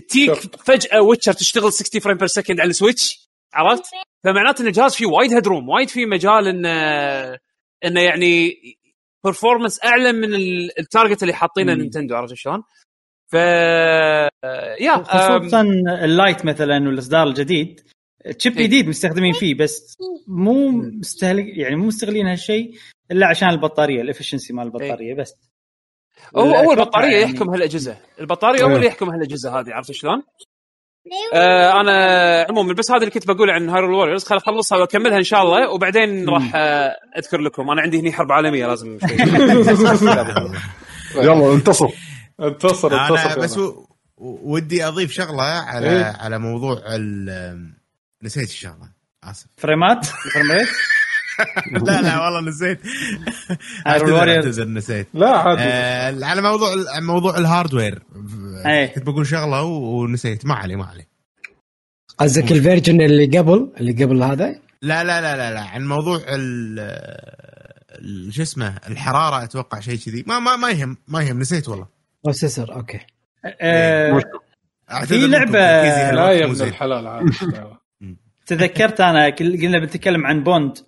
تجيك 0.09 0.35
شوف. 0.35 0.47
فجأة 0.65 1.01
ويتشر 1.03 1.33
تشتغل 1.33 1.73
60 1.73 2.01
frame 2.01 2.17
per 2.17 2.27
second 2.27 2.61
على 2.61 2.71
السويتش 2.71 3.29
عرفت؟ 3.55 3.85
فمعناته 4.25 4.63
إن 4.63 4.67
الجهاز 4.67 4.95
فيه 4.95 5.07
وايد 5.07 5.33
headroom 5.33 5.69
وايد 5.69 5.89
فيه 5.89 6.07
مجال 6.07 6.47
انه 6.49 6.71
انه 7.85 8.01
يعني 8.01 8.55
performance 9.25 9.85
أعلى 9.85 10.13
من 10.13 10.35
ال- 10.35 10.79
ال 10.79 10.85
target 10.85 11.23
اللي 11.23 11.35
حاطينه. 11.35 11.75
نينتندو 11.75 12.15
عرفت 12.17 12.35
شلون؟ 12.35 12.63
ف 13.33 13.35
يا 14.81 14.97
خصوصا 15.05 15.61
اللايت 16.05 16.45
مثلا 16.45 16.89
والإصدار 16.89 17.27
الجديد 17.27 17.81
chip 18.39 18.59
إيه. 18.59 18.67
جديد 18.67 18.89
مستخدمين 18.89 19.33
فيه 19.33 19.55
بس 19.55 19.97
مو 20.29 20.71
مستهلك 20.71 21.45
يعني 21.57 21.77
مو 21.77 21.87
مستغلين 21.87 22.27
هالشيء 22.27 22.71
إلا 23.11 23.27
عشان 23.27 23.49
البطارية 23.49 24.01
ال 24.03 24.07
efficiency 24.07 24.53
مال 24.53 24.65
البطارية 24.67 25.15
بس. 25.15 25.35
هو 26.37 26.51
أتوقع 26.51 26.73
البطارية 26.73 27.17
يعني- 27.17 27.33
يحكم 27.35 27.51
هالأجهزة. 27.51 27.97
البطارية 28.21 28.63
هو 28.65 28.69
إيه. 28.69 28.77
اللي 28.77 28.87
يحكم 28.87 29.11
هالأجهزة 29.11 29.61
هذه 29.61 29.67
عرفت 29.71 29.93
شلون؟ 29.93 30.23
آه 31.35 31.81
أنا 31.81 32.47
عموما 32.49 32.73
بس 32.75 32.91
هذا 32.91 33.01
اللي 33.01 33.11
كنت 33.11 33.27
بقوله 33.27 33.53
عن 33.53 33.69
هايرول 33.69 33.95
ووريرز 33.95 34.25
خل 34.25 34.37
أخلصها 34.37 34.79
وأكملها 34.79 35.19
إن 35.19 35.23
شاء 35.23 35.43
الله 35.43 35.71
وبعدين 35.71 36.29
راح 36.29 36.53
آه 36.57 36.97
أذكر 37.19 37.41
لكم. 37.41 37.71
أنا 37.71 37.83
عندي 37.83 38.01
هني 38.01 38.13
حرب 38.13 38.33
عالمية 38.33 38.67
لازم 38.67 38.99
يلا 41.17 41.53
انتصر. 41.55 41.89
انتصر 42.41 42.93
انتصر. 43.05 43.41
بس 43.41 43.59
ودي 44.19 44.85
أضيف 44.87 45.13
شغلة 45.13 45.43
على 45.43 45.91
إيه. 45.91 46.05
على 46.05 46.39
موضوع 46.39 46.83
ال 46.87 47.80
نسيت 48.23 48.49
الشغلة 48.49 48.89
آسف. 49.25 49.47
فريمات؟ 49.57 50.07
ال 50.27 50.31
frame 50.31 50.51
rate 50.53 50.69
لا 51.87 52.03
لا 52.03 52.21
والله 52.25 52.41
نسيت. 52.51 52.81
أعتذر 53.87 54.69
نسيت. 54.69 55.07
لا 55.15 55.29
عادي. 55.39 55.63
آه 55.63 56.25
على 56.27 56.43
موضوع 56.43 56.69
موضوع 57.03 57.39
ال 57.39 57.46
hardware 57.46 58.03
إيه. 58.67 58.87
كنت 58.87 59.05
بقول 59.07 59.27
شغلة 59.27 59.63
ونسيت. 59.63 60.47
ما 60.47 60.55
علي 60.55 60.77
ما 60.77 60.85
علي. 60.85 61.07
قصدك 62.19 62.53
ال 62.53 62.59
version 62.59 63.01
اللي 63.01 63.39
قبل؟ 63.39 63.73
اللي 63.81 64.05
قبل 64.05 64.23
هذا؟ 64.23 64.61
لا 64.83 65.05
لا 65.05 65.21
لا 65.21 65.37
لا, 65.37 65.55
لا. 65.55 65.61
عن 65.61 65.89
موضوع 65.89 66.19
شو 68.31 68.43
اسمه 68.43 68.77
الحرارة 68.89 69.45
أتوقع 69.45 69.81
شيء 69.81 69.99
كذي. 69.99 70.25
ما 70.27 70.39
ما 70.39 70.57
ما 70.57 70.71
يهم 70.71 70.97
ما 71.09 71.23
يهم. 71.23 71.39
نسيت 71.39 71.69
والله. 71.69 71.87
processor 72.25 72.73
أوكي. 72.75 73.01
آه، 73.61 74.21
أعتذر 74.91 75.19
في 75.47 75.53
تركيزي 75.53 76.11
لا 76.17 76.31
يا 76.31 76.45
ابن. 76.45 76.63
الحلال. 76.63 77.31
تذكرت 78.51 79.01
أنا 79.01 79.29
قلنا 79.29 79.79
بنتكلم 79.79 80.27
عن 80.27 80.43
بوند 80.43 80.79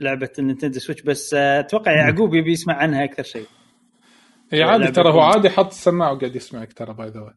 لعبة 0.00 0.30
النينتندو 0.38 0.78
سويتش 0.78 1.02
بس 1.02 1.34
آه، 1.34 1.60
أتوقع 1.60 1.92
يعقوب 1.92 2.34
يبي 2.34 2.52
يسمع 2.52 2.74
عنها 2.74 3.04
أكثر 3.04 3.22
شيء. 3.22 3.46
اي 4.52 4.62
عادي 4.62 4.90
ترى 4.90 5.12
هو. 5.12 5.20
عادي 5.20 5.50
حط 5.50 5.66
السماعة 5.66 6.12
وقاعد 6.12 6.36
يسمعك 6.36 6.72
ترى 6.72 6.94
by 6.94 7.08
the 7.08 7.34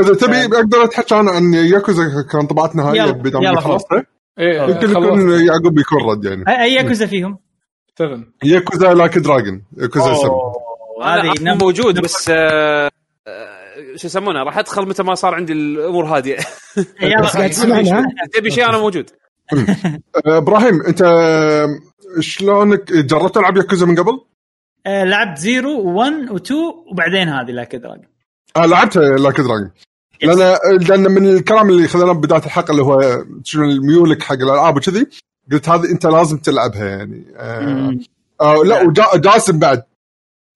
إذا 0.00 0.14
تبي 0.14 0.56
أقدر 0.56 0.84
اتحكى 0.84 1.14
أنا 1.14 1.30
عن 1.30 1.54
ياكوزا 1.54 2.02
كانطباعات 2.32 2.76
نهائية 2.76 3.10
بدل 3.10 3.42
ما 3.42 3.60
خلصتها 3.60 4.06
إيه 4.38 4.62
يمكن 4.62 4.90
يكون 4.90 5.04
خلصت 5.04 5.48
يعقوب 5.48 5.78
يكون 5.78 6.10
رد 6.10 6.24
يعني. 6.24 6.62
اي 6.62 6.72
ياكوزا 6.72 7.06
فيهم؟ 7.06 7.38
7 7.98 8.24
ياكوزا 8.44 8.94
لايك 8.94 9.18
دراجون 9.18 9.64
ياكوزا 9.78 10.14
7 10.14 10.52
هذه 11.04 11.34
موجود 11.38 12.00
بس 12.00 12.28
آه 12.30 12.90
آه، 13.26 13.96
شو 13.96 14.06
يسمونه؟ 14.06 14.42
راح 14.42 14.58
أدخل 14.58 14.88
متى 14.88 15.02
ما 15.02 15.14
صار 15.14 15.34
عندي 15.34 15.52
الأمور 15.52 16.04
هادية؟ 16.04 16.36
تبي 18.32 18.50
شيء 18.50 18.68
أنا 18.68 18.78
موجود. 18.78 19.10
آه، 19.10 19.21
إبراهيم 20.26 20.82
أنت 20.82 21.02
آه، 21.02 21.78
شلونك؟ 22.20 22.92
جربت 22.92 23.34
تلعب 23.34 23.56
ياكوزا 23.56 23.86
من 23.86 23.96
قبل؟ 23.96 24.20
آه، 24.86 25.04
لعبت 25.04 25.38
zero 25.38 25.70
و1 25.96 26.30
و2 26.30 26.50
وبعدين 26.90 27.28
هذه 27.28 27.50
لايك 27.50 27.76
دراجون. 27.76 28.06
آه 28.56 28.66
لعبت 28.66 28.96
لايك 28.96 29.36
دراجون. 29.40 29.70
لأن 30.22 30.56
لأن 30.88 31.12
من 31.12 31.28
الكلام 31.28 31.68
اللي 31.68 31.88
خذيناه 31.88 32.12
بداية 32.12 32.44
الحلقة 32.44 32.72
اللي 32.72 32.82
هو 32.82 33.24
شنو 33.44 33.66
ميولك 33.66 34.22
حق 34.22 34.32
الألعاب 34.34 34.76
وكذي 34.76 35.06
قلت 35.52 35.68
هذه 35.68 35.90
أنت 35.90 36.06
لازم 36.06 36.38
تلعبها 36.38 36.88
يعني. 36.88 37.24
آه 37.36 37.98
آه 38.40 38.62
لا 38.64 38.82
وجاسم 39.14 39.58
بعد. 39.58 39.82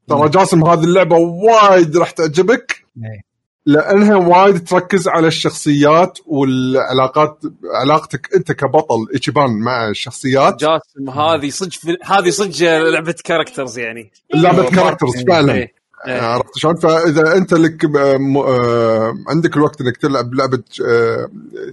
ترى 0.08 0.28
جاسم 0.28 0.64
هذه 0.64 0.84
اللعبة 0.84 1.16
وايد 1.16 1.96
راح 1.96 2.10
تعجبك. 2.10 2.84
إيه. 2.96 3.25
لأنها 3.66 4.16
وايد 4.16 4.64
تركز 4.64 5.08
على 5.08 5.26
الشخصيات 5.26 6.18
والعلاقات 6.26 7.38
علاقتك 7.82 8.34
أنت 8.34 8.52
كبطل 8.52 9.06
ايتشيبان 9.14 9.50
مع 9.50 9.88
الشخصيات 9.88 10.60
جاسم 10.60 11.10
هذه 11.10 11.50
صدق 11.50 11.98
هذه 12.04 12.30
صدق 12.30 12.62
لعبة 12.62 13.14
characters 13.24 13.78
يعني 13.78 14.10
لعبة 14.34 14.70
characters 14.70 15.24
فعلا 15.28 15.54
إيه. 15.54 15.72
إيه. 16.06 16.20
عرفت 16.20 16.58
شلون؟ 16.58 16.76
فإذا 16.76 17.36
أنت 17.36 17.54
لك 17.54 17.84
آه، 17.84 18.16
م- 18.16 18.36
آه، 18.36 19.14
عندك 19.28 19.56
الوقت 19.56 19.80
إنك 19.80 19.96
تلعب 19.96 20.34
لعبة 20.34 20.62
آه، 20.86 21.28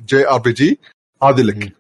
JRPG 0.08 0.80
هذه 1.24 1.42
لك 1.42 1.74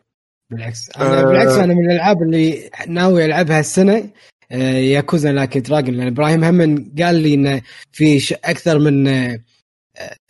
بالعكس 0.52 0.90
أنا 0.98 1.22
آه. 1.22 1.23
بالعكس 1.23 1.52
أنا 1.52 1.73
من 1.73 1.85
الألعاب 1.85 2.22
اللي 2.22 2.69
ناوي 2.88 3.26
ألعبها 3.26 3.60
السنة 3.60 4.10
آه، 4.52 4.77
Yakuza 4.77 5.31
Like 5.31 5.57
a 5.57 5.63
Dragon 5.63 5.95
لأن 5.95 6.07
إبراهيم 6.07 6.44
هم 6.44 6.91
قال 6.99 7.15
لي 7.15 7.34
إنه 7.34 7.61
في 7.91 8.35
أكثر 8.45 8.80
من 8.80 9.07
آه، 9.07 9.34
آه، 9.34 9.40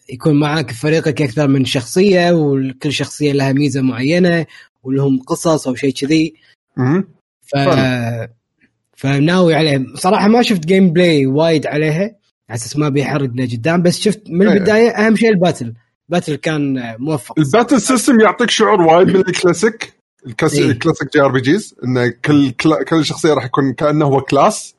يكون 0.09 0.39
معاك 0.39 0.71
في 0.71 0.79
فريقك 0.79 1.21
أكثر 1.21 1.47
من 1.47 1.65
شخصية 1.65 2.31
وكل 2.31 2.93
شخصية 2.93 3.31
لها 3.31 3.51
ميزة 3.53 3.81
معينة 3.81 4.45
ولهم 4.83 5.19
قصص 5.19 5.67
أو 5.67 5.75
شيء 5.75 5.93
كذي. 5.93 6.33
ف 7.41 7.55
فناوي 8.97 9.55
عليه 9.55 9.85
صراحة 9.95 10.27
ما 10.27 10.41
شفت 10.41 10.65
gameplay 10.65 11.25
وايد 11.25 11.67
عليها 11.67 12.01
على 12.49 12.55
أساس 12.57 12.77
ما 12.77 12.89
بيحرقنا 12.89 13.43
قدام 13.45 13.81
بس 13.81 13.99
شفت 13.99 14.21
من 14.29 14.47
إيه. 14.47 14.53
البداية 14.57 14.89
أهم 14.89 15.15
شيء 15.15 15.29
ال 15.29 15.36
battle 15.36 15.73
ال 16.09 16.13
battle 16.13 16.35
كان 16.35 16.95
موفق 16.99 17.39
ال 17.39 17.45
battle 17.45 17.81
system 17.81 18.19
يعطيك 18.21 18.49
شعور 18.49 18.81
وايد 18.81 19.07
من 19.07 19.15
ال 19.15 19.25
classic 19.25 19.93
ال 20.27 20.31
class- 20.31 20.53
إيه. 20.53 20.65
ال 20.71 20.77
classic 20.77 21.13
JRPGs 21.13 21.75
ان 21.85 22.09
كل 22.25 22.51
كل 22.89 23.05
شخصية 23.05 23.33
راح 23.33 23.45
يكون 23.45 23.73
كأنه 23.73 24.05
هو 24.05 24.21
class. 24.21 24.75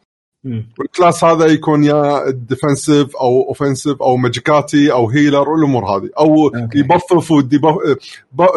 وال 0.79 0.92
class 0.92 1.25
هذا 1.25 1.47
يكون 1.47 1.85
يا 1.85 2.31
defensive 2.31 3.17
أو 3.17 3.43
offensive 3.49 4.03
أو 4.03 4.17
magic 4.17 4.51
attack 4.51 4.93
أو 4.93 5.11
healer 5.11 5.49
والأمور 5.49 5.85
هذه. 5.85 6.11
أو 6.19 6.49
okay. 6.49 6.79
يبفف 6.79 7.33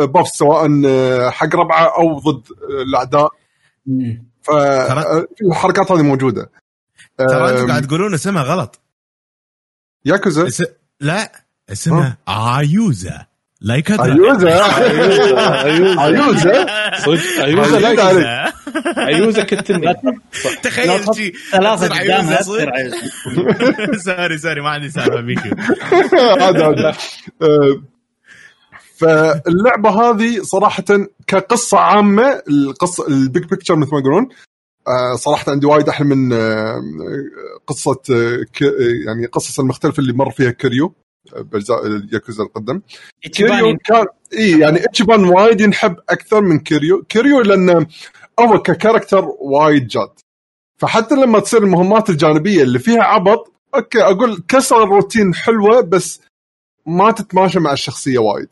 بف 0.05 0.27
سواء 0.27 0.69
حق 1.29 1.55
ربعة 1.55 1.97
أو 1.97 2.19
ضد 2.19 2.43
الأعداء. 2.87 3.31
مم. 3.85 4.27
فالحركات 4.41 5.91
هذه 5.91 6.01
موجودة. 6.01 6.49
ترى 7.17 7.51
أنتم 7.51 7.67
قاعد 7.67 7.87
تقولون 7.87 8.13
اسمها 8.13 8.43
غلط. 8.43 8.79
ياكوزا. 10.05 10.65
لا 10.99 11.31
اسمها 11.71 12.17
ايوزا 14.03 14.45
لايك 14.45 14.73
ايوزا 14.79 16.03
ايوزا 16.05 16.65
صدق 17.05 17.43
ايوزا 17.43 17.87
عليك. 17.87 17.99
لايك 17.99 18.53
ايوزا 18.97 19.43
كتني 19.43 19.93
تخيل 20.63 20.87
لا 20.87 21.13
شي. 21.13 21.33
صدق. 22.41 22.71
عيوزة. 22.73 23.01
سوري 24.05 24.37
سوري 24.37 24.61
ما 24.61 24.69
عندي 24.69 24.89
سالفة 24.89 25.21
هذا 26.47 26.67
هذا. 26.67 26.93
آه، 27.41 27.81
فاللعبة 28.97 29.89
هذه 29.89 30.41
صراحة 30.41 30.83
كقصة 31.27 31.77
عامة 31.79 32.41
القصة 32.49 33.07
ال 33.07 33.16
big 33.16 33.43
picture 33.43 33.75
مثل 33.75 33.89
ما 33.93 33.99
يقولون 33.99 34.27
آه، 34.87 35.15
صراحة 35.15 35.51
عندي 35.51 35.65
وايد 35.65 35.89
أحلى 35.89 36.07
من 36.07 36.33
آه، 36.33 36.81
قصة 37.67 37.93
ك- 38.53 38.61
يعني 39.07 39.25
قصص 39.31 39.59
المختلفة 39.59 39.99
اللي 40.01 40.13
مر 40.13 40.31
فيها 40.31 40.51
كريو. 40.51 40.95
باجزاء 41.35 41.85
الياكوزا 41.87 42.43
القدم. 42.43 42.81
كيريو 43.21 43.77
كان 43.85 44.05
إي 44.33 44.59
يعني 44.59 44.85
إتشيبان 44.85 45.23
وايد 45.23 45.61
ينحب 45.61 45.95
أكثر 46.09 46.41
من 46.41 46.59
كيريو. 46.59 47.03
كيريو 47.03 47.41
لأنه 47.41 47.87
هو 48.39 48.61
ك 48.61 48.68
character 48.68 49.25
وايد 49.39 49.87
جاد. 49.87 50.09
فحتى 50.77 51.15
لما 51.15 51.39
تصير 51.39 51.63
المهمات 51.63 52.09
الجانبية 52.09 52.63
اللي 52.63 52.79
فيها 52.79 53.03
عبط 53.03 53.53
okay 53.75 54.03
أقول 54.03 54.43
كسر 54.47 54.83
الروتين 54.83 55.33
حلوة 55.35 55.81
بس 55.81 56.21
ما 56.85 57.11
تتماشى 57.11 57.59
مع 57.59 57.71
الشخصية 57.73 58.19
وايد. 58.19 58.47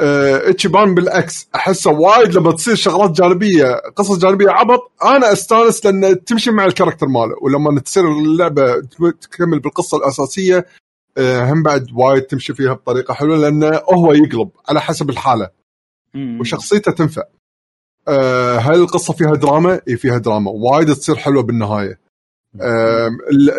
آه، 0.00 0.50
إتشيبان 0.50 0.94
بالعكس 0.94 1.48
أحسه 1.54 1.90
وايد 1.90 2.34
لما 2.34 2.52
تصير 2.52 2.74
شغلات 2.74 3.10
جانبية 3.10 3.74
قصص 3.96 4.18
جانبية 4.18 4.50
عبط 4.50 4.92
أنا 5.04 5.32
أستانس 5.32 5.86
لأن 5.86 6.24
تمشي 6.24 6.50
مع 6.50 6.64
ال 6.64 6.68
character 6.68 7.06
ماله. 7.06 7.34
ولما 7.42 7.80
تصير 7.80 8.08
اللعبة 8.08 8.80
تكمل 9.20 9.58
بالقصة 9.60 9.96
الأساسية 9.96 10.66
هم 11.18 11.62
بعد 11.62 11.86
وايد 11.94 12.22
تمشي 12.22 12.54
فيها 12.54 12.72
بطريقة 12.72 13.14
حلوة 13.14 13.36
لأنه 13.36 13.80
هو 13.92 14.12
يقلب 14.12 14.50
على 14.68 14.80
حسب 14.80 15.10
الحالة. 15.10 15.50
وشخصيته 16.40 16.92
تنفع. 16.92 17.22
آه، 18.08 18.56
هل 18.56 18.74
القصة 18.74 19.12
فيها 19.12 19.34
دراما؟ 19.34 19.80
إي 19.88 19.96
فيها 19.96 20.18
دراما. 20.18 20.50
وايد 20.50 20.94
تصير 20.94 21.16
حلوة 21.16 21.42
بالنهاية. 21.42 22.00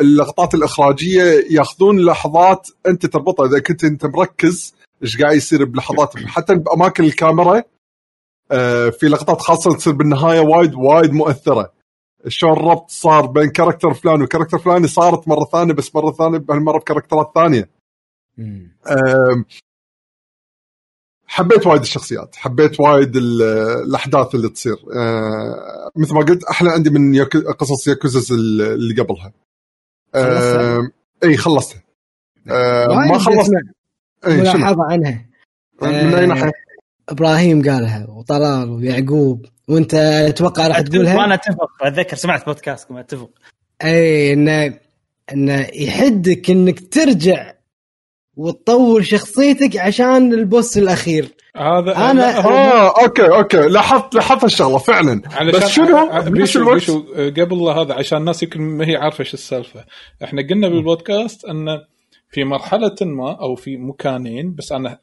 اللقطات 0.01 0.53
الإخراجية 0.53 1.23
ياخذون 1.51 2.05
لحظات 2.05 2.67
أنت 2.87 3.05
تربطها. 3.05 3.45
إذا 3.45 3.59
كنت 3.59 3.83
أنت 3.83 4.05
مركز 4.05 4.75
إيش 5.03 5.21
قاعد 5.21 5.35
يصير 5.35 5.65
بلحظات؟ 5.65 6.17
حتى 6.35 6.55
بأماكن 6.55 7.03
الكاميرا 7.03 7.63
آه، 8.51 8.89
في 8.89 9.05
لقطات 9.05 9.41
خاصة 9.41 9.73
تصير 9.75 9.93
بالنهاية 9.93 10.39
وايد 10.39 10.75
وايد 10.75 11.13
مؤثرة. 11.13 11.71
شلون 12.27 12.53
الربط 12.53 12.89
صار 12.89 13.25
بين 13.25 13.49
character 13.49 13.93
فلان 13.93 14.21
و 14.21 14.25
character 14.25 14.57
فلاني؟ 14.59 14.87
صارت 14.87 15.27
مرة 15.27 15.45
ثانية 15.51 15.73
بس 15.73 15.95
مرة 15.95 16.11
ثانية 16.11 16.37
بهالمرة 16.37 16.77
بكاركترات 16.79 17.31
ثانية. 17.35 17.69
حبيت 21.27 21.67
وايد 21.67 21.81
الشخصيات 21.81 22.35
حبيت 22.35 22.79
وايد 22.79 23.15
ال- 23.15 23.41
الأحداث 23.87 24.35
اللي 24.35 24.49
تصير. 24.49 24.75
أه، 24.95 25.91
مثل 25.95 26.13
ما 26.13 26.19
قلت 26.21 26.43
أحلى 26.43 26.69
عندي 26.69 26.89
من 26.89 27.23
قصص 27.59 27.87
ياكوزاز 27.87 28.31
اللي 28.31 29.01
قبلها؟ 29.01 29.33
أم، 30.15 30.91
إي 31.23 31.37
خلصتها. 31.37 31.83
أه، 32.47 32.87
ما 32.87 33.17
خلصت. 33.17 33.51
ملاحظة 34.27 34.83
عنها. 34.91 35.25
من 35.81 35.89
أي 35.89 36.23
آه، 36.23 36.25
ناحية؟ 36.25 36.51
إبراهيم 37.09 37.61
قالها 37.69 38.07
وطلال 38.09 38.69
ويعقوب. 38.69 39.45
وانت 39.67 39.93
أتوقع 39.93 40.67
راح 40.67 40.81
تقولها؟ 40.81 41.17
وأنا 41.17 41.33
أتفق 41.33 41.69
أتذكر 41.81 42.15
سمعت 42.15 42.45
بودكاستكم 42.45 42.97
أتفق. 42.97 43.29
أي 43.83 44.33
انه 44.33 44.79
انه 45.33 45.67
يحدك 45.73 46.49
إنك 46.49 46.93
ترجع 46.93 47.53
وتطور 48.35 49.01
شخصيتك 49.01 49.77
عشان 49.77 50.33
ال 50.33 50.42
boss 50.42 50.77
الأخير. 50.77 51.27
هذا 51.57 51.93
أنا- 51.93 52.45
هو- 52.45 52.49
آه 52.51 53.01
okay 53.03 53.27
okay. 53.27 53.57
لاحظت 53.57 54.15
لاحظت 54.15 54.43
الشغلة 54.43 54.77
فعلا. 54.77 55.21
بس 55.53 55.65
شنو؟ 55.67 55.97
ع- 55.97 56.19
بنفس 56.19 56.29
بيشو 56.29 56.59
الوقت؟ 56.59 56.73
بيشو 56.75 57.03
آه، 57.15 57.29
قبل 57.29 57.55
هذا 57.61 57.93
عشان 57.93 58.17
الناس 58.17 58.43
يمكن 58.43 58.61
ما 58.61 58.87
هي 58.87 58.95
عارفة 58.95 59.19
إيش 59.19 59.33
السالفة. 59.33 59.85
إحنا 60.23 60.41
قلنا 60.49 60.67
بالبودكاست 60.69 61.45
إن 61.45 61.65
في 62.29 62.43
مرحلة 62.43 62.95
ما 63.01 63.31
أو 63.41 63.55
في 63.55 63.77
مكانين 63.77 64.55
بس 64.55 64.71
أنا 64.71 64.99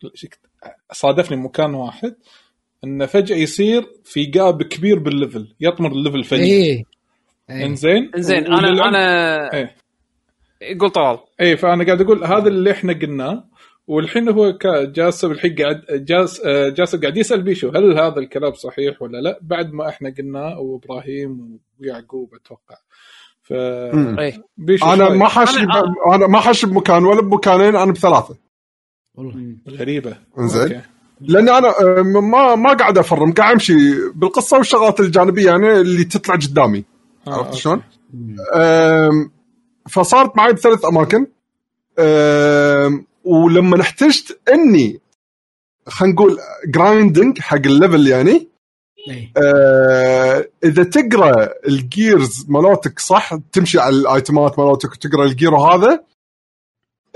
صادفني 0.92 1.36
مكان 1.36 1.74
واحد. 1.74 2.14
انه 2.84 3.06
فجأة 3.06 3.36
يصير 3.36 3.86
في 4.04 4.24
gap 4.24 4.62
كبير 4.62 4.98
بال 4.98 5.14
level 5.14 5.54
يطمر 5.60 5.92
ال 5.92 5.97
level 5.97 6.24
فجاه 6.24 6.40
اي 6.44 6.84
اي 7.50 7.66
إنزين؟ 7.66 8.10
إنزين 8.16 8.46
أنا 8.46 8.68
أنا 8.88 9.52
إيه. 9.54 9.76
قول 10.80 10.90
طلال. 10.90 11.18
اي 11.40 11.56
فأنا 11.56 11.84
قاعد 11.84 12.00
أقول 12.00 12.24
هذا 12.24 12.48
اللي 12.48 12.70
إحنا 12.70 12.92
قلناه 12.92 13.44
والحين 13.86 14.28
هو 14.28 14.58
جاسم 14.84 15.30
الحين 15.32 15.54
قاعد 15.54 15.82
جاس 16.04 16.40
آه، 16.46 16.68
جاسم 16.68 17.00
قاعد 17.00 17.16
يسأل 17.16 17.42
بيشو 17.42 17.68
هل 17.68 17.98
هذا 17.98 18.18
الكلام 18.18 18.52
صحيح 18.52 19.02
ولا 19.02 19.18
لا؟ 19.18 19.38
بعد 19.42 19.72
ما 19.72 19.88
إحنا 19.88 20.14
قلناه 20.18 20.58
وابراهيم 20.60 21.58
ويعقوب 21.80 22.34
أتوقع. 22.34 22.76
ف. 23.42 23.52
إيه. 23.52 24.42
بيشو 24.56 24.92
أنا 24.92 25.08
ما 25.08 25.28
حاش 25.28 25.58
أنا- 25.58 25.62
ب- 25.62 26.12
أنا 26.14 26.26
ما 26.26 26.40
حاش 26.40 26.64
بمكان 26.64 27.04
ولا 27.04 27.20
بمكانين 27.22 27.76
أنا 27.76 27.92
بثلاثة. 27.92 28.36
والله. 29.14 29.56
غريبة. 29.68 30.16
إنزين. 30.38 30.82
لأني 31.20 31.58
أنا 31.58 31.68
آه، 31.68 32.02
ما 32.02 32.54
ما 32.54 32.72
قاعد 32.72 32.98
أ 32.98 33.05
farm 33.05 33.32
قاعد 33.32 33.52
أمشي 33.52 33.74
بالقصة 34.14 34.56
والشغلات 34.56 35.00
الجانبية 35.00 35.46
يعني 35.46 35.72
اللي 35.72 36.04
تطلع 36.04 36.34
قدامي 36.34 36.84
آه، 37.28 37.34
عرفت. 37.34 37.54
شلون؟ 37.54 37.82
فصارت 39.88 40.36
معي 40.36 40.52
بثلاث 40.52 40.84
أماكن 40.84 41.26
ولما 43.24 43.80
احتجت 43.80 44.40
إني 44.52 45.00
خلينا 45.86 46.14
نقول 46.14 46.38
grinding 46.66 47.38
حق 47.38 47.56
ال 47.56 47.64
level 47.64 48.06
يعني 48.06 48.48
اي 49.08 49.32
أه، 49.36 50.48
إذا 50.64 50.82
تقرأ 50.82 51.48
ال 51.68 51.81
gears 51.81 52.46
مالوتك 52.48 52.98
صح 52.98 53.34
تمشي 53.52 53.78
على 53.78 53.96
الآيتمات 53.96 54.58
مالوتك 54.58 54.92
وتقرأ 54.92 55.24
ال 55.24 55.30
gear 55.30 55.54
وهذا 55.54 56.04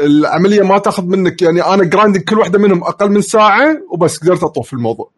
العملية 0.01 0.63
ما 0.63 0.79
تاخذ 0.79 1.05
منك 1.05 1.43
يعني 1.43 1.63
أنا 1.63 1.85
grinding 1.85 2.25
كل 2.25 2.39
واحدة 2.39 2.59
منهم 2.59 2.85
أقل 2.85 3.11
من 3.11 3.23
ساعة 3.23 3.83
وبس 3.91 4.19
قدرت 4.19 4.43
أطوف 4.43 4.73
الموضوع. 4.73 5.11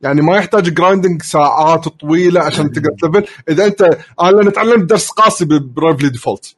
يعني 0.00 0.22
ما 0.22 0.36
يحتاج 0.36 0.74
grinding 0.74 1.22
ساعات 1.22 1.88
طويلة 1.88 2.40
عشان 2.40 2.72
تقدر 2.72 2.90
تلفل. 3.02 3.24
إذا 3.48 3.66
أنت 3.66 3.98
أنا 4.20 4.50
تعلمت 4.50 4.90
درس 4.90 5.10
قاسي 5.10 5.44
ب 5.44 5.52
Bravely 5.52 6.08
Default. 6.08 6.56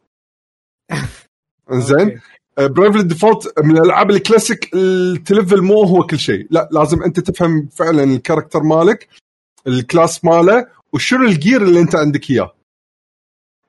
إنزين؟ 1.72 2.20
Bravely 2.58 3.02
Default 3.02 3.52
من 3.64 3.78
الألعاب 3.78 4.10
ال 4.10 4.18
classic 4.18 4.70
ال 4.74 4.89
level 4.89 5.62
مو 5.62 5.82
هو 5.82 6.06
كل 6.06 6.18
شيء. 6.18 6.46
لا 6.50 6.68
لازم 6.72 7.02
أنت 7.02 7.20
تفهم 7.20 7.68
فعلا 7.72 8.04
ال 8.04 8.10
character 8.10 8.62
مالك 8.62 9.08
ال 9.66 9.76
class 9.76 10.24
ماله 10.24 10.66
وشنو 10.92 11.24
ال 11.24 11.32
gear 11.32 11.62
اللي 11.62 11.80
أنت 11.80 11.94
عندك 11.96 12.30
إياه. 12.30 12.55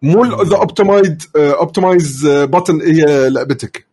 مو 0.02 0.44
ذا 0.44 0.58
optimize 0.58 1.24
optimize 1.36 2.28
button 2.28 2.82
هي 2.82 3.30
لعبتك. 3.30 3.88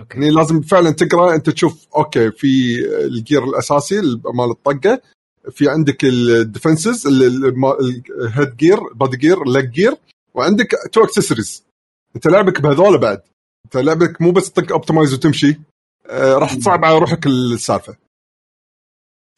okay. 0.00 0.18
يعني 0.18 0.30
لازم 0.30 0.60
فعلا 0.60 0.90
تقرأ 0.90 1.34
أنت 1.34 1.50
تشوف 1.50 1.86
okay 1.96 2.30
في 2.30 2.78
ال 3.04 3.12
gear 3.12 3.44
الأساسي 3.44 4.00
مال 4.34 4.50
الطقة. 4.50 5.00
في 5.50 5.68
عندك 5.68 6.04
ال 6.04 6.15
defenses 6.15 7.06
ال 7.06 7.36
head 7.36 8.56
gear 8.56 8.80
body 8.94 9.16
gear 9.16 9.44
leg 9.44 9.70
gear 9.70 9.96
وعندك 10.34 10.68
two 10.92 11.04
accessories 11.04 11.64
أنت 12.16 12.26
لعبك 12.26 12.60
بهذول 12.60 12.98
بعد. 12.98 13.22
أنت 13.64 13.76
لعبك 13.76 14.22
مو 14.22 14.30
بس 14.30 14.52
تطق 14.52 14.72
optimize 14.72 15.14
وتمشي. 15.14 15.60
آه 16.06 16.34
راح 16.34 16.54
تصعب 16.54 16.84
على 16.84 16.98
روحك 16.98 17.26
السالفة. 17.26 17.96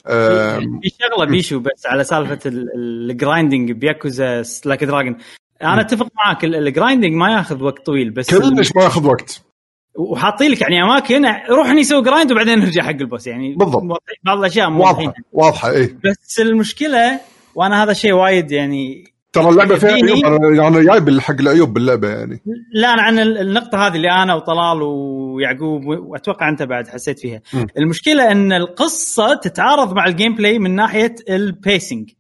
في 0.05 0.93
شغلة 1.01 1.25
بيشو 1.31 1.61
بس 1.61 1.87
على 1.87 2.05
سالفة 2.05 2.41
ال 2.47 2.61
grinding 2.61 3.73
ب 3.73 3.83
Yakuza 3.83 4.43
Like 4.65 4.85
a 4.85 4.90
Dragon 4.90 5.19
أنا 5.63 5.81
أتفق 5.81 6.07
معاك 6.17 6.45
ال- 6.45 6.55
ال 6.55 6.61
grinding 6.61 7.13
ما 7.13 7.33
ياخذ 7.33 7.63
وقت 7.63 7.87
طويل 7.87 8.11
بس 8.11 8.35
كلش 8.35 8.73
ما 8.77 8.83
ياخذ 8.83 9.07
وقت. 9.07 9.43
وحاطين 9.99 10.51
لك 10.51 10.61
يعني 10.61 10.83
أماكن 10.83 11.25
روح 11.51 11.69
نسوي 11.71 12.03
grind 12.03 12.33
وبعدين 12.33 12.59
نرجع 12.59 12.83
حق 12.83 12.91
ال 12.91 12.98
boss 12.98 13.27
يعني 13.27 13.55
بالضبط. 13.55 13.83
بعض 14.25 14.39
الأشياء 14.39 14.71
واضحة 14.73 15.15
واضحة 15.33 15.71
اي 15.71 15.97
بس 16.05 16.41
المشكلة 16.41 17.21
وأنا 17.55 17.83
هذا 17.83 17.91
الشيء 17.91 18.13
وايد 18.13 18.51
يعني 18.53 19.05
ترى 19.33 19.49
اللعبة 19.49 19.79
فيها. 19.79 19.91
عيوب 19.91 20.25
أنا 20.25 20.83
جايب 20.83 21.21
حق 21.21 21.41
العيوب 21.41 21.73
باللعبة 21.75 22.09
يعني. 22.09 22.41
لا 22.75 22.95
أنا 22.95 23.03
عن 23.03 23.19
ال- 23.19 23.39
النقطة 23.39 23.87
هذه 23.87 23.97
اللي 23.97 24.11
أنا 24.11 24.35
وطلال 24.35 24.83
ويعقوب 24.83 25.87
وأتوقع 25.87 26.49
أنت 26.49 26.63
بعد 26.63 26.89
حسيت 26.89 27.19
فيها. 27.19 27.41
م. 27.55 27.67
المشكلة 27.79 28.31
إن 28.33 28.53
القصة 28.53 29.35
تتعارض 29.35 29.93
مع 29.95 30.07
ال 30.07 30.35
gameplay 30.35 30.59
من 30.59 30.75
ناحية 30.75 31.15
ال 31.29 31.40
pacing 31.40 32.11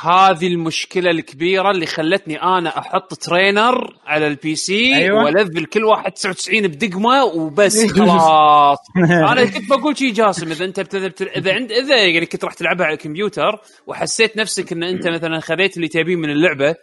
هذه 0.00 0.46
المشكلة 0.46 1.10
الكبيرة 1.10 1.70
اللي 1.70 1.86
خلتني 1.86 2.42
أنا 2.42 2.78
أحط 2.78 3.14
trainer 3.14 3.96
على 4.06 4.26
ال 4.26 4.56
PC 4.56 4.96
أيوة. 4.96 5.24
وألفل 5.24 5.64
كل 5.64 5.84
واحد 5.84 6.12
99 6.12 6.68
بدقمة 6.68 7.24
وبس 7.24 7.86
خلاص 7.98 8.78
أنا 9.32 9.44
كنت 9.44 9.70
بقول 9.70 9.98
شي 9.98 10.10
جاسم 10.10 10.50
إذا 10.50 10.64
أنت 10.64 10.80
بتذ... 10.80 11.08
بت- 11.08 11.22
إذا 11.22 11.54
عند 11.54 11.72
إذا 11.72 11.96
يعني 11.96 12.26
كنت 12.26 12.44
راح 12.44 12.54
تلعبها 12.54 12.86
على 12.86 12.94
الكمبيوتر 12.94 13.60
وحسيت 13.86 14.36
نفسك 14.36 14.72
إن 14.72 14.82
أنت 14.82 15.08
مثلا 15.08 15.40
خذيت 15.40 15.76
اللي 15.76 15.88
تبيه 15.88 16.16
من 16.16 16.30
اللعبة 16.30 16.74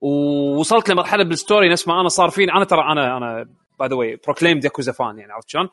ووصلت 0.00 0.88
لمرحلة 0.88 1.24
بال 1.24 1.37
story 1.37 1.68
نفس 1.68 1.88
ما 1.88 2.00
أنا 2.00 2.08
صار 2.08 2.30
فيني 2.30 2.52
أنا 2.52 2.64
ترى 2.64 2.80
أنا 2.92 3.16
أنا 3.16 3.46
by 3.78 3.88
the 3.88 3.94
way 3.94 4.18
proclaimed 4.24 4.60
ياكوزا 4.64 4.92
fan 4.92 5.18
يعني 5.18 5.32
عرفت 5.32 5.48
شلون؟ 5.48 5.68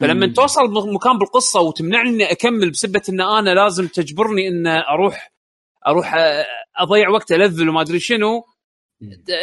فلما 0.00 0.26
توصل 0.26 0.92
مكان 0.94 1.18
بالقصة 1.18 1.60
وتمنعني 1.60 2.10
اني 2.10 2.32
أكمل 2.32 2.70
بسبة 2.70 3.02
إن 3.08 3.20
أنا 3.20 3.50
لازم 3.50 3.86
تجبرني 3.86 4.48
إن 4.48 4.66
أروح 4.66 5.33
أروح 5.86 6.14
أ- 6.14 6.18
أضيع 6.76 7.08
وقت 7.08 7.32
ألفل 7.32 7.68
وما 7.68 7.80
أدري 7.80 8.00
شنو. 8.00 8.44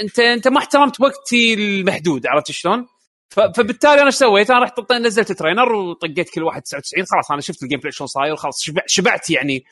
أنت 0.04 0.20
أنت 0.20 0.48
ما 0.48 0.58
احترمت 0.58 1.02
وقتي 1.02 1.54
المحدود 1.54 2.28
عرفت 2.28 2.52
شلون؟ 2.52 2.86
فبالتالي 3.30 3.94
أنا 3.94 4.06
إيش 4.06 4.16
سويت؟ 4.16 4.52
أنا 4.52 4.60
رحت 4.60 4.92
نزلت 4.92 5.32
trainer 5.32 5.74
وطقيت 5.74 6.30
كل 6.30 6.44
واحد 6.44 6.62
99 6.62 7.06
خلاص 7.06 7.32
أنا 7.32 7.42
شفت 7.42 7.64
ال 7.64 7.80
gameplay 7.80 7.92
شلون 7.92 8.08
صاير 8.08 8.36
خلاص 8.36 8.62
شبعت, 8.64 8.90
شبعت 8.90 9.30
يعني 9.30 9.64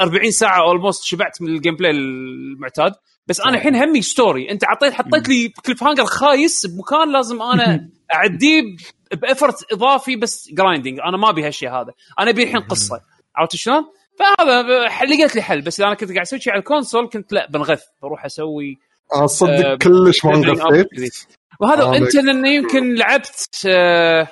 40 0.00 0.30
ساعة 0.30 0.60
almost 0.62 1.04
شبعت 1.04 1.42
من 1.42 1.48
ال 1.48 1.76
gameplay 1.76 1.90
المعتاد. 1.90 2.92
بس 3.26 3.40
أنا 3.40 3.56
الحين 3.56 3.76
همي 3.76 4.02
story 4.02 4.50
أنت 4.50 4.64
عطيت 4.64 4.92
حطيت 4.92 5.28
لي 5.28 5.48
cliffhanger 5.48 6.04
خايس 6.04 6.66
بمكان 6.66 7.12
لازم 7.12 7.42
أنا 7.42 7.88
أعديه 8.14 8.62
ب 9.12 9.21
effort 9.21 9.72
إضافي 9.72 10.16
بس 10.16 10.48
grinding 10.52 11.00
أنا 11.00 11.16
ما 11.16 11.30
أبي 11.30 11.46
هالشيء 11.46 11.70
هذا. 11.70 11.92
أنا 12.18 12.30
أبي 12.30 12.42
الحين 12.42 12.60
قصة. 12.60 13.00
عرفت 13.36 13.56
شلون؟ 13.56 13.84
فهذا 14.20 14.62
لقيت 15.06 15.36
لي 15.36 15.42
حل 15.42 15.62
بس 15.62 15.80
اذا 15.80 15.86
أنا 15.86 15.94
كنت 15.94 16.12
قاعد 16.12 16.20
أسوي 16.26 16.40
شيء 16.40 16.52
على 16.52 16.60
ال 16.60 16.66
console 16.66 17.08
كنت 17.08 17.32
لا 17.32 17.46
بنغث 17.50 17.82
بروح 18.02 18.24
أسوي 18.24 18.78
أنا 19.16 19.26
صدق 19.26 19.66
آه، 19.66 19.76
كلش 19.76 20.24
ما 20.24 20.34
انغثيت. 20.34 21.14
وهذا 21.60 21.82
آه، 21.82 21.96
أنت 21.96 22.14
لأن 22.14 22.46
يمكن 22.46 22.94
لعبت 22.94 23.66
آه، 23.66 24.22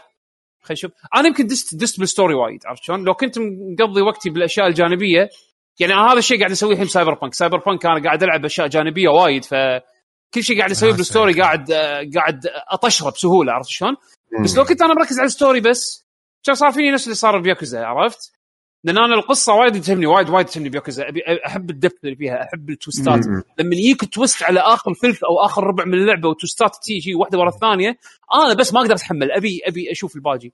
خلينا 0.62 0.73
نشوف 0.73 0.90
أنا 1.15 1.28
يمكن 1.28 1.47
دست 1.47 1.74
دست 1.74 2.01
بال 2.00 2.10
story 2.10 2.34
وايد 2.35 2.60
عرفت 2.66 2.82
شلون؟ 2.82 3.05
لو 3.05 3.15
كنت 3.15 3.39
مقضي 3.39 4.02
وقتي 4.02 4.31
بالأشياء 4.31 4.66
الجانبية 4.66 5.28
يعني 5.81 5.94
هذا 5.94 6.19
الشيء 6.19 6.39
قاعد 6.39 6.51
أسويه 6.51 6.73
الحين 6.73 6.86
سايبر 6.86 7.15
بانك 7.15 7.35
سايبر 7.35 7.59
بانك 7.59 7.86
أنا 7.86 8.05
قاعد 8.05 8.23
ألعب 8.23 8.44
أشياء 8.44 8.69
جانبية 8.69 9.09
وايد 9.09 9.44
ف 9.44 9.55
كل 10.35 10.43
شيء 10.43 10.59
قاعد 10.59 10.70
أسويه 10.70 10.93
آه، 10.93 10.97
بال 10.96 11.07
story. 11.07 11.40
قاعد 11.40 11.70
آه، 11.70 12.10
قاعد 12.15 12.47
أطشره 12.69 13.10
بسهولة 13.10 13.52
عرفت 13.52 13.69
شلون؟ 13.69 13.97
بس 14.44 14.56
لو 14.56 14.65
كنت 14.65 14.82
أنا 14.82 14.94
مركز 14.94 15.19
على 15.19 15.27
ال 15.26 15.32
story 15.32 15.60
بس 15.60 16.06
كان 16.44 16.55
صار 16.55 16.73
فيني 16.73 16.90
نفس 16.90 17.05
اللي 17.05 17.15
صار 17.15 17.39
بياكوزا 17.39 17.85
عرفت؟ 17.85 18.38
لأن 18.84 18.98
أنا 18.98 19.14
القصة 19.14 19.55
وايد 19.55 19.82
تهمني 19.82 20.06
وايد 20.06 20.30
وايد 20.30 20.46
تهمني 20.46 20.68
بياكوزا 20.68 21.09
أبي 21.09 21.20
أحب 21.46 21.70
ال 21.70 21.76
depth 21.76 22.05
اللي 22.05 22.16
فيها 22.16 22.42
أحب 22.42 22.70
ال 22.70 22.77
twistات. 22.77 23.26
مم. 23.28 23.42
لما 23.59 23.74
يجيك 23.76 24.14
twist 24.14 24.42
على 24.42 24.60
آخر 24.60 24.94
ثلث 24.94 25.24
أو 25.24 25.44
آخر 25.44 25.64
ربع 25.64 25.84
من 25.84 25.94
اللعبة 25.94 26.28
و 26.28 26.35
twistات 26.35 26.76
تيجي 26.82 27.14
واحدة 27.14 27.38
ورا 27.38 27.48
الثانية 27.48 27.98
أنا 28.34 28.55
بس 28.55 28.72
ما 28.74 28.80
أقدر 28.80 28.94
أتحمل 28.94 29.32
أبي 29.32 29.60
أبي 29.64 29.92
أشوف 29.92 30.16
الباجي 30.16 30.52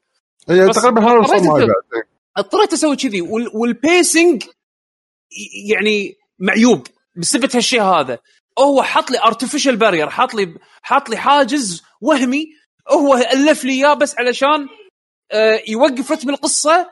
هي 0.48 0.68
تقريبا 0.80 1.01
هذا 1.02 1.18
اضطريت 2.36 2.72
أسوي 2.72 2.96
كذي 2.96 3.20
وال- 3.20 3.51
وال 3.55 3.76
pacing 3.76 4.42
يعني 5.70 6.16
معيوب 6.38 6.86
بسبب 7.16 7.51
هالشيء 7.55 7.82
هذا. 7.82 8.18
هو 8.59 8.82
حط 8.82 9.10
لي 9.10 9.18
artificial 9.22 9.76
barrier 9.76 10.10
حط 10.10 10.34
لي 10.34 10.55
حط 10.82 11.09
لي 11.09 11.16
حاجز 11.16 11.82
وهمي 12.01 12.44
هو 12.90 13.14
ألف 13.14 13.64
لي 13.64 13.72
إياه 13.72 13.94
بس 13.94 14.18
علشان 14.18 14.68
آه، 15.32 15.62
يوقف 15.68 16.12
رتم 16.12 16.30
القصة 16.30 16.90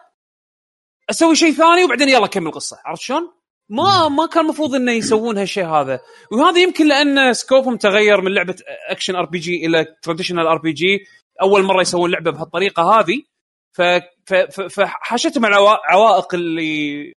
أسوي 1.12 1.34
شيء 1.36 1.52
ثاني 1.52 1.84
وبعدين 1.84 2.08
يلا 2.08 2.26
كمل 2.26 2.46
القصة 2.46 2.76
عرفت 2.84 3.02
شلون؟ 3.02 3.30
ما 3.70 4.08
ما 4.08 4.26
كان 4.26 4.44
المفروض 4.44 4.74
إنه 4.74 4.92
يسوون 4.92 5.38
هالشيء 5.38 5.66
هذا. 5.66 6.00
وهذا 6.32 6.58
يمكن 6.60 6.88
لأن 6.88 7.32
scopeهم 7.34 7.76
تغير 7.76 8.20
من 8.20 8.34
لعبة 8.34 8.56
action 8.88 9.16
RPG 9.16 9.66
إلى 9.66 9.86
traditional 10.02 10.46
RPG. 10.46 10.98
أول 11.42 11.62
مرة 11.62 11.80
يسوون 11.80 12.10
لعبة 12.10 12.30
بهالطريقة 12.30 12.82
هذه. 13.00 13.22
ف 13.76 13.82
فحاشتهم 14.70 15.46
العوا- 15.46 15.80
عوائق 15.92 16.34
اللي 16.34 17.12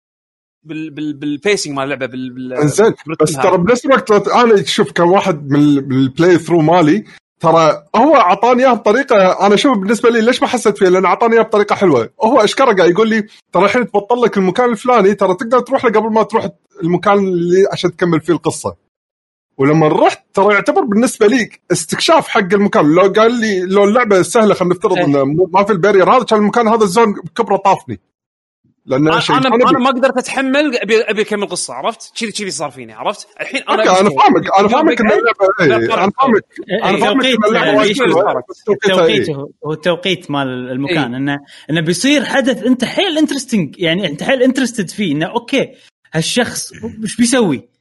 بال 0.66 0.90
بال 0.90 1.12
بال 1.12 1.28
pacing 1.28 1.74
مال 1.77 1.85
اللعبة 1.85 2.06
بال 2.06 2.31
بال 2.31 2.66
بس. 3.20 3.32
ترى 3.36 3.59
بنفس 3.59 3.86
الوقت 3.86 4.10
أنا 4.28 4.62
شوف 4.64 4.93
كواحد 4.93 5.51
من 5.51 5.60
ال 5.93 6.39
playthrough 6.39 6.60
مالي 6.60 7.05
ترى 7.43 7.85
هو 7.97 8.16
أعطاني 8.16 8.62
إياها 8.62 8.74
بطريقة 8.74 9.47
أنا 9.47 9.56
شوف 9.56 9.78
بالنسبة 9.78 10.10
لي 10.10 10.20
ليش 10.20 10.43
ما 10.43 10.48
حسيت 10.48 10.78
فيها؟ 10.78 10.90
لأن 10.90 11.05
أعطاني 11.05 11.35
إياها 11.35 11.43
بطريقة 11.43 11.74
حلوة. 11.74 12.10
هو 12.23 12.40
اشكره 12.40 12.73
قاعد 12.73 12.90
يقول 12.90 13.09
لي؟ 13.09 13.27
ترى 13.52 13.64
الحين 13.64 13.86
تبطل 13.86 14.23
لك 14.23 14.36
المكان 14.36 14.70
الفلاني 14.70 15.14
ترى 15.14 15.35
تقدر 15.35 15.60
تروح 15.60 15.85
له 15.85 15.90
قبل 15.90 16.12
ما 16.12 16.23
تروح 16.23 16.48
المكان 16.82 17.19
اللي 17.19 17.64
عشان 17.73 17.97
تكمل 17.97 18.20
فيه 18.20 18.32
القصة. 18.32 18.74
ولما 19.59 19.89
رحت 19.89 20.23
ترى 20.35 20.55
يعتبر 20.55 20.81
بالنسبة 20.81 21.27
لي 21.27 21.51
استكشاف 21.73 22.28
حق 22.28 22.39
المكان. 22.52 22.94
لو 22.94 23.02
قال 23.02 23.40
لي 23.40 23.60
لو 23.60 23.85
اللعبة 23.85 24.23
سهلة 24.23 24.55
خلينا 24.55 24.74
نفترض 24.74 24.97
إيه. 24.97 25.05
إنه 25.05 25.24
ما 25.24 25.64
في 25.64 25.73
ال 25.72 25.78
barrier 25.78 26.16
هذا 26.16 26.24
كان 26.24 26.39
المكان 26.39 26.69
هذا 26.69 26.85
ال 26.84 26.90
zone 26.90 27.12
بكبره 27.12 27.56
طافني. 27.56 28.01
لأن 28.86 29.09
أنا 29.09 29.20
شيء 29.20 29.36
أنا. 29.36 29.48
أنا 29.48 29.78
ما 29.78 29.90
قدرت 29.90 30.16
أتحمل 30.16 30.76
ابي 30.76 31.00
أبي 31.00 31.22
أكمل 31.22 31.46
قصة 31.46 31.74
عرفت؟ 31.74 32.12
كذي 32.16 32.32
كذي 32.32 32.50
صار 32.50 32.70
فيني 32.70 32.92
عرفت؟ 32.92 33.28
الحين 33.40 33.62
أنا 33.68 34.00
أنا 34.00 34.10
فاهمك 34.10 34.59
أنا 34.59 34.68
فاهمك 34.68 35.00
ان 35.00 35.06
اللعبه 35.06 35.46
لا، 35.60 35.76
إيه،. 35.76 36.04
أنا 36.04 36.12
فاهمك 36.18 36.44
أنا 36.84 36.96
فاهمك 36.98 37.24
التوقيت 37.24 37.38
ان 37.38 37.56
اللعبه 37.56 39.06
إيه. 39.06 39.34
هو 39.66 39.72
التوقيت 39.72 40.30
مال 40.30 40.48
المكان 40.48 41.14
إيه. 41.14 41.16
انه 41.16 41.38
إنه 41.70 41.80
بيصير 41.80 42.24
حدث 42.24 42.62
أنت 42.62 42.84
حيل 42.84 43.18
interesting 43.18 43.78
يعني 43.78 44.06
أنت 44.06 44.22
حيل 44.22 44.42
interested 44.43 44.90
فيه 44.90 45.12
إنه 45.12 45.26
okay 45.26 45.72
هالشخص 46.14 46.72
وش 47.02 47.16
بيسوي؟ 47.16 47.72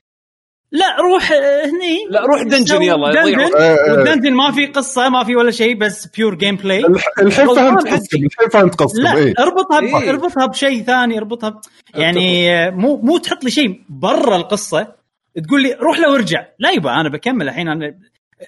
لا 0.71 0.97
روح 1.01 1.31
آه، 1.31 1.65
هني 1.65 1.97
لا، 2.09 2.21
روح 2.25 2.41
dungeon 2.43 2.81
يلا، 2.81 3.11
dungeon. 3.13 3.39
إيه، 3.39 3.47
إيه. 3.55 3.91
وال 3.91 4.00
dungeon 4.00 4.33
ما 4.33 4.51
في 4.51 4.65
قصة 4.65 5.09
ما 5.09 5.23
في 5.23 5.35
ولا 5.35 5.51
شيء 5.51 5.77
بس 5.77 6.07
pure 6.07 6.35
gameplay 6.35 6.85
الح- 6.85 7.05
الحين 7.19 7.47
فهمت 7.47 7.87
حسي. 7.87 7.97
قصدكم 7.97 8.25
الحين 8.25 8.49
فهمت 8.49 8.75
قصدكم 8.75 9.03
لا 9.03 9.15
اي 9.15 9.33
اربطها 9.39 9.79
ب... 9.79 9.83
إيه. 9.83 10.09
اربطها 10.09 10.45
بشيء 10.45 10.83
ثاني 10.83 11.17
اربطها 11.17 11.49
ب... 11.49 11.59
يعني 11.95 12.51
آه، 12.55 12.69
مو 12.69 12.95
مو 12.97 13.17
تحط 13.17 13.43
لي 13.43 13.51
شيء 13.51 13.81
برا 13.89 14.35
القصة 14.35 14.87
تقول 15.47 15.63
لي 15.63 15.73
روح 15.73 15.99
له 15.99 16.11
وارجع 16.11 16.45
لا 16.59 16.71
يبا 16.71 17.01
أنا 17.01 17.09
بكمل 17.09 17.47
الحين 17.49 17.67
أنا 17.67 17.93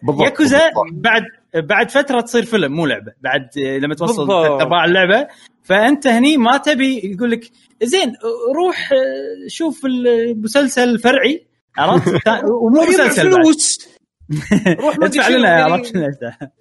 بالضبط 0.03 0.25
ياكوزا. 0.25 0.59
بعد 0.93 1.23
بعد 1.55 1.91
فترة 1.91 2.21
تصير 2.21 2.45
فيلم 2.45 2.71
مو 2.71 2.85
لعبة 2.85 3.11
بعد 3.21 3.47
آه، 3.65 3.77
لما 3.77 3.95
توصل 3.95 4.31
ارباع 4.31 4.85
اللعبة 4.85 5.27
فأنت 5.63 6.07
هني 6.07 6.37
ما 6.37 6.57
تبي 6.57 7.01
يقول 7.03 7.31
لك 7.31 7.49
زين 7.83 8.13
روح 8.55 8.91
آه، 8.93 9.47
شوف 9.47 9.85
المسلسل 9.85 10.89
الفرعي 10.89 11.45
عرفت 11.77 12.07
ومو 12.63 12.81
مسلسل. 12.83 13.31
فلوس 13.31 13.87
روح 14.67 14.95
ادفع 15.03 15.27
شنو، 15.27 15.37
لنا 15.37 15.49
يعني- 15.59 15.73
عرفت 15.73 15.95
اي 15.95 16.05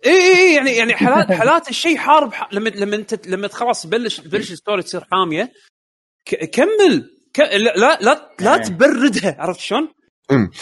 اي 0.06 0.36
اي 0.36 0.54
يعني 0.54 0.70
يعني 0.76 0.94
حالات 0.94 1.32
حالات 1.40 1.68
الشيء 1.70 1.96
حارب 1.96 2.32
ح- 2.34 2.48
لما 2.52 2.68
لما 2.68 2.96
انت 2.96 3.26
لما 3.26 3.48
خلاص 3.48 3.82
تبلش 3.82 4.20
تبلش 4.20 4.52
الستوري 4.52 4.82
تصير 4.82 5.04
حامية 5.12 5.52
ك- 6.24 6.50
كمل 6.50 7.10
ك... 7.34 7.40
لا 7.40 7.56
لا 7.76 7.98
لا, 8.00 8.30
لا 8.40 8.54
إيه. 8.54 8.62
تبردها 8.62 9.36
عرفت 9.38 9.60
شلون؟ 9.60 9.88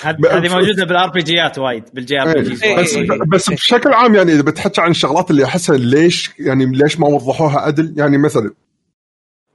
هذه 0.02 0.54
موجوده 0.54 0.84
بالار 0.84 1.10
بي 1.10 1.22
جيات 1.22 1.58
وايد 1.58 1.84
بالجي 1.94 2.20
آر 2.20 2.32
بي 2.40 2.64
إيه. 2.64 2.76
بس 2.76 2.94
إيه. 2.94 3.06
بس 3.32 3.50
بشكل 3.50 3.92
عام 3.92 4.14
يعني 4.14 4.32
إذا 4.32 4.42
بتحكي 4.42 4.80
عن 4.80 4.90
الشغلات 4.90 5.30
اللي 5.30 5.44
أحسها 5.44 5.76
ليش 5.76 6.30
يعني 6.38 6.66
ليش 6.66 7.00
ما 7.00 7.08
وضحوها 7.08 7.58
عدل 7.60 7.94
يعني 7.96 8.18
مثلا 8.18 8.50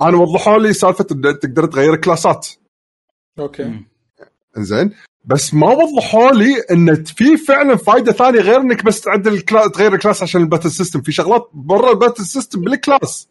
أنا 0.02 0.18
وضحوا 0.18 0.58
لي 0.60 0.74
سالفة 0.74 1.06
إن 1.12 1.22
تقدر 1.22 1.66
تغير 1.66 1.96
classات 1.96 2.48
okay 3.40 3.86
زين 4.64 4.92
بس 5.26 5.54
ما 5.54 5.68
وضحوا 5.68 6.32
لي 6.32 6.60
إن 6.72 7.04
في 7.04 7.38
فعلا 7.38 7.76
فائده 7.76 8.12
ثانية 8.12 8.40
غير 8.40 8.62
إنك 8.62 8.86
بس 8.86 9.02
تعدل 9.02 9.34
الكلا... 9.34 9.68
تغير 9.68 9.94
ال 9.94 9.99
class 9.99 10.24
عشان 10.24 10.42
ال 10.42 10.46
battle 10.46 10.72
system. 10.72 11.02
في 11.02 11.12
شغلات 11.12 11.50
برا 11.54 11.92
ال 11.92 11.97
battle 11.97 12.26
system 12.26 12.62
بال 12.62 12.78
class. 12.78 13.28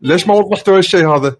ليش 0.00 0.26
ما 0.26 0.34
وضحتوا 0.34 0.76
هالشيء 0.76 1.08
هذا؟ 1.08 1.36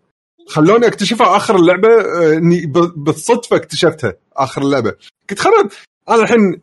خلوني 0.48 0.86
أكتشفها 0.86 1.36
آخر 1.36 1.56
اللعبة 1.56 1.88
آه، 1.88 2.34
إني 2.34 2.66
بالصدفة 2.96 3.56
اكتشفتها 3.56 4.14
آخر 4.36 4.62
اللعبة. 4.62 4.94
قلت 5.30 5.38
خلنا 5.38 5.68
أنا 6.08 6.22
الحين 6.22 6.60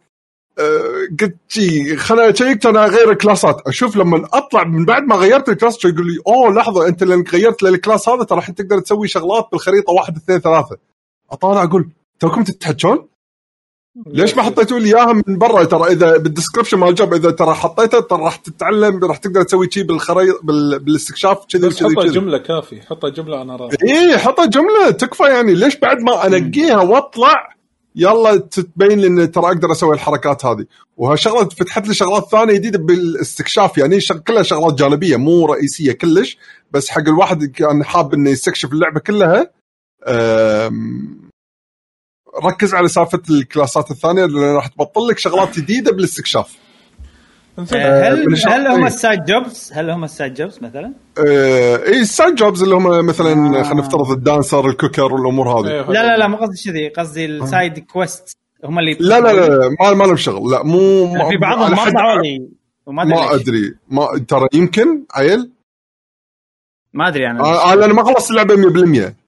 آه، 0.59 1.07
قلت 1.21 1.35
شي 1.47 1.95
خلنا 1.95 2.29
أ 2.29 2.35
check 2.35 2.65
أنا 2.65 2.85
أغير 2.85 3.11
ال 3.11 3.17
classات. 3.17 3.61
أشوف 3.67 3.95
لما 3.95 4.27
أطلع 4.33 4.63
من 4.63 4.85
بعد 4.85 5.03
ما 5.03 5.15
غيرت 5.15 5.49
ال 5.49 5.55
class 5.55 5.85
يقول 5.85 6.07
لي 6.07 6.21
أوه 6.27 6.53
لحظة 6.53 6.87
أنت 6.87 7.03
لأنك 7.03 7.33
غيرت 7.33 7.63
لل 7.63 7.76
class 7.76 8.09
هذا 8.09 8.23
ترى 8.23 8.39
الحين 8.39 8.55
تقدر 8.55 8.79
تسوي 8.79 9.07
شغلات 9.07 9.47
بالخريطة 9.51 9.93
واحد 9.93 10.15
اثنين 10.15 10.39
ثلاثة. 10.39 10.77
أطالع 11.31 11.63
أقول 11.63 11.89
توكم 12.21 12.43
تتحجون؟ 12.43 13.07
ليش 14.07 14.37
ما 14.37 14.43
حطيتوا 14.43 14.79
لي 14.79 14.87
إياها 14.87 15.13
من 15.13 15.37
برا؟ 15.37 15.63
ترى 15.63 15.91
إذا 15.91 16.17
بال 16.17 16.26
description 16.26 16.77
مال 16.77 16.89
ال 16.89 16.95
job 16.95 17.13
إذا 17.13 17.31
ترى 17.31 17.53
حطيتها 17.53 17.99
ترى 17.99 18.23
راح 18.23 18.35
تتعلم 18.35 19.03
راح 19.05 19.17
تقدر 19.17 19.43
تسوي 19.43 19.71
شيء 19.71 19.83
بالخريط 19.83 20.39
بال... 20.43 20.79
بالاستكشاف 20.79 21.45
كذي 21.49 21.67
بس 21.67 21.81
وكذي 21.81 21.95
حطها 21.95 22.11
جملة 22.11 22.37
كافي 22.37 22.81
حطها 22.81 23.09
جملة 23.09 23.41
أنا 23.41 23.55
راضي. 23.55 23.77
اي 23.89 24.17
حطها 24.17 24.45
جملة 24.45 24.89
تكفى 24.89 25.23
يعني. 25.23 25.53
ليش 25.53 25.75
بعد 25.75 25.99
ما 26.01 26.27
أنقيها 26.27 26.81
وأطلع 26.81 27.55
يلا 27.95 28.35
تبين 28.37 28.99
لي 28.99 29.07
ان 29.07 29.31
ترى 29.31 29.45
أقدر 29.45 29.71
أسوي 29.71 29.95
الحركات 29.95 30.45
هذه. 30.45 30.65
وهالشغله 30.97 31.49
فتحت 31.49 31.87
لي 31.87 31.93
شغلات 31.93 32.27
ثانية 32.31 32.53
جديدة 32.53 32.79
بالاستكشاف. 32.79 33.77
يعني 33.77 33.99
شغ... 33.99 34.17
كلها 34.17 34.43
شغلات 34.43 34.73
جانبية 34.73 35.15
مو 35.17 35.45
رئيسية 35.45 35.91
كلش. 35.91 36.37
بس 36.71 36.89
حق 36.89 37.07
الواحد 37.07 37.45
كان 37.45 37.83
حاب 37.83 38.13
إنه 38.13 38.29
يستكشف 38.29 38.73
اللعبة 38.73 38.99
كلها 38.99 39.51
أم... 40.07 41.30
ركز 42.43 42.73
على 42.73 42.87
سالفة 42.87 43.21
ال 43.29 43.38
classات 43.38 43.91
الثانية 43.91 44.25
لأن 44.25 44.55
راح 44.55 44.67
تبطل 44.67 45.07
لك 45.07 45.19
شغلات 45.19 45.59
جديدة 45.59 45.91
بالاستكشاف. 45.91 46.57
آه، 47.59 48.09
هل 48.09 48.35
هل 48.47 48.67
هم 48.67 48.79
إيه. 48.79 48.87
ال 48.87 48.95
side 48.95 49.25
jobs؟ 49.25 49.71
هل 49.73 49.89
هم 49.89 50.03
ال 50.03 50.09
side 50.09 50.33
jobs 50.33 50.59
مثلا؟ 50.61 50.93
آه، 51.27 51.75
اي 51.77 51.99
ال 51.99 52.06
side 52.06 52.35
jobs 52.35 52.63
اللي 52.63 52.75
هم 52.75 53.05
مثلا 53.05 53.59
آه. 53.59 53.63
خلينا 53.63 53.81
نفترض 53.81 54.11
ال 54.11 54.19
dancer 54.19 54.69
ال 54.69 54.75
cooker 54.75 55.13
والأمور 55.13 55.49
هذه. 55.49 55.71
إيه، 55.71 55.81
لا 55.81 56.03
لا 56.03 56.17
لا 56.17 56.27
مو 56.27 56.37
قصدي 56.37 56.71
كذي 56.71 56.87
قصدي 56.89 57.25
ال 57.25 57.36
side 57.36 57.79
quest. 57.79 58.37
هم 58.63 58.79
اللي 58.79 58.97
لا 58.99 59.19
لا 59.19 59.33
لا 59.33 59.75
ما 59.79 59.93
ما 59.93 60.03
لهم 60.03 60.15
شغل. 60.15 60.51
لا 60.51 60.63
مو 60.63 61.07
في 61.29 61.37
بعضهم 61.37 61.71
ما 61.71 61.89
طلعوا 61.89 62.21
لي 62.21 62.47
ما. 62.87 63.35
أدري. 63.35 63.73
ما 63.89 64.25
ترى 64.27 64.47
يمكن 64.53 65.03
عيل؟ 65.13 65.51
ما 66.93 67.07
أدري 67.07 67.27
أنا. 67.27 67.43
آه، 67.43 67.73
أنا 67.73 67.93
ما 67.93 68.03
خلصت 68.03 68.31
اللعبة 68.31 68.55
100% 68.55 69.20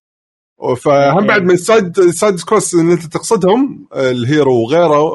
فهم. 0.77 1.27
بعد 1.27 1.43
من 1.43 1.51
ال 1.51 1.63
side 1.63 2.09
side 2.09 2.41
quest 2.41 2.73
اللي 2.73 2.93
انت 2.93 3.05
تقصدهم 3.05 3.87
ال 3.95 4.07
hero 4.07 4.53
وغيره 4.63 5.11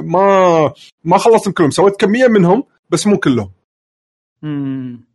ما 0.00 0.72
ما 1.04 1.18
خلصتهم 1.18 1.52
كلهم 1.52 1.70
سويت 1.70 1.96
كمية 1.96 2.26
منهم 2.26 2.64
بس 2.90 3.06
مو 3.06 3.18
كلهم 3.18 3.50
مم. 4.42 5.06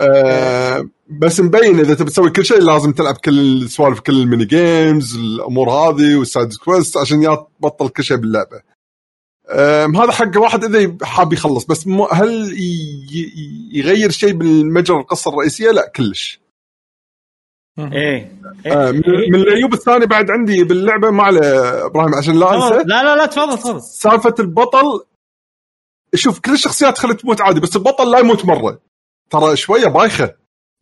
آه 0.00 0.88
بس 1.10 1.40
مبين 1.40 1.80
إذا 1.80 1.94
تبي 1.94 2.10
تسوي 2.10 2.30
كل 2.30 2.44
شيء 2.44 2.60
لازم 2.60 2.92
تلعب 2.92 3.16
كل 3.16 3.38
السوالف 3.38 4.00
كل 4.00 4.20
ال 4.22 4.26
mini 4.26 4.44
games 4.44 5.16
الأمور 5.16 5.70
هذه 5.70 6.16
وال 6.16 6.29
side 6.29 6.54
quest 6.54 6.96
عشان 6.96 7.22
يا 7.22 7.46
تبطل 7.60 7.88
كل 7.88 8.04
شيء 8.04 8.16
باللعبة. 8.16 8.62
آم، 9.50 9.96
هذا 9.96 10.12
حق 10.12 10.30
واحد 10.36 10.64
إذا 10.64 10.96
حاب 11.02 11.32
يخلص 11.32 11.64
بس 11.64 11.88
هل 12.12 12.56
يغير 13.72 14.10
شيء 14.10 14.32
بالمجرى 14.32 14.96
القصة 14.96 15.30
الرئيسية؟ 15.30 15.70
لا 15.70 15.92
كلش. 15.96 16.39
إيه. 17.92 18.32
آه 18.66 18.90
من 18.90 19.02
من 19.32 19.34
العيوب 19.34 19.74
الثانية 19.74 20.06
بعد 20.06 20.30
عندي 20.30 20.64
باللعبة 20.64 21.10
ما 21.10 21.22
عليه 21.22 21.86
إبراهيم 21.86 22.14
عشان 22.14 22.38
لا. 22.40 22.54
أنسى. 22.54 22.74
لا 22.74 23.02
لا 23.02 23.16
لا 23.16 23.26
تفضل 23.26 23.58
تفضل. 23.58 23.82
سالفة 23.82 24.34
البطل 24.40 25.00
شوف 26.14 26.40
كل 26.40 26.52
الشخصيات 26.52 26.98
خلت 26.98 27.20
تموت 27.20 27.40
عادي 27.40 27.60
بس 27.60 27.76
البطل 27.76 28.10
لا 28.10 28.18
يموت 28.18 28.44
مرة. 28.44 28.80
ترى 29.30 29.56
شوية 29.56 29.86
بايخة. 29.86 30.34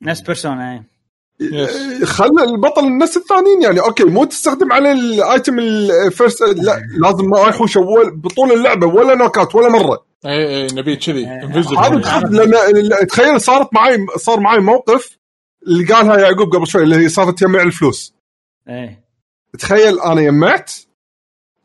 نفس 0.02 0.20
Persona 0.20 0.72
إيه. 0.72 0.98
إيه، 1.40 2.04
خلى 2.04 2.44
البطل 2.44 2.84
الناس 2.84 3.16
الثانيين 3.16 3.62
يعني 3.62 3.80
أوكي 3.80 4.04
مو 4.04 4.24
تستخدم 4.24 4.72
عليه 4.72 4.92
ال 4.92 5.05
item 5.05 5.58
ال 5.58 5.72
first 5.72 6.42
لا 6.42 6.82
لازم 6.98 7.30
ما 7.30 7.40
يحوش 7.40 7.76
أول 7.76 8.16
بطول 8.16 8.52
اللعبة 8.52 8.86
ولا 8.86 9.14
knock 9.14 9.39
out 9.39 9.54
ولا 9.54 9.68
مرة. 9.68 10.04
اي 10.26 10.46
اي 10.46 10.66
نبي 10.72 10.96
كذي 10.96 11.18
إيه. 11.18 11.44
هذا 11.78 13.04
تخيل 13.08 13.40
صارت 13.40 13.74
معي 13.74 14.06
صار 14.16 14.40
معي 14.40 14.58
موقف 14.58 15.17
اللي 15.66 15.84
قالها 15.84 16.18
يعقوب 16.18 16.56
قبل 16.56 16.66
شوي 16.66 16.82
اللي 16.82 16.96
هي 16.96 17.08
سالفه 17.08 17.32
تجمع 17.32 17.62
الفلوس. 17.62 18.14
إيه. 18.68 19.04
تخيل 19.58 20.00
أنا 20.00 20.20
يمعت 20.22 20.72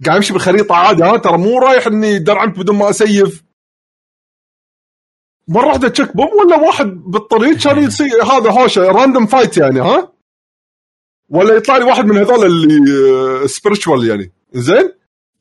قاعد 0.06 0.16
امشي 0.16 0.34
بالخريطة 0.34 0.76
عادي 0.76 1.04
ها 1.04 1.18
ترى 1.18 1.38
مو 1.38 1.60
رايح 1.60 1.88
إني 1.88 2.20
درعمت 2.20 2.60
بدون 2.60 2.76
ما 2.76 2.90
أ 2.90 2.99
save. 2.99 3.44
مرة 5.48 5.68
واحدة 5.68 5.88
chick 5.88 6.18
boom 6.18 6.28
ولا 6.28 6.56
واحد 6.56 6.86
بالطريق 6.86 7.58
كان 7.58 7.84
يصير 7.84 8.24
هذا 8.24 8.52
هوشة 8.52 8.82
random 8.88 9.26
fight 9.26 9.58
يعني 9.58 9.80
ها؟ 9.80 10.14
ولا 11.30 11.56
يطلع 11.56 11.78
لي 11.78 11.84
واحد 11.84 12.06
من 12.06 12.18
هذول 12.18 12.46
اللي 12.46 13.48
spiritual 13.48 14.10
يعني. 14.10 14.32
زين؟ 14.54 14.92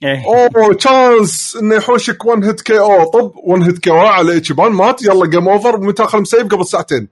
إيه. 0.03 0.25
أوه 0.27 0.75
chance 0.75 1.57
إنه 1.57 1.75
يحوشك 1.75 2.25
1 2.25 2.45
hit 2.44 2.61
KO 2.61 3.05
طب 3.11 3.33
1 3.37 3.63
hit 3.62 3.78
KO 3.78 3.97
على 3.97 4.37
إتشيبان 4.36 4.73
مات 4.73 5.03
يلا 5.03 5.27
game 5.27 5.49
over 5.49 5.81
متى 5.81 6.05
اخر 6.05 6.21
م 6.20 6.27
save 6.27 6.51
قبل 6.51 6.67
ساعتين. 6.67 7.09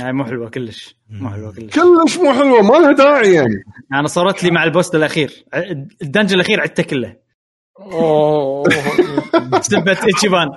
هاي 0.00 0.12
مو 0.12 0.24
حلوة 0.24 0.48
كلش. 0.50 0.96
مو 1.10 1.30
حلوة 1.30 1.52
كلش. 1.52 1.74
كلش 1.74 2.16
مو 2.18 2.32
حلوة 2.32 2.62
ما 2.62 2.72
لها 2.72 2.92
داعي 2.92 3.32
يعني. 3.34 3.64
أنا 3.92 4.08
صارت 4.08 4.44
لي 4.44 4.50
مع 4.50 4.64
ال 4.64 4.70
boss 4.70 4.94
الأخير. 4.94 5.44
ال 6.02 6.06
dungeon 6.06 6.34
الأخير 6.34 6.60
عدته 6.60 6.82
كله. 6.82 7.16
أوه. 7.80 8.64
سبت 9.60 9.88
إتشيبان. 10.14 10.48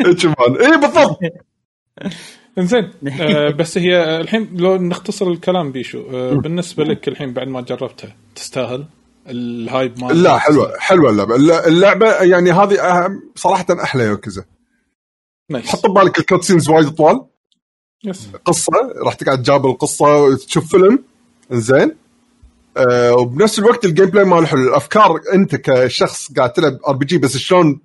إتشيبان. 0.00 0.56
اي 0.56 0.76
بالضبط. 0.80 1.18
إنزين 2.58 2.90
آه 3.20 3.50
بس 3.50 3.78
هي 3.78 4.20
الحين 4.20 4.56
لو 4.56 4.76
نختصر 4.76 5.26
الكلام 5.30 5.72
بيشو 5.72 6.02
آه 6.10 6.32
بالنسبة 6.34 6.84
لك 6.84 7.08
الحين 7.08 7.32
بعد 7.32 7.48
ما 7.48 7.60
جربتها 7.60 8.16
تستاهل 8.34 8.86
ال 9.28 9.42
hype 9.42 10.00
مال 10.04 10.22
لا 10.22 10.38
حلوة 10.38 10.72
حلوة 10.78 11.10
اللعبة. 11.10 11.36
الل- 11.36 11.50
اللعبة 11.52 12.22
يعني 12.22 12.52
هذه 12.52 12.76
صراحة 13.34 13.66
أحلى 13.82 14.04
Yakuza 14.04 14.44
nice. 15.50 15.68
حط 15.68 15.86
ببالك 15.86 16.18
ال 16.18 16.23
cutscenes 16.23 16.70
وايد 16.70 16.88
طوال. 16.88 17.26
yes 18.06 18.28
قصة 18.44 18.72
راح 18.96 19.14
تقعد 19.14 19.42
جاب 19.42 19.66
القصة 19.66 20.36
تشوف 20.36 20.70
فيلم. 20.70 21.04
زين 21.50 21.96
آه 22.76 23.14
وبنفس 23.14 23.58
الوقت 23.58 23.84
ال 23.84 24.06
gameplay 24.06 24.24
ماله 24.24 24.46
حلو. 24.46 24.68
الأفكار 24.68 25.20
أنت 25.34 25.56
كشخص 25.56 26.32
قاعد 26.32 26.52
تلعب 26.52 26.78
RPG 26.88 27.18
بس 27.18 27.36
شلون 27.36 27.80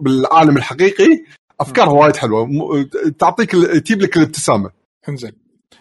بالعالم 0.00 0.56
الحقيقي 0.56 1.24
أفكار 1.60 1.88
وايد 1.88 2.16
حلوة. 2.16 2.48
تعطيك 3.18 3.50
تجيب 3.52 4.02
لك 4.02 4.16
الابتسامة. 4.16 4.70
إنزين. 5.08 5.32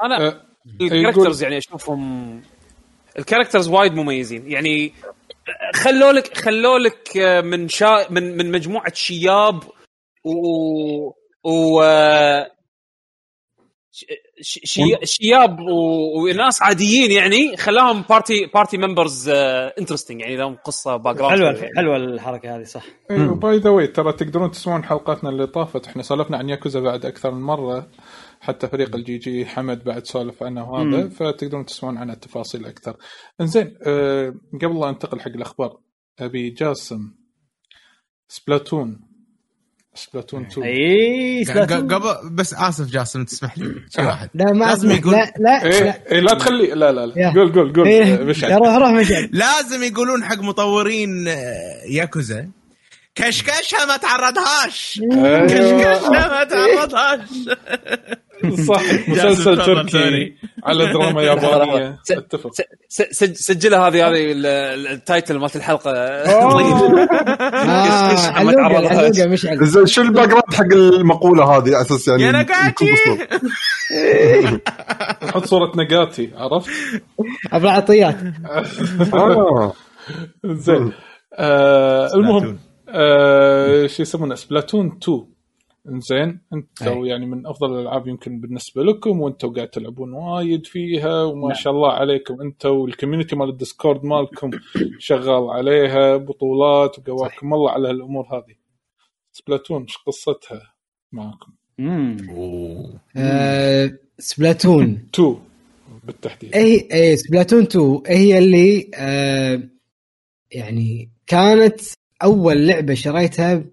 أنا 0.04 0.28
آه، 0.28 0.42
ال 0.82 0.87
characters 0.87 1.44
يعني 1.44 1.58
أشوفهم 1.58 2.42
ال 3.20 3.24
characters 3.24 3.68
وايد 3.68 3.94
مميزين. 3.94 4.52
يعني 4.52 4.94
خلوا 5.76 6.12
لك 6.12 6.38
خلوا 6.38 6.80
لك 6.80 7.18
من 7.46 7.70
شا 7.70 8.08
من 8.10 8.38
من 8.38 8.52
مجموعة 8.52 8.94
شياب 8.94 9.64
و 10.24 10.32
و 11.44 11.82
شي- 11.82 12.56
شياب 15.04 15.60
وناس 16.16 16.62
عاديين 16.62 17.12
يعني 17.12 17.58
خلاهم 17.58 18.02
party 18.10 18.46
party 18.46 18.78
members 18.78 19.30
interesting 19.30 20.22
يعني 20.22 20.36
لهم 20.36 20.56
قصة 20.56 20.96
background 20.96 21.36
حلوة 21.36 21.70
حلوة 21.76 21.96
الحركة 21.96 22.56
هذه 22.56 22.64
صح. 22.64 22.84
by 23.10 23.58
the 23.58 23.70
way 23.70 23.88
ترى 23.88 24.14
تقدرون 24.14 24.52
تسمعون 24.52 24.84
حلقاتنا 24.84 25.30
اللي 25.30 25.48
طافت. 25.48 25.88
إحنا 25.88 26.04
سولفنا 26.04 26.38
عن 26.38 26.50
ياكوزا 26.50 26.80
بعد 26.80 27.06
أكثر 27.06 27.32
من 27.32 27.42
مرة. 27.42 27.90
حتى 28.42 28.68
فريق 28.68 28.96
ال 28.96 29.18
GG 29.18 29.46
حمد 29.46 29.84
بعد 29.84 30.06
سولف 30.06 30.44
عنه 30.44 30.72
وهذا. 30.72 31.10
فتقدرون 31.10 31.66
تسمعون 31.66 31.98
عنها 31.98 32.16
تفاصيل 32.16 32.66
أكثر. 32.66 32.98
إنزين 33.42 33.78
أه 33.82 34.36
قبل 34.54 34.80
لا 34.80 34.90
انتقل 34.90 35.20
حق 35.20 35.28
الأخبار 35.28 35.78
أبي 36.20 36.50
جاسم 36.50 37.12
Splatoon 38.28 39.05
Splatoon 39.96 40.46
2 40.52 40.68
أي 40.68 41.44
ق- 41.44 41.74
قبل 41.94 42.30
بس 42.32 42.54
آسف 42.54 42.86
جاسم 42.86 43.24
تسمح 43.24 43.58
لي؟ 43.58 43.76
شيء 43.96 44.06
واحد 44.06 44.30
لا 44.34 44.54
ما 44.54 44.66
لازم. 44.66 44.92
يقول- 44.92 45.14
لا 45.14 45.34
لا. 45.40 45.64
إيه 45.66 45.84
لا 45.84 46.12
إيه 46.12 46.20
لا 46.20 46.34
تخلي 46.34 46.68
لا 46.68 46.92
لا 46.92 47.06
لا. 47.06 47.34
قول 47.36 47.52
قول 47.54 47.74
قول. 47.74 47.88
إيه، 47.88 48.16
آه، 48.16 48.24
مشعل. 48.24 48.52
روح 48.52 48.76
روح 48.76 48.90
مشعل. 48.92 49.30
لازم 49.34 49.84
يقولون 49.84 50.24
حق 50.24 50.40
مطورين 50.40 51.28
آه، 51.28 51.82
ياكوزا 51.90 52.50
كشكشها 53.16 53.86
ما 53.86 53.98
تعرضهاش. 53.98 55.02
أيوة. 55.14 55.46
كشكشها 55.48 56.28
ما 56.28 56.44
تعرضهاش. 56.44 57.20
صح. 58.68 58.82
مسلسل 59.08 59.66
تركي. 59.66 60.36
على 60.64 60.94
دراما 60.94 61.22
يابانية. 61.22 62.00
أتفق. 62.12 62.52
سجلها 63.34 63.88
هذه 63.88 64.08
هذه 64.08 64.32
ال- 64.32 64.46
ال- 64.46 64.88
ال 64.88 64.96
title 64.96 65.38
مالت 65.40 65.56
الحلقة. 65.56 65.92
شو 69.86 70.02
ال 70.02 70.28
background 70.30 70.54
حق 70.54 70.74
المقولة 70.74 71.44
هذه؟ 71.58 71.76
على 71.76 71.82
أساس 71.82 72.08
يعني 72.08 72.32
نقاتي. 72.32 72.86
نحط 75.26 75.46
صورة 75.46 75.72
نقاتي 75.76 76.32
عرفت؟ 76.36 76.70
ابو 77.54 77.66
العطيات 77.66 78.16
آه. 79.14 79.74
زين. 80.46 80.92
آه 81.34 82.14
المهم 82.16 82.60
آه 82.90 83.88
شو 83.88 84.02
يسمونه؟ 84.02 84.36
Splatoon 84.36 84.98
2 85.04 85.26
زين 85.88 86.42
أنتم 86.54 87.06
يعني 87.06 87.26
من 87.26 87.48
أفضل 87.48 87.74
الألعاب 87.76 88.08
يمكن 88.08 88.40
بالنسبة 88.40 88.84
لكم 88.84 89.22
وأنتم 89.22 89.54
قاعد 89.54 89.68
تلعبون 89.68 90.14
وايد 90.14 90.66
فيها 90.66 91.24
وما 91.24 91.54
شاء 91.54 91.74
الله 91.74 91.92
عليكم 91.92 92.42
أنتم 92.42 92.70
وال 92.70 92.82
community 92.82 93.36
مال 93.36 93.50
ال 93.50 93.56
Discord 93.56 94.04
مالكم 94.04 94.52
شغال 95.00 95.50
عليها 95.50 96.18
بطولات 96.18 97.00
وقواكم. 97.00 97.54
الله 97.54 97.72
على 97.72 97.90
هالأمور 97.90 98.26
هذه. 98.26 98.56
Splatoon 99.32 99.82
إيش 99.82 99.98
قصتها 99.98 100.74
معكم؟ 101.12 101.52
امم 101.80 102.18
آه، 103.18 103.92
Splatoon. 104.20 105.08
2 105.16 105.36
بالتحديد. 106.04 106.56
اي 106.56 106.88
اي 106.94 107.18
Splatoon 107.18 107.62
2 107.62 108.02
هي 108.08 108.38
اللي 108.38 108.92
آه 108.96 109.62
يعني 110.52 111.10
كانت 111.28 111.82
أول 112.24 112.68
لعبة 112.68 112.94
شريتها 112.94 113.64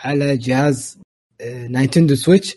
على 0.00 0.36
جهاز 0.36 0.98
آه 1.40 1.66
Nintendo 1.66 2.14
Switch. 2.14 2.56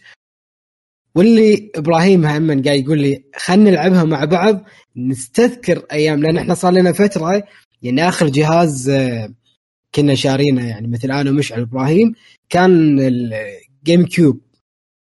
واللي 1.16 1.72
إبراهيم 1.76 2.26
هم 2.26 2.64
قاعد 2.64 2.80
يقول 2.80 3.00
لي 3.02 3.24
خلينا 3.36 3.72
نلعبها 3.72 4.04
مع 4.04 4.26
بعض 4.26 4.64
نستذكر 4.96 5.86
أيام 5.92 6.24
لأن 6.24 6.38
إحنا 6.38 6.54
صار 6.54 6.74
لنا 6.74 6.92
فترة 6.92 7.44
يعني 7.82 8.08
آخر 8.10 8.28
جهاز 8.28 8.90
آه 8.90 9.34
كنا 9.96 10.16
شارينه 10.16 10.68
يعني 10.70 10.88
مثل 10.88 11.12
أنا 11.12 11.30
ومشعل 11.30 11.62
إبراهيم 11.62 12.14
كان 12.50 13.00
ال 13.00 14.06
GameCube 14.06 14.42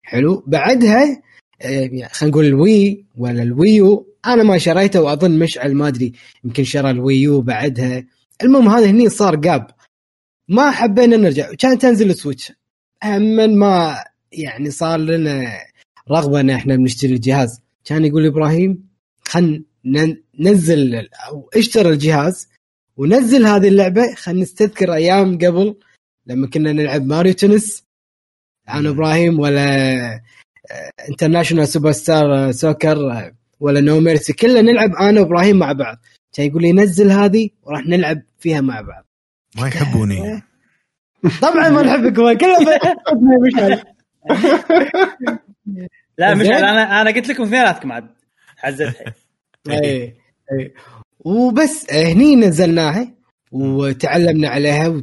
حلو. 0.02 0.44
بعدها 0.46 1.22
آه، 1.62 1.68
يعني 1.68 2.08
خلينا 2.08 2.32
نقول 2.32 2.44
ال 2.44 2.59
Wii 2.59 3.04
ولا 3.16 3.42
ال 3.42 3.56
Wii 3.56 4.00
U 4.00 4.14
أنا 4.26 4.42
ما 4.42 4.58
شريته 4.58 5.02
وأظن 5.02 5.38
مشعل 5.38 5.74
ما 5.74 5.88
أدري 5.88 6.12
يمكن 6.44 6.64
شرى 6.64 6.90
ال 6.90 7.00
Wii 7.00 7.30
U 7.30 7.40
بعدها. 7.40 8.04
المهم 8.42 8.68
هذا 8.68 8.86
هني 8.90 9.08
صار 9.08 9.36
جاب 9.36 9.70
ما 10.48 10.70
حبينا 10.70 11.16
نرجع 11.16 11.52
كانت 11.54 11.82
تنزل 11.82 12.10
ال 12.10 12.15
Switch. 12.15 12.52
هم 13.04 13.58
ما 13.58 14.04
يعني 14.32 14.70
صار 14.70 14.98
لنا 14.98 15.58
رغبة 16.10 16.40
إن 16.40 16.50
إحنا 16.50 16.76
بنشتري 16.76 17.12
الجهاز. 17.12 17.60
كان 17.84 18.04
يقول 18.04 18.26
إبراهيم 18.26 18.88
خلينا 19.28 20.16
ننزل 20.38 21.08
أو 21.28 21.50
اشتري 21.56 21.88
الجهاز 21.88 22.48
ونزل 22.96 23.46
هذه 23.46 23.68
اللعبة. 23.68 24.14
خلينا 24.14 24.42
نستذكر 24.42 24.94
أيام 24.94 25.38
قبل 25.38 25.76
لما 26.26 26.46
كنا 26.46 26.72
نلعب 26.72 27.06
Mario 27.06 27.32
Tennis. 27.32 27.84
أنا 28.68 28.88
إبراهيم 28.88 29.40
ولا 29.40 30.20
International 31.08 31.68
Superstar 31.68 32.52
Soccer 32.52 33.32
ولا 33.60 33.80
No 33.80 34.00
Mercy 34.00 34.32
كلنا 34.32 34.62
نلعب 34.62 34.94
أنا 34.94 35.20
وإبراهيم 35.20 35.56
مع 35.56 35.72
بعض. 35.72 35.96
كان 36.32 36.46
يقول 36.46 36.62
لي 36.62 36.72
نزل 36.72 37.10
هذه 37.10 37.50
وراح 37.62 37.86
نلعب 37.86 38.22
فيها 38.38 38.60
مع 38.60 38.80
بعض. 38.80 39.04
ما 39.56 39.68
يحبوني. 39.68 40.42
طبعا 41.42 41.68
ما 41.68 41.82
نحبك 41.82 42.38
كلنا 42.40 42.58
مشعل 43.46 43.82
لا 46.18 46.34
مش 46.34 46.42
زين. 46.46 46.52
أنا 46.54 47.00
أنا 47.00 47.10
قلت 47.10 47.28
لكم 47.28 47.42
اثنيناتكم 47.42 47.92
عاد. 47.92 48.06
حزتها 48.56 49.14
اي 49.70 50.02
اي 50.52 50.74
وبس 51.20 51.92
هني 51.92 52.36
نزلناها 52.36 53.14
وتعلمنا 53.52 54.48
عليها 54.48 55.02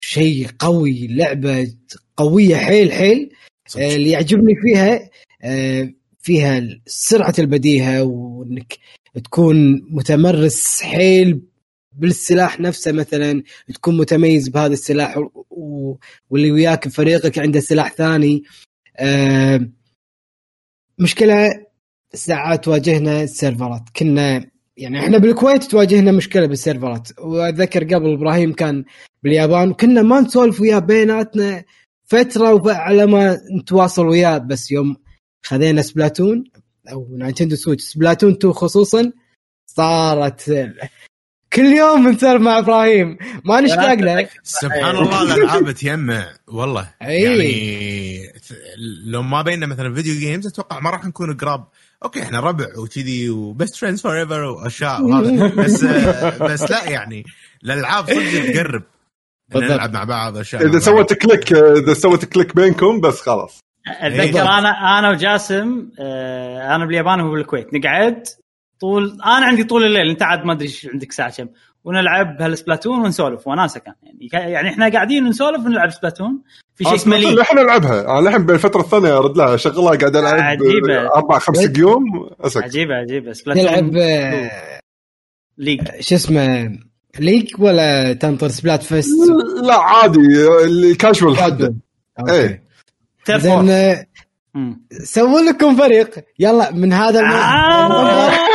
شيء 0.00 0.48
قوي 0.58 1.06
لعبة 1.06 1.74
قوية 2.16 2.56
حيل 2.56 2.92
حيل 2.92 3.30
آه، 3.78 3.94
اللي 3.96 4.10
يعجبني 4.10 4.54
فيها 4.62 5.10
آه، 5.42 5.90
فيها 6.18 6.62
سرعة 6.86 7.34
البديهة 7.38 8.02
وإنك 8.02 8.78
تكون 9.24 9.82
متمرس 9.90 10.82
حيل 10.82 11.40
بالسلاح 11.96 12.60
نفسه 12.60 12.92
مثلا 12.92 13.42
تكون 13.74 13.96
متميز 13.96 14.48
بهذا 14.48 14.72
السلاح 14.72 15.18
و- 15.50 15.96
واللي 16.30 16.50
وياك 16.52 16.88
فريقك 16.88 17.38
عنده 17.38 17.60
سلاح 17.60 17.92
ثاني. 17.92 18.42
آه، 18.96 19.68
مشكلة 20.98 21.50
ساعات 22.14 22.68
واجهنا 22.68 23.22
السيرفرات. 23.22 23.82
كنا 23.96 24.46
يعني 24.76 24.98
إحنا 25.00 25.18
بالكويت 25.18 25.64
تواجهنا 25.64 26.12
مشكلة 26.12 26.46
بالسيرفرات. 26.46 27.08
وأتذكر 27.18 27.84
قبل 27.94 28.12
إبراهيم 28.12 28.52
كان 28.52 28.84
باليابان 29.22 29.70
وكنا 29.70 30.02
ما 30.02 30.20
نسولف 30.20 30.60
وياه 30.60 30.78
بيناتنا 30.78 31.64
فترة 32.04 32.72
على 32.72 33.06
ما 33.06 33.38
نتواصل 33.60 34.06
وياه. 34.06 34.38
بس 34.38 34.70
يوم 34.72 34.96
خذينا 35.44 35.82
Splatoon 35.82 36.44
أو 36.92 37.08
Nintendo 37.10 37.56
Switch 37.56 37.82
Splatoon 37.84 38.32
2 38.32 38.52
خصوصا 38.52 39.12
صارت 39.66 40.50
كل 41.54 41.64
يوم 41.64 42.08
نسولف 42.08 42.42
مع 42.42 42.58
إبراهيم. 42.58 43.18
ما 43.44 43.60
نشتاق 43.60 43.94
له 43.94 44.28
سبحان 44.42 44.96
الله 44.96 45.34
الالعاب 45.34 45.70
تجمع 45.70 46.26
والله. 46.48 46.90
أي. 47.02 47.22
يعني 47.22 48.32
لو 49.06 49.22
ما 49.22 49.42
بيننا 49.42 49.66
مثلا 49.66 49.94
video 49.94 50.14
games 50.14 50.46
أتوقع 50.46 50.80
ما 50.80 50.90
راح 50.90 51.04
نكون 51.04 51.36
قراب. 51.36 51.64
okay 52.04 52.22
إحنا 52.22 52.40
ربع 52.40 52.66
وكذي 52.78 53.30
و 53.30 53.76
best 53.76 54.00
friends 54.02 54.20
forever 54.20 54.42
وأشياء 54.42 55.02
وهذا 55.04 55.46
بس 55.46 55.84
بس 56.42 56.70
لا 56.70 56.90
يعني 56.90 57.24
الألعاب 57.64 58.06
صدق 58.06 58.52
تقرب. 58.52 58.82
نلعب 59.54 59.92
مع 59.94 60.04
بعض 60.04 60.36
أشياء 60.36 60.66
إذا. 60.66 60.78
سوت 60.78 61.12
click 61.12 61.52
إذا 61.52 61.94
سوت 61.94 62.24
click 62.24 62.56
بينكم 62.56 63.00
بس 63.00 63.20
خلاص. 63.20 63.60
أتذكر 63.88 64.24
بالضبط. 64.24 64.46
أنا 64.46 64.98
أنا 64.98 65.10
وجاسم 65.10 65.88
آه، 66.00 66.76
أنا 66.76 66.86
باليابان 66.86 67.20
وهو 67.20 67.32
بالكويت. 67.32 67.74
نقعد 67.74 68.26
طول 68.84 69.18
أنا 69.24 69.46
عندي 69.46 69.64
طول 69.64 69.84
الليل 69.84 70.10
أنت 70.10 70.22
عاد 70.22 70.44
ما 70.44 70.52
أدري 70.52 70.66
إيش 70.66 70.88
عندك 70.92 71.12
ساعة 71.12 71.36
كم. 71.36 71.48
ونلعب 71.84 72.42
هال 72.42 72.54
Splatoon 72.54 73.00
ونسولف 73.00 73.46
وناسه 73.46 73.80
كان 73.80 73.94
يعني 74.02 74.52
يعني 74.52 74.68
إحنا 74.68 74.88
قاعدين 74.88 75.24
نسولف 75.24 75.66
ونلعب 75.66 75.90
Splatoon. 75.90 76.42
في 76.76 76.84
شيء 76.84 76.94
اسمه 76.94 77.16
league 77.16 77.38
إحنا 77.38 77.62
نلعبها. 77.62 78.18
أنا 78.18 78.28
الحين 78.28 78.46
بالفترة 78.46 78.80
الثانية 78.80 79.18
ارد 79.18 79.36
لها 79.36 79.54
اشغلها 79.54 79.96
قاعد 79.96 80.16
ألعب 80.16 80.40
عجيبة. 80.40 81.06
أربع 81.14 81.38
خمس؟ 81.38 81.78
يوم 81.78 82.02
أسك. 82.40 82.62
عجيبة 82.62 82.94
عجيبة. 82.94 83.32
Splatoon 83.32 83.64
تلعب 83.64 83.96
آه، 83.96 84.80
league 85.58 85.80
شو 86.00 86.14
اسمه 86.14 86.78
league 87.18 87.48
ولا 87.58 88.12
تنطر 88.12 88.48
Splatfest؟ 88.48 89.10
لا 89.62 89.74
عادي 89.74 90.20
الكاجوال. 90.64 91.38
آه، 92.28 92.58
مم. 94.54 94.86
سووا 95.04 95.40
لكم 95.40 95.76
فريق. 95.76 96.10
يلا 96.38 96.72
من 96.72 96.92
هذا 96.92 97.20
آه. 97.20 98.53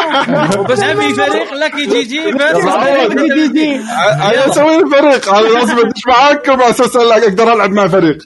بس 0.69 0.79
نبي 0.79 1.13
فريق 1.13 1.53
لكي 1.53 1.85
جي 1.85 2.03
جي 2.03 2.31
بس 2.31 2.41
يلا. 2.41 3.07
جي 3.07 3.27
جي 3.47 3.53
جي 3.53 3.75
أنا 3.75 4.45
أسوي 4.47 4.77
لي 4.77 4.89
فريق 4.89 5.33
أنا 5.33 5.47
لازم 5.47 5.77
أدش 5.87 6.01
معاكم 6.07 6.51
على 6.51 6.69
أساس 6.69 6.95
أقدر 6.95 7.53
ألعب 7.53 7.71
مع 7.71 7.87
فريق 7.87 8.17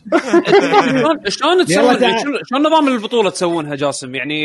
شلون 1.28 1.66
شلون 1.66 1.66
تسوون. 1.66 2.00
شلون- 2.50 2.62
نظام 2.62 2.88
البطولة 2.88 3.30
تسوونها 3.30 3.76
جاسم 3.76 4.16
يعني 4.16 4.42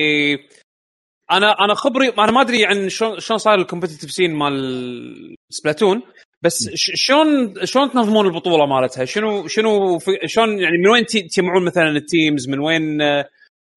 أنا 1.30 1.64
أنا 1.64 1.74
خبري 1.74 2.08
أنا 2.08 2.32
ما 2.32 2.40
أدري 2.40 2.66
عن 2.66 2.88
شلون 2.88 3.20
شلون 3.20 3.38
صاير 3.38 3.58
ال 3.58 3.63
competitive 3.63 4.10
scene 4.10 4.34
مال 4.34 5.36
Splatoon 5.50 6.02
بس 6.42 6.70
ش- 6.74 6.90
شلون 6.94 7.54
شلون 7.64 7.90
تنظمون 7.90 8.26
البطولة 8.26 8.66
مالتها؟ 8.66 9.04
شنو 9.04 9.46
شنو 9.48 9.98
في- 9.98 10.18
شلون 10.26 10.58
يعني 10.58 10.78
من 10.78 10.88
وين 10.88 11.06
تي- 11.06 11.22
تجمعون 11.22 11.64
مثلا 11.64 11.88
ال 11.88 11.97
teams؟ 11.97 12.48
من 12.48 12.58
وين 12.58 13.02
آه، 13.02 13.28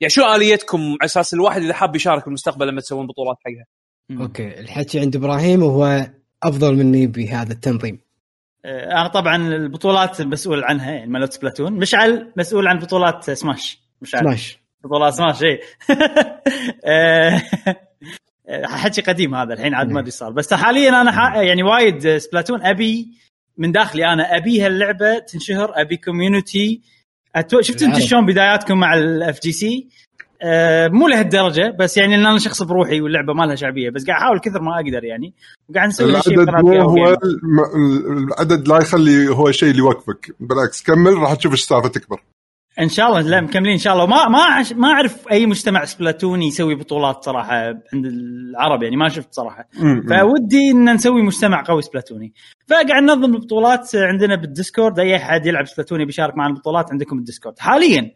يعني 0.01 0.09
شو 0.09 0.35
آليتكم 0.35 0.81
على 0.81 1.05
أساس 1.05 1.33
الواحد 1.33 1.61
إذا 1.61 1.73
حاب 1.73 1.95
يشارك 1.95 2.25
بالمستقبل 2.25 2.67
لما 2.67 2.81
تسوون 2.81 3.07
بطولات 3.07 3.37
حقها؟ 3.45 3.65
okay 4.21 4.59
الحكي 4.59 4.99
عند 4.99 5.15
إبراهيم 5.15 5.63
وهو 5.63 6.07
أفضل 6.43 6.75
مني 6.75 7.07
بهذا 7.07 7.53
التنظيم. 7.53 7.99
آه، 8.65 8.91
أنا 8.91 9.07
طبعا 9.07 9.35
البطولات 9.35 10.21
مسؤول 10.21 10.63
عنها 10.63 10.91
يعني 10.91 11.11
مالت 11.11 11.33
Splatoon. 11.33 11.73
مشعل 11.73 12.31
مسؤول 12.37 12.67
عن 12.67 12.79
بطولات 12.79 13.31
Smash. 13.31 13.79
مشعل. 14.01 14.21
Smash. 14.21 14.59
بطولات 14.83 15.13
Smash 15.13 15.43
اي 15.43 15.59
آه، 16.85 17.41
حكي 18.63 19.01
قديم 19.01 19.35
هذا 19.35 19.53
الحين 19.53 19.73
عاد 19.73 19.89
ما 19.89 19.99
أدري 19.99 20.11
صار. 20.11 20.31
بس 20.31 20.53
حاليا 20.53 21.01
أنا 21.01 21.11
ح... 21.11 21.35
يعني 21.35 21.63
وايد 21.63 22.17
Splatoon 22.17 22.65
أبي 22.65 23.07
من 23.57 23.71
داخلي 23.71 24.05
أنا 24.13 24.37
ابي 24.37 24.61
هاللعبه 24.61 25.19
تنشهر 25.19 25.81
أبي 25.81 25.97
community 25.97 26.81
أتو... 27.35 27.61
شفت 27.61 27.81
انت. 27.83 27.99
شلون 27.99 28.25
بداياتكم 28.25 28.79
مع 28.79 28.93
ال 28.93 29.39
FGC 29.43 29.87
مو 30.91 31.07
لهالدرجة 31.07 31.75
بس 31.79 31.97
يعني 31.97 32.15
إن 32.15 32.25
أنا 32.25 32.39
شخص 32.39 32.63
بروحي 32.63 33.01
واللعبة 33.01 33.33
ما 33.33 33.43
لها 33.45 33.55
شعبية 33.55 33.89
بس 33.89 34.05
قاعد 34.07 34.21
أحاول 34.21 34.39
كثر 34.39 34.61
ما 34.61 34.75
أقدر 34.75 35.03
يعني 35.03 35.33
وقاعد 35.69 35.87
نسوي 35.87 36.15
هالشيء 36.15 36.33
العدد 36.41 36.65
مو 36.65 36.81
هو. 36.81 37.07
الم- 37.23 38.27
العدد 38.27 38.67
لا 38.67 38.77
يخلي 38.77 39.27
هو 39.29 39.47
الشيء 39.47 39.69
اللي 39.69 39.79
يوقفك 39.79 40.35
بالعكس 40.39 40.83
كمل 40.83 41.13
راح 41.13 41.33
تشوف 41.33 41.51
إيش 41.51 41.61
السالفه 41.61 41.89
تكبر 41.89 42.21
إن 42.79 42.89
شاء 42.89 43.07
الله 43.07 43.21
لا 43.21 43.41
مكملين 43.41 43.71
إن 43.71 43.77
شاء 43.77 43.93
الله. 43.93 44.05
ما 44.05 44.27
ما 44.27 44.39
أعش- 44.63 44.75
ما 44.75 44.87
أعرف 44.87 45.27
أي 45.31 45.45
مجتمع 45.45 45.85
سبلاتوني 45.85 46.47
يسوي 46.47 46.75
بطولات 46.75 47.23
صراحة 47.23 47.55
عند 47.93 48.05
العرب 48.05 48.83
يعني 48.83 48.95
ما 48.95 49.09
شفت 49.09 49.33
صراحة. 49.33 49.67
فودي 50.09 50.71
إن 50.71 50.93
نسوي 50.93 51.21
مجتمع 51.21 51.63
قوي 51.67 51.81
سبلاتوني. 51.81 52.33
فقاعد 52.67 53.03
ننظم 53.03 53.35
البطولات 53.35 53.95
عندنا 53.95 54.35
بال 54.35 54.48
Discord. 54.48 54.99
أي 54.99 55.15
أحد 55.15 55.45
يلعب 55.45 55.65
سبلاتوني 55.67 56.05
بيشارك 56.05 56.37
معنا 56.37 56.53
البطولات 56.53 56.91
عندكم 56.91 57.17
ال 57.17 57.22
Discord 57.23 57.59
حاليا 57.59 58.11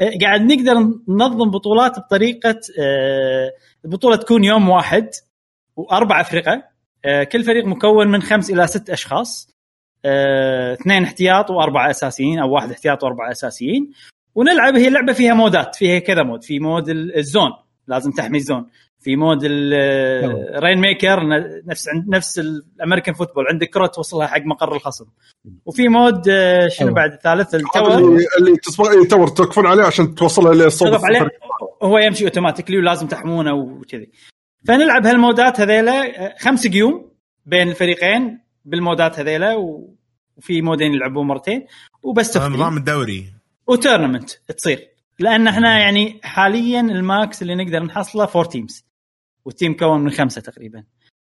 آه، 0.00 0.10
قاعد 0.22 0.40
نقدر 0.40 0.74
ننظم 1.08 1.50
بطولات 1.50 1.98
بطريقة 1.98 2.60
آه، 2.80 3.50
البطولة 3.84 4.16
تكون 4.16 4.44
يوم 4.44 4.68
واحد 4.68 5.08
وأربع 5.76 6.20
افرقه 6.20 6.62
آه، 7.04 7.24
كل 7.24 7.44
فريق 7.44 7.64
مكون 7.66 8.08
من 8.08 8.22
خمس 8.22 8.50
إلى 8.50 8.66
ست 8.66 8.90
أشخاص. 8.90 9.57
اثنين 10.04 11.02
احتياط 11.02 11.50
وأربعة 11.50 11.90
أساسيين 11.90 12.38
أو 12.38 12.50
واحد 12.54 12.70
احتياط 12.70 13.04
وأربعة 13.04 13.30
أساسيين. 13.30 13.90
ونلعب 14.34 14.76
هي 14.76 14.90
لعبة 14.90 15.12
فيها 15.12 15.34
مودات 15.34 15.76
فيها 15.76 15.98
كذا 15.98 16.22
mode 16.22 16.44
في 16.44 16.58
mode 16.60 16.88
ال- 16.88 17.16
ال 17.16 17.23
zone 17.23 17.50
لازم 17.86 18.10
تحمي 18.10 18.38
ال 18.38 18.43
zone. 18.43 18.66
في 19.00 19.16
mode 19.16 19.38
ال 19.44 20.78
Rainmaker 20.78 21.20
نفس 21.66 21.88
نفس 22.08 22.38
ال 22.38 22.46
American 22.46 23.14
football 23.14 23.44
عندك 23.50 23.68
كره 23.70 23.86
توصلها 23.86 24.26
حق 24.26 24.40
مقر 24.44 24.74
الخصم. 24.76 25.04
وفي 25.66 25.88
mode 25.88 26.28
آه، 26.28 26.68
شنو. 26.68 26.94
بعد؟ 26.94 27.12
الثالث 27.12 27.54
ال 27.54 27.60
tower. 27.60 27.98
اللي 27.98 28.26
اللي 28.38 28.56
تصبغ 28.56 28.90
اي 28.90 29.06
tower 29.06 29.28
توقفون 29.28 29.66
عليه 29.66 29.82
عشان 29.84 30.14
توصلها 30.14 30.54
للصوت 30.54 31.04
عليه 31.04 31.28
هو 31.82 31.98
يمشي 31.98 32.24
automatically 32.24 32.78
ولازم 32.78 33.06
تحمونه 33.06 33.54
وكذي. 33.54 34.10
فنلعب 34.68 35.06
هالمودات 35.06 35.60
هذيلا 35.60 36.24
آه، 36.26 36.34
خمس 36.38 36.66
قيوم 36.66 37.10
بين 37.46 37.68
الفريقين. 37.68 38.38
بالمودات 38.70 39.18
هذيلا 39.18 39.54
وفي 40.36 40.62
مودين 40.62 40.94
يلعبون 40.94 41.26
مرتين. 41.26 41.66
وبس 42.02 42.32
تفضيل. 42.32 42.52
نظام 42.52 42.76
الدوري. 42.76 43.32
و 43.66 43.72
tournament 43.72 44.30
تصير. 44.30 44.88
لأن 45.18 45.48
إحنا 45.48 45.78
يعني 45.78 46.20
حاليا 46.22 46.80
ال 46.80 46.95
max 46.95 47.42
اللي 47.42 47.54
نقدر 47.54 47.82
نحصله 47.82 48.26
four 48.26 48.44
teams 48.44 48.84
وال 49.44 49.55
team 49.55 49.76
كون 49.76 50.00
من 50.00 50.10
خمسة 50.10 50.40
تقريبا. 50.40 50.84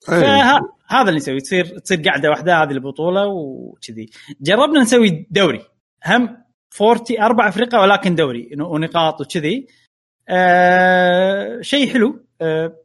فهذا 0.08 0.62
اللي 1.02 1.16
نسوي. 1.16 1.40
تصير 1.40 1.80
تصير 1.80 2.02
قعدة 2.02 2.30
واحدة 2.30 2.64
هذه 2.64 2.72
البطولة 2.72 3.28
وكذي. 3.28 4.10
جربنا 4.42 4.82
نسوي 4.82 5.28
دوري. 5.32 5.62
هم 6.06 6.38
40 6.82 7.22
أربع 7.22 7.48
افرقه 7.48 7.82
ولكن 7.82 8.16
دوري 8.16 8.50
ونقاط 8.60 9.22
وكذي. 9.22 9.68
آه 10.30 11.62
شيء 11.62 11.94
حلو. 11.94 12.26
آه 12.42 12.85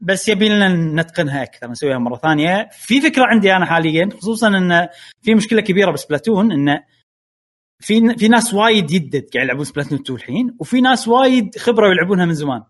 بس 0.00 0.28
يبي 0.28 0.48
لنا 0.48 0.68
نتقنها 1.02 1.42
أكثر 1.42 1.70
نسويها 1.70 1.98
مرة 1.98 2.16
ثانية. 2.16 2.68
في 2.72 3.00
فكرة 3.00 3.24
عندي 3.24 3.56
أنا 3.56 3.66
حاليا 3.66 4.08
خصوصا 4.20 4.48
إن 4.48 4.88
في 5.22 5.34
مشكلة 5.34 5.60
كبيرة 5.60 5.90
ب 5.90 5.97
Splatoon 5.97 6.52
انه 6.52 6.84
في 7.80 8.14
في 8.18 8.28
ناس 8.28 8.54
وايد 8.54 8.90
يدد 8.90 9.30
قاعد 9.34 9.44
يلعبون 9.44 9.64
Splatoon 9.64 9.98
2 9.98 10.18
الحين 10.18 10.56
وفي 10.60 10.80
ناس 10.80 11.08
وايد 11.08 11.58
خبرة 11.58 11.90
يلعبونها 11.90 12.26
من 12.26 12.34
زمان. 12.34 12.62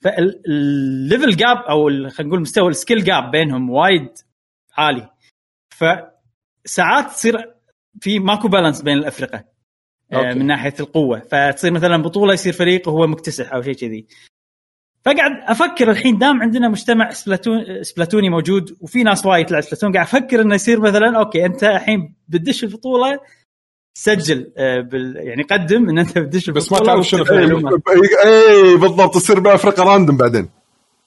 فال 0.00 0.39
level 0.39 1.36
gap 1.36 1.56
أو 1.56 1.88
خلينا 1.88 2.28
نقول 2.28 2.40
مستوى 2.40 2.68
ال 2.68 2.74
skill 2.74 3.04
gap 3.04 3.30
بينهم 3.30 3.70
وايد 3.70 4.08
عالي. 4.76 5.10
فساعات 5.70 7.06
تصير 7.10 7.54
في 8.00 8.18
ماكو 8.18 8.48
balance 8.48 8.82
بين 8.82 8.98
الأفرقة 8.98 9.44
آه، 10.12 10.16
okay. 10.16 10.38
من 10.38 10.46
ناحية 10.46 10.74
القوة. 10.80 11.20
فتصير 11.20 11.72
مثلا 11.72 11.96
بطولة 12.02 12.32
يصير 12.32 12.52
فريق 12.52 12.88
وهو 12.88 13.06
مكتسح 13.06 13.52
أو 13.52 13.62
شيء 13.62 13.74
كذي. 13.74 14.06
فقاعد 15.04 15.32
أفكر 15.46 15.90
الحين 15.90 16.18
دام 16.18 16.42
عندنا 16.42 16.68
مجتمع 16.68 17.10
Splatoon 17.10 17.82
سبلاتوني 17.82 18.30
موجود 18.30 18.76
وفي 18.80 19.02
ناس 19.02 19.26
وايد 19.26 19.46
تلعب 19.46 19.62
Splatoon 19.62 19.92
قاعد 19.92 20.06
أفكر 20.06 20.40
إنه 20.40 20.54
يصير 20.54 20.80
مثلا 20.80 21.18
okay 21.18 21.46
أنت 21.46 21.64
الحين 21.64 22.14
بتدش 22.28 22.64
البطولة 22.64 23.18
سجل 23.94 24.52
آه، 24.56 24.80
بال 24.80 25.16
يعني 25.16 25.42
قدم 25.42 25.88
إن 25.88 25.98
أنت 25.98 26.18
بتدش 26.18 26.50
بس 26.50 26.72
ما 26.72 26.78
تعرف 26.78 27.06
شنو. 27.06 27.24
إي 28.24 28.76
بالضبط 28.76 29.14
تصير 29.14 29.40
الأفرقة 29.40 29.84
random 29.84 30.16
بعدين. 30.16 30.48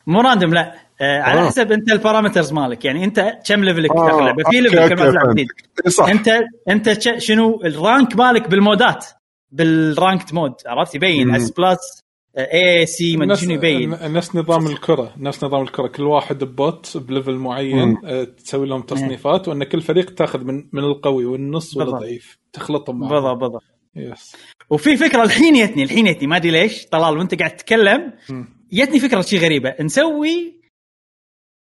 مو 0.07 0.21
random 0.21 0.53
لا. 0.53 0.75
آه 1.01 1.21
على 1.21 1.41
آه. 1.41 1.47
حسب 1.47 1.71
أنت 1.71 1.91
ال 1.91 1.97
parameters 1.97 2.53
مالك. 2.53 2.85
يعني 2.85 3.03
أنت 3.03 3.33
كم 3.47 3.63
level 3.63 3.86
ك 3.86 3.91
آه، 3.91 4.05
داخل 4.05 4.19
اللعبه 4.19 4.43
في 4.43 4.61
level 4.61 4.89
كل 4.89 4.95
ما 4.95 5.11
تلعب 5.11 5.47
صح. 5.87 6.09
أنت 6.09 6.29
أنت 6.69 6.99
شنو 7.19 7.61
ال 7.65 7.75
rank 7.75 8.15
مالك 8.15 8.49
بالمودات 8.49 9.05
بال 9.51 9.72
ranked 9.72 10.33
mode 10.33 10.53
عرفت؟ 10.65 10.95
يبين. 10.95 11.35
S 11.35 11.51
plus 11.51 12.04
A 12.37 12.85
C 12.85 13.17
ما 13.17 13.23
أدري 13.23 13.33
نفس 13.33 13.41
شنو 13.43 13.53
يبين. 13.53 13.89
نفس 13.89 14.35
نظام 14.35 14.67
الكرة 14.67 15.13
نفس 15.17 15.43
نظام 15.43 15.61
الكرة. 15.61 15.87
كل 15.87 16.03
واحد 16.03 16.43
بوت 16.43 16.97
ب 16.97 17.03
level 17.03 17.33
معين 17.35 17.87
مم. 17.87 17.97
آه، 18.05 18.23
تسوي 18.23 18.67
لهم 18.67 18.81
تصنيفات 18.81 19.47
وإن 19.47 19.63
كل 19.63 19.81
فريق 19.81 20.09
تاخذ 20.15 20.43
من 20.43 20.63
من 20.73 20.83
القوي 20.83 21.25
والنص. 21.25 21.77
والضعيف 21.77 22.37
تخلطهم 22.53 22.99
مع 22.99 23.07
بالضبط 23.07 23.37
بالضبط. 23.39 23.63
yes 23.95 24.35
وفي 24.69 24.97
فكرة 24.97 25.23
الحين 25.23 25.53
جتني 25.65 25.83
الحين 25.83 26.05
جتني 26.05 26.27
ما 26.27 26.35
أدري 26.35 26.51
ليش 26.51 26.85
طلال 26.85 27.17
وأنت 27.17 27.35
قاعد 27.39 27.55
تتكلم 27.55 28.13
مم. 28.29 28.47
جتني 28.73 28.99
فكرة 28.99 29.21
شيء 29.21 29.39
غريبة. 29.39 29.75
نسوي 29.81 30.55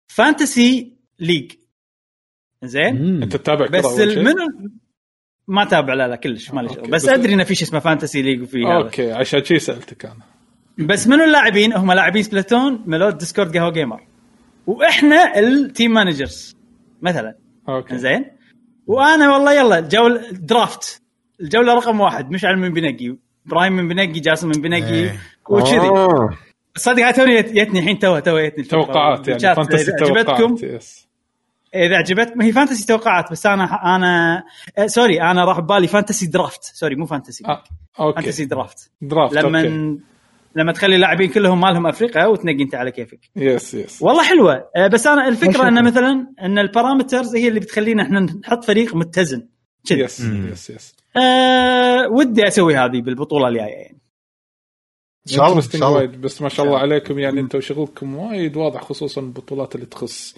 fantasy 0.09 0.93
league 1.20 1.52
زين. 2.65 3.23
أنت 3.23 3.36
تتابع 3.36 3.67
كرة 3.67 3.78
بس؟ 3.78 3.99
منو 4.01 4.70
ما 5.49 5.65
تابع 5.65 5.94
لا 5.94 6.09
لا 6.09 6.17
كلش 6.17 6.51
مالي 6.51 6.69
okay، 6.68 6.81
شغل. 6.81 6.91
بس 6.91 7.03
بس- 7.03 7.09
أدري 7.09 7.35
انه 7.35 7.44
في 7.44 7.55
شيء 7.55 7.69
اسمه 7.69 7.81
فانتسي 7.81 8.23
ليج 8.23 8.43
وفي 8.43 8.65
هذا. 8.65 8.77
okay 8.76 9.12
عشان 9.12 9.44
شي 9.44 9.59
سألتك 9.59 10.05
أنا. 10.05 10.34
بس 10.78 11.07
منو 11.07 11.25
اللاعبين؟ 11.25 11.73
هم 11.73 11.93
لاعبين 11.93 12.23
Splatoon 12.23 12.83
مال 12.86 13.18
Discord 13.18 13.57
قهوة 13.57 13.70
gamer. 13.70 14.01
وإحنا 14.67 15.39
ال 15.39 15.49
team 15.49 15.93
managers 15.94 16.57
مثلا. 17.03 17.35
Okay. 17.68 17.99
زين 17.99 18.25
وأنا 18.86 19.33
والله 19.33 19.53
يلا 19.53 19.81
جول 19.81 20.20
draft. 20.33 21.02
الجولة 21.41 21.75
رقم 21.75 22.01
واحد 22.01 22.31
مشعل 22.31 22.57
من 22.59 22.73
بنقي 22.73 23.17
إبراهيم 23.47 23.73
من 23.73 23.89
بنقي 23.89 24.20
جاسم 24.20 24.49
من 24.49 24.62
بنقي 24.62 24.94
إيه. 24.94 25.19
وكذي. 25.49 25.78
آه. 25.78 26.31
صدق 26.77 27.03
هاي 27.03 27.12
توني 27.12 27.43
جت- 27.43 27.53
جتني 27.53 27.78
الحين 27.78 27.99
توها 27.99 28.20
توها 28.20 28.47
جتني. 28.49 28.65
توقعات 28.65 29.28
يعني 29.28 29.55
fantasy 29.55 29.93
توقعات 29.93 30.62
yes 30.62 31.09
إذا 31.75 31.97
عجبتكم 31.97 32.43
هي 32.43 32.53
fantasy 32.52 32.86
توقعات 32.86 33.33
بس 33.33 33.47
أنا 33.47 33.65
أنا 33.97 34.43
آه، 34.78 34.86
sorry 34.86 35.23
أنا 35.23 35.44
راح 35.44 35.61
ببالي 35.61 35.86
fantasy 35.86 36.26
draft. 36.26 36.62
Sorry 36.65 36.94
مو 36.97 37.07
fantasy. 37.07 37.44
آه، 37.47 37.65
okay. 38.01 38.23
Fantasy 38.23 38.44
draft. 38.44 38.91
Draft 39.02 39.36
لما 39.36 39.99
لما 40.57 40.73
تخلي 40.73 40.94
اللاعبين 40.94 41.31
كلهم 41.31 41.60
مالهم 41.60 41.86
فريق 41.86 42.26
وتنقي 42.26 42.62
أنت 42.62 42.74
على 42.74 42.91
كيفك. 42.91 43.20
yes 43.36 43.75
yes 43.75 44.02
والله 44.02 44.23
حلوة. 44.24 44.70
آه، 44.76 44.86
بس 44.89 45.07
أنا 45.07 45.28
الفكرة 45.28 45.52
شكرا. 45.52 45.68
ان 45.68 45.84
مثلا 45.84 46.34
إن 46.42 46.58
ال 46.59 46.66
parameters 46.66 47.36
هي 47.36 47.49
اللي 47.49 47.60
بتخلينا 47.60 48.02
إحنا 48.02 48.20
نحط 48.20 48.65
فريق 48.65 48.97
متزن. 48.97 49.49
كذي 49.89 50.00
yes. 50.01 50.20
Yes 50.20 50.70
yes 50.70 50.97
ودي 52.18 52.49
أسوي 52.49 52.76
هذه 52.76 53.00
بالبطولة 53.00 53.49
الجاية. 53.49 53.65
يعني 53.66 54.00
إن 55.28 55.33
شاء 55.33 55.47
الله 55.47 55.57
إن 55.58 55.62
Interesting 55.62 55.78
شاء 55.78 55.89
الله. 55.89 55.99
وايد 55.99 56.20
بس 56.20 56.42
ما 56.42 56.49
شاء 56.49 56.66
الله 56.66 56.78
عليكم 56.78 57.18
يعني 57.18 57.41
أنتم 57.41 57.60
شغلكم 57.60 58.15
وايد 58.16 58.57
واضح 58.57 58.83
خصوصا 58.83 59.20
البطولات 59.20 59.74
اللي 59.74 59.86
تخص 59.86 60.36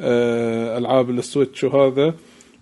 آه، 0.00 0.78
ألعاب 0.78 1.10
ال 1.10 1.18
Switch 1.18 1.64
وهذا. 1.64 2.14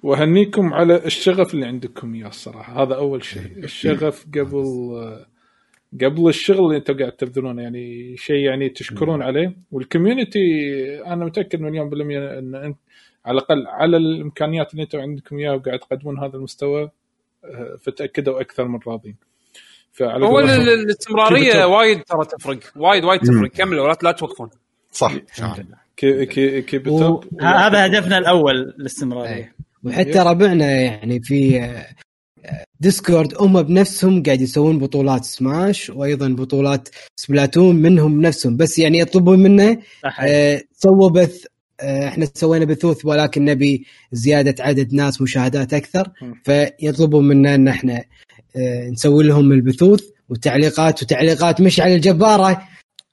وأهنيكم 0.02 0.74
على 0.74 0.97
الشغف 1.06 1.55
اللي 1.55 1.66
عندكم 1.66 2.14
اياه 2.14 2.28
الصراحه 2.28 2.82
هذا 2.82 2.94
أول 2.94 3.24
شيء. 3.24 3.42
الشغف 3.64 4.26
قبل 4.34 4.64
آه، 4.97 5.26
قبل 6.00 6.28
الشغل 6.28 6.64
اللي 6.66 6.76
أنتم 6.76 6.98
قاعد 6.98 7.12
تبذلونه 7.12 7.62
يعني 7.62 8.16
شيء 8.16 8.36
يعني 8.36 8.68
تشكرون 8.68 9.22
عليه. 9.22 9.56
وال 9.73 9.85
community 9.85 10.41
أنا 11.06 11.24
متأكد 11.24 11.60
مليون 11.60 11.90
بالمية 11.90 12.38
إن 12.38 12.54
أنت 12.54 12.76
على 13.26 13.34
الأقل 13.38 13.66
على 13.66 13.96
الإمكانيات 13.96 14.72
اللي 14.72 14.82
أنتم 14.82 15.00
عندكم 15.00 15.38
إياها 15.38 15.52
وقاعد 15.54 15.78
تقدمون 15.78 16.18
هذا 16.18 16.36
المستوى 16.36 16.90
آه، 17.44 17.76
فتأكدوا 17.82 18.40
أكثر 18.40 18.68
من 18.68 18.78
راضين. 18.86 19.16
فعلى 19.92 20.26
هو 20.26 20.40
الاستمرارية 20.40 21.64
وايد 21.64 22.02
ترى 22.02 22.24
تفرق. 22.24 22.58
وايد 22.76 23.04
وايد 23.04 23.20
تفرق. 23.20 23.50
كملوا 23.50 23.88
لا 23.88 23.98
لا 24.02 24.12
توقفون. 24.12 24.50
صح. 24.90 25.12
كي 25.96 26.26
كي 26.26 26.62
كي 26.62 26.76
و- 26.76 26.80
بتوب 26.80 27.24
ه- 27.40 27.44
هذا 27.46 27.86
هدفنا 27.86 28.18
الأول 28.18 28.54
الاستمرارية. 28.60 29.54
وحتى 29.84 30.18
ربعنا 30.18 30.70
يعني 30.80 31.20
في 31.22 31.60
آه، 31.60 31.86
Discord 32.82 33.34
هم 33.41 33.62
بنفسهم 33.62 34.23
قاعد 34.23 34.41
يسوون 34.41 34.78
بطولات 34.78 35.25
سماش 35.25 35.91
وأيضا 35.91 36.28
بطولات 36.28 36.89
Splatoon 37.16 37.76
منهم 37.77 38.20
نفسهم 38.20 38.57
بس 38.57 38.78
يعني 38.78 38.99
يطلبون 38.99 39.39
منه 39.39 39.78
آه، 40.20 40.62
سووا 40.73 41.11
بث 41.11 41.44
آه، 41.81 42.09
إحنا 42.09 42.28
سوينا 42.35 42.65
بثوث 42.65 43.05
ولكن 43.05 43.44
نبي 43.44 43.86
زيادة 44.12 44.65
عدد 44.65 44.94
ناس 44.94 45.23
مشاهدات 45.23 45.75
أكثر. 45.75 46.09
م. 46.23 46.33
فيطلبوا 46.44 47.23
منا 47.23 47.55
إن 47.55 47.69
إحنا 47.69 48.05
آه، 48.57 48.89
نسوي 48.89 49.25
لهم 49.25 49.52
البثوث 49.52 50.02
وتعليقات 50.28 51.02
وتعليقات 51.02 51.61
مشعل 51.61 51.93
الجبارة. 51.93 52.62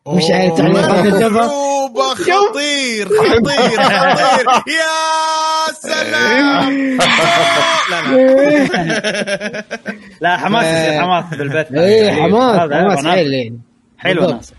مشعل 0.07 0.55
تعليقات 0.57 1.05
الجبار 1.05 1.45
مكتوبة 1.89 2.13
خطير 2.15 3.07
خطير 3.19 3.79
خطير. 3.83 4.73
يا 4.73 5.73
سلام. 5.73 6.97
لا 7.91 8.01
لا. 8.01 9.63
لا 10.21 10.37
حماس 10.37 10.65
يصير 10.65 11.01
حماس 11.01 11.25
بالبث 11.39 11.71
اي 11.71 11.91
يعني 11.91 12.21
حماس 12.21 12.59
حماس 13.97 14.15
بالضبط. 14.17 14.33
ناس 14.33 14.53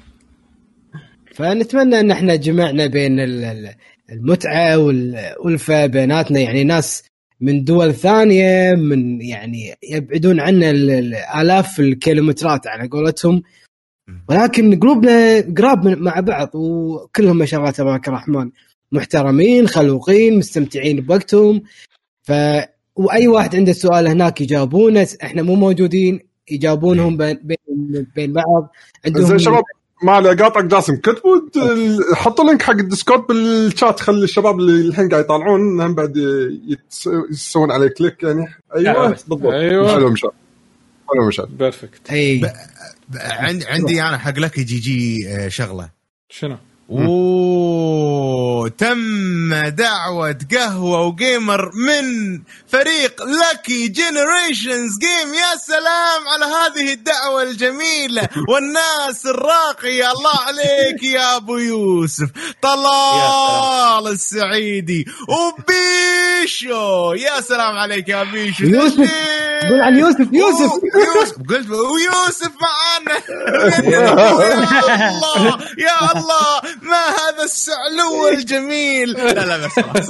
فنتمنى 1.35 2.01
إن 2.01 2.11
إحنا 2.11 2.35
جمعنا 2.37 2.87
بين 2.87 3.21
ال- 3.21 3.45
ال- 3.45 3.75
المتعة 4.13 4.79
والألفة 4.79 5.87
بيناتنا. 5.87 6.41
يعني 6.41 6.65
ناس 6.65 7.03
من 7.41 7.65
دول 7.65 7.95
ثانية 7.95 8.75
من 8.75 9.21
يعني 9.23 9.75
يبعدون 9.93 10.41
عنا 10.41 10.71
ال- 10.71 10.91
ال- 10.91 11.15
آلاف 11.15 11.81
الكيلومترات 11.81 12.67
على 12.67 12.89
قولتهم. 12.89 13.43
ولكن 14.29 14.81
قلوبنا 14.81 15.41
قراب 15.59 15.85
من- 15.85 16.03
مع 16.03 16.21
بعض 16.21 16.51
وكلهم 16.55 17.37
ما 17.39 17.45
شاء 17.45 17.61
الله 17.61 17.71
تبارك 17.71 18.09
الرحمن 18.09 18.51
محترمين 18.93 19.69
خلوقين 19.69 20.39
مستمتعين 20.39 21.01
بوقتهم. 21.01 21.63
ف 22.23 22.33
وأي 22.97 23.29
واحد 23.29 23.57
عنده 23.57 23.73
سؤال 23.73 24.07
هناك 24.09 24.41
يجاوبونه 24.41 25.09
إحنا 25.23 25.43
مو 25.43 25.55
موجودين 25.55 26.21
يجاوبونهم 26.51 27.17
بين 27.17 27.41
بين, 27.45 28.07
بين 28.17 28.33
بعض. 28.33 28.73
عندهم 29.07 29.25
زين 29.27 29.39
شباب 29.39 29.63
ما 30.03 30.13
علي 30.13 30.33
اقاطعك 30.33 30.65
جاسم 30.65 30.97
كتبوا 30.97 31.41
حطوا 32.15 32.45
link 32.45 32.63
حق 32.63 32.71
ال 32.75 32.81
Discord 32.81 33.27
بالشات 33.27 34.01
خلي 34.01 34.25
الشباب 34.25 34.59
اللي 34.61 34.89
الحين 34.89 35.09
قاعد 35.09 35.25
يطالعون 35.25 35.81
هم 35.81 35.95
بعد 35.95 36.17
يسوون 37.31 37.71
عليه 37.71 37.89
click 37.89 38.23
يعني. 38.23 38.47
أيوه 38.77 39.09
بس 39.11 39.23
بالضبط. 39.23 39.53
أيوه. 39.53 39.95
حلو 39.95 40.11
مشان 40.11 40.31
حلو 41.13 41.27
مشان 41.29 41.45
perfect 41.59 42.11
اي 42.13 42.43
عندي 43.17 44.03
أنا 44.03 44.19
حق 44.19 44.39
لك 44.39 44.61
GG 44.61 45.29
آه، 45.29 45.49
شغلة 45.49 45.91
شنو؟ 46.29 46.59
أوه 46.91 48.69
تم 48.69 49.55
دعوة 49.55 50.39
قهوة 50.53 51.07
و 51.07 51.18
Gamer 51.18 51.71
من 51.75 52.41
فريق 52.69 53.23
لكي 53.25 53.89
جنريشنز 53.89 54.99
جيم 54.99 55.35
يا 55.35 55.57
سلام 55.67 56.29
على 56.29 56.45
هذه 56.45 56.93
الدعوة 56.93 57.43
الجميلة. 57.43 58.29
والناس 58.51 59.27
الراقية 59.27 60.13
الله 60.13 60.39
عليك 60.47 61.03
يا 61.03 61.37
أبو 61.37 61.57
يوسف. 61.57 62.29
طلال 62.63 64.09
السعيدي. 64.13 65.05
وبيشو. 65.29 67.13
يا 67.13 67.41
سلام 67.41 67.79
عليك 67.79 68.09
يا 68.09 68.23
بيشو. 68.23 68.65
يوسف. 68.65 69.11
قول 69.71 69.81
عن 69.81 69.99
يوسف 69.99 70.29
يوسف. 70.33 70.73
يوسف. 71.17 71.37
قلت 71.49 71.69
ويوسف 71.71 72.51
معانا. 72.61 73.21
يا 73.95 74.13
الله 74.13 75.59
يا 75.79 76.13
الله. 76.13 76.61
ما 76.83 76.97
هذا 77.09 77.45
السعلو 77.45 78.29
الجميل؟ 78.29 79.09
لا 79.13 79.47
لا 79.47 79.67
بس 79.67 80.09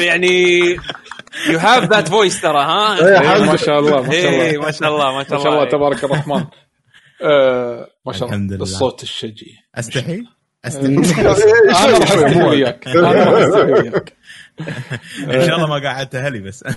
يعني 0.00 0.76
you 1.50 1.58
have 1.58 1.90
that 1.90 2.08
voice 2.08 2.40
ترى 2.40 2.62
ها؟ 2.62 2.98
إيه، 2.98 3.44
ما 3.44 3.56
شاء 3.56 3.78
الله 3.78 4.02
ما 4.02 4.10
شاء 4.12 4.12
إيه، 4.12 4.50
الله 4.50 4.64
ما 4.66 4.70
شاء 4.72 4.88
الله 4.88 5.12
ما 5.12 5.18
ما 5.18 5.24
شاء 5.24 5.38
شاء 5.38 5.48
الله 5.48 5.58
الله. 5.62 5.70
تبارك 5.70 6.04
الرحمن. 6.04 6.44
آه، 7.22 7.88
ما 8.06 8.12
شاء 8.12 8.28
الحمد 8.28 8.52
الله 8.52 8.56
لله. 8.56 8.62
الصوت 8.62 9.02
الشجي. 9.02 9.54
أستحي؟ 9.74 10.22
أستحي. 10.64 10.86
أنا 10.86 11.28
راح 11.28 12.02
استحي 12.02 12.42
وياك. 12.42 12.88
أنا 12.88 13.00
راح 13.12 13.42
استحي 13.42 13.72
وياك. 13.72 14.16
إن 15.18 15.46
شاء 15.46 15.56
الله 15.56 15.66
ما 15.66 15.88
قعدت 15.88 16.16
هلي 16.16 16.38
بس. 16.40 16.64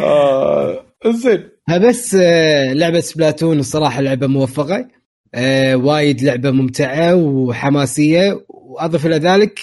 آه، 0.00 0.84
زين. 1.06 1.48
بس 1.88 2.14
آه، 2.14 2.72
لعبة 2.72 3.00
Splatoon 3.00 3.58
الصراحة 3.58 4.00
لعبة 4.00 4.26
موفقة. 4.26 4.88
آه، 5.34 5.76
وايد 5.76 6.22
لعبة 6.22 6.50
ممتعة 6.50 7.14
وحماسية 7.14 8.44
وأضف 8.48 9.06
إلى 9.06 9.16
ذلك 9.16 9.60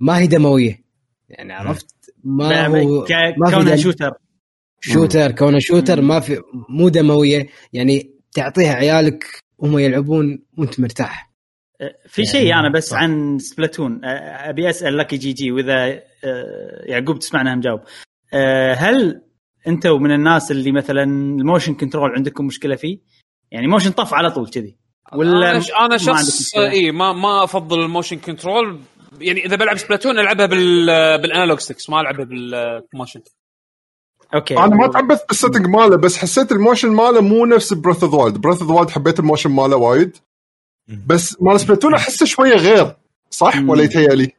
ما 0.00 0.18
هي 0.18 0.26
دموية. 0.26 0.84
يعني 1.28 1.52
عرفت؟ 1.52 1.86
ما 2.24 2.66
هو 2.66 2.72
ما 3.36 3.50
في 3.50 3.56
كونها. 3.56 3.76
Shooter. 3.76 4.12
Shooter 4.80 5.32
كونه 5.32 5.58
shooter 5.58 6.00
ما 6.00 6.20
في 6.20 6.40
مو 6.68 6.88
دموية. 6.88 7.46
يعني 7.72 8.10
تعطيها 8.32 8.74
عيالك 8.74 9.24
وهم 9.58 9.78
يلعبون 9.78 10.42
وأنت 10.58 10.80
مرتاح. 10.80 11.32
في 12.06 12.26
شيء 12.26 12.54
أنا 12.54 12.72
بس 12.72 12.88
صح. 12.88 12.96
عن 12.96 13.38
Splatoon. 13.38 14.00
أبي 14.04 14.70
أسأل 14.70 14.98
لك 14.98 15.14
GG 15.14 15.52
وإذا 15.52 16.02
يعقوب 16.86 17.18
تسمعنا 17.18 17.54
مجاوب 17.54 17.80
هل 18.76 19.25
أنتم 19.66 20.02
من 20.02 20.12
الناس 20.12 20.50
اللي 20.50 20.72
مثلا 20.72 21.02
ال 21.02 21.12
motion 21.12 21.74
control 21.74 22.10
عندكم 22.10 22.46
مشكلة 22.46 22.76
فيه؟ 22.76 22.98
يعني 23.50 23.66
motion 23.66 23.90
طف 23.90 24.14
على 24.14 24.30
طول 24.30 24.48
كذي 24.48 24.76
ولا 25.12 25.50
أنا 25.50 25.64
عندك 25.74 25.96
شخص؟ 25.96 26.56
إي 26.56 26.92
ما 26.92 27.12
ما 27.12 27.44
أفضل 27.44 27.80
ال 27.80 27.85
motion 27.85 28.18
control 28.18 28.80
يعني 29.20 29.44
إذا 29.44 29.56
بلعب 29.56 29.76
Splatoon 29.76 30.18
ألعبها 30.18 30.46
بال 30.46 30.86
بال 31.22 31.31
analog 31.31 31.58
sticks 31.58 31.90
ما 31.90 32.00
ألعبها 32.00 32.24
بال 32.24 32.48
motion 32.48 33.20
okay 34.34 34.58
أنا 34.58 34.76
ما 34.76 34.86
تعبت 34.86 35.24
بال 35.28 35.36
setting 35.36 35.66
ماله 35.66 35.96
بس 35.96 36.18
حسيت 36.18 36.52
ال 36.52 36.57
motion 36.57 36.88
ماله 36.88 37.20
مو 37.20 37.46
نفس 37.46 37.72
Breath 37.72 38.04
of 38.04 38.14
Wild 38.14 38.38
Breath 38.38 38.62
of 38.62 38.70
Wild 38.70 38.90
حبيت 38.90 39.18
ال 39.18 39.23
motion 39.23 39.50
ماله 39.50 39.76
وايد 39.76 40.16
بس 41.06 41.42
مال 41.42 41.60
Splatoon 41.60 41.94
أحسه 41.94 42.26
شوية 42.26 42.54
غير 42.54 42.96
صح. 43.30 43.54
ولا 43.68 43.82
يتهيألي؟ 43.82 44.32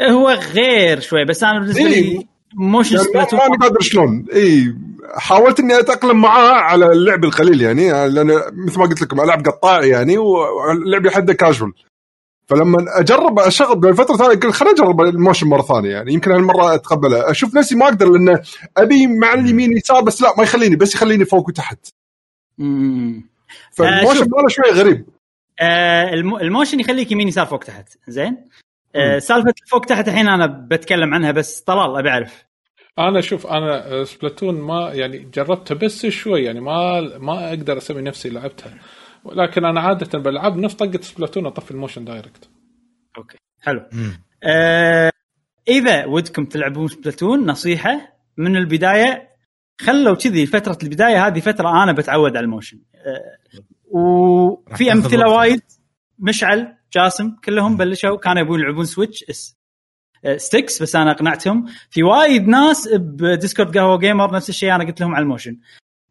هو 0.00 0.28
غير 0.30 1.00
شوي 1.00 1.24
بس 1.24 1.44
أنا 1.44 1.58
بالنسبة. 1.60 1.82
لي 1.82 2.28
motion 2.54 2.94
يعني 2.96 3.06
Splatoon 3.08 3.38
ما 3.40 3.56
قادر 3.56 3.80
شلون. 3.80 4.26
إي 4.34 4.74
حاولت 5.16 5.60
إني 5.60 5.78
أتأقلم 5.78 6.20
معاه 6.20 6.52
على 6.52 6.86
اللعب 6.86 7.24
القليل 7.24 7.60
يعني 7.62 8.08
لأن 8.08 8.26
مثل 8.66 8.78
ما 8.78 8.84
قلت 8.86 9.02
لكم 9.02 9.20
ألعب 9.20 9.46
قطاع 9.46 9.84
يعني 9.84 10.18
واللعب 10.18 11.08
حده 11.08 11.32
كاجوال 11.34 11.72
فلما 12.46 12.76
أجرب 12.88 13.38
أشغل 13.38 13.76
بفتره 13.80 14.16
ثانية 14.16 14.34
قلت 14.34 14.46
خليني 14.54 14.74
أجرب 14.74 15.00
ال 15.00 15.07
motion 15.07 15.46
مرة 15.46 15.62
ثانية 15.62 15.90
يعني 15.90 16.12
يمكن 16.14 16.32
هالمرة 16.32 16.74
اتقبلها 16.74 17.30
أشوف 17.30 17.54
نفسي 17.54 17.74
ما 17.74 17.84
أقدر 17.84 18.08
لأن 18.10 18.38
أبي 18.76 19.06
مع 19.06 19.34
اليمين 19.34 19.76
يسار 19.76 20.00
بس 20.02 20.22
لا 20.22 20.34
ما 20.38 20.42
يخليني 20.42 20.76
بس 20.76 20.94
يخليني 20.94 21.24
فوق 21.24 21.48
وتحت. 21.48 21.78
فال 23.72 23.84
motion 23.84 24.18
شوف. 24.18 24.28
ماله 24.36 24.48
شوي 24.48 24.70
غريب. 24.70 25.06
آه 25.60 26.14
الم- 26.14 26.36
ال 26.36 26.42
motion 26.42 26.80
يخليك 26.80 27.12
يمين 27.12 27.28
يسار 27.28 27.46
فوق 27.46 27.58
تحت. 27.64 27.88
زين؟ 28.08 28.36
آه. 28.94 29.18
سالفة 29.18 29.54
فوق 29.66 29.84
تحت 29.84 30.08
الحين 30.08 30.28
أنا 30.28 30.46
بتكلم 30.46 31.14
عنها 31.14 31.30
بس 31.30 31.60
طلال 31.60 31.96
أبي 31.98 32.08
أعرف 32.08 32.44
أنا 32.98 33.20
شوف 33.20 33.46
أنا 33.46 34.04
Splatoon 34.04 34.60
ما 34.60 34.90
يعني 34.94 35.18
جربتها 35.18 35.74
بس 35.74 36.06
شوي 36.06 36.44
يعني 36.44 36.60
ما 36.60 37.00
ما 37.18 37.48
أقدر 37.48 37.76
اسمي 37.76 38.02
نفسي 38.02 38.30
لعبتها 38.30 38.78
ولكن 39.24 39.64
أنا 39.64 39.80
عادة 39.80 40.18
بلعب 40.18 40.56
نفس 40.56 40.74
طقة 40.74 41.00
Splatoon 41.00 41.46
أطفي 41.46 41.70
ال 41.70 41.75
motion 41.75 42.04
direct 42.04 42.48
حلو 43.60 43.86
مم. 43.92 44.22
آه 44.44 45.12
إذا 45.68 46.06
ودكم 46.06 46.44
تلعبون 46.44 46.88
Splatoon 46.88 47.46
نصيحة 47.46 48.18
من 48.36 48.56
البداية 48.56 49.30
خلوا 49.80 50.14
كذي 50.14 50.46
فترة 50.46 50.78
البداية 50.82 51.26
هذه 51.26 51.40
فترة 51.40 51.82
أنا 51.82 51.92
بتعود 51.92 52.36
على 52.36 52.44
ال 52.44 52.49
motion 52.49 52.80
آه 52.94 53.60
وفي 53.90 54.92
أمثلة. 54.92 55.28
وايد 55.28 55.62
مشعل 56.18 56.76
جاسم 56.92 57.36
كلهم 57.44 57.76
بلشوا 57.76 58.16
كانوا 58.16 58.42
يبون 58.42 58.60
يلعبون 58.60 58.84
Switch 58.84 59.24
اس 59.24 59.60
آه، 60.24 60.36
sticks 60.36 60.82
بس 60.82 60.96
أنا 60.96 61.10
أقنعتهم. 61.10 61.66
في 61.90 62.02
وايد 62.02 62.48
ناس 62.48 62.88
ب 62.94 63.05
Discord 63.05 63.78
قهوة 63.78 63.98
Gamer 63.98 64.34
نفس 64.34 64.48
الشيء 64.48 64.74
أنا 64.74 64.84
قلت 64.84 65.00
لهم 65.00 65.14
على 65.14 65.22
ال 65.22 65.27
motion. 65.27 65.58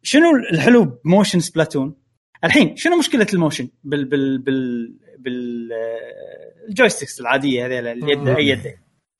شنو 0.02 0.36
الحلو 0.52 0.84
ب 0.84 0.92
motion 0.92 1.40
Splatoon 1.40 1.96
الحين 2.44 2.76
شنو 2.76 2.98
مشكلة 2.98 3.26
ال 3.34 3.38
motion؟ 3.38 3.68
بال 3.84 4.04
بال 4.04 4.38
بال 4.38 4.94
بال 5.18 5.72
آه، 5.72 6.68
ال 6.68 6.73
joysticks 6.73 7.20
العادية 7.20 7.66
هذيل 7.66 7.86
اليد 7.86 8.28
أي 8.28 8.48
يد. 8.48 8.78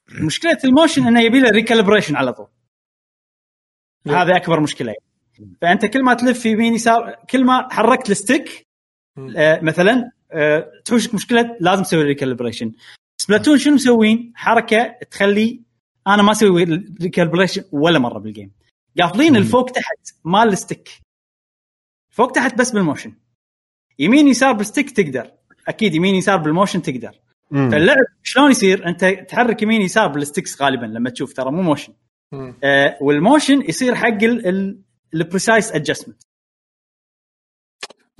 مشكلة 0.09 0.59
ال 0.65 0.71
motion 0.71 1.07
إنه 1.07 1.21
يبي 1.21 1.41
له 1.41 1.51
recalibration 1.51 2.17
على 2.17 2.33
طول. 2.33 2.47
هذا 4.07 4.37
أكبر 4.37 4.61
مشكلة. 4.61 4.95
فأنت 5.61 5.87
كل 5.87 6.03
ما 6.05 6.15
تلف 6.15 6.47
يمين 6.47 6.75
يسار 6.75 7.17
كل 7.31 7.45
ما 7.45 7.69
حركت 7.73 8.11
ال 8.11 8.19
stick. 8.19 8.67
آه 9.37 9.61
مثلا 9.61 10.11
آه 10.33 10.73
تحوشك 10.85 11.15
مشكلة 11.15 11.57
لازم 11.61 11.83
تسوي 11.83 12.03
recalibration 12.03 12.73
Splatoon 13.21 13.59
شنو 13.59 13.75
مسوين؟ 13.75 14.33
حركة 14.35 14.97
تخلي 15.11 15.61
أنا 16.07 16.23
ما 16.23 16.33
أسوي 16.33 16.65
recalibration 17.03 17.65
ولا 17.73 17.99
مرة 17.99 18.19
بال 18.19 18.30
game 18.30 18.51
قافلين 19.01 19.37
الفوق 19.37 19.71
تحت 19.71 20.15
مال 20.25 20.49
ال 20.49 20.55
stick. 20.55 20.89
فوق 22.11 22.33
تحت 22.33 22.59
بس 22.59 22.71
بال 22.71 22.80
motion. 22.80 23.13
يمين 23.99 24.29
يسار 24.29 24.53
بال 24.53 24.64
stick 24.64 24.91
تقدر. 24.91 25.31
أكيد 25.69 25.95
يمين 25.95 26.15
يسار 26.15 26.37
بال 26.37 26.48
motion 26.48 26.83
تقدر. 26.83 27.21
مم. 27.51 27.71
فاللعب 27.71 27.97
شلون 28.23 28.51
يصير؟ 28.51 28.87
أنت 28.89 29.05
تحرك 29.05 29.63
يمين 29.63 29.83
يسار 29.83 30.07
بال 30.09 30.22
sticks 30.22 30.63
غالبا 30.63 30.87
لما 30.87 31.11
تشوف 31.11 31.33
ترى 31.33 31.51
مو 31.51 31.63
motion. 31.63 31.93
آه 32.65 32.99
وال 33.01 33.16
motion 33.16 33.63
يصير 33.69 33.95
حق 33.95 34.19
ال 35.15 35.22
precise 35.22 35.73
adjustment 35.73 36.23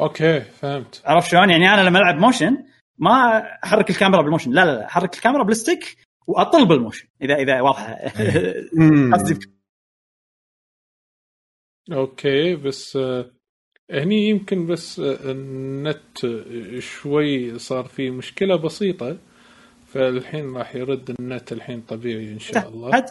okay 0.01 0.41
فهمت. 0.41 1.03
عرفت 1.05 1.31
شلون؟ 1.31 1.51
يعني 1.51 1.75
أنا 1.75 1.89
لما 1.89 1.99
ألعب 1.99 2.15
motion 2.19 2.65
ما 2.99 3.43
أحرك 3.65 3.91
الكاميرا 3.91 4.23
بال 4.23 4.30
motion 4.30 4.51
لا 4.51 4.65
لا 4.65 4.77
لا 4.77 4.87
أحرك 4.87 5.15
الكاميرا 5.15 5.43
بال 5.43 5.58
stick 5.58 5.97
وأطل 6.27 6.69
بال 6.69 6.79
motion 6.79 7.09
إذا 7.23 7.35
إذا 7.35 7.61
واضحة. 7.61 7.95
قصدي 9.13 9.47
okay 11.93 12.57
بس 12.57 12.97
آه، 12.97 13.31
هني 13.91 14.29
يمكن 14.29 14.67
بس 14.67 15.01
آه، 15.01 15.31
النت 15.31 16.19
شوي 16.79 17.59
صار 17.59 17.85
فيه 17.85 18.11
مشكلة 18.11 18.57
بسيطة 18.57 19.19
فالحين 19.87 20.57
راح 20.57 20.75
يرد 20.75 21.17
النت 21.21 21.53
الحين 21.53 21.81
طبيعي 21.81 22.33
إن 22.33 22.39
شاء 22.39 22.69
الله. 22.69 23.05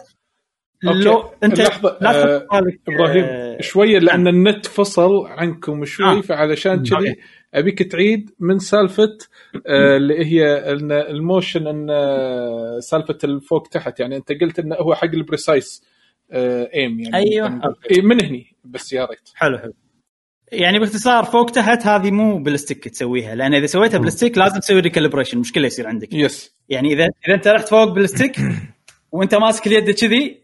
okay. 0.88 0.98
لو 0.98 1.30
أنت 1.44 1.60
لحظة، 1.60 1.98
لا 2.00 2.36
آه، 2.36 2.46
إبراهيم 2.88 3.24
آه، 3.24 3.60
شوية 3.60 3.98
لأن 3.98 4.28
النت 4.28 4.66
فصل 4.66 5.26
عنكم 5.26 5.84
شوي 5.84 6.18
آه. 6.18 6.20
فعلشان 6.20 6.82
كذي 6.82 6.96
okay. 6.96 7.16
أبيك 7.54 7.82
تعيد 7.82 8.30
من 8.40 8.58
سالفة 8.58 9.18
آه، 9.66 9.96
اللي 9.96 10.26
هي 10.26 10.72
ال 11.10 11.18
motion 11.18 11.66
إن 11.66 11.90
آه، 11.90 12.78
سالفة 12.80 13.18
الفوق 13.24 13.68
تحت 13.68 14.00
يعني 14.00 14.16
أنت 14.16 14.32
قلت 14.32 14.58
إنه 14.58 14.76
هو 14.76 14.94
حق 14.94 15.04
ال 15.04 15.14
precise 15.14 15.84
ايم 16.32 17.00
يعني. 17.00 17.12
خلينا 17.12 17.48
نقول. 17.48 17.76
إيه، 17.90 18.02
من 18.02 18.24
هني 18.24 18.56
بس 18.64 18.92
يا 18.92 19.04
ريت 19.04 19.30
حلو 19.34 19.58
حلو 19.58 19.72
يعني 20.52 20.78
باختصار 20.78 21.24
فوق 21.24 21.50
تحت 21.50 21.86
هذه 21.86 22.10
مو 22.10 22.38
بال 22.38 22.52
stick 22.52 22.88
تسويها 22.88 23.34
لأن 23.34 23.54
إذا 23.54 23.66
سويتها 23.66 23.98
بال 23.98 24.09
stick 24.09 24.38
لازم 24.38 24.60
تسوي 24.60 24.80
recalibration 24.80 25.38
مشكلة 25.38 25.66
يصير 25.66 25.86
عندك 25.86 26.14
yes 26.14 26.54
يعني 26.68 26.92
إذا 26.92 27.08
إذا 27.26 27.34
أنت 27.34 27.48
رحت 27.48 27.68
فوق 27.68 27.84
بال 27.92 28.05
stick 28.05 28.36
وأنت 29.12 29.34
ماسك 29.34 29.66
اليد 29.66 29.90
كذي 29.90 30.39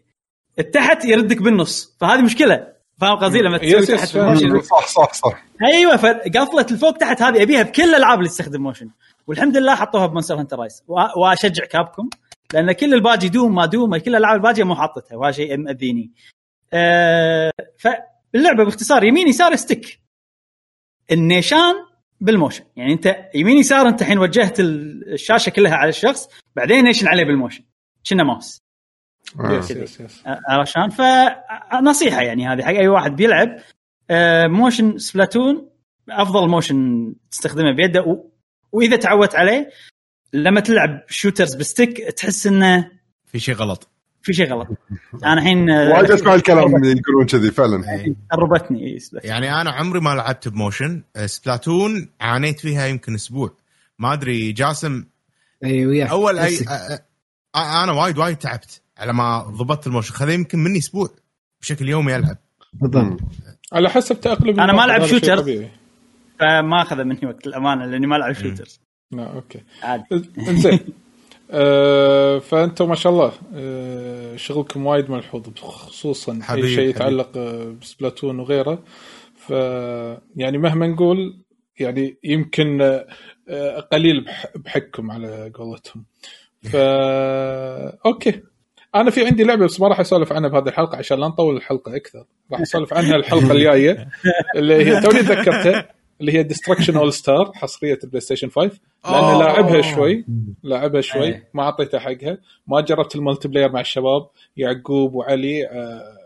التحت 0.59 1.05
يردك 1.05 1.41
بالنص. 1.41 1.97
فهذه 1.99 2.21
مشكلة. 2.21 2.73
فاهم 3.01 3.15
قصدي؟ 3.17 3.39
لما 3.39 3.57
تسوي 3.57 3.69
yes، 3.69 3.87
تحت 3.87 4.09
فاهم. 4.09 4.33
بالموشن 4.33 4.61
صح 4.61 4.87
صح 4.87 5.13
صح. 5.13 5.43
أيوه 5.63 5.97
فقفلة 5.97 6.65
الفوق 6.71 6.97
تحت 6.97 7.21
هذه 7.21 7.43
أبيها 7.43 7.61
بكل 7.63 7.83
الالعاب 7.83 8.17
اللي 8.17 8.29
تستخدم 8.29 8.61
motion 8.61 8.89
والحمد 9.27 9.57
لله 9.57 9.75
حطوها 9.75 10.05
ب 10.07 10.11
Monster 10.11 10.39
Hunter 10.39 10.59
Rise. 10.59 10.83
وأشجع 11.17 11.65
Capcom 11.65 12.09
لأن 12.53 12.71
كل 12.71 12.93
الباجي 12.93 13.29
دوم 13.29 13.55
ما 13.55 13.65
دوم 13.65 13.97
كل 13.97 14.11
الالعاب 14.11 14.35
الباجيه 14.35 14.63
مو 14.63 14.75
حاطتها. 14.75 15.15
وهذا 15.15 15.31
شيء 15.31 15.57
مأذيني. 15.57 16.11
أه 16.73 17.51
فاللعبه 17.77 18.63
باختصار 18.63 19.03
يمين 19.03 19.27
يسار 19.27 19.55
stick. 19.55 19.99
النيشان 21.11 21.73
بال 22.21 22.30
motion. 22.30 22.63
يعني 22.75 22.93
أنت 22.93 23.15
يمين 23.35 23.57
يسار 23.57 23.87
أنت 23.87 24.01
الحين 24.01 24.19
وجهت 24.19 24.59
ال- 24.59 25.13
الشاشة 25.13 25.49
كلها 25.49 25.75
على 25.75 25.89
الشخص 25.89 26.29
بعدين 26.55 26.83
نيشن 26.83 27.07
عليه 27.07 27.23
بال 27.23 27.32
motion. 27.32 27.63
كنا 28.09 28.23
ماوس. 28.23 28.59
علشان 30.49 30.89
فنصيحه 30.89 32.21
يعني 32.21 32.47
هذه 32.47 32.61
حق 32.61 32.67
أي 32.67 32.87
واحد 32.87 33.15
بيلعب. 33.15 33.57
آه، 34.09 34.47
motion 34.47 34.97
Splatoon 34.97 35.69
أفضل 36.09 36.49
motion 36.49 37.13
تستخدمه 37.31 37.71
بيده. 37.71 38.01
و... 38.01 38.25
وإذا 38.71 38.95
تعودت 38.95 39.35
عليه 39.35 39.69
لما 40.33 40.59
تلعب 40.59 41.03
shooters 41.09 41.55
ب 41.55 41.62
stick 41.62 41.97
تحس 41.97 42.47
إنه 42.47 42.91
في 43.25 43.39
شيء 43.39 43.55
غلط. 43.55 43.89
في 44.21 44.33
شيء 44.33 44.53
غلط. 44.53 44.67
أنا 45.23 45.33
الحين 45.33 45.69
آه، 45.69 45.89
وايد 45.89 46.11
اسمع 46.11 46.35
الكلام 46.35 46.75
اللي 46.75 46.95
يقولون 46.99 47.25
كذي 47.25 47.51
فعلا. 47.51 47.83
قربتني 48.31 48.93
إي، 48.93 48.99
سبلاتون. 48.99 49.29
يعني 49.31 49.61
أنا 49.61 49.71
عمري 49.71 49.99
ما 49.99 50.09
لعبت 50.09 50.47
ب 50.47 50.54
motion. 50.54 51.03
Splatoon 51.25 52.09
عانيت 52.21 52.59
فيها 52.59 52.87
يمكن 52.87 53.15
أسبوع. 53.15 53.53
ما 53.99 54.13
أدري 54.13 54.51
جاسم 54.51 55.05
اي 55.63 55.85
وياك 55.85 56.09
أول 56.09 56.39
أي 56.39 56.45
نفسك. 56.45 56.67
أ- 56.67 56.69
أ- 56.69 57.59
أنا 57.59 57.91
وايد 57.91 58.17
وايد 58.17 58.37
تعبت. 58.37 58.81
على 58.97 59.13
ما 59.13 59.39
ضبطت 59.39 59.87
ال 59.87 59.91
motion 59.91 60.13
خذ 60.13 60.29
يمكن 60.29 60.59
مني 60.59 60.77
أسبوع 60.79 61.09
بشكل 61.61 61.89
يومي 61.89 62.15
ألعب. 62.15 62.37
بالضبط. 62.73 63.19
على 63.73 63.89
حسب 63.89 64.21
تأقلم 64.21 64.59
أنا 64.59 64.73
ما 64.73 65.07
شيء 65.07 65.19
shooter. 65.19 65.67
فما 66.39 66.81
اخذ 66.81 67.03
مني 67.03 67.19
وقت 67.23 67.47
الأمانة 67.47 67.85
لأني 67.85 68.07
ما 68.07 68.15
ألعب 68.15 68.33
shooters 68.33 68.79
لا 69.11 69.33
okay. 69.33 69.59
عادي. 69.83 70.29
إنزين. 70.47 70.79
آه 71.51 72.39
فأنتم 72.39 72.89
ما 72.89 72.95
شاء 72.95 73.13
الله 73.13 73.31
آه 73.53 74.35
شغلكم 74.35 74.85
وايد 74.85 75.11
ملحوظ 75.11 75.59
خصوصا 75.59 76.39
حبيبي، 76.41 76.67
اي 76.67 76.75
شيء. 76.75 76.89
يتعلق 76.89 77.37
آه، 77.37 77.75
ب 77.81 77.87
Splatoon 77.87 78.39
وغيره. 78.39 78.83
ف 79.35 79.49
يعني 80.35 80.57
مهما 80.57 80.87
نقول 80.87 81.43
يعني 81.79 82.17
يمكن 82.23 82.81
آه، 82.81 83.07
آه، 83.49 83.79
قليل 83.79 84.23
بح- 84.25 84.51
بحقكم 84.55 85.11
على 85.11 85.51
قولتهم. 85.55 86.05
ف 86.63 86.75
okay. 88.05 88.41
أنا 88.95 89.11
في 89.11 89.25
عندي 89.25 89.43
لعبة 89.43 89.65
بس 89.65 89.81
ما 89.81 89.87
راح 89.87 89.99
أسولف 89.99 90.33
عنها 90.33 90.49
بهذه 90.49 90.67
الحلقة 90.67 90.97
عشان 90.97 91.19
لا 91.19 91.27
نطول 91.27 91.55
الحلقة 91.55 91.95
أكثر. 91.95 92.25
راح 92.51 92.61
أسولف 92.61 92.93
عنها 92.93 93.15
الحلقة 93.15 93.51
الجاية 93.57 94.07
اللي 94.55 94.75
هي 94.75 95.01
توني 95.01 95.19
تذكرتها 95.19 95.97
اللي 96.21 96.33
هي 96.33 96.43
Destruction 96.43 96.97
AllStars 96.97 97.51
حصرية 97.55 97.99
البلاي 98.03 98.21
ستيشن 98.21 98.49
5 98.49 98.79
لأن 99.05 99.13
أوه. 99.13 99.43
لاعبها 99.43 99.81
شوي 99.81 100.25
لاعبها 100.63 101.01
شوي 101.01 101.23
إيه. 101.23 101.49
ما 101.53 101.63
أعطيتها 101.63 101.99
حقها. 101.99 102.37
ما 102.67 102.81
جربت 102.81 103.15
ال 103.15 103.47
multiplayer 103.47 103.71
مع 103.71 103.79
الشباب 103.79 104.27
يعقوب 104.57 105.13
وعلي 105.13 105.67
آه 105.67 106.17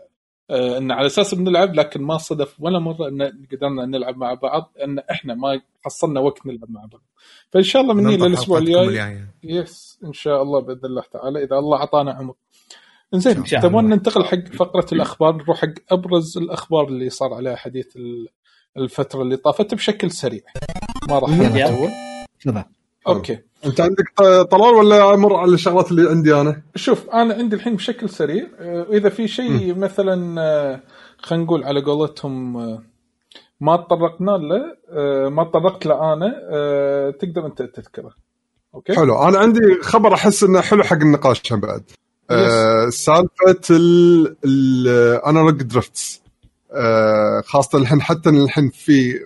آه 0.50 0.78
إن 0.78 0.90
على 0.92 1.06
أساس 1.06 1.34
بنلعب 1.34 1.74
لكن 1.74 2.02
ما 2.02 2.18
صدف 2.18 2.60
ولا 2.60 2.78
مرة 2.78 3.08
إن 3.08 3.32
قدرنا 3.52 3.86
نلعب 3.86 4.16
مع 4.16 4.34
بعض 4.34 4.72
إن 4.84 4.98
إحنا 4.98 5.34
ما 5.34 5.60
حصلنا 5.84 6.20
وقت 6.20 6.46
نلعب 6.46 6.70
مع 6.70 6.80
بعض. 6.80 7.02
فإن 7.50 7.62
شاء 7.62 7.82
الله 7.82 7.94
مني 7.94 8.16
للأسبوع 8.16 8.58
الجاي. 8.58 9.20
yes 9.42 9.98
إن 10.04 10.12
شاء 10.12 10.42
الله 10.42 10.60
بإذن 10.60 10.84
الله 10.84 11.02
تعالى 11.12 11.44
إذا 11.44 11.56
الله 11.56 11.78
أعطانا 11.78 12.12
عمر. 12.12 12.34
زين. 13.14 13.44
تبون 13.44 13.88
ننتقل 13.88 14.24
حق 14.24 14.46
فقرة 14.56 14.86
الأخبار 14.92 15.36
نروح 15.36 15.60
حق 15.60 15.68
أبرز 15.90 16.38
الأخبار 16.38 16.88
اللي 16.88 17.10
صار 17.10 17.34
عليها 17.34 17.56
حديث 17.56 17.96
ال- 17.96 18.28
الفترة 18.76 19.22
اللي 19.22 19.36
طافت 19.36 19.74
بشكل 19.74 20.10
سريع. 20.10 20.40
ما 21.08 21.18
راح. 21.18 21.30
نطول 21.30 21.90
okay. 23.08 23.38
أنت 23.66 23.80
عندك 23.80 24.04
طلال 24.50 24.74
ولا 24.74 25.14
أمر 25.14 25.36
على 25.36 25.54
الشغلات 25.54 25.90
اللي 25.90 26.10
عندي 26.10 26.34
أنا؟ 26.40 26.62
شوف 26.74 27.10
أنا 27.10 27.34
عندي 27.34 27.56
الحين 27.56 27.76
بشكل 27.76 28.08
سريع. 28.08 28.46
آه، 28.58 28.86
إذا 28.90 29.08
في 29.08 29.28
شيء 29.28 29.74
مثلا 29.74 30.40
آه، 30.40 30.80
خلينا 31.18 31.44
نقول 31.44 31.64
على 31.64 31.80
قولتهم 31.80 32.56
آه، 32.56 32.82
ما 33.60 33.76
تطرقنا 33.76 34.30
له 34.30 34.76
ما 35.28 35.44
تطرقت 35.44 35.86
له 35.86 36.12
أنا 36.12 36.30
تقدر 37.10 37.46
أنت 37.46 37.62
تذكره. 37.62 38.14
okay؟ 38.74 38.94
حلو. 38.96 39.22
أنا 39.22 39.38
عندي 39.38 39.60
خبر 39.82 40.14
أحس 40.14 40.42
إنه 40.42 40.60
حلو 40.60 40.82
حق 40.82 40.96
النقاش 40.96 41.52
بعد. 41.52 41.82
آه 42.32 42.88
سالفة 42.90 43.60
ال 44.44 44.61
analog 44.61 45.62
drifts 45.62 46.22
آه 46.72 47.40
خاصة 47.46 47.78
الحين 47.78 48.02
حتى 48.02 48.28
الحين 48.30 48.70
في 48.70 49.20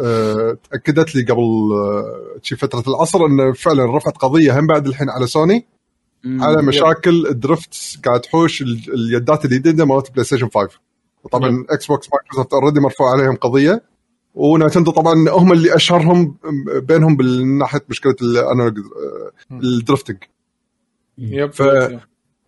آه 0.00 0.58
تأكدت 0.70 1.14
لي 1.14 1.22
قبل 1.22 1.42
شي 2.42 2.56
فترة 2.56 2.84
العصر 2.88 3.26
انه 3.26 3.52
فعلا 3.52 3.96
رفعت 3.96 4.16
قضية 4.16 4.58
هم 4.60 4.66
بعد 4.66 4.86
الحين 4.86 5.10
على 5.10 5.26
سوني 5.26 5.66
على 6.42 6.62
مشاكل 6.62 7.26
ال 7.26 7.38
drift 7.38 7.98
قاعد 8.04 8.20
تحوش 8.20 8.62
ال- 8.62 8.94
اليدات 8.94 9.44
الجديدة 9.44 9.84
مالت 9.84 10.10
بلاي 10.12 10.24
ستيشن 10.24 10.48
5 10.54 10.68
وطبعا 11.24 11.64
Xbox 11.70 12.08
مايكروسوفت 12.12 12.52
already 12.52 12.80
مرفوع 12.80 13.10
عليهم 13.12 13.36
قضية 13.36 13.82
ونتندو 14.34 14.90
طبعا 14.90 15.14
هم 15.30 15.52
اللي 15.52 15.74
أشهرهم 15.74 16.36
بينهم 16.82 17.16
من 17.16 17.58
ناحيه 17.58 17.80
مشكله 17.88 18.14
ال 18.22 18.30
analog 18.30 18.78
ال 19.52 19.58
drifting. 19.58 20.16
yep 21.18 21.52
ف- 21.52 21.62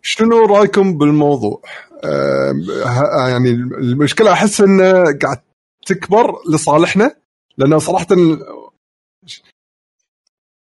شنو 0.05 0.45
رأيكم 0.45 0.97
بالموضوع؟ 0.97 1.61
آم، 2.03 2.61
ه- 2.85 3.27
يعني 3.29 3.49
المشكلة 3.49 4.31
أحس 4.31 4.61
إنه 4.61 5.03
قاعد 5.03 5.37
تكبر 5.85 6.35
لصالحنا 6.49 7.15
لأن 7.57 7.79
صراحة 7.79 8.07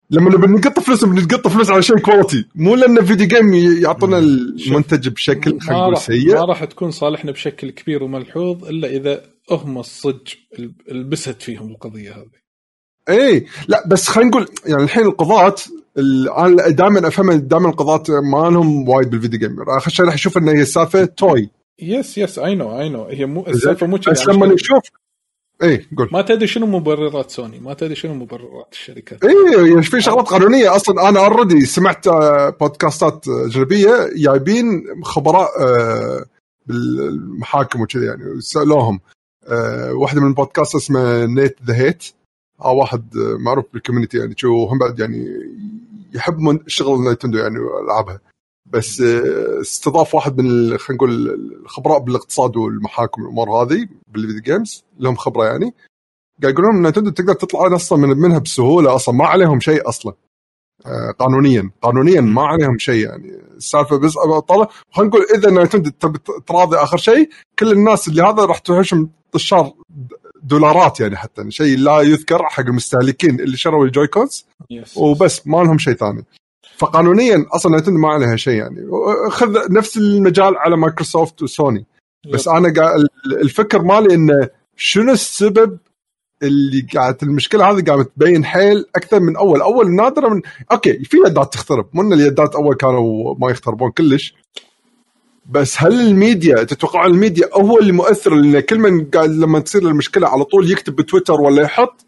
لما 0.09 0.29
نبي 0.29 0.47
نقط 0.47 0.79
فلوس 0.79 1.03
بنقط 1.05 1.47
فلوس 1.47 1.69
على 1.69 1.81
شيء 1.81 1.97
quality 1.99 2.45
مو 2.55 2.75
لأن 2.75 3.05
video 3.05 3.27
game 3.27 3.53
يعطونا 3.83 4.17
المنتج 4.17 5.07
بشكل 5.09 5.59
خلينا 5.59 5.81
نقول 5.81 5.97
سيء. 5.97 6.33
ما 6.35 6.45
راح 6.45 6.63
تكون 6.65 6.91
صالحنا 6.91 7.31
بشكل 7.31 7.69
كبير 7.69 8.03
وملحوظ 8.03 8.65
إلا 8.65 8.87
إذا 8.87 9.23
هم 9.51 9.77
الصج 9.77 10.33
لبست 10.91 11.41
فيهم 11.41 11.71
القضية 11.71 12.11
هذه. 12.15 12.29
اي 13.09 13.45
لا 13.67 13.87
بس 13.87 14.07
خلينا 14.07 14.29
نقول 14.29 14.47
يعني 14.65 14.83
الحين 14.83 15.03
القضاة 15.05 15.55
دائما 16.69 17.07
أفهم 17.07 17.31
دائما 17.31 17.69
القضاة 17.69 18.03
ما 18.31 18.49
لهم 18.49 18.89
وايد 18.89 19.09
بال 19.09 19.18
video 19.18 19.39
game 19.39 19.55
آخر 19.77 19.91
شيء 19.91 20.05
راح 20.05 20.13
أشوف 20.13 20.37
ان 20.37 20.49
هي 20.49 20.61
السالفة 20.61 21.05
توي. 21.05 21.49
yes 21.81 22.17
yes 22.17 22.39
I 22.39 22.55
know 22.55 22.79
I 22.79 22.89
know 22.89 23.03
هي 23.03 23.25
مو 23.25 23.45
السالفة 23.47 23.87
مو 23.87 23.97
بس 23.97 24.27
لما 24.27 24.45
كذا. 24.45 24.53
نشوف 24.53 24.83
اي 25.63 25.85
قول. 25.97 26.09
ما 26.11 26.21
تدري 26.21 26.47
شنو 26.47 26.65
مبررات 26.65 27.31
سوني 27.31 27.59
ما 27.59 27.73
تدري 27.73 27.95
شنو 27.95 28.13
مبررات 28.13 28.67
الشركات. 28.71 29.25
اي 29.25 29.69
يعني 29.69 29.83
في 29.83 30.01
شغلات 30.01 30.27
قانونية. 30.27 30.75
أصلا 30.75 31.09
أنا 31.09 31.19
already 31.19 31.65
سمعت 31.65 32.07
آه، 32.07 32.49
بودكاستات 32.49 33.25
أجنبية 33.27 34.09
جايبين 34.15 34.83
خبراء 35.03 35.49
آه، 35.59 36.25
بالمحاكم 36.65 37.81
وكذا 37.81 38.05
يعني 38.05 38.41
سألوهم. 38.41 38.99
آه، 39.47 39.93
واحدة 39.93 40.21
من 40.21 40.27
البودكاست 40.27 40.75
اسمه 40.75 41.25
Nate 41.25 41.57
the 41.65 41.75
Hate 41.75 42.03
واحد 42.69 43.17
آه، 43.17 43.37
معروف 43.37 43.65
بال 43.73 43.81
community 43.81 44.17
يعني 44.17 44.33
شو 44.37 44.65
هم 44.65 44.79
بعد 44.79 44.99
يعني 44.99 45.27
يحب 46.13 46.59
شغل 46.67 47.01
نينتندو 47.01 47.37
يعني 47.37 47.59
والعابها 47.59 48.19
بس 48.65 49.01
آه، 49.01 49.61
استضاف 49.61 50.15
واحد 50.15 50.41
من 50.41 50.77
خلينا 50.77 50.97
نقول 50.97 51.29
الخبراء 51.63 51.99
بالاقتصاد 51.99 52.57
والمحاكم 52.57 53.21
والامور 53.21 53.49
هذه 53.49 53.87
بال 54.07 54.17
video 54.17 54.41
games 54.41 54.83
لهم 54.99 55.15
خبرة 55.15 55.45
يعني. 55.45 55.73
قاعد 56.41 56.53
يقولون 56.53 56.75
إن 56.75 56.87
نتندو 56.87 57.09
تقدر 57.09 57.33
تطلع 57.33 57.75
أصلا 57.75 57.97
من 57.97 58.17
منها 58.17 58.39
بسهولة 58.39 58.95
أصلا 58.95 59.15
ما 59.15 59.25
عليهم 59.25 59.59
شيء 59.59 59.89
أصلا. 59.89 60.13
آه، 60.85 61.11
قانونيا 61.19 61.71
قانونيا 61.81 62.21
ما 62.21 62.41
عليهم 62.41 62.77
شيء 62.77 63.09
يعني. 63.09 63.31
السالفة 63.57 63.97
بس 63.97 64.13
طلع 64.47 64.67
خلينا 64.91 65.09
نقول 65.09 65.25
إذا 65.35 65.65
تبي 65.89 66.19
تراضي 66.47 66.77
آخر 66.77 66.97
شيء 66.97 67.29
كل 67.59 67.71
الناس 67.71 68.07
اللي 68.07 68.23
هذا 68.23 68.45
راح 68.45 68.57
تهشم 68.57 69.09
طشار 69.31 69.73
دولارات 70.43 70.99
يعني 70.99 71.17
حتى 71.17 71.51
شيء 71.51 71.77
لا 71.77 72.01
يذكر 72.01 72.43
حق 72.43 72.63
المستهلكين 72.63 73.39
اللي 73.39 73.57
شروا 73.57 73.85
ال 73.85 73.92
Joy-Cons 73.92 74.45
yes 74.69 74.97
وبس 74.97 75.47
ما 75.47 75.57
لهم 75.57 75.77
شيء 75.77 75.93
ثاني. 75.93 76.25
فقانونيا 76.77 77.45
أصلا 77.55 77.77
Nintendo 77.77 77.99
ما 77.99 78.09
عليها 78.09 78.35
شيء 78.35 78.53
يعني. 78.53 78.87
خذ 79.29 79.73
نفس 79.73 79.97
المجال 79.97 80.57
على 80.57 80.77
Microsoft 80.77 81.41
و 81.43 81.50
Sony. 81.50 81.85
بس 82.33 82.47
أنا 82.47 82.73
قاعد 82.73 83.07
أفكر 83.25 83.81
مالي 83.81 84.13
إنه 84.13 84.49
شنو 84.75 85.11
السبب 85.11 85.77
اللي 86.43 86.87
قاعد 86.95 87.17
المشكلة 87.23 87.71
هذه 87.71 87.83
قاعدة 87.83 88.03
تبين 88.03 88.45
حيل 88.45 88.85
أكثر 88.95 89.19
من 89.19 89.35
أول. 89.35 89.61
أول 89.61 89.95
نادرا 89.95 90.29
من 90.29 90.41
okay 90.71 91.03
في 91.03 91.17
يدات 91.25 91.53
تخترب. 91.53 91.89
مو 91.93 92.01
إن 92.01 92.13
اليدات 92.13 92.55
أول 92.55 92.75
كانوا 92.75 93.35
ما 93.39 93.51
يختربون 93.51 93.91
كلش. 93.91 94.35
بس 95.49 95.83
هل 95.83 96.01
الميديا 96.07 96.63
تتوقع 96.63 97.05
الميديا 97.05 97.49
هو 97.53 97.79
اللي 97.79 97.91
مؤثر؟ 97.91 98.33
لأن 98.35 98.59
كل 98.59 98.79
من 98.79 99.05
قاعد 99.05 99.29
لما 99.29 99.59
تصير 99.59 99.81
المشكلة 99.81 100.27
على 100.27 100.43
طول 100.43 100.71
يكتب 100.71 100.95
بتويتر 100.95 101.41
ولا 101.41 101.61
يحط 101.61 102.05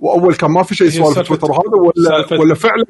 وأول 0.00 0.34
كان 0.34 0.50
ما 0.50 0.62
في 0.62 0.74
شيء 0.74 0.88
سوالف 0.88 1.18
تويتر 1.28 1.46
هذا 1.52 1.76
ولا 1.76 2.26
سالفة- 2.26 2.40
ولا 2.40 2.54
فعلا 2.54 2.84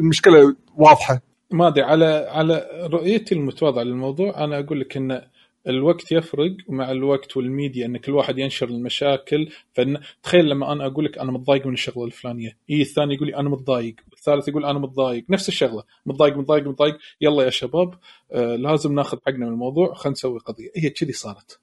المشكلة 0.00 0.54
واضحة؟ 0.76 1.20
ما 1.50 1.68
أدري 1.68 1.82
على 1.84 2.28
على 2.30 2.66
رؤيتي 2.92 3.34
المتواضعة 3.34 3.82
للموضوع 3.82 4.44
أنا 4.44 4.58
أقول 4.58 4.80
لك 4.80 4.96
إن 4.96 5.20
الوقت 5.68 6.12
يفرق 6.12 6.56
مع 6.68 6.90
الوقت 6.90 7.36
والميديا 7.36 7.86
إن 7.86 7.96
كل 7.96 8.12
واحد 8.12 8.38
ينشر 8.38 8.68
المشاكل. 8.68 9.48
فن 9.72 9.98
تخيل 10.22 10.48
لما 10.48 10.72
أنا 10.72 10.86
أقول 10.86 11.04
لك 11.04 11.18
أنا 11.18 11.32
متضايق 11.32 11.66
من 11.66 11.72
الشغلة 11.72 12.04
الفلانية. 12.04 12.56
يجي 12.68 12.82
الثاني 12.82 13.14
يقول 13.14 13.26
لي 13.28 13.36
أنا 13.36 13.48
متضايق. 13.48 13.94
والثالث 14.10 14.48
يقول 14.48 14.64
أنا 14.64 14.78
متضايق. 14.78 15.24
نفس 15.30 15.48
الشغلة. 15.48 15.82
متضايق 16.06 16.36
متضايق 16.36 16.68
متضايق. 16.68 16.98
يلا 17.20 17.44
يا 17.44 17.50
شباب 17.50 17.94
آه 18.32 18.56
لازم 18.56 18.94
ناخذ 18.94 19.18
حقنا 19.26 19.46
من 19.46 19.52
الموضوع. 19.52 19.94
خلينا 19.94 20.12
نسوي 20.12 20.38
قضية. 20.38 20.70
هي 20.76 20.90
كذي 20.90 21.12
صارت. 21.12 21.60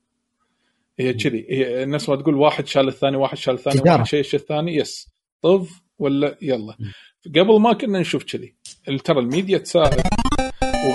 هي 0.99 1.13
كذي. 1.13 1.45
هي 1.49 1.85
نفس 1.85 2.09
ما 2.09 2.15
تقول 2.15 2.35
واحد 2.35 2.67
شال 2.67 2.87
الثاني 2.87 3.17
واحد 3.17 3.37
شال 3.37 3.53
الثاني 3.53 3.79
إدارة. 3.79 3.91
واحد 3.91 4.05
شيء 4.05 4.23
الثاني. 4.33 4.75
yes 4.75 5.09
طف 5.41 5.81
ولا 5.99 6.37
يلا. 6.41 6.77
قبل 7.35 7.59
ما 7.59 7.73
كنا 7.73 7.99
نشوف 7.99 8.23
كذي. 8.23 8.55
ترى 9.03 9.19
الميديا 9.19 9.57
تساعد. 9.57 10.01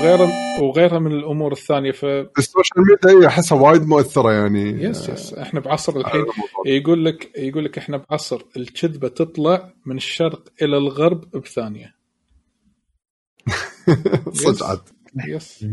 وغيرها 0.07 0.61
وغيرها 0.63 0.99
من 0.99 1.13
الأمور 1.13 1.53
الثانية 1.53 1.93
ف 1.93 2.05
ال 2.05 2.16
social 2.16 2.85
media 3.05 3.21
هي 3.23 3.27
أحسها 3.27 3.59
وايد 3.61 3.83
مؤثرة 3.83 4.33
يعني. 4.33 4.83
yes 4.83 5.09
yes 5.09 5.35
إحنا 5.35 5.61
بعصر 5.61 5.97
الحين. 5.97 6.25
يقول 6.67 7.05
لك 7.05 7.31
يقول 7.39 7.65
لك 7.65 7.79
إحنا 7.79 7.97
بعصر 8.11 8.43
الكذبة 8.57 9.09
تطلع 9.09 9.73
من 9.87 9.97
الشرق 9.97 10.49
إلى 10.63 10.77
الغرب 10.77 11.31
بثانية. 11.31 11.95
صدق 14.33 14.67
عاد. 14.67 14.81
yes 15.29 15.67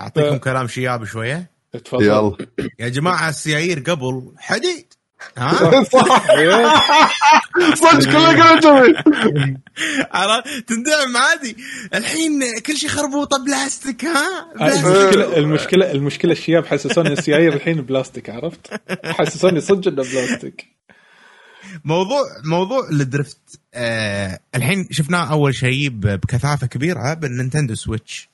أعطيكم 0.00 0.38
ف- 0.38 0.40
كلام 0.44 0.66
شياب 0.66 1.04
شوية. 1.04 1.50
تفضل. 1.72 2.04
يلا. 2.04 2.36
يا 2.78 2.88
جماعة 2.88 3.28
السيايير 3.28 3.78
قبل 3.80 4.32
حديد. 4.38 4.94
ها 5.38 5.84
صدق 7.74 8.04
كله 8.12 8.34
كله 8.34 8.60
جميل 8.60 9.58
عرفت؟ 10.12 10.68
تندعم 10.68 11.16
عادي 11.16 11.56
الحين 11.94 12.58
كل 12.66 12.76
شيء 12.76 12.88
خربوطه 12.90 13.44
بلاستيك 13.44 14.04
ها. 14.04 14.52
المشكلة 14.60 15.36
المشكلة 15.36 15.90
المشكلة 15.92 16.32
الشياب 16.32 16.66
حسسوني 16.66 17.12
السيايير 17.12 17.54
الحين 17.54 17.82
بلاستيك 17.82 18.30
عرفت؟ 18.30 18.80
حسسوني 19.04 19.60
صدق 19.60 19.88
إنه 19.88 20.02
بلاستيك 20.02 20.66
موضوع 21.84 22.20
موضوع 22.44 22.88
ال 22.90 23.02
drift 23.02 23.60
آه 23.74 24.38
الحين 24.54 24.88
شفناه 24.90 25.30
أول 25.32 25.54
شيء 25.54 25.88
بكثافة 25.88 26.66
كبيرة 26.66 27.14
بال 27.14 27.26
Nintendo 27.26 27.74
Switch 27.74 28.28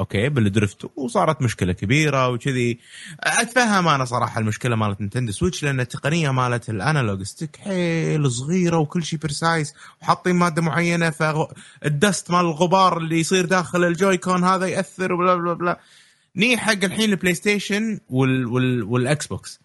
okay 0.00 0.28
بال 0.28 0.46
drift 0.46 0.90
وصارت 0.96 1.42
مشكلة 1.42 1.72
كبيرة 1.72 2.28
وكذي. 2.28 2.78
اتفهم 3.20 3.88
أنا 3.88 4.04
صراحة 4.04 4.40
المشكلة 4.40 4.76
مالت 4.76 5.00
Nintendo 5.00 5.32
Switch 5.32 5.62
لأن 5.62 5.80
التقنية 5.80 6.30
مالت 6.30 6.70
ال 6.70 6.77
analog 6.77 7.22
stick 7.22 7.56
حيل 7.56 8.30
صغيرة 8.30 8.78
وكل 8.78 9.04
شيء 9.04 9.18
precise 9.18 9.74
وحاطين 10.02 10.36
مادة 10.36 10.62
معينة 10.62 11.10
فال 11.10 11.50
dust 11.50 12.30
مال 12.30 12.40
الغبار 12.40 12.98
اللي 12.98 13.20
يصير 13.20 13.44
داخل 13.44 13.84
ال 13.84 13.92
Joy-Con 13.92 14.44
هذا 14.44 14.66
يأثر 14.66 15.12
و 15.12 15.16
blah 15.16 15.34
blah 15.34 15.52
blah. 15.52 15.80
ني 16.36 16.56
حق 16.56 16.84
الحين 16.84 17.10
ال 17.10 17.34
PlayStation 17.34 18.00
وال 18.08 18.46
وال 18.46 18.82
وال 18.82 19.26
Xbox 19.26 19.60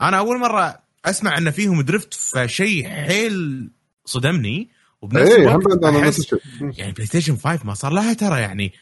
أنا 0.00 0.18
أول 0.18 0.38
مرة 0.38 0.78
أسمع 1.04 1.38
إن 1.38 1.50
فيهم 1.50 1.80
drift 1.82 2.14
فشيء 2.14 2.88
حيل 2.88 3.68
صدمني 4.04 4.68
وبنفس 5.02 5.32
هم 5.32 5.40
الوقت 5.40 6.34
يعني 6.78 6.92
PlayStation 6.92 7.36
5 7.36 7.66
ما 7.66 7.74
صار 7.74 7.92
لها 7.92 8.12
ترى 8.12 8.40
يعني 8.40 8.72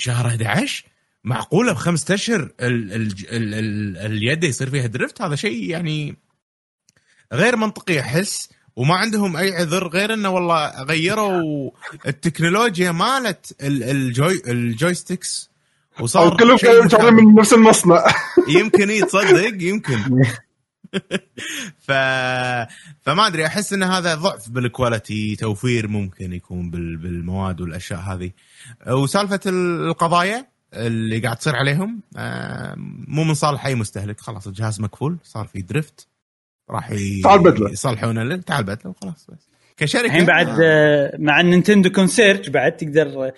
شهر 0.00 0.26
11 0.26 0.84
معقولة 1.24 1.72
بخمسة 1.72 2.14
أشهر 2.14 2.40
ال 2.40 2.92
ال 2.92 3.02
ال 3.32 3.54
ال 3.54 3.96
اليد 4.12 4.44
يصير 4.44 4.70
فيها 4.70 4.86
drift 4.86 5.22
هذا 5.22 5.36
شيء 5.36 5.70
يعني 5.70 6.16
غير 7.32 7.56
منطقي 7.56 8.00
أحس 8.00 8.48
وما 8.76 8.94
عندهم 8.94 9.36
أي 9.36 9.56
عذر 9.56 9.88
غير 9.88 10.14
إنه 10.14 10.30
والله 10.30 10.82
غيروا 10.82 11.70
التكنولوجيا 12.06 12.92
مالت 12.92 13.56
ال- 13.62 13.82
ال 13.82 13.97
joy 13.97 14.42
ال 14.48 14.58
joysticks 14.58 15.50
وصار 16.00 16.36
كلهم 16.36 16.56
كانوا. 16.56 17.10
من 17.10 17.34
نفس 17.34 17.52
المصنع. 17.52 18.04
يمكن 18.48 18.90
يتصدق 18.90 19.62
يمكن. 19.62 19.98
ف 21.86 21.92
فما 23.00 23.26
أدري 23.26 23.46
أحس 23.46 23.72
إن 23.72 23.82
هذا 23.82 24.14
ضعف 24.14 24.50
بال 24.50 24.69
quality 24.69 25.36
توفير 25.36 25.88
ممكن 25.88 26.32
يكون 26.32 26.70
بال... 26.70 26.96
بالمواد 26.96 27.60
والأشياء 27.60 28.00
هذه 28.00 28.30
وسالفة 28.86 29.40
القضايا 29.46 30.46
اللي 30.74 31.18
قاعد 31.18 31.36
تصير 31.36 31.56
عليهم 31.56 32.00
آه، 32.16 32.74
مو 33.08 33.24
من 33.24 33.34
صالح 33.34 33.66
أي 33.66 33.74
مستهلك 33.74 34.20
خلاص 34.20 34.46
الجهاز 34.46 34.80
مكفول 34.80 35.18
صار 35.22 35.46
في 35.46 35.62
drift 35.62 36.08
راح 36.70 36.90
ي... 36.90 37.20
تعال 37.22 37.42
بدله. 37.42 37.70
يصلحونه 37.70 38.22
له 38.22 38.36
تعال 38.36 38.64
بدله 38.64 38.90
وخلاص 38.90 39.26
بس 39.30 39.48
كشركة 39.76 40.06
الحين 40.06 40.24
بعد 40.24 40.48
آه. 40.62 41.16
مع 41.18 41.40
ال 41.40 41.46
Nintendo 41.46 41.90
concierge 41.90 42.50
بعد 42.50 42.76
تقدر 42.76 43.32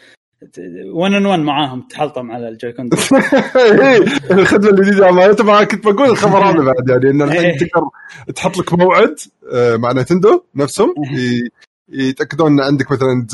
1 0.93 1.12
on 1.15 1.26
1 1.27 1.41
معاهم 1.41 1.81
تحلطم 1.83 2.31
على 2.31 2.49
ال 2.49 2.54
Joy-Con 2.54 2.91
إيه، 3.57 3.99
الخدمة 4.31 4.71
الجديدة 4.71 5.11
مالته 5.11 5.45
ما 5.45 5.65
كنت 5.65 5.85
بقول 5.85 6.11
الخبر 6.11 6.39
هذا 6.39 6.65
بعد 6.73 6.89
يعني 6.89 7.11
إن 7.11 7.23
الحين 7.23 7.41
إيه. 7.41 7.59
تقدر 7.59 7.89
تحط 8.35 8.57
لك 8.59 8.73
موعد 8.73 9.15
آه، 9.53 9.77
مع 9.77 9.93
Nintendo 9.92 10.42
نفسهم 10.57 10.95
ي- 11.17 11.49
يتأكدون 11.89 12.53
إن 12.53 12.61
عندك 12.61 12.93
مثلا 12.93 13.27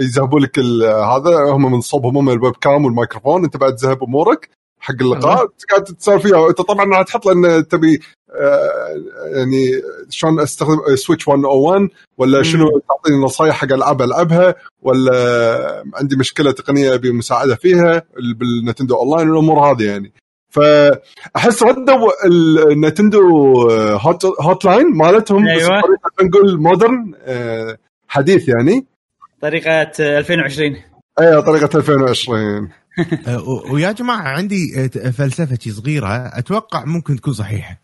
يزهبوا 0.00 0.40
لك 0.40 0.58
هذا 0.84 1.50
هم 1.50 1.72
من 1.72 1.80
صوبهم 1.80 2.16
هم 2.16 2.30
ال 2.30 2.56
webcam 2.56 2.84
والميكروفون 2.84 3.44
أنت 3.44 3.56
بعد 3.56 3.74
تزهب 3.74 4.02
أمورك 4.04 4.50
حق 4.88 5.02
اللقاء 5.02 5.46
قاعد 5.70 5.84
تسولف 5.84 6.26
فيها. 6.26 6.48
انت 6.48 6.60
طبعا 6.60 6.84
راح 6.86 7.02
تحط 7.02 7.26
لأن 7.26 7.68
تبي 7.68 8.00
آه، 8.40 8.94
يعني 9.36 9.82
شلون 10.10 10.40
أستخدم 10.40 10.96
Switch 10.96 11.28
101 11.28 11.88
ولا 12.18 12.42
شنو 12.42 12.68
تعطيني 12.88 13.16
نصايح 13.24 13.54
حق 13.56 13.72
ألعاب 13.72 14.02
ألعبها 14.02 14.54
ولا 14.82 15.82
عندي 15.94 16.16
مشكلة 16.16 16.50
تقنية 16.52 16.94
أبي 16.94 17.12
مساعدة 17.12 17.54
فيها 17.54 18.02
بال 18.36 18.48
Nintendo 18.48 18.96
Online 18.96 19.30
والأمور 19.30 19.58
هذه 19.72 19.84
يعني. 19.84 20.12
فأحس 20.50 21.62
ردوا 21.62 22.10
ال 22.72 23.20
Nintendo 23.92 24.24
hot 24.40 24.64
hotline 24.64 24.86
مالتهم 24.96 25.44
بس 25.44 25.50
أيوة. 25.62 25.80
خلينا 25.82 25.98
نقول 26.22 26.60
modern 26.60 27.14
آه، 27.24 27.76
حديث 28.08 28.48
يعني. 28.48 28.86
طريقة 29.42 29.70
آه، 30.00 30.18
2020 30.18 30.76
اي 31.20 31.42
طريقة 31.42 31.78
2020 31.78 32.38
آه، 32.40 32.60
و- 32.62 32.68
ويا 33.72 33.92
جماعة 33.92 34.28
عندي 34.28 34.84
آه، 34.84 35.10
فلسفة 35.10 35.58
صغيرة 35.70 36.08
أتوقع 36.38 36.84
ممكن 36.84 37.16
تكون 37.16 37.32
صحيحة. 37.34 37.80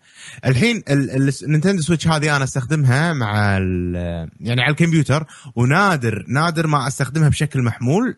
الحين 0.47 0.76
ال- 0.76 1.10
ال- 1.10 1.33
ال 1.43 1.47
Nintendo 1.47 1.83
Switch 1.83 2.09
هذه 2.09 2.36
أنا 2.36 2.44
أستخدمها 2.44 3.12
مع 3.12 3.57
ال- 3.57 4.28
يعني 4.41 4.62
على 4.62 4.70
الكمبيوتر 4.70 5.26
ونادر 5.57 6.25
نادر 6.28 6.67
ما 6.67 6.86
أستخدمها 6.89 7.28
بشكل 7.28 7.62
محمول. 7.62 8.17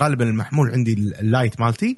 غالبا 0.00 0.24
المحمول 0.24 0.70
عندي 0.70 0.92
ال- 0.92 1.14
ال 1.20 1.28
Lite 1.28 1.60
مالتي. 1.60 1.96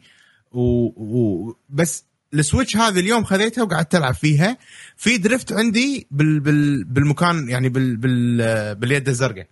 و, 0.52 0.60
و 0.86 1.56
بس 1.68 2.04
ال 2.34 2.40
Switch 2.40 2.76
هذه 2.76 3.00
اليوم 3.00 3.24
خذيتها 3.24 3.62
وقعدت 3.62 3.94
ألعب 3.94 4.14
فيها. 4.14 4.56
في 4.96 5.18
drift 5.18 5.52
عندي 5.52 6.06
بال 6.10 6.40
بال 6.40 6.84
بالمكان 6.84 7.48
يعني 7.48 7.68
بال 7.68 7.96
بال 7.96 8.74
باليد 8.74 9.08
الزرقاء. 9.08 9.46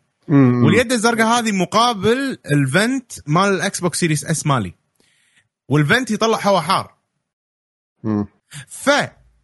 واليد 0.65 0.93
الزرقاء 0.93 1.27
هذه 1.27 1.53
مقابل 1.53 2.39
ال 2.53 2.65
vent 2.65 3.13
مال 3.27 3.49
ال 3.55 3.81
Xbox 3.81 4.01
Series 4.01 4.25
S 4.25 4.47
مالي. 4.47 4.75
وال 5.69 5.83
vent 5.83 6.11
يطلع 6.11 6.39
هواء 6.47 6.61
حار. 6.63 6.95
ف 8.69 8.91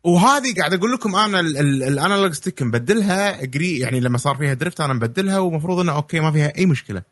وهذه 0.04 0.54
قاعد 0.58 0.74
أقول 0.74 0.92
لكم 0.92 1.14
أنا 1.16 1.40
ال- 1.40 1.56
ال- 1.56 1.82
ال 1.82 1.89
analog 1.89 2.32
stick 2.32 2.62
مبدلها 2.62 3.42
اجري 3.42 3.78
يعني 3.78 4.00
لما 4.00 4.18
صار 4.18 4.36
فيها 4.36 4.54
drift 4.54 4.80
أنا 4.80 4.92
مبدلها 4.94 5.38
ومفروض 5.38 5.78
إنه 5.80 5.92
okay 5.92 6.20
ما 6.20 6.32
فيها 6.32 6.52
أي 6.58 6.66
مشكلة 6.66 7.02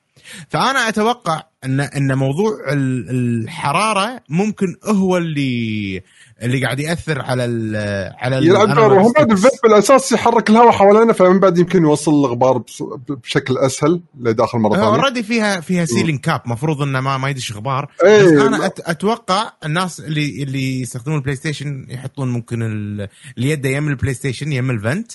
فأنا 0.49 0.89
أتوقع 0.89 1.43
ان 1.65 1.81
إن 1.81 2.19
موضوع 2.19 2.73
ال- 2.73 3.11
الحرارة 3.11 4.21
ممكن 4.29 4.77
هو 4.85 5.17
اللي 5.17 6.03
اللي 6.43 6.65
قاعد 6.65 6.81
يأثر 6.81 7.23
على 7.23 7.45
ال 7.45 7.77
على 8.19 8.39
ال 8.39 8.47
يلعب 8.47 8.75
دور. 8.75 8.93
وهم 8.93 9.13
بعد. 9.17 9.31
الفيب 9.33 9.51
بالاساس 9.63 10.13
يحرك 10.13 10.51
الهواء 10.51 10.71
حوالينا 10.73 11.13
فمن 11.13 11.41
بعد 11.41 11.59
يمكن 11.59 11.83
يوصل 11.83 12.11
الغبار 12.11 12.63
بشكل 13.09 13.59
أسهل 13.59 14.03
لداخل 14.21 14.59
مرة 14.59 14.75
ثانية. 14.75 14.87
already 14.87 15.23
فيها 15.23 15.61
فيها 15.61 15.85
sealing 15.85 16.21
cap 16.21 16.41
مفروض 16.47 16.83
إنه 16.83 17.01
ما 17.01 17.19
ما 17.19 17.29
يدش 17.29 17.53
غبار. 17.53 17.93
إيه، 18.05 18.23
بس 18.23 18.31
أنا 18.43 18.67
أتوقع 18.67 19.53
الناس 19.65 20.01
اللي 20.01 20.43
اللي 20.43 20.81
يستخدمون 20.81 21.19
ال 21.19 21.37
PlayStation 21.37 21.87
يحطون 21.89 22.29
ممكن 22.33 22.63
ال- 22.63 23.09
اليد 23.39 23.65
يم 23.65 23.89
ال 23.89 24.15
PlayStation 24.15 24.53
يم 24.53 24.71
ال 24.71 24.78
vent. 24.78 25.13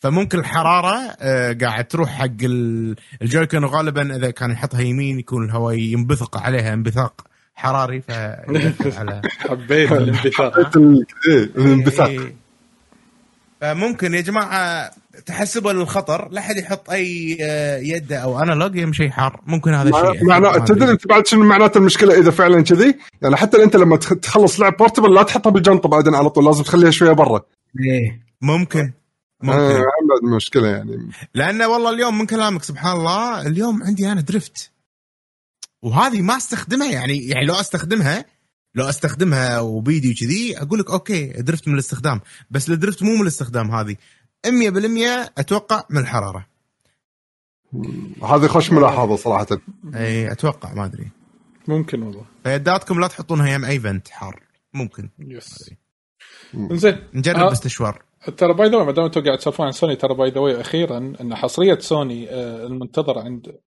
فممكن 0.00 0.38
الحرارة 0.38 0.96
آه، 1.20 1.52
قاعد 1.52 1.88
تروح 1.88 2.10
حق 2.10 2.24
ال- 2.42 2.96
الجويكون 3.22 3.64
وغالبا 3.64 4.16
إذا 4.16 4.30
كان 4.30 4.50
يحطها 4.50 4.80
يمين 4.80 5.18
يكون 5.18 5.44
الهواء 5.44 5.74
ينبثق 5.78 6.36
عليها 6.38 6.74
انبثاق. 6.74 7.24
حراري 7.58 8.00
فيأثر 8.00 8.98
على 8.98 9.22
حبيت 9.48 9.92
الانبثاق؟ 9.92 10.76
ال- 10.76 11.06
إيه، 11.28 11.42
الانبثاق. 11.44 12.08
إيه. 12.08 12.34
فممكن 13.60 14.14
يا 14.14 14.20
جماعة 14.20 14.90
تحسبوا 15.26 15.72
للخطر 15.72 16.28
لا 16.30 16.40
حد 16.40 16.56
يحط 16.56 16.90
أي 16.90 17.38
آه، 17.42 17.78
يده 17.78 18.16
أو 18.18 18.42
أنالوج 18.42 18.76
يمشي 18.76 19.10
حار. 19.10 19.40
ممكن 19.46 19.74
هذا 19.74 19.88
الشيء 20.10 20.24
معناه. 20.24 20.58
تدري 20.58 20.90
أنت 20.90 21.06
بعد 21.06 21.26
شنو 21.26 21.44
معناته 21.44 21.78
المشكلة؟ 21.78 22.18
إذا 22.18 22.30
فعلا 22.30 22.62
كذي 22.62 22.94
يعني 23.22 23.36
حتى 23.36 23.62
أنت 23.62 23.76
لما 23.76 23.96
تخ- 23.96 24.14
تخلص 24.20 24.60
لعب 24.60 24.76
بورتبل 24.76 25.14
لا 25.14 25.22
تحطها 25.22 25.50
بالجنطة 25.50 25.88
بعدين 25.88 26.14
على 26.14 26.30
طول 26.30 26.44
لازم 26.44 26.62
تخليها 26.62 26.90
شوية 26.90 27.12
برا. 27.12 27.40
إيه. 27.90 28.20
ممكن. 28.42 28.92
ممكن. 29.42 29.58
آه، 29.58 29.82
مشكلة 30.36 30.68
يعني. 30.68 31.10
لأنه 31.34 31.68
والله 31.68 31.90
اليوم 31.90 32.18
من 32.18 32.26
كلامك 32.26 32.62
سبحان 32.62 32.96
الله 32.96 33.46
اليوم 33.46 33.82
عندي 33.82 34.12
أنا 34.12 34.20
drift 34.20 34.70
وهذه 35.82 36.22
ما 36.22 36.36
استخدمها 36.36 36.90
يعني 36.90 37.18
يعني 37.18 37.46
لو 37.46 37.54
استخدمها 37.54 38.24
لو 38.74 38.88
استخدمها 38.88 39.60
وبيدي 39.60 40.10
وكذي 40.10 40.58
أقول 40.58 40.78
لك 40.78 40.90
okay 40.90 41.26
drift 41.26 41.68
من 41.68 41.74
الاستخدام. 41.74 42.20
بس 42.50 42.70
ال 42.70 42.75
drift 42.75 43.02
مو 43.02 43.14
من 43.14 43.22
الاستخدام 43.22 43.70
هذه. 43.70 43.96
100% 44.46 45.30
أتوقع 45.38 45.84
من 45.90 45.98
الحرارة. 45.98 46.46
هذه 48.22 48.46
خوش 48.46 48.72
ملاحظة 48.72 49.16
صراحة. 49.16 49.46
إي 49.94 50.32
أتوقع 50.32 50.74
ما 50.74 50.84
أدري. 50.84 51.10
ممكن 51.68 52.02
والله. 52.02 52.24
فيداتكم 52.44 53.00
لا 53.00 53.06
تحطونها 53.06 53.48
يم 53.48 53.64
أي 53.64 53.79
vent 53.79 54.08
حار 54.08 54.42
ممكن. 54.74 55.08
yes 55.18 55.70
زين 56.54 56.98
نجرب 57.14 57.36
آه. 57.36 57.48
باستشوار. 57.48 58.02
ترى 58.36 58.54
by 58.54 58.68
the 58.68 58.84
ما 58.84 58.92
دام 58.92 59.04
أنتم 59.04 59.24
قاعد 59.24 59.38
تسولفون 59.38 59.66
عن 59.66 59.72
سوني 59.72 59.96
ترى 59.96 60.14
by 60.14 60.30
the 60.30 60.60
أخيرا 60.60 60.98
أن 61.20 61.34
حصرية 61.34 61.78
سوني 61.78 62.30
آه، 62.30 62.66
المنتظرة 62.66 63.20
عند 63.20 63.58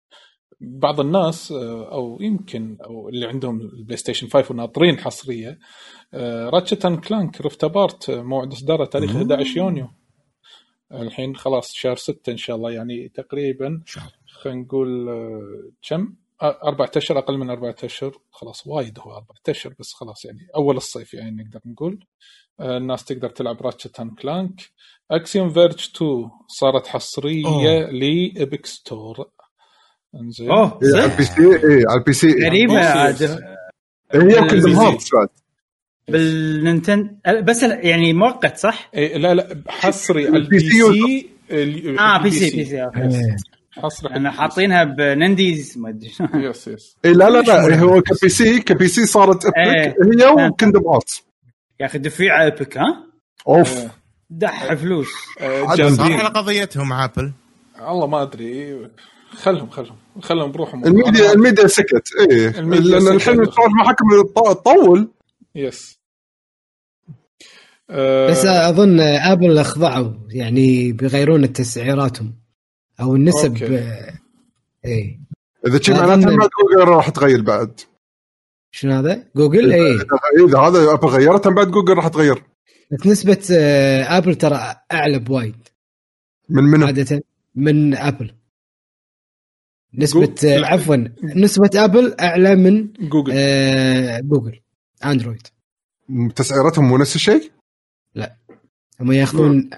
بعض 0.61 0.99
الناس 0.99 1.51
آه، 1.51 1.91
أو 1.91 2.17
يمكن 2.21 2.77
أو 2.85 3.09
اللي 3.09 3.25
عندهم 3.25 3.61
ال 3.61 3.97
PlayStation 3.97 4.27
5 4.27 4.51
وناطرين 4.51 4.99
حصرية 4.99 5.59
Ratchet 6.53 6.85
and 6.85 6.99
Clank 6.99 7.41
Rift 7.41 7.65
Apart 7.65 8.11
موعد 8.11 8.51
إصداره 8.51 8.85
تاريخ 8.85 9.15
11 9.15 9.57
يونيو. 9.57 9.87
الحين 10.93 11.35
خلاص 11.35 11.73
شهر 11.73 11.95
6 11.95 12.31
إن 12.31 12.37
شاء 12.37 12.55
الله 12.55 12.71
يعني 12.71 13.09
تقريبا 13.09 13.81
خلينا 14.27 14.61
نقول 14.61 15.09
آه، 15.09 15.71
كم؟ 15.89 16.15
آه، 16.41 16.59
أربعة 16.63 16.91
أشهر 16.97 17.17
أقل 17.17 17.37
من 17.37 17.49
أربعة 17.49 17.75
أشهر 17.83 18.17
خلاص 18.31 18.67
وايد 18.67 18.99
هو 18.99 19.11
أربعة 19.11 19.41
أشهر 19.49 19.73
بس 19.79 19.93
خلاص 19.93 20.25
يعني 20.25 20.47
أول 20.55 20.77
الصيف 20.77 21.13
يعني 21.13 21.43
نقدر 21.43 21.61
نقول. 21.65 22.05
الناس 22.61 23.05
تقدر 23.05 23.29
تلعب 23.29 23.61
Ratchet 23.61 23.99
and 23.99 24.19
Clank 24.19 24.61
Axiom 25.11 25.49
Verge 25.49 25.89
2 25.95 26.29
صارت 26.47 26.87
حصرية 26.87 27.45
أوه. 27.45 27.91
ل 27.91 28.06
Epic 28.06 28.65
Store. 28.65 29.29
أوه 30.15 30.79
إيه، 30.83 30.93
على 30.95 31.09
صح 31.09 31.11
ال 31.11 31.17
P 31.17 31.23
سي 31.23 31.41
اي 31.41 31.83
على 31.89 31.99
البي 31.99 32.13
سي. 32.13 32.45
غريبة 32.45 32.73
بس- 32.79 32.85
عاد 32.85 33.23
هي 33.23 34.61
سي. 34.61 34.73
Hearts 34.75 35.09
بعد. 35.13 35.27
بال 36.07 36.28
Nintendo 36.28 37.09
بس 37.41 37.63
يعني 37.63 38.13
مؤقت 38.13 38.57
صح؟ 38.57 38.89
إيه 38.93 39.17
لا 39.17 39.33
لا 39.33 39.61
حصري 39.67 40.27
على 40.27 40.37
ال 40.37 40.59
PC 40.59 40.81
آه 41.99 42.21
PC 42.21 42.57
PC. 42.57 42.83
إيه. 42.83 43.35
حصري 43.71 44.15
أنا. 44.15 44.31
حاطينها 44.31 44.83
بننديز 44.83 45.77
ما 45.77 45.89
أدري 45.89 46.09
شلون. 46.09 46.29
yes 46.35 46.67
yes 46.67 46.97
اي 47.05 47.13
لا 47.13 47.29
لا 47.29 47.41
لا 47.41 47.79
هو 47.79 48.01
ك 48.01 48.29
PC 48.29 48.59
ك 48.59 48.87
PC 48.87 49.05
صارت 49.05 49.45
Epic 49.45 49.57
إيه. 49.57 49.95
هي 50.25 50.47
و 50.47 50.52
Kingdom 50.52 50.87
Hearts 50.87 51.23
يا 51.79 51.85
أخي 51.85 51.97
دفيع 51.97 52.43
Epic 52.43 52.77
ها؟ 52.77 53.03
أوف. 53.47 53.77
آه، 53.77 53.91
دح 54.29 54.73
فلوس. 54.73 55.07
جامدين. 55.75 56.11
على 56.13 56.29
قضيتهم 56.29 56.93
Apple 56.93 57.31
والله 57.81 58.07
ما 58.07 58.21
أدري. 58.21 58.77
خلهم 59.31 59.69
خلهم. 59.69 59.95
خلهم 60.21 60.51
بروحهم. 60.51 60.85
الميديا 60.85 61.33
الميديا 61.33 61.67
سكت. 61.67 62.07
إيه. 62.31 62.59
الميديا 62.59 62.99
لأن. 62.99 63.15
الحين 63.15 63.33
المحاكم 63.39 64.05
تط- 64.35 64.57
تطول 64.61 65.11
yes 65.55 66.01
آه، 67.89 68.29
بس 68.31 68.45
أظن 68.45 68.99
Apple 68.99 69.57
أخضعوا 69.57 70.13
يعني 70.29 70.91
بيغيرون 70.91 71.53
تسعيراتهم 71.53 72.35
أو 73.01 73.15
النسب. 73.15 73.51
okay. 73.51 73.77
آه، 73.77 74.13
إيه. 74.85 75.19
إذا 75.67 75.79
شي 75.81 75.93
أظن- 75.95 75.99
معناته 75.99 76.29
جوجل 76.29 76.87
راح 76.89 77.09
تغير 77.09 77.41
بعد. 77.41 77.79
شنو 78.71 78.93
هذا؟ 78.93 79.27
جوجل؟ 79.35 79.71
إيه. 79.73 79.95
اذا 80.47 80.59
هذا 80.59 80.93
Apple 80.93 81.07
غيرت 81.07 81.47
بعد 81.47 81.71
جوجل 81.71 81.93
راح 81.93 82.07
تغير 82.07 82.43
بس 82.91 83.07
نسبة 83.07 83.39
آه، 83.51 84.17
Apple 84.17 84.35
ترى 84.35 84.75
أعلى 84.91 85.19
بوايد. 85.19 85.55
من 86.49 86.63
منو؟ 86.63 86.85
عادة 86.85 87.23
من 87.55 87.95
Apple. 87.95 88.31
نسبة 89.95 90.25
Google- 90.25 90.47
آه، 90.63 90.65
عفوا 90.65 90.95
نسبة 91.23 91.69
Apple 91.75 92.15
أعلى 92.19 92.55
من 92.55 92.93
جوجل. 92.93 93.31
آه، 93.35 94.19
جوجل. 94.19 94.59
أندرويد. 95.05 95.47
تسعيرتهم 96.35 96.85
مو 96.87 96.97
نفس 96.97 97.15
الشيء؟ 97.15 97.51
هم 99.01 99.11
ياخذون 99.11 99.69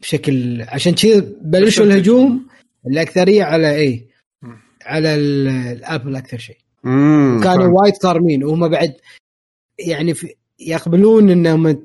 بشكل 0.00 0.62
عشان 0.62 0.94
كذا 0.94 1.26
بلشوا 1.42 1.84
الهجوم 1.84 2.46
الأكثرية 2.86 3.44
على 3.44 3.74
إيه؟ 3.74 4.06
مم. 4.42 4.56
على 4.82 5.14
ال- 5.14 5.48
الأبل 5.48 6.16
أكثر 6.16 6.38
شيء. 6.38 6.58
امم 6.84 7.40
كانوا 7.42 7.80
وايد 7.80 7.94
صارمين. 7.94 8.44
وهم 8.44 8.68
بعد 8.68 8.94
يعني 9.78 10.14
في 10.14 10.34
يقبلون 10.60 11.30
إنهم 11.30 11.82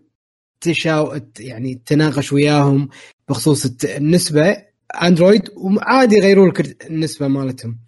تشاو 0.61 1.19
يعني 1.39 1.81
تناقش 1.85 2.33
وياهم 2.33 2.89
بخصوص 3.29 3.83
النسبة 3.83 4.57
اندرويد 4.95 5.49
وعادي 5.57 6.15
يغيرون 6.15 6.49
لك 6.49 6.85
النسبة 6.85 7.27
مالتهم. 7.27 7.79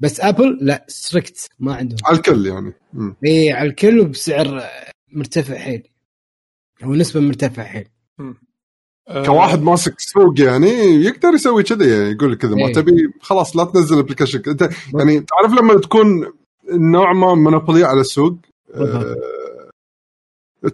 بس 0.00 0.20
Apple 0.20 0.58
لا 0.60 0.84
strict 0.88 1.48
ما 1.58 1.74
عندهم. 1.74 1.98
على 2.04 2.16
الكل 2.16 2.46
يعني. 2.46 2.72
مم. 2.92 3.16
إي 3.26 3.52
على 3.52 3.68
الكل 3.68 4.00
وبسعر 4.00 4.62
مرتفع 5.12 5.58
حيل. 5.58 5.82
أو 6.84 6.94
نسبة 6.94 7.20
مرتفعه 7.20 7.66
حيل. 7.66 7.88
آه، 9.08 9.24
كواحد 9.26 9.62
ماسك 9.62 10.00
سوق 10.00 10.40
يعني 10.40 10.68
يقدر 11.04 11.28
يسوي 11.34 11.62
كذا 11.62 11.86
يعني 11.86 12.10
يقول 12.10 12.32
لك 12.32 12.44
اذا 12.44 12.54
ما. 12.54 12.72
تبي 12.72 13.12
خلاص 13.20 13.56
لا 13.56 13.64
تنزل 13.64 13.98
application 13.98 14.42
أنت 14.46 14.70
يعني 14.98 15.20
تعرف 15.20 15.52
لما 15.52 15.80
تكون 15.80 16.32
نوع 16.70 17.12
ما 17.12 17.34
monopoly 17.34 17.84
على 17.84 18.00
السوق 18.00 18.36
آه 18.74 19.16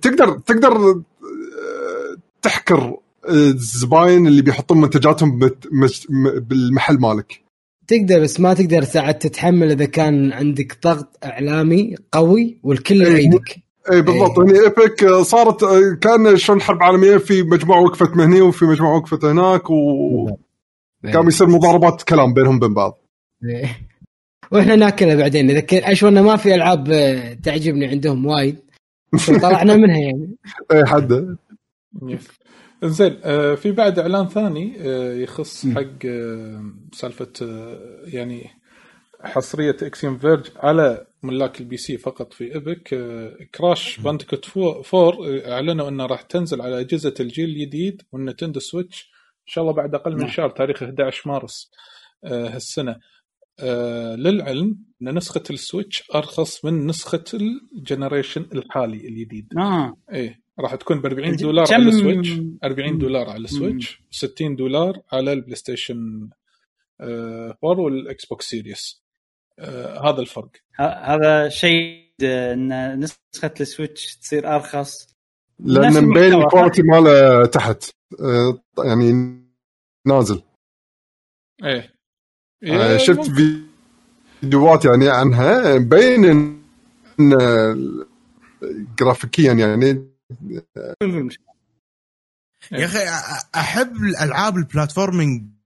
تقدر 0.02 0.38
تقدر 0.38 0.76
آه، 0.76 2.16
تحكر 2.42 2.96
الزباين 3.28 4.26
اللي 4.26 4.42
بيحطون 4.42 4.80
منتجاتهم 4.80 5.38
بت- 5.38 5.68
مش- 5.72 6.06
م- 6.10 6.40
بالمحل 6.40 6.98
مالك. 6.98 7.40
تقدر 7.88 8.20
بس 8.20 8.40
ما 8.40 8.54
تقدر 8.54 8.84
ساعات 8.84 9.22
تتحمل 9.26 9.70
إذا 9.70 9.84
كان 9.84 10.32
عندك 10.32 10.78
ضغط 10.84 11.18
إعلامي 11.24 11.94
قوي 12.12 12.56
والكل 12.62 13.02
إيه. 13.06 13.12
يأيدك 13.12 13.56
اي 13.92 14.02
بالضبط. 14.02 14.38
إيه. 14.38 14.44
هني 14.46 14.60
إيبك 14.60 15.06
صارت 15.22 15.64
كان 16.02 16.36
شلون 16.36 16.60
حرب 16.60 16.82
عالمية 16.82 17.16
في 17.16 17.42
مجموعة 17.42 17.80
وقفت 17.80 18.10
هني 18.10 18.40
وفي 18.40 18.64
مجموعة 18.64 18.96
وقفت 18.96 19.24
هناك 19.24 19.70
وقام 19.70 21.28
يصير 21.28 21.46
مضاربات 21.46 22.02
كلام 22.02 22.34
بينهم 22.34 22.56
وبين 22.56 22.74
بعض. 22.74 22.98
إيه. 23.44 23.78
وإحنا 24.52 24.76
ناكلها 24.76 25.14
بعدين. 25.14 25.50
إذا 25.50 25.60
كان 25.60 25.90
أشوى 25.90 26.08
إنه 26.08 26.22
ما 26.22 26.36
في 26.36 26.54
ألعاب 26.54 26.84
تعجبني 27.42 27.86
عندهم 27.86 28.26
وايد. 28.26 28.56
طلعنا 29.42 29.76
منها 29.76 29.98
يعني. 29.98 30.36
اي 30.72 30.86
حد. 30.86 31.36
زين 32.88 33.20
آه، 33.24 33.54
في 33.54 33.72
بعد 33.72 33.98
إعلان 33.98 34.28
ثاني 34.28 34.76
آه، 34.80 35.14
يخص. 35.14 35.66
حق 35.66 35.82
آه، 36.06 36.64
سالفة 36.92 37.32
يعني 38.04 38.50
حصرية 39.20 39.76
Axiom 39.82 40.18
Verge 40.18 40.50
على 40.56 41.06
ملاك 41.22 41.60
ال 41.60 41.76
PC 41.76 41.98
فقط 41.98 42.32
في 42.32 42.54
Epic. 42.54 42.94
آه، 42.94 43.36
Crash 43.54 44.00
Bandicoot 44.00 44.56
4 44.56 44.72
آه، 44.94 45.52
أعلنوا 45.52 45.88
انها 45.88 46.06
راح 46.06 46.22
تنزل 46.22 46.62
على 46.62 46.80
أجهزة 46.80 47.14
الجيل 47.20 47.48
الجديد 47.50 48.02
وال 48.12 48.22
Nintendo 48.22 48.60
Switch 48.60 49.10
إن 49.40 49.52
شاء 49.52 49.62
الله 49.62 49.74
بعد 49.74 49.94
أقل 49.94 50.12
من 50.12 50.18
نعم. 50.18 50.30
شهر 50.30 50.50
تاريخ 50.50 50.82
11 50.82 51.28
مارس 51.30 51.70
هالسنة. 52.24 52.96
للعلم 54.16 54.76
إن 55.02 55.14
نسخة 55.14 55.42
ال 55.50 55.59
Switch 55.59 56.10
أرخص 56.14 56.64
من 56.64 56.86
نسخة 56.86 57.24
ال 57.34 57.44
generation 57.44 58.46
الحالي 58.52 59.08
الجديد. 59.08 59.46
آه. 59.58 59.96
إيه. 60.12 60.45
راح 60.60 60.74
تكون 60.74 61.00
ب 61.00 61.06
40 61.06 61.30
الج- 61.30 61.42
دولار 61.42 61.66
كم- 61.66 61.74
على 61.74 61.88
ال 61.88 61.93
Switch. 61.93 62.28
40 62.64 62.92
مم. 62.92 62.98
دولار 62.98 63.30
على 63.30 63.44
ال 63.44 63.51
Switch. 63.51 64.00
60 64.10 64.56
دولار 64.56 65.00
على 65.12 65.32
ال 65.32 65.54
PlayStation 65.56 66.28
آه، 67.00 67.58
4 67.64 67.80
وال 67.84 68.26
Xbox 68.26 68.48
Series. 68.48 69.02
آه، 69.58 70.10
هذا 70.10 70.20
الفرق. 70.20 70.50
ه- 70.76 70.82
هذا 71.14 71.48
شيء 71.48 72.06
آه، 72.24 72.52
إن 72.54 72.98
نسخة 73.00 73.54
ال 73.60 73.68
Switch 73.68 74.16
تصير 74.16 74.54
أرخص. 74.54 75.08
لأن 75.58 76.04
مبين. 76.04 76.34
ال 76.34 76.40
quality 76.40 76.82
ماله 76.82 77.46
تحت. 77.46 77.90
آه، 78.20 78.58
يعني 78.84 79.12
نازل. 80.06 80.42
إيه. 81.64 81.94
آه، 82.64 82.90
إيه، 82.92 82.96
شفت. 82.96 83.30
فيديوهات 84.40 84.84
يعني 84.84 85.08
عنها 85.08 85.78
مبين 85.78 86.24
إن 86.24 86.62
إن، 87.20 87.40
آه، 87.42 87.76
جرافيكيا 88.98 89.52
يعني 89.52 90.06
يا 92.72 92.84
أخي 92.86 92.98
أحب 93.54 93.92
الألعاب 93.96 94.56
ال 94.56 94.64
platforming 94.64 95.56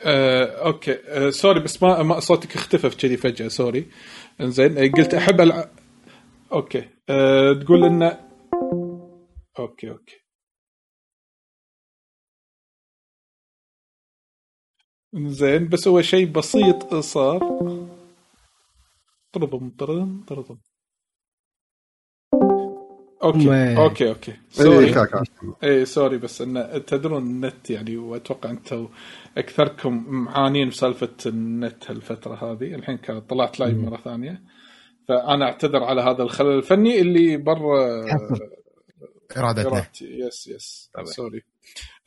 آه، 0.00 0.66
okay. 0.66 0.92
آه، 1.08 1.30
sorry 1.30 1.60
بس 1.60 1.82
ما, 1.82 2.02
ما 2.02 2.20
صوتك 2.20 2.54
اختفى 2.56 2.90
كذي 2.90 3.16
فجأة 3.16 3.48
sorry. 3.48 3.90
إنزين 4.40 4.78
قلت 4.78 5.14
أحب 5.14 5.40
العب 5.40 5.70
okay. 6.52 6.88
آه، 7.10 7.52
تقول 7.64 7.84
انه 7.84 8.30
okay 9.58 9.90
okay. 9.90 10.20
زين 15.14 15.68
بس 15.68 15.88
هو 15.88 16.02
شيء 16.02 16.26
بسيط 16.32 16.94
صار. 16.94 17.40
طربم 19.32 19.70
طرم 19.70 20.24
طربم. 20.28 20.58
okay 23.22 23.38
ما- 23.48 23.76
okay 23.84 24.08
okay. 24.08 24.30
إيه، 24.30 24.38
sorry. 24.50 24.94
اي 25.64 25.84
sorry 25.84 26.18
بس 26.18 26.42
إن 26.42 26.82
تدرون 26.86 27.22
النت 27.22 27.70
يعني 27.70 27.96
وأتوقع 27.96 28.50
أنتم 28.50 28.88
أكثركم 29.38 30.04
معانين 30.08 30.68
بسالفة 30.68 31.08
النت 31.26 31.90
هالفترة 31.90 32.34
هذه. 32.34 32.74
الحين 32.74 32.98
طلعت 33.28 33.60
live 33.60 33.74
مرة 33.76 33.96
ثانية. 34.04 34.42
فأنا 35.08 35.44
أعتذر 35.44 35.84
على 35.84 36.00
هذا 36.02 36.22
الخلل 36.22 36.58
الفني 36.58 37.00
اللي 37.00 37.36
برا. 37.36 38.04
إرادتنا. 39.36 39.66
إرادتي. 39.72 40.04
yes 40.04 40.46
yes 40.46 40.90
sorry 41.04 41.42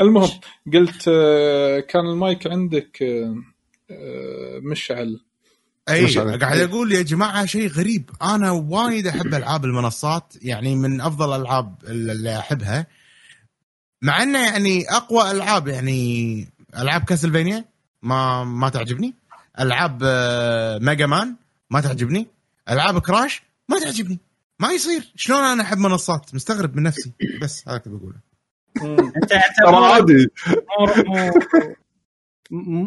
المهم 0.02 0.30
قلت 0.74 1.06
آه، 1.08 1.80
كان 1.80 2.06
المايك 2.06 2.48
عندك 2.48 3.04
آه، 3.04 3.36
آه، 3.92 4.60
مشعل. 4.60 5.20
اي. 5.90 6.16
قاعد 6.38 6.60
أقول 6.60 6.92
يا 6.92 7.02
جماعة 7.02 7.46
شيء 7.46 7.70
غريب. 7.70 8.10
أنا 8.22 8.52
وايد 8.52 9.08
أحب 9.08 9.34
ألعاب 9.34 9.66
المنصات 9.66 10.34
يعني 10.42 10.76
من 10.76 11.02
أفضل 11.02 11.36
الألعاب 11.36 11.76
اللي 11.84 12.40
أحبها. 12.40 12.88
مع 14.02 14.24
إنه 14.24 14.40
يعني 14.40 14.90
أقوى 14.90 15.32
ألعاب 15.32 15.68
يعني 15.68 16.48
ألعاب 16.78 17.04
Castlevania 17.04 17.66
ما 18.02 18.44
ما 18.44 18.70
تعجبني. 18.70 19.14
ألعاب 19.60 20.00
آه، 20.04 20.78
Mega 20.78 21.06
Man 21.06 21.36
ما 21.70 21.82
تعجبني. 21.82 22.28
ألعاب 22.70 23.00
Crash 23.00 23.42
ما 23.70 23.80
تعجبني. 23.80 24.20
ما 24.60 24.72
يصير. 24.72 25.12
شلون 25.16 25.40
أنا 25.44 25.64
أحب 25.64 25.78
منصات؟ 25.78 26.36
مستغرب 26.36 26.76
من 26.76 26.84
نفسي. 26.84 27.12
بس 27.42 27.68
هذا 27.68 27.82
اللي 27.86 27.98
بقوله. 27.98 28.20
انت 29.24 29.34
عادي. 29.68 30.28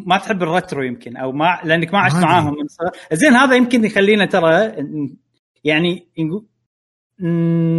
ما 0.06 0.18
تحب 0.18 0.42
ال 0.42 0.49
retro 0.49 0.82
يمكن 0.82 1.16
أو 1.16 1.32
ما 1.32 1.60
لأنك 1.64 1.92
ما 1.92 1.98
عشت. 2.00 2.16
معاهم 2.16 2.54
من 2.58 2.68
صغر 2.68 2.90
زين 3.12 3.32
هذا 3.32 3.56
يمكن 3.56 3.84
يخلينا 3.84 4.26
ترى 4.26 4.72
يعني 5.64 6.08
نقول- 6.18 6.46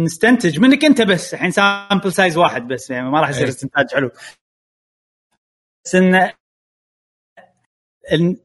نستنتج 0.04 0.60
منك 0.60 0.84
أنت 0.84 1.02
بس 1.02 1.34
الحين 1.34 1.50
sample 1.50 2.12
size 2.12 2.36
واحد 2.36 2.68
بس 2.68 2.90
يعني 2.90 3.10
ما 3.10 3.20
راح 3.20 3.28
يصير 3.28 3.42
إيه. 3.42 3.48
استنتاج 3.48 3.94
حلو 3.94 4.10
بس 5.84 5.94
إن 5.94 6.14
إن 8.12 8.36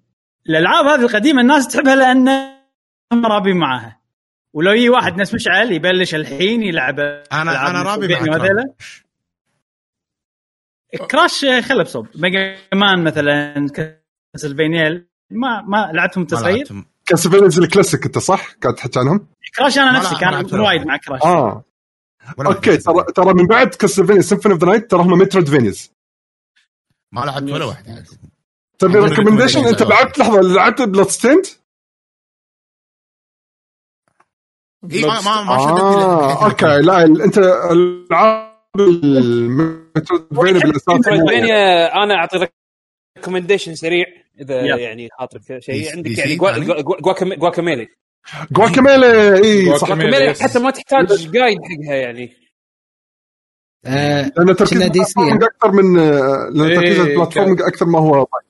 الألعاب 0.49 0.85
هذه 0.85 1.01
القديمة 1.01 1.41
الناس 1.41 1.67
تحبها 1.67 1.95
لأن 1.95 2.30
رابين 3.25 3.57
معاها 3.57 3.99
ولو 4.53 4.72
يجي 4.72 4.89
واحد 4.89 5.15
ناس 5.17 5.33
مشعل 5.33 5.72
يبلش 5.72 6.15
الحين 6.15 6.63
يلعب 6.63 6.99
أنا 6.99 7.69
أنا 7.69 7.81
رابي 7.83 8.05
الموسيقى 8.05 8.30
مع 8.30 8.38
وهذيلا. 8.38 8.73
Crash. 10.98 11.41
Crash 11.41 11.65
خله 11.65 11.83
بصوب 11.83 12.07
Mega 12.15 12.57
Man 12.73 13.03
مثلا 13.03 13.67
Castlevania 14.33 15.07
ما 15.31 15.61
ما 15.61 15.91
لعبتهم 15.93 16.22
ما 16.22 16.23
انت 16.23 16.35
صغير 16.35 16.57
لعبتهم. 16.57 16.85
Castlevanias 17.06 17.59
ال 17.59 17.65
classic 17.65 18.06
انت 18.05 18.17
صح؟ 18.17 18.51
قاعد 18.61 18.75
تحكي 18.75 18.99
عنهم؟ 18.99 19.27
Crash 19.57 19.77
أنا 19.77 19.97
نفسي 19.99 20.15
كان 20.15 20.59
وايد 20.59 20.85
مع 20.85 20.97
Crash 20.98 21.22
آه 21.22 21.63
okay. 22.45 22.77
ترى 22.77 23.03
ترى 23.15 23.33
من 23.33 23.47
بعد 23.47 23.67
Castlevania 23.67 24.22
Symphony 24.22 24.53
of 24.56 24.64
the 24.64 24.69
Night 24.69 24.91
ترى 24.91 25.01
هم 25.01 25.11
Metroidvanias 25.11 25.91
ما 27.11 27.22
لعبت 27.25 27.51
ولا 27.51 27.65
واحد 27.65 28.05
تبي 28.80 28.97
عندنا 28.97 29.05
recommendation 29.15 29.65
أنت 29.65 29.81
لعبت 29.83 30.19
لحظة 30.19 30.41
لعبت 30.41 30.81
Bloodstained؟ 30.82 31.45
اي 34.91 35.01
ما 35.01 35.22
ما 35.22 35.43
ما 35.43 35.51
آه 35.51 36.45
okay 36.45 36.65
لا 36.65 37.03
ال- 37.03 37.22
أنت 37.22 37.38
العاب 37.38 38.52
أنا 42.03 42.16
أعطي 42.16 42.48
recommendation 43.17 43.75
سريع 43.76 44.06
إذا. 44.42 44.61
يعني 44.61 45.10
خاطرك 45.19 45.60
شيء. 45.60 45.92
عندك 45.95 46.18
يعني 46.18 46.35
Guacamelee. 47.38 47.88
Guacamelee 48.51 49.38
إي 49.43 49.77
صح. 49.77 49.88
Guacamelee. 49.88 50.33
حتى 50.34 50.60
ما 50.60 50.72
تحتاج 50.72 51.32
guide 51.32 51.57
حقها 51.64 51.95
يعني. 51.95 52.34
آه 53.85 54.32
لأن 54.38 54.56
تركيز 54.56 54.82
ال 54.82 54.87
platforming 54.87 55.43
أكثر 55.43 55.72
من 55.72 56.00
آه، 56.00 56.50
لأن 56.53 56.69
إيه، 56.69 56.76
تركيز 56.76 57.00
ال 56.99 57.05
platforming 57.05 57.61
أكثر 57.61 57.85
ما 57.85 58.00
هو 58.00 58.11
قاعد 58.11 58.43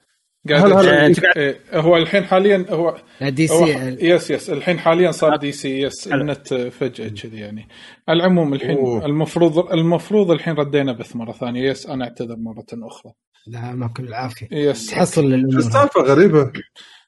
هلا. 0.52 1.12
أشوف. 1.12 1.24
إيه، 1.38 1.60
هو 1.74 1.98
الحين 1.98 2.24
حاليا 2.24 2.66
هو 2.70 2.98
D 3.22 3.50
هو 3.52 3.66
C 3.66 3.98
yes 4.02 4.32
yes 4.32 4.50
الحين 4.50 4.80
حاليا 4.80 5.12
صار 5.12 5.36
DC 5.36 5.52
yes. 5.52 6.08
النت 6.08 6.54
فجأة 6.54 7.08
كذي 7.08 7.40
يعني. 7.40 7.68
على 8.08 8.18
العموم 8.18 8.54
الحين 8.54 8.78
أوه. 8.78 9.06
المفروض 9.06 9.74
المفروض 9.74 10.32
الحين 10.32 10.54
ردينا 10.54 10.94
بث 10.94 11.16
مرة 11.16 11.32
ثانية. 11.32 11.70
yes 11.70 11.88
أنا 11.88 12.06
أعتذر 12.06 12.36
مرة 12.36 12.66
أخرى. 12.74 13.12
لا 13.48 13.72
ما 13.76 13.88
كل 13.88 14.04
العافية. 14.04 14.48
yes 14.52 14.88
تحصل 14.88 15.34
السالفه 15.34 16.02
غريبة. 16.02 16.52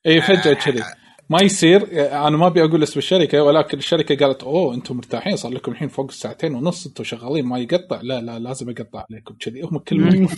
اي 0.07 0.21
فجأة 0.21 0.53
كذي. 0.53 0.83
ما 1.29 1.41
يصير. 1.41 1.87
أنا 2.27 2.37
ما 2.37 2.47
أبي 2.47 2.63
أقول 2.63 2.83
اسم 2.83 2.99
الشركة 2.99 3.43
ولكن 3.43 3.77
الشركة 3.77 4.25
قالت 4.25 4.43
أوه 4.43 4.73
أنتم 4.75 4.95
مرتاحين. 4.95 5.35
صار 5.35 5.51
لكم 5.51 5.71
الحين 5.71 5.87
فوق 5.87 6.07
الساعتين 6.09 6.55
ونص. 6.55 6.87
أنتم 6.87 7.03
شغالين. 7.03 7.45
ما 7.45 7.59
يقطع. 7.59 7.99
لا 8.03 8.21
لا 8.21 8.39
لازم 8.39 8.69
اقطع 8.69 9.05
عليكم 9.09 9.35
كذي. 9.39 9.61
هم 9.61 9.77
كلهم. 9.77 10.27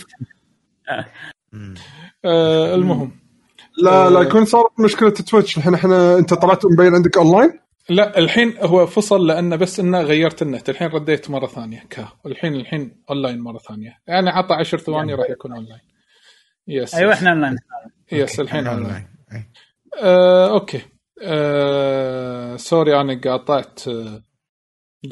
آه 2.24 2.74
المهم. 2.74 3.12
لا 3.82 4.10
لا 4.10 4.20
يكون 4.20 4.44
صارت 4.44 4.80
مشكلة 4.80 5.10
تويتش. 5.10 5.58
الحين 5.58 5.74
إحنا 5.74 6.18
أنت 6.18 6.34
طلعت 6.34 6.66
مبين 6.66 6.94
عندك 6.94 7.16
أونلاين؟ 7.16 7.60
لا 7.88 8.18
الحين 8.18 8.54
هو 8.58 8.86
فصل 8.86 9.26
لأنه 9.26 9.56
بس 9.56 9.80
إنه 9.80 10.00
غيرت 10.00 10.42
النت. 10.42 10.70
الحين 10.70 10.88
رديت 10.88 11.30
مرة 11.30 11.46
ثانية. 11.46 11.84
كا 11.90 12.08
الحين 12.26 12.54
الحين 12.54 13.02
أونلاين 13.10 13.40
مرة 13.40 13.58
ثانية. 13.58 13.98
يعني 14.06 14.30
عطى 14.30 14.54
10 14.54 14.78
ثواني 14.78 15.14
راح 15.14 15.30
يكون 15.30 15.52
أونلاين. 15.52 15.80
yes 16.68 16.94
أيوه. 16.94 17.12
إحنا 17.12 17.30
online. 17.30 17.56
yes 18.12 18.40
الحين 18.40 18.66
okay. 18.66 18.78
online. 18.80 19.06
آه، 20.02 20.50
okay. 20.50 20.80
آه، 21.22 22.56
sorry 22.56 23.00
أنا 23.00 23.20
قاطعت 23.24 23.88
آه، 23.88 24.22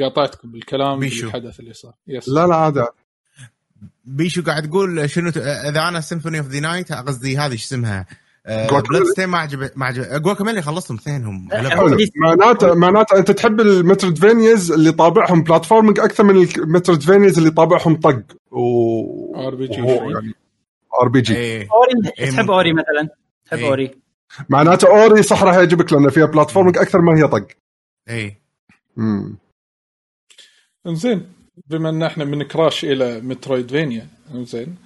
قاطعتكم 0.00 0.50
بالكلام. 0.50 0.98
بالحدث 1.00 1.60
اللي 1.60 1.73
صار. 1.73 1.92
yes 2.07 2.28
لا 2.28 2.47
لا 2.47 2.55
عادي. 2.55 2.84
بيشو 4.07 4.43
قاعد 4.43 4.70
تقول 4.70 5.10
شنو 5.10 5.31
ت- 5.31 5.36
إذا 5.36 5.89
أنا 5.89 6.01
Symphony 6.00 6.39
of 6.39 6.47
the 6.47 6.60
Night 6.60 6.92
قصدي 6.93 7.39
هذه 7.39 7.57
شو 7.57 7.65
اسمها؟ 7.65 8.07
Guacamelee. 8.47 8.89
Bloodstained 8.89 9.26
ما 9.28 9.39
عجب 9.39 9.70
ما 9.76 9.86
عجب 9.86 10.23
Guacamelee 10.23 10.62
خلصتهم 10.62 10.97
اثنينهم. 10.97 11.49
حلو. 11.52 11.97
معناته 12.17 12.75
معناته 12.75 13.18
أنت 13.18 13.31
تحب 13.31 13.60
ال 13.60 13.68
Metroidvanias 13.68 14.73
اللي 14.73 14.93
طابعهم 14.93 15.43
platforming 15.42 16.00
أكثر 16.01 16.25
من 16.25 16.49
ال 16.58 16.64
Metroidvanias 16.64 17.39
اللي 17.39 17.51
طابعهم 17.51 17.97
طق. 18.01 18.23
و 18.51 19.47
ار 19.47 19.55
بي 19.55 19.67
جي 19.67 19.81
ار 21.02 21.09
بي 21.09 21.20
جي 21.20 21.35
Ori. 21.70 22.31
تحب. 22.33 22.51
Ori 22.50 22.73
مثلا؟ 22.73 23.09
تحب 23.47 23.59
إيه. 23.59 23.67
أوري. 23.68 23.91
معناته 24.49 24.89
Ori 24.89 25.23
صح 25.23 25.43
راح 25.43 25.55
يعجبك 25.55 25.93
لأن 25.93 26.10
فيها 26.10 26.26
platforming 26.26 26.78
أكثر 26.78 27.01
ما 27.01 27.18
هي 27.18 27.28
طق. 27.28 27.47
إيه. 28.09 28.41
امم 28.99 29.36
زين 30.86 31.26
بما 31.57 31.89
ان 31.89 32.02
إحنا 32.02 32.25
من 32.25 32.43
Crash 32.42 32.84
إلى 32.85 33.20
Metroidvania 33.20 34.07
زين. 34.35 34.76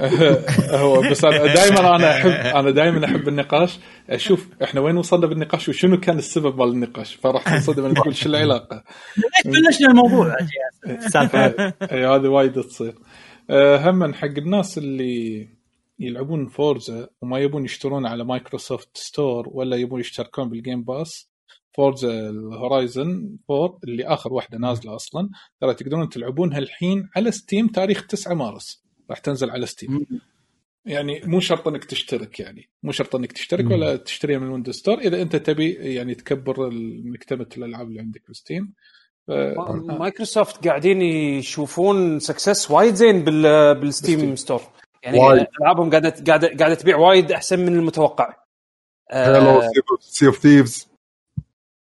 هو 0.82 1.00
بس 1.10 1.24
أنا 1.24 1.54
دائما 1.54 1.96
أنا 1.96 2.16
احب 2.16 2.30
أنا 2.30 2.70
دائما 2.70 3.04
أحب 3.04 3.28
النقاش. 3.28 3.78
أشوف 4.10 4.48
إحنا 4.62 4.80
وين 4.80 4.96
وصلنا 4.96 5.26
بالنقاش 5.26 5.68
وشنو 5.68 6.00
كان 6.00 6.18
السبب 6.18 6.58
مال 6.58 6.68
النقاش؟ 6.68 7.14
فراح 7.14 7.42
تنصدم 7.44 7.84
إن 7.84 7.92
نقول 7.98 8.16
شو 8.16 8.28
العلاقة. 8.28 8.84
بلشنا 9.44 9.88
الموضوع. 9.90 10.36
اي 11.92 12.06
هذه 12.06 12.28
وايد 12.28 12.52
تصير. 12.62 12.94
آه، 13.50 13.90
هم 13.90 14.14
حق 14.14 14.24
الناس 14.26 14.78
اللي 14.78 15.48
يلعبون 15.98 16.46
Forza 16.48 17.08
وما 17.22 17.38
يبون 17.38 17.64
يشترون 17.64 18.06
على 18.06 18.24
Microsoft 18.24 18.88
Store 18.94 19.48
ولا 19.52 19.76
يبون 19.76 20.00
يشتركون 20.00 20.48
بال 20.48 20.59
Game 20.59 20.82
Pass 20.82 21.27
Forza 21.82 22.30
ال 22.30 22.43
Horizon 22.43 23.36
4 23.50 23.78
اللي 23.84 24.04
آخر 24.04 24.32
واحدة 24.32 24.58
نازلة 24.58 24.96
أصلا. 24.96 25.30
ترى 25.60 25.74
تقدرون 25.74 26.08
تلعبونها 26.08 26.58
الحين 26.58 27.08
على 27.16 27.30
Steam 27.30 27.66
تاريخ 27.68 28.06
9 28.06 28.34
مارس. 28.34 28.84
راح 29.10 29.18
تنزل 29.18 29.50
على 29.50 29.66
Steam 29.66 30.06
يعني 30.86 31.20
مو 31.24 31.40
شرط 31.40 31.68
إنك 31.68 31.84
تشترك 31.84 32.40
يعني. 32.40 32.68
مو 32.82 32.92
شرط 32.92 33.16
إنك 33.16 33.32
تشترك 33.32 33.70
ولا 33.70 33.96
تشتريها 33.96 34.38
من 34.38 34.48
Windows 34.48 34.74
Store 34.74 34.98
إذا 34.98 35.22
أنت 35.22 35.36
تبي 35.36 35.70
يعني 35.72 36.14
تكبر 36.14 36.70
مكتبه 37.04 37.46
الألعاب 37.56 37.88
اللي 37.88 38.00
عندك 38.00 38.22
ب 38.30 38.37
Steam 38.37 38.72
ف- 39.26 39.30
مايكروسوفت 40.00 40.68
قاعدين 40.68 41.02
يشوفون 41.02 42.18
success 42.18 42.70
وايد 42.70 42.94
زين 42.94 43.24
بال 43.24 43.74
بال 43.74 43.90
Steam. 43.90 44.36
Store 44.36 44.60
يعني 45.02 45.18
وايد. 45.18 45.46
ألعابهم 45.62 45.90
قاعدة 45.90 46.14
قاعدة 46.26 46.48
قاعدة 46.58 46.74
تبيع 46.74 46.96
وايد 46.96 47.32
أحسن 47.32 47.60
من 47.60 47.76
المتوقع. 47.76 48.34
Halo 49.10 49.36
آه. 49.36 49.70
Sea 50.00 50.26
of 50.26 50.38
Thieves 50.38 50.87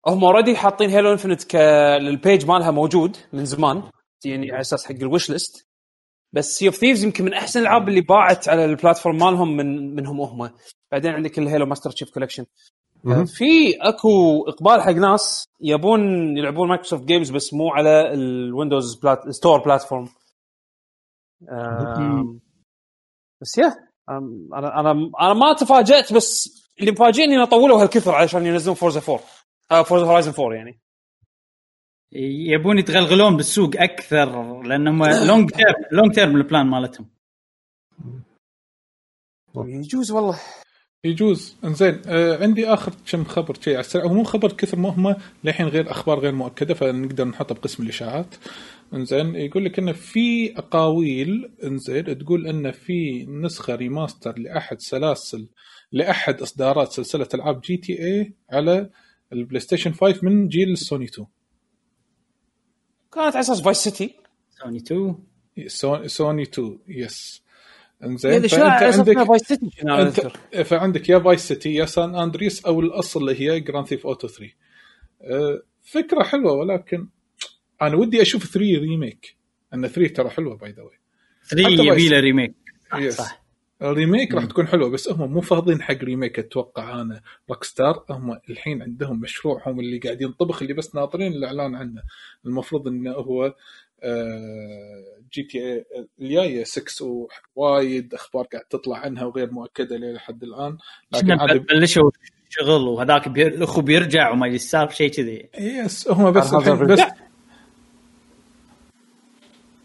هم 0.06 0.24
already 0.24 0.57
حاطين 0.56 0.90
Halo 0.90 1.12
Infinite 1.12 1.44
ك 1.44 1.56
ال 1.57 1.74
page 1.74 2.47
مالها 2.46 2.70
موجود 2.70 3.16
من 3.32 3.44
زمان. 3.44 3.82
يعني 4.24 4.52
على 4.52 4.60
أساس 4.60 4.84
حق 4.84 4.94
ال 4.94 5.31
wishlist 5.31 5.66
بس 6.32 6.58
Sea 6.58 6.66
of 6.66 6.76
Thieves 6.76 7.05
يمكن 7.04 7.24
من 7.24 7.34
أحسن 7.34 7.60
الألعاب 7.60 7.88
اللي 7.88 8.00
باعت 8.00 8.48
على 8.48 8.64
ال 8.65 8.70
platform 8.70 9.16
مالهم 9.16 9.56
من 9.56 9.94
منهم 9.94 10.20
هم. 10.20 10.50
بعدين 10.92 11.10
عندك 11.12 11.38
ال 11.39 11.44
Halo 11.44 11.66
Master 11.66 11.90
Chief 11.90 12.10
Collection. 12.10 12.47
في 13.26 13.76
أكو 13.80 14.44
إقبال 14.48 14.82
حق 14.82 14.90
ناس 14.90 15.44
يبون 15.60 16.00
يلعبون 16.38 16.68
Microsoft 16.68 17.05
games 17.05 17.31
بس 17.30 17.54
مو 17.54 17.68
على 17.70 18.12
ال 18.15 18.24
Windows 18.24 18.94
plat... 18.94 19.28
store 19.31 19.58
platform 19.58 20.08
بس 23.40 23.58
يا 23.58 23.74
أنا 24.08 24.80
أنا 24.80 25.10
أنا 25.20 25.34
ما 25.34 25.52
تفاجأت 25.52 26.12
بس 26.12 26.60
اللي 26.80 26.90
مفاجئني 26.90 27.34
إنه 27.34 27.44
طولوا 27.44 27.82
هالكثر 27.82 28.14
علشان 28.14 28.46
ينزلون 28.46 28.74
Forza 28.74 29.00
4 29.08 29.20
آه 29.70 29.82
Forza 29.82 30.07
Horizon 30.07 30.32
4 30.39 30.52
يعني. 30.55 30.81
يبون 32.52 32.78
يتغلغلون 32.78 33.36
بالسوق 33.36 33.70
أكثر 33.76 34.62
لأنهم 34.62 35.05
long 35.05 35.50
term 35.50 35.74
long 35.92 36.15
term 36.15 36.36
ال 36.36 36.42
plan 36.42 36.66
مالتهم. 36.66 37.10
يجوز 39.57 40.10
والله. 40.10 40.40
يجوز. 41.05 41.57
إنزين 41.65 42.02
آه 42.07 42.42
عندي 42.42 42.66
آخر 42.66 42.92
كم 43.12 43.24
خبر 43.24 43.55
شيء 43.60 43.73
على 43.73 43.81
السريع. 43.81 44.07
هو 44.07 44.15
مو 44.15 44.24
خبر 44.24 44.52
كثر 44.52 44.78
ما 44.78 44.89
هم 44.89 45.16
للحين 45.44 45.66
غير 45.66 45.90
أخبار 45.90 46.18
غير 46.18 46.32
مؤكدة 46.32 46.74
فنقدر 46.74 47.24
نحطه 47.24 47.55
بقسم 47.55 47.82
الإشاعات. 47.82 48.34
إنزين 48.94 49.34
يقول 49.34 49.65
لك 49.65 49.78
انه 49.78 49.92
في 49.92 50.58
أقاويل 50.58 51.52
إنزين 51.65 52.18
تقول 52.18 52.47
انه 52.47 52.70
في 52.70 53.26
نسخة 53.26 53.74
remaster 53.74 54.39
لأحد 54.39 54.81
سلاسل 54.81 55.49
لأحد 55.92 56.42
إصدارات 56.42 56.92
سلسلة 56.92 57.28
ألعاب 57.34 57.60
GTA 57.60 58.34
على 58.50 58.90
ال 59.32 59.60
PlayStation 59.60 59.92
5 59.92 60.20
من 60.23 60.49
جيل 60.49 60.78
سوني 60.78 61.05
2 61.05 61.26
كانت 63.12 63.36
على 63.36 63.41
أساس 63.41 63.60
Vice 63.60 63.76
City 63.76 64.15
سوني 64.62 64.78
2 64.78 65.18
سوني, 65.67 66.09
سوني 66.09 66.42
2 66.42 66.78
yes 66.89 67.42
إنزين 68.05 68.33
Vice 69.24 69.42
City 69.42 69.82
أنا 69.83 70.02
انت. 70.02 70.20
فعندك 70.57 71.09
يا 71.09 71.18
Vice 71.18 71.40
City 71.49 71.74
يا 71.75 71.86
San 71.86 72.15
Andreas 72.15 72.65
أو 72.67 72.81
الأصل 72.81 73.20
اللي 73.20 73.41
هي 73.41 73.60
Grand 73.60 73.86
Theft 73.86 74.07
Auto 74.07 74.28
3 74.28 74.52
أه، 75.23 75.62
فكرة 75.83 76.23
حلوة 76.23 76.52
ولكن 76.52 77.09
أنا 77.83 77.97
ودي 77.97 78.23
أشوف 78.23 78.44
3 78.44 78.59
remake 78.58 79.36
أن 79.75 79.86
3 79.89 80.15
ترى 80.15 80.31
حلوة 80.31 80.57
by 80.57 80.70
the 80.70 80.82
way 80.82 80.99
3 81.49 81.65
حتى 81.65 81.86
يبي 81.86 82.09
له 82.09 82.20
remake 82.20 82.55
yes. 82.94 83.16
صح. 83.17 83.42
ال 83.82 83.90
remake 83.90 84.34
راح 84.34 84.44
تكون 84.44 84.67
حلوة 84.67 84.91
بس 84.91 85.09
هم 85.09 85.33
مو 85.33 85.41
فاضيين 85.41 85.83
حق 85.83 86.05
remake 86.05 86.39
أتوقع 86.39 87.00
أنا. 87.00 87.20
Rockstar 87.50 88.05
هم 88.10 88.41
الحين 88.50 88.83
عندهم 88.83 89.20
مشروعهم 89.20 89.81
اللي 89.81 89.99
قاعد 89.99 90.23
ينطبخ 90.23 90.62
اللي 90.62 90.75
بس 90.75 90.94
ناطرين 90.94 91.33
الإعلان 91.33 91.75
عنه. 91.75 92.02
المفروض 92.47 92.89
إنه 92.89 93.12
هو 93.12 93.55
آه، 94.02 95.05
GTA 95.32 95.84
الجاية 96.20 96.65
6 96.65 97.28
ووايد 97.57 98.15
أخبار 98.15 98.44
قاعد 98.44 98.65
تطلع 98.65 98.97
عنها 98.97 99.25
وغير 99.25 99.50
مؤكدة 99.50 99.97
لحد 99.97 100.42
الآن. 100.42 100.78
لكن 101.12 101.33
عاد 101.33 101.67
بلشوا 101.67 102.10
شغل 102.49 102.89
وهذاك 102.89 103.28
بير... 103.28 103.47
الاخو 103.47 103.81
بيرجع 103.81 104.31
وما 104.31 104.47
يسالف 104.47 104.92
شيء 104.92 105.10
كذي. 105.10 105.49
yes 105.58 106.08
هم 106.09 106.31
بس 106.31 106.55
الحين 106.55 106.86
بس. 106.86 107.00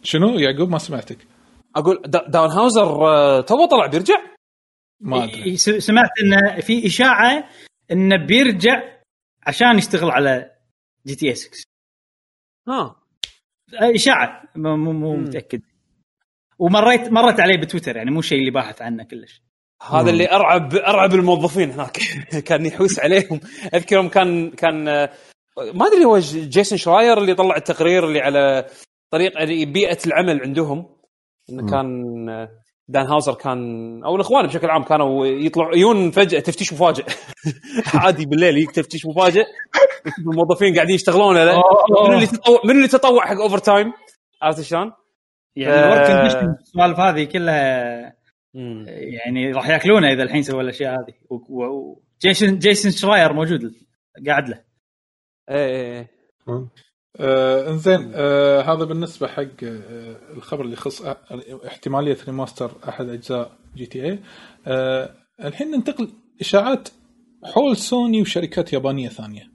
شنو 0.04 0.40
يعقوب؟ 0.40 0.70
ما 0.70 0.78
سمعتك. 0.78 1.18
أقول 1.76 2.02
Da- 2.06 2.28
Dan 2.30 2.50
Houser 2.52 3.08
آه، 3.08 3.42
تو 3.42 3.66
طلع 3.66 3.88
بيرجع؟ 3.88 4.16
ما 5.00 5.24
أدري. 5.24 5.58
سمعت 5.58 6.10
انه 6.24 6.62
في 6.62 6.86
إشاعة 6.88 7.50
انه 7.92 8.26
بيرجع 8.26 8.82
عشان 9.48 9.78
يشتغل 9.78 10.12
على 10.12 10.52
GTA 11.06 11.38
6 11.40 11.66
ها. 12.68 12.96
إشاعة. 13.74 14.44
مو 14.56 14.76
مو. 14.94 15.16
متأكد. 15.16 15.62
ومريت 16.60 17.12
مرت 17.12 17.40
عليه 17.40 17.58
بتويتر 17.62 17.98
يعني 17.98 18.12
مو 18.12 18.22
شيء 18.22 18.40
اللي 18.40 18.52
باحث 18.52 18.82
عنه 18.82 19.04
كلش. 19.04 19.42
هذا 19.92 20.10
اللي 20.10 20.32
ارعب 20.32 20.76
أرعب 20.76 21.14
الموظفين 21.14 21.72
هناك. 21.72 21.98
كان 22.48 22.66
يحوس 22.66 23.00
عليهم. 23.00 23.40
اذكر 23.74 23.96
يوم 23.96 24.10
كان 24.10 24.52
كان 24.52 24.88
آه، 24.88 25.10
ما 25.74 25.88
أدري 25.88 26.06
هو 26.06 26.20
Jason 26.20 26.78
Schreier 26.78 27.18
اللي 27.18 27.36
طلع 27.36 27.56
التقرير 27.56 28.08
اللي 28.08 28.20
على 28.20 28.66
طريق 29.12 29.34
بيئة 29.68 29.98
العمل 30.08 30.42
عندهم. 30.42 30.95
إنه. 31.50 31.72
كان 31.72 32.30
آه، 32.30 32.50
Dan 32.88 33.06
Houser 33.06 33.34
كان 33.34 33.60
أو 34.04 34.16
الإخوان 34.16 34.48
بشكل 34.48 34.70
عام 34.70 34.84
كانوا 34.84 35.26
يطلعوا 35.26 35.76
يجون 35.76 36.12
فجاه 36.12 36.40
تفتيش 36.40 36.74
مفاجئ 36.74 37.06
عادي 38.02 38.26
بالليل 38.26 38.58
يجيك 38.58 38.72
تفتيش 38.72 39.06
مفاجئ 39.06 39.46
الموظفين 40.20 40.76
قاعدين 40.76 40.96
يشتغلون 40.96 41.36
لا 41.36 41.62
منو 42.04 42.14
اللي 42.14 42.28
تطوع 42.28 42.62
منو 42.66 42.78
اللي 42.78 42.88
تطوع 42.88 43.26
حق 43.26 43.42
overtime 43.42 43.94
عرفت 44.42 44.62
شلون؟ 44.62 44.92
يعني 45.56 45.74
آه. 45.74 45.94
ال 45.94 45.97
work 45.97 46.08
condition 46.08 46.56
السوالف 46.62 47.00
هذه 47.00 47.24
كلها. 47.24 48.16
يعني 48.54 49.52
راح 49.52 49.70
ياكلونه 49.70 50.12
إذا 50.12 50.24
الحين 50.24 50.44
سوى 50.44 50.62
الأشياء 50.62 50.94
هذه 50.94 51.14
و 51.50 51.68
Jason 51.68 52.60
Jason 52.60 52.92
Schreier 52.92 53.34
موجود 53.34 53.62
قاعد 54.28 54.50
له 54.50 54.62
إيه 55.50 55.68
إيه 55.68 56.10
إيه. 56.50 56.68
آه 57.20 57.70
انزين 57.70 58.12
آه 58.16 58.62
هذا 58.62 58.84
بالنسبة 58.86 59.28
حق 59.28 59.64
آه 59.64 60.16
الخبر 60.34 60.62
اللي 60.62 60.74
يخص 60.74 61.02
آه، 61.02 61.18
احتمالية 61.68 62.18
remaster 62.28 62.72
أحد 62.90 63.10
أجزاء 63.10 63.58
GTA 63.76 64.20
آه 64.68 65.16
الحين 65.44 65.72
ننتقل 65.72 66.10
إشاعات 66.42 66.90
حول 67.44 67.78
سوني 67.78 68.22
وشركات 68.22 68.74
يابانية 68.74 69.10
ثانية. 69.10 69.52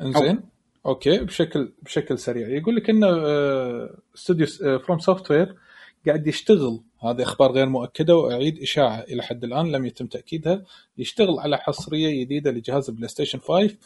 انزين 0.00 0.40
okay 0.86 1.18
بشكل 1.18 1.72
بشكل 1.82 2.18
سريع. 2.18 2.48
يقول 2.48 2.76
لك 2.76 2.90
إن 2.90 3.04
آه، 3.04 3.98
استوديو 4.14 4.46
FromSoftware 4.78 5.56
قاعد 6.06 6.26
يشتغل 6.26 6.80
هذه 7.02 7.22
أخبار 7.22 7.52
غير 7.52 7.68
مؤكدة 7.68 8.16
وأعيد 8.16 8.62
إشاعة 8.62 9.00
إلى 9.00 9.22
حد 9.22 9.44
الآن 9.44 9.72
لم 9.72 9.86
يتم 9.86 10.06
تأكيدها 10.06 10.64
يشتغل 10.98 11.38
على 11.38 11.58
حصرية 11.58 12.24
جديدة 12.24 12.50
لجهاز 12.50 12.88
ال 12.88 13.08
PlayStation 13.08 13.38
5 13.38 13.76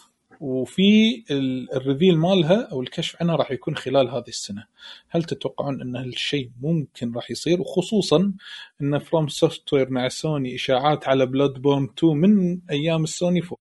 وفي 0.40 1.24
ال- 1.30 1.72
ال 1.74 1.80
reveal 1.80 2.18
مالها 2.18 2.68
أو 2.72 2.82
الكشف 2.82 3.16
عنها 3.20 3.36
راح 3.36 3.50
يكون 3.50 3.76
خلال 3.76 4.08
هذه 4.08 4.28
السنة. 4.28 4.64
هل 5.08 5.24
تتوقعون 5.24 5.80
إن 5.80 5.96
هالشيء 5.96 6.50
ممكن 6.62 7.12
راح 7.12 7.30
يصير 7.30 7.60
وخصوصا 7.60 8.32
إن 8.82 8.98
FromSoftware 8.98 9.90
مع 9.90 10.08
سوني 10.08 10.54
إشاعات 10.54 11.08
على 11.08 11.26
Bloodborne 11.26 11.88
2 11.98 12.16
من 12.16 12.60
أيام 12.70 13.04
السوني 13.04 13.42
فوق. 13.42 13.60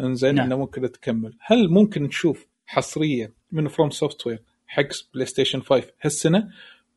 إنزين 0.00 0.34
نعم. 0.34 0.46
إنه 0.46 0.56
ممكن 0.56 0.92
تكمل، 0.92 1.36
هل 1.40 1.68
ممكن 1.70 2.02
نشوف 2.02 2.46
حصريه 2.66 3.32
من 3.52 3.68
FromSoftware 3.68 4.42
حق 4.66 4.88
PlayStation 5.14 5.60
5 5.60 5.84
هالسنة؟ 6.02 6.48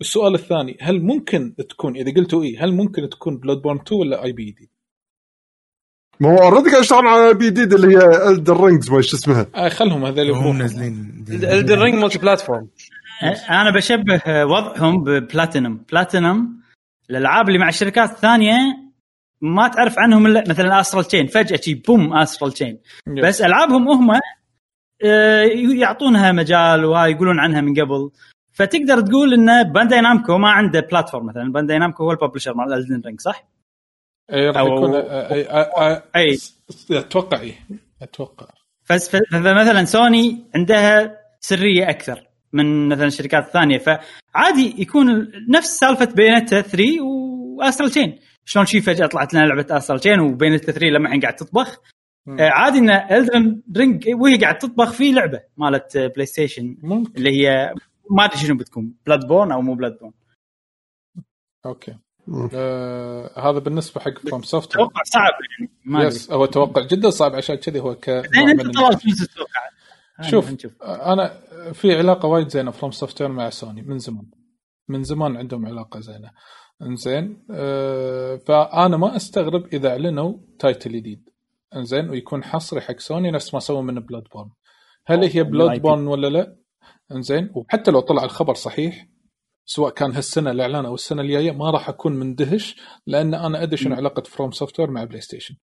السؤال 0.02 0.36
الثاني 0.36 0.78
هل 0.82 1.02
ممكن 1.02 1.56
تكون 1.56 1.98
إذا 1.98 2.12
قلتوا 2.14 2.44
إيه 2.44 2.64
هل 2.66 2.74
ممكن 2.74 3.10
تكون 3.10 3.38
Bloodborne 3.38 3.80
2 3.80 4.02
ولا 4.02 4.24
IP 4.24 4.46
جديد؟ 4.46 4.70
ما 6.20 6.30
هو 6.30 6.38
already 6.38 6.70
قاعد 6.70 6.82
يشتغل 6.84 7.08
على 7.08 7.34
IP 7.34 7.46
جديد 7.50 7.74
اللي 7.74 7.98
هي 7.98 8.28
Elden 8.30 8.64
Rings 8.66 8.92
ما 8.92 9.02
شو 9.02 9.18
اسمها. 9.18 9.48
آه 9.56 9.70
خلهم 9.70 10.06
هذول 10.06 10.32
هم. 10.32 10.56
منزلين 10.56 11.26
Elden 11.30 11.82
Ring 11.82 11.96
multi-platform 11.96 12.68
أنا 13.50 13.72
بشبه 13.76 14.22
وضعهم 14.46 15.04
ب 15.04 15.13
Platinum 15.13 15.82
Platinum 15.92 16.58
الالعاب 17.10 17.48
اللي 17.48 17.60
مع 17.60 17.70
الشركات 17.70 18.10
الثانية 18.10 18.58
ما 19.42 19.68
تعرف 19.68 20.00
عنهم 20.00 20.26
إلا 20.26 20.44
مثلا 20.50 20.80
Astral 20.80 21.06
Chain 21.06 21.28
فجأة 21.28 21.60
شي 21.62 21.74
boom 21.74 22.14
Astral 22.14 22.52
Chain 22.52 22.80
بس 23.24 23.42
ألعابهم 23.42 23.88
هم 23.88 24.20
آه، 25.06 25.44
يعطونها 25.76 26.32
مجال 26.32 26.86
وهاي 26.86 27.12
يقولون 27.12 27.40
عنها 27.40 27.62
من 27.62 27.74
قبل. 27.74 28.10
فتقدر 28.54 29.02
تقول 29.02 29.34
إن 29.34 29.64
Bandai 29.74 30.02
Namco 30.02 30.38
ما 30.38 30.50
عنده 30.50 30.80
platform 30.80 31.26
مثلا. 31.26 31.52
Bandai 31.52 31.80
Namco 31.80 32.04
هو 32.04 32.12
ال 32.12 32.16
publisher 32.16 32.54
مال 32.54 32.74
Elden 32.74 33.02
Ring 33.06 33.22
صح؟ 33.22 33.48
أي 34.34 34.48
راح 34.48 34.62
يكون 34.62 34.96
أي 36.16 36.38
أتوقع 36.92 37.42
إيه 37.42 37.56
أتوقع. 38.02 38.48
فمثلا 38.84 39.86
سوني 39.86 40.44
عندها 40.56 41.20
سرية 41.40 41.90
أكثر 41.90 42.28
من 42.54 42.90
مثلا 42.90 43.08
الشركات 43.08 43.46
الثانية 43.46 43.78
فعادي 43.78 44.76
يكون 44.82 45.32
نفس 45.50 45.78
سالفة 45.78 46.06
Bayonetta 46.06 46.62
3 46.62 46.84
و 47.58 47.62
Astral 47.62 47.90
Chain 47.90 48.20
شلون 48.46 48.66
شي 48.66 48.82
فجأة 48.82 49.08
طلعت 49.08 49.34
لنا 49.34 49.44
لعبة 49.46 49.78
Astral 49.78 50.00
Chain 50.00 50.20
و 50.20 50.25
Bayonetta 50.25 50.72
3 50.72 50.88
لما 50.88 51.06
الحين 51.08 51.22
قاعد 51.22 51.36
تطبخ. 51.36 51.82
مم. 52.26 52.40
آه، 52.40 52.50
عادي 52.50 52.78
إن 52.78 52.90
Elden 52.90 53.62
Ring 53.78 54.08
وهي 54.14 54.38
قاعد 54.38 54.58
تطبخ 54.58 54.92
في 54.92 55.12
لعبة 55.12 55.42
مالت 55.58 55.98
PlayStation 55.98 56.78
ممكن. 56.84 57.14
اللي 57.18 57.30
هي 57.30 57.74
ما 58.12 58.26
أدري 58.26 58.38
شنو 58.38 58.58
بتكون 58.58 58.94
Bloodborne 59.06 59.52
أو 59.52 59.62
مو 59.62 59.74
Bloodborne 59.76 60.14
okay. 61.66 61.98
آه 62.54 63.50
هذا 63.50 63.60
بالنسبة 63.60 64.02
حق 64.02 64.20
FromSoft 64.20 64.72
توقع 64.72 65.02
صعب 65.04 65.32
يعني 65.60 65.72
ما 65.86 66.04
yes 66.04 66.32
هو 66.32 66.46
توقع 66.46 66.82
جدا 66.82 67.10
صعب 67.10 67.36
عشان 67.36 67.56
كذي 67.56 67.80
هو 67.80 67.96
ك 67.96 68.10
أنت 68.10 68.62
تتوقع؟ 69.24 69.70
شوف 70.22 70.54
أنا 70.84 71.42
في 71.74 71.98
علاقة 71.98 72.28
وايد 72.28 72.50
زينة 72.50 72.72
FromSoftware 72.72 73.32
مع 73.32 73.50
سوني 73.50 73.82
من 73.82 73.98
زمان. 74.00 74.26
من 74.88 75.04
زمان 75.04 75.38
عندهم 75.38 75.66
علاقة 75.66 76.00
زينة. 76.00 76.32
إنزين 76.82 77.46
آه 77.52 78.36
فأنا 78.36 78.98
ما 78.98 79.16
أستغرب 79.16 79.66
إذا 79.74 79.90
أعلنوا 79.90 80.38
title 80.60 80.92
جديد. 80.92 81.30
إنزين 81.76 82.10
ويكون 82.10 82.44
حصري 82.44 82.82
حق 82.82 83.00
سوني 83.00 83.32
نفس 83.32 83.54
ما 83.54 83.60
سووا 83.60 83.82
من 83.82 84.00
Bloodborne 84.00 84.50
هل 85.08 85.24
هي 85.24 85.44
Bloodborne 85.44 86.08
ولا 86.08 86.28
لا؟ 86.28 86.56
إنزين 87.12 87.52
وحتى 87.56 87.92
لو 87.92 88.00
طلع 88.00 88.24
الخبر 88.24 88.54
صحيح 88.54 89.08
سواء 89.70 89.94
كان 89.94 90.12
هالسنة 90.12 90.52
الإعلان 90.52 90.86
أو 90.86 90.96
السنة 90.96 91.22
الجاية 91.22 91.52
ما 91.52 91.72
راح 91.72 91.90
أكون 91.90 92.14
مندهش 92.14 92.76
لأن 93.08 93.34
أنا 93.34 93.64
ادري 93.64 93.78
شنو 93.78 93.96
علاقة 93.96 94.24
FromSoftware 94.24 94.92
مع 94.92 95.04
PlayStation 95.04 95.56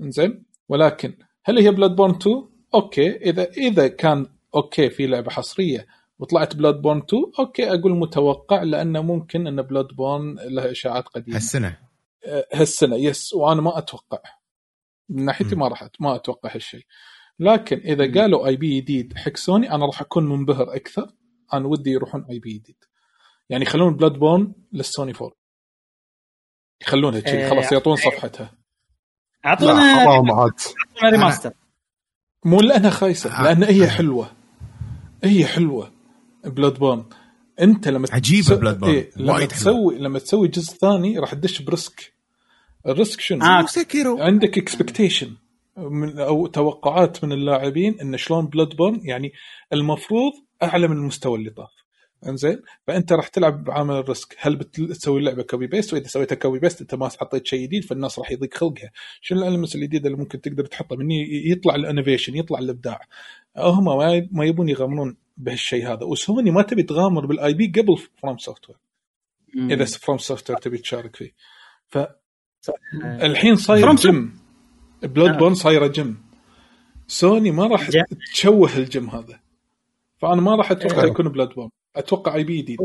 إنزين؟ 0.00 0.44
ولكن 0.68 1.14
هل 1.44 1.58
هي 1.58 1.70
Bloodborne 1.70 2.14
2 2.14 2.48
okay. 2.74 3.16
إذا 3.16 3.50
إذا 3.50 3.88
كان 3.88 4.26
okay 4.54 4.90
في 4.90 5.06
لعبة 5.06 5.30
حصرية 5.30 5.86
وطلعت 6.18 6.56
Bloodborne 6.56 6.98
2 6.98 7.22
okay 7.38 7.70
أقول 7.74 7.96
متوقع 7.96 8.62
لأنه 8.62 9.02
ممكن 9.02 9.46
إن 9.46 9.62
Bloodborne 9.62 10.34
لها 10.34 10.70
إشاعات 10.70 11.08
قديمة. 11.08 11.36
هالسنة. 11.36 11.78
آه، 12.26 12.46
هالسنة 12.54 12.96
yes 12.96 13.34
وأنا 13.34 13.60
ما 13.60 13.78
أتوقع. 13.78 14.18
من 15.08 15.24
ناحيتي. 15.24 15.56
ما 15.56 15.68
راح 15.68 15.88
ما 16.00 16.14
أتوقع 16.14 16.54
هالشيء. 16.54 16.86
لكن 17.38 17.76
إذا 17.76 18.20
قالوا 18.20 18.46
IP 18.46 18.80
جديد 18.80 19.16
حق 19.16 19.36
سوني 19.36 19.72
أنا 19.72 19.86
راح 19.86 20.00
أكون 20.00 20.28
منبهر 20.28 20.74
أكثر. 20.74 21.06
أنا 21.54 21.66
ودي 21.66 21.90
يروحون 21.90 22.24
IP 22.30 22.52
جديد 22.52 22.87
يعني 23.50 23.62
يخلون 23.64 23.94
Bloodborne 23.96 24.52
للسوني 24.72 25.12
4 25.14 25.30
يخلونها 26.82 27.20
كذي 27.20 27.50
خلاص 27.50 27.72
يعطون 27.72 27.96
صفحتها. 27.96 28.54
لا 29.44 29.50
اعطونا 29.50 30.06
أعطونا 30.06 30.52
remaster. 31.04 31.52
مو 32.44 32.60
لأنها 32.60 32.90
خايسة 32.90 33.38
آه. 33.38 33.42
لأن 33.42 33.62
هي 33.62 33.88
حلوة. 33.90 34.30
هي 35.24 35.46
حلوة. 35.46 35.92
Bloodborne 36.44 37.04
أنت 37.60 37.88
لما 37.88 38.06
عجيبة 38.12 38.42
تسو- 38.48 38.60
Bloodborne. 38.60 38.84
إيه 38.84 39.10
لما 39.16 39.32
وايد 39.32 39.52
حلوة. 39.52 39.60
تسوي 39.60 39.98
لما 39.98 40.18
تسوي 40.18 40.48
جزء 40.48 40.74
ثاني 40.76 41.18
راح 41.18 41.34
تدش 41.34 41.62
ب 41.62 41.71
risk. 41.71 42.14
ال 42.86 42.93
risk 42.93 43.20
شنو؟ 43.20 43.44
آه. 43.46 43.66
secure 43.66 44.22
عندك 44.22 44.58
expectation 44.58 45.36
من 45.76 46.18
أو 46.18 46.46
توقعات 46.46 47.24
من 47.24 47.32
اللاعبين 47.32 48.00
إن 48.00 48.16
شلون 48.16 48.46
Bloodborne 48.46 49.00
يعني 49.04 49.32
المفروض 49.72 50.32
أعلى 50.62 50.88
من 50.88 50.96
المستوى 50.96 51.38
اللي 51.38 51.50
طاف. 51.50 51.70
انزين؟ 52.26 52.62
فأنت 52.86 53.12
راح 53.12 53.28
تلعب 53.28 53.64
بعامل 53.64 53.94
ال 53.94 54.01
risk. 54.01 54.36
هل 54.38 54.56
بتسوي 54.56 55.20
اللعبة 55.20 55.42
copy 55.42 55.66
paste 55.66 55.92
وإذا 55.94 56.06
سويتها 56.06 56.36
copy 56.36 56.58
paste 56.58 56.80
أنت 56.80 56.94
ما 56.94 57.08
حطيت 57.08 57.46
شيء 57.46 57.62
جديد 57.62 57.84
فالناس 57.84 58.18
راح 58.18 58.30
يضيق 58.30 58.54
خلقها. 58.54 58.90
شنو 59.20 59.42
ال 59.42 59.46
elements 59.46 59.74
الجديدة 59.76 60.06
اللي 60.06 60.18
ممكن 60.18 60.40
تقدر 60.40 60.64
تحطها؟ 60.66 60.96
من 60.96 61.10
ي- 61.10 61.50
يطلع 61.50 61.74
ال 61.74 61.80
innovation 61.80 62.36
يطلع 62.36 62.58
الإبداع. 62.58 63.00
هم 63.56 63.84
ما 63.84 64.14
ي- 64.14 64.28
ما 64.32 64.44
يبون 64.44 64.68
يغامرون 64.68 65.16
بهالشيء 65.36 65.92
هذا. 65.92 66.04
وسوني 66.04 66.50
ما 66.50 66.62
تبي 66.62 66.82
تغامر 66.82 67.26
بال 67.26 67.54
IP 67.54 67.66
قبل 67.76 67.96
فروم 68.22 68.38
سوفت 68.38 68.68
وير 68.68 68.78
إذا 69.72 69.84
فروم 69.84 70.18
سوفت 70.18 70.50
وير 70.50 70.58
تبي 70.58 70.78
تشارك 70.78 71.16
فيه. 71.16 71.32
فالحين 71.88 73.56
صاير 73.56 73.86
From 73.92 74.00
جيم 74.00 74.38
بلود. 75.02 75.38
بون 75.38 75.54
صايرة 75.54 75.86
جيم 75.86 76.22
سوني 77.06 77.50
ما 77.50 77.66
راح 77.66 77.88
تشوه 78.32 78.76
الجيم 78.76 79.10
هذا. 79.10 79.40
فأنا 80.18 80.40
ما 80.40 80.54
راح 80.56 80.70
أتوقع 80.70 81.02
آه. 81.02 81.06
يكون 81.06 81.28
بلاد 81.28 81.48
بون 81.48 81.70
أتوقع 81.96 82.34
اي 82.34 82.44
بي 82.44 82.62
جديد 82.62 82.78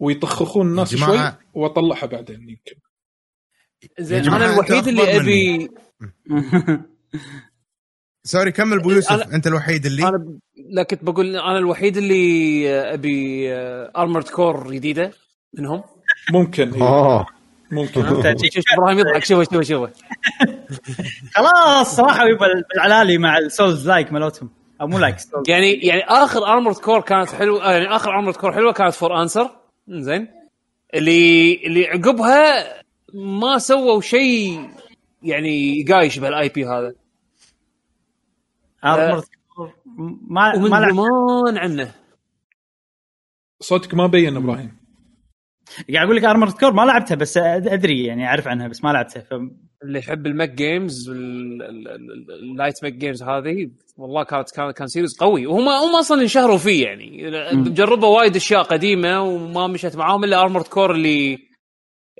ويطخخون 0.00 0.66
الناس 0.66 0.94
شوي. 0.94 1.32
وأطلعها 1.54 2.06
بعدين 2.06 2.48
يمكن. 2.48 2.80
زين 3.98 4.28
أنا 4.28 4.54
الوحيد 4.54 4.88
اللي 4.88 5.16
ابي 5.16 5.68
سوري 8.24 8.52
كمل 8.52 8.78
ابو 8.78 8.90
يوسف 8.90 9.10
أنا- 9.22 9.34
أنت 9.34 9.46
الوحيد 9.46 9.86
اللي؟ 9.86 10.02
أنا 10.08 10.16
ب- 10.18 10.38
لا 10.70 10.82
كنت 10.82 11.04
بقول 11.04 11.36
أنا 11.36 11.58
الوحيد 11.58 11.96
اللي 11.96 12.70
أبي 12.94 13.52
Armored 13.96 14.28
Core 14.28 14.72
جديدة 14.72 15.12
منهم. 15.54 15.82
ممكن. 16.32 16.82
آه 16.82 17.26
ممكن. 17.70 18.02
شوف 18.52 18.64
إبراهيم 18.74 18.98
يضحك. 18.98 19.24
شوف 19.24 19.52
شوف 19.54 19.62
شوف. 19.62 19.90
خلاص 21.34 21.96
صراحة 21.96 22.24
بالعلالي 22.74 23.18
مع 23.18 23.38
ال 23.38 23.88
souls-like 23.88 24.12
مالتهم. 24.12 24.50
أو 24.80 24.86
مو 24.86 24.98
like 24.98 25.16
يعني 25.48 25.72
يعني 25.72 26.02
آخر 26.04 26.46
Armored 26.46 26.76
Core 26.76 27.00
كانت 27.00 27.28
حلوة 27.28 27.64
آه، 27.64 27.72
يعني 27.72 27.96
آخر 27.96 28.10
Armored 28.10 28.36
Core 28.36 28.52
حلوة 28.52 28.72
كانت 28.72 28.94
For 28.94 29.22
Answer 29.22 29.50
زين. 29.88 30.28
اللي 30.94 31.54
اللي 31.66 31.86
عقبها 31.86 32.64
ما 33.14 33.58
سووا 33.58 34.00
شيء 34.00 34.70
يعني 35.22 35.82
قايش 35.82 36.18
بهال 36.18 36.48
IP 36.48 36.66
هذا. 36.66 36.94
Armored 38.84 39.24
ما 40.28 40.54
ومن 40.56 40.70
ما 40.70 40.88
زمان 40.90 41.58
عنه. 41.58 41.94
صوتك 43.60 43.94
ما 43.94 44.06
بين 44.06 44.36
إبراهيم. 44.36 44.79
قاعد 45.94 46.04
أقول 46.06 46.16
لك 46.16 46.24
Armored 46.24 46.50
Core 46.50 46.72
ما 46.72 46.82
لعبتها 46.82 47.14
بس 47.14 47.36
أدري 47.36 48.04
يعني 48.06 48.26
أعرف 48.26 48.48
عنها 48.48 48.68
بس 48.68 48.84
ما 48.84 48.88
لعبتها. 48.92 49.20
ف... 49.20 49.34
اللي 49.84 49.98
يحب 49.98 50.26
ال 50.26 50.31
mech 50.31 50.50
games 50.50 51.08
وال- 51.08 51.62
ال- 51.62 51.88
ال- 51.88 52.32
ال 52.32 52.39
light 52.39 52.74
mech 52.82 52.92
games 52.92 53.22
هذه 53.22 53.70
والله 53.96 54.24
كانت 54.24 54.50
كان 54.50 54.70
كان 54.70 54.86
series 54.86 55.16
قوي. 55.18 55.46
وهم 55.46 55.68
هم 55.68 55.96
أصلا 55.98 56.22
انشهروا 56.22 56.58
فيه 56.58 56.84
يعني. 56.84 57.30
جربوا 57.54 58.18
وايد 58.18 58.36
أشياء 58.36 58.62
قديمة 58.62 59.22
وما 59.22 59.66
مشت 59.66 59.96
معاهم 59.96 60.24
إلا 60.24 60.40
Armored 60.42 60.64
Core 60.66 60.90
اللي 60.94 61.38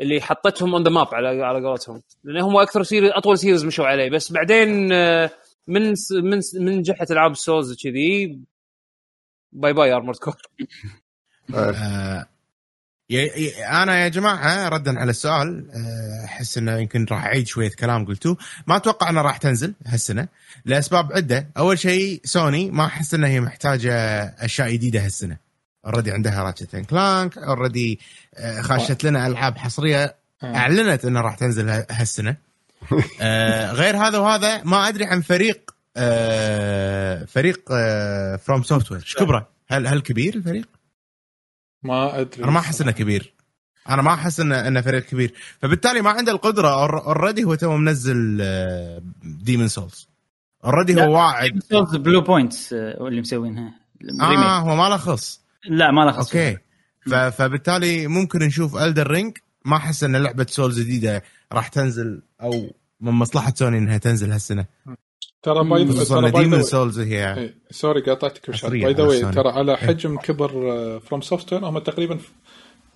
اللي 0.01 0.21
حطتهم 0.21 0.75
on 0.75 0.83
the 0.85 0.91
map 0.91 1.07
على 1.15 1.29
على 1.45 1.67
قولتهم. 1.67 2.03
لأن 2.25 2.43
هم 2.43 2.57
أكثر 2.57 2.83
series 2.83 3.11
أطول 3.15 3.39
series 3.39 3.65
مشوا 3.65 3.87
عليه. 3.87 4.11
بس 4.11 4.33
بعدين 4.33 4.93
آه، 4.93 5.31
من 5.67 5.95
من 6.23 6.41
من 6.61 6.83
نجحت 6.83 7.11
ألعاب 7.11 7.31
ال 7.31 7.39
Souls 7.39 7.77
كذي 7.83 8.41
bye 9.53 9.73
bye 9.73 9.93
Armored 9.93 10.17
Core 10.19 10.35
آه، 11.55 11.71
ي- 11.71 12.25
أنا 13.13 14.03
يا 14.03 14.09
جماعة 14.09 14.69
ردا 14.69 15.01
على 15.01 15.11
السؤال. 15.11 15.67
آه، 15.75 16.25
أحس 16.25 16.59
إنه 16.59 16.79
يمكن 16.79 17.07
راح 17.11 17.25
أعيد 17.25 17.47
شوية 17.47 17.71
كلام 17.71 18.07
قلتوه. 18.07 18.37
ما 18.67 18.77
أتوقع 18.77 19.11
انها 19.11 19.23
راح 19.23 19.37
تنزل 19.37 19.75
هالسنة 19.87 20.29
لأسباب 20.65 21.13
عدة. 21.13 21.47
أول 21.57 21.79
شيء 21.79 22.21
سوني 22.25 22.71
ما 22.71 22.85
أحس 22.85 23.15
انها 23.15 23.29
هي 23.29 23.41
محتاجة 23.41 23.95
أشياء 24.39 24.71
جديدة 24.73 25.05
هالسنة. 25.05 25.37
already 25.87 26.13
عندها 26.13 26.43
Ratchet 26.43 26.77
Clank 26.77 27.39
already 27.39 28.01
خاشت 28.61 29.05
لنا 29.05 29.27
ألعاب 29.27 29.59
حصرية. 29.59 30.15
أعلنت 30.45 31.05
إنها 31.05 31.23
راح 31.23 31.35
تنزل 31.35 31.69
هالسنة. 31.91 32.37
آه، 33.21 33.73
غير 33.73 33.97
هذا 33.97 34.19
وهذا 34.19 34.63
ما 34.65 34.89
أدري 34.89 35.05
عن 35.05 35.21
فريق 35.21 35.71
آه، 35.97 37.25
فريق 37.25 37.61
FromSoftware 38.37 39.01
إيش 39.01 39.15
كبره؟ 39.15 39.49
هل 39.71 39.87
هل 39.87 40.01
كبير 40.01 40.35
الفريق؟ 40.35 40.80
ما 41.83 42.21
أدري. 42.21 42.45
أنا 42.45 42.53
ما 42.53 42.59
أحس 42.61 42.81
إنه 42.81 42.91
كبير. 42.91 43.35
أنا 43.89 44.03
ما 44.03 44.15
أحس 44.15 44.41
انه 44.41 44.69
إنه 44.69 44.81
فريق 44.81 45.03
كبير. 45.03 45.35
فبالتالي 45.63 46.03
ما 46.03 46.11
عنده 46.11 46.33
القدرة. 46.33 46.69
already 47.07 47.45
هو 47.45 47.55
تو 47.55 47.77
منزل 47.77 48.37
Demon's 49.23 49.69
Souls 49.69 50.09
already. 50.65 51.03
هو 51.03 51.15
واعد. 51.15 51.63
Souls 51.63 51.97
Bluepoint 51.97 52.73
اللي 52.73 53.21
مسوينها. 53.21 53.75
آه. 54.21 54.59
هو 54.59 54.77
ما 54.77 54.89
له 54.89 54.97
خص. 54.97 55.41
لا 55.69 55.91
ما 55.91 56.01
له 56.01 56.13
خص. 56.13 56.27
okay. 56.37 56.59
ف- 57.07 57.15
فبالتالي 57.15 58.07
ممكن 58.07 58.39
نشوف 58.39 58.77
Elden 58.77 59.11
Ring 59.11 59.37
ما 59.65 59.77
أحس 59.77 60.05
إن 60.05 60.17
لعبة 60.17 60.47
Souls 60.49 60.81
جديدة 60.81 61.23
راح 61.53 61.69
تنزل 61.69 62.23
أو 62.43 62.71
من 63.01 63.13
مصلحة 63.13 63.53
سوني 63.57 63.79
إنها 63.79 63.99
تنزل 63.99 64.33
هالسنة. 64.33 64.65
ترى 65.43 65.65
by 65.69 65.85
ترى 65.85 66.47
the 66.49 66.63
Souls 66.63 66.99
هي 67.01 67.35
إيه، 67.35 67.55
sorry 67.71 68.01
قاطعتك 68.01 68.51
by 68.71 68.93
the 68.93 69.03
way 69.05 69.21
سوني. 69.21 69.33
ترى 69.33 69.49
على 69.49 69.77
حجم 69.77 70.17
كبر 70.19 70.51
FromSoftware 71.01 71.65
هم 71.69 71.79
تقريبا 71.79 72.19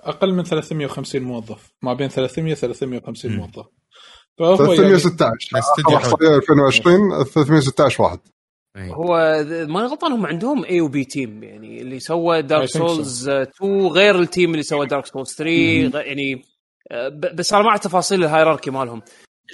أقل 0.00 0.32
من 0.34 0.44
350 0.44 1.22
موظف 1.22 1.72
ما 1.82 1.94
بين 1.94 2.08
300 2.08 2.54
350 2.54 3.30
مم. 3.30 3.36
موظف 3.38 3.66
فهو 4.38 4.72
يعني 4.72 4.76
316 4.76 5.48
الاستوديو 5.54 5.96
آخر 5.98 6.06
احصائيه 6.06 6.36
2020 6.36 7.24
316 7.24 8.02
واحد 8.02 8.18
إيه. 8.76 8.92
هو 8.94 9.44
ما 9.68 9.80
غلطان 9.80 10.12
هم 10.12 10.26
عندهم 10.26 10.64
A 10.64 10.80
و 10.80 10.92
B 10.92 11.04
team 11.04 11.42
يعني 11.44 11.80
اللي 11.80 12.00
سوى 12.00 12.42
Dark. 12.42 12.64
Souls 12.68 13.28
2 13.28 13.86
غير 13.86 14.20
ال 14.20 14.26
team 14.26 14.50
اللي 14.50 14.62
سوى 14.62 14.86
Dark 14.86 15.06
Souls 15.06 15.34
3 15.34 15.86
غ- 15.88 15.96
يعني 16.06 16.44
آه، 16.90 17.08
ب- 17.08 17.36
بس 17.36 17.52
أنا 17.52 17.62
ما 17.62 17.68
أعرف 17.68 17.80
تفاصيل 17.80 18.24
ال 18.24 18.29
hierarchy 18.29 18.70
مالهم 18.70 19.02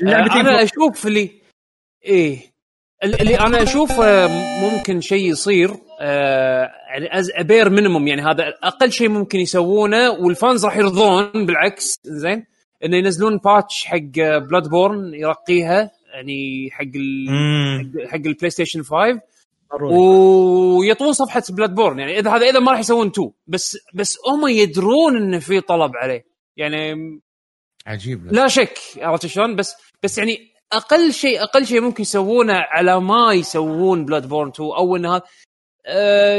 آه، 0.06 0.08
أنا. 0.40 0.62
أشوف 0.62 1.06
اللي 1.06 1.30
إيه 2.04 2.50
اللي 3.04 3.40
أنا 3.40 3.62
أشوف 3.62 4.00
آه، 4.00 4.28
ممكن 4.70 5.00
شيء 5.00 5.30
يصير 5.30 5.70
آه، 6.00 6.70
يعني 6.90 7.18
as 7.18 7.30
a 7.34 7.42
bare 7.42 7.70
minimum 7.70 8.08
يعني 8.08 8.22
هذا 8.22 8.54
أقل 8.62 8.92
شيء 8.92 9.08
ممكن 9.08 9.38
يسوونه 9.38 10.10
وال 10.10 10.28
fans 10.28 10.64
راح 10.64 10.76
يرضون 10.76 11.46
بالعكس 11.46 12.00
زين؟ 12.04 12.46
إنه 12.84 12.96
ينزلون 12.96 13.38
patch 13.38 13.84
حق 13.84 13.98
Bloodborne 14.38 15.14
يرقيها 15.14 15.90
يعني 16.14 16.68
حق 16.72 16.84
ال... 16.96 18.08
حق- 18.08 18.14
البلاي 18.26 18.50
ستيشن 18.50 18.82
5 18.82 19.20
ضروري. 19.72 19.94
ويطون 19.96 21.12
صفحة 21.12 21.42
Bloodborne 21.50 21.98
يعني 21.98 22.18
إذا 22.18 22.30
هذا 22.30 22.46
إذا 22.46 22.58
ما 22.58 22.70
راح 22.72 22.80
يسوون 22.80 23.06
2 23.06 23.30
بس 23.46 23.76
بس 23.94 24.18
هم 24.28 24.46
يدرون 24.48 25.16
إنه 25.16 25.38
في 25.38 25.60
طلب 25.60 25.96
عليه. 25.96 26.24
يعني 26.56 26.94
عجيب. 27.86 28.32
لا 28.32 28.48
شك 28.48 28.78
عرفت 28.98 29.26
شلون؟ 29.26 29.56
بس 29.56 29.74
بس 30.02 30.18
يعني 30.18 30.50
أقل 30.72 31.12
شيء 31.12 31.42
أقل 31.42 31.66
شيء 31.66 31.80
ممكن 31.80 32.02
يسوونه 32.02 32.54
على 32.54 33.00
ما 33.00 33.32
يسوون 33.32 34.04
Bloodborne 34.04 34.48
2 34.48 34.68
أو 34.70 34.96
إن 34.96 35.06
هذا 35.06 35.22
آه، 35.86 36.38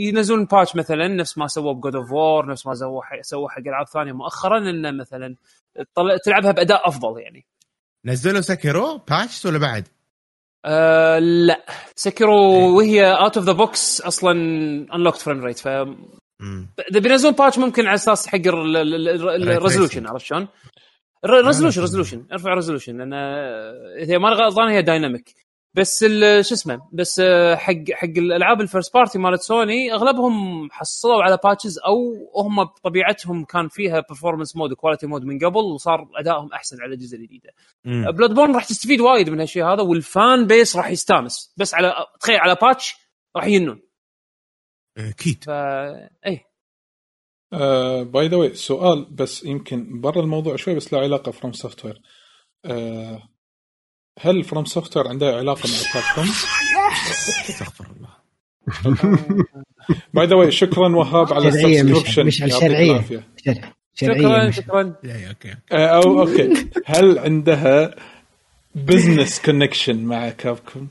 ينزلون 0.00 0.44
patch 0.44 0.76
مثلا 0.76 1.08
نفس 1.08 1.38
ما 1.38 1.46
سووا 1.46 1.72
ب 1.72 1.78
God 1.78 1.96
of 1.96 2.12
War 2.12 2.46
نفس 2.46 2.66
ما 2.66 2.74
سووا 3.22 3.48
حق- 3.48 3.58
ألعاب 3.68 3.86
ثانية 3.86 4.12
مؤخرا 4.12 4.58
انه 4.58 4.90
مثلا 4.90 5.34
تلعبها 6.24 6.50
بأداء 6.52 6.88
أفضل 6.88 7.20
يعني 7.20 7.44
نزلوا 8.04 8.40
Sekiro 8.40 8.98
patch 9.10 9.46
ولا 9.46 9.58
بعد؟ 9.58 9.88
آه 10.64 11.18
لا 11.18 11.64
Sekiro 11.96 12.76
وهي 12.76 13.04
out 13.12 13.36
of 13.36 13.46
the 13.46 13.52
box 13.52 14.00
أصلا 14.00 14.32
unlocked 14.94 15.18
frame 15.18 15.44
rate 15.44 15.58
ف. 15.58 15.68
إذا 15.68 17.00
بينزلون 17.00 17.34
patch 17.34 17.58
ممكن 17.58 17.86
على 17.86 17.94
أساس 17.94 18.26
حق 18.26 18.38
ال 18.46 18.60
resolution 18.60 20.06
عرفت 20.06 20.24
شلون؟ 20.26 20.48
ال 21.24 21.29
resolution 21.29 21.80
resolution 21.80 22.26
أرفع 22.32 22.54
resolution 22.54 22.98
لأن 22.98 23.12
اذا 24.02 24.18
ما 24.18 24.28
غلطان 24.28 24.68
هي 24.68 24.82
dynamic 24.82 25.34
بس 25.74 26.04
شو 26.40 26.54
اسمه؟ 26.54 26.88
بس 26.92 27.20
آه، 27.20 27.54
حق 27.54 27.90
حق 27.92 28.04
الألعاب 28.04 28.60
ال 28.60 28.66
first 28.66 28.94
party 28.94 29.18
مالت 29.18 29.40
سوني 29.40 29.92
أغلبهم 29.92 30.68
حصلوا 30.70 31.22
على 31.22 31.38
patches 31.44 31.78
أو 31.78 32.30
هم 32.36 32.64
بطبيعتهم 32.64 33.44
كان 33.44 33.68
فيها 33.68 34.00
performance 34.08 34.56
mode 34.56 34.72
و 34.72 34.76
quality 34.76 35.06
mode 35.06 35.24
من 35.24 35.38
قبل 35.38 35.60
وصار 35.60 36.08
أدائهم 36.16 36.52
أحسن 36.52 36.76
على 36.82 36.88
الاجهزه 36.88 37.16
الجديده. 37.16 37.50
مم. 37.84 38.10
Bloodborne 38.10 38.54
راح 38.54 38.64
تستفيد 38.64 39.00
وايد 39.00 39.30
من 39.30 39.40
هالشيء 39.40 39.64
هذا 39.64 39.82
وال 39.82 40.08
fan 40.08 40.46
base 40.46 40.76
راح 40.76 40.90
يستانس. 40.90 41.54
بس 41.56 41.74
على 41.74 41.94
تخيل 42.20 42.36
على 42.36 42.56
patch 42.62 42.96
راح 43.36 43.46
ينون. 43.46 43.82
أكيد. 44.98 45.44
فا 45.44 46.10
اي 46.26 46.47
by 48.02 48.28
the 48.28 48.36
way 48.36 48.54
سؤال 48.54 49.04
بس 49.10 49.44
يمكن 49.44 50.00
برا 50.00 50.20
الموضوع 50.20 50.56
شوي 50.56 50.74
بس 50.74 50.92
له 50.92 50.98
علاقة 51.00 51.32
فروم 51.32 51.52
سوفت 51.52 51.84
وير 51.84 52.00
هل 54.20 54.44
فروم 54.44 54.64
سوفت 54.64 54.96
وير 54.96 55.08
عندها 55.08 55.36
علاقة 55.36 55.60
مع 55.68 55.92
Capcom؟ 56.02 56.32
استغفر 57.50 57.86
الله. 57.96 58.08
by 60.14 60.26
the 60.26 60.34
way 60.36 60.50
شكرا 60.50 60.96
وهاب 60.96 61.32
على 61.32 61.50
ال 61.88 61.91
subscription 61.91 62.26
مش 62.26 62.42
على. 62.42 62.50
شرع- 62.50 63.02
شكرا 63.94 64.50
شكرا. 64.50 64.94
إيه، 65.04 65.28
okay. 65.28 65.54
آه، 65.72 65.86
أو 65.86 66.20
okay. 66.20 66.66
هل 66.86 67.18
عندها 67.18 67.94
business 68.74 69.40
connection 69.42 70.04
مع 70.04 70.28
Capcom؟ 70.30 70.88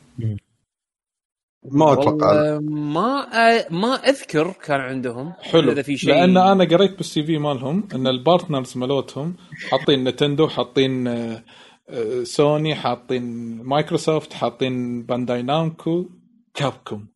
ما 1.63 1.93
أتوقع. 1.93 2.59
ما 2.69 3.27
أ... 3.33 3.73
ما 3.73 3.93
أذكر 3.95 4.53
كان 4.65 4.79
عندهم 4.81 5.33
حلو. 5.41 5.71
إذا 5.71 5.81
في 5.81 5.97
شيء. 5.97 6.09
لأن 6.09 6.37
أنا 6.37 6.63
قريت 6.63 6.97
بال 6.97 7.23
CV 7.23 7.37
مالهم 7.37 7.87
إن 7.95 8.07
ال 8.07 8.15
partners 8.15 8.77
مالتهم 8.77 9.35
حاطين 9.69 10.03
Nintendo 10.03 10.47
حاطين 10.47 11.07
آه، 11.07 11.43
آه، 11.89 12.23
سوني 12.23 12.75
حاطين 12.75 13.23
مايكروسوفت 13.63 14.33
حاطين 14.33 15.03
Bandai 15.03 15.41
Namco 15.41 16.05
Capcom. 16.53 17.07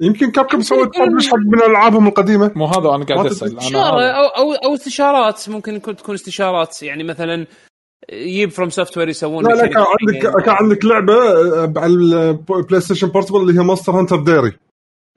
يمكن 0.00 0.30
Capcom 0.30 0.60
سوت 0.60 0.98
publish 0.98 1.28
حق 1.28 1.36
من 1.36 1.62
ألعابهم 1.62 2.08
القديمة. 2.08 2.52
مو 2.56 2.66
هذا 2.66 2.94
أنا 2.94 3.04
قاعد 3.04 3.26
أسأل. 3.26 3.58
استشاره 3.58 3.98
هذا. 3.98 4.10
أو 4.10 4.26
أو 4.26 4.52
أو 4.52 4.74
استشارات 4.74 5.48
ممكن 5.48 5.82
تكون 5.82 6.14
استشارات. 6.14 6.82
يعني 6.82 7.04
مثلا 7.04 7.46
يجيب 8.08 8.50
FromSoftware 8.50 9.08
يسوون 9.08 9.44
لا 9.44 9.54
لا 9.54 9.66
كان. 9.66 9.84
عندك 10.00 10.44
كان 10.44 10.54
عندك 10.54 10.84
لعبة 10.84 11.14
آه، 11.14 11.72
على 11.76 11.92
ال 12.50 12.80
PlayStation 12.80 13.08
Portable 13.08 13.40
اللي 13.40 13.60
هي 13.60 13.64
Monster 13.64 13.92
Hunter 13.92 14.16
Diary 14.16 14.52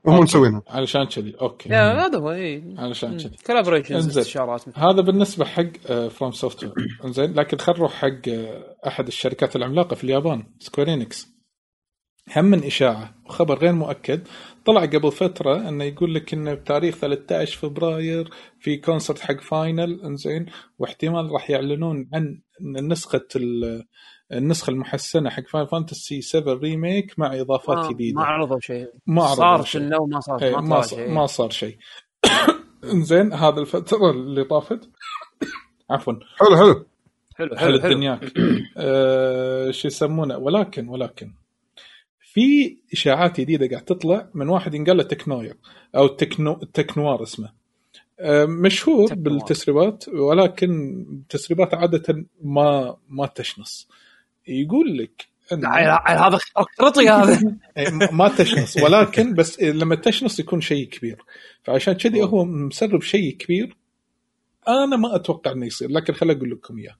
هم. 0.08 0.20
مسوينها. 0.20 0.62
علشان 0.68 1.06
كذي. 1.06 1.36
okay. 1.42 1.70
لا 1.70 2.06
هذا 2.06 2.18
هو 2.20 2.32
اي 2.32 2.76
علشان 2.78 3.18
كذي. 3.18 3.32
collaborations 3.48 4.06
إنزين. 4.06 4.22
استشارات. 4.22 4.64
هذا 4.76 5.02
بالنسبة 5.02 5.46
حق 5.46 5.88
FromSoftware 6.10 6.74
زين 7.06 7.34
لكن 7.34 7.58
خل 7.58 7.74
نروح 7.74 7.94
حق 7.94 8.28
آه، 8.30 8.76
أحد 8.88 9.08
الشركات 9.08 9.56
العملاقة 9.56 9.96
في 9.96 10.04
اليابان 10.04 10.44
Square 10.60 11.03
Enix 11.03 11.33
هم 12.36 12.46
من 12.46 12.64
إشاعة 12.64 13.16
وخبر 13.26 13.58
غير 13.60 13.72
مؤكد. 13.74 14.28
طلع 14.66 14.86
قبل 14.86 15.12
فترة 15.12 15.70
إنه 15.70 15.84
يقول 15.84 16.16
لك 16.16 16.34
إنه 16.34 16.54
بتاريخ 16.54 16.96
13 16.96 17.58
فبراير 17.58 18.30
في 18.60 18.78
concert 18.78 19.20
حق 19.20 19.42
Final 19.42 20.02
إنزين 20.02 20.46
واحتمال 20.80 21.32
راح 21.32 21.50
يعلنون 21.50 22.10
عن 22.14 22.42
نسخة 22.88 23.26
ال- 23.36 23.84
النسخة 24.34 24.72
المحسنة 24.72 25.30
حق 25.30 25.44
Final 25.48 25.66
Fantasy 25.66 26.22
7 26.22 26.54
Remake 26.54 27.20
مع 27.20 27.40
إضافات 27.40 27.78
ما, 27.78 27.90
جديدة. 27.92 28.20
ما 28.22 28.26
عرضوا 28.26 28.60
شيء. 28.60 28.88
ما 29.08 29.24
عرضوا 29.24 29.36
صار 29.36 29.64
شيء. 29.64 29.82
شنو 29.82 30.04
وما 30.04 30.20
صار 30.20 30.42
إيه، 30.42 30.52
ما 30.56 30.62
ما 30.62 30.82
صار 30.82 31.00
شيء. 31.00 31.10
ما 31.12 31.26
صار 31.26 31.50
شيء. 31.50 31.78
زين 33.10 33.34
هذا 33.34 33.60
الفترة 33.60 34.12
اللي 34.12 34.44
طافت. 34.44 34.90
عفوا. 35.92 36.14
حلو 36.40 36.56
حلو 36.58 36.86
حلو 37.38 37.56
حلو. 37.58 37.76
الدنيا. 37.76 38.20
آه، 38.78 39.72
شو 39.72 39.88
يسمونه؟ 39.88 40.38
ولكن 40.38 40.88
ولكن. 40.90 41.34
في 42.34 42.78
إشاعات 42.94 43.40
جديدة 43.40 43.68
قاعد 43.68 43.86
تطلع 43.86 44.30
من 44.34 44.50
واحد 44.50 44.74
ينقال 44.74 44.98
له 44.98 45.04
تكنوير 45.04 45.56
أو 45.96 46.08
تكنو 46.08 46.54
تكنوار 46.54 47.24
اسمه. 47.24 47.52
آه، 48.20 48.46
مشهور 48.46 49.08
تكنوار. 49.08 49.24
بالتسريبات 49.24 50.08
ولكن 50.08 51.02
التسريبات 51.12 51.74
عادة 51.74 52.26
ما 52.44 52.98
ما 53.10 53.28
تشنص. 53.28 53.88
يقول 54.48 54.98
لك 54.98 55.28
هذا 56.08 56.40
رطي 56.82 57.10
هذا 57.10 57.40
إيه، 57.78 57.90
ما 58.12 58.28
تشنص. 58.28 58.78
ولكن 58.78 59.34
بس 59.34 59.62
لما 59.62 59.96
تشنص 59.96 60.40
يكون 60.40 60.62
شيء 60.62 60.88
كبير. 60.88 61.24
فعشان 61.64 61.94
كذي 61.94 62.22
هو 62.22 62.46
مسرب 62.46 63.02
شيء 63.02 63.38
كبير. 63.38 63.76
أنا 64.68 64.96
ما 64.96 65.16
أتوقع 65.16 65.52
إنه 65.52 65.66
يصير 65.66 65.90
لكن 65.92 66.14
خليني 66.14 66.40
أقول 66.40 66.52
لكم 66.52 66.78
إياه. 66.78 66.96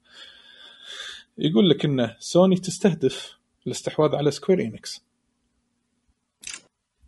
يقول 1.38 1.70
لك 1.70 1.86
ان 1.86 2.10
سوني 2.20 2.56
تستهدف 2.56 3.38
الاستحواذ 3.68 4.16
على 4.16 4.32
Square 4.32 4.62
Enix. 4.62 5.13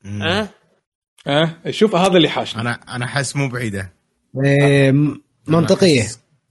أه؟ 0.05 0.47
آه 1.27 1.49
شوف 1.69 1.95
هذا 1.95 2.17
اللي 2.17 2.29
حاشني. 2.29 2.61
أنا 2.61 2.79
أنا 2.89 3.05
أحس 3.05 3.35
مو 3.35 3.49
بعيدة. 3.49 3.93
إيه، 4.45 4.91
منطقية. 5.47 6.03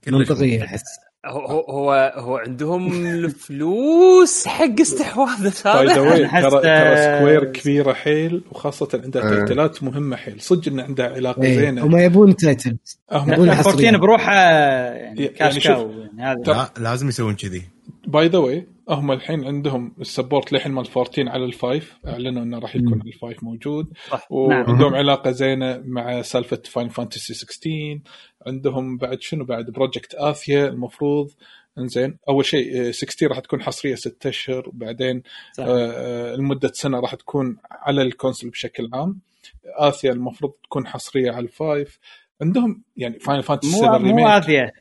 منطقية. 0.07 0.35
بعيدة. 0.35 0.65
احس 0.65 0.83
هو 1.25 1.39
هو 1.39 1.61
هو, 1.69 2.13
هو 2.15 2.37
عندهم 2.37 3.05
الفلوس 3.05 4.47
حق 4.47 4.79
استحواذ 4.81 5.51
هذا. 5.65 5.93
ترى 5.93 6.29
ترى 6.51 6.61
آه، 6.65 7.19
Square 7.19 7.45
كبيرة 7.51 7.93
حيل 7.93 8.43
وخاصة 8.51 9.01
عندها 9.03 9.23
آه. 9.23 9.29
تايتلات 9.29 9.83
مهمة 9.83 10.15
حيل. 10.15 10.41
صدق 10.41 10.71
إن 10.71 10.79
عندها 10.79 11.09
علاقة 11.09 11.43
إيه، 11.43 11.57
زينة. 11.59 11.85
هم 11.85 11.97
يبون 11.97 12.35
title 12.35 12.77
هم 13.11 13.33
يبون. 13.33 13.49
14 13.49 13.97
بروحه 13.97 14.33
يعني 14.33 15.23
يعني 15.23 15.27
كاش 15.27 15.53
شوف، 15.53 15.63
cow 15.63 15.91
يعني 15.91 16.23
هذا. 16.23 16.53
لا 16.53 16.69
لازم 16.77 17.09
يسوون 17.09 17.35
كذي. 17.35 17.63
by 18.07 18.27
the 18.27 18.37
way 18.37 18.67
هم 18.89 19.11
الحين 19.11 19.45
عندهم 19.45 19.95
ال 20.01 20.08
support 20.08 20.53
للحين 20.53 20.71
مال 20.71 20.87
14 20.97 21.29
على 21.29 21.45
ال 21.45 21.55
five 21.55 21.97
أعلنوا 22.07 22.43
إنه 22.43 22.59
راح 22.59 22.75
يكون 22.75 22.93
على 23.01 23.09
ال 23.09 23.16
five 23.16 23.43
موجود. 23.43 23.93
صح. 24.09 24.31
وعندهم 24.31 24.91
نعم. 24.91 24.95
علاقة 24.95 25.31
زينة 25.31 25.81
مع 25.85 26.21
سالفة 26.21 26.61
Final 26.65 26.89
Fantasy 26.89 27.33
16 27.33 27.99
عندهم 28.47 28.97
بعد 28.97 29.21
شنو؟ 29.21 29.45
بعد 29.45 29.69
Project 29.69 30.15
Athia 30.15 30.67
المفروض. 30.67 31.31
إنزين 31.77 32.17
أول 32.29 32.45
شيء 32.45 32.87
آه، 32.87 32.91
16 32.91 33.27
راح 33.27 33.39
تكون 33.39 33.61
حصرية 33.61 33.95
ستة 33.95 34.29
أشهر. 34.29 34.69
وبعدين 34.69 35.23
صح. 35.53 35.63
آه، 35.63 35.91
آه، 35.91 36.35
لمدة 36.35 36.71
سنة 36.73 36.99
راح 36.99 37.15
تكون 37.15 37.57
على 37.71 38.01
ال 38.01 38.07
console 38.07 38.49
بشكل 38.49 38.89
عام. 38.93 39.19
Athia 39.65 40.11
المفروض 40.11 40.51
تكون 40.63 40.87
حصرية 40.87 41.31
على 41.31 41.43
ال 41.43 41.54
five 41.54 41.99
عندهم 42.41 42.83
يعني 42.97 43.19
Final 43.19 43.41
Fantasy 43.41 43.71
مو 43.71 43.77
7 43.77 43.97
مو 43.97 44.05
Remake 44.05 44.25
اذيه 44.25 44.73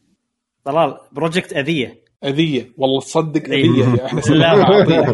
طلال 0.64 0.98
Project 1.12 1.52
اذيه 1.52 2.03
أذية. 2.24 2.72
والله 2.76 3.00
تصدق 3.00 3.50
إيه. 3.50 3.70
أذية 3.70 4.04
إحنا 4.06 4.20
سميناها 4.20 4.64
عطيه 4.64 5.12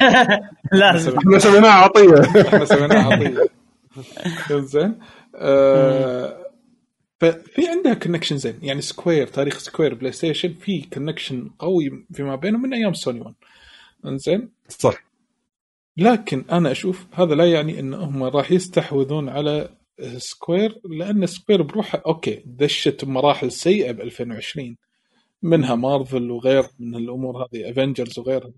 لازم. 0.73 1.17
إحنا 1.19 1.39
سميناها 1.39 1.73
عطية. 1.73 2.21
إحنا 2.41 2.65
سويناها 2.65 3.13
عطية. 3.13 3.49
زين 4.51 4.99
آه 5.37 6.47
ففي 7.21 7.69
عندها 7.69 7.95
connection 7.95 8.37
زين. 8.37 8.59
يعني 8.63 8.81
Square 8.81 9.27
تاريخ 9.27 9.59
Square 9.59 9.95
بلاي 9.95 10.13
ستيشن 10.13 10.55
في 10.55 10.83
connection 10.83 11.51
قوي 11.59 12.07
فيما 12.13 12.37
بينهم 12.37 12.63
من 12.63 12.75
أيام 12.75 12.93
سوني 12.93 13.21
1 13.21 13.35
إنزين. 14.07 14.49
صح. 14.69 15.05
لكن 15.97 16.45
أنا 16.53 16.71
أشوف 16.71 17.07
هذا 17.13 17.35
لا 17.35 17.45
يعني 17.53 17.81
إن 17.81 17.95
هم 17.95 18.23
راح 18.23 18.53
يستحوذون 18.53 19.29
على 19.29 19.69
Square 20.17 20.81
لأن 20.91 21.27
Square 21.27 21.63
بروحها 21.63 22.03
okay 22.07 22.43
دشت 22.47 23.05
بمراحل 23.05 23.53
سيئة 23.53 23.93
ب 23.93 24.01
2020 24.01 24.77
منها 25.43 25.75
مارفل 25.75 26.31
وغير 26.31 26.65
من 26.79 26.95
الأمور 26.95 27.37
هذه 27.37 27.71
Avengers 27.71 28.19
وغيرها. 28.19 28.53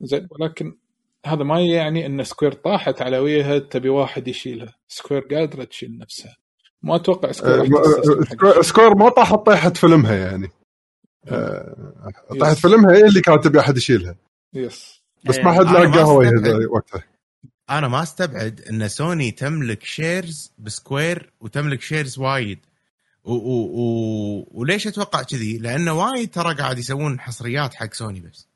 زين 0.00 0.28
ولكن 0.30 0.76
هذا 1.26 1.42
ما 1.44 1.60
يعني 1.60 2.06
إن 2.06 2.24
Square 2.24 2.52
طاحت 2.52 3.02
على 3.02 3.18
وجهها 3.18 3.58
تبي 3.58 3.88
واحد 3.88 4.28
يشيلها. 4.28 4.74
Square 4.88 5.20
قادرة 5.20 5.64
تشيل 5.64 5.98
نفسها. 5.98 6.36
ما 6.82 6.96
أتوقع 6.96 7.32
Square 7.32 7.64
حق 8.26 8.60
Square- 8.60 8.94
ما 8.94 9.08
طاحت 9.08 9.34
طيحة 9.46 9.70
فيلمها 9.70 10.14
يعني. 10.16 10.48
آه، 11.28 12.10
طاحت 12.40 12.56
فيلمها 12.56 12.96
هي 12.96 13.04
اللي 13.04 13.20
كانت 13.20 13.44
تبي 13.44 13.60
أحد 13.60 13.76
يشيلها. 13.76 14.16
yes 14.54 15.00
بس 15.24 15.36
إيه. 15.36 15.44
ما 15.44 15.52
حد 15.52 15.64
ما 15.64 15.78
لقى 15.78 16.02
هو 16.04 16.22
أستبعد. 16.22 16.64
وقتها. 16.70 17.04
أنا 17.70 17.88
ما 17.88 18.02
أستبعد 18.02 18.60
إن 18.70 18.88
سوني 18.88 19.30
تملك 19.30 19.84
shares 19.84 20.52
ب 20.58 20.69
Square 20.69 21.32
وتملك 21.40 21.80
shares 21.80 22.18
وايد. 22.18 22.58
و 23.34 23.62
و 23.80 24.48
وليش 24.50 24.86
أتوقع 24.86 25.22
كذي؟ 25.22 25.58
لأنه 25.58 25.92
وايد 25.92 26.30
ترى 26.30 26.54
قاعد 26.54 26.78
يسوون 26.78 27.20
حصريات 27.20 27.74
حق 27.74 27.94
سوني 27.94 28.20
بس. 28.20 28.46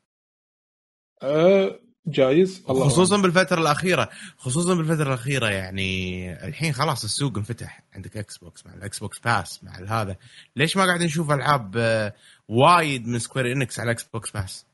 آه 1.23 1.79
جايز. 2.07 2.63
الله 2.69 2.89
خصوصا 2.89 3.15
أعلم. 3.15 3.21
بالفترة 3.21 3.61
الأخيرة. 3.61 4.09
خصوصا 4.37 4.73
بالفترة 4.75 5.07
الأخيرة 5.07 5.47
يعني 5.47 6.33
الحين 6.47 6.73
خلاص 6.73 7.03
السوق 7.03 7.37
انفتح. 7.37 7.83
عندك 7.93 8.17
Xbox 8.17 8.65
مع 8.65 8.73
ال 8.73 8.99
Xbox 8.99 9.19
Pass 9.19 9.63
مع 9.63 10.01
هذا. 10.01 10.15
ليش 10.55 10.77
ما 10.77 10.85
قاعد 10.85 11.03
نشوف 11.03 11.31
ألعاب 11.31 11.73
آه، 11.77 12.13
وايد 12.47 13.07
من 13.07 13.19
Square 13.19 13.51
Enix 13.51 13.79
على 13.79 13.91
Xbox 13.91 14.31
Pass 14.31 14.65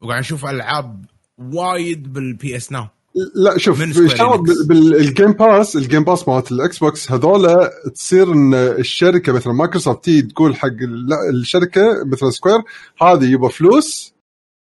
وقاعد 0.00 0.20
نشوف 0.20 0.44
ألعاب 0.44 1.06
وايد 1.38 2.12
بال 2.12 2.56
PS 2.56 2.72
Now 2.72 2.86
لا 3.34 3.58
شوف 3.58 3.80
من 3.80 3.86
في 3.86 3.92
Square 3.94 4.08
شغله 4.16 4.34
Enix. 4.34 4.62
بال- 4.66 4.92
بال 4.92 5.05
Game 5.05 5.32
Pass 5.32 5.76
ال 5.76 5.82
Game 5.82 6.04
Pass 6.04 6.28
مالت 6.28 6.52
ال 6.52 6.78
Xbox 6.78 7.12
هذولا 7.12 7.70
تصير 7.94 8.32
إن 8.32 8.54
الشركة 8.54 9.32
مثلا 9.32 9.52
مايكروسوفت 9.52 10.04
تي 10.04 10.22
تقول 10.22 10.56
حق 10.56 10.66
ال- 10.68 11.08
الشركة 11.30 12.04
مثلا 12.06 12.30
Square 12.30 12.58
هذه 13.02 13.30
يبغى 13.32 13.50
فلوس 13.50 14.14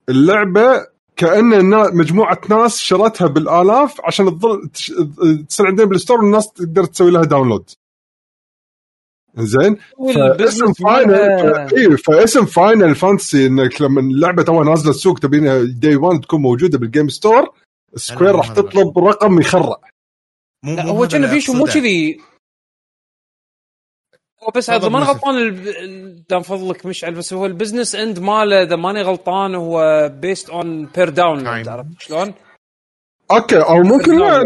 اللعبة 0.09 0.87
كأن 1.17 1.69
مجموعة 1.97 2.41
ناس 2.51 2.79
شرتها 2.79 3.27
بالآلاف 3.27 4.01
عشان 4.05 4.39
تظل 4.39 4.69
تصير 5.49 5.67
عندنا 5.67 5.87
بال 5.87 5.96
store 5.96 6.19
والناس 6.25 6.53
تقدر 6.53 6.85
تسوي 6.85 7.11
لها 7.11 7.25
download 7.25 7.71
زين 9.37 9.77
فاسم 10.39 10.73
Final 10.73 11.15
اي 11.77 11.97
فاسم 11.97 12.45
Final 12.45 12.95
Fantasy 12.95 13.47
إنك 13.47 13.83
لما 13.83 14.01
اللعبة 14.01 14.43
توها 14.43 14.65
نازلة 14.65 14.91
السوق 14.91 15.19
تبينها 15.19 15.63
day 15.63 15.97
1 15.97 16.21
تكون 16.21 16.41
موجودة 16.41 16.79
بال 16.79 16.89
game 16.89 17.09
store 17.09 17.49
Square 17.95 18.35
راح 18.35 18.49
تطلب 18.49 18.99
رقم 18.99 19.41
يخرع 19.41 19.77
مو 20.63 20.75
لا 20.75 20.83
هو 20.85 20.99
هذا 21.05 21.09
كنا 21.09 21.17
اللي 21.27 21.29
في 21.29 21.41
شو 21.41 21.53
مو. 21.53 21.65
كذي 21.65 22.21
هو 24.43 24.51
بس 24.55 24.71
اذا 24.71 24.89
ماني. 24.89 25.05
غلطان 25.05 25.39
ال- 25.39 26.27
دام 26.27 26.43
فضلك 26.43 26.87
مشعل 26.87 27.15
بس 27.15 27.33
هو 27.33 27.47
ال 27.47 27.52
business 27.52 27.95
end 27.95 28.19
ماله 28.19 28.63
إذا 28.63 28.77
ماني 28.77 29.03
غلطان 29.03 29.55
هو 29.55 30.09
based 30.15 30.51
on 30.51 30.87
per 30.87 31.09
download 31.09 31.65
شلون؟ 31.99 32.35
أوكي 33.31 33.59
أو 33.63 33.83
ممكن 33.83 34.19
لا 34.19 34.39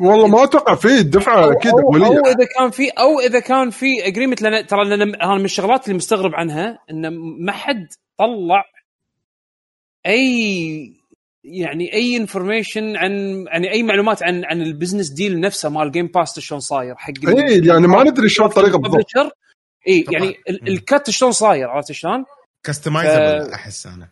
والله 0.00 0.26
ما 0.26 0.44
أتوقع 0.44 0.74
في 0.74 1.02
دفعة 1.02 1.52
أكيد 1.52 1.72
أو, 1.72 1.78
أو 1.78 1.86
اوليه 1.94 2.20
إذا 2.20 2.46
كان 2.58 2.70
في 2.70 2.88
أو 2.90 3.20
إذا 3.20 3.40
كان 3.40 3.70
في 3.70 4.06
agreement 4.06 4.42
لأن 4.42 4.66
ترى 4.66 4.84
لأن 4.84 5.14
أنا 5.14 5.34
من 5.34 5.44
الشغلات 5.44 5.84
اللي 5.84 5.96
مستغرب 5.96 6.34
عنها 6.34 6.78
انه 6.90 7.10
ما 7.40 7.52
حد 7.52 7.88
طلع 8.18 8.64
أي 10.06 11.01
يعني 11.44 11.92
أي 11.92 12.16
information 12.16 12.96
عن 12.96 13.44
يعني 13.52 13.70
أي 13.72 13.82
معلومات 13.82 14.22
عن 14.22 14.44
عن 14.44 14.62
ال 14.62 14.67
business 14.67 15.08
deal 15.10 15.40
نفسه 15.40 15.68
مال 15.68 15.90
Game 15.92 16.06
Pass 16.06 16.38
شلون 16.40 16.60
صاير 16.60 16.94
حق 16.96 17.12
اي 17.28 17.66
يعني 17.66 17.86
ما 17.86 18.02
ندري 18.04 18.28
شلون 18.28 18.48
الطريقة 18.48 18.78
بالضبط. 18.78 19.06
اي. 19.88 20.04
يعني 20.10 20.36
ال- 20.48 20.68
cut 20.68 21.10
شلون 21.10 21.32
صاير 21.32 21.68
عرفت 21.68 21.92
شلون؟ 21.92 22.24
customizable 22.64 23.52
أحس 23.52 23.86
أنا. 23.86 24.08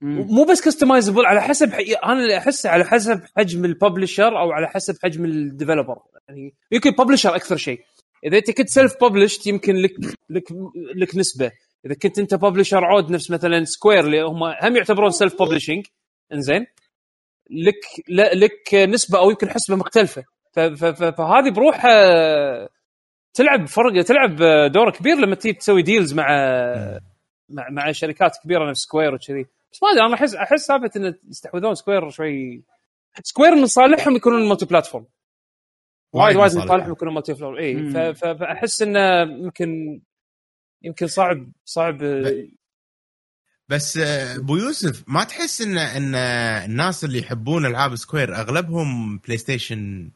مو 0.00 0.44
بس 0.44 0.60
customizable 0.64 1.26
على 1.26 1.42
حسب. 1.42 1.72
أنا 2.04 2.12
اللي 2.22 2.36
احسه 2.38 2.70
على 2.70 2.84
حسب 2.84 3.20
حجم 3.36 3.64
ال 3.64 3.72
publisher 3.72 4.40
أو 4.40 4.52
على 4.52 4.68
حسب 4.68 4.96
حجم 5.02 5.24
ال 5.24 5.31
developer 5.31 5.98
يعني 6.28 6.54
يمكن 6.72 6.90
publisher 6.90 7.36
أكثر 7.36 7.56
شيء. 7.56 7.80
إذا 8.26 8.38
أنت 8.38 8.50
كنت 8.50 8.68
self-published 8.68 9.46
يمكن 9.46 9.76
لك 9.76 9.92
لك 10.30 10.44
لك 10.96 11.16
نسبة. 11.16 11.50
إذا 11.86 11.94
كنت 11.94 12.18
أنت 12.18 12.34
publisher 12.34 12.84
عود 12.84 13.10
نفس 13.10 13.30
مثلا 13.30 13.64
Square 13.64 14.00
اللي 14.00 14.22
هم 14.22 14.42
هم 14.44 14.76
يعتبرون 14.76 15.10
self-publishing 15.10 15.86
إنزين؟ 16.32 16.66
لك 17.50 17.80
لا 18.08 18.34
لك 18.34 18.74
نسبة 18.74 19.18
أو 19.18 19.30
يمكن 19.30 19.50
حسبة 19.50 19.76
مختلفة. 19.76 20.24
فهذه 20.52 21.50
بروحها 21.50 22.68
تلعب 23.34 23.66
فرق 23.66 24.02
تلعب 24.02 24.36
دور 24.72 24.90
كبير 24.90 25.16
لما 25.16 25.34
تيجي 25.34 25.58
تسوي 25.58 25.82
deals 25.82 26.14
مع 26.14 26.26
مع 27.48 27.70
مع 27.70 27.92
شركات 27.92 28.36
كبيرة 28.44 28.70
نفس 28.70 28.80
Square 28.80 29.14
وكذي. 29.14 29.46
بس 29.72 29.82
ما 29.82 29.88
أدري 29.90 30.06
أنا 30.06 30.14
احس 30.14 30.34
أحس 30.34 30.66
سالفة 30.66 30.90
إن 30.96 31.14
يستحوذون 31.28 31.74
Square 31.74 32.10
شوي 32.10 32.62
Square 33.22 33.54
من 33.54 33.66
صالحهم 33.66 34.16
يكونون 34.16 34.48
multi-platform 34.48 35.06
وايد 36.12 36.36
وايد 36.36 36.54
من 36.54 36.66
صالحهم. 36.66 36.92
يكونون 36.92 37.14
multi-platform 37.14 37.56
اي 37.58 38.14
فأحس 38.14 38.82
إنه 38.82 39.22
يمكن 39.22 40.00
يمكن 40.82 41.06
صعب 41.06 41.52
صعب 41.64 42.02
بس 43.68 43.96
آه، 43.98 44.36
أبو 44.36 44.56
يوسف 44.56 45.02
ما 45.06 45.24
تحس 45.24 45.60
إن 45.62 45.78
إن 45.78 46.14
الناس 46.64 47.04
اللي 47.04 47.18
يحبون 47.18 47.66
ألعاب 47.66 47.96
Square 47.96 48.36
أغلبهم 48.36 49.18
PlayStation 49.18 50.10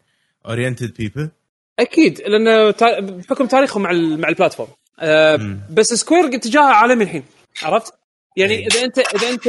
oriented 0.46 0.94
people 0.94 1.30
أكيد 1.78 2.20
لأن 2.20 2.70
بحكم 3.00 3.46
تاريخهم 3.46 3.82
مع 3.82 3.92
مع 3.92 4.28
ال 4.28 4.33
platform 4.33 4.68
آه. 4.98 5.58
بس 5.70 5.86
Square 5.86 6.24
اتجاهها 6.34 6.72
عالمي 6.74 7.04
الحين 7.04 7.22
عرفت؟ 7.62 7.94
يعني 8.36 8.52
إيه. 8.52 8.66
إذا 8.66 8.84
أنت 8.84 8.98
إذا 8.98 9.28
أنت 9.30 9.46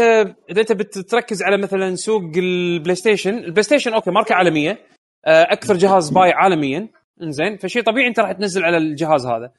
إذا 0.49 0.61
أنت 0.61 0.71
بتركز 0.71 1.43
على 1.43 1.57
مثلا 1.57 1.95
سوق 1.95 2.23
ال 2.37 2.95
PlayStation 2.95 3.37
ال 3.37 3.63
PlayStation 3.63 3.93
okay 3.93 4.11
ماركة 4.11 4.35
عالمية 4.35 4.79
آه، 5.25 5.43
أكثر 5.43 5.77
جهاز 5.77 6.09
بايع 6.09 6.35
عالميا 6.37 6.87
إنزين 7.21 7.57
فشيء 7.57 7.83
طبيعي 7.83 8.07
أنت 8.07 8.19
راح 8.19 8.31
تنزل 8.31 8.63
على 8.63 8.77
الجهاز 8.77 9.25
هذا 9.25 9.51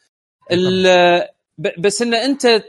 ب- 1.58 1.80
بس 1.80 2.02
إن 2.02 2.14
أنت 2.14 2.62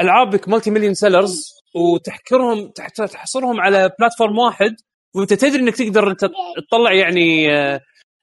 ألعابك 0.00 0.48
multi-million 0.48 0.94
sellers 0.94 1.60
وتحكرهم 1.74 2.70
تحصرهم 2.96 3.60
على 3.60 3.90
platform 3.98 4.38
واحد 4.38 4.76
وأنت 5.14 5.32
تدري 5.32 5.62
إنك 5.62 5.76
تقدر 5.76 6.10
انت 6.10 6.30
تطلع 6.68 6.92
يعني 6.92 7.54
آه، 7.54 7.80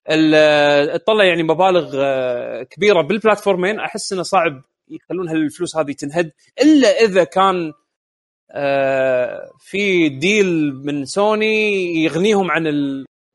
آه، 0.08 0.98
تطلع 0.98 1.24
يعني 1.24 1.44
مبالغ 1.44 1.92
آه، 1.96 2.64
كبيرة 2.64 3.02
بال 3.02 3.15
platform 3.15 3.67
ين 3.67 3.80
أحس 3.80 4.14
إنه 4.14 4.24
صعب 4.24 4.62
يخلون 4.90 5.30
هالفلوس 5.30 5.78
هذه 5.78 5.92
تنهد 5.92 6.32
إلا 6.62 6.88
إذا 6.88 7.24
كان 7.24 7.74
في 9.60 10.10
deal 10.10 10.74
من 10.86 11.06
سوني 11.06 11.96
يغنيهم 12.04 12.52
عن 12.52 12.68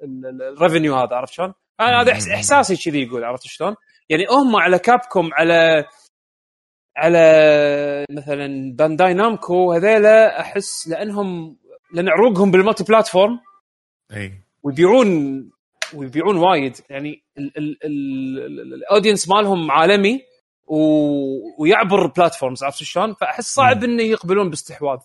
ال 0.02 0.14
revenue 0.14 0.97
هذا 0.97 1.17
عرفت 1.17 1.33
شلون؟ 1.33 1.53
أنا 1.81 2.01
هذا 2.01 2.12
إحساسي 2.12 2.77
كذي 2.77 3.03
يقول 3.03 3.25
عرفت 3.25 3.47
شلون؟ 3.47 3.75
يعني 4.09 4.27
هم 4.31 4.57
على 4.57 4.79
Capcom 4.78 5.31
على 5.33 5.85
على 6.97 8.07
مثلا 8.11 8.75
Bandai 8.77 9.15
Namco 9.15 9.73
هذيلا 9.73 10.41
أحس 10.41 10.89
لأنهم 10.89 11.57
لأن 11.95 12.09
عروقهم 12.09 12.51
بال 12.51 12.85
multi-platform. 12.85 13.39
إي. 14.17 14.33
ويبيعون 14.62 15.51
ويبيعون 15.95 16.37
وايد. 16.37 16.77
يعني 16.91 17.23
ال- 17.39 17.53
ال- 17.59 17.79
ال- 17.85 18.39
ال- 18.61 18.75
audience 18.75 19.28
مالهم 19.29 19.71
عالمي 19.71 20.21
و... 20.67 20.77
ويعبر 21.59 22.07
platforms 22.07 22.62
عرفت 22.62 22.83
شلون؟ 22.83 23.15
فأحس 23.15 23.55
صعب 23.55 23.85
إنه 23.85 24.03
يقبلون 24.03 24.51
باستحواذ. 24.51 24.99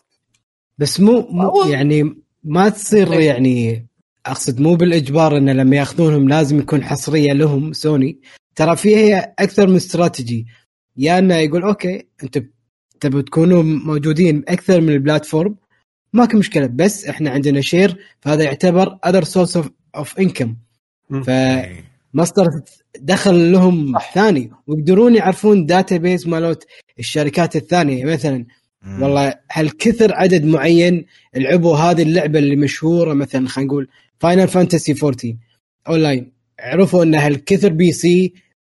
بس 0.78 1.00
مو, 1.00 1.28
مو 1.30 1.64
يعني 1.72 2.16
ما 2.44 2.70
تصير 2.70 3.14
إيه. 3.14 3.28
يعني 3.28 3.88
أقصد 4.26 4.62
مو 4.62 4.76
بالإجبار 4.76 5.38
انه 5.38 5.54
لما 5.54 5.76
يأخذونهم 5.76 6.30
لازم 6.30 6.60
يكون 6.60 6.84
حصرية 6.84 7.34
لهم 7.34 7.74
سوني. 7.74 8.22
ترى 8.56 8.76
فيها 8.76 9.34
أكثر 9.40 9.68
من 9.68 9.76
استراتيجي. 9.76 10.46
يا 10.98 11.20
إنه 11.20 11.36
يقول 11.36 11.64
okay 11.64 12.06
أنت 12.24 12.44
تبوا 13.00 13.22
تكونوا 13.22 13.64
موجودين 13.64 14.44
أكثر 14.48 14.82
من 14.82 14.90
ال 14.90 14.97
platform 14.97 15.56
ماكو 16.14 16.38
مشكلة 16.38 16.68
بس 16.68 17.06
إحنا 17.06 17.30
عندنا 17.30 17.62
share 17.62 17.98
فهذا 18.22 18.44
يعتبر 18.44 18.98
other 19.06 19.24
source 19.24 19.60
of 19.96 20.20
income. 20.20 20.56
فمصدر 21.10 22.48
دخل 23.00 23.52
لهم 23.52 23.94
صح. 23.94 24.14
ثاني 24.14 24.52
ويقدرون 24.68 25.16
يعرفون 25.16 25.66
database 25.66 26.28
مالت 26.28 26.68
الشركات 27.00 27.56
الثانية. 27.56 28.06
مثلا 28.06 28.46
مم. 28.82 29.04
والله 29.04 29.34
هل 29.50 29.70
كثر 29.70 30.14
عدد 30.16 30.46
معين 30.46 31.06
لعبوا 31.36 31.78
هذه 31.78 32.02
اللعبة 32.02 32.40
اللي 32.40 32.56
مشهورة؟ 32.56 33.14
مثلا 33.14 33.48
خلينا 33.48 33.72
نقول 33.72 33.88
Final 34.20 34.48
Fantasy 34.48 34.96
14 35.04 35.36
أونلاين. 35.88 36.32
عرفوا 36.60 37.04
إن 37.04 37.16
هالكثر 37.16 37.70
PC 37.70 38.34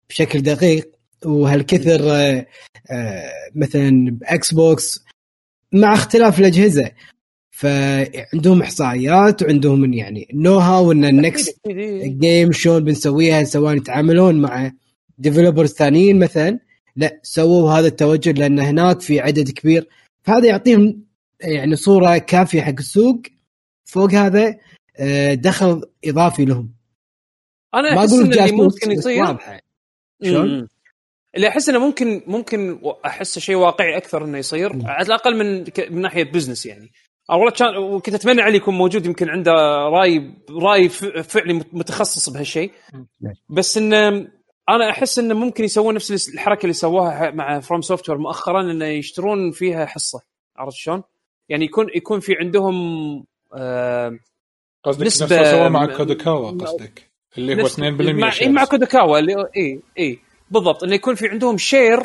بشكل 0.09 0.41
دقيق؟ 0.41 1.00
وهالكثر 1.25 2.11
آه، 2.11 2.45
آه، 2.91 3.32
مثلا 3.56 4.17
Xbox 4.23 5.05
مع 5.74 5.93
اختلاف 5.93 6.40
الأجهزة. 6.40 6.91
فعندهم 7.51 8.61
إحصائيات 8.61 9.43
وعندهم 9.43 9.93
يعني 9.93 10.27
know-how 10.33 10.91
ان 10.91 11.06
ال 11.05 11.14
next. 11.14 11.59
ال 11.67 11.84
game 11.84 12.51
شلون 12.51 12.83
بنسويها 12.83 13.43
سواء 13.43 13.75
يتعاملون 13.75 14.41
مع 14.41 14.72
developers 15.17 15.69
ثانيين 15.69 16.19
مثلا 16.19 16.59
لا 16.95 17.19
سووا 17.24 17.72
هذا 17.72 17.88
التوجه 17.88 18.32
لأن 18.32 18.59
هناك 18.59 19.01
في 19.01 19.19
عدد 19.19 19.50
كبير. 19.50 19.88
فهذا 20.24 20.48
يعطيهم 20.48 21.03
يعني 21.41 21.75
صورة 21.75 22.17
كافية 22.17 22.61
حق 22.61 22.80
السوق. 22.80 23.22
فوق 23.85 24.14
هذا 24.14 24.58
آه، 24.98 25.33
دخل 25.33 25.82
إضافي 26.06 26.45
لهم. 26.45 26.74
أنا 27.74 27.95
ما 27.95 28.03
أقول 28.03 28.22
اللي 28.22 28.51
ممكن 28.51 28.91
يصير 28.91 29.24
واضحة. 29.24 29.59
شلون؟ 30.24 30.67
اللي 31.35 31.47
أحس 31.47 31.69
إنه 31.69 31.79
ممكن 31.79 32.21
ممكن 32.27 32.79
احسه 33.05 33.41
شيء 33.41 33.55
واقعي 33.55 33.97
أكثر 33.97 34.25
إنه 34.25 34.37
يصير. 34.37 34.71
على 34.85 35.05
الأقل 35.07 35.37
من 35.37 35.63
ك- 35.63 35.91
من 35.91 36.01
ناحية 36.01 36.23
business 36.23 36.65
يعني. 36.65 36.89
والله 37.29 37.51
كان 37.51 37.77
وكنت 37.77 38.15
أتمنى 38.15 38.41
علي 38.41 38.57
يكون 38.57 38.73
موجود 38.75 39.05
يمكن 39.05 39.29
عنده 39.29 39.51
راي 39.89 40.33
رأي 40.49 40.89
ف- 40.89 41.05
فعلي 41.05 41.53
مت- 41.53 41.73
متخصص 41.73 42.29
بهالشيء. 42.29 42.71
بس 43.49 43.77
إنه 43.77 44.07
أنا 44.69 44.89
أحس 44.89 45.19
إنه 45.19 45.33
ممكن 45.35 45.63
يسوون 45.63 45.95
نفس 45.95 46.29
الحركة 46.29 46.61
اللي 46.63 46.73
سووها 46.73 47.31
مع 47.31 47.59
FromSoftware 47.59 48.17
مؤخرا 48.17 48.61
إنه 48.71 48.85
يشترون 48.85 49.51
فيها 49.51 49.85
حصة. 49.85 50.19
عرفت 50.57 50.75
شلون؟ 50.77 51.03
يعني 51.49 51.65
يكون 51.65 51.87
يكون 51.95 52.19
في 52.19 52.35
عندهم 52.39 52.75
آه 53.53 54.17
قصدك 54.83 55.07
نسبة- 55.07 55.27
سوى 55.51 55.69
مع 55.69 55.85
كودوكاوا 55.97 56.51
قصدك؟ 56.51 57.11
اللي 57.37 57.55
هو 57.55 57.59
نفس- 57.59 57.73
2% 57.79 58.13
مع, 58.13 58.31
إيه 58.41 58.49
مع. 58.49 58.65
كودوكاوا 58.65 59.19
اللي 59.19 59.35
إي 59.57 59.81
إي. 59.99 60.19
بالضبط 60.51 60.83
إنه 60.83 60.95
يكون 60.95 61.15
في 61.15 61.27
عندهم 61.27 61.57
share 61.57 61.99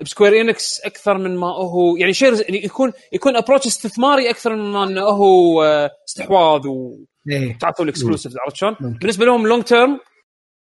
بسكوير 0.00 0.40
إنكس 0.40 0.80
أكثر 0.80 1.18
من 1.18 1.36
ما 1.36 1.46
هو 1.46 1.96
يعني 1.96 2.12
share 2.12 2.32
يعني 2.42 2.64
يكون 2.64 2.92
يكون 3.12 3.36
approach 3.36 3.66
استثماري 3.66 4.30
أكثر 4.30 4.56
من 4.56 4.72
ما 4.72 4.84
إنه 4.84 5.00
هو 5.00 5.62
آه، 5.62 5.90
استحواذ 6.08 6.62
وتعطوا 6.66 7.84
ال 7.84 7.89
exclusive 7.89 8.32
عرفت 8.44 8.56
شلون؟ 8.56 8.76
بالنسبة 8.80 9.24
لهم 9.26 9.46
long 9.46 9.62
term 9.62 10.00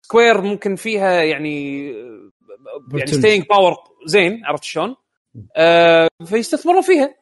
سكوير 0.03 0.41
ممكن 0.41 0.77
فيها 0.77 1.23
يعني 1.23 1.87
يعني 1.87 3.07
Opportunity. 3.07 3.15
staying 3.15 3.47
power 3.47 3.77
زين 4.07 4.45
عرفت 4.45 4.65
شلون؟ 4.65 4.97
آه 5.57 6.09
فيستثمرون 6.25 6.83
فيها 6.83 7.15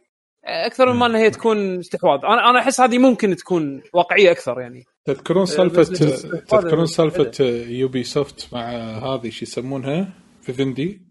أكثر 0.45 0.93
من 0.93 0.99
ما 0.99 1.07
إنها 1.07 1.21
هي 1.21 1.31
تكون 1.31 1.79
استحواذ 1.79 2.21
أنا 2.25 2.51
أنا 2.51 2.59
أحس 2.59 2.81
هذه 2.81 2.99
ممكن 2.99 3.37
تكون 3.37 3.83
واقعية 3.95 4.31
أكثر 4.31 4.61
يعني 4.61 4.85
تذكرون 5.07 5.47
سالفة 5.47 5.81
بس- 5.81 6.03
بس- 6.03 6.23
تذكرون 6.23 6.87
سالفة 6.87 7.45
يوبي 7.69 8.03
سوفت 8.05 8.49
مع 8.55 8.71
هذه 8.99 9.31
شو 9.31 9.45
يسمونها؟ 9.45 10.13
فيفندي؟ 10.43 11.07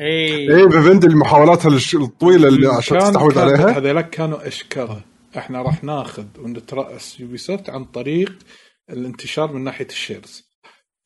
اي 0.00 0.56
إيه 0.56 0.68
فيفندي 0.68 1.06
المحاولات 1.06 1.66
الطويلة 1.94 2.48
اللي 2.48 2.68
عشان 2.68 2.98
تستحوذ 2.98 3.38
عليها. 3.38 3.78
هذيلاك 3.78 4.10
كانوا 4.10 4.46
اشكره 4.46 5.04
إحنا 5.36 5.62
راح 5.62 5.84
ناخذ 5.84 6.26
ونترأس 6.38 7.20
يوبي 7.20 7.36
سوفت 7.36 7.70
عن 7.70 7.84
طريق 7.84 8.38
الانتشار 8.90 9.52
من 9.52 9.64
ناحية 9.64 9.86
ال 9.86 9.93
shares. 9.93 10.42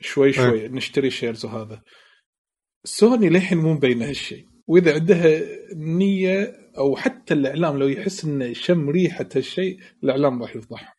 شوي 0.00 0.32
شوي 0.32 0.68
نشتري 0.68 1.10
shares 1.10 1.44
وهذا. 1.44 1.82
سوني 2.84 3.28
للحين 3.28 3.58
مو 3.58 3.72
مبينه 3.74 4.08
هالشيء. 4.08 4.44
وإذا 4.66 4.94
عندها 4.94 5.40
نية 5.76 6.56
أو 6.78 6.96
حتى 6.96 7.34
الإعلام 7.34 7.78
لو 7.78 7.88
يحس 7.88 8.24
إنه 8.24 8.52
شم 8.52 8.90
ريحة 8.90 9.28
هالشيء 9.36 9.78
الإعلام 10.04 10.42
راح 10.42 10.56
يفضحهم 10.56 10.94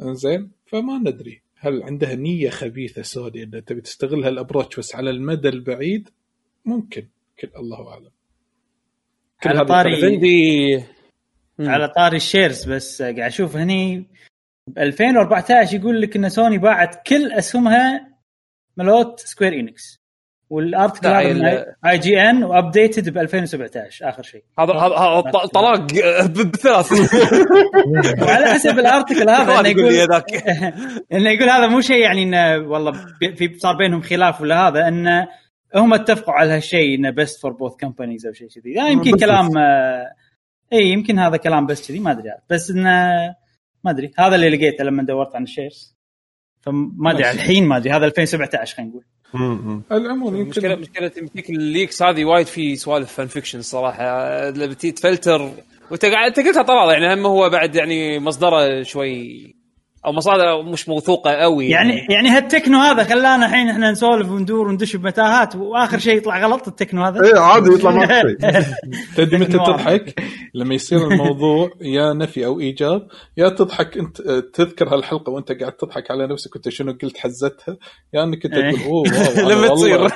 زين 0.00 0.50
فما 0.66 0.98
ندري. 0.98 1.42
هل 1.58 1.82
عندها 1.82 2.14
نية 2.14 2.50
خبيثة 2.50 3.02
سوني 3.02 3.42
إنها 3.42 3.60
تبي 3.60 3.80
تستغل 3.80 4.24
هال 4.24 4.35
approach 4.35 4.78
بس 4.78 4.94
على 4.96 5.10
المدى 5.10 5.48
البعيد؟ 5.48 6.08
ممكن. 6.64 7.08
كل 7.38 7.50
الله 7.56 7.88
أعلم. 7.88 8.10
على 9.46 9.64
طاري 9.64 10.00
فندي 10.00 10.84
على 11.60 11.88
طاري 11.88 12.16
ال 12.16 12.23
shares 12.23 12.64
بس 12.64 13.02
قاعد 13.02 13.18
أشوف 13.18 13.56
هني. 13.56 14.06
ب 14.66 14.78
2014 14.78 15.76
يقول 15.76 16.00
لك 16.00 16.16
إن 16.16 16.28
سوني 16.28 16.58
باعت 16.58 17.06
كل 17.08 17.32
أسهمها 17.32 18.16
ملوت 18.76 19.20
سكوير 19.20 19.52
إنكس. 19.52 20.05
من 21.24 21.46
ال- 21.46 21.74
IGN 21.86 22.44
و 22.44 22.52
updated 22.52 23.08
ب 23.08 23.18
2017 23.18 24.08
آخر 24.08 24.22
شيء. 24.22 24.42
هذا 24.58 24.72
هذا 24.72 25.20
طلاق 25.54 25.80
ب- 25.80 26.32
بالثلاث 26.32 26.92
وعلى 28.22 28.46
حسب 28.46 28.78
ال 28.78 28.85
article 28.85 29.30
هذا 29.30 29.60
إنه 29.60 29.68
يقول 29.68 29.94
إنه 31.12 31.30
يقول 31.30 31.50
هذا 31.50 31.66
مو 31.66 31.80
شيء 31.80 31.96
يعني 32.02 32.22
إنه 32.22 32.68
والله 32.68 32.92
في 33.36 33.54
صار 33.58 33.76
بينهم 33.76 34.00
خلاف 34.02 34.40
ولا 34.40 34.68
هذا 34.68 34.88
إنه 34.88 35.28
هم 35.74 35.94
اتفقوا 35.94 36.34
على 36.34 36.52
هالشيء 36.52 36.94
إنه 36.98 37.10
best 37.10 37.40
for 37.42 37.52
both 37.52 37.72
companies 37.76 38.26
أو 38.26 38.32
شيء 38.32 38.48
كذي. 38.48 38.72
يعني 38.72 38.92
يمكن 38.92 39.16
كلام 39.18 39.58
آه، 39.58 40.12
إي 40.72 40.88
يمكن 40.88 41.18
هذا 41.18 41.36
كلام 41.36 41.66
بس 41.66 41.88
كذي 41.88 41.98
ما 41.98 42.10
أدري. 42.10 42.30
بس 42.50 42.70
إنه 42.70 42.90
ما 43.84 43.90
أدري. 43.90 44.10
هذا 44.18 44.34
اللي 44.34 44.48
لقيته 44.50 44.84
لما 44.84 45.02
دورت 45.02 45.34
عن 45.36 45.42
ال 45.42 45.49
shares. 45.49 45.96
فما 46.62 47.10
أدري. 47.10 47.30
الحين 47.30 47.64
ما 47.68 47.76
أدري. 47.76 47.90
هذا 47.92 48.06
2017 48.06 48.76
خلينا 48.76 48.90
نقول. 48.90 49.04
العموم 49.92 50.34
المشكلة 50.34 50.70
يمكن 50.70 50.80
مشكلة 50.80 51.10
يمكن 51.36 51.54
ال 51.54 51.62
leaks 51.62 52.02
هذه 52.02 52.24
وايد 52.24 52.46
في 52.46 52.76
سوالف 52.76 53.12
fan 53.12 53.26
fiction 53.26 53.62
صراحة. 53.62 54.50
لما 54.50 54.74
تفلتر 54.74 55.50
وانت 55.90 56.04
قاعد 56.04 56.38
انت 56.38 56.46
قلتها 56.46 56.62
طلال 56.62 57.02
يعني 57.02 57.14
هم 57.14 57.26
هو 57.26 57.50
بعد 57.50 57.74
يعني 57.74 58.18
مصدره 58.18 58.82
شوي 58.82 59.54
أو 60.06 60.12
مصادر 60.12 60.62
مش 60.62 60.88
موثوقة 60.88 61.30
قوي 61.30 61.68
يعني 61.68 62.06
يعني 62.10 62.28
هالتكنو 62.28 62.78
هذا 62.78 63.04
خلانا 63.04 63.46
الحين 63.46 63.68
إحنا 63.68 63.90
نسولف 63.90 64.30
وندور 64.30 64.68
وندش 64.68 64.96
بمتاهات 64.96 65.56
وآخر 65.56 65.98
شيء 65.98 66.16
يطلع 66.16 66.38
غلط 66.46 66.68
التكنو 66.68 67.04
هذا 67.04 67.24
إيه 67.24 67.38
عادي 67.40 67.70
يطلع 67.74 67.90
ما 67.90 68.06
تدري 69.16 69.38
متى. 69.38 69.52
تضحك؟ 69.52 70.20
لما 70.54 70.74
يصير 70.74 70.98
الموضوع 71.08 71.70
يا 71.80 72.12
نفي 72.12 72.46
أو 72.46 72.60
إيجاب 72.60 73.08
يا 73.36 73.48
تضحك 73.48 73.98
أنت 73.98 74.20
تذكر 74.54 74.94
هالحلقة 74.94 75.30
وأنت 75.30 75.52
قاعد 75.52 75.72
تضحك 75.72 76.10
على 76.10 76.26
نفسك 76.32 76.54
وأنت 76.54 76.68
شنو 76.68 76.92
قلت 77.02 77.18
حزتها 77.18 77.76
يا 78.14 78.22
أنك 78.24 78.44
أنت 78.46 78.54
تقول 78.54 78.80
أوه 78.86 79.04
لما 79.52 79.68
تصير. 79.68 80.08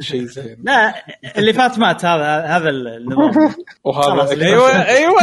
شيء 0.00 0.22
زين 0.24 0.56
لا 0.66 0.94
اللي 1.38 1.52
فات 1.52 1.78
مات 1.78 2.04
هذا 2.04 2.44
هذا 2.46 2.68
النظام. 2.70 3.54
وهذا 3.84 4.30
أيوه 4.44 4.86
أيوه 4.86 5.16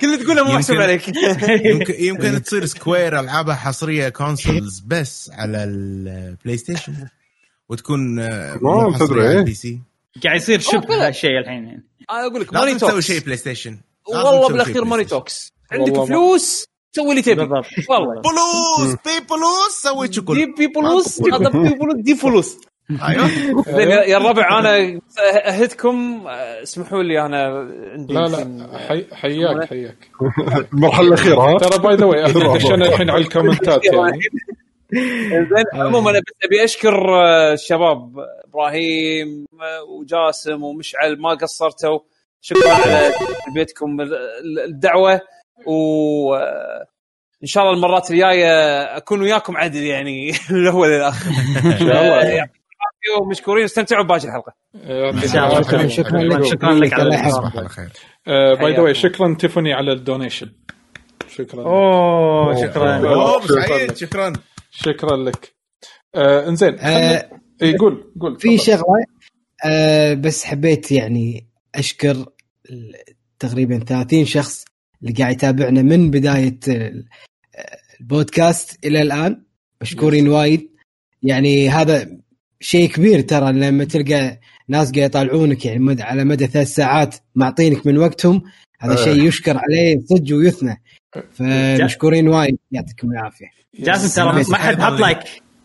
كل 0.00 0.06
اللي 0.06 0.16
تقوله 0.24 0.44
مو 0.44 0.52
محسوب 0.54 0.76
يمكن- 0.76 0.82
عليك 0.82 1.08
يمكن 1.66 1.94
يمكن 2.04 2.42
تصير 2.62 2.80
سكوير 2.80 3.20
ألعابها 3.20 3.54
حصرية 3.54 4.08
consoles 4.08 4.80
بس 4.80 5.30
على 5.30 5.64
البلاي 5.64 6.56
ستيشن 6.56 7.08
وتكون 7.68 8.18
آه، 8.18 8.58
مو 8.62 8.92
تدري، 8.98 9.20
على 9.20 9.30
إيه. 9.30 9.38
البي 9.38 9.54
سي 9.54 9.80
قاعد 10.24 10.36
يصير 10.36 10.60
شبه 10.60 11.06
هالشيء 11.06 11.38
الحين. 11.38 11.64
يعني. 11.64 11.86
أنا 12.10 12.26
أقول 12.26 12.40
لك 12.40 12.54
ماني 12.54 12.74
تسوي 12.74 12.90
توكس 12.90 13.06
شيء 13.06 13.20
بلاي 13.20 13.36
ستيشن 13.36 13.78
والله 14.08 14.40
تسوي 14.40 14.52
بالأخير 14.52 14.84
ماني. 14.84 15.04
توكس 15.04 15.52
عندك 15.72 16.04
فلوس 16.04 16.64
سوي 16.96 17.10
اللي 17.10 17.22
تبي 17.22 17.34
بالضبط. 17.34 17.66
والله. 17.88 18.22
فلوس 18.22 18.94
بي 18.94 19.26
فلوس 19.28 19.72
سوي 19.82 20.12
شكل 20.12 20.34
دي 20.34 20.46
بي 20.46 20.72
فلوس 20.74 21.22
هذا 21.22 21.48
بي 21.48 21.68
فلوس 21.68 21.94
دي 21.96 22.14
فلوس 22.16 22.56
أيوه. 23.08 23.28
يا 24.10 24.16
الربع 24.16 24.58
أنا 24.58 25.00
أهدكم 25.46 26.26
آه، 26.26 26.62
اسمحوا 26.62 27.02
لي 27.02 27.26
أنا 27.26 27.68
عندي 27.92 28.14
لا 28.14 28.20
لا 28.20 28.78
حي... 28.88 29.06
حياك 29.12 29.64
حياك. 29.68 29.96
المرحله 30.72 31.08
الأخيرة 31.08 31.40
ها؟ 31.40 31.58
ترى 31.58 31.78
باي 31.82 31.94
ذا 31.94 32.04
واي 32.04 32.26
إحنا 32.26 32.54
دشينا 32.56 32.86
الحين 32.88 33.10
على 33.10 33.20
الكومنتات 33.22 33.84
يعني. 33.84 34.18
زين 35.32 35.64
عموما 35.82 36.10
أنا 36.10 36.18
بس 36.18 36.34
أبي 36.44 36.64
أشكر 36.64 37.14
آه، 37.14 37.52
الشباب 37.52 38.12
إبراهيم 38.48 39.46
آه، 39.62 39.82
وجاسم 39.82 40.62
ومشعل 40.64 41.20
ما 41.20 41.30
قصرتوا. 41.30 41.98
شكرا 42.40 42.72
على 42.72 43.12
بيتكم 43.54 43.96
الدعوة 44.66 45.20
و 45.66 46.34
آه، 46.34 46.86
إن 47.42 47.46
شاء 47.46 47.64
الله 47.64 47.76
المرات 47.76 48.10
الجاية 48.10 48.82
أكون 48.96 49.22
وياكم 49.22 49.56
عدل 49.56 49.82
يعني 49.82 50.32
من 50.50 50.56
الأول 50.62 50.88
للآخر. 50.88 51.30
إن 51.64 51.78
شاء 51.78 52.02
الله. 52.04 52.48
ومشكورين 53.22 53.62
واستمتعوا 53.62 54.04
بباقي 54.04 54.24
الحلقة. 54.24 54.52
العافية. 54.74 55.88
شكراً 55.88 56.22
لك. 56.22 56.44
شكراً 56.44 56.72
لك 56.74 56.92
على 56.92 57.16
by 58.54 58.74
the 58.74 58.80
way. 58.80 58.94
شكرا 58.94 59.34
تيفوني 59.34 59.72
على 59.72 59.92
ال 59.92 59.99
donation 59.99 60.52
شكرا 61.28 61.62
أوه 61.64 62.62
شكرا 62.66 62.96
أوه 63.08 63.40
شكراً 63.46 63.60
سعيد. 63.66 63.96
شكرا 63.96 64.32
شكرا 64.70 65.16
لك 65.16 65.54
آه 66.14 66.48
إنزين 66.48 66.78
آه، 66.78 67.30
اي 67.62 67.76
قول 67.76 68.12
قول 68.20 68.40
في. 68.40 68.58
شغلة 68.58 68.82
آه 69.64 70.14
بس 70.14 70.44
حبيت 70.44 70.92
يعني 70.92 71.46
أشكر 71.74 72.10
ال- 72.10 72.94
تقريبا 73.38 73.78
30 73.78 74.24
شخص 74.24 74.64
اللي 75.02 75.12
قاعد 75.14 75.32
يتابعنا 75.34 75.82
من 75.82 76.10
بداية 76.10 76.58
ال- 76.68 77.08
آه، 77.56 77.76
البودكاست 78.00 78.84
إلى 78.86 79.02
الآن 79.02 79.42
مشكورين 79.82 80.28
وايد 80.28 80.70
يعني 81.22 81.68
هذا 81.68 82.08
شيء 82.62 82.88
كبير 82.88 83.20
ترى 83.20 83.52
لما 83.52 83.84
تلقى 83.84 84.38
ناس 84.68 84.92
قاعد 84.92 85.04
يطالعونك 85.06 85.64
يعني 85.66 85.78
مد- 85.78 86.00
على 86.00 86.24
مدى 86.24 86.46
ثلاث 86.46 86.74
ساعات 86.74 87.14
معطينك 87.34 87.86
من 87.86 87.98
وقتهم 87.98 88.42
هذا. 88.80 88.96
شيء 88.96 89.22
يشكر 89.22 89.58
عليه 89.58 90.00
صدق 90.06 90.36
ويثنى. 90.36 90.82
فمشكورين 91.32 92.28
وايد 92.28 92.58
يعطيكم 92.72 93.10
العافية. 93.10 93.46
جاسم 93.78 94.22
ترى 94.22 94.44
ما 94.50 94.56
حد 94.56 94.80
حط 94.80 95.00
like 95.00 95.18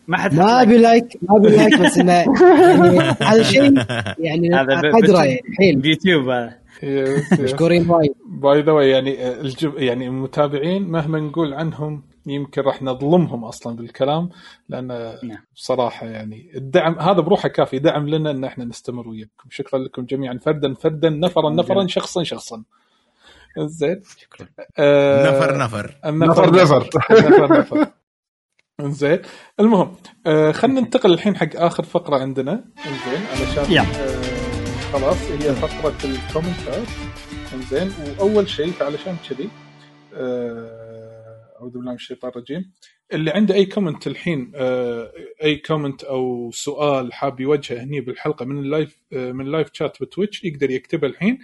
ما 0.08 0.18
حد 0.18 0.32
حط 0.34 0.38
ما 0.40 0.62
أبي 0.62 0.78
like 0.78 1.06
ما 1.22 1.38
أبي 1.38 1.48
like 1.56 1.80
بس 1.82 1.98
إنه 1.98 2.12
يعني 2.14 3.00
هذا 3.32 3.44
شيء 3.44 3.74
يعني 4.20 4.50
قدره 4.94 5.24
يعني 5.26 5.42
حيل 5.58 5.76
بيوتيوب 5.76 6.30
هذا. 6.30 6.54
yes. 6.84 7.40
مشكورين 7.40 7.90
وايد. 7.90 8.12
by 8.28 8.62
the 8.62 8.72
way 8.72 8.90
يعني 8.90 9.42
الجب 9.42 9.74
يعني 9.78 10.08
المتابعين 10.08 10.84
مهما 10.84 11.20
نقول 11.20 11.54
عنهم 11.54 12.02
يمكن 12.28 12.62
راح 12.62 12.84
نظلمهم 12.84 13.46
أصلا 13.46 13.76
بالكلام 13.76 14.30
لأن 14.70 14.88
نعم. 15.24 15.38
بصراحه 15.56 16.08
يعني 16.08 16.52
الدعم 16.56 17.00
هذا 17.00 17.22
بروحه 17.22 17.50
كافي 17.50 17.80
دعم 17.80 18.10
لنا 18.10 18.32
إن 18.32 18.44
إحنا 18.44 18.66
نستمر 18.66 19.08
وياكم. 19.08 19.50
شكرا 19.50 19.80
لكم 19.80 20.06
جميعا 20.06 20.40
فردا 20.46 20.74
فردا 20.74 21.10
نفرا 21.10 21.50
نفرا 21.50 21.88
شخصا 21.88 22.24
شخصا. 22.24 22.64
زين. 23.58 24.02
شكرا. 24.18 24.48
آه 24.78 25.30
نفر 25.30 25.58
نفر. 25.58 25.96
نفر 26.06 26.52
نفر. 26.54 26.90
نفر. 27.12 27.60
نفر 27.60 27.88
انزين 28.80 29.22
المهم 29.60 29.96
آه 30.26 30.52
خلينا 30.52 30.82
ننتقل 30.82 31.14
الحين 31.14 31.36
حق 31.36 31.56
آخر 31.56 31.84
فقرة 31.84 32.18
عندنا. 32.18 32.64
انزين 32.78 33.22
علشان. 33.32 33.78
آه 33.78 34.38
خلاص 34.94 35.32
هي 35.32 35.54
فقرة 35.54 35.96
الكومنتات. 36.06 36.88
انزين 37.54 37.92
وأول 38.20 38.50
شيء 38.50 38.74
علشان 38.82 39.18
كذي. 39.30 39.50
آه، 40.14 40.77
أعوذ 41.58 41.72
بالله 41.72 41.90
من 41.90 41.96
الشيطان 41.96 42.32
الرجيم. 42.32 42.72
اللي 43.14 43.32
عنده 43.32 43.56
أي 43.56 43.66
comment 43.66 44.08
الحين 44.08 44.52
آه، 44.56 45.12
أي 45.44 45.56
comment 45.56 46.04
أو 46.04 46.52
سؤال 46.52 47.14
حاب 47.14 47.40
يوجهه 47.40 47.84
هني 47.84 48.02
بالحلقة 48.02 48.46
من 48.46 48.60
ال 48.60 48.67
live 48.67 48.98
آه، 49.14 49.32
من 49.32 49.46
ال 49.46 49.51
live 49.51 49.70
chat 49.74 50.04
بتويتش 50.04 50.44
يقدر 50.44 50.72
يكتبه 50.72 51.08
الحين. 51.08 51.40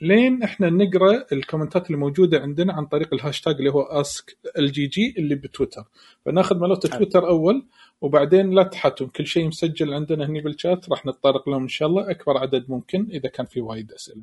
لين 0.00 0.42
إحنا 0.42 0.70
نقرأ 0.70 1.24
الكومنتات 1.32 1.86
اللي 1.86 1.98
موجوده 1.98 2.40
عندنا 2.40 2.72
عن 2.72 2.86
طريق 2.86 3.14
الهاشتاج 3.14 3.54
اللي 3.54 3.70
هو 3.70 3.82
ask 3.82 4.36
ال 4.58 4.86
GG 4.86 5.14
اللي 5.18 5.34
بتويتر. 5.34 5.84
فناخذ 6.24 6.58
مالوت 6.58 6.86
تويتر 6.86 7.28
أول 7.28 7.66
وبعدين 8.00 8.50
لا 8.50 8.62
تحاتون 8.62 9.08
كل 9.08 9.26
شيء 9.26 9.46
مسجل 9.46 9.94
عندنا 9.94 10.26
هني 10.26 10.40
بالشات 10.40 10.90
راح 10.90 11.06
نتطرق 11.06 11.48
لهم 11.48 11.62
إن 11.62 11.68
شاء 11.68 11.88
الله. 11.88 12.10
أكبر 12.10 12.38
عدد 12.38 12.70
ممكن 12.70 13.08
إذا 13.10 13.28
كان 13.28 13.46
في 13.46 13.60
وايد 13.60 13.92
أسئلة. 13.92 14.22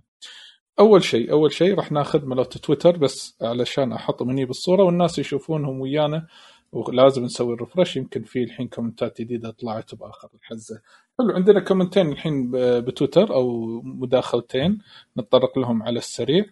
أول 0.79 1.03
شيء 1.03 1.31
أول 1.31 1.51
شيء 1.53 1.75
راح 1.75 1.91
ناخذ 1.91 2.25
مالوت 2.25 2.57
تويتر 2.57 2.97
بس 2.97 3.37
علشان 3.41 3.93
احطهم 3.93 4.29
هني 4.29 4.45
بالصورة 4.45 4.83
والناس 4.83 5.19
يشوفونهم 5.19 5.81
ويانا 5.81 6.27
ولازم 6.71 7.23
نسوي 7.23 7.53
ال 7.53 7.59
refresh 7.59 7.97
يمكن 7.97 8.23
في 8.23 8.43
الحين 8.43 8.67
كومنتات 8.67 9.21
جديدة 9.21 9.51
طلعت 9.51 9.95
بآخر 9.95 10.29
الحزة. 10.35 10.81
حلو 11.19 11.31
عندنا 11.31 11.59
كومنتين 11.59 12.09
الحين 12.11 12.51
بتويتر 12.81 13.33
أو 13.33 13.65
مداخلتين 13.81 14.79
نتطرق 15.17 15.59
لهم 15.59 15.83
على 15.83 15.97
السريع. 15.97 16.45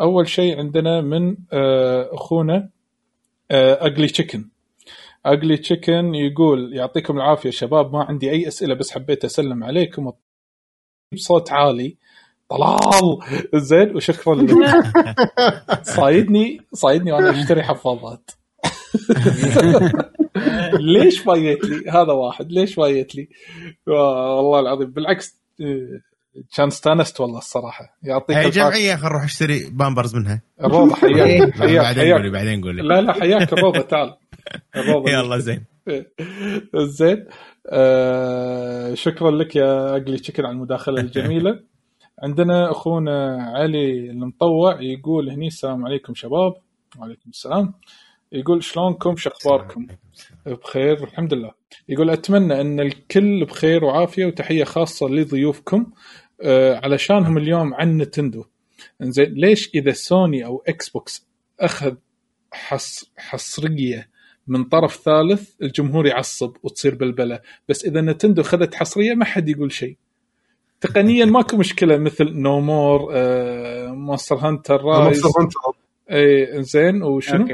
أول 0.00 0.28
شيء 0.28 0.58
عندنا 0.58 1.00
من 1.00 1.36
آه، 1.52 2.10
أخونا 2.14 2.70
أجلي 3.50 4.06
تشيكن 4.06 4.48
أجلي 5.26 5.56
تشيكن 5.56 6.14
يقول 6.14 6.76
يعطيكم 6.76 7.16
العافية 7.16 7.50
شباب 7.50 7.92
ما 7.92 8.02
عندي 8.04 8.30
أي 8.30 8.48
أسئلة 8.48 8.74
بس 8.74 8.90
حبيت 8.90 9.24
أسلم 9.24 9.64
عليكم. 9.64 10.12
بصوت 11.12 11.52
عالي. 11.52 11.96
طلال. 12.56 13.18
زين 13.54 13.96
وشكرا 13.96 14.34
لك 14.34 14.50
صايدني 15.96 16.60
صايدني 16.72 17.12
وأنا 17.12 17.30
أشتري 17.30 17.62
حفاضات. 17.62 18.30
ليش 20.80 21.18
فايت 21.20 21.64
لي؟ 21.64 21.90
هذا 21.90 22.12
واحد. 22.12 22.52
ليش 22.52 22.74
فايت 22.74 23.14
لي؟ 23.14 23.28
والله 23.86 24.60
العظيم. 24.60 24.90
بالعكس 24.90 25.42
كان 26.56 26.66
استانست 26.66 27.20
والله 27.20 27.38
الصراحة. 27.38 27.98
يعطيك 28.02 28.36
هي 28.36 28.50
جمعيه 28.50 28.96
خل 28.96 29.04
نروح 29.08 29.24
اشتري 29.24 29.70
بامبرز 29.70 30.14
منها. 30.16 30.42
الروضة 30.64 30.94
حياك 31.00 31.54
حياك 31.54 31.84
بعدين 31.84 32.12
قولي 32.12 32.30
بعدين 32.30 32.62
قولي. 32.64 32.82
لا 32.82 33.00
لا 33.00 33.12
حياك. 33.12 33.52
الروضة 33.52 33.80
تعال. 33.80 34.14
الروضة. 34.76 35.10
يلا 35.10 35.38
زين. 35.38 35.64
زين. 36.76 37.26
آه 37.66 38.94
شكرا 38.94 39.30
لك 39.30 39.56
يا 39.56 39.90
اقلي 39.90 40.18
شكرا 40.18 40.46
على 40.46 40.54
المداخلة 40.54 41.00
الجميلة. 41.00 41.71
عندنا 42.18 42.70
أخونا 42.70 43.42
علي 43.42 44.10
المطوع 44.10 44.80
يقول 44.80 45.30
هني 45.30 45.46
السلام 45.46 45.84
عليكم 45.84 46.14
شباب. 46.14 46.54
وعليكم 46.98 47.30
السلام. 47.30 47.74
يقول 48.32 48.64
شلونكم؟ 48.64 49.16
شو 49.16 49.30
أخباركم؟ 49.30 49.86
بخير 50.46 51.04
الحمد 51.04 51.34
لله. 51.34 51.52
يقول 51.88 52.10
أتمنى 52.10 52.60
أن 52.60 52.80
الكل 52.80 53.44
بخير 53.44 53.84
وعافية 53.84 54.26
وتحية 54.26 54.64
خاصة 54.64 55.08
لضيوفكم 55.08 55.86
آه 56.42 56.80
علشانهم 56.84 57.38
اليوم 57.38 57.74
عن 57.74 57.96
نينتندو. 57.98 58.44
إنزين 59.02 59.34
ليش 59.34 59.70
إذا 59.74 59.92
سوني 59.92 60.44
أو 60.46 60.62
إكس 60.68 60.88
بوكس 60.88 61.28
أخذ 61.60 61.94
حص 62.52 63.04
حصرية 63.16 64.08
من 64.46 64.64
طرف 64.64 64.96
ثالث 64.96 65.62
الجمهور 65.62 66.06
يعصب 66.06 66.56
وتصير 66.62 66.94
بلبلة. 66.94 67.40
بس 67.68 67.84
إذا 67.84 68.00
نينتندو 68.00 68.42
خذت 68.42 68.74
حصرية 68.74 69.14
ما 69.14 69.24
حد 69.24 69.48
يقول 69.48 69.72
شيء. 69.72 69.96
تقنيا 70.82 71.24
ماكو 71.24 71.56
مشكلة 71.56 71.96
مثل 71.96 72.32
No 72.32 72.60
More 72.60 73.12
Monster 73.92 74.36
Hunter 74.36 74.84
Rise 74.84 75.22
اي 76.10 76.62
زين 76.62 77.02
وشنو؟ 77.02 77.48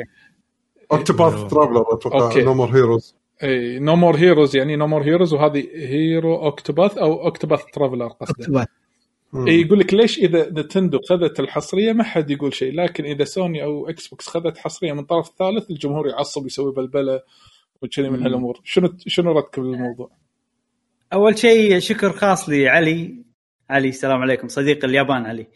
Octopath 0.92 1.50
Traveler 1.50 1.84
أتوقع. 1.92 2.42
No 2.42 2.54
More 2.54 2.68
Heroes 2.76 3.14
اي 3.42 3.78
No 3.78 3.96
More 3.96 4.16
Heroes 4.16 4.56
يعني 4.56 4.76
No 4.76 4.86
More 4.86 5.02
Heroes 5.02 5.34
وهذه 5.34 5.68
Hero 5.74 6.36
Octopath 6.36 6.98
أو 6.98 7.24
Octopath 7.24 7.64
Traveler 7.72 8.08
قصده 8.08 8.66
إيه، 9.34 9.64
يقول 9.66 9.78
لك 9.78 9.94
ليش 9.94 10.18
إذا 10.18 10.50
نينتندو 10.50 10.98
خذت 11.08 11.40
الحصرية 11.40 11.92
ما 11.92 12.04
حد 12.04 12.30
يقول 12.30 12.54
شيء 12.54 12.74
لكن 12.74 13.04
إذا 13.04 13.24
سوني 13.24 13.64
أو 13.64 13.88
إكس 13.88 14.08
بوكس 14.08 14.28
خذت 14.28 14.58
حصرية 14.58 14.92
من 14.92 15.04
طرف 15.04 15.30
ثالث 15.38 15.70
الجمهور 15.70 16.08
يعصب 16.08 16.46
يسوي 16.46 16.72
بلبلة 16.72 17.20
وكذي 17.82 18.10
من 18.10 18.22
هالأمور. 18.22 18.60
شنو 18.64 18.92
شنو 19.06 19.32
ردك 19.32 19.60
بالموضوع؟ 19.60 20.10
أول 21.12 21.38
شيء 21.38 21.78
شكر 21.78 22.12
خاص 22.12 22.48
لعلي. 22.48 23.14
علي 23.70 23.88
السلام 23.88 24.22
عليكم 24.22 24.48
صديق 24.48 24.84
اليابان 24.84 25.26
علي. 25.26 25.46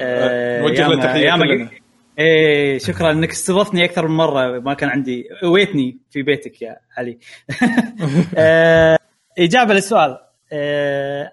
آه، 0.00 0.60
نوجه 0.60 0.88
له 0.88 1.02
تحية. 1.02 1.70
إيه 2.18 2.78
شكرا 2.78 3.12
إنك 3.12 3.30
استضفتني 3.30 3.84
أكثر 3.84 4.08
من 4.08 4.16
مرة. 4.16 4.58
ما 4.58 4.74
كان 4.74 4.88
عندي 4.88 5.24
اويتني 5.44 5.98
في 6.10 6.22
بيتك 6.22 6.62
يا 6.62 6.76
علي. 6.96 7.18
آه، 8.38 8.98
إجابة 9.38 9.74
للسؤال. 9.74 10.18
آه، 10.52 11.32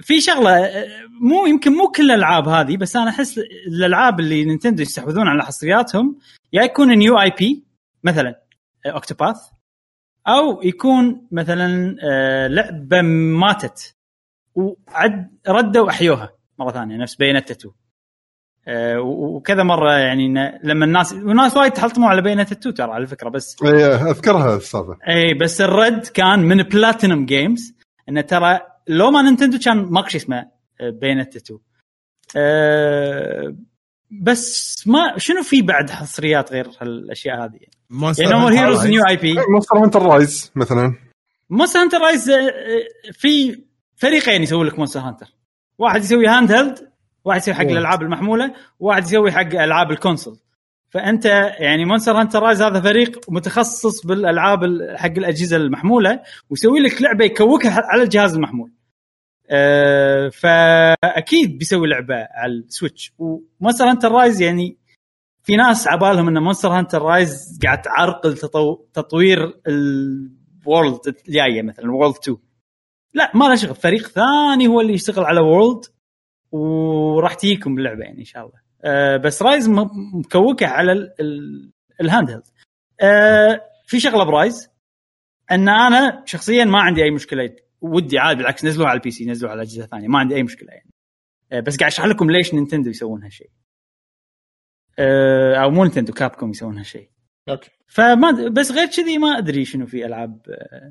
في 0.00 0.20
شغلة 0.20 0.70
مو 1.20 1.46
يمكن 1.46 1.72
مو 1.72 1.88
كل 1.88 2.10
الألعاب 2.10 2.48
هذه 2.48 2.76
بس 2.76 2.96
أنا 2.96 3.10
أحس 3.10 3.38
الألعاب 3.66 4.20
اللي 4.20 4.44
نينتندو 4.44 4.82
يستحوذون 4.82 5.28
على 5.28 5.42
حصرياتهم 5.42 6.18
يا 6.52 6.62
يكون 6.62 6.98
new 6.98 7.20
IP 7.20 7.64
مثلا 8.04 8.40
Octopath. 8.86 9.36
أو 10.28 10.62
يكون 10.62 11.26
مثلا 11.32 11.96
آه، 12.02 12.46
لعبة 12.46 13.00
ماتت 13.40 13.96
وبعد 14.54 15.38
ردوا 15.48 15.90
أحيوها 15.90 16.32
مرة 16.58 16.72
ثانية 16.72 16.96
نفس 16.96 17.14
Bayonetta 17.14 17.52
2 17.52 17.74
آه، 18.68 19.00
وكذا 19.00 19.62
مرة 19.62 19.92
يعني 19.92 20.28
لما 20.64 20.84
الناس 20.84 21.12
والناس 21.12 21.56
وايد 21.56 21.72
تحطموا 21.72 22.08
على 22.08 22.22
Bayonetta 22.22 22.52
2 22.52 22.74
ترى 22.74 22.92
على 22.92 23.06
فكرة 23.06 23.28
بس 23.28 23.56
إيه 23.64 24.10
أذكرها 24.10 24.56
السالفه 24.56 24.98
اي 25.08 25.34
بس 25.34 25.60
الرد 25.60 26.06
كان 26.06 26.38
من 26.38 26.62
Platinum 26.62 27.26
Games 27.26 27.74
إنه 28.08 28.20
ترى 28.20 28.60
لو 28.88 29.10
ما 29.10 29.22
نينتندو 29.22 29.58
كان 29.58 29.76
ماكو 29.76 30.08
شيء 30.08 30.20
اسمه 30.20 30.50
Bayonetta 30.80 31.38
2 31.38 31.60
أه 32.36 33.56
بس 34.10 34.88
ما 34.88 35.18
شنو 35.18 35.42
في 35.42 35.62
بعد 35.62 35.90
حصريات 35.90 36.52
غير 36.52 36.70
هالأشياء 36.80 37.44
هذه؟ 37.44 37.58
يعني 37.90 38.32
No 38.32 38.48
More 38.48 38.52
Heroes. 38.52 38.86
new 38.86 39.02
IP. 39.08 39.34
Monster 39.52 39.76
Hunter 39.78 40.02
Rise 40.02 40.52
مثلا. 40.56 40.94
Monster 41.50 41.78
Hunter 41.80 41.98
Rise 41.98 42.30
في 43.12 43.62
فريقين 43.96 44.42
يسوي 44.42 44.66
لك 44.66 44.78
Monster 44.78 45.00
Hunter 45.00 45.26
واحد 45.78 46.00
يسوي 46.00 46.26
handheld 46.26 46.88
واحد 47.24 47.40
يسوي 47.40 47.54
حق. 47.54 47.60
الألعاب 47.62 48.02
المحمولة 48.02 48.54
وواحد 48.80 49.04
يسوي 49.04 49.32
حق 49.32 49.40
ألعاب 49.54 49.90
ال 49.90 49.96
console 49.96 50.38
فأنت 50.90 51.24
يعني 51.58 51.84
Monster 51.84 52.12
Hunter 52.20 52.42
Rise 52.42 52.62
هذا 52.62 52.80
فريق 52.80 53.20
متخصص 53.30 54.06
بالألعاب 54.06 54.64
ال- 54.64 54.98
حق 54.98 55.06
الأجهزة 55.10 55.56
المحمولة 55.56 56.20
ويسوي 56.50 56.80
لك 56.80 57.02
لعبة 57.02 57.24
يكوكها 57.24 57.80
على 57.84 58.02
الجهاز 58.02 58.34
المحمول. 58.34 58.70
أه 59.50 60.28
فأكيد 60.28 61.58
بيسوي 61.58 61.88
لعبة 61.88 62.14
على 62.14 62.52
ال 62.52 62.59
Switch. 62.59 63.12
و 63.18 63.26
Monster 63.26 63.84
Hunter 63.84 64.12
Rise 64.12 64.40
يعني 64.42 64.76
في 65.46 65.56
ناس 65.56 65.88
عبالهم 65.88 66.28
إن 66.28 66.42
Monster 66.42 66.68
Hunter 66.68 67.02
Rise 67.02 67.58
قاعد 67.64 67.82
تعرقل 67.82 68.38
تطو... 68.38 68.74
تطوير 68.92 69.60
ال 69.66 69.88
World 69.88 71.00
الجاية 71.28 71.62
مثلا 71.62 71.90
World 71.92 72.14
2 72.22 72.36
لا 73.14 73.32
ما 73.34 73.44
له 73.44 73.54
شغل. 73.54 73.74
فريق 73.74 74.08
ثاني 74.08 74.66
هو 74.66 74.80
اللي 74.80 74.92
يشتغل 74.92 75.24
على 75.24 75.40
World 75.40 75.84
وراح 76.52 77.34
تجيكم 77.34 77.78
اللعبه 77.78 78.04
يعني 78.04 78.18
إن 78.18 78.24
شاء 78.24 78.46
الله. 78.46 78.60
أه 78.84 79.16
بس 79.16 79.42
Rise 79.42 79.68
مكوكة 80.14 80.66
على 80.66 80.92
ال- 80.92 81.14
ال- 81.20 81.72
ال 82.00 82.30
handheld 82.30 82.42
أه 83.00 83.60
في 83.86 84.00
شغلة 84.00 84.24
ب 84.24 84.33
Rise 84.33 84.68
إن 85.50 85.68
أنا 85.68 86.22
شخصيا 86.26 86.64
ما 86.64 86.80
عندي 86.80 87.02
أي 87.04 87.10
مشكلة. 87.10 87.56
ودي 87.80 88.18
عادي 88.18 88.38
بالعكس 88.38 88.64
نزلوها 88.64 88.88
على 88.90 88.96
ال 88.96 89.10
PC 89.10 89.26
نزلوها 89.26 89.52
على 89.52 89.62
أجهزة 89.62 89.86
ثانية. 89.86 90.08
ما 90.08 90.18
عندي 90.18 90.34
أي 90.34 90.42
مشكلة 90.42 90.72
يعني. 90.72 90.90
أه 91.52 91.60
بس 91.60 91.76
قاعد 91.76 91.92
أشرح 91.92 92.06
لكم 92.06 92.30
ليش 92.30 92.54
نينتندو 92.54 92.90
يسوون 92.90 93.22
هالشيء. 93.22 93.50
أو 94.98 95.70
مو 95.70 95.84
نينتندو 95.84 96.12
كابكوم 96.12 96.50
يسوون 96.50 96.78
هالشيء. 96.78 97.08
Okay. 97.48 97.70
فما 97.88 98.48
بس 98.48 98.72
غير 98.72 98.86
كذي 98.86 99.18
ما 99.18 99.38
أدري 99.38 99.64
شنو 99.64 99.86
في 99.86 100.06
ألعاب 100.06 100.40
آه، 100.48 100.90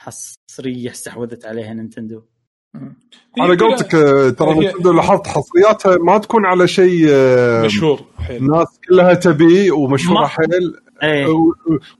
حصرية 0.00 0.90
استحوذت 0.90 1.46
عليها 1.46 1.74
نينتندو 1.74 2.22
على 3.40 3.56
قولتك 3.56 3.94
آه، 3.94 4.30
ترى 4.30 4.54
هي- 4.54 4.68
نينتندو 4.70 4.92
لاحظت 4.92 5.26
حصرياتها 5.26 5.96
ما 5.96 6.18
تكون 6.18 6.46
على 6.46 6.68
شيء 6.68 7.06
آه، 7.10 7.64
مشهور 7.64 8.00
حيل. 8.18 8.36
الناس 8.36 8.80
كلها 8.88 9.14
تبيه 9.14 9.72
ومشهورة 9.72 10.26
حيل. 10.26 10.74
إيه. 11.02 11.26
و- 11.26 11.52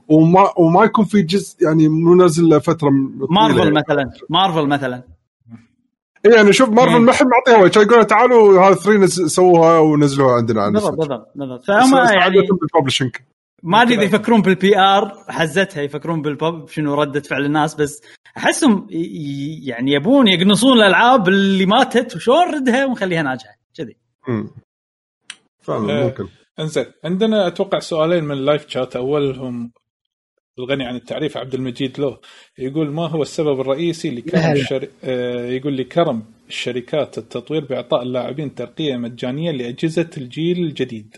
وما 0.07 0.59
وما 0.59 0.83
يكون 0.85 1.05
في 1.05 1.21
جزء 1.21 1.63
يعني 1.65 1.87
مو 1.87 2.15
نازل 2.15 2.49
له 2.49 2.59
فتره 2.59 2.89
طويلة. 2.89 3.27
مارفل 3.29 3.57
يعني. 3.59 3.71
مثلا 3.71 4.11
مارفل 4.29 4.67
مثلا. 4.67 4.95
إيه 4.95 5.16
يعني 6.35 6.53
شوف 6.53 6.69
مارفل 6.69 6.99
مم. 6.99 7.05
ما 7.05 7.11
حد 7.11 7.25
معطيها 7.25 7.63
وجه 7.63 7.81
يقولوا 7.81 8.03
تعالوا 8.03 8.61
هذا 8.61 8.75
3 8.75 9.07
سووها 9.07 9.79
ونزلوها 9.79 10.33
عندنا 10.33 10.69
بالضبط. 10.69 10.97
بالضبط 10.97 11.31
بالضبط 11.35 11.63
فهم 11.63 11.97
يعني 11.97 12.35
ما 13.63 13.81
أدري 13.81 13.95
إذا 13.95 14.03
يفكرون 14.03 14.41
بال 14.41 14.79
PR 14.79 15.23
حزتها 15.29 15.81
يفكرون 15.81 16.21
بال 16.21 16.44
PR 16.44 16.67
شنو 16.67 16.93
رده 16.93 17.19
فعل 17.19 17.45
الناس 17.45 17.75
بس 17.75 18.01
أحسهم 18.37 18.87
يعني 19.63 19.91
يبون 19.91 20.27
يقنصون 20.27 20.77
الألعاب 20.77 21.27
اللي 21.27 21.65
ماتت 21.65 22.15
وشلون 22.15 22.47
نردها 22.47 22.85
ونخليها 22.85 23.21
ناجحة 23.21 23.57
كذي. 23.77 23.97
فعلا 25.61 26.01
آه. 26.01 26.03
ممكن 26.03 26.27
إنزين 26.59 26.85
عندنا 27.05 27.47
أتوقع 27.47 27.79
سؤالين 27.79 28.23
من 28.23 28.31
ال 28.31 28.39
live 28.39 28.69
chat 28.69 28.95
أولهم 28.95 29.71
الغني 30.59 30.83
عن 30.85 30.95
التعريف 30.95 31.37
عبد 31.37 31.53
المجيد 31.53 31.99
له 31.99 32.17
يقول 32.57 32.91
ما 32.91 33.07
هو 33.07 33.21
السبب 33.21 33.59
الرئيسي 33.61 34.09
لكرم. 34.09 34.51
الشر... 34.51 34.87
آه 35.03 35.45
يقول 35.49 35.77
لكرم 35.77 36.23
الشركات 36.49 37.17
التطوير 37.17 37.65
بإعطاء 37.65 38.03
اللاعبين 38.03 38.55
ترقية 38.55 38.97
مجانية 38.97 39.51
لأجهزة 39.51 40.09
الجيل 40.17 40.57
الجديد. 40.63 41.17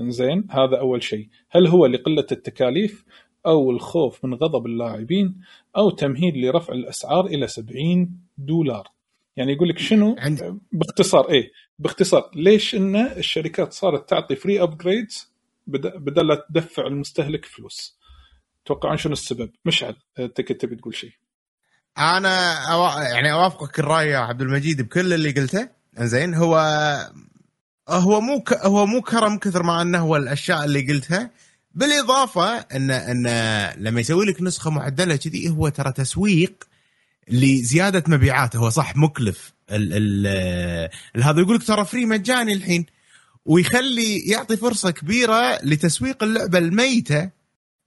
إنزين 0.00 0.46
هذا 0.50 0.78
أول 0.80 1.02
شيء. 1.02 1.28
هل 1.50 1.66
هو 1.66 1.86
لقلة 1.86 2.26
التكاليف 2.32 3.04
أو 3.46 3.70
الخوف 3.70 4.24
من 4.24 4.34
غضب 4.34 4.66
اللاعبين 4.66 5.40
أو 5.76 5.90
تمهيد 5.90 6.36
لرفع 6.36 6.72
الأسعار 6.72 7.26
إلى 7.26 7.46
70 7.46 8.10
دولار؟ 8.38 8.88
يعني 9.36 9.52
يقول 9.52 9.68
لك 9.68 9.78
شنو؟ 9.78 10.16
عند- 10.18 10.58
باختصار 10.72 11.30
إيه 11.30 11.50
باختصار. 11.78 12.30
ليش 12.34 12.74
إن 12.74 12.96
الشركات 12.96 13.72
صارت 13.72 14.08
تعطي 14.08 14.36
free 14.36 14.62
upgrades 14.62 15.32
بدل 15.66 16.26
لا 16.26 16.46
تدفع 16.50 16.86
المستهلك 16.86 17.44
فلوس؟ 17.44 17.95
توقعون 18.66 18.96
شنو 18.96 19.12
السبب؟ 19.12 19.50
مشعل 19.64 19.96
أنت 20.18 20.40
كنت 20.40 20.60
تبي 20.60 20.76
تقول 20.76 20.94
شيء. 20.94 21.10
أنا 21.98 22.52
أوا... 22.72 23.02
يعني 23.02 23.32
أوافقك 23.32 23.78
الرأي 23.78 24.08
يا 24.08 24.18
عبد 24.18 24.42
المجيد 24.42 24.82
بكل 24.82 25.12
اللي 25.12 25.30
قلته. 25.30 25.68
زين 25.98 26.34
هو 26.34 26.56
هو 27.88 28.20
مو 28.20 28.40
ك... 28.40 28.52
هو 28.52 28.86
مو 28.86 29.02
كرم 29.02 29.38
كثر 29.38 29.62
ما 29.62 29.82
أنه 29.82 29.98
هو 29.98 30.16
الأشياء 30.16 30.64
اللي 30.64 30.92
قلتها. 30.92 31.30
بالإضافة 31.74 32.58
ان 32.58 32.90
إن 32.90 33.26
لما 33.84 34.00
يسوي 34.00 34.26
لك 34.26 34.42
نسخة 34.42 34.70
معدلة 34.70 35.16
كذي 35.16 35.48
هو 35.48 35.68
ترى 35.68 35.92
تسويق 35.92 36.64
لزيادة 37.28 38.04
مبيعات 38.08 38.56
هو 38.56 38.70
صح 38.70 38.96
مكلف. 38.96 39.52
ال 39.70 40.26
ال 41.16 41.24
هذا 41.24 41.40
يقول 41.40 41.56
لك 41.56 41.62
ترى 41.62 41.84
free 41.84 42.06
مجاني 42.06 42.52
الحين. 42.52 42.86
ويخلي 43.44 44.18
يعطي 44.18 44.56
فرصة 44.56 44.90
كبيرة 44.90 45.58
لتسويق 45.62 46.22
اللعبة 46.22 46.58
الميتة. 46.58 47.30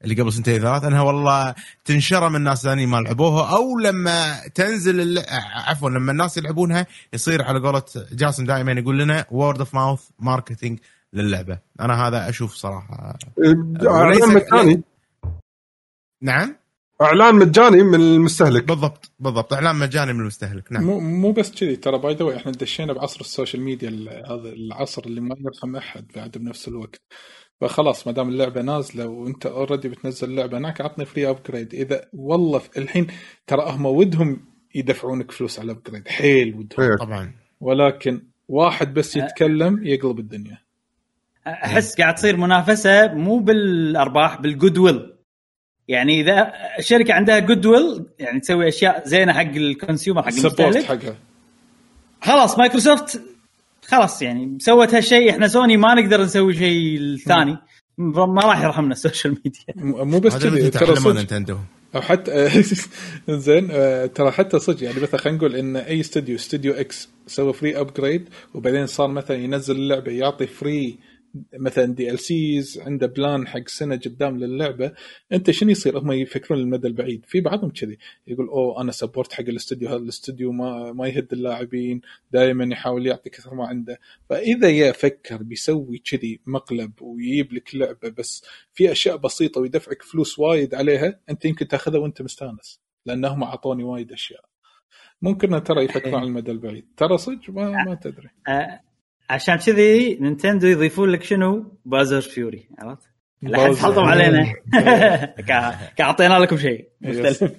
اللي 0.03 0.21
قبل 0.21 0.33
سنتين 0.33 0.61
ثلاث 0.61 0.83
انها 0.83 1.01
والله 1.01 1.55
تنشر 1.85 2.29
من 2.29 2.35
الناس 2.35 2.63
ثانيين 2.63 2.89
ما 2.89 2.97
لعبوها 2.97 3.55
أو 3.55 3.79
لما 3.79 4.47
تنزل 4.55 5.01
الل... 5.01 5.25
عفوا 5.53 5.89
لما 5.89 6.11
الناس 6.11 6.37
يلعبونها 6.37 6.87
يصير 7.13 7.41
على 7.41 7.59
قولة 7.59 7.83
جاسم 8.11 8.45
دائما 8.45 8.71
يقول 8.71 8.99
لنا 8.99 9.25
word 9.31 9.59
of 9.59 9.75
mouth 9.75 10.01
marketing 10.19 10.79
للعبة. 11.13 11.59
أنا 11.79 12.07
هذا 12.07 12.29
أشوف 12.29 12.53
صراحة. 12.53 13.17
إعلان 13.87 14.33
مجاني. 14.33 14.83
نعم؟ 16.21 16.55
إعلان 17.01 17.35
مجاني 17.35 17.83
من 17.83 17.99
المستهلك. 17.99 18.63
بالضبط 18.63 19.11
بالضبط. 19.19 19.53
إعلان 19.53 19.75
مجاني 19.75 20.13
من 20.13 20.19
المستهلك 20.19 20.71
نعم. 20.71 20.83
مو 20.83 20.99
مو 20.99 21.31
بس 21.31 21.51
كذي 21.51 21.75
ترى 21.75 21.97
by 21.97 22.13
the 22.13 22.37
إحنا 22.37 22.51
دشينا 22.51 22.93
بعصر 22.93 23.21
ال 23.21 23.27
social 23.27 23.63
media 23.63 23.89
هذا 24.25 24.49
العصر 24.49 25.03
اللي 25.05 25.21
ما 25.21 25.35
يرحم 25.39 25.75
أحد 25.75 26.05
بعد 26.15 26.31
بنفس 26.37 26.67
الوقت. 26.67 27.01
فخلاص 27.61 28.07
ما 28.07 28.13
دام 28.13 28.29
اللعبة 28.29 28.61
نازلة 28.61 29.07
وانت 29.07 29.45
already 29.45 29.89
بتنزل 29.89 30.35
لعبة 30.35 30.57
هناك 30.57 30.81
عطني 30.81 31.05
free 31.05 31.29
upgrade 31.29 31.73
إذا 31.73 32.05
والله 32.13 32.61
الحين 32.77 33.07
ترى 33.47 33.71
هم 33.71 33.85
ودهم 33.85 34.45
يدفعونك 34.75 35.31
فلوس 35.31 35.59
على 35.59 35.71
ال 35.71 35.76
upgrade 35.76 36.07
حيل 36.07 36.55
ودهم. 36.55 36.89
إيه. 36.89 36.97
طبعا. 36.97 37.31
ولكن 37.61 38.21
واحد 38.47 38.93
بس 38.93 39.15
يتكلم 39.15 39.83
يقلب 39.83 40.19
الدنيا. 40.19 40.57
أحس 41.47 41.97
قاعد 41.97 42.15
تصير 42.15 42.37
منافسة 42.37 43.13
مو 43.13 43.39
بالأرباح 43.39 44.41
بال 44.41 44.77
goodwill 44.77 45.13
يعني 45.87 46.21
إذا 46.21 46.53
الشركة 46.79 47.13
عندها 47.13 47.39
goodwill 47.39 48.05
يعني 48.19 48.39
تسوي 48.39 48.67
أشياء 48.67 49.07
زينة 49.07 49.33
حق 49.33 49.41
ال 49.55 49.63
consumer 49.63 50.23
حق 50.23 50.29
support 50.29 50.59
المستهلك. 50.59 50.85
حقها. 50.85 51.15
خلاص 52.21 52.57
مايكروسوفت 52.59 53.21
خلاص 53.89 54.21
يعني 54.21 54.57
سوت 54.59 54.93
هالشيء 54.93 55.29
إحنا 55.29 55.47
سوني 55.47 55.77
ما 55.77 55.93
نقدر 55.93 56.21
نسوي 56.21 56.53
شيء 56.53 56.97
الثاني. 56.97 57.57
ما 57.97 58.41
راح 58.41 58.63
يرحمنا 58.63 58.91
ال 58.91 58.98
social 58.98 59.37
media. 59.45 60.03
مو 60.03 60.19
بس 60.19 60.37
كذي 60.37 60.69
ترى 60.69 61.13
نينتندو 61.13 61.57
أو 61.95 62.01
حتى 62.01 62.49
زين 63.29 63.67
آه، 63.71 64.05
ترى 64.05 64.31
حتى 64.31 64.59
صدق 64.59 64.83
يعني 64.83 64.99
مثلا 64.99 65.19
خلينا 65.19 65.37
نقول 65.37 65.55
إن 65.55 65.75
أي 65.75 65.99
استوديو 65.99 66.35
studio 66.35 66.73
X 66.73 67.09
سوى 67.27 67.53
free 67.53 67.79
upgrade 67.79 68.29
وبعدين 68.53 68.87
صار 68.87 69.07
مثلا 69.07 69.37
ينزل 69.37 69.75
اللعبة 69.75 70.11
يعطي 70.11 70.47
free 70.47 70.97
مثلا 71.53 71.85
DLCs 71.85 72.79
عنده 72.79 73.07
plan 73.07 73.47
حق 73.47 73.67
سنة 73.67 73.95
قدام 73.95 74.37
للعبة. 74.37 74.93
أنت 75.31 75.51
شنو 75.51 75.69
يصير؟ 75.69 75.99
هم 75.99 76.11
يفكرون 76.11 76.59
للمدى 76.59 76.87
البعيد. 76.87 77.25
في 77.25 77.41
بعضهم 77.41 77.69
كذي. 77.69 77.97
يقول 78.27 78.47
أوه 78.47 78.81
أنا 78.81 78.91
support 78.91 79.33
حق 79.33 79.43
الاستوديو 79.43 79.89
هذا 79.89 79.97
الاستوديو 79.97 80.51
ما 80.51 80.91
ما 80.93 81.07
يهد 81.07 81.33
اللاعبين 81.33 82.01
دائما 82.31 82.69
يحاول 82.71 83.07
يعطي 83.07 83.29
كثر 83.29 83.55
ما 83.55 83.67
عنده. 83.67 83.99
فإذا 84.29 84.69
يا 84.69 84.91
فكر 84.91 85.43
بيسوي 85.43 85.97
كذي 85.97 86.39
مقلب 86.45 87.01
ويجيب 87.01 87.53
لك 87.53 87.75
لعبة 87.75 88.09
بس 88.09 88.45
في 88.73 88.91
أشياء 88.91 89.17
بسيطة 89.17 89.61
ويدفعك 89.61 90.01
فلوس 90.01 90.39
وايد 90.39 90.75
عليها 90.75 91.19
أنت 91.29 91.45
يمكن 91.45 91.67
تاخذها 91.67 91.99
وأنت 91.99 92.21
مستانس. 92.21 92.81
لأنهم 93.05 93.43
أعطوني 93.43 93.83
وايد 93.83 94.11
أشياء. 94.11 94.41
ممكن 95.21 95.63
ترى 95.63 95.83
يفكرون 95.83 96.15
على 96.15 96.27
المدى 96.27 96.51
البعيد. 96.51 96.87
ترى 96.97 97.17
صدق؟ 97.17 97.49
ما, 97.49 97.83
ما 97.83 97.95
تدري. 97.95 98.29
عشان 99.29 99.55
كذي 99.55 100.15
Nintendo 100.15 100.67
يضيفون 100.67 101.09
لك 101.09 101.23
شنو؟ 101.23 101.77
Bowser's 101.85 102.21
Fury 102.21 102.67
عرفت؟ 102.79 103.03
لا. 103.41 103.75
حطهم 103.75 104.05
علينا. 104.05 104.53
كا- 105.47 105.75
كاعطينا 105.97 106.39
لكم 106.39 106.57
شيء. 106.57 106.89
مختلف. 107.01 107.43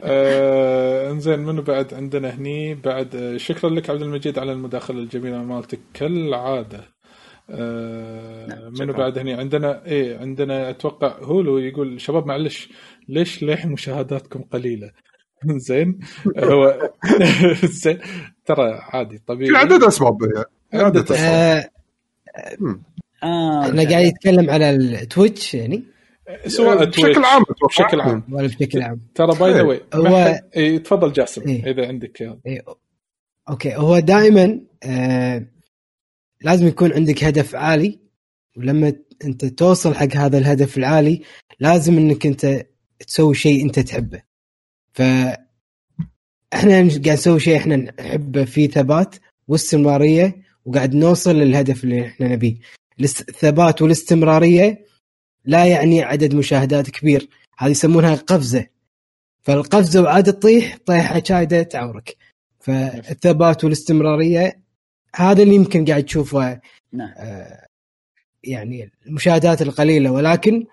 آه، 0.00 1.10
انزين 1.10 1.38
منو 1.40 1.62
بعد 1.62 1.94
عندنا 1.94 2.34
هني؟ 2.34 2.74
بعد 2.74 3.16
آه، 3.16 3.36
شكرا 3.36 3.70
لك 3.70 3.90
عبد 3.90 4.02
المجيد 4.02 4.38
على 4.38 4.52
المداخلة 4.52 4.98
الجميلة 4.98 5.42
مالتك. 5.42 5.78
كالعادة. 5.94 6.80
آه، 7.50 8.46
نعم، 8.46 8.72
منو. 8.80 8.92
بعد 8.92 9.18
هني؟ 9.18 9.34
عندنا 9.34 9.86
إيه 9.86 10.18
عندنا 10.18 10.70
أتوقع 10.70 11.18
هولو 11.22 11.58
يقول 11.58 12.00
شباب 12.00 12.26
معلش 12.26 12.68
ليش 13.08 13.42
للحين 13.42 13.72
مشاهداتكم 13.72 14.42
قليلة؟ 14.42 14.90
زين 15.68 15.98
هو 16.38 16.90
زين 17.64 17.98
ترى 18.46 18.78
عادي 18.82 19.18
في 19.18 19.24
طبيعي 19.24 19.56
عدد 19.56 19.82
أسباب 19.82 20.18
يعني. 20.22 20.44
عدة 20.74 21.00
اسباب 21.00 21.70
آه، 22.36 22.80
آه، 23.22 23.66
إحنا 23.68 23.90
قاعد 23.90 24.06
يتكلم 24.06 24.50
على 24.50 24.70
ال 24.70 24.82
Twitch 24.82 25.54
يعني؟ 25.54 25.84
سواء 26.46 26.84
بشكل 26.84 27.02
Twitch 27.02 27.18
عام 27.24 27.42
بشكل 27.68 28.00
عام. 28.00 28.22
ولا 28.32 28.46
بشكل 28.46 28.82
عام. 28.82 29.00
ترى 29.14 29.34
by 29.38 29.52
the 29.52 29.62
way 29.62 29.80
هو- 29.94 30.40
تفضل 30.78 31.12
جاسم 31.12 31.42
إيه. 31.48 31.70
إذا 31.70 31.88
عندك. 31.88 32.22
إيه. 32.46 32.62
أوكي. 33.48 33.76
هو 33.76 33.98
دائما 33.98 34.60
آه 34.82 35.46
لازم 36.40 36.66
يكون 36.66 36.92
عندك 36.92 37.24
هدف 37.24 37.54
عالي 37.54 37.98
ولما 38.56 38.92
أنت 39.24 39.44
توصل 39.44 39.94
حق 39.94 40.16
هذا 40.16 40.38
الهدف 40.38 40.78
العالي 40.78 41.22
لازم 41.60 41.98
إنك 41.98 42.26
أنت 42.26 42.66
تسوي 43.06 43.34
شيء 43.34 43.64
أنت 43.64 43.78
تحبه. 43.80 44.22
ف 44.92 45.02
إحنا 46.54 46.70
قاعد 46.72 47.08
نسوي 47.08 47.40
شيء 47.40 47.56
إحنا 47.56 47.76
نحبه 47.76 48.44
فيه 48.44 48.68
ثبات 48.68 49.14
واستمراريه 49.48 50.43
وقاعد 50.64 50.94
نوصل 50.94 51.36
للهدف 51.36 51.84
اللي 51.84 52.06
إحنا 52.06 52.28
نبيه 52.28 52.56
الثبات 53.00 53.82
والاستمرارية 53.82 54.84
لا 55.44 55.64
يعني 55.64 56.02
عدد 56.02 56.34
مشاهدات 56.34 56.90
كبير 56.90 57.28
هذه 57.58 57.70
يسمونها 57.70 58.14
قفزة 58.14 58.66
فالقفزة 59.42 60.02
وعاد 60.02 60.32
تطيح 60.32 60.78
طيحة 60.86 61.22
شايدة 61.24 61.62
تعورك 61.62 62.16
فالثبات 62.60 63.64
والاستمرارية 63.64 64.60
هذا 65.16 65.42
اللي 65.42 65.54
يمكن 65.54 65.84
قاعد 65.84 66.04
تشوفه 66.04 66.60
نعم. 66.92 67.12
آه، 67.16 67.66
يعني 68.44 68.90
المشاهدات 69.06 69.62
القليلة 69.62 70.10
ولكن 70.12 70.64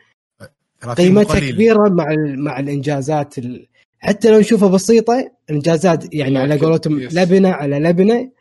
قيمتها 0.97 1.35
قليل. 1.35 1.51
كبيرة 1.53 1.89
مع 1.89 2.11
ال- 2.11 2.43
مع 2.43 2.59
الإنجازات 2.59 3.37
ال... 3.37 3.67
حتى 3.99 4.31
لو 4.31 4.39
نشوفها 4.39 4.69
بسيطة 4.69 5.31
إنجازات 5.49 6.13
يعني 6.13 6.37
على 6.37 6.57
قولتهم. 6.57 6.99
لبنة 6.99 7.49
على 7.49 7.79
لبنة 7.79 8.31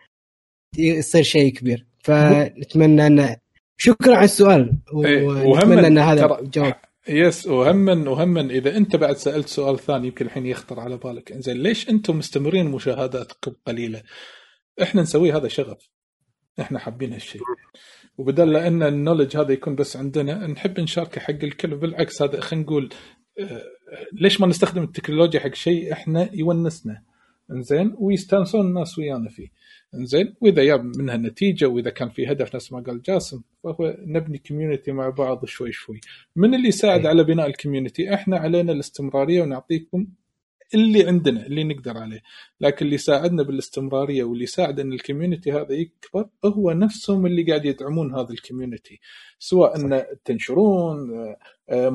يصير 0.78 1.22
شيء 1.22 1.52
كبير. 1.52 1.86
فنتمنى 1.98 3.06
ان 3.06 3.36
شكرا 3.76 4.16
على 4.16 4.24
السؤال 4.24 4.78
إيه، 5.04 5.26
ونتمنى 5.26 5.86
إن 5.86 5.98
هذا 5.98 6.40
جواب. 6.40 6.74
يس 7.08 7.46
وهما 7.46 8.10
وهما 8.10 8.40
إذا 8.40 8.76
أنت 8.76 8.96
بعد 8.96 9.16
سألت 9.16 9.48
سؤال 9.48 9.78
ثاني 9.78 10.06
يمكن 10.06 10.26
الحين 10.26 10.46
يخطر 10.46 10.80
على 10.80 10.96
بالك. 10.96 11.32
إنزين 11.32 11.56
ليش 11.56 11.88
أنتم 11.88 12.18
مستمرين 12.18 12.66
مشاهداتكم 12.66 13.52
قليلة؟ 13.66 14.02
إحنا 14.82 15.02
نسوي 15.02 15.32
هذا 15.32 15.48
شغف. 15.48 15.90
إحنا 16.60 16.78
حابين 16.78 17.12
هالشيء. 17.12 17.42
وبدل 18.18 18.52
لأن 18.52 18.82
ال 18.82 18.88
knowledge 18.88 19.36
هذا 19.36 19.52
يكون 19.52 19.74
بس 19.74 19.96
عندنا 19.96 20.46
نحب 20.46 20.80
نشاركه 20.80 21.20
حق 21.20 21.30
الكل. 21.30 21.76
بالعكس 21.76 22.22
هذا 22.22 22.40
خلينا 22.40 22.64
نقول 22.66 22.88
آه، 23.40 23.62
ليش 24.12 24.40
ما 24.40 24.46
نستخدم 24.46 24.82
التكنولوجيا 24.82 25.40
حق 25.40 25.54
شيء 25.54 25.92
إحنا 25.92 26.30
يونسنا؟ 26.32 27.02
إنزين 27.50 27.94
ويستانسون 27.98 28.66
الناس 28.66 28.98
ويانا 28.98 29.30
فيه. 29.30 29.48
إنزين 29.94 30.34
وإذا 30.40 30.64
جاب 30.64 30.96
منها 30.96 31.16
نتيجة 31.16 31.66
وإذا 31.66 31.90
كان 31.90 32.08
في 32.10 32.32
هدف 32.32 32.54
نفس 32.54 32.72
ما 32.72 32.80
قال 32.80 33.02
جاسم 33.02 33.42
فهو 33.64 33.96
نبني 34.00 34.38
community 34.38 34.92
مع 34.92 35.08
بعض 35.08 35.44
شوي 35.44 35.72
شوي. 35.72 36.00
من 36.36 36.54
اللي 36.54 36.68
يساعد 36.68 37.00
أي. 37.00 37.06
على 37.06 37.24
بناء 37.24 37.46
ال 37.46 37.53
community 37.53 38.14
إحنا 38.14 38.36
علينا 38.38 38.72
الاستمرارية 38.72 39.42
ونعطيكم 39.42 40.06
اللي 40.74 41.06
عندنا 41.06 41.46
اللي 41.46 41.64
نقدر 41.64 41.98
عليه. 41.98 42.22
لكن 42.60 42.84
اللي 42.84 42.94
يساعدنا 42.94 43.42
بالاستمرارية 43.42 44.24
واللي 44.24 44.44
يساعد 44.44 44.80
إن 44.80 44.92
ال 44.92 44.98
community 44.98 45.52
هذا 45.52 45.72
يكبر 45.72 46.28
هو 46.44 46.72
نفسهم 46.72 47.26
اللي 47.26 47.42
قاعد 47.42 47.64
يدعمون 47.64 48.14
هذا 48.14 48.30
ال 48.30 48.37
community 48.37 49.00
سواء 49.38 49.76
ان 49.76 50.04
تنشرون 50.24 51.10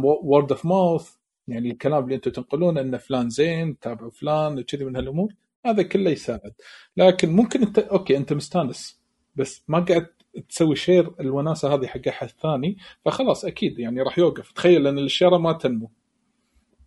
word 0.03 0.51
of 0.51 0.65
mouth 0.65 1.09
يعني 1.47 1.71
الكلام 1.71 2.03
اللي 2.03 2.15
أنتم 2.15 2.31
تنقلونه 2.31 2.81
ان 2.81 2.97
فلان 2.97 3.29
زين 3.29 3.79
تابعوا 3.79 4.11
فلان 4.11 4.59
وكذي 4.59 4.85
من 4.85 4.95
هالأمور. 4.95 5.33
هذا 5.65 5.83
كله 5.83 6.11
يساعد. 6.11 6.53
لكن 6.97 7.29
ممكن 7.31 7.61
انت 7.61 7.79
أوكي 7.79 8.17
انت 8.17 8.33
مستانس 8.33 8.99
بس 9.35 9.63
ما 9.67 9.79
قاعد 9.79 10.07
تسوي 10.49 10.75
share 10.75 11.11
الوناسة 11.19 11.73
هذه 11.73 11.87
حق 11.87 12.07
أحد 12.07 12.27
ثاني 12.43 12.77
فخلاص 13.05 13.45
أكيد 13.45 13.79
يعني 13.79 14.01
راح 14.01 14.19
يوقف. 14.19 14.51
تخيل 14.51 14.87
إن 14.87 14.99
الشيرة 14.99 15.37
ما 15.37 15.53
تنمو. 15.53 15.91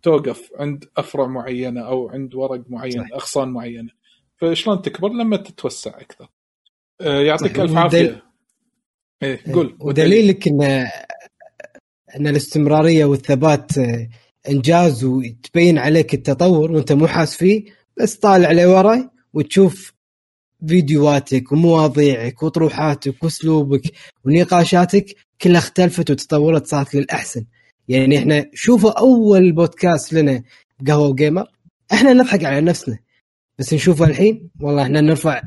توقف 0.01 0.49
عند 0.55 0.85
أفرع 0.97 1.27
معينة 1.27 1.81
أو 1.81 2.09
عند 2.09 2.35
ورق 2.35 2.63
معين 2.69 3.03
صح. 3.03 3.13
أغصان 3.13 3.49
معينة. 3.49 3.89
فشلون 4.37 4.81
تكبر؟ 4.81 5.09
لما 5.09 5.37
تتوسع 5.37 5.91
أكثر. 6.01 6.27
آه، 7.01 7.21
يعطيك. 7.21 7.59
الف 7.59 7.71
ودل- 7.71 7.77
عافيه 7.77 8.23
إيه 9.23 9.53
قول. 9.53 9.77
ودليلك 9.79 10.47
ان 10.47 10.61
إن 12.15 12.27
الاستمرارية 12.27 13.05
والثبات 13.05 13.71
إنجاز 14.49 15.03
وتبين 15.03 15.77
عليك 15.77 16.13
التطور 16.13 16.71
وأنت 16.71 16.91
مو 16.91 17.07
حاس 17.07 17.37
فيه 17.37 17.65
بس 17.99 18.15
طالع 18.15 18.51
لورا 18.51 19.09
وتشوف 19.33 19.93
فيديوهاتك 20.67 21.51
ومواضيعك 21.51 22.43
وطروحاتك 22.43 23.23
وأسلوبك 23.23 23.81
ونقاشاتك 24.25 25.05
كلها 25.41 25.59
اختلفت 25.59 26.11
وتطورت 26.11 26.67
صارت 26.67 26.95
للأحسن. 26.95 27.45
يعني 27.87 28.17
إحنا 28.17 28.45
شوفوا 28.53 28.99
أول 28.99 29.51
بودكاست 29.51 30.13
لنا 30.13 30.43
قهوة 30.87 31.07
وجيمر 31.07 31.45
إحنا 31.93 32.13
نضحك 32.13 32.43
على 32.45 32.61
نفسنا. 32.61 32.99
بس 33.59 33.73
نشوفه 33.73 34.05
الحين 34.05 34.49
والله 34.59 34.83
إحنا 34.83 35.01
نرفع 35.01 35.41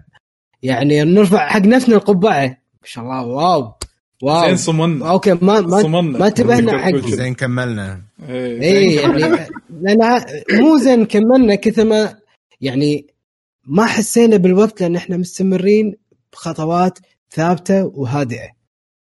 يعني 0.63 1.05
نرفع 1.05 1.49
حق 1.49 1.61
نفسنا 1.61 1.97
القبعة. 1.97 2.47
ما 2.47 2.57
شاء 2.85 3.05
الله 3.05 3.23
wow 3.27 3.73
wow. 4.23 4.47
زين 4.47 4.57
صمنا. 4.57 5.11
أوكي 5.11 5.35
ما 5.35 5.61
ما 5.61 5.83
صمنا. 5.83 6.19
ما 6.19 6.27
انتبهنا 6.27 6.79
حق 6.79 6.97
زين 6.97 7.35
كملنا. 7.35 8.03
اي 8.29 8.61
زين. 8.61 8.99
يعني 9.11 9.47
لأن 9.83 10.03
ع- 10.03 10.25
مو 10.53 10.77
زين 10.79 11.05
كملنا 11.05 11.55
كثر 11.55 11.85
ما 11.85 12.22
يعني 12.63 13.07
ما 13.67 13.87
حسينا 13.87 14.37
بالوقت 14.37 14.81
لأن 14.81 14.97
إحنا 14.97 15.17
مستمرين 15.17 15.97
بخطوات 16.33 16.99
ثابتة 17.31 17.85
وهادئة. 17.85 18.49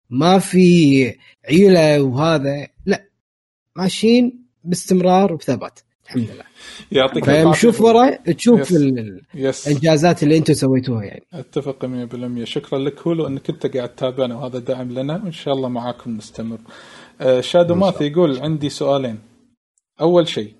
ما 0.09 0.39
في 0.39 1.15
عيلة 1.49 2.01
وهذا 2.01 2.67
لا. 2.85 3.05
ماشيين 3.75 4.45
باستمرار 4.63 5.33
وبثبات 5.33 5.79
الحمد 6.05 6.23
لله. 6.23 6.43
يعطيك 6.91 7.25
فنشوف 7.25 7.81
ورا 7.81 8.15
تشوف 8.15 8.59
yes. 8.61 8.72
ال- 8.77 9.21
yes. 9.35 9.67
الإنجازات 9.67 10.23
اللي 10.23 10.38
أنتم 10.38 10.53
سويتوها 10.53 11.03
يعني. 11.03 11.23
أتفق 11.33 11.85
100% 11.85 12.43
شكرا 12.43 12.79
لك 12.79 13.07
هولو 13.07 13.27
أنك 13.27 13.49
انت 13.49 13.67
قاعد 13.77 13.89
تتابعنا 13.95 14.35
وهذا 14.35 14.59
دعم 14.59 14.91
لنا 14.91 15.21
وإن 15.23 15.31
شاء 15.31 15.53
الله 15.53 15.69
معاكم 15.69 16.17
نستمر. 16.17 16.57
آه، 17.21 17.41
شادو 17.41 17.75
ماث 17.75 18.01
يقول 18.01 18.39
عندي 18.39 18.69
سؤالين. 18.69 19.19
أول 20.01 20.27
شيء 20.27 20.53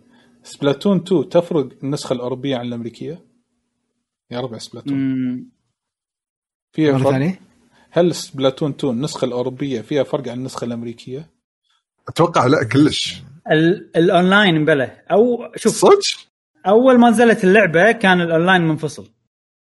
Splatoon 0.44 0.98
2 0.98 1.30
تفرق 1.30 1.70
النسخة 1.84 2.14
الأوروبية 2.14 2.58
عن 2.58 2.66
الأمريكية؟ 2.68 3.26
يا 4.32 4.40
ربع 4.40 4.58
Splatoon. 4.58 4.98
فيها 6.74 6.92
مرة 6.92 7.04
فرق. 7.04 7.12
ثانية. 7.12 7.40
هل 7.92 8.16
Splatoon 8.16 8.72
2 8.72 8.94
النسخة 8.94 9.26
الأوروبية 9.26 9.82
فيها 9.82 10.04
فرق 10.04 10.28
عن 10.28 10.38
النسخة 10.38 10.66
الأمريكية؟ 10.66 11.30
أتوقع 12.08 12.46
لا 12.46 12.64
كلش. 12.74 13.22
ال- 13.52 13.98
الأونلاين 13.98 14.66
بلا 14.66 15.06
أو 15.12 15.38
شوف 15.56 15.74
صدق؟ 15.76 16.30
أول 16.68 17.00
ما 17.00 17.10
نزلت 17.10 17.44
اللعبة 17.44 17.92
كان 17.92 18.22
الأونلاين 18.22 18.62
منفصل. 18.62 19.10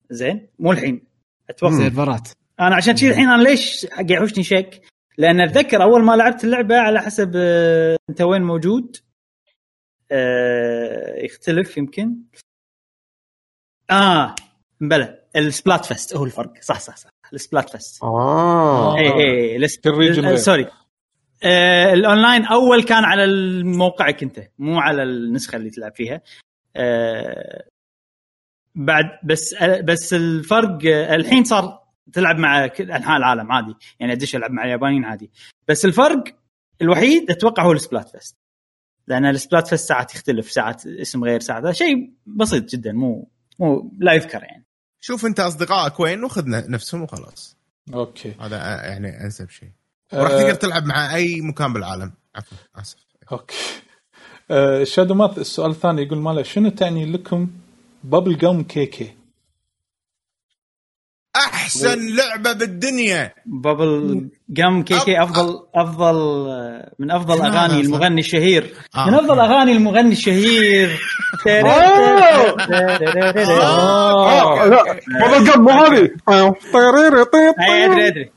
زين؟ 0.10 0.48
مو 0.60 0.72
الحين. 0.72 1.02
أتوقع. 1.50 1.78
سيرفرات 1.78 2.30
أنا 2.60 2.76
عشان 2.76 2.94
كذي 2.96 3.10
الحين 3.10 3.30
أنا 3.30 3.44
ليش 3.44 3.86
قاعد 3.86 4.12
يحوشني 4.12 4.44
شك 4.44 4.82
لأن 5.18 5.42
أتذكر 5.42 5.84
أول 5.84 6.04
ما 6.04 6.16
لعبت 6.16 6.44
اللعبة 6.44 6.76
على 6.78 7.00
حسب 7.02 7.32
آه، 7.36 7.98
أنت 8.10 8.22
وين 8.22 8.42
موجود؟ 8.42 8.98
آه 10.12 11.16
يختلف 11.26 11.78
يمكن. 11.78 12.16
آه 13.92 14.36
بلى 14.82 15.24
ال 15.36 15.86
Splatfest 15.86 16.16
هو 16.16 16.26
الفرق. 16.26 16.54
صح 16.62 16.80
صح 16.80 16.96
صح. 16.98 17.10
ال 17.34 17.70
Splatfest. 17.70 18.04
آه. 18.04 18.98
اي 18.98 19.08
اي 19.14 19.56
الس- 19.56 19.80
كل 19.80 20.16
region 20.16 20.26
آه،. 20.26 20.36
sorry 20.36 20.68
آه 21.44 21.94
الأونلاين 21.94 22.46
أول 22.46 22.84
كان 22.84 23.04
على 23.04 23.28
موقعك 23.64 24.24
انت 24.24 24.40
مو 24.60 24.80
على 24.80 25.04
النسخة 25.04 25.56
اللي 25.56 25.70
تلعب 25.70 25.96
فيها. 25.96 26.22
آه 26.76 27.64
بعد 28.76 29.06
بس 29.24 29.56
بس 29.64 30.14
الفرق 30.14 30.78
الحين 31.14 31.44
صار 31.44 31.84
تلعب 32.14 32.38
مع 32.38 32.68
كل 32.68 32.92
أنحاء 32.92 33.18
العالم 33.18 33.52
عادي. 33.52 33.74
يعني 34.00 34.14
أدش 34.14 34.36
ألعب 34.36 34.52
مع 34.52 34.64
اليابانيين 34.66 35.06
عادي. 35.06 35.32
بس 35.68 35.86
الفرق 35.86 36.24
الوحيد 36.82 37.32
أتوقع 37.32 37.64
هو 37.64 37.72
ال 37.72 38.10
Splatfest. 38.10 38.36
لأن 39.08 39.26
ال 39.26 39.68
Splatfest 39.68 39.88
ساعات 39.88 40.16
يختلف 40.16 40.52
ساعات 40.52 40.88
اسم 40.88 41.24
غير 41.24 41.40
ساعات 41.40 41.64
هذا 41.64 41.72
شيء 41.72 42.14
بسيط 42.26 42.70
جدا 42.70 42.92
مو 42.92 43.32
مو 43.60 43.92
لا 44.00 44.14
يذكر 44.14 44.44
يعني. 44.44 44.66
شوف 45.00 45.26
أنت 45.26 45.40
أصدقائك 45.40 46.00
وين 46.00 46.24
وخذ 46.24 46.44
نفسهم 46.48 47.02
وخلاص. 47.02 47.58
أوكي. 47.94 48.34
هذا 48.40 48.56
آه، 48.56 48.82
يعني 48.82 49.24
أنسب 49.24 49.50
شيء. 49.50 49.70
وراح 50.14 50.32
آه، 50.32 50.42
تقدر 50.42 50.54
تلعب 50.54 50.86
مع 50.86 51.16
أي 51.16 51.42
مكان 51.42 51.74
بالعالم. 51.74 52.14
عفوا 52.36 52.58
آسف. 52.76 52.98
أوكي. 53.32 53.56
آه 54.52 54.84
شادو 54.84 55.14
ماث 55.14 55.38
السؤال 55.38 55.72
الثاني 55.72 56.02
يقول 56.02 56.18
ماله 56.18 56.44
شنو 56.44 56.70
تعني 56.70 57.06
لكم 57.06 57.50
Bubblegum 58.04 58.64
K.K.؟ 58.64 59.17
أحسن 61.38 62.16
لعبة 62.16 62.54
بالدنيا 62.54 63.34
Bubblegum 63.46 64.84
K.K. 64.84 65.24
افضل 65.24 65.60
أفضل 65.76 66.16
آه، 66.50 66.92
من 67.00 67.12
أفضل 67.12 67.42
هذا 67.42 67.48
أغاني؟ 67.48 67.82
المغني 67.82 68.20
الشهير. 68.22 68.74
من 69.08 69.14
أفضل 69.14 69.40
أغاني 69.40 69.72
المغني 69.72 70.12
الشهير 70.12 70.90
بابل 75.22 75.44
جم 75.46 75.62
مو 75.62 75.70
هذه 75.72 76.10
ادري 77.86 78.08
ادري. 78.08 78.32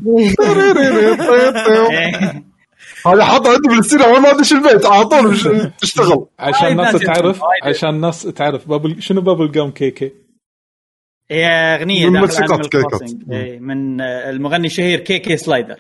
هذه 3.07 3.25
حاطة 3.25 3.51
عندي 3.53 3.69
بالسينما 3.69 4.07
وين 4.07 4.23
ما 4.23 4.31
ادش 4.31 4.53
البيت 4.53 4.87
على 4.87 5.05
طول 5.05 5.29
مش- 5.33 5.49
تشتغل 5.81 6.27
عشان 6.39 6.69
الناس 6.69 6.95
ناس 6.95 7.03
تعرف. 7.03 7.41
عشان 7.65 7.89
الناس 7.89 8.23
تعرف 8.23 8.69
بابل 8.69 9.03
شنو 9.03 9.21
بابل 9.21 9.53
جم 9.53 9.71
كيكي؟ 9.71 10.13
هي 11.31 11.47
أغنية 11.47 12.09
من 12.11 12.27
كيكات. 12.27 12.67
Crossing. 12.77 13.33
إيه، 13.33 13.59
من 13.59 14.01
آه، 14.01 14.31
المغني 14.31 14.67
الشهير 14.67 15.01
كي 15.01 15.19
كي 15.19 15.37
سلايدر 15.37 15.77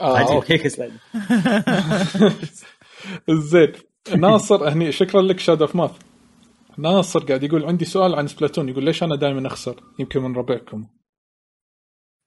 آه. 0.00 0.40
K.K. 0.40 0.68
Slider 0.68 0.96
زين 3.50 3.72
ناصر 4.16 4.68
هني 4.72 4.92
شكرا 4.92 5.22
لك 5.22 5.38
شادو 5.40 5.76
ماث 5.76 5.90
ناصر 6.78 7.24
قاعد 7.24 7.42
يقول 7.42 7.64
عندي 7.64 7.84
سؤال 7.84 8.14
عن 8.14 8.26
Splatoon 8.28 8.68
يقول 8.68 8.84
ليش 8.84 9.02
أنا 9.02 9.16
دائما 9.16 9.46
أخسر 9.46 9.80
يمكن 9.98 10.22
من 10.22 10.34
ربعكم 10.36 10.86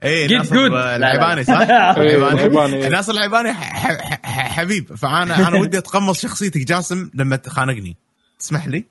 اي 0.03 0.27
Get 0.27 0.31
ناصر. 0.31 0.55
العيباني 0.95 1.43
صح؟ 1.43 1.59
إيه، 1.97 2.29
العيباني. 2.31 2.89
ناصر 2.89 3.11
العيباني 3.11 3.53
ح- 3.53 3.87
ح- 3.87 4.21
ح- 4.25 4.51
حبيب 4.51 4.95
فأنا 4.95 5.47
أنا 5.47 5.59
ودي 5.61 5.77
أتقمص 5.77 6.21
شخصيتك 6.21 6.61
جاسم 6.67 7.11
لما 7.13 7.35
تخانقني 7.35 7.97
تسمح 8.39 8.67
لي؟ 8.67 8.85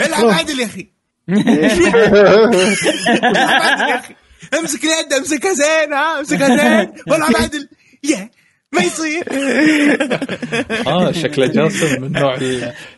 العب 0.00 0.24
عدل 0.24 0.60
يا 0.60 0.66
أخي 0.66 0.97
يا 1.28 1.66
أخي 3.98 4.14
امسك 4.58 4.84
اليد 4.84 5.12
امسكها 5.18 5.52
زين 5.52 5.92
ها؟ 5.92 6.18
امسكها 6.18 6.48
زين. 6.56 6.92
والعب 7.08 7.36
عدل 7.36 7.68
يا 8.04 8.30
ما 8.72 8.80
يصير. 8.82 9.24
آه 10.86 11.12
شكله 11.12 11.46
جاسم 11.46 12.02
من 12.02 12.12
نوع 12.12 12.38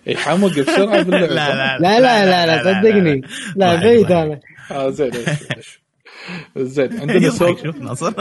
يحمق 0.07 0.49
بسرعة 0.59 1.03
باللعب 1.03 1.81
لا 1.81 2.01
لا 2.01 2.01
لا 2.01 2.27
لا 2.27 2.47
لا 2.47 2.57
لا 2.57 2.63
صدقني. 2.63 3.21
لا 3.57 3.75
بعيد. 3.75 4.13
أنا 4.13 4.41
آه 4.71 4.91
زين 4.91 5.11
زين 6.57 6.93
عندنا 7.01 7.31
سؤال. 7.31 7.59
شوف 7.65 7.77
ناصر 7.77 8.13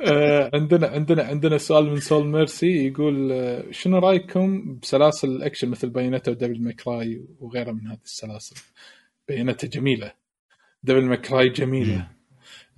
آه، 0.00 0.50
عندنا 0.54 0.86
عندنا 0.86 1.22
عندنا 1.22 1.58
سؤال 1.58 1.90
من 1.90 2.00
سول 2.00 2.26
ميرسي. 2.26 2.86
يقول 2.86 3.32
آه، 3.32 3.64
شنو 3.70 3.98
رأيكم 3.98 4.78
بسلاسل 4.82 5.28
الأكشن 5.28 5.68
مثل 5.68 5.88
Bayonetta 5.88 6.30
و 6.30 6.35
Devil 6.35 6.62
May 6.62 6.91
Cry 6.91 7.20
وغيرها 7.40 7.72
من 7.72 7.86
هذه 7.86 7.98
السلاسل؟ 8.04 8.56
Bayonetta 9.28 9.66
جميلة. 9.66 10.12
Devil 10.82 11.04
May 11.04 11.26
Cry 11.26 11.48
جميلة. 11.48 12.08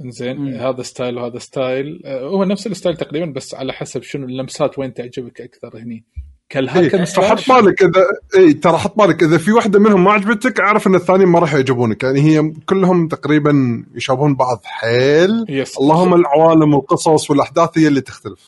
إنزين. 0.00 0.54
هذا 0.54 0.82
style 0.82 1.18
وهذا 1.18 1.38
style. 1.38 2.02
آه، 2.04 2.20
هو 2.20 2.44
نفس 2.44 2.66
ال 2.66 2.71
style 2.71 2.96
تقريبا 2.96 3.32
بس 3.32 3.54
على 3.54 3.72
حسب 3.72 4.02
شنو 4.02 4.26
اللمسات 4.26 4.78
وين 4.78 4.94
تعجبك 4.94 5.40
أكثر 5.40 5.78
هني. 5.78 6.04
كال 6.48 6.59
hack 6.59 6.81
and 6.81 6.98
إيه، 6.98 7.04
فحط 7.04 7.50
بالك 7.50 7.82
اذا 7.82 8.06
اي 8.36 8.52
ترى 8.52 8.78
حط 8.78 8.98
بالك 8.98 9.22
إذا 9.22 9.38
في 9.38 9.52
واحدة 9.52 9.78
منهم 9.78 10.04
ما 10.04 10.12
عجبتك 10.12 10.60
أعرف 10.60 10.86
إن 10.86 10.94
الثانيين 10.94 11.28
ما 11.28 11.38
راح 11.38 11.54
يعجبونك. 11.54 12.02
يعني 12.02 12.20
هي 12.20 12.52
كلهم 12.66 13.08
تقريبا 13.08 13.84
يشابهون 13.94 14.34
بعض. 14.34 14.60
حيل. 14.64 15.44
بس 15.48 15.78
اللهم 15.78 16.14
العوالم 16.14 16.74
والقصص 16.74 17.30
والأحداث 17.30 17.78
هي 17.78 17.88
اللي 17.88 18.00
تختلف. 18.00 18.46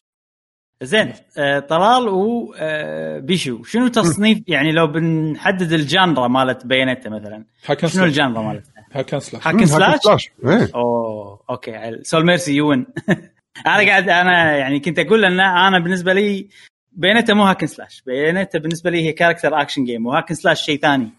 زين 0.82 1.12
آه، 1.38 1.58
طلال 1.58 2.08
وبيشو 2.08 3.62
شنو 3.62 3.88
تصنيف؟ 3.88 4.38
يعني 4.48 4.72
لو 4.72 4.86
بنحدد 4.86 5.72
ال 5.72 5.81
genre 5.81 6.28
مالت 6.28 6.66
Bayonetta 6.66 7.10
مثلا 7.10 7.44
شنو 7.86 8.04
ال 8.04 8.10
genre 8.10 8.42
مالتها؟ 8.42 8.86
hack 8.92 9.08
and 9.08 9.20
slash 9.20 9.46
hack 9.46 9.58
and 9.58 9.66
slash؟ 9.66 10.00
slash 10.00 10.30
أوه 10.74 11.40
okay 11.50 11.98
Soul 12.02 12.26
Mercy 12.26 12.54
يون 12.54 12.86
أنا 13.66 13.88
قاعد 13.88 14.08
أنا 14.08 14.56
يعني 14.56 14.80
كنت 14.80 14.98
أقول 14.98 15.24
إن 15.24 15.40
أنا 15.40 15.78
بالنسبة 15.78 16.12
لي 16.12 16.46
Bayonetta 16.92 17.34
مو 17.34 17.44
hack 17.44 17.57
and 17.57 17.66
slash 17.66 18.02
Bayonetta 18.06 18.58
بالنسبة 18.58 18.90
لي 18.90 19.04
هي 19.06 19.12
character 19.12 19.60
action 19.60 19.84
game 19.84 20.06
و 20.06 20.10
hack 20.10 20.24
and 20.24 20.34
slash 20.34 20.62
شيء 20.62 20.80
ثاني 20.80 21.10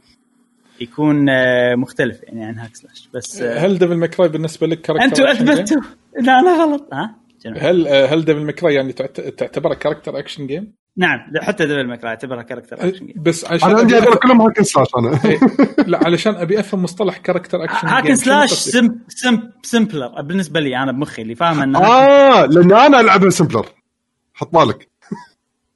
يكون 0.81 1.29
آه، 1.29 1.75
مختلف 1.75 2.23
يعني 2.23 2.45
عن 2.45 2.59
hack 2.59 2.75
slash 2.75 3.09
بس 3.13 3.41
آه، 3.41 3.59
هل 3.59 3.77
Devil 3.77 3.95
May 3.95 4.12
Cry 4.12 4.29
بالنسبة 4.29 4.67
لك 4.67 4.81
character 4.81 5.05
أنتم؟ 5.05 5.23
أثبتوا. 5.23 5.81
ان 6.19 6.29
أنا 6.29 6.63
غلط. 6.63 6.93
ها؟ 6.93 7.15
جميل. 7.45 7.59
هل 7.59 7.87
آه، 7.87 8.05
هل 8.05 8.25
Devil 8.25 8.45
May 8.45 8.59
Cry 8.59 8.73
يعني 8.73 8.93
تعت- 8.93 9.21
تعتبره 9.21 9.73
character 9.73 10.19
action 10.19 10.47
game؟ 10.47 10.73
نعم 10.97 11.19
حتى 11.41 11.65
Devil 11.65 11.87
May 11.87 11.98
Cry 11.98 12.09
اعتبرها 12.09 12.41
character 12.43 12.75
action 12.87 13.05
game 13.05 13.15
بس 13.23 13.45
عشان 13.45 13.69
أنا 13.69 13.79
عندي 13.79 13.97
أبي 13.97 14.05
هذول 14.07 14.15
كلهم 14.17 14.41
hack 14.41 14.54
and 14.54 14.63
slash 14.63 14.87
أنا 14.97 15.19
إيه، 15.25 15.39
لا 15.87 15.99
علشان 16.05 16.35
أبي 16.35 16.59
أفهم 16.59 16.83
مصطلح 16.83 17.17
character 17.17 17.63
action 17.63 17.87
hack 17.87 18.03
and 18.03 18.15
slash 18.15 18.51
sim 18.53 18.95
sim 19.07 19.39
similar 19.63 20.21
بالنسبة 20.21 20.59
لي 20.59 20.77
أنا 20.77 20.91
بمخي 20.91 21.21
اللي 21.21 21.35
فاهم 21.35 21.61
إنه 21.61 21.79
آه 21.85 22.45
لأن 22.45 22.71
أنا 22.73 22.99
العبها 22.99 23.29
سمبلر 23.29 23.65
حط 24.33 24.53
بالك 24.53 24.87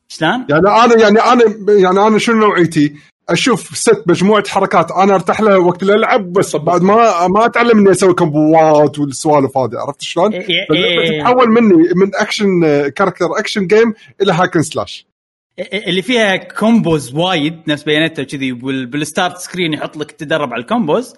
شلون؟ 0.08 0.46
يعني 0.50 0.68
أنا 0.68 1.02
يعني 1.02 1.20
أنا 1.20 1.44
يعني 1.70 2.08
أنا 2.08 2.18
شنو 2.18 2.36
نوعيتي؟ 2.36 2.96
أشوف 3.30 3.78
set 3.78 4.04
مجموعة 4.08 4.44
حركات 4.48 4.92
أنا 4.92 5.16
أرتاح 5.16 5.42
لها 5.42 5.58
وقت 5.58 5.82
اللي 5.82 5.94
العب 5.94 6.34
بس 6.34 6.56
بعد 6.56 6.82
ما 6.82 7.28
ما 7.28 7.46
أتعلم 7.46 7.80
إني 7.80 7.92
أسوي 7.92 8.14
كومبوات 8.14 9.00
والسوالف 9.00 9.58
هذه 9.58 9.72
عرفت 9.88 10.02
شلون؟ 10.02 10.34
إيه، 10.34 10.48
إيه، 10.50 11.00
إيه. 11.00 11.20
تتحول 11.22 11.50
مني 11.50 11.74
من 11.96 12.12
اكشن 12.16 12.62
character 12.90 13.26
action 13.40 13.68
game 13.68 13.94
إلى 14.22 14.34
hack 14.34 14.50
and 14.50 14.62
slash 14.62 15.06
اللي 15.74 16.02
فيها 16.02 16.36
combos 16.36 17.16
وايد 17.16 17.62
نفس 17.68 17.84
Bayonetta 17.84 18.24
كذي 18.24 18.52
وبال- 18.52 18.86
بال 18.86 19.01
start 19.01 19.38
screen 19.38 19.74
يحط 19.74 19.98
لك 19.98 20.12
تدرب 20.12 20.54
على 20.54 20.62
ال 20.62 20.69
combos 20.69 21.14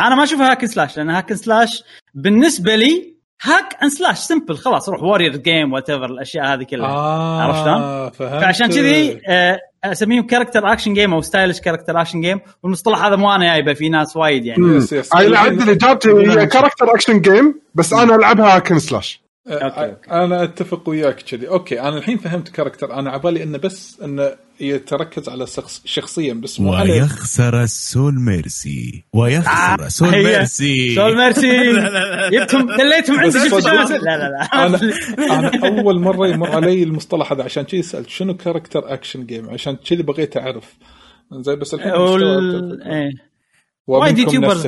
أنا 0.00 0.14
ما 0.14 0.24
اشوفها 0.24 0.50
hack 0.50 0.59
and 0.59 0.66
slash 0.66 0.96
لأن 0.96 1.10
hack 1.10 1.25
and 1.25 1.36
slash 1.36 1.82
بالنسبة 2.14 2.74
لي 2.74 3.12
hack 3.42 3.76
and 3.82 3.90
slash 3.90 4.18
simple 4.18 4.56
خلاص 4.56 4.88
روح 4.88 5.02
Warriors 5.02 5.36
game 5.36 5.72
وات 5.72 5.90
الأشياء 5.90 6.46
هذه 6.54 6.62
كلها 6.62 6.86
آه 6.88 7.42
عرفت 7.42 7.64
شلون؟ 7.64 8.10
فعشان 8.40 8.66
كذي 8.66 9.20
آه، 9.26 9.58
اسميهم 9.84 10.26
character 10.26 10.72
action 10.72 10.94
game 10.94 11.14
أو 11.14 11.20
stylish 11.20 11.60
character 11.60 12.00
action 12.00 12.20
game 12.20 12.40
والمصطلح 12.62 13.04
هذا 13.04 13.16
مو 13.16 13.34
أنا 13.34 13.44
جايبه 13.44 13.74
في 13.74 13.88
ناس 13.88 14.16
وايد 14.16 14.46
يعني. 14.46 14.80
أنا 15.14 15.38
عندي 15.38 15.72
اجابتي 15.72 16.10
هي 16.10 16.46
character 16.46 16.94
action 16.94 17.20
game 17.20 17.60
بس 17.74 17.92
أنا 17.92 18.14
ألعبها 18.14 18.56
hack 18.56 18.69
and 18.69 18.78
slash 18.78 19.21
okay، 19.48 19.64
okay. 19.64 20.10
أنا 20.10 20.42
أتفق 20.42 20.88
وياك 20.88 21.22
كذي. 21.22 21.48
okay 21.48 21.80
أنا 21.80 21.98
الحين 21.98 22.18
فهمت 22.18 22.48
character. 22.48 22.94
أنا 22.94 23.10
عبالي 23.10 23.42
إنه 23.42 23.58
بس 23.58 24.00
إنه 24.04 24.30
يتركز 24.60 25.28
على 25.28 25.46
شخص 25.46 25.82
شخصيا 25.84 26.34
بس 26.34 26.60
مو 26.60 26.72
ويخسر 26.72 27.62
ال 27.62 27.72
Soul 27.72 28.14
Mercy. 28.20 29.04
ويخسر 29.12 29.88
Soul 29.88 30.14
هي. 30.14 30.22
Mercy. 30.24 30.94
Soul 30.94 31.16
Mercy. 31.16 31.72
جبتهم 32.38 32.76
دليتهم 32.76 33.20
عندي. 33.20 33.38
لا 33.38 33.98
لا 33.98 34.28
لا. 34.28 34.66
أنا 34.66 34.80
أنا 35.38 35.68
أول 35.68 36.00
مرة 36.00 36.28
يمر 36.28 36.50
علي 36.50 36.82
المصطلح 36.82 37.32
هذا 37.32 37.42
عشان 37.44 37.62
كذي 37.62 37.82
سألت 37.82 38.08
شنو 38.08 38.36
character 38.36 38.92
action 38.92 39.26
game 39.26 39.50
عشان 39.50 39.76
كذي 39.76 40.02
بغيت 40.02 40.36
أعرف. 40.36 40.74
زين 41.32 41.58
بس 41.58 41.74
الحين. 41.74 41.92
وايد 43.86 44.18
YouTubers 44.18 44.66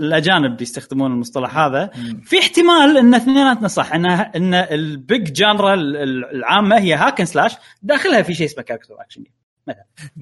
الأجانب 0.00 0.60
يستخدمون 0.62 1.12
المصطلح 1.12 1.58
هذا. 1.58 1.90
في 2.24 2.38
احتمال 2.38 2.96
إن 2.98 3.14
اثنيناتنا 3.14 3.68
صح 3.68 3.92
إن 3.94 4.06
إن 4.06 4.54
ال 4.54 4.73
big 4.73 5.32
genre 5.32 5.74
ال- 5.74 5.96
ال- 5.96 6.24
العامة 6.36 6.78
هي 6.78 6.94
hack 6.94 7.11
and 7.11 7.24
slash 7.24 7.52
داخلها 7.82 8.22
في 8.22 8.34
شيء 8.34 8.46
اسمه 8.46 8.62
character 8.64 8.94
action 9.00 9.24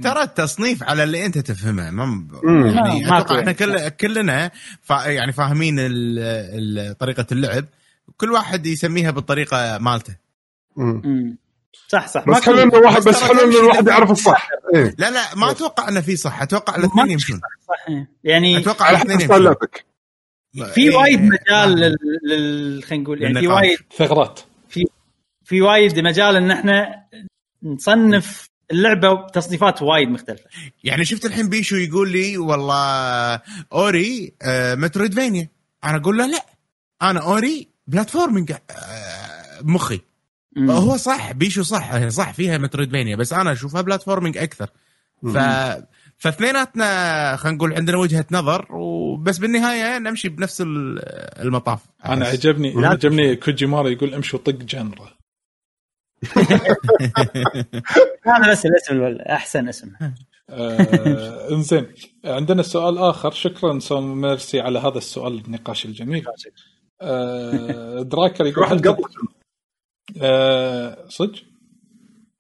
ترى 0.03 0.23
التصنيف 0.23 0.83
على 0.83 1.03
اللي 1.05 1.27
أنت 1.27 1.39
تفهمه 1.39 1.91
ما 1.91 2.05
مم. 2.45 2.67
يعني 2.67 3.07
أتوقع 3.19 3.41
إحنا 3.41 3.53
كل 3.53 3.89
كلنا 3.89 4.51
فا 4.83 5.05
يعني 5.07 5.33
فاهمين 5.33 5.79
ال- 5.79 6.19
ال- 6.19 6.99
طريقة 6.99 7.27
اللعب. 7.33 7.65
كل 8.17 8.33
واحد 8.33 8.67
يسميها 8.67 9.11
بالطريقة 9.11 9.79
مالته. 9.79 10.17
مم. 10.77 11.37
صح 11.89 12.09
صح. 12.09 12.29
بس 12.29 12.43
حلو 12.43 12.63
انه 12.63 12.75
واحد 12.79 13.03
بس 13.03 13.23
حلو 13.23 13.41
انه 13.41 13.61
الواحد 13.61 13.87
يعرف 13.89 14.11
الصح. 14.11 14.49
إيه. 14.75 14.95
لا 14.99 15.11
لا 15.11 15.35
ما 15.35 15.51
أتوقع 15.51 15.89
انه 15.89 16.01
في 16.01 16.17
صح. 16.17 16.43
أتوقع 16.43 16.77
الاثنين 16.77 17.07
في 17.07 17.13
يمشون. 17.13 17.41
صح 17.69 17.89
إيه. 17.89 18.11
يعني 18.25 18.59
أتوقع 18.59 18.91
الاثنين 18.91 19.21
يمشون. 19.21 19.45
لعبك 19.45 19.85
في 20.75 20.81
إيه. 20.81 20.97
وايد 20.97 21.21
مجال 21.21 21.71
لل, 21.71 21.97
لل... 22.25 22.83
خلينا 22.83 23.05
نقول 23.05 23.23
يعني 23.23 23.41
في. 23.41 23.47
وايد 23.47 23.79
ثغرات 23.97 24.41
في 25.45 25.61
وايد 25.61 25.99
مجال 25.99 26.37
إن 26.37 26.51
إحنا 26.51 27.05
نصنف 27.63 28.49
اللعبة 28.71 29.15
بتصنيفات 29.15 29.83
وايد 29.83 30.09
مختلفة. 30.09 30.45
يعني 30.85 31.05
شفت 31.05 31.25
الحين 31.25 31.49
بيشو 31.49 31.77
يقول 31.77 32.13
لي 32.13 32.39
والله 32.39 33.41
أوري 33.73 34.35
آه 34.43 34.75
metroidvania. 34.75 35.49
أنا 35.85 35.97
أقول 35.97 36.19
له 36.19 36.27
لا. 36.27 36.47
أنا 37.03 37.21
أوري 37.21 37.69
platforming 37.87 38.53
آه 38.53 39.61
بمخي 39.61 40.01
مم. 40.57 40.71
هو 40.71 40.97
صح 40.97 41.33
بيشو 41.33 41.63
صح 41.63 42.09
صح 42.09 42.33
فيها 42.33 42.59
metroidvania 42.59 43.17
بس 43.17 43.33
أنا 43.33 43.53
أشوفها 43.53 43.81
platforming 43.81 44.39
أكثر. 44.39 44.69
ف 45.23 45.39
فاثنيناتنا 46.19 47.37
خلينا 47.37 47.57
نقول 47.57 47.75
عندنا 47.75 47.97
وجهة 47.97 48.27
نظر 48.31 48.67
وبس 48.71 49.39
بالنهاية 49.39 49.99
نمشي 49.99 50.29
بنفس 50.29 50.61
ال- 50.61 50.99
المطاف. 51.43 51.81
أنا 52.07 52.27
عجبني 52.27 52.73
لا. 52.73 52.89
عجبني 52.89 53.37
كوجيمارا 53.37 53.89
يقول 53.89 54.15
امشي 54.15 54.37
وطق 54.37 54.53
genre. 54.55 55.11
هذا 58.27 58.51
بس 58.51 58.67
الاسم 58.67 59.03
أحسن 59.21 59.69
اسم. 59.69 59.91
آه 60.51 61.51
إنزين 61.51 61.87
عندنا 62.25 62.63
سؤال 62.63 62.99
آخر. 62.99 63.31
شكرا 63.31 63.79
Soul 63.79 64.21
Mercy 64.21 64.61
على 64.61 64.79
هذا 64.79 64.99
السؤال 64.99 65.43
النقاش 65.47 65.85
الجميل. 65.85 66.25
آه 67.01 68.03
دراكر 68.03 68.47
يقول 68.47 68.65
واحد 68.65 68.89
قطع 68.89 69.09
آه 70.23 71.09
صدق 71.09 71.33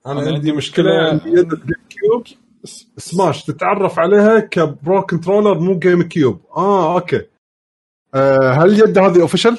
أنا 0.06 0.22
أنا 0.22 0.34
عندي. 0.34 0.52
مشكلة 0.52 0.90
عندي 1.10 1.28
يد 1.28 1.52
ال 1.52 1.74
GameCube 1.88 2.24
Smash 2.96 3.44
تتعرف 3.44 3.98
عليها 3.98 4.38
ك 4.40 4.56
pro 4.56 5.02
controller 5.02 5.58
مو 5.58 5.78
GameCube 5.78 6.40
آه 6.56 6.94
okay 6.94 7.22
آه 8.14 8.50
هل 8.52 8.72
اليد 8.82 8.98
هذه 8.98 9.20
official؟ 9.20 9.58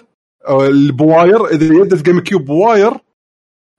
اللي 0.49 0.91
ب 0.93 1.04
wire 1.04 1.45
إذا 1.47 1.65
يد 1.75 2.03
GameCube 2.03 2.19
ب 2.19 2.45
wire 2.45 2.91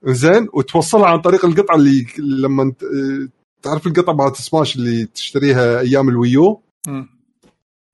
زين 0.05 0.49
وتوصلها 0.55 1.07
عن 1.07 1.21
طريق 1.21 1.45
القطعة 1.45 1.77
اللي 1.77 2.07
لما 2.19 2.63
آه، 2.83 3.29
تعرف 3.63 3.87
القطعة 3.87 4.13
مالت 4.15 4.37
سماش 4.37 4.77
اللي 4.77 5.05
تشتريها 5.07 5.81
أيام 5.81 6.09
ال 6.09 6.18
Wii 6.18 6.45
U. 6.45 6.63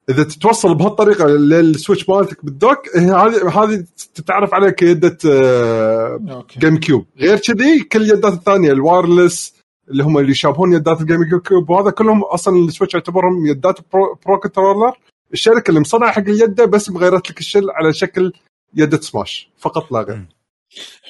إذا 0.08 0.22
تتوصل 0.22 0.74
بهالطريقة 0.74 1.26
لل 1.26 1.47
Switch 1.47 2.08
مالتك 2.08 2.44
بال 2.44 2.61
dock 2.61 2.96
هذه 2.96 3.64
هذه 3.64 3.84
تتعرف 4.14 4.54
عليها 4.54 4.70
كيدة 4.70 5.18
آه، 5.26 6.44
GameCube 6.58 7.06
غير 7.18 7.38
كذي 7.38 7.80
كل 7.80 8.02
اليدات 8.02 8.32
الثانية 8.32 8.72
ال 8.72 8.81
wireless 8.81 9.54
اللي 9.90 10.02
هم 10.02 10.18
اللي 10.18 10.30
يشابهون 10.30 10.72
يدات 10.72 11.00
ال 11.00 11.38
GameCube 11.38 11.70
وهذا 11.70 11.90
كلهم 11.90 12.22
أصلا 12.22 12.64
ال 12.64 12.69
Switch 12.69 12.94
يعتبرهم 12.94 13.46
يدات 13.46 13.78
pro, 13.92 14.18
pro 14.26 14.38
controller 14.38 14.92
الشركة 15.32 15.68
اللي 15.68 15.80
مصنعة 15.80 16.12
حق 16.12 16.18
اليدة 16.28 16.64
بس 16.64 16.90
مغيرت 16.90 17.30
لك 17.30 17.38
ال 17.38 17.44
shell 17.44 17.70
على 17.70 17.92
شكل 17.92 18.32
يدة 18.74 19.00
سماش 19.00 19.50
فقط 19.58 19.92
لا 19.92 20.00
غير. 20.00 20.26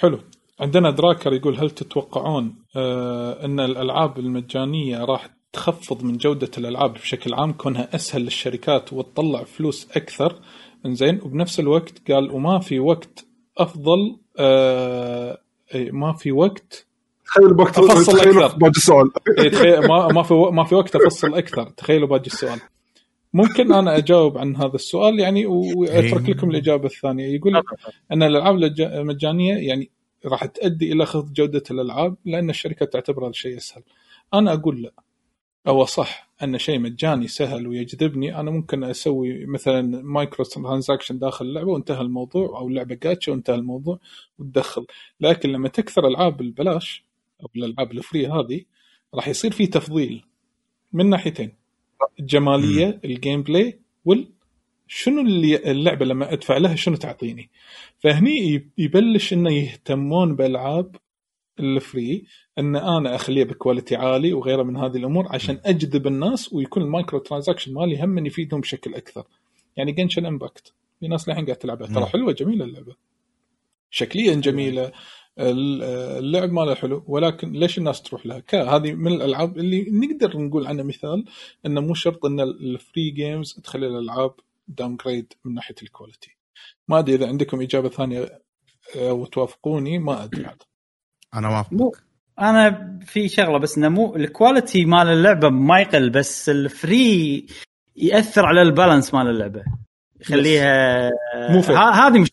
حلو. 0.01 0.19
عندنا 0.61 0.91
دراكر 0.91 1.33
يقول 1.33 1.59
هل 1.59 1.71
تتوقعون 1.71 2.55
آه 2.77 3.45
إن 3.45 3.61
الألعاب 3.61 4.19
المجانية 4.19 5.05
راح 5.05 5.29
تخفض 5.53 6.05
من 6.05 6.17
جودة 6.17 6.51
الألعاب 6.59 6.93
بشكل 6.93 7.35
عام 7.35 7.53
كونها 7.53 7.95
أسهل 7.95 8.23
للشركات 8.23 8.93
وتطلع 8.93 9.45
فلوس 9.45 9.89
أكثر. 9.97 10.41
إنزين. 10.87 11.21
وبنفس 11.23 11.61
الوقت 11.61 12.11
قال 12.11 12.31
وما 12.31 12.59
في 12.59 12.81
وقت 12.81 13.25
أفضل 13.59 14.17
آه 14.39 15.39
إي، 15.75 15.91
ما 15.91 16.13
في 16.13 16.33
وقت 16.33 16.87
تخيل 17.27 17.55
بوقت 17.55 17.79
أفصل 17.79 18.19
تخيل 18.19 18.39
أكثر. 18.43 18.59
باقي 18.59 18.71
السؤال 18.71 19.11
إي، 19.39 19.51
تخيل 19.51 19.89
ما 19.89 20.09
ما 20.09 20.23
في 20.23 20.35
ما 20.35 20.65
في 20.65 20.75
وقت 20.75 20.97
أفصل 20.97 21.35
أكثر. 21.35 21.71
تخيلوا 21.71 22.09
باقي 22.09 22.27
السؤال. 22.27 22.61
ممكن 23.35 23.73
أنا 23.73 23.97
أجاوب 23.97 24.39
عن 24.39 24.57
هذا 24.57 24.75
السؤال 24.75 25.21
يعني 25.21 25.47
وأترك 25.47 26.29
لكم 26.29 26.51
الإجابة 26.51 26.87
الثانية. 26.87 27.35
يقول 27.35 27.55
لك 27.55 27.65
أن 28.13 28.23
الألعاب 28.23 28.57
المجانية 28.81 29.55
يعني 29.55 29.91
راح 30.27 30.45
تؤدي 30.45 30.93
إلى 30.93 31.07
خفض 31.07 31.33
جودة 31.33 31.63
الألعاب 31.71 32.17
لأن 32.25 32.51
الشركات 32.51 32.93
تعتبر 32.93 33.23
هذا 33.23 33.31
الشيء 33.31 33.57
أسهل. 33.57 33.83
أنا 34.35 34.53
أقول 34.53 34.83
لا. 34.83 34.93
هو 35.67 35.85
صح 35.85 36.29
أن 36.43 36.59
شيء 36.59 36.79
مجاني 36.79 37.29
سهل 37.29 37.67
ويجذبني 37.67 38.41
أنا 38.41 38.51
ممكن 38.51 38.85
أسوي 38.85 39.47
مثلا 39.47 40.03
micro 40.03 40.45
transaction 40.45 41.19
داخل 41.19 41.45
اللعبة 41.45 41.71
وانتهى 41.71 42.01
الموضوع 42.01 42.59
أو 42.59 42.69
لعبة 42.69 42.95
جاتشا 42.95 43.33
وانتهى 43.33 43.55
الموضوع 43.55 43.99
وتدخل. 44.39 44.87
لكن 45.21 45.53
لما 45.53 45.69
تكثر 45.69 46.07
العاب 46.07 46.41
البلاش 46.41 47.05
أو 47.43 47.49
الألعاب 47.57 47.93
ال 47.93 48.00
free 48.00 48.27
هذه 48.27 48.63
راح 49.15 49.29
يصير 49.29 49.51
في 49.51 49.67
تفضيل 49.67 50.25
من 50.93 51.11
ناحيتين. 51.11 51.53
الجمالية 52.21 53.01
ال 53.05 53.43
gameplay 53.43 53.79
وال 54.05 54.29
شنو 54.89 55.21
اللي 55.21 55.71
اللعبة 55.71 56.05
لما 56.07 56.33
أدفع 56.33 56.57
لها 56.57 56.75
شنو 56.75 56.97
تعطيني. 56.97 57.51
فهني 57.99 58.69
يبلش 58.79 59.33
إنه 59.33 59.53
يهتمون 59.53 60.37
بالالعاب 60.37 60.97
ال 61.61 61.74
free 61.74 62.25
إن 62.59 62.77
أنا 62.77 63.15
اخليها 63.15 63.45
ب 63.45 63.51
quality 63.51 63.97
عالي 63.97 64.33
وغيره 64.33 64.63
من 64.63 64.77
هذه 64.77 64.97
الأمور 64.97 65.27
عشان 65.31 65.61
أجذب 65.65 66.07
الناس 66.07 66.53
ويكون 66.53 66.83
ال 66.83 66.89
micro 66.89 67.19
transaction 67.19 67.75
مالي 67.75 68.05
هم 68.05 68.27
يفيدهم 68.27 68.61
بشكل 68.61 68.95
أكثر 68.95 69.25
يعني 69.77 69.93
Genshin 69.93 70.27
Impact 70.27 70.73
في 71.01 71.09
ناس 71.09 71.29
للحين 71.29 71.45
قاعد 71.45 71.57
تلعبها 71.57 71.87
ترى. 71.87 72.07
حلوة 72.07 72.33
جميلة 72.33 72.65
اللعبة 72.65 72.95
شكليا 73.91 74.35
جميلة 74.35 74.93
ال- 75.39 75.83
اللعب 76.19 76.53
ماله 76.53 76.75
حلو 76.75 77.05
ولكن 77.07 77.53
ليش 77.53 77.79
الناس 77.79 78.03
تروح 78.03 78.27
لها؟ 78.27 78.43
هذه 78.55 78.93
من 78.93 79.13
الألعاب 79.13 79.59
اللي 79.59 79.87
نقدر 79.91 80.39
نقول 80.39 80.67
عنها 80.67 80.85
مثال 80.85 81.25
إنه 81.67 81.81
مو 81.81 81.95
شرط 81.95 82.25
إن 82.25 82.41
ال 82.41 82.55
free 82.55 83.11
games 83.11 83.53
تخلي 83.65 83.87
الألعاب 83.87 84.35
downgrade 84.69 85.33
من 85.45 85.55
ناحية 85.55 85.75
ال 85.83 85.89
quality. 85.89 86.37
ما 86.89 86.99
أدري 86.99 87.15
إذا 87.15 87.27
عندكم 87.29 87.61
إجابة 87.61 87.89
ثانية 87.89 88.43
آه، 88.97 89.13
وتوافقوني 89.13 89.99
ما 89.99 90.25
أدري 90.25 90.45
عاد. 90.47 90.63
أنا 91.35 91.49
وافق 91.49 91.73
مو 91.73 91.93
أنا 92.41 92.99
في 93.07 93.29
شغلة 93.29 93.59
بس 93.59 93.79
إنه 93.79 93.89
مو 93.89 94.17
ال 94.17 94.25
quality 94.25 94.85
مال 94.85 95.07
اللعبة 95.09 95.49
ما 95.49 95.81
يقل 95.81 96.11
بس 96.11 96.49
ال 96.49 96.68
free 96.68 97.47
يأثر 97.97 98.47
على 98.47 98.63
ال 98.63 98.69
balance 98.69 99.15
مال 99.15 99.27
اللعبة. 99.31 99.65
يخليها 100.21 101.11
مو. 101.51 101.61
ه- 101.61 101.91
هذه 102.07 102.19
مش 102.19 102.29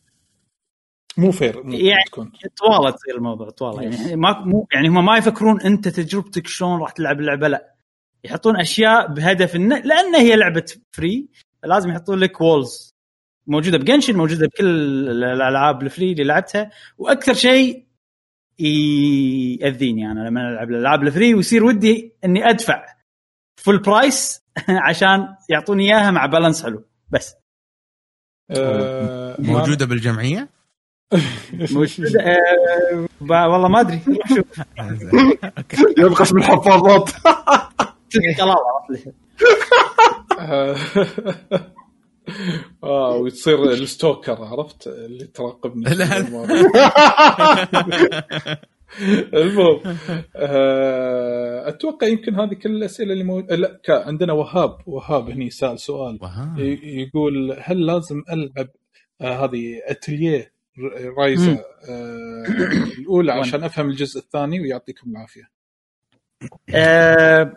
مو 1.17 1.31
fair 1.31 1.61
يعني- 1.65 2.03
تكون. 2.07 2.31
طوالة 2.57 2.89
تصير 2.91 3.15
الموضوع 3.15 3.49
طوالة. 3.49 3.81
يعني 3.83 4.15
ما 4.15 4.39
مو 4.45 4.67
يعني 4.73 4.87
هم 4.87 5.05
ما 5.05 5.17
يفكرون 5.17 5.61
أنت 5.61 5.87
تجربتك 5.87 6.47
شلون 6.47 6.79
راح 6.81 6.91
تلعب 6.91 7.19
اللعبة 7.19 7.47
لا. 7.47 7.73
يحطون 8.23 8.59
أشياء 8.59 9.07
بهدف 9.07 9.55
انه 9.55 9.77
لأن 9.79 10.15
هي 10.15 10.35
لعبة 10.35 10.65
free 10.91 11.27
لازم 11.63 11.89
يحطون 11.89 12.19
لك 12.19 12.41
walls 12.41 12.95
موجودة 13.47 13.77
ب 13.77 13.82
Genshin 13.82 14.15
موجودة 14.17 14.47
بكل 14.47 14.65
الألعاب 15.23 15.83
ال 15.83 15.89
free 15.89 16.11
اللي 16.11 16.23
لعبتها. 16.23 16.71
وأكثر 16.97 17.33
شيء 17.33 17.85
يأذيني 18.59 20.11
أنا 20.11 20.19
لما 20.29 20.49
ألعب 20.49 20.69
الألعاب 20.69 21.03
ال 21.03 21.09
free 21.09 21.33
ويصير 21.33 21.63
ودي 21.63 22.13
إني 22.25 22.49
أدفع 22.49 22.85
full 23.55 23.77
price 23.81 24.43
عشان 24.87 25.27
يعطوني 25.49 25.83
إياها 25.85 26.11
مع 26.11 26.25
balance 26.25 26.63
حلو. 26.63 26.83
بس. 27.09 27.35
آه 28.51 29.35
موجودة 29.39 29.85
بالجمعية؟ 29.85 30.49
موجودة. 31.71 32.21
آه 32.21 33.07
والله 33.21 33.67
ما 33.67 33.79
أدري. 33.79 33.99
روح 34.07 34.27
شوف. 34.35 34.59
يبقى 35.99 36.25
من 36.33 36.41
الحفاظات. 36.41 37.09
آه، 42.83 43.13
آه 43.13 43.17
وتصير 43.17 43.63
ال 43.71 43.80
stalker 43.80 44.43
عرفت؟ 44.43 44.87
اللي 44.87 45.25
تراقبني 45.27 45.83
لا. 45.95 46.19
المهم 49.33 49.97
آه، 50.35 51.69
أتوقع 51.69 52.07
يمكن 52.07 52.35
هذه 52.35 52.53
كل 52.53 52.69
الأسئلة 52.75 53.13
اللي 53.13 53.23
مو... 53.23 53.39
لا 53.39 53.79
كا- 53.83 54.07
عندنا 54.07 54.33
وهاب 54.33 54.77
وهاب 54.85 55.29
هني 55.29 55.49
سأل 55.49 55.79
سؤال. 55.79 56.19
يقول 56.83 57.57
هل 57.61 57.85
لازم 57.85 58.23
ألعب 58.31 58.67
آه 59.21 59.45
هذه 59.45 59.81
أتلية 59.85 60.53
رايزا 61.17 61.51
آه 61.89 62.43
الأولى 62.99 63.31
عشان 63.31 63.63
أفهم 63.63 63.89
الجزء 63.89 64.19
الثاني 64.19 64.59
ويعطيكم 64.59 65.11
العافية. 65.11 65.49
آه، 66.75 67.53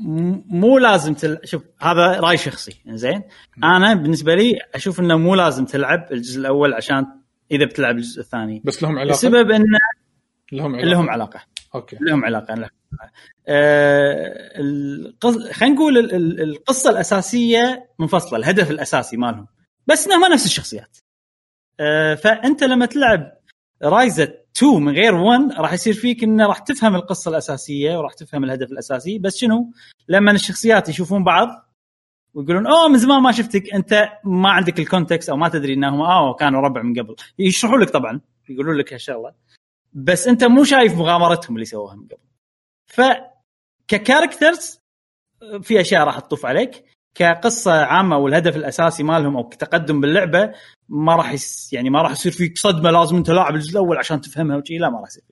مو 0.00 0.78
لازم 0.78 1.14
تل... 1.14 1.38
شوف 1.44 1.62
هذا 1.80 2.20
رأي 2.20 2.36
شخصي 2.36 2.82
زين؟ 2.86 3.22
أنا 3.64 3.94
بالنسبة 3.94 4.34
لي 4.34 4.58
أشوف 4.74 5.00
إنه 5.00 5.16
مو 5.16 5.34
لازم 5.34 5.64
تلعب 5.64 6.12
الجزء 6.12 6.40
الأول 6.40 6.74
عشان 6.74 7.06
إذا 7.50 7.64
بتلعب 7.64 7.96
الجزء 7.96 8.20
الثاني. 8.20 8.62
بس 8.64 8.82
لهم 8.82 8.98
علاقة؟ 8.98 9.14
السبب 9.14 9.50
انه 9.50 9.78
لهم 10.52 10.74
علاقة. 10.74 10.90
لهم 10.90 11.10
علاقة. 11.10 11.40
okay. 11.74 11.96
لهم 12.00 12.24
علاقة 12.24 12.54
لهم. 12.54 12.68
آه 13.48 14.50
القص... 14.60 15.36
خلينا 15.36 15.74
نقول 15.74 15.98
ال- 15.98 16.14
ال- 16.14 16.40
القصة 16.40 16.90
الأساسية 16.90 17.88
منفصلة 17.98 18.38
الهدف 18.38 18.70
الأساسي 18.70 19.16
مالهم. 19.16 19.46
بس 19.86 20.06
انها 20.06 20.18
ما 20.18 20.28
نفس 20.28 20.46
الشخصيات. 20.46 20.96
آه 21.80 22.14
فأنت 22.14 22.64
لما 22.64 22.86
تلعب 22.86 23.32
Ryza 23.82 24.34
2 24.58 24.82
من 24.82 24.92
غير 24.92 25.14
1 25.14 25.52
راح 25.58 25.72
يصير 25.72 25.94
فيك 25.94 26.24
إنه 26.24 26.46
راح 26.46 26.58
تفهم 26.58 26.94
القصة 26.94 27.28
الأساسية 27.28 27.98
وراح 27.98 28.12
تفهم 28.12 28.44
الهدف 28.44 28.72
الأساسي. 28.72 29.18
بس 29.18 29.36
شنو؟ 29.36 29.72
لما 30.08 30.30
الشخصيات 30.32 30.88
يشوفون 30.88 31.24
بعض 31.24 31.48
ويقولون 32.34 32.66
أوه 32.66 32.88
من 32.88 32.98
زمان 32.98 33.22
ما 33.22 33.32
شفتك 33.32 33.74
أنت 33.74 34.08
ما 34.24 34.50
عندك 34.50 34.78
ال 34.78 34.84
context 34.84 35.30
أو 35.30 35.36
ما 35.36 35.48
تدري 35.48 35.74
إنهم 35.74 36.00
آه 36.00 36.34
كانوا 36.34 36.60
ربع 36.60 36.82
من 36.82 37.00
قبل. 37.00 37.16
يشرحوا 37.38 37.78
لك 37.78 37.90
طبعا 37.90 38.20
يقولون 38.48 38.76
لك 38.76 38.92
هالشغله 38.92 39.34
بس 39.92 40.28
أنت 40.28 40.44
مو 40.44 40.64
شايف 40.64 40.94
مغامرتهم 40.94 41.56
اللي 41.56 41.64
سووها 41.64 41.94
من 41.96 42.04
قبل. 42.04 42.28
ف 42.86 43.00
ك 43.88 43.96
characters 43.96 44.80
في 45.62 45.80
أشياء 45.80 46.04
راح 46.04 46.18
تطوف 46.18 46.46
عليك. 46.46 46.84
كقصة 47.18 47.72
عامة 47.72 48.18
والهدف 48.18 48.56
الأساسي 48.56 49.02
مالهم 49.02 49.36
أو 49.36 49.48
كتقدم 49.48 50.00
باللعبة 50.00 50.52
ما 50.88 51.16
راح 51.16 51.32
يس 51.32 51.72
يعني 51.72 51.90
ما 51.90 52.02
راح 52.02 52.10
يصير 52.10 52.32
فيك 52.32 52.58
صدمة 52.58 52.90
لازم 52.90 53.16
أنت 53.16 53.30
لاعب 53.30 53.54
الجزء 53.54 53.72
الأول 53.72 53.98
عشان 53.98 54.20
تفهمها 54.20 54.56
وشي 54.56 54.78
لا 54.78 54.90
ما 54.90 55.00
راح 55.00 55.08
يصير. 55.08 55.22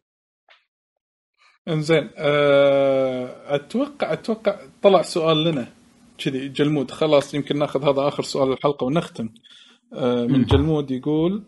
انزين 1.68 2.10
أه 2.16 3.54
أتوقع 3.54 4.12
أتوقع 4.12 4.60
طلع 4.82 5.02
سؤال 5.02 5.44
لنا 5.44 5.66
كذي 6.18 6.48
جلمود. 6.48 6.90
خلاص 6.90 7.34
يمكن 7.34 7.58
ناخذ 7.58 7.84
هذا 7.84 8.08
آخر 8.08 8.22
سؤال 8.22 8.52
الحلقة 8.52 8.84
ونختم. 8.84 9.28
أه 9.92 10.26
من 10.26 10.44
جلمود 10.44 10.90
يقول 10.90 11.44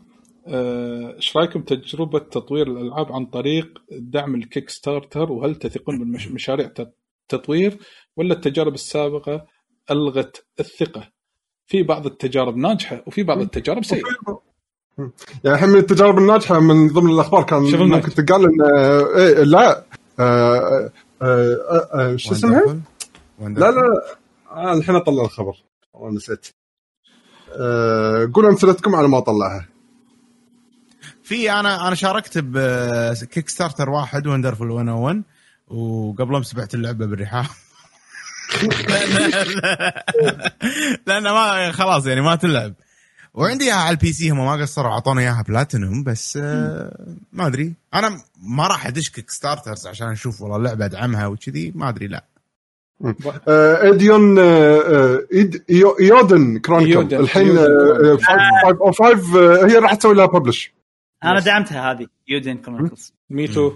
آه، 0.46 1.16
إيش 1.16 1.36
رأيكم 1.36 1.62
تجربة 1.62 2.18
تطوير 2.18 2.66
الألعاب 2.66 3.12
عن 3.12 3.26
طريق 3.26 3.82
دعم 3.90 4.34
ال 4.34 4.70
Kickstarter 4.70 5.32
وهل 5.32 5.54
تثقون 5.54 5.98
بالمشاريع 5.98 6.70
التطوير 6.78 7.78
ولا 8.16 8.34
التجارب 8.34 8.74
السابقة؟ 8.74 9.46
ألغت 9.90 10.44
الثقة. 10.60 11.08
في 11.66 11.82
بعض 11.82 12.06
التجارب 12.06 12.56
ناجحة 12.56 13.02
وفي 13.06 13.22
بعض 13.22 13.40
التجارب 13.40 13.84
سيئة. 13.84 14.02
يعني 15.44 15.56
الحين 15.56 15.68
من 15.68 15.78
التجارب 15.78 16.18
الناجحة 16.18 16.60
من 16.60 16.88
ضمن 16.88 17.10
الأخبار 17.10 17.42
كان 17.42 17.58
ممكن 17.58 18.10
تقال 18.14 18.44
إن 18.44 18.62
إيه 19.16 19.42
لا. 19.44 19.84
آه، 20.20 20.92
آه، 21.22 22.16
شو 22.16 22.32
اسمها؟ 22.32 22.80
لا 23.40 23.70
لا. 23.70 24.02
آه 24.50 24.72
الحين 24.72 24.94
أطلع 24.94 25.22
الخبر. 25.24 25.56
والله 25.92 26.16
نسيت. 26.16 26.46
آه 27.60 28.30
قول 28.34 28.46
أمثلتكم 28.46 28.94
على 28.94 29.08
ما 29.08 29.18
اطلعها 29.18 29.68
في 31.22 31.52
أنا 31.52 31.86
أنا 31.88 31.94
شاركت 31.94 32.38
ب 32.38 33.48
Kickstarter 33.48 33.90
واحد 33.90 34.26
Wonderful 34.26 34.60
101 34.60 35.22
وقبل 35.68 36.42
أمس 36.42 36.58
بعت 36.58 36.74
اللعبة 36.74 37.06
بالرحاب. 37.06 37.46
لأن 41.06 41.22
ما 41.22 41.72
خلاص 41.72 42.06
يعني 42.06 42.20
ما 42.20 42.36
تلعب. 42.36 42.74
وعندي 43.34 43.64
إياها 43.64 43.76
على 43.76 43.90
ال 43.90 44.12
PC 44.12 44.30
هم 44.30 44.46
ما 44.46 44.52
قصروا 44.52 44.92
أعطوني 44.92 45.20
إياها 45.20 45.44
بلاتينوم 45.48 46.04
بس 46.04 46.38
آه 46.42 47.16
ما 47.32 47.46
أدري. 47.46 47.72
أنا 47.94 48.20
ما 48.42 48.66
راح 48.66 48.86
أدش 48.86 49.10
Kickstarters 49.10 49.86
عشان 49.86 50.08
أشوف 50.08 50.40
والله 50.40 50.56
اللعبة 50.56 50.84
أدعمها 50.84 51.26
وكذي 51.26 51.72
ما 51.74 51.88
أدري 51.88 52.06
لا. 52.06 52.24
إيديون 53.82 54.38
إيد 54.38 55.64
إيودن 56.00 56.58
كرونيكل 56.58 57.14
الحين 57.14 57.58
5 58.92 59.66
هي 59.66 59.78
راح 59.78 59.94
تسوي 59.94 60.14
لها 60.14 60.26
ببلش 60.26 60.72
أنا 61.24 61.40
دعمتها 61.40 61.92
هذه 61.92 62.06
يودن 62.28 62.56
كرونيكلز 62.56 63.12
ميتو 63.30 63.72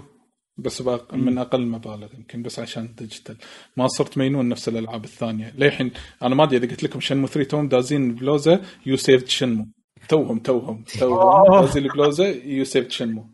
بس 0.57 0.81
باق 0.81 1.13
من 1.13 1.37
أقل 1.37 1.65
مبالغ 1.65 2.07
يمكن 2.17 2.41
بس 2.41 2.59
عشان 2.59 2.93
ديجيتال 2.97 3.35
ما 3.77 3.87
صرت 3.87 4.17
مينون 4.17 4.49
نفس 4.49 4.69
الألعاب 4.69 5.03
الثانية. 5.03 5.53
للحين 5.57 5.91
أنا 6.23 6.35
ما 6.35 6.43
أدري 6.43 6.57
إذا 6.57 6.67
قلت 6.67 6.83
لكم 6.83 6.99
شنمو 6.99 7.27
3 7.27 7.49
توم 7.49 7.67
دازين 7.67 8.15
بلوزة 8.15 8.61
يو 8.85 8.97
سيفد 8.97 9.27
شنمو. 9.27 9.67
توهم 10.09 10.39
توهم 10.39 10.83
توهم. 10.99 11.65
دازين 11.65 11.87
بلوزة 11.87 12.27
يو 12.27 12.63
سيفد 12.63 12.91
شنمو. 12.91 13.25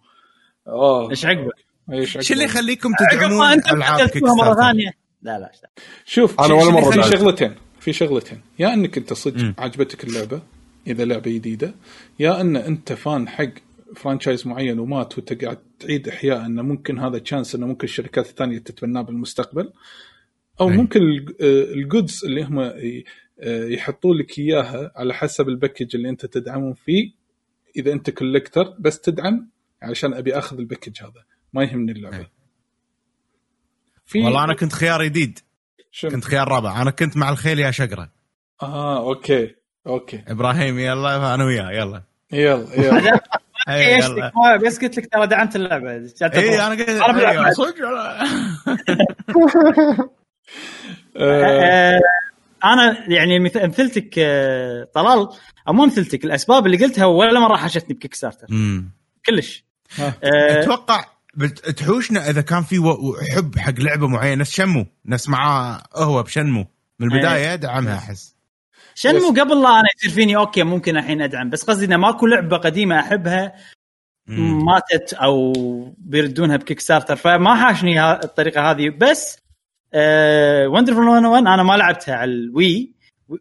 آه. 0.67 1.09
إيش 1.09 1.25
عقبه؟ 1.25 1.51
إيش 1.91 2.31
اللي 2.31 2.43
يخليكم 2.43 2.89
تدعمون 2.99 3.51
ألعاب 3.51 4.09
مرة 4.15 4.56
ثانية. 4.56 4.91
لا 5.22 5.39
لا 5.39 5.51
شوف 6.06 6.39
أنا 6.39 6.53
ولا 6.53 6.72
مرة 6.72 6.91
في 6.91 7.03
شغلتين 7.03 7.56
في 7.80 7.93
شغلتين. 7.93 8.41
يا 8.59 8.73
إنك 8.73 8.98
أنت 8.98 9.14
صدق 9.14 9.53
عجبتك 9.57 10.03
اللعبة 10.03 10.41
إذا 10.88 11.06
لعبة 11.06 11.31
جديدة 11.31 11.75
يا 12.19 12.41
إن 12.41 12.56
أنت 12.56 12.93
fan 12.93 13.27
حق 13.30 13.49
franchise 13.95 14.47
معين 14.47 14.79
ومات 14.79 15.17
وانت 15.17 15.43
قاعد 15.43 15.57
تعيد 15.79 16.07
إحياء 16.07 16.45
إنه 16.45 16.61
ممكن 16.61 16.99
هذا 16.99 17.19
chance 17.19 17.55
إنه 17.55 17.67
ممكن 17.67 17.87
الشركات 17.87 18.29
الثانية 18.29 18.57
تتبناه 18.57 19.01
بالمستقبل. 19.01 19.73
أو 20.61 20.69
أي. 20.69 20.77
ممكن 20.77 20.99
ال 21.41 21.55
goods 21.55 22.25
اللي 22.25 22.43
هم 22.43 22.73
يحطوا 23.73 24.15
لك 24.15 24.39
إياها 24.39 24.91
على 24.95 25.13
حسب 25.13 25.49
ال 25.49 25.55
package 25.55 25.95
اللي 25.95 26.09
أنت 26.09 26.25
تدعمهم 26.25 26.73
فيه. 26.73 27.11
إذا 27.75 27.91
أنت 27.91 28.09
collector 28.09 28.75
بس 28.79 28.99
تدعم 28.99 29.49
علشان 29.81 30.13
أبي 30.13 30.37
أخذ 30.37 30.57
ال 30.57 30.63
package 30.63 31.01
هذا. 31.01 31.23
ما 31.53 31.63
يهمني 31.63 31.91
اللعبة. 31.91 32.27
في 34.05 34.19
والله 34.19 34.43
أنا 34.43 34.53
كنت 34.53 34.73
خيار 34.73 35.03
جديد 35.03 35.39
كنت 36.01 36.23
خيار 36.23 36.47
رابع. 36.47 36.81
أنا 36.81 36.91
كنت 36.91 37.17
مع 37.17 37.29
الخيل 37.29 37.59
يا 37.59 37.71
شقرة. 37.71 38.11
آه 38.61 39.07
okay 39.09 39.55
okay. 39.88 40.23
إبراهيم 40.27 40.79
يلا 40.79 41.35
أنا 41.35 41.45
وياه 41.45 41.71
يلا. 41.71 42.03
يلا 42.31 42.75
يلا. 42.75 43.21
بس 44.65 44.79
قلت 44.79 44.97
لك 44.97 45.13
ترى 45.13 45.27
دعمت 45.27 45.55
اللعبة. 45.55 45.91
اي 46.21 46.67
أنا 46.67 46.69
قلت 46.69 46.89
أنا 46.89 47.53
صدق 47.53 47.75
آه، 51.17 51.99
أنا 52.65 53.09
يعني 53.09 53.39
مثلتك 53.39 54.15
آه، 54.19 54.88
طلال 54.93 55.27
أو 55.67 55.73
مو 55.73 55.85
مثلتك 55.85 56.25
الأسباب 56.25 56.65
اللي 56.65 56.77
قلتها 56.77 57.05
ولا 57.05 57.39
مرة 57.39 57.55
حاشتني 57.55 57.95
ب 57.95 58.15
Kickstarter 58.15 58.47
كلش. 59.25 59.63
آه، 59.99 60.13
أتوقع 60.23 61.05
تحوشنا 61.77 62.29
إذا 62.29 62.41
كان 62.41 62.63
في 62.63 62.75
حب 63.35 63.57
حق 63.57 63.73
لعبة 63.79 64.07
معينة. 64.07 64.41
نفس 64.41 64.51
Shenmue 64.51 64.85
نفس 65.05 65.29
معاه 65.29 65.81
هو 65.95 66.23
ب 66.23 66.28
Shenmue. 66.28 66.65
من 66.99 67.11
البداية 67.11 67.55
دعمها 67.55 67.97
أحس. 67.97 68.35
Shenmue 68.99 69.29
قبل 69.29 69.61
لا 69.61 69.69
أنا 69.69 69.87
يصير 69.97 70.11
فيني 70.11 70.35
okay 70.35 70.63
ممكن 70.63 70.97
الحين 70.97 71.21
أدعم 71.21 71.49
بس 71.49 71.63
قصدي 71.63 71.85
إنه 71.85 71.97
ماكو 71.97 72.27
لعبة 72.27 72.57
قديمة 72.57 72.99
أحبها 72.99 73.55
ماتت 74.37 75.13
أو 75.13 75.53
بيردونها 75.97 76.57
ب 76.57 76.79
Kickstarter 76.79 77.15
فما 77.15 77.55
حاشني 77.55 78.11
الطريقة 78.11 78.71
هذه 78.71 78.89
بس 78.89 79.39
آه 79.93 80.67
Wonderful 80.67 80.99
101 80.99 81.47
أنا 81.47 81.63
ما 81.63 81.73
لعبتها 81.73 82.15
على 82.15 82.31
ال 82.31 82.46
Wii 82.46 82.91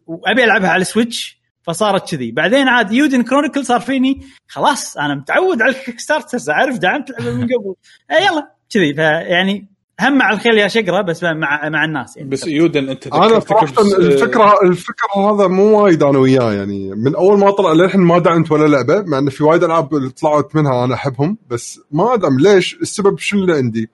وأبي 0.07 0.43
ألعبها 0.43 0.69
على 0.69 0.81
ال 0.81 0.89
Switch 0.89 1.39
فصارت 1.61 2.11
كذي. 2.11 2.31
بعدين 2.31 2.67
عاد 2.67 2.91
Eiyuden 2.91 3.23
Chronicle 3.23 3.65
صار 3.65 3.79
فيني 3.79 4.27
خلاص 4.47 4.97
أنا 4.97 5.15
متعود 5.15 5.61
على 5.61 5.71
ال 5.71 5.99
Kickstarters 5.99 6.49
أعرف 6.49 6.77
دعمت 6.77 7.09
لعبه 7.09 7.31
من 7.31 7.43
قبل. 7.43 7.75
آه 8.11 8.23
يلا 8.23 8.51
كذي 8.69 8.93
فيعني 8.93 9.68
هم 10.01 10.17
مع 10.17 10.31
الخيل 10.31 10.57
يا 10.57 10.67
شقرة 10.67 11.01
بس 11.01 11.23
مع 11.23 11.69
مع 11.69 11.85
الناس 11.85 12.17
يعني 12.17 12.29
بس 12.29 12.47
Eiyuden 12.47 12.89
أنت 12.89 13.07
أنا 13.07 13.39
صراحة 13.39 13.63
الفكرة 13.97 14.53
الفكرة 14.63 15.17
هذا 15.17 15.47
مو 15.47 15.83
وايد 15.83 16.03
أنا 16.03 16.19
وياه 16.19 16.53
يعني 16.53 16.89
من 16.95 17.15
أول 17.15 17.39
ما 17.39 17.51
طلع 17.51 17.73
للحين 17.73 18.01
ما 18.01 18.19
دعمت 18.19 18.51
ولا 18.51 18.67
لعبة 18.67 19.01
مع 19.01 19.17
انه 19.17 19.29
في 19.29 19.43
وايد 19.43 19.63
ألعاب 19.63 20.11
طلعت 20.21 20.55
منها 20.55 20.85
أنا 20.85 20.93
أحبهم 20.93 21.37
بس 21.49 21.79
ما 21.91 22.13
أدعم 22.13 22.39
ليش؟ 22.39 22.77
السبب 22.81 23.17
شنو 23.17 23.41
اللي 23.41 23.53
عندي؟ 23.53 23.89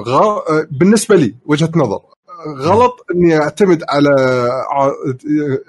غ... 0.00 0.40
بالنسبة 0.70 1.16
لي 1.16 1.34
وجهة 1.46 1.70
نظر 1.76 2.00
غلط 2.46 3.06
إني 3.14 3.36
أعتمد 3.36 3.82
على 3.88 4.10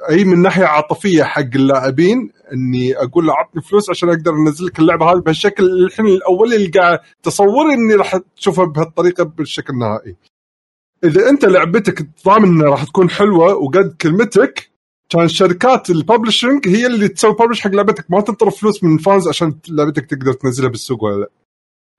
أي 0.09 0.23
من 0.25 0.41
ناحية 0.41 0.65
عاطفية 0.65 1.23
حق 1.23 1.41
اللاعبين 1.55 2.31
إني 2.53 2.97
أقول 2.97 3.25
له 3.25 3.33
عطني 3.33 3.61
فلوس 3.61 3.89
عشان 3.89 4.09
أقدر 4.09 4.31
أنزل 4.33 4.65
لك 4.65 4.79
اللعبة 4.79 5.11
هذه 5.11 5.19
بهالشكل 5.19 5.63
الحين 5.63 6.07
الاولي 6.07 6.55
اللي 6.55 6.67
قاعد 6.67 6.99
تصوري 7.23 7.73
إني 7.73 7.95
راح 7.95 8.19
تشوفها 8.35 8.65
بهالطريقة 8.65 9.23
بالشكل 9.23 9.73
النهائي. 9.73 10.15
إذا 11.03 11.29
أنت 11.29 11.45
لعبتك 11.45 12.07
ضامن 12.25 12.45
إنها 12.45 12.69
راح 12.69 12.83
تكون 12.83 13.09
حلوة 13.09 13.55
وقد 13.55 13.95
كلمتك 14.01 14.71
كان 15.09 15.27
شركات 15.27 15.89
ال 15.89 15.97
publishing 15.97 16.67
هي 16.67 16.87
اللي 16.87 17.07
تسوي 17.07 17.33
publish 17.33 17.61
حق 17.61 17.71
لعبتك 17.71 18.05
ما 18.09 18.21
تنطر 18.21 18.49
فلوس 18.49 18.83
من 18.83 18.97
fans 18.97 19.27
عشان 19.27 19.55
لعبتك 19.69 20.05
تقدر 20.05 20.33
تنزلها 20.33 20.69
بالسوق 20.69 21.03
ولا 21.03 21.19
لا. 21.19 21.29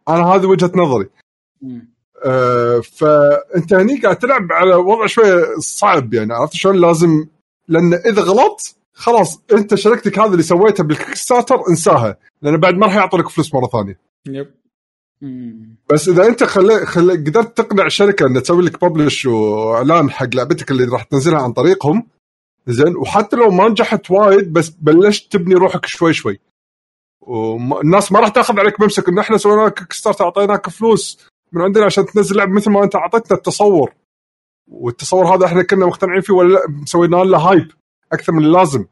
أنا 0.09 0.25
هذه 0.27 0.47
وجهة 0.47 0.73
نظري. 0.75 1.09
آه 2.27 2.81
فأنت 2.81 3.75
هني 3.75 4.01
قاعد 4.01 4.17
تلعب 4.19 4.53
على 4.53 4.75
وضع 4.75 5.07
شوية 5.07 5.45
صعب 5.59 6.15
يعني 6.15 6.35
عرفت 6.35 6.55
شلون 6.55 6.77
لازم 6.77 7.27
لأن 7.69 7.95
إذا 7.95 8.23
غلطت 8.23 8.77
خلاص 8.93 9.43
أنت 9.53 9.75
شركتك 9.75 10.19
هذا 10.19 10.33
اللي 10.33 10.43
سويتها 10.43 10.85
بال 10.85 11.15
Kickstarter 11.15 11.57
انساها 11.71 12.17
لأن 12.43 12.57
بعد 12.57 12.75
ما 12.75 12.87
راح 12.87 12.95
يعطوا 12.97 13.19
لك 13.19 13.29
فلوس 13.29 13.55
مرة 13.55 13.67
ثانية. 13.67 14.01
yep. 14.26 14.55
بس 15.93 16.09
إذا 16.09 16.27
أنت 16.27 16.45
خلي 16.45 16.87
خلي 16.87 17.13
قدرت 17.13 17.57
تقنع 17.57 17.89
شركة 17.89 18.27
إنها 18.27 18.41
تسوي 18.41 18.63
لك 18.65 18.85
publish 18.85 19.26
وإعلان 19.27 20.11
حق 20.11 20.35
لعبتك 20.35 20.71
اللي 20.71 20.85
راح 20.85 21.03
تنزلها 21.03 21.43
عن 21.43 21.53
طريقهم 21.53 22.07
زين 22.67 22.97
وحتى 22.97 23.37
لو 23.37 23.51
ما 23.51 23.69
نجحت 23.69 24.11
وايد 24.11 24.53
بس 24.53 24.69
بلشت 24.69 25.33
تبني 25.33 25.55
روحك 25.55 25.87
شوي 25.87 26.13
شوي 26.13 26.41
والناس 27.21 28.13
ما 28.13 28.21
راح 28.21 28.29
تاخذ 28.29 28.59
عليك 28.61 28.81
ممسك 28.81 29.09
إن 29.09 29.19
إحنا 29.19 29.37
سوينا 29.37 29.67
لك 29.67 29.93
start 29.93 30.20
أعطيناك 30.21 30.69
فلوس 30.69 31.27
من 31.52 31.62
عندنا 31.62 31.84
عشان 31.84 32.07
تنزل 32.07 32.36
لعبة 32.36 32.52
مثل 32.52 32.70
ما 32.70 32.84
انت 32.84 32.97
اعطيتنا 32.97 33.36
التصور. 33.36 33.94
والتصور 34.68 35.34
هذا 35.36 35.47
إحنا 35.47 35.62
كنا 35.62 35.86
مقتنعين 35.86 36.20
فيه 36.20 36.34
ولا 36.34 36.52
لا 36.52 36.60
سوينا 36.84 37.16
له 37.16 37.39
hype 37.39 37.68
أكثر 38.12 38.33
من 38.33 38.44
اللازم. 38.44 38.84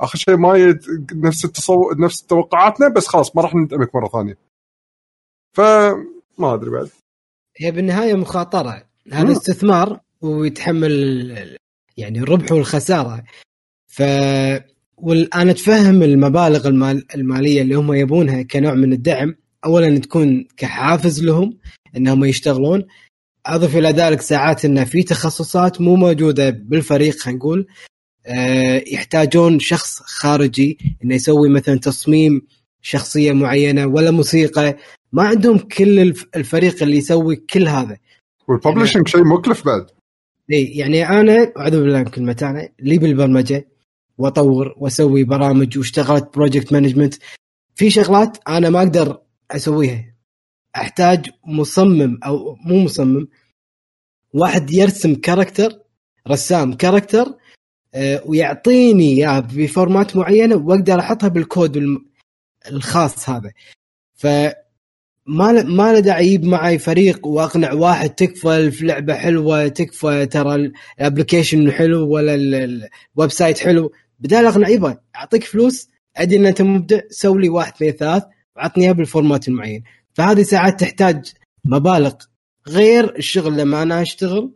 آخر 0.00 0.18
شيء 0.18 0.36
ما 0.36 0.56
يد... 0.56 0.80
نفس 1.14 1.44
التصور 1.44 2.00
نفس 2.00 2.22
توقعاتنا 2.22 2.88
بس 2.88 3.06
خلاص 3.06 3.36
ما 3.36 3.42
راح 3.42 3.54
ندعمك 3.54 3.94
مرة 3.94 4.08
ثانية. 4.08 4.38
فما 5.52 6.54
أدري 6.54 6.70
بعد. 6.70 6.88
هي 7.56 7.70
بالنهاية 7.70 8.14
مخاطرة. 8.14 8.84
هذا 9.12 9.24
مم. 9.24 9.30
استثمار 9.30 10.00
ويتحمل 10.20 11.48
يعني 11.96 12.18
الربح 12.18 12.52
والخسارة. 12.52 13.24
ف 13.86 14.02
وال- 14.96 15.34
أنا 15.34 15.50
أتفهم 15.50 16.02
المبالغ 16.02 16.68
المال 16.68 17.06
المالية 17.14 17.62
اللي 17.62 17.74
هم 17.74 17.92
يبونها 17.92 18.42
كنوع 18.42 18.74
من 18.74 18.92
الدعم. 18.92 19.34
اولا 19.64 19.98
تكون 19.98 20.48
كحافز 20.56 21.24
لهم. 21.24 21.58
إنهم 21.96 22.24
يشتغلون. 22.24 22.84
أضف 23.46 23.76
إلى 23.76 23.88
ذلك 23.88 24.20
ساعات 24.20 24.64
انه 24.64 24.84
في 24.84 25.02
تخصصات 25.02 25.80
مو 25.80 25.96
موجودة 25.96 26.50
بالفريق 26.50 27.18
خلينا 27.18 27.38
نقول. 27.38 27.66
آه، 28.26 28.84
يحتاجون 28.86 29.58
شخص 29.58 29.98
خارجي 30.02 30.78
إنه 31.04 31.14
يسوي 31.14 31.48
مثلا 31.48 31.78
تصميم 31.78 32.42
شخصية 32.82 33.32
معينة 33.32 33.86
ولا 33.86 34.10
موسيقى. 34.10 34.76
ما 35.12 35.22
عندهم 35.22 35.58
كل 35.58 35.98
الف- 36.00 36.26
الفريق 36.36 36.82
اللي 36.82 36.96
يسوي 36.96 37.36
كل 37.36 37.68
هذا. 37.68 37.96
والببلشنج 38.48 39.08
شيء 39.08 39.24
مكلف 39.24 39.64
بعد. 39.66 39.86
إي 40.52 40.64
يعني 40.64 41.08
أنا 41.08 41.52
أعوذ 41.58 41.70
بالله 41.70 41.98
من 41.98 42.04
كلمة 42.04 42.36
أنا 42.42 42.68
لي 42.80 42.98
بالبرمجة 42.98 43.68
وأطور 44.18 44.74
وأسوي 44.76 45.24
برامج 45.24 45.78
واشتغلت 45.78 46.34
project 46.34 46.72
management 46.72 47.14
في 47.74 47.90
شغلات 47.90 48.38
أنا 48.48 48.70
ما 48.70 48.78
أقدر 48.78 49.18
أسويها. 49.50 50.09
أحتاج 50.76 51.30
مصمم 51.46 52.18
أو 52.24 52.56
مو 52.64 52.78
مصمم 52.84 53.28
واحد 54.34 54.70
يرسم 54.70 55.14
character 55.14 55.78
رسام 56.28 56.74
character 56.74 57.34
آه، 57.94 58.22
ويعطيني 58.26 59.04
اياه 59.14 59.40
ب 59.40 59.51
format 59.51 60.16
معينة 60.16 60.56
وأقدر 60.56 60.98
أحطها 61.00 61.28
بالكود 61.28 61.82
الخاص 62.70 63.30
هذا. 63.30 63.52
ف 64.14 64.26
ما 65.26 65.52
ما 65.62 65.92
له 65.92 66.00
داعي 66.00 66.24
أجيب 66.26 66.44
معي 66.44 66.78
فريق 66.78 67.26
وأقنع 67.26 67.72
واحد 67.72 68.10
تكفى 68.10 68.70
في 68.70 68.84
لعبة 68.86 69.14
حلوة 69.14 69.68
تكفى 69.68 70.26
ترى 70.26 70.54
ال 71.00 71.06
application 71.06 71.72
حلو 71.72 72.08
ولا 72.08 72.34
ال- 72.34 72.54
ال- 72.54 72.88
ال 73.16 73.30
website 73.30 73.58
حلو. 73.58 73.92
بدال 74.20 74.46
أقنع 74.46 74.68
يبا 74.68 74.98
أعطيك 75.16 75.44
فلوس 75.44 75.88
أدري 76.16 76.36
إن 76.38 76.46
أنت 76.46 76.62
مبدع 76.62 77.00
سوي 77.10 77.42
لي 77.42 77.48
واحد 77.48 77.72
اثنين 77.72 77.92
ثلاث 77.92 78.22
وعطني 78.56 78.84
اياه 78.84 78.92
بال 78.92 79.06
format 79.06 79.48
المعين 79.48 79.82
فهذه 80.14 80.42
ساعات 80.42 80.80
تحتاج 80.80 81.32
مبالغ 81.64 82.14
غير 82.68 83.16
الشغل 83.16 83.56
لما 83.56 83.82
أنا 83.82 84.02
أشتغل. 84.02 84.52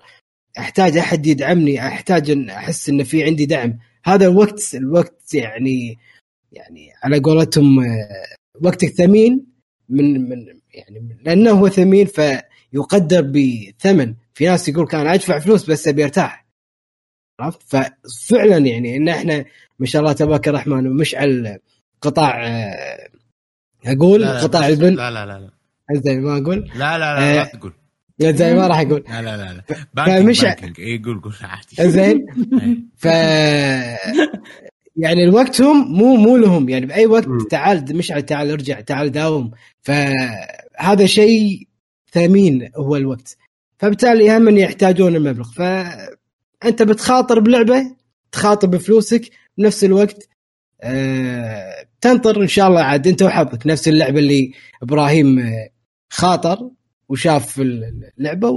أحتاج 0.59 0.97
أحد 0.97 1.27
يدعمني 1.27 1.87
أحتاج 1.87 2.31
إن 2.31 2.51
أحس 2.51 2.89
إن 2.89 3.05
في 3.05 3.25
عندي 3.25 3.47
دعم. 3.47 3.79
هذا 4.05 4.27
الوقت 4.27 4.75
الوقت 4.75 5.35
يعني 5.35 5.99
يعني 6.53 6.93
على 7.03 7.21
قولتهم 7.21 7.81
آه، 7.81 8.27
وقتك 8.63 8.89
ثمين 8.89 9.47
من 9.89 10.29
من 10.29 10.47
يعني 10.75 11.19
لأنه 11.25 11.51
هو 11.51 11.69
ثمين 11.69 12.07
فيقدر 12.07 13.21
بثمن. 13.21 14.15
في 14.35 14.47
ناس 14.47 14.69
يقول 14.69 14.87
كان 14.87 15.07
أدفع 15.07 15.39
فلوس 15.39 15.71
بس 15.71 15.89
أبي 15.89 16.05
أرتاح. 16.05 16.47
عرفت؟ 17.41 17.63
ففعلا 17.63 18.59
يعني 18.59 18.97
إن 18.97 19.09
إحنا 19.09 19.45
ما 19.79 19.87
شاء 19.87 20.03
الله 20.03 20.13
تبارك 20.13 20.49
الرحمن 20.49 20.87
ومشعل 20.87 21.59
قطاع 22.01 22.47
آه، 22.47 23.09
أقول 23.87 24.21
لا 24.21 24.27
لا 24.27 24.41
قطاع 24.43 24.69
البن. 24.69 24.95
لا 24.95 25.11
لا 25.11 25.27
لا 25.27 25.39
لا. 25.39 25.51
زين 26.01 26.23
ما 26.23 26.39
أقول 26.39 26.59
لا 26.75 26.99
لا 26.99 26.99
لا, 26.99 27.35
لا 27.35 27.41
آه، 27.43 27.45
تقول. 27.45 27.73
زين 28.21 28.57
ما 28.57 28.67
راح 28.67 28.81
أقول 28.81 29.05
لا 29.09 29.23
لا 29.23 29.37
لا 29.37 29.63
لا. 29.97 30.23
فمش- 30.23 30.45
اي 30.79 31.03
قول 31.05 31.21
قول 31.21 31.33
عادي. 31.43 31.91
زين. 31.93 32.27
ف 33.03 33.05
يعني 34.97 35.25
الوقت 35.25 35.61
هم 35.61 35.93
مو 35.93 36.17
مو 36.17 36.37
لهم. 36.37 36.69
يعني 36.69 36.87
بأي 36.87 37.07
وقت. 37.07 37.27
تعال 37.51 37.97
مشعل 37.97 38.23
تعال 38.23 38.51
ارجع 38.51 38.81
تعال 38.81 39.13
داوم. 39.13 39.51
فهذا 39.83 41.07
شيء 41.07 41.69
ثمين 42.13 42.71
هو 42.77 42.97
الوقت. 42.97 43.37
فبالتالي 43.79 44.37
هم 44.37 44.59
يحتاجون 44.59 45.17
المبلغ. 45.17 45.49
فانت 45.53 46.83
بتخاطر 46.83 47.41
بلعبة 47.41 47.97
تخاطر 48.33 48.67
بفلوسك 48.69 49.31
بنفس 49.59 49.85
الوقت 49.85 50.29
آه، 50.85 51.87
تنطر 52.01 52.43
إن 52.43 52.49
شاء 52.49 52.69
الله 52.69 52.83
عاد 52.83 53.07
أنت 53.07 53.23
وحظك 53.23 53.67
نفس 53.67 53.89
اللعبة 53.89 54.19
اللي 54.19 54.53
إبراهيم 54.83 55.39
آه، 55.39 55.69
خاطر 56.11 56.71
وشاف 57.09 57.61
اللعبة 57.61 58.49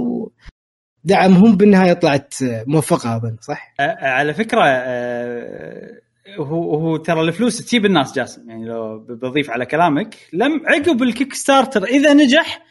ودعمهم 1.04 1.56
بالنهاية 1.56 1.92
طلعت 1.92 2.42
آه، 2.42 2.64
موفقة 2.66 3.16
أظن 3.16 3.36
صح؟ 3.40 3.74
على 4.00 4.34
فكرة 4.34 4.62
آه، 4.66 6.00
هو 6.38 6.74
هو 6.74 6.96
ترى 6.96 7.20
الفلوس 7.20 7.66
تجيب 7.66 7.86
الناس 7.86 8.12
جاسم 8.12 8.50
يعني 8.50 8.64
لو 8.64 8.98
بضيف 8.98 9.50
على 9.50 9.66
كلامك 9.66 10.16
لم 10.32 10.62
عقب 10.66 11.02
ال 11.02 11.34
Kickstarter 11.34 11.84
إذا 11.84 12.12
نجح 12.12 12.62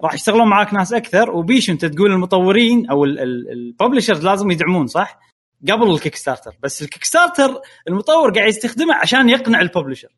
راح 0.00 0.14
يشتغلون 0.14 0.48
معاك 0.48 0.74
ناس 0.74 0.92
أكثر 0.92 1.30
وبيش 1.30 1.70
أنت 1.70 1.84
تقول 1.84 2.12
المطورين 2.12 2.90
أو 2.90 3.04
ال 3.04 3.15
publishers 3.15 4.26
لازم 4.26 4.50
يدعمون 4.50 4.86
صح؟ 4.86 5.20
قبل 5.70 5.90
ال 5.90 6.16
Kickstarter 6.16 6.56
بس 6.62 6.82
ال 6.82 7.04
Kickstarter 7.04 7.60
المطور 7.88 8.30
قاعد 8.30 8.48
يستخدمه 8.48 8.94
عشان 8.94 9.28
يقنع 9.28 9.60
ال 9.60 9.64
publisher. 9.64 10.08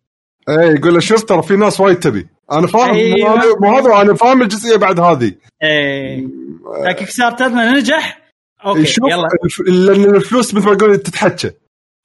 اي 0.49 0.75
يقول 0.75 0.94
له 0.94 1.00
شوف 1.00 1.25
ترى 1.25 1.42
في 1.42 1.57
ناس 1.57 1.81
وايد 1.81 1.99
تبي. 1.99 2.28
أنا 2.52 2.67
فاهم 2.67 2.94
أيوة. 2.94 3.58
مو 3.60 3.76
هذا- 3.76 4.00
أنا 4.02 4.15
فاهم 4.15 4.42
الجزئية 4.42 4.76
بعد 4.76 5.00
هذه. 5.00 5.34
إيه. 5.62 6.28
ف 6.84 6.90
Kick 6.90 7.10
starter 7.10 7.48
نجح؟ 7.49 8.31
okay 8.66 8.86
شوف 8.86 9.05
يلا. 9.10 9.28
لأن 9.68 10.15
الفلوس 10.15 10.55
مثل 10.55 10.67
ما 10.67 10.73
أقول 10.73 10.99
تتحكى. 10.99 11.50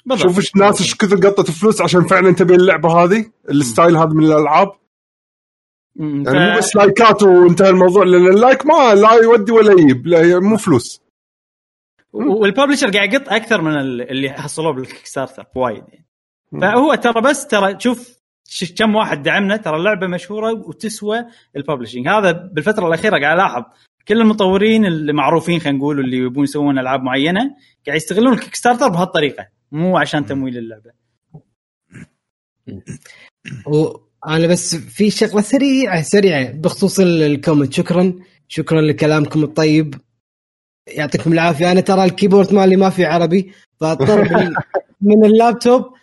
بالضبط. 0.06 0.28
شوف 0.28 0.38
إيش 0.38 0.52
الناس 0.56 0.82
إيش 0.82 0.96
كثر 0.96 1.16
قطت 1.16 1.52
فلوس 1.52 1.82
عشان 1.82 2.08
فعلا 2.08 2.34
تبي 2.34 2.56
اللعبة 2.56 3.04
هذه 3.04 3.26
ال 3.50 3.58
style 3.58 3.98
هذا 3.98 4.10
من 4.10 4.24
الألعاب. 4.24 4.72
يعني 5.96 6.52
مو 6.52 6.58
بس 6.58 6.76
لايكات 6.76 7.24
وانتهى 7.24 7.70
الموضوع 7.70 8.04
لأن 8.04 8.28
ال 8.28 8.36
like 8.36 8.66
ما 8.66 8.96
لا 8.96 9.14
يودي 9.14 9.52
ولا 9.52 9.72
يجيب 9.72 10.08
مو 10.44 10.58
فلوس. 10.58 11.03
وال 12.14 12.28
publisher 12.28 12.90
قاعد 12.92 13.14
يقط 13.14 13.30
أكثر 13.30 13.62
من 13.62 13.72
ال- 13.80 14.10
اللي 14.12 14.30
حصلوه 14.30 14.72
بال 14.74 15.06
Kickstarter 15.06 15.46
وايد 15.56 15.84
يعني. 15.88 16.06
فهو 16.62 16.96
ترى 16.96 17.22
بس 17.22 17.48
ترى 17.48 17.76
شوف 17.80 18.18
كم 18.78 18.96
واحد 18.96 19.24
دعمنا 19.24 19.58
ترى 19.58 19.78
اللعبة 19.78 20.08
مشهورة 20.08 20.52
وتسوى 20.54 21.26
ال 21.56 21.61
publishing 21.61 22.08
هذا 22.08 22.32
بالفترة 22.32 22.88
الأخيرة 22.88 23.20
قاعد 23.20 23.34
ألاحظ. 23.40 23.64
كل 24.08 24.22
المطورين 24.22 24.86
المعروفين 24.86 25.60
خلينا 25.60 25.78
نقول 25.78 26.00
اللي 26.00 26.18
يبون 26.18 26.44
يسوون 26.44 26.80
ألعاب 26.80 27.04
معينة 27.04 27.56
قاعد 27.88 27.98
يستغلون 27.98 28.34
ال 28.34 28.56
Kickstarter 28.56 28.88
بهالطريقة 28.88 29.48
مو 29.72 29.98
عشان 29.98 30.26
تمويل 30.26 30.58
اللعبة. 30.58 30.92
وأنا 33.66 34.48
بس 34.48 34.76
في 34.76 35.10
شغلة 35.10 35.42
سريعة 35.42 36.02
سريعة 36.02 36.52
بخصوص 36.52 37.00
ال- 37.00 37.22
ال 37.24 37.30
comment. 37.30 37.74
شكرا. 37.74 38.14
شكرا 38.48 38.82
لكلامكم 38.82 39.44
الطيب. 39.44 39.96
يعطيكم 40.88 41.34
العافية. 41.34 41.72
أنا 41.72 41.82
ترى 41.82 42.04
ال 42.04 42.10
keyboard 42.10 42.54
مالي 42.54 42.76
ما 42.76 42.90
في 42.90 43.06
عربي 43.06 43.52
فاضطر 43.80 44.24
من 45.02 45.26
اللابتوب 45.26 45.94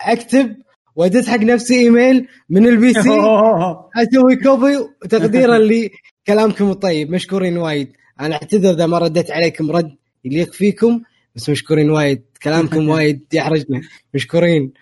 أكتب 0.00 0.56
وادز 0.96 1.28
حق 1.28 1.38
نفسي 1.40 1.74
إيميل 1.74 2.28
من 2.50 2.66
ال 2.66 2.92
PC. 2.92 3.20
أسوي 4.02 4.36
copy 4.36 4.76
وتقديرا 4.76 5.58
لكلامكم 5.58 6.70
الطيب 6.70 7.10
مشكورين 7.10 7.58
وايد. 7.58 7.92
أنا 8.20 8.34
أعتذر 8.34 8.70
إذا 8.70 8.86
ما 8.86 8.98
رديت 8.98 9.30
عليكم 9.30 9.70
رد 9.70 9.96
يليق 10.24 10.52
فيكم 10.52 11.02
بس 11.34 11.50
مشكورين 11.50 11.90
وايد. 11.90 12.22
كلامكم 12.42 12.88
وايد 12.94 13.34
يحرجنا. 13.34 13.80
مشكورين. 14.14 14.72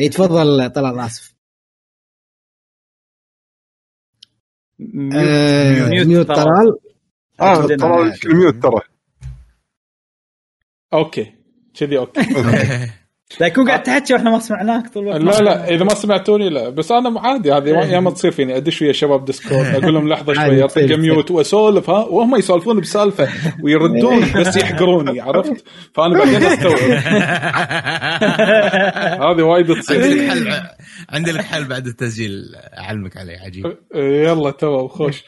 إي 0.00 0.08
تفضل 0.08 0.70
طلال 0.70 0.98
آسف. 0.98 1.36
آه، 5.14 5.88
mute 5.88 6.06
mute 6.06 6.26
طلال. 6.26 6.78
آه 7.40 7.66
ترى 7.66 8.12
ال 8.26 8.32
mute 8.32 8.54
ترى. 8.62 8.80
okay. 10.92 11.32
كذي 11.78 11.98
okay. 12.02 12.20
لا 13.40 13.46
يكون 13.46 13.68
قاعد 13.68 13.82
تحكي 13.82 14.14
وإحنا 14.14 14.30
ما 14.30 14.38
سمعناك 14.38 14.88
طول 14.88 15.08
الوقت. 15.08 15.40
لا 15.40 15.44
لا 15.44 15.68
إذا 15.68 15.84
ما 15.84 15.94
سمعتوني 15.94 16.48
لا. 16.48 16.68
بس 16.68 16.92
أنا 16.92 17.20
عادي 17.20 17.52
هذه 17.52 17.68
ياما 17.68 18.10
تصير 18.10 18.30
فيني. 18.30 18.56
أدش 18.56 18.82
ويا 18.82 18.92
شباب 18.92 19.24
Discord 19.24 19.66
أقول 19.66 19.94
لهم 19.94 20.08
لحظة 20.08 20.32
شوي 20.34 20.42
عادي، 20.42 20.62
أعطيك. 20.62 20.92
mute 20.92 21.30
وأسولف 21.30 21.90
ها؟ 21.90 22.04
وهم 22.04 22.36
يسولفون 22.36 22.80
بسالفة 22.80 23.28
ويردون 23.62 24.20
بس 24.40 24.56
يحقروني 24.56 25.20
عرفت؟ 25.20 25.64
فأنا 25.94 26.18
بعدين 26.18 26.42
أستوعب. 26.42 26.78
هذه 29.22 29.42
وايد 29.42 29.74
تصير. 29.80 30.00
لك 30.00 30.30
حل 30.30 30.62
عندي 31.10 31.32
لك 31.32 31.44
حل 31.44 31.64
بعد 31.64 31.86
التسجيل. 31.86 32.32
أعلمك 32.78 33.16
عليه 33.16 33.38
عجيب. 33.38 33.76
يلا 33.94 34.50
تمام 34.50 34.88
خوش. 34.88 35.24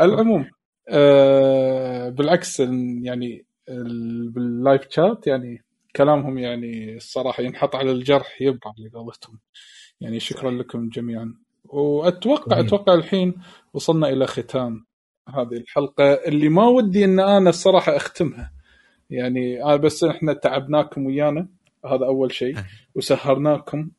العموم 0.00 0.44
آه 0.90 2.08
بالعكس 2.08 2.60
يعني 3.02 3.44
ال- 3.68 4.28
باللايف 4.28 4.82
شات 4.90 5.26
يعني 5.26 5.62
كلامهم 5.96 6.38
يعني 6.38 6.96
الصراحة 6.96 7.42
ينحط 7.42 7.76
على 7.76 7.90
الجرح 7.92 8.42
يبقى 8.42 8.72
على 8.78 8.88
قولتهم. 8.88 9.38
يعني 10.00 10.20
شكرا 10.20 10.50
لكم 10.50 10.88
جميعا. 10.88 11.34
وأتوقع 11.64 12.50
صحيح. 12.56 12.66
أتوقع 12.66 12.94
الحين 12.94 13.34
وصلنا 13.74 14.08
إلى 14.08 14.26
ختام 14.26 14.86
هذه 15.28 15.52
الحلقة. 15.56 16.04
اللي 16.12 16.48
ما 16.48 16.66
ودي 16.68 17.04
إن 17.04 17.20
أنا 17.20 17.50
الصراحة 17.50 17.96
أختمها. 17.96 18.52
يعني 19.10 19.62
آه 19.64 19.76
بس 19.76 20.04
إحنا 20.04 20.32
تعبناكم 20.32 21.06
ويانا. 21.06 21.48
هذا 21.86 22.06
أول 22.06 22.32
شيء. 22.32 22.56
وسهرناكم. 22.94 23.90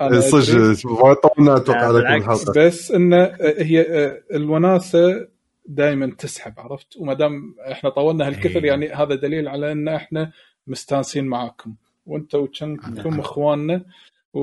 أنا 0.00 0.08
أدري. 0.18 0.20
صدق. 0.20 0.90
وايد 1.04 1.16
طولنا 1.16 1.56
أتوقع 1.56 1.92
بالعكس. 1.92 2.24
الحلقة. 2.24 2.66
بس 2.66 2.90
إن 2.92 3.12
هي 3.58 3.80
آه، 3.80 4.22
الوناسة 4.34 5.28
دائما 5.68 6.14
تسحب 6.18 6.60
عرفت 6.60 6.96
وما 6.96 7.14
دام 7.14 7.54
إحنا 7.72 7.90
طولنا 7.90 8.26
هالكثر 8.26 8.64
إيه. 8.64 8.68
يعني 8.68 8.88
هذا 8.88 9.14
دليل 9.14 9.48
على 9.48 9.72
إن 9.72 9.88
إحنا 9.88 10.32
مستانسين 10.66 11.24
معاكم 11.24 11.74
وأنتم 12.06 12.46
كنتم 12.46 13.10
نعم. 13.10 13.20
إخواننا 13.20 13.84
و... 14.34 14.40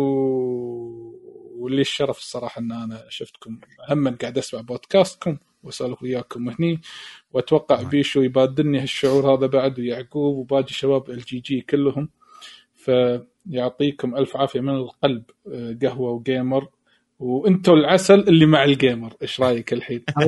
واللي 1.58 1.82
الشرف 1.82 2.18
الصراحة 2.18 2.62
إن 2.62 2.72
أنا 2.72 3.06
شفتكم 3.10 3.60
هم 3.90 4.16
قاعد 4.16 4.38
أسمع 4.38 4.62
بودكاستكم 4.62 5.38
واسولف 5.64 6.04
وياكم 6.04 6.50
هني 6.50 6.82
وأتوقع. 7.34 7.82
بيشو 7.82 8.22
يبادلني 8.22 8.80
هالشعور 8.80 9.34
هذا 9.34 9.48
بعد 9.48 9.80
ويعقوب 9.80 10.38
وباقي 10.38 10.74
شباب 10.74 11.10
ال 11.10 11.40
GG 11.40 11.62
كلهم 11.62 12.10
فيعطيكم 12.76 14.16
ألف 14.16 14.38
عافية 14.38 14.60
من 14.60 14.76
القلب 14.76 15.24
آه، 15.48 15.78
قهوة 15.82 16.12
وجيمر 16.12 16.68
وأنتم 17.20 17.74
العسل 17.74 18.20
اللي 18.20 18.46
مع 18.46 18.64
الجيمر 18.64 19.14
إيش 19.22 19.42
رأيك 19.42 19.74
الحين؟ 19.74 20.04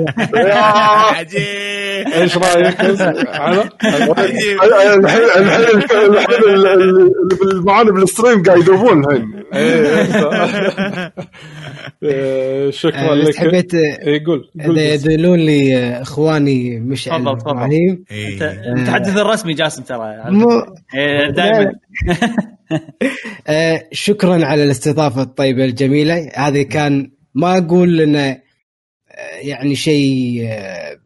عجيب 1.17 1.41
إيش 2.13 2.37
رأيك؟ 2.37 2.81
الحين 2.81 3.03
الحين 5.03 5.23
الحين 5.37 6.43
اللي 6.49 7.11
معانا 7.65 7.91
بال 7.91 8.04
stream 8.04 8.43
قاعد 8.43 8.59
يدوبون 8.59 9.05
الحين 9.05 9.43
آه، 12.03 12.69
شكرا 12.69 12.99
آه، 12.99 13.21
بس 13.21 13.27
لك 13.27 13.35
حبيت 13.35 13.75
آه، 13.75 13.79
إيه، 13.79 14.25
قول 14.25 14.49
قول 14.65 14.79
إذا 14.79 14.93
بس. 14.95 15.05
يذلون 15.05 15.39
لي 15.39 15.77
آه، 15.77 16.01
إخواني 16.01 16.79
مشعل 16.79 17.19
تفضل، 17.19 17.37
تفضل. 17.37 17.49
إبراهيم 17.51 18.05
انت 18.11 18.41
إيه. 18.41 18.73
المتحدث 18.73 19.17
الرسمي 19.17 19.53
جاسم 19.53 19.83
ترى 19.83 20.15
دائما 21.31 21.71
آه، 23.47 23.87
شكرا 23.91 24.45
على 24.45 24.63
الاستضافة 24.63 25.21
الطيبة 25.21 25.65
الجميلة. 25.65 26.31
هذه 26.35 26.61
كان 26.61 27.11
ما 27.33 27.57
أقول 27.57 28.01
انه 28.01 28.19
آه، 28.19 28.41
يعني 29.41 29.75
شيء 29.75 30.41
آه، 30.47 30.99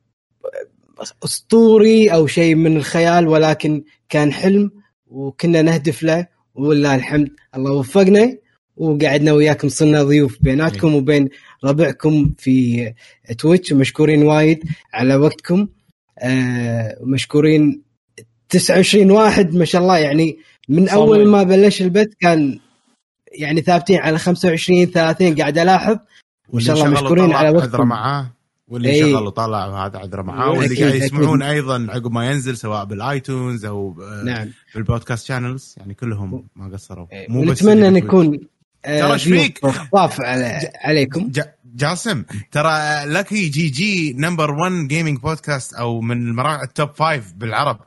أسطوري 1.23 2.09
أو 2.09 2.27
شيء 2.27 2.56
من 2.56 2.77
الخيال 2.77 3.27
ولكن 3.27 3.83
كان 4.09 4.33
حلم 4.33 4.72
وكنا 5.07 5.61
نهدف 5.61 6.03
له 6.03 6.27
ولله 6.56 6.95
الحمد. 6.95 7.30
الله 7.56 7.72
وفقنا 7.72 8.38
وقعدنا 8.75 9.33
وياكم 9.33 9.69
صرنا 9.69 10.03
ضيوف 10.03 10.38
بيناتكم 10.41 10.95
وبين 10.95 11.30
ربعكم 11.64 12.33
في 12.38 12.93
تويتش. 13.38 13.72
ومشكورين 13.72 14.23
وايد 14.23 14.64
على 14.93 15.15
وقتكم. 15.15 15.67
ومشكورين 17.01 17.81
29 18.49 19.11
واحد 19.11 19.56
ما 19.56 19.65
شاء 19.65 19.81
الله. 19.81 19.98
يعني 19.98 20.38
من. 20.72 20.90
أول 20.90 21.27
ما 21.27 21.43
بلش 21.43 21.82
البث 21.82 22.08
كان 22.19 22.59
يعني 23.32 23.61
ثابتين 23.61 24.00
على 24.00 24.19
25 24.19 24.85
30 24.85 25.35
قاعد 25.35 25.58
ألاحظ 25.58 25.98
ما 26.53 26.59
شاء 26.59 26.75
الله 26.75 26.90
مشكورين 26.90 27.33
على 27.33 27.50
وقتكم 27.50 27.88
معاه 27.88 28.32
واللي 28.67 28.90
إيه. 28.90 29.01
شغل 29.01 29.27
وطلع 29.27 29.85
هذا 29.85 30.00
عذره 30.00 30.22
معاه 30.22 30.50
واللي 30.50 30.66
أكيد، 30.66 30.80
قاعد. 30.80 30.95
يسمعون 30.95 31.41
أيضا 31.41 31.88
عقب 31.90 32.11
ما 32.11 32.32
ينزل 32.32 32.58
سواء 32.58 32.85
بال 32.85 33.06
iTunes 33.06 33.66
أو 33.66 33.95
نعم 34.25 34.50
بال 34.75 34.87
podcast 34.87 35.25
channels 35.25 35.75
يعني 35.77 35.93
كلهم 35.93 36.48
ما 36.56 36.74
قصروا 36.74 37.08
إيه، 37.11 37.27
مو 37.30 37.41
بس 37.41 37.64
بتويتش. 37.64 38.03
نكون 38.03 38.40
آه، 38.85 39.00
ترى 39.00 39.08
ضيوف 39.08 39.41
فيك؟ 39.41 39.59
على 40.19 40.72
عليكم 40.82 41.32
جاسم 41.75 42.24
ترى 42.51 43.06
لكي 43.06 43.50
جي 43.50 43.69
جي 43.69 44.14
number 44.14 44.51
1 44.51 44.88
gaming 44.88 45.19
podcast 45.19 45.74
أو 45.74 46.01
من 46.01 46.27
المراجع 46.27 46.64
ال 46.64 46.72
top 46.72 46.95
five 46.95 47.33
بالعرب 47.33 47.80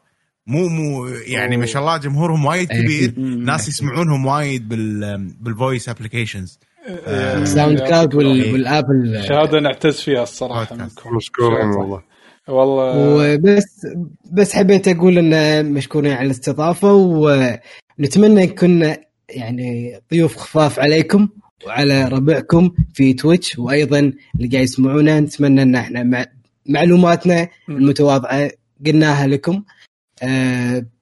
مو 0.47 0.69
مو 0.69 1.07
يعني 1.07 1.57
ما 1.57 1.67
شاء 1.67 1.83
الله 1.83 1.97
جمهورهم 1.97 2.45
وايد 2.45 2.71
أكيد. 2.71 2.85
كبير. 3.11 3.27
ناس 3.37 3.69
يسمعونهم 3.69 4.27
وايد 4.27 4.69
بال 4.69 5.19
بال 5.41 5.54
voice 5.54 5.89
applications 5.89 6.59
آه، 7.07 7.45
ساوند 7.45 7.79
كلاود 7.79 8.15
وال- 8.15 8.43
إيه. 8.43 8.53
والآبل. 8.53 9.25
شهادة 9.29 9.61
نعتز 9.61 10.01
فيها 10.01 10.23
الصراحة. 10.23 10.77
منكم 10.77 11.17
مشكورين 11.17 11.67
والله. 11.69 12.03
والله. 12.49 13.15
وبس 13.35 13.87
بس 14.33 14.53
حبيت 14.53 14.89
أقول 14.89 15.19
إن 15.19 15.73
مشكورين 15.73 16.13
على 16.13 16.27
الاستضافة 16.27 16.93
ونتمنى 17.99 18.47
كنا 18.47 18.97
يعني 19.29 20.01
ضيوف 20.13 20.37
خفاف 20.37 20.79
عليكم 20.81 21.29
وعلى 21.67 22.09
ربعكم 22.09 22.71
في 22.95 23.13
تويتش 23.13 23.59
وأيضا 23.59 23.99
اللي 23.99 24.49
قاعد 24.53 24.65
يسمعونا 24.65 25.21
نتمنى 25.21 25.63
إن 25.63 25.75
إحنا 25.75 26.03
مع 26.03 26.27
معلوماتنا 26.67 27.49
المتواضعة 27.69 28.51
قلناها 28.87 29.27
لكم. 29.27 29.63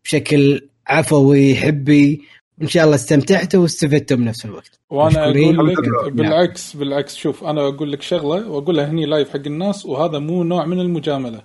بشكل 0.04 0.68
عفوي 0.86 1.54
حبي. 1.54 2.22
إن 2.62 2.68
شاء 2.68 2.84
الله 2.84 2.94
استمتعتوا 2.94 3.62
واستفدتوا 3.62 4.16
بنفس 4.16 4.44
الوقت. 4.44 4.80
وأنا. 4.90 5.24
أقول 5.24 5.68
لك 5.68 5.78
نعم. 5.78 6.16
بالعكس 6.16 6.76
بالعكس. 6.76 7.16
شوف 7.16 7.44
أنا 7.44 7.68
أقول 7.68 7.92
لك 7.92 8.02
شغلة 8.02 8.50
وأقولها 8.50 8.90
هني 8.90 9.06
live 9.06 9.30
حق 9.30 9.46
الناس 9.46 9.86
وهذا 9.86 10.18
مو 10.18 10.44
نوع 10.44 10.66
من 10.66 10.80
المجاملة. 10.80 11.42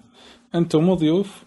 أنتم 0.55 0.83
مو 0.83 0.93
ضيوف 0.93 1.43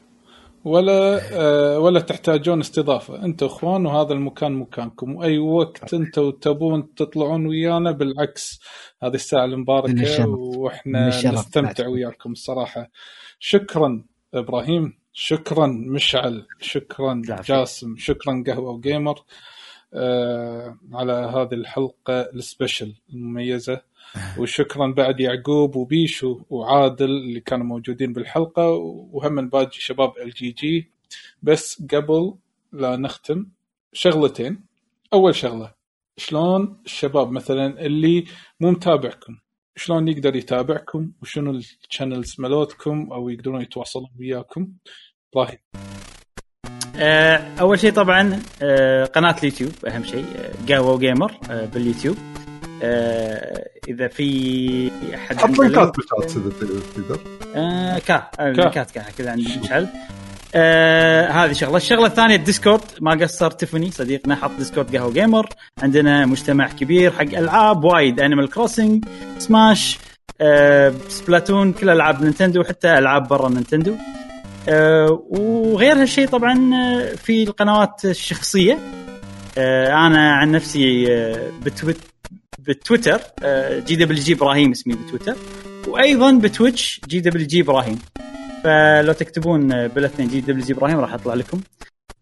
ولا 0.65 1.21
آه 1.33 1.79
ولا 1.79 2.01
تحتاجون 2.01 2.61
استضافة. 2.61 3.25
أنتم 3.25 3.47
إخوان 3.47 3.87
وهذا 3.87 4.13
المكان 4.13 4.53
مكانكم. 4.53 5.17
وأي 5.17 5.39
وقت 5.39 5.95
أنتم 5.95 6.31
تبون 6.31 6.95
تطلعون 6.95 7.47
ويانا 7.47 7.91
بالعكس. 7.91 8.61
هذه 9.03 9.15
الساعة 9.15 9.45
المباركة 9.45 10.29
وإحنا 10.29 11.09
نستمتع. 11.09 11.87
وياكم 11.89 12.33
الصراحه 12.33 12.91
شكرا 13.39 14.05
إبراهيم. 14.35 15.00
شكرا 15.13 15.67
مشعل 15.67 16.47
شكرا. 16.61 17.23
جاسم 17.25 17.97
شكرا 17.97 18.45
قهوة 18.47 18.71
وجيمر. 18.71 19.23
آه 19.95 20.79
على 20.93 21.13
هذه 21.13 21.55
الحلقة 21.55 22.21
السبيشل 22.21 22.95
المميزة. 23.13 23.81
وشكرا 24.39 24.93
بعد 24.93 25.21
يعقوب 25.21 25.77
وبيشو 25.77 26.41
وعادل 26.51 27.05
اللي 27.05 27.41
كانوا 27.41 27.67
موجودين 27.67 28.13
بالحلقة. 28.13 28.69
وهم 29.13 29.49
باقي 29.49 29.71
شباب 29.73 30.13
ال 30.19 30.31
جي 30.31 30.51
جي. 30.51 30.91
بس 31.43 31.83
قبل 31.95 32.35
لا 32.73 32.97
نختم 32.97 33.47
شغلتين. 33.93 34.65
أول 35.13 35.35
شغلة 35.35 35.73
شلون 36.17 36.83
الشباب 36.87 37.31
مثلا 37.31 37.81
اللي 37.87 38.25
مو 38.61 38.71
متابعكم؟ 38.71 39.37
شلون 39.81 40.09
يقدر 40.09 40.37
يتابعكم 40.37 41.11
وشنو 41.23 41.51
ال 41.51 41.60
channels 41.60 42.35
مالتكم 42.39 43.09
أو 43.13 43.29
يقدرون 43.29 43.61
يتواصلون 43.63 44.11
وياكم؟ 44.19 44.69
إبراهيم 45.35 45.59
آه، 46.97 47.37
أول 47.61 47.79
شيء 47.81 47.93
طبعا 47.93 48.43
آه، 48.63 49.05
قناة 49.05 49.37
اليوتيوب 49.39 49.73
أهم 49.87 50.05
شيء 50.05 50.25
قهوه 50.69 50.93
وجيمر 50.93 51.33
آه، 51.51 51.67
باليوتيوب. 51.67 52.17
آه، 52.83 53.69
إذا 53.89 54.09
في 54.09 54.91
أحد 55.15 55.37
حط 55.37 55.49
لينكات 55.59 55.77
link- 55.79 55.97
بالشات 55.97 56.37
اذا 56.37 56.51
تقدر 56.51 57.19
كا 58.71 58.83
كا. 58.85 59.03
كذا 59.19 59.31
عند 59.31 59.41
مشعل 59.65 59.89
آه 60.55 61.31
هذه 61.31 61.53
شغلة، 61.53 61.77
الشغلة 61.77 62.07
الثانية 62.07 62.37
الديسكورد. 62.37 62.81
ما 63.01 63.11
قصر 63.11 63.51
تيفوني 63.51 63.91
صديقنا 63.91 64.37
حط 64.37 64.51
ديسكورد 64.59 64.97
قهوة 64.97 65.13
جيمر. 65.13 65.49
عندنا 65.83 66.27
مجتمع 66.27 66.69
كبير 66.69 67.13
حق 67.13 67.21
ألعاب 67.23 67.85
وايد. 67.85 68.21
انيمال 68.21 68.51
كروسنج 68.51 69.05
سماش 69.39 69.99
آه 70.41 70.95
سبلاتون 71.09 71.73
كل 71.73 71.91
ألعاب 71.91 72.23
نينتندو 72.23 72.65
حتى 72.65 72.99
ألعاب 72.99 73.29
برا 73.29 73.49
نينتندو. 73.49 73.95
آه 74.69 75.23
وغير 75.31 76.03
هالشيء 76.03 76.29
طبعا 76.29 76.71
آه، 76.75 77.15
في 77.15 77.43
القنوات 77.43 78.05
الشخصية. 78.05 78.79
آه 79.59 80.07
أنا 80.07 80.33
عن 80.33 80.53
نفسي 80.53 81.07
آه 81.11 81.51
بتويت 81.63 81.99
بتويتر 82.59 83.21
آه، 83.43 83.79
جي 83.79 83.97
دبليو 83.97 84.23
جي 84.23 84.33
إبراهيم 84.33 84.71
اسمي 84.71 84.95
بتويتر. 84.95 85.37
وأيضا 85.89 86.33
بتويتش 86.33 87.01
جي 87.09 87.21
دبليو 87.21 87.47
جي 87.47 87.61
إبراهيم. 87.61 87.99
فلو 88.65 89.13
تكتبون 89.13 89.89
بالاثنين 89.89 90.29
جي 90.29 90.41
دبليو 90.41 90.65
جي 90.65 90.73
إبراهيم 90.73 90.99
راح 90.99 91.15
يطلع 91.15 91.35
لكم 91.35 91.61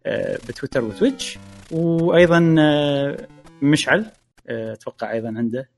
آه، 0.06 0.38
بتويتر 0.48 0.84
وتويتش 0.84 1.38
وأيضا 1.70 2.54
آه، 2.58 3.26
مشعل 3.62 4.06
آه، 4.48 4.72
أتوقع 4.72 5.12
أيضا 5.12 5.28
عنده 5.28 5.70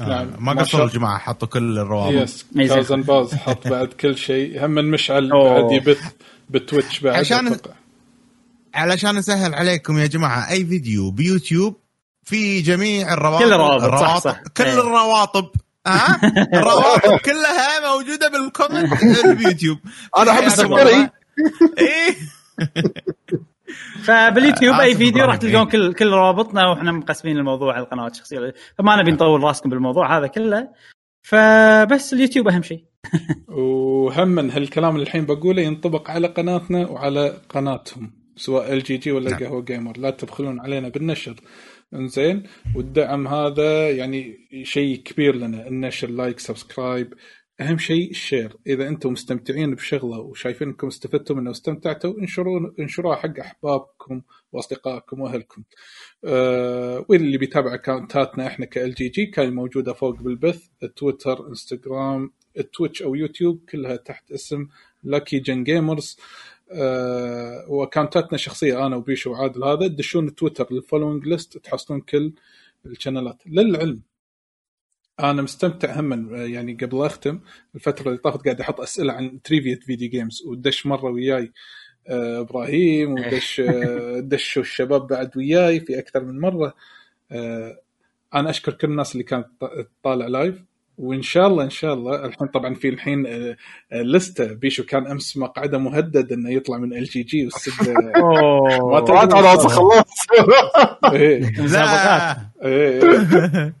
آه 0.00 0.04
نعم. 0.08 0.30
ما 0.38 0.52
ما 0.54 0.62
قصروا 0.62 0.84
الجماعة 0.86 1.18
حطوا 1.18 1.48
كل 1.48 1.78
الروابط 1.78 2.12
yes. 2.22 2.46
كازن 2.56 3.02
باز 3.02 3.34
حط 3.34 3.68
بعد 3.68 3.88
كل 3.88 4.16
شيء 4.16 4.64
هم 4.66 4.70
من 4.70 4.90
مشعل. 4.90 5.30
بعد 5.30 5.72
يبث 5.72 6.00
بتويتش 6.50 7.00
بعد 7.00 7.14
عشان- 7.16 7.46
أتوقع. 7.46 7.74
علشان 8.74 9.16
نسهل 9.16 9.54
عليكم 9.54 9.98
يا 9.98 10.06
جماعة 10.06 10.50
أي 10.50 10.64
فيديو 10.66 11.10
بيوتيوب 11.10 11.76
في 12.24 12.60
جميع 12.60 13.12
الروابط 13.14 13.38
كل 13.44 13.52
الروابط، 13.52 14.00
صح، 14.00 14.18
صح. 14.18 14.40
كل. 14.56 14.64
الروابط 14.64 15.54
ها؟ 15.86 16.20
الروابط 16.54 17.20
كلها 17.24 17.94
موجودة 17.94 18.28
بالكومنت 18.28 19.02
اليوتيوب. 19.24 19.78
أنا 20.18 20.30
أحب 20.30 20.42
السكري. 20.42 21.10
إيه. 21.78 22.16
فباليوتيوب 24.02 24.74
آه، 24.74 24.80
أي 24.80 24.90
آسف 24.90 24.98
فيديو 24.98 25.24
راح 25.24 25.34
إبراهيم، 25.34 25.52
تلقون 25.52 25.82
إيه. 25.82 25.90
كل 25.90 25.94
كل 25.94 26.10
روابطنا 26.10 26.68
وإحنا 26.68 26.92
مقسمين 26.92 27.36
الموضوع 27.36 27.74
على 27.74 27.84
القنوات 27.84 28.12
الشخصية. 28.12 28.54
فما 28.78 28.96
نبي 28.96 29.10
نطول 29.10 29.42
راسكم 29.42 29.70
بالموضوع 29.70 30.18
هذا 30.18 30.26
كله. 30.26 30.68
فبس 31.22 32.12
اليوتيوب 32.12 32.48
أهم 32.48 32.62
شيء. 32.62 32.84
وهم 33.48 34.38
هالكلام 34.38 34.94
اللي 34.94 35.02
الحين 35.02 35.26
بقوله 35.26 35.62
ينطبق 35.62 36.10
على 36.10 36.28
قناتنا 36.28 36.88
وعلى 36.88 37.40
قناتهم 37.48 38.12
سواء 38.36 38.72
ال 38.72 38.82
جي 38.82 38.96
جي 38.96 39.12
ولا 39.12 39.30
نعم. 39.30 39.40
قهوة 39.40 39.62
جيمر 39.62 39.98
لا 39.98 40.10
تبخلون 40.10 40.60
علينا 40.60 40.88
بالنشر. 40.88 41.34
انزين 41.94 42.42
والدعم 42.76 43.28
هذا 43.28 43.90
يعني 43.90 44.48
شيء 44.62 44.96
كبير 44.96 45.36
لنا 45.36 45.68
النشر 45.68 46.10
like 46.10 46.38
subscribe 46.38 47.14
أهم 47.60 47.78
شيء 47.78 48.10
ال 48.10 48.18
share 48.18 48.56
إذا 48.66 48.88
أنتم 48.88 49.12
مستمتعين 49.12 49.74
بشغلة 49.74 50.18
وشايفين 50.18 50.68
إنكم 50.68 50.86
استفدتوا 50.86 51.36
منه 51.36 51.50
واستمتعتوا 51.50 52.18
انشروا 52.18 52.70
انشروها 52.80 53.16
حق 53.16 53.38
أحبابكم 53.40 54.22
وأصدقائكم 54.52 55.20
وأهلكم. 55.20 55.62
أه 56.24 57.04
واللي 57.08 57.38
بيتابع 57.38 57.74
اكونتاتنا 57.74 58.46
إحنا 58.46 58.66
كال 58.66 58.94
جي 58.94 59.08
جي 59.08 59.26
كان 59.26 59.54
موجودة 59.54 59.92
فوق 59.92 60.22
بالبث 60.22 60.66
تويتر 60.96 61.48
انستغرام 61.48 62.32
تويتش 62.72 63.02
أو 63.02 63.14
يوتيوب 63.14 63.64
كلها 63.70 63.96
تحت 63.96 64.32
اسم 64.32 64.66
Lucky 65.02 65.38
Gen 65.38 65.64
Gamers 65.64 66.16
أه 66.18 66.22
واكونتاتنا 67.68 68.34
الشخصيه 68.34 68.86
أنا 68.86 68.96
وبيشو 68.96 69.32
وعادل. 69.32 69.64
هذا 69.64 69.88
تدشون 69.88 70.34
تويتر 70.34 70.66
لل 70.70 70.80
following 70.80 71.26
list 71.26 71.58
تحصلون 71.58 72.00
كل 72.00 72.32
الشانلات. 72.86 73.42
للعلم 73.46 74.02
أنا 75.20 75.42
مستمتع 75.42 76.00
هم 76.00 76.34
يعني 76.34 76.74
قبل 76.74 76.98
لا 76.98 77.06
أختم 77.06 77.40
الفترة 77.74 78.08
اللي 78.08 78.18
طافت 78.18 78.44
قاعد 78.44 78.60
أحط 78.60 78.80
أسئلة 78.80 79.12
عن 79.12 79.42
trivia 79.42 79.76
video 79.76 80.10
games 80.10 80.42
ودش 80.46 80.86
مرة 80.86 81.10
وياي 81.10 81.52
آه، 82.08 82.40
إبراهيم 82.40 83.12
ودش 83.12 83.60
آه، 83.60 84.20
دشوا 84.20 84.62
الشباب 84.62 85.06
بعد 85.06 85.36
وياي 85.36 85.80
في 85.80 85.98
أكثر 85.98 86.24
من 86.24 86.40
مرة. 86.40 86.74
آه، 87.32 87.80
أنا 88.34 88.50
أشكر 88.50 88.72
كل 88.72 88.88
الناس 88.88 89.12
اللي 89.12 89.24
كانت 89.24 89.46
تطالع 90.02 90.26
live 90.26 90.64
وإن 91.00 91.22
شاء 91.22 91.46
الله 91.46 91.64
إن 91.64 91.70
شاء 91.70 91.94
الله. 91.94 92.24
الحين 92.26 92.46
طبعا 92.48 92.74
في 92.74 92.88
الحين 92.88 93.26
آه، 93.26 93.56
آه، 93.92 94.02
لسته 94.02 94.52
بيشو 94.52 94.84
كان 94.84 95.06
أمس 95.06 95.36
مقعده 95.36 95.78
مهدد 95.78 96.32
إنه 96.32 96.50
يطلع 96.50 96.78
من 96.78 96.92
ال 96.92 97.04
جي 97.04 97.22
جي 97.22 97.44
والسد. 97.44 97.88
ما. 97.90 99.34
على 99.36 99.46
راسي 99.46 99.68
خلاص 99.68 100.04
إيه، 101.12 101.52
مسابقات 101.62 102.36
إيه، 102.64 103.02
إيه. 103.02 103.72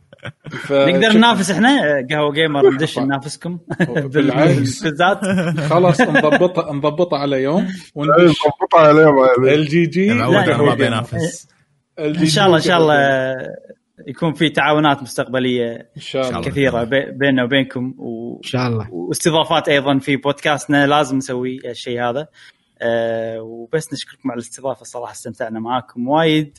ف- 0.50 0.72
نقدر 0.72 1.12
ننافس 1.12 1.50
إحنا 1.50 1.70
قهوة 2.10 2.32
جيمر 2.32 2.70
ندش 2.70 2.98
ننافسكم. 2.98 3.58
بالعكس. 3.88 4.82
بالذات. 4.82 5.18
خلاص 5.60 6.00
نضبطها 6.00 6.72
نضبطها 6.72 7.18
على 7.18 7.42
يوم 7.42 7.68
وندش. 7.94 8.14
مضبوط 8.46 8.74
عليهم 8.74 9.18
هذه. 9.18 9.54
ال 9.54 9.64
جي 9.68 9.86
جي 9.86 10.08
لا، 10.08 10.74
بينافس. 10.74 11.48
إن 11.98 12.26
شاء 12.26 12.46
الله 12.46 12.56
إن 12.56 12.62
شاء 12.62 12.78
الله 12.78 12.96
يكون 14.06 14.32
في 14.32 14.48
تعاونات 14.50 15.02
مستقبلية 15.02 15.72
إن 15.96 16.00
شاء 16.02 16.28
الله. 16.28 16.40
كثيرة 16.40 16.84
بي- 16.84 17.10
بيننا 17.10 17.44
وبينكم 17.44 17.94
و... 17.98 18.36
إن 18.36 18.42
شاء 18.42 18.68
الله. 18.68 18.94
واستضافات 18.94 19.68
أيضا 19.68 19.98
في 19.98 20.16
بودكاستنا 20.16 20.86
لازم 20.86 21.16
نسوي 21.16 21.70
الشيء 21.70 22.02
هذا. 22.02 22.26
أه 22.82 23.40
وبس 23.42 23.92
نشكركم 23.92 24.30
على 24.30 24.38
الاستضافة 24.38 24.82
الصراحه 24.82 25.12
استمتعنا 25.12 25.60
معاكم 25.60 26.08
وايد. 26.08 26.58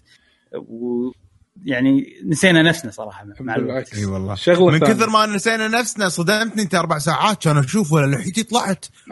ويعني 1.67 2.05
نسينا 2.25 2.61
نفسنا 2.61 2.91
صراحة 2.91 3.25
مع 3.39 3.55
الوقت. 3.55 3.93
إي 3.95 4.05
والله. 4.05 4.35
شغلة 4.35 4.71
من. 4.71 4.79
كثر 4.79 5.09
ما 5.09 5.25
نسينا 5.25 5.67
نفسنا 5.67 6.09
صدمتني 6.09 6.61
أنت 6.61 6.75
أربع 6.75 6.97
ساعات 6.97 7.43
كان 7.43 7.57
أشوف 7.57 7.91
ولا 7.91 8.15
لحيتي 8.15 8.43
طلعت. 8.43 8.85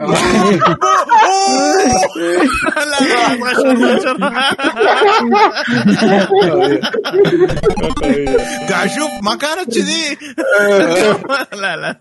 غشر 3.40 4.16
قاعد 8.70 8.88
أشوف 8.88 9.10
ما 9.22 9.34
كانت 9.36 9.74
كذي. 9.74 10.16
لا 11.62 11.76
لا. 11.76 12.00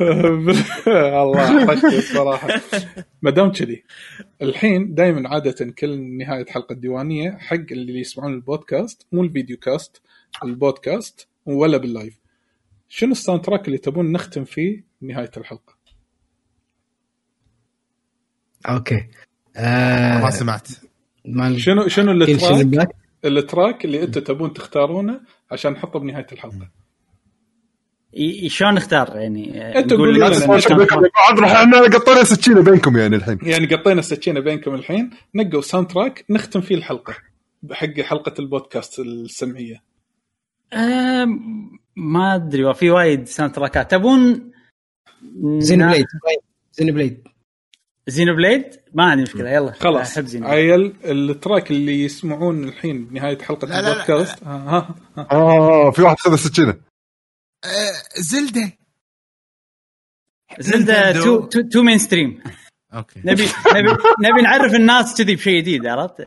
الله 1.22 1.66
حشتي 1.66 1.98
الصراحة. 1.98 2.48
ما 3.22 3.30
دام 3.30 3.52
كذي 3.52 3.84
الحين 4.42 4.94
دائما 4.94 5.28
عادة 5.28 5.72
كل 5.78 6.00
نهاية 6.18 6.46
حلقة 6.46 6.74
ديوانيه 6.74 7.36
حق 7.40 7.54
اللي 7.70 8.00
يسمعون 8.00 8.34
البودكاست 8.34 9.06
مو 9.12 9.22
الفيديو. 9.22 9.55
كاست 9.56 10.02
البودكاست 10.44 11.28
ولا 11.46 11.76
بال 11.76 11.88
live. 11.88 12.18
شنو 12.88 13.12
ال 13.12 13.44
soundtrack 13.44 13.66
اللي 13.66 13.78
تبون 13.78 14.12
نختم 14.12 14.44
فيه 14.44 14.84
نهاية 15.00 15.30
الحلقة؟ 15.36 15.76
أوكي. 18.68 19.06
آه 19.56 20.18
ما 20.20 20.30
سمعت 20.30 20.68
شنو 21.56 21.88
شنو 21.88 22.12
ال 22.12 22.23
track؟ 22.23 22.88
ال 23.24 23.34
track 23.34 23.84
اللي 23.84 24.02
أنتم 24.02 24.20
تبون 24.20 24.52
تختارونه 24.52 25.20
عشان 25.50 25.72
نحطه 25.72 25.98
بنهاية 25.98 26.26
الحلقة؟ 26.32 26.70
شلون 28.46 28.74
نختار؟ 28.74 29.16
يعني 29.16 29.52
نقول 29.56 29.98
قولوا 29.98 30.12
لي 30.12 30.36
إحنا 31.46 31.80
قطينا 31.80 32.24
سكينة 32.24 32.62
بينكم 32.62 32.96
يعني 32.96 33.16
الحين. 33.16 33.38
يعني 33.42 33.66
قطينا 33.66 34.00
السكينه 34.00 34.40
بينكم 34.40 34.74
الحين. 34.74 35.10
نقوا 35.34 35.60
soundtrack 35.60 36.24
نختم 36.30 36.60
فيه 36.60 36.74
الحلقة. 36.74 37.14
حق 37.72 38.00
حلقة 38.00 38.34
البودكاست 38.38 38.98
السمعية. 38.98 39.82
آم، 40.72 41.78
ما 41.96 42.34
أدري 42.34 42.74
في 42.74 42.90
وايد 42.90 43.24
soundtrack 43.26 43.54
ات 43.54 43.90
تبون 43.90 44.52
Xenoblade. 45.58 46.06
Xenoblade. 46.72 47.28
Xenoblade؟ 48.08 48.80
ما 48.94 49.04
عندي 49.04 49.22
مشكلة 49.22 49.50
يلا 49.50 49.72
خلاص. 49.72 50.12
أحب 50.12 50.26
Xenoblade. 50.26 50.70
عيل 50.70 50.96
ال 51.04 51.15
track 51.15 51.70
اللي 51.70 52.04
يسمعون 52.04 52.64
الحين 52.64 53.04
بنهايه 53.04 53.38
حلقة 53.38 53.66
لا، 53.68 53.74
لا، 53.74 53.80
لا. 53.82 53.92
البودكاست. 53.92 54.44
ها 54.44 54.96
ها. 55.16 55.26
آه 55.32 55.90
في 55.90 56.02
واحد 56.02 56.16
خذ 56.18 56.36
سكينه 56.36 56.80
آه، 57.64 58.20
Zelda. 58.20 58.72
too 61.12 61.40
too, 61.46 61.60
too 61.72 61.82
mainstream 61.82 62.42
Okay 62.96 63.20
نبي 63.24 63.48
نبي 63.74 63.90
نبي 64.24 64.42
نعرف 64.42 64.74
الناس 64.74 65.14
كذي 65.18 65.34
بشيء 65.36 65.60
جديد 65.60 65.86
عرفت؟ 65.86 66.26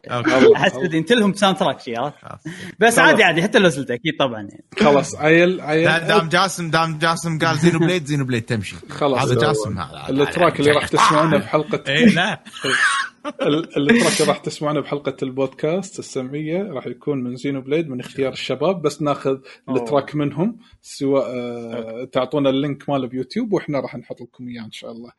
أحس 0.56 0.74
انت 0.94 1.12
لهم 1.12 1.34
soundtrack 1.34 1.80
شي 1.82 1.96
عرفت؟ 1.96 2.16
خلاص. 2.22 2.40
بس 2.80 3.00
عادي 3.00 3.24
عادي 3.24 3.44
حتى 3.44 3.60
لو 3.60 3.70
Zelda 3.70 3.94
أكيد 3.94 4.14
طبعا 4.20 4.42
يعني 4.42 4.64
خلاص 4.80 5.16
عيل 5.16 5.62
عيل 5.62 5.86
دا- 5.88 5.98
دام 6.08 6.30
جاسم 6.30 6.70
دام 6.70 6.98
جاسم 6.98 7.40
قال 7.40 7.58
Xenoblade 7.58 8.06
Xenoblade 8.06 8.42
تمشي 8.44 8.76
خلاص. 8.90 9.22
هذا 9.22 9.36
جاسم 9.42 9.80
هذا 9.80 10.10
ال 10.10 10.18
track 10.18 10.60
اللي 10.60 10.72
راح 10.72 10.88
تسمعونه 10.88 11.38
بحلقه 11.38 11.84
اي 11.92 12.06
لا 12.06 12.40
ال 13.26 13.34
track 13.34 13.78
اللي 13.78 14.04
راح 14.28 14.38
تسمعونه 14.38 14.80
بحلقة 14.80 15.16
البودكاست 15.24 16.00
السمعية 16.00 16.64
راح 16.64 16.88
يكون 16.88 17.24
من 17.24 17.36
Xenoblade 17.36 17.90
من 17.90 18.00
اختيار 18.00 18.34
الشباب 18.34 18.82
بس 18.82 19.02
ناخذ 19.02 19.40
ال 19.70 19.77
track 19.77 20.16
منهم 20.16 20.58
سواء 20.82 21.26
آه، 21.36 22.04
تعطونا 22.04 22.50
ال 22.50 22.58
link 22.58 22.90
ماله 22.90 23.08
بيوتيوب 23.08 23.54
وإحنا 23.54 23.80
راح 23.80 23.96
نحط 23.96 24.22
لكم 24.22 24.48
إياه 24.48 24.66
إن 24.66 24.72
شاء 24.72 24.92
الله. 24.92 25.12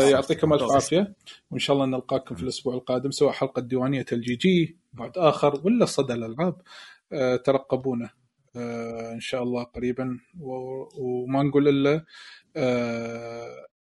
فيعطيكم 0.00 0.52
ألف 0.52 0.62
عافية 0.74 1.14
وإن 1.50 1.58
شاء 1.60 1.76
الله 1.76 1.86
نلقاكم 1.86 2.34
في 2.34 2.42
الأسبوع 2.42 2.74
القادم 2.74 3.10
سواء 3.10 3.32
حلقة 3.32 3.62
ديوانيه 3.62 4.06
الجي 4.12 4.36
جي 4.36 4.76
بعد 4.92 5.18
آخر 5.18 5.60
ولا 5.64 5.84
صدى 5.84 6.12
الألعاب. 6.12 6.56
آه، 7.12 7.36
ترقبونا. 7.36 8.10
آه، 8.56 9.12
إن 9.12 9.20
شاء 9.20 9.42
الله 9.42 9.62
قريبا 9.62 10.18
وما 10.98 11.42
نقول 11.42 11.68
إلا 11.68 12.04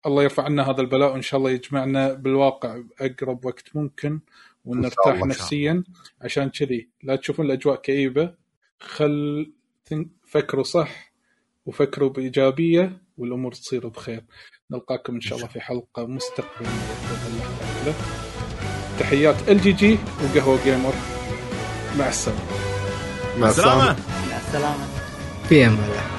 الله 0.05 0.23
يرفع 0.23 0.43
عنا 0.43 0.69
هذا 0.69 0.81
البلاء 0.81 1.11
وإن 1.11 1.21
شاء 1.21 1.37
الله 1.37 1.51
يجمعنا 1.51 2.13
بالواقع 2.13 2.77
بأقرب 2.77 3.45
وقت 3.45 3.75
ممكن 3.75 4.19
ونرتاح 4.65 5.19
نفسيا 5.25 5.83
عشان 6.21 6.49
كذي. 6.49 6.89
لا 7.03 7.15
تشوفون 7.15 7.45
الأجواء 7.45 7.81
كئيبة. 7.81 8.33
خل 8.79 9.51
فكروا 10.27 10.63
صح 10.63 11.13
وفكروا 11.65 12.09
بإيجابية 12.09 13.01
والأمور 13.17 13.51
تصير 13.51 13.87
بخير. 13.87 14.23
نلقاكم 14.71 15.15
إن 15.15 15.21
شاء 15.21 15.37
الله 15.37 15.47
في 15.47 15.59
حلقة 15.59 16.05
مستقبلية. 16.05 16.69
تحيات 18.99 19.49
إل 19.49 19.61
جي 19.61 19.71
جي 19.71 19.97
وقهوة 20.23 20.63
gamer. 20.63 20.93
مع 21.99 22.07
السلامة. 22.07 22.41
مع 23.37 23.49
السلامة. 23.49 23.83
سلامه 23.83 24.29
مع 24.29 24.37
السلامة. 24.37 24.87
في 25.49 25.65
أمان 25.65 25.83
الله. 25.83 26.18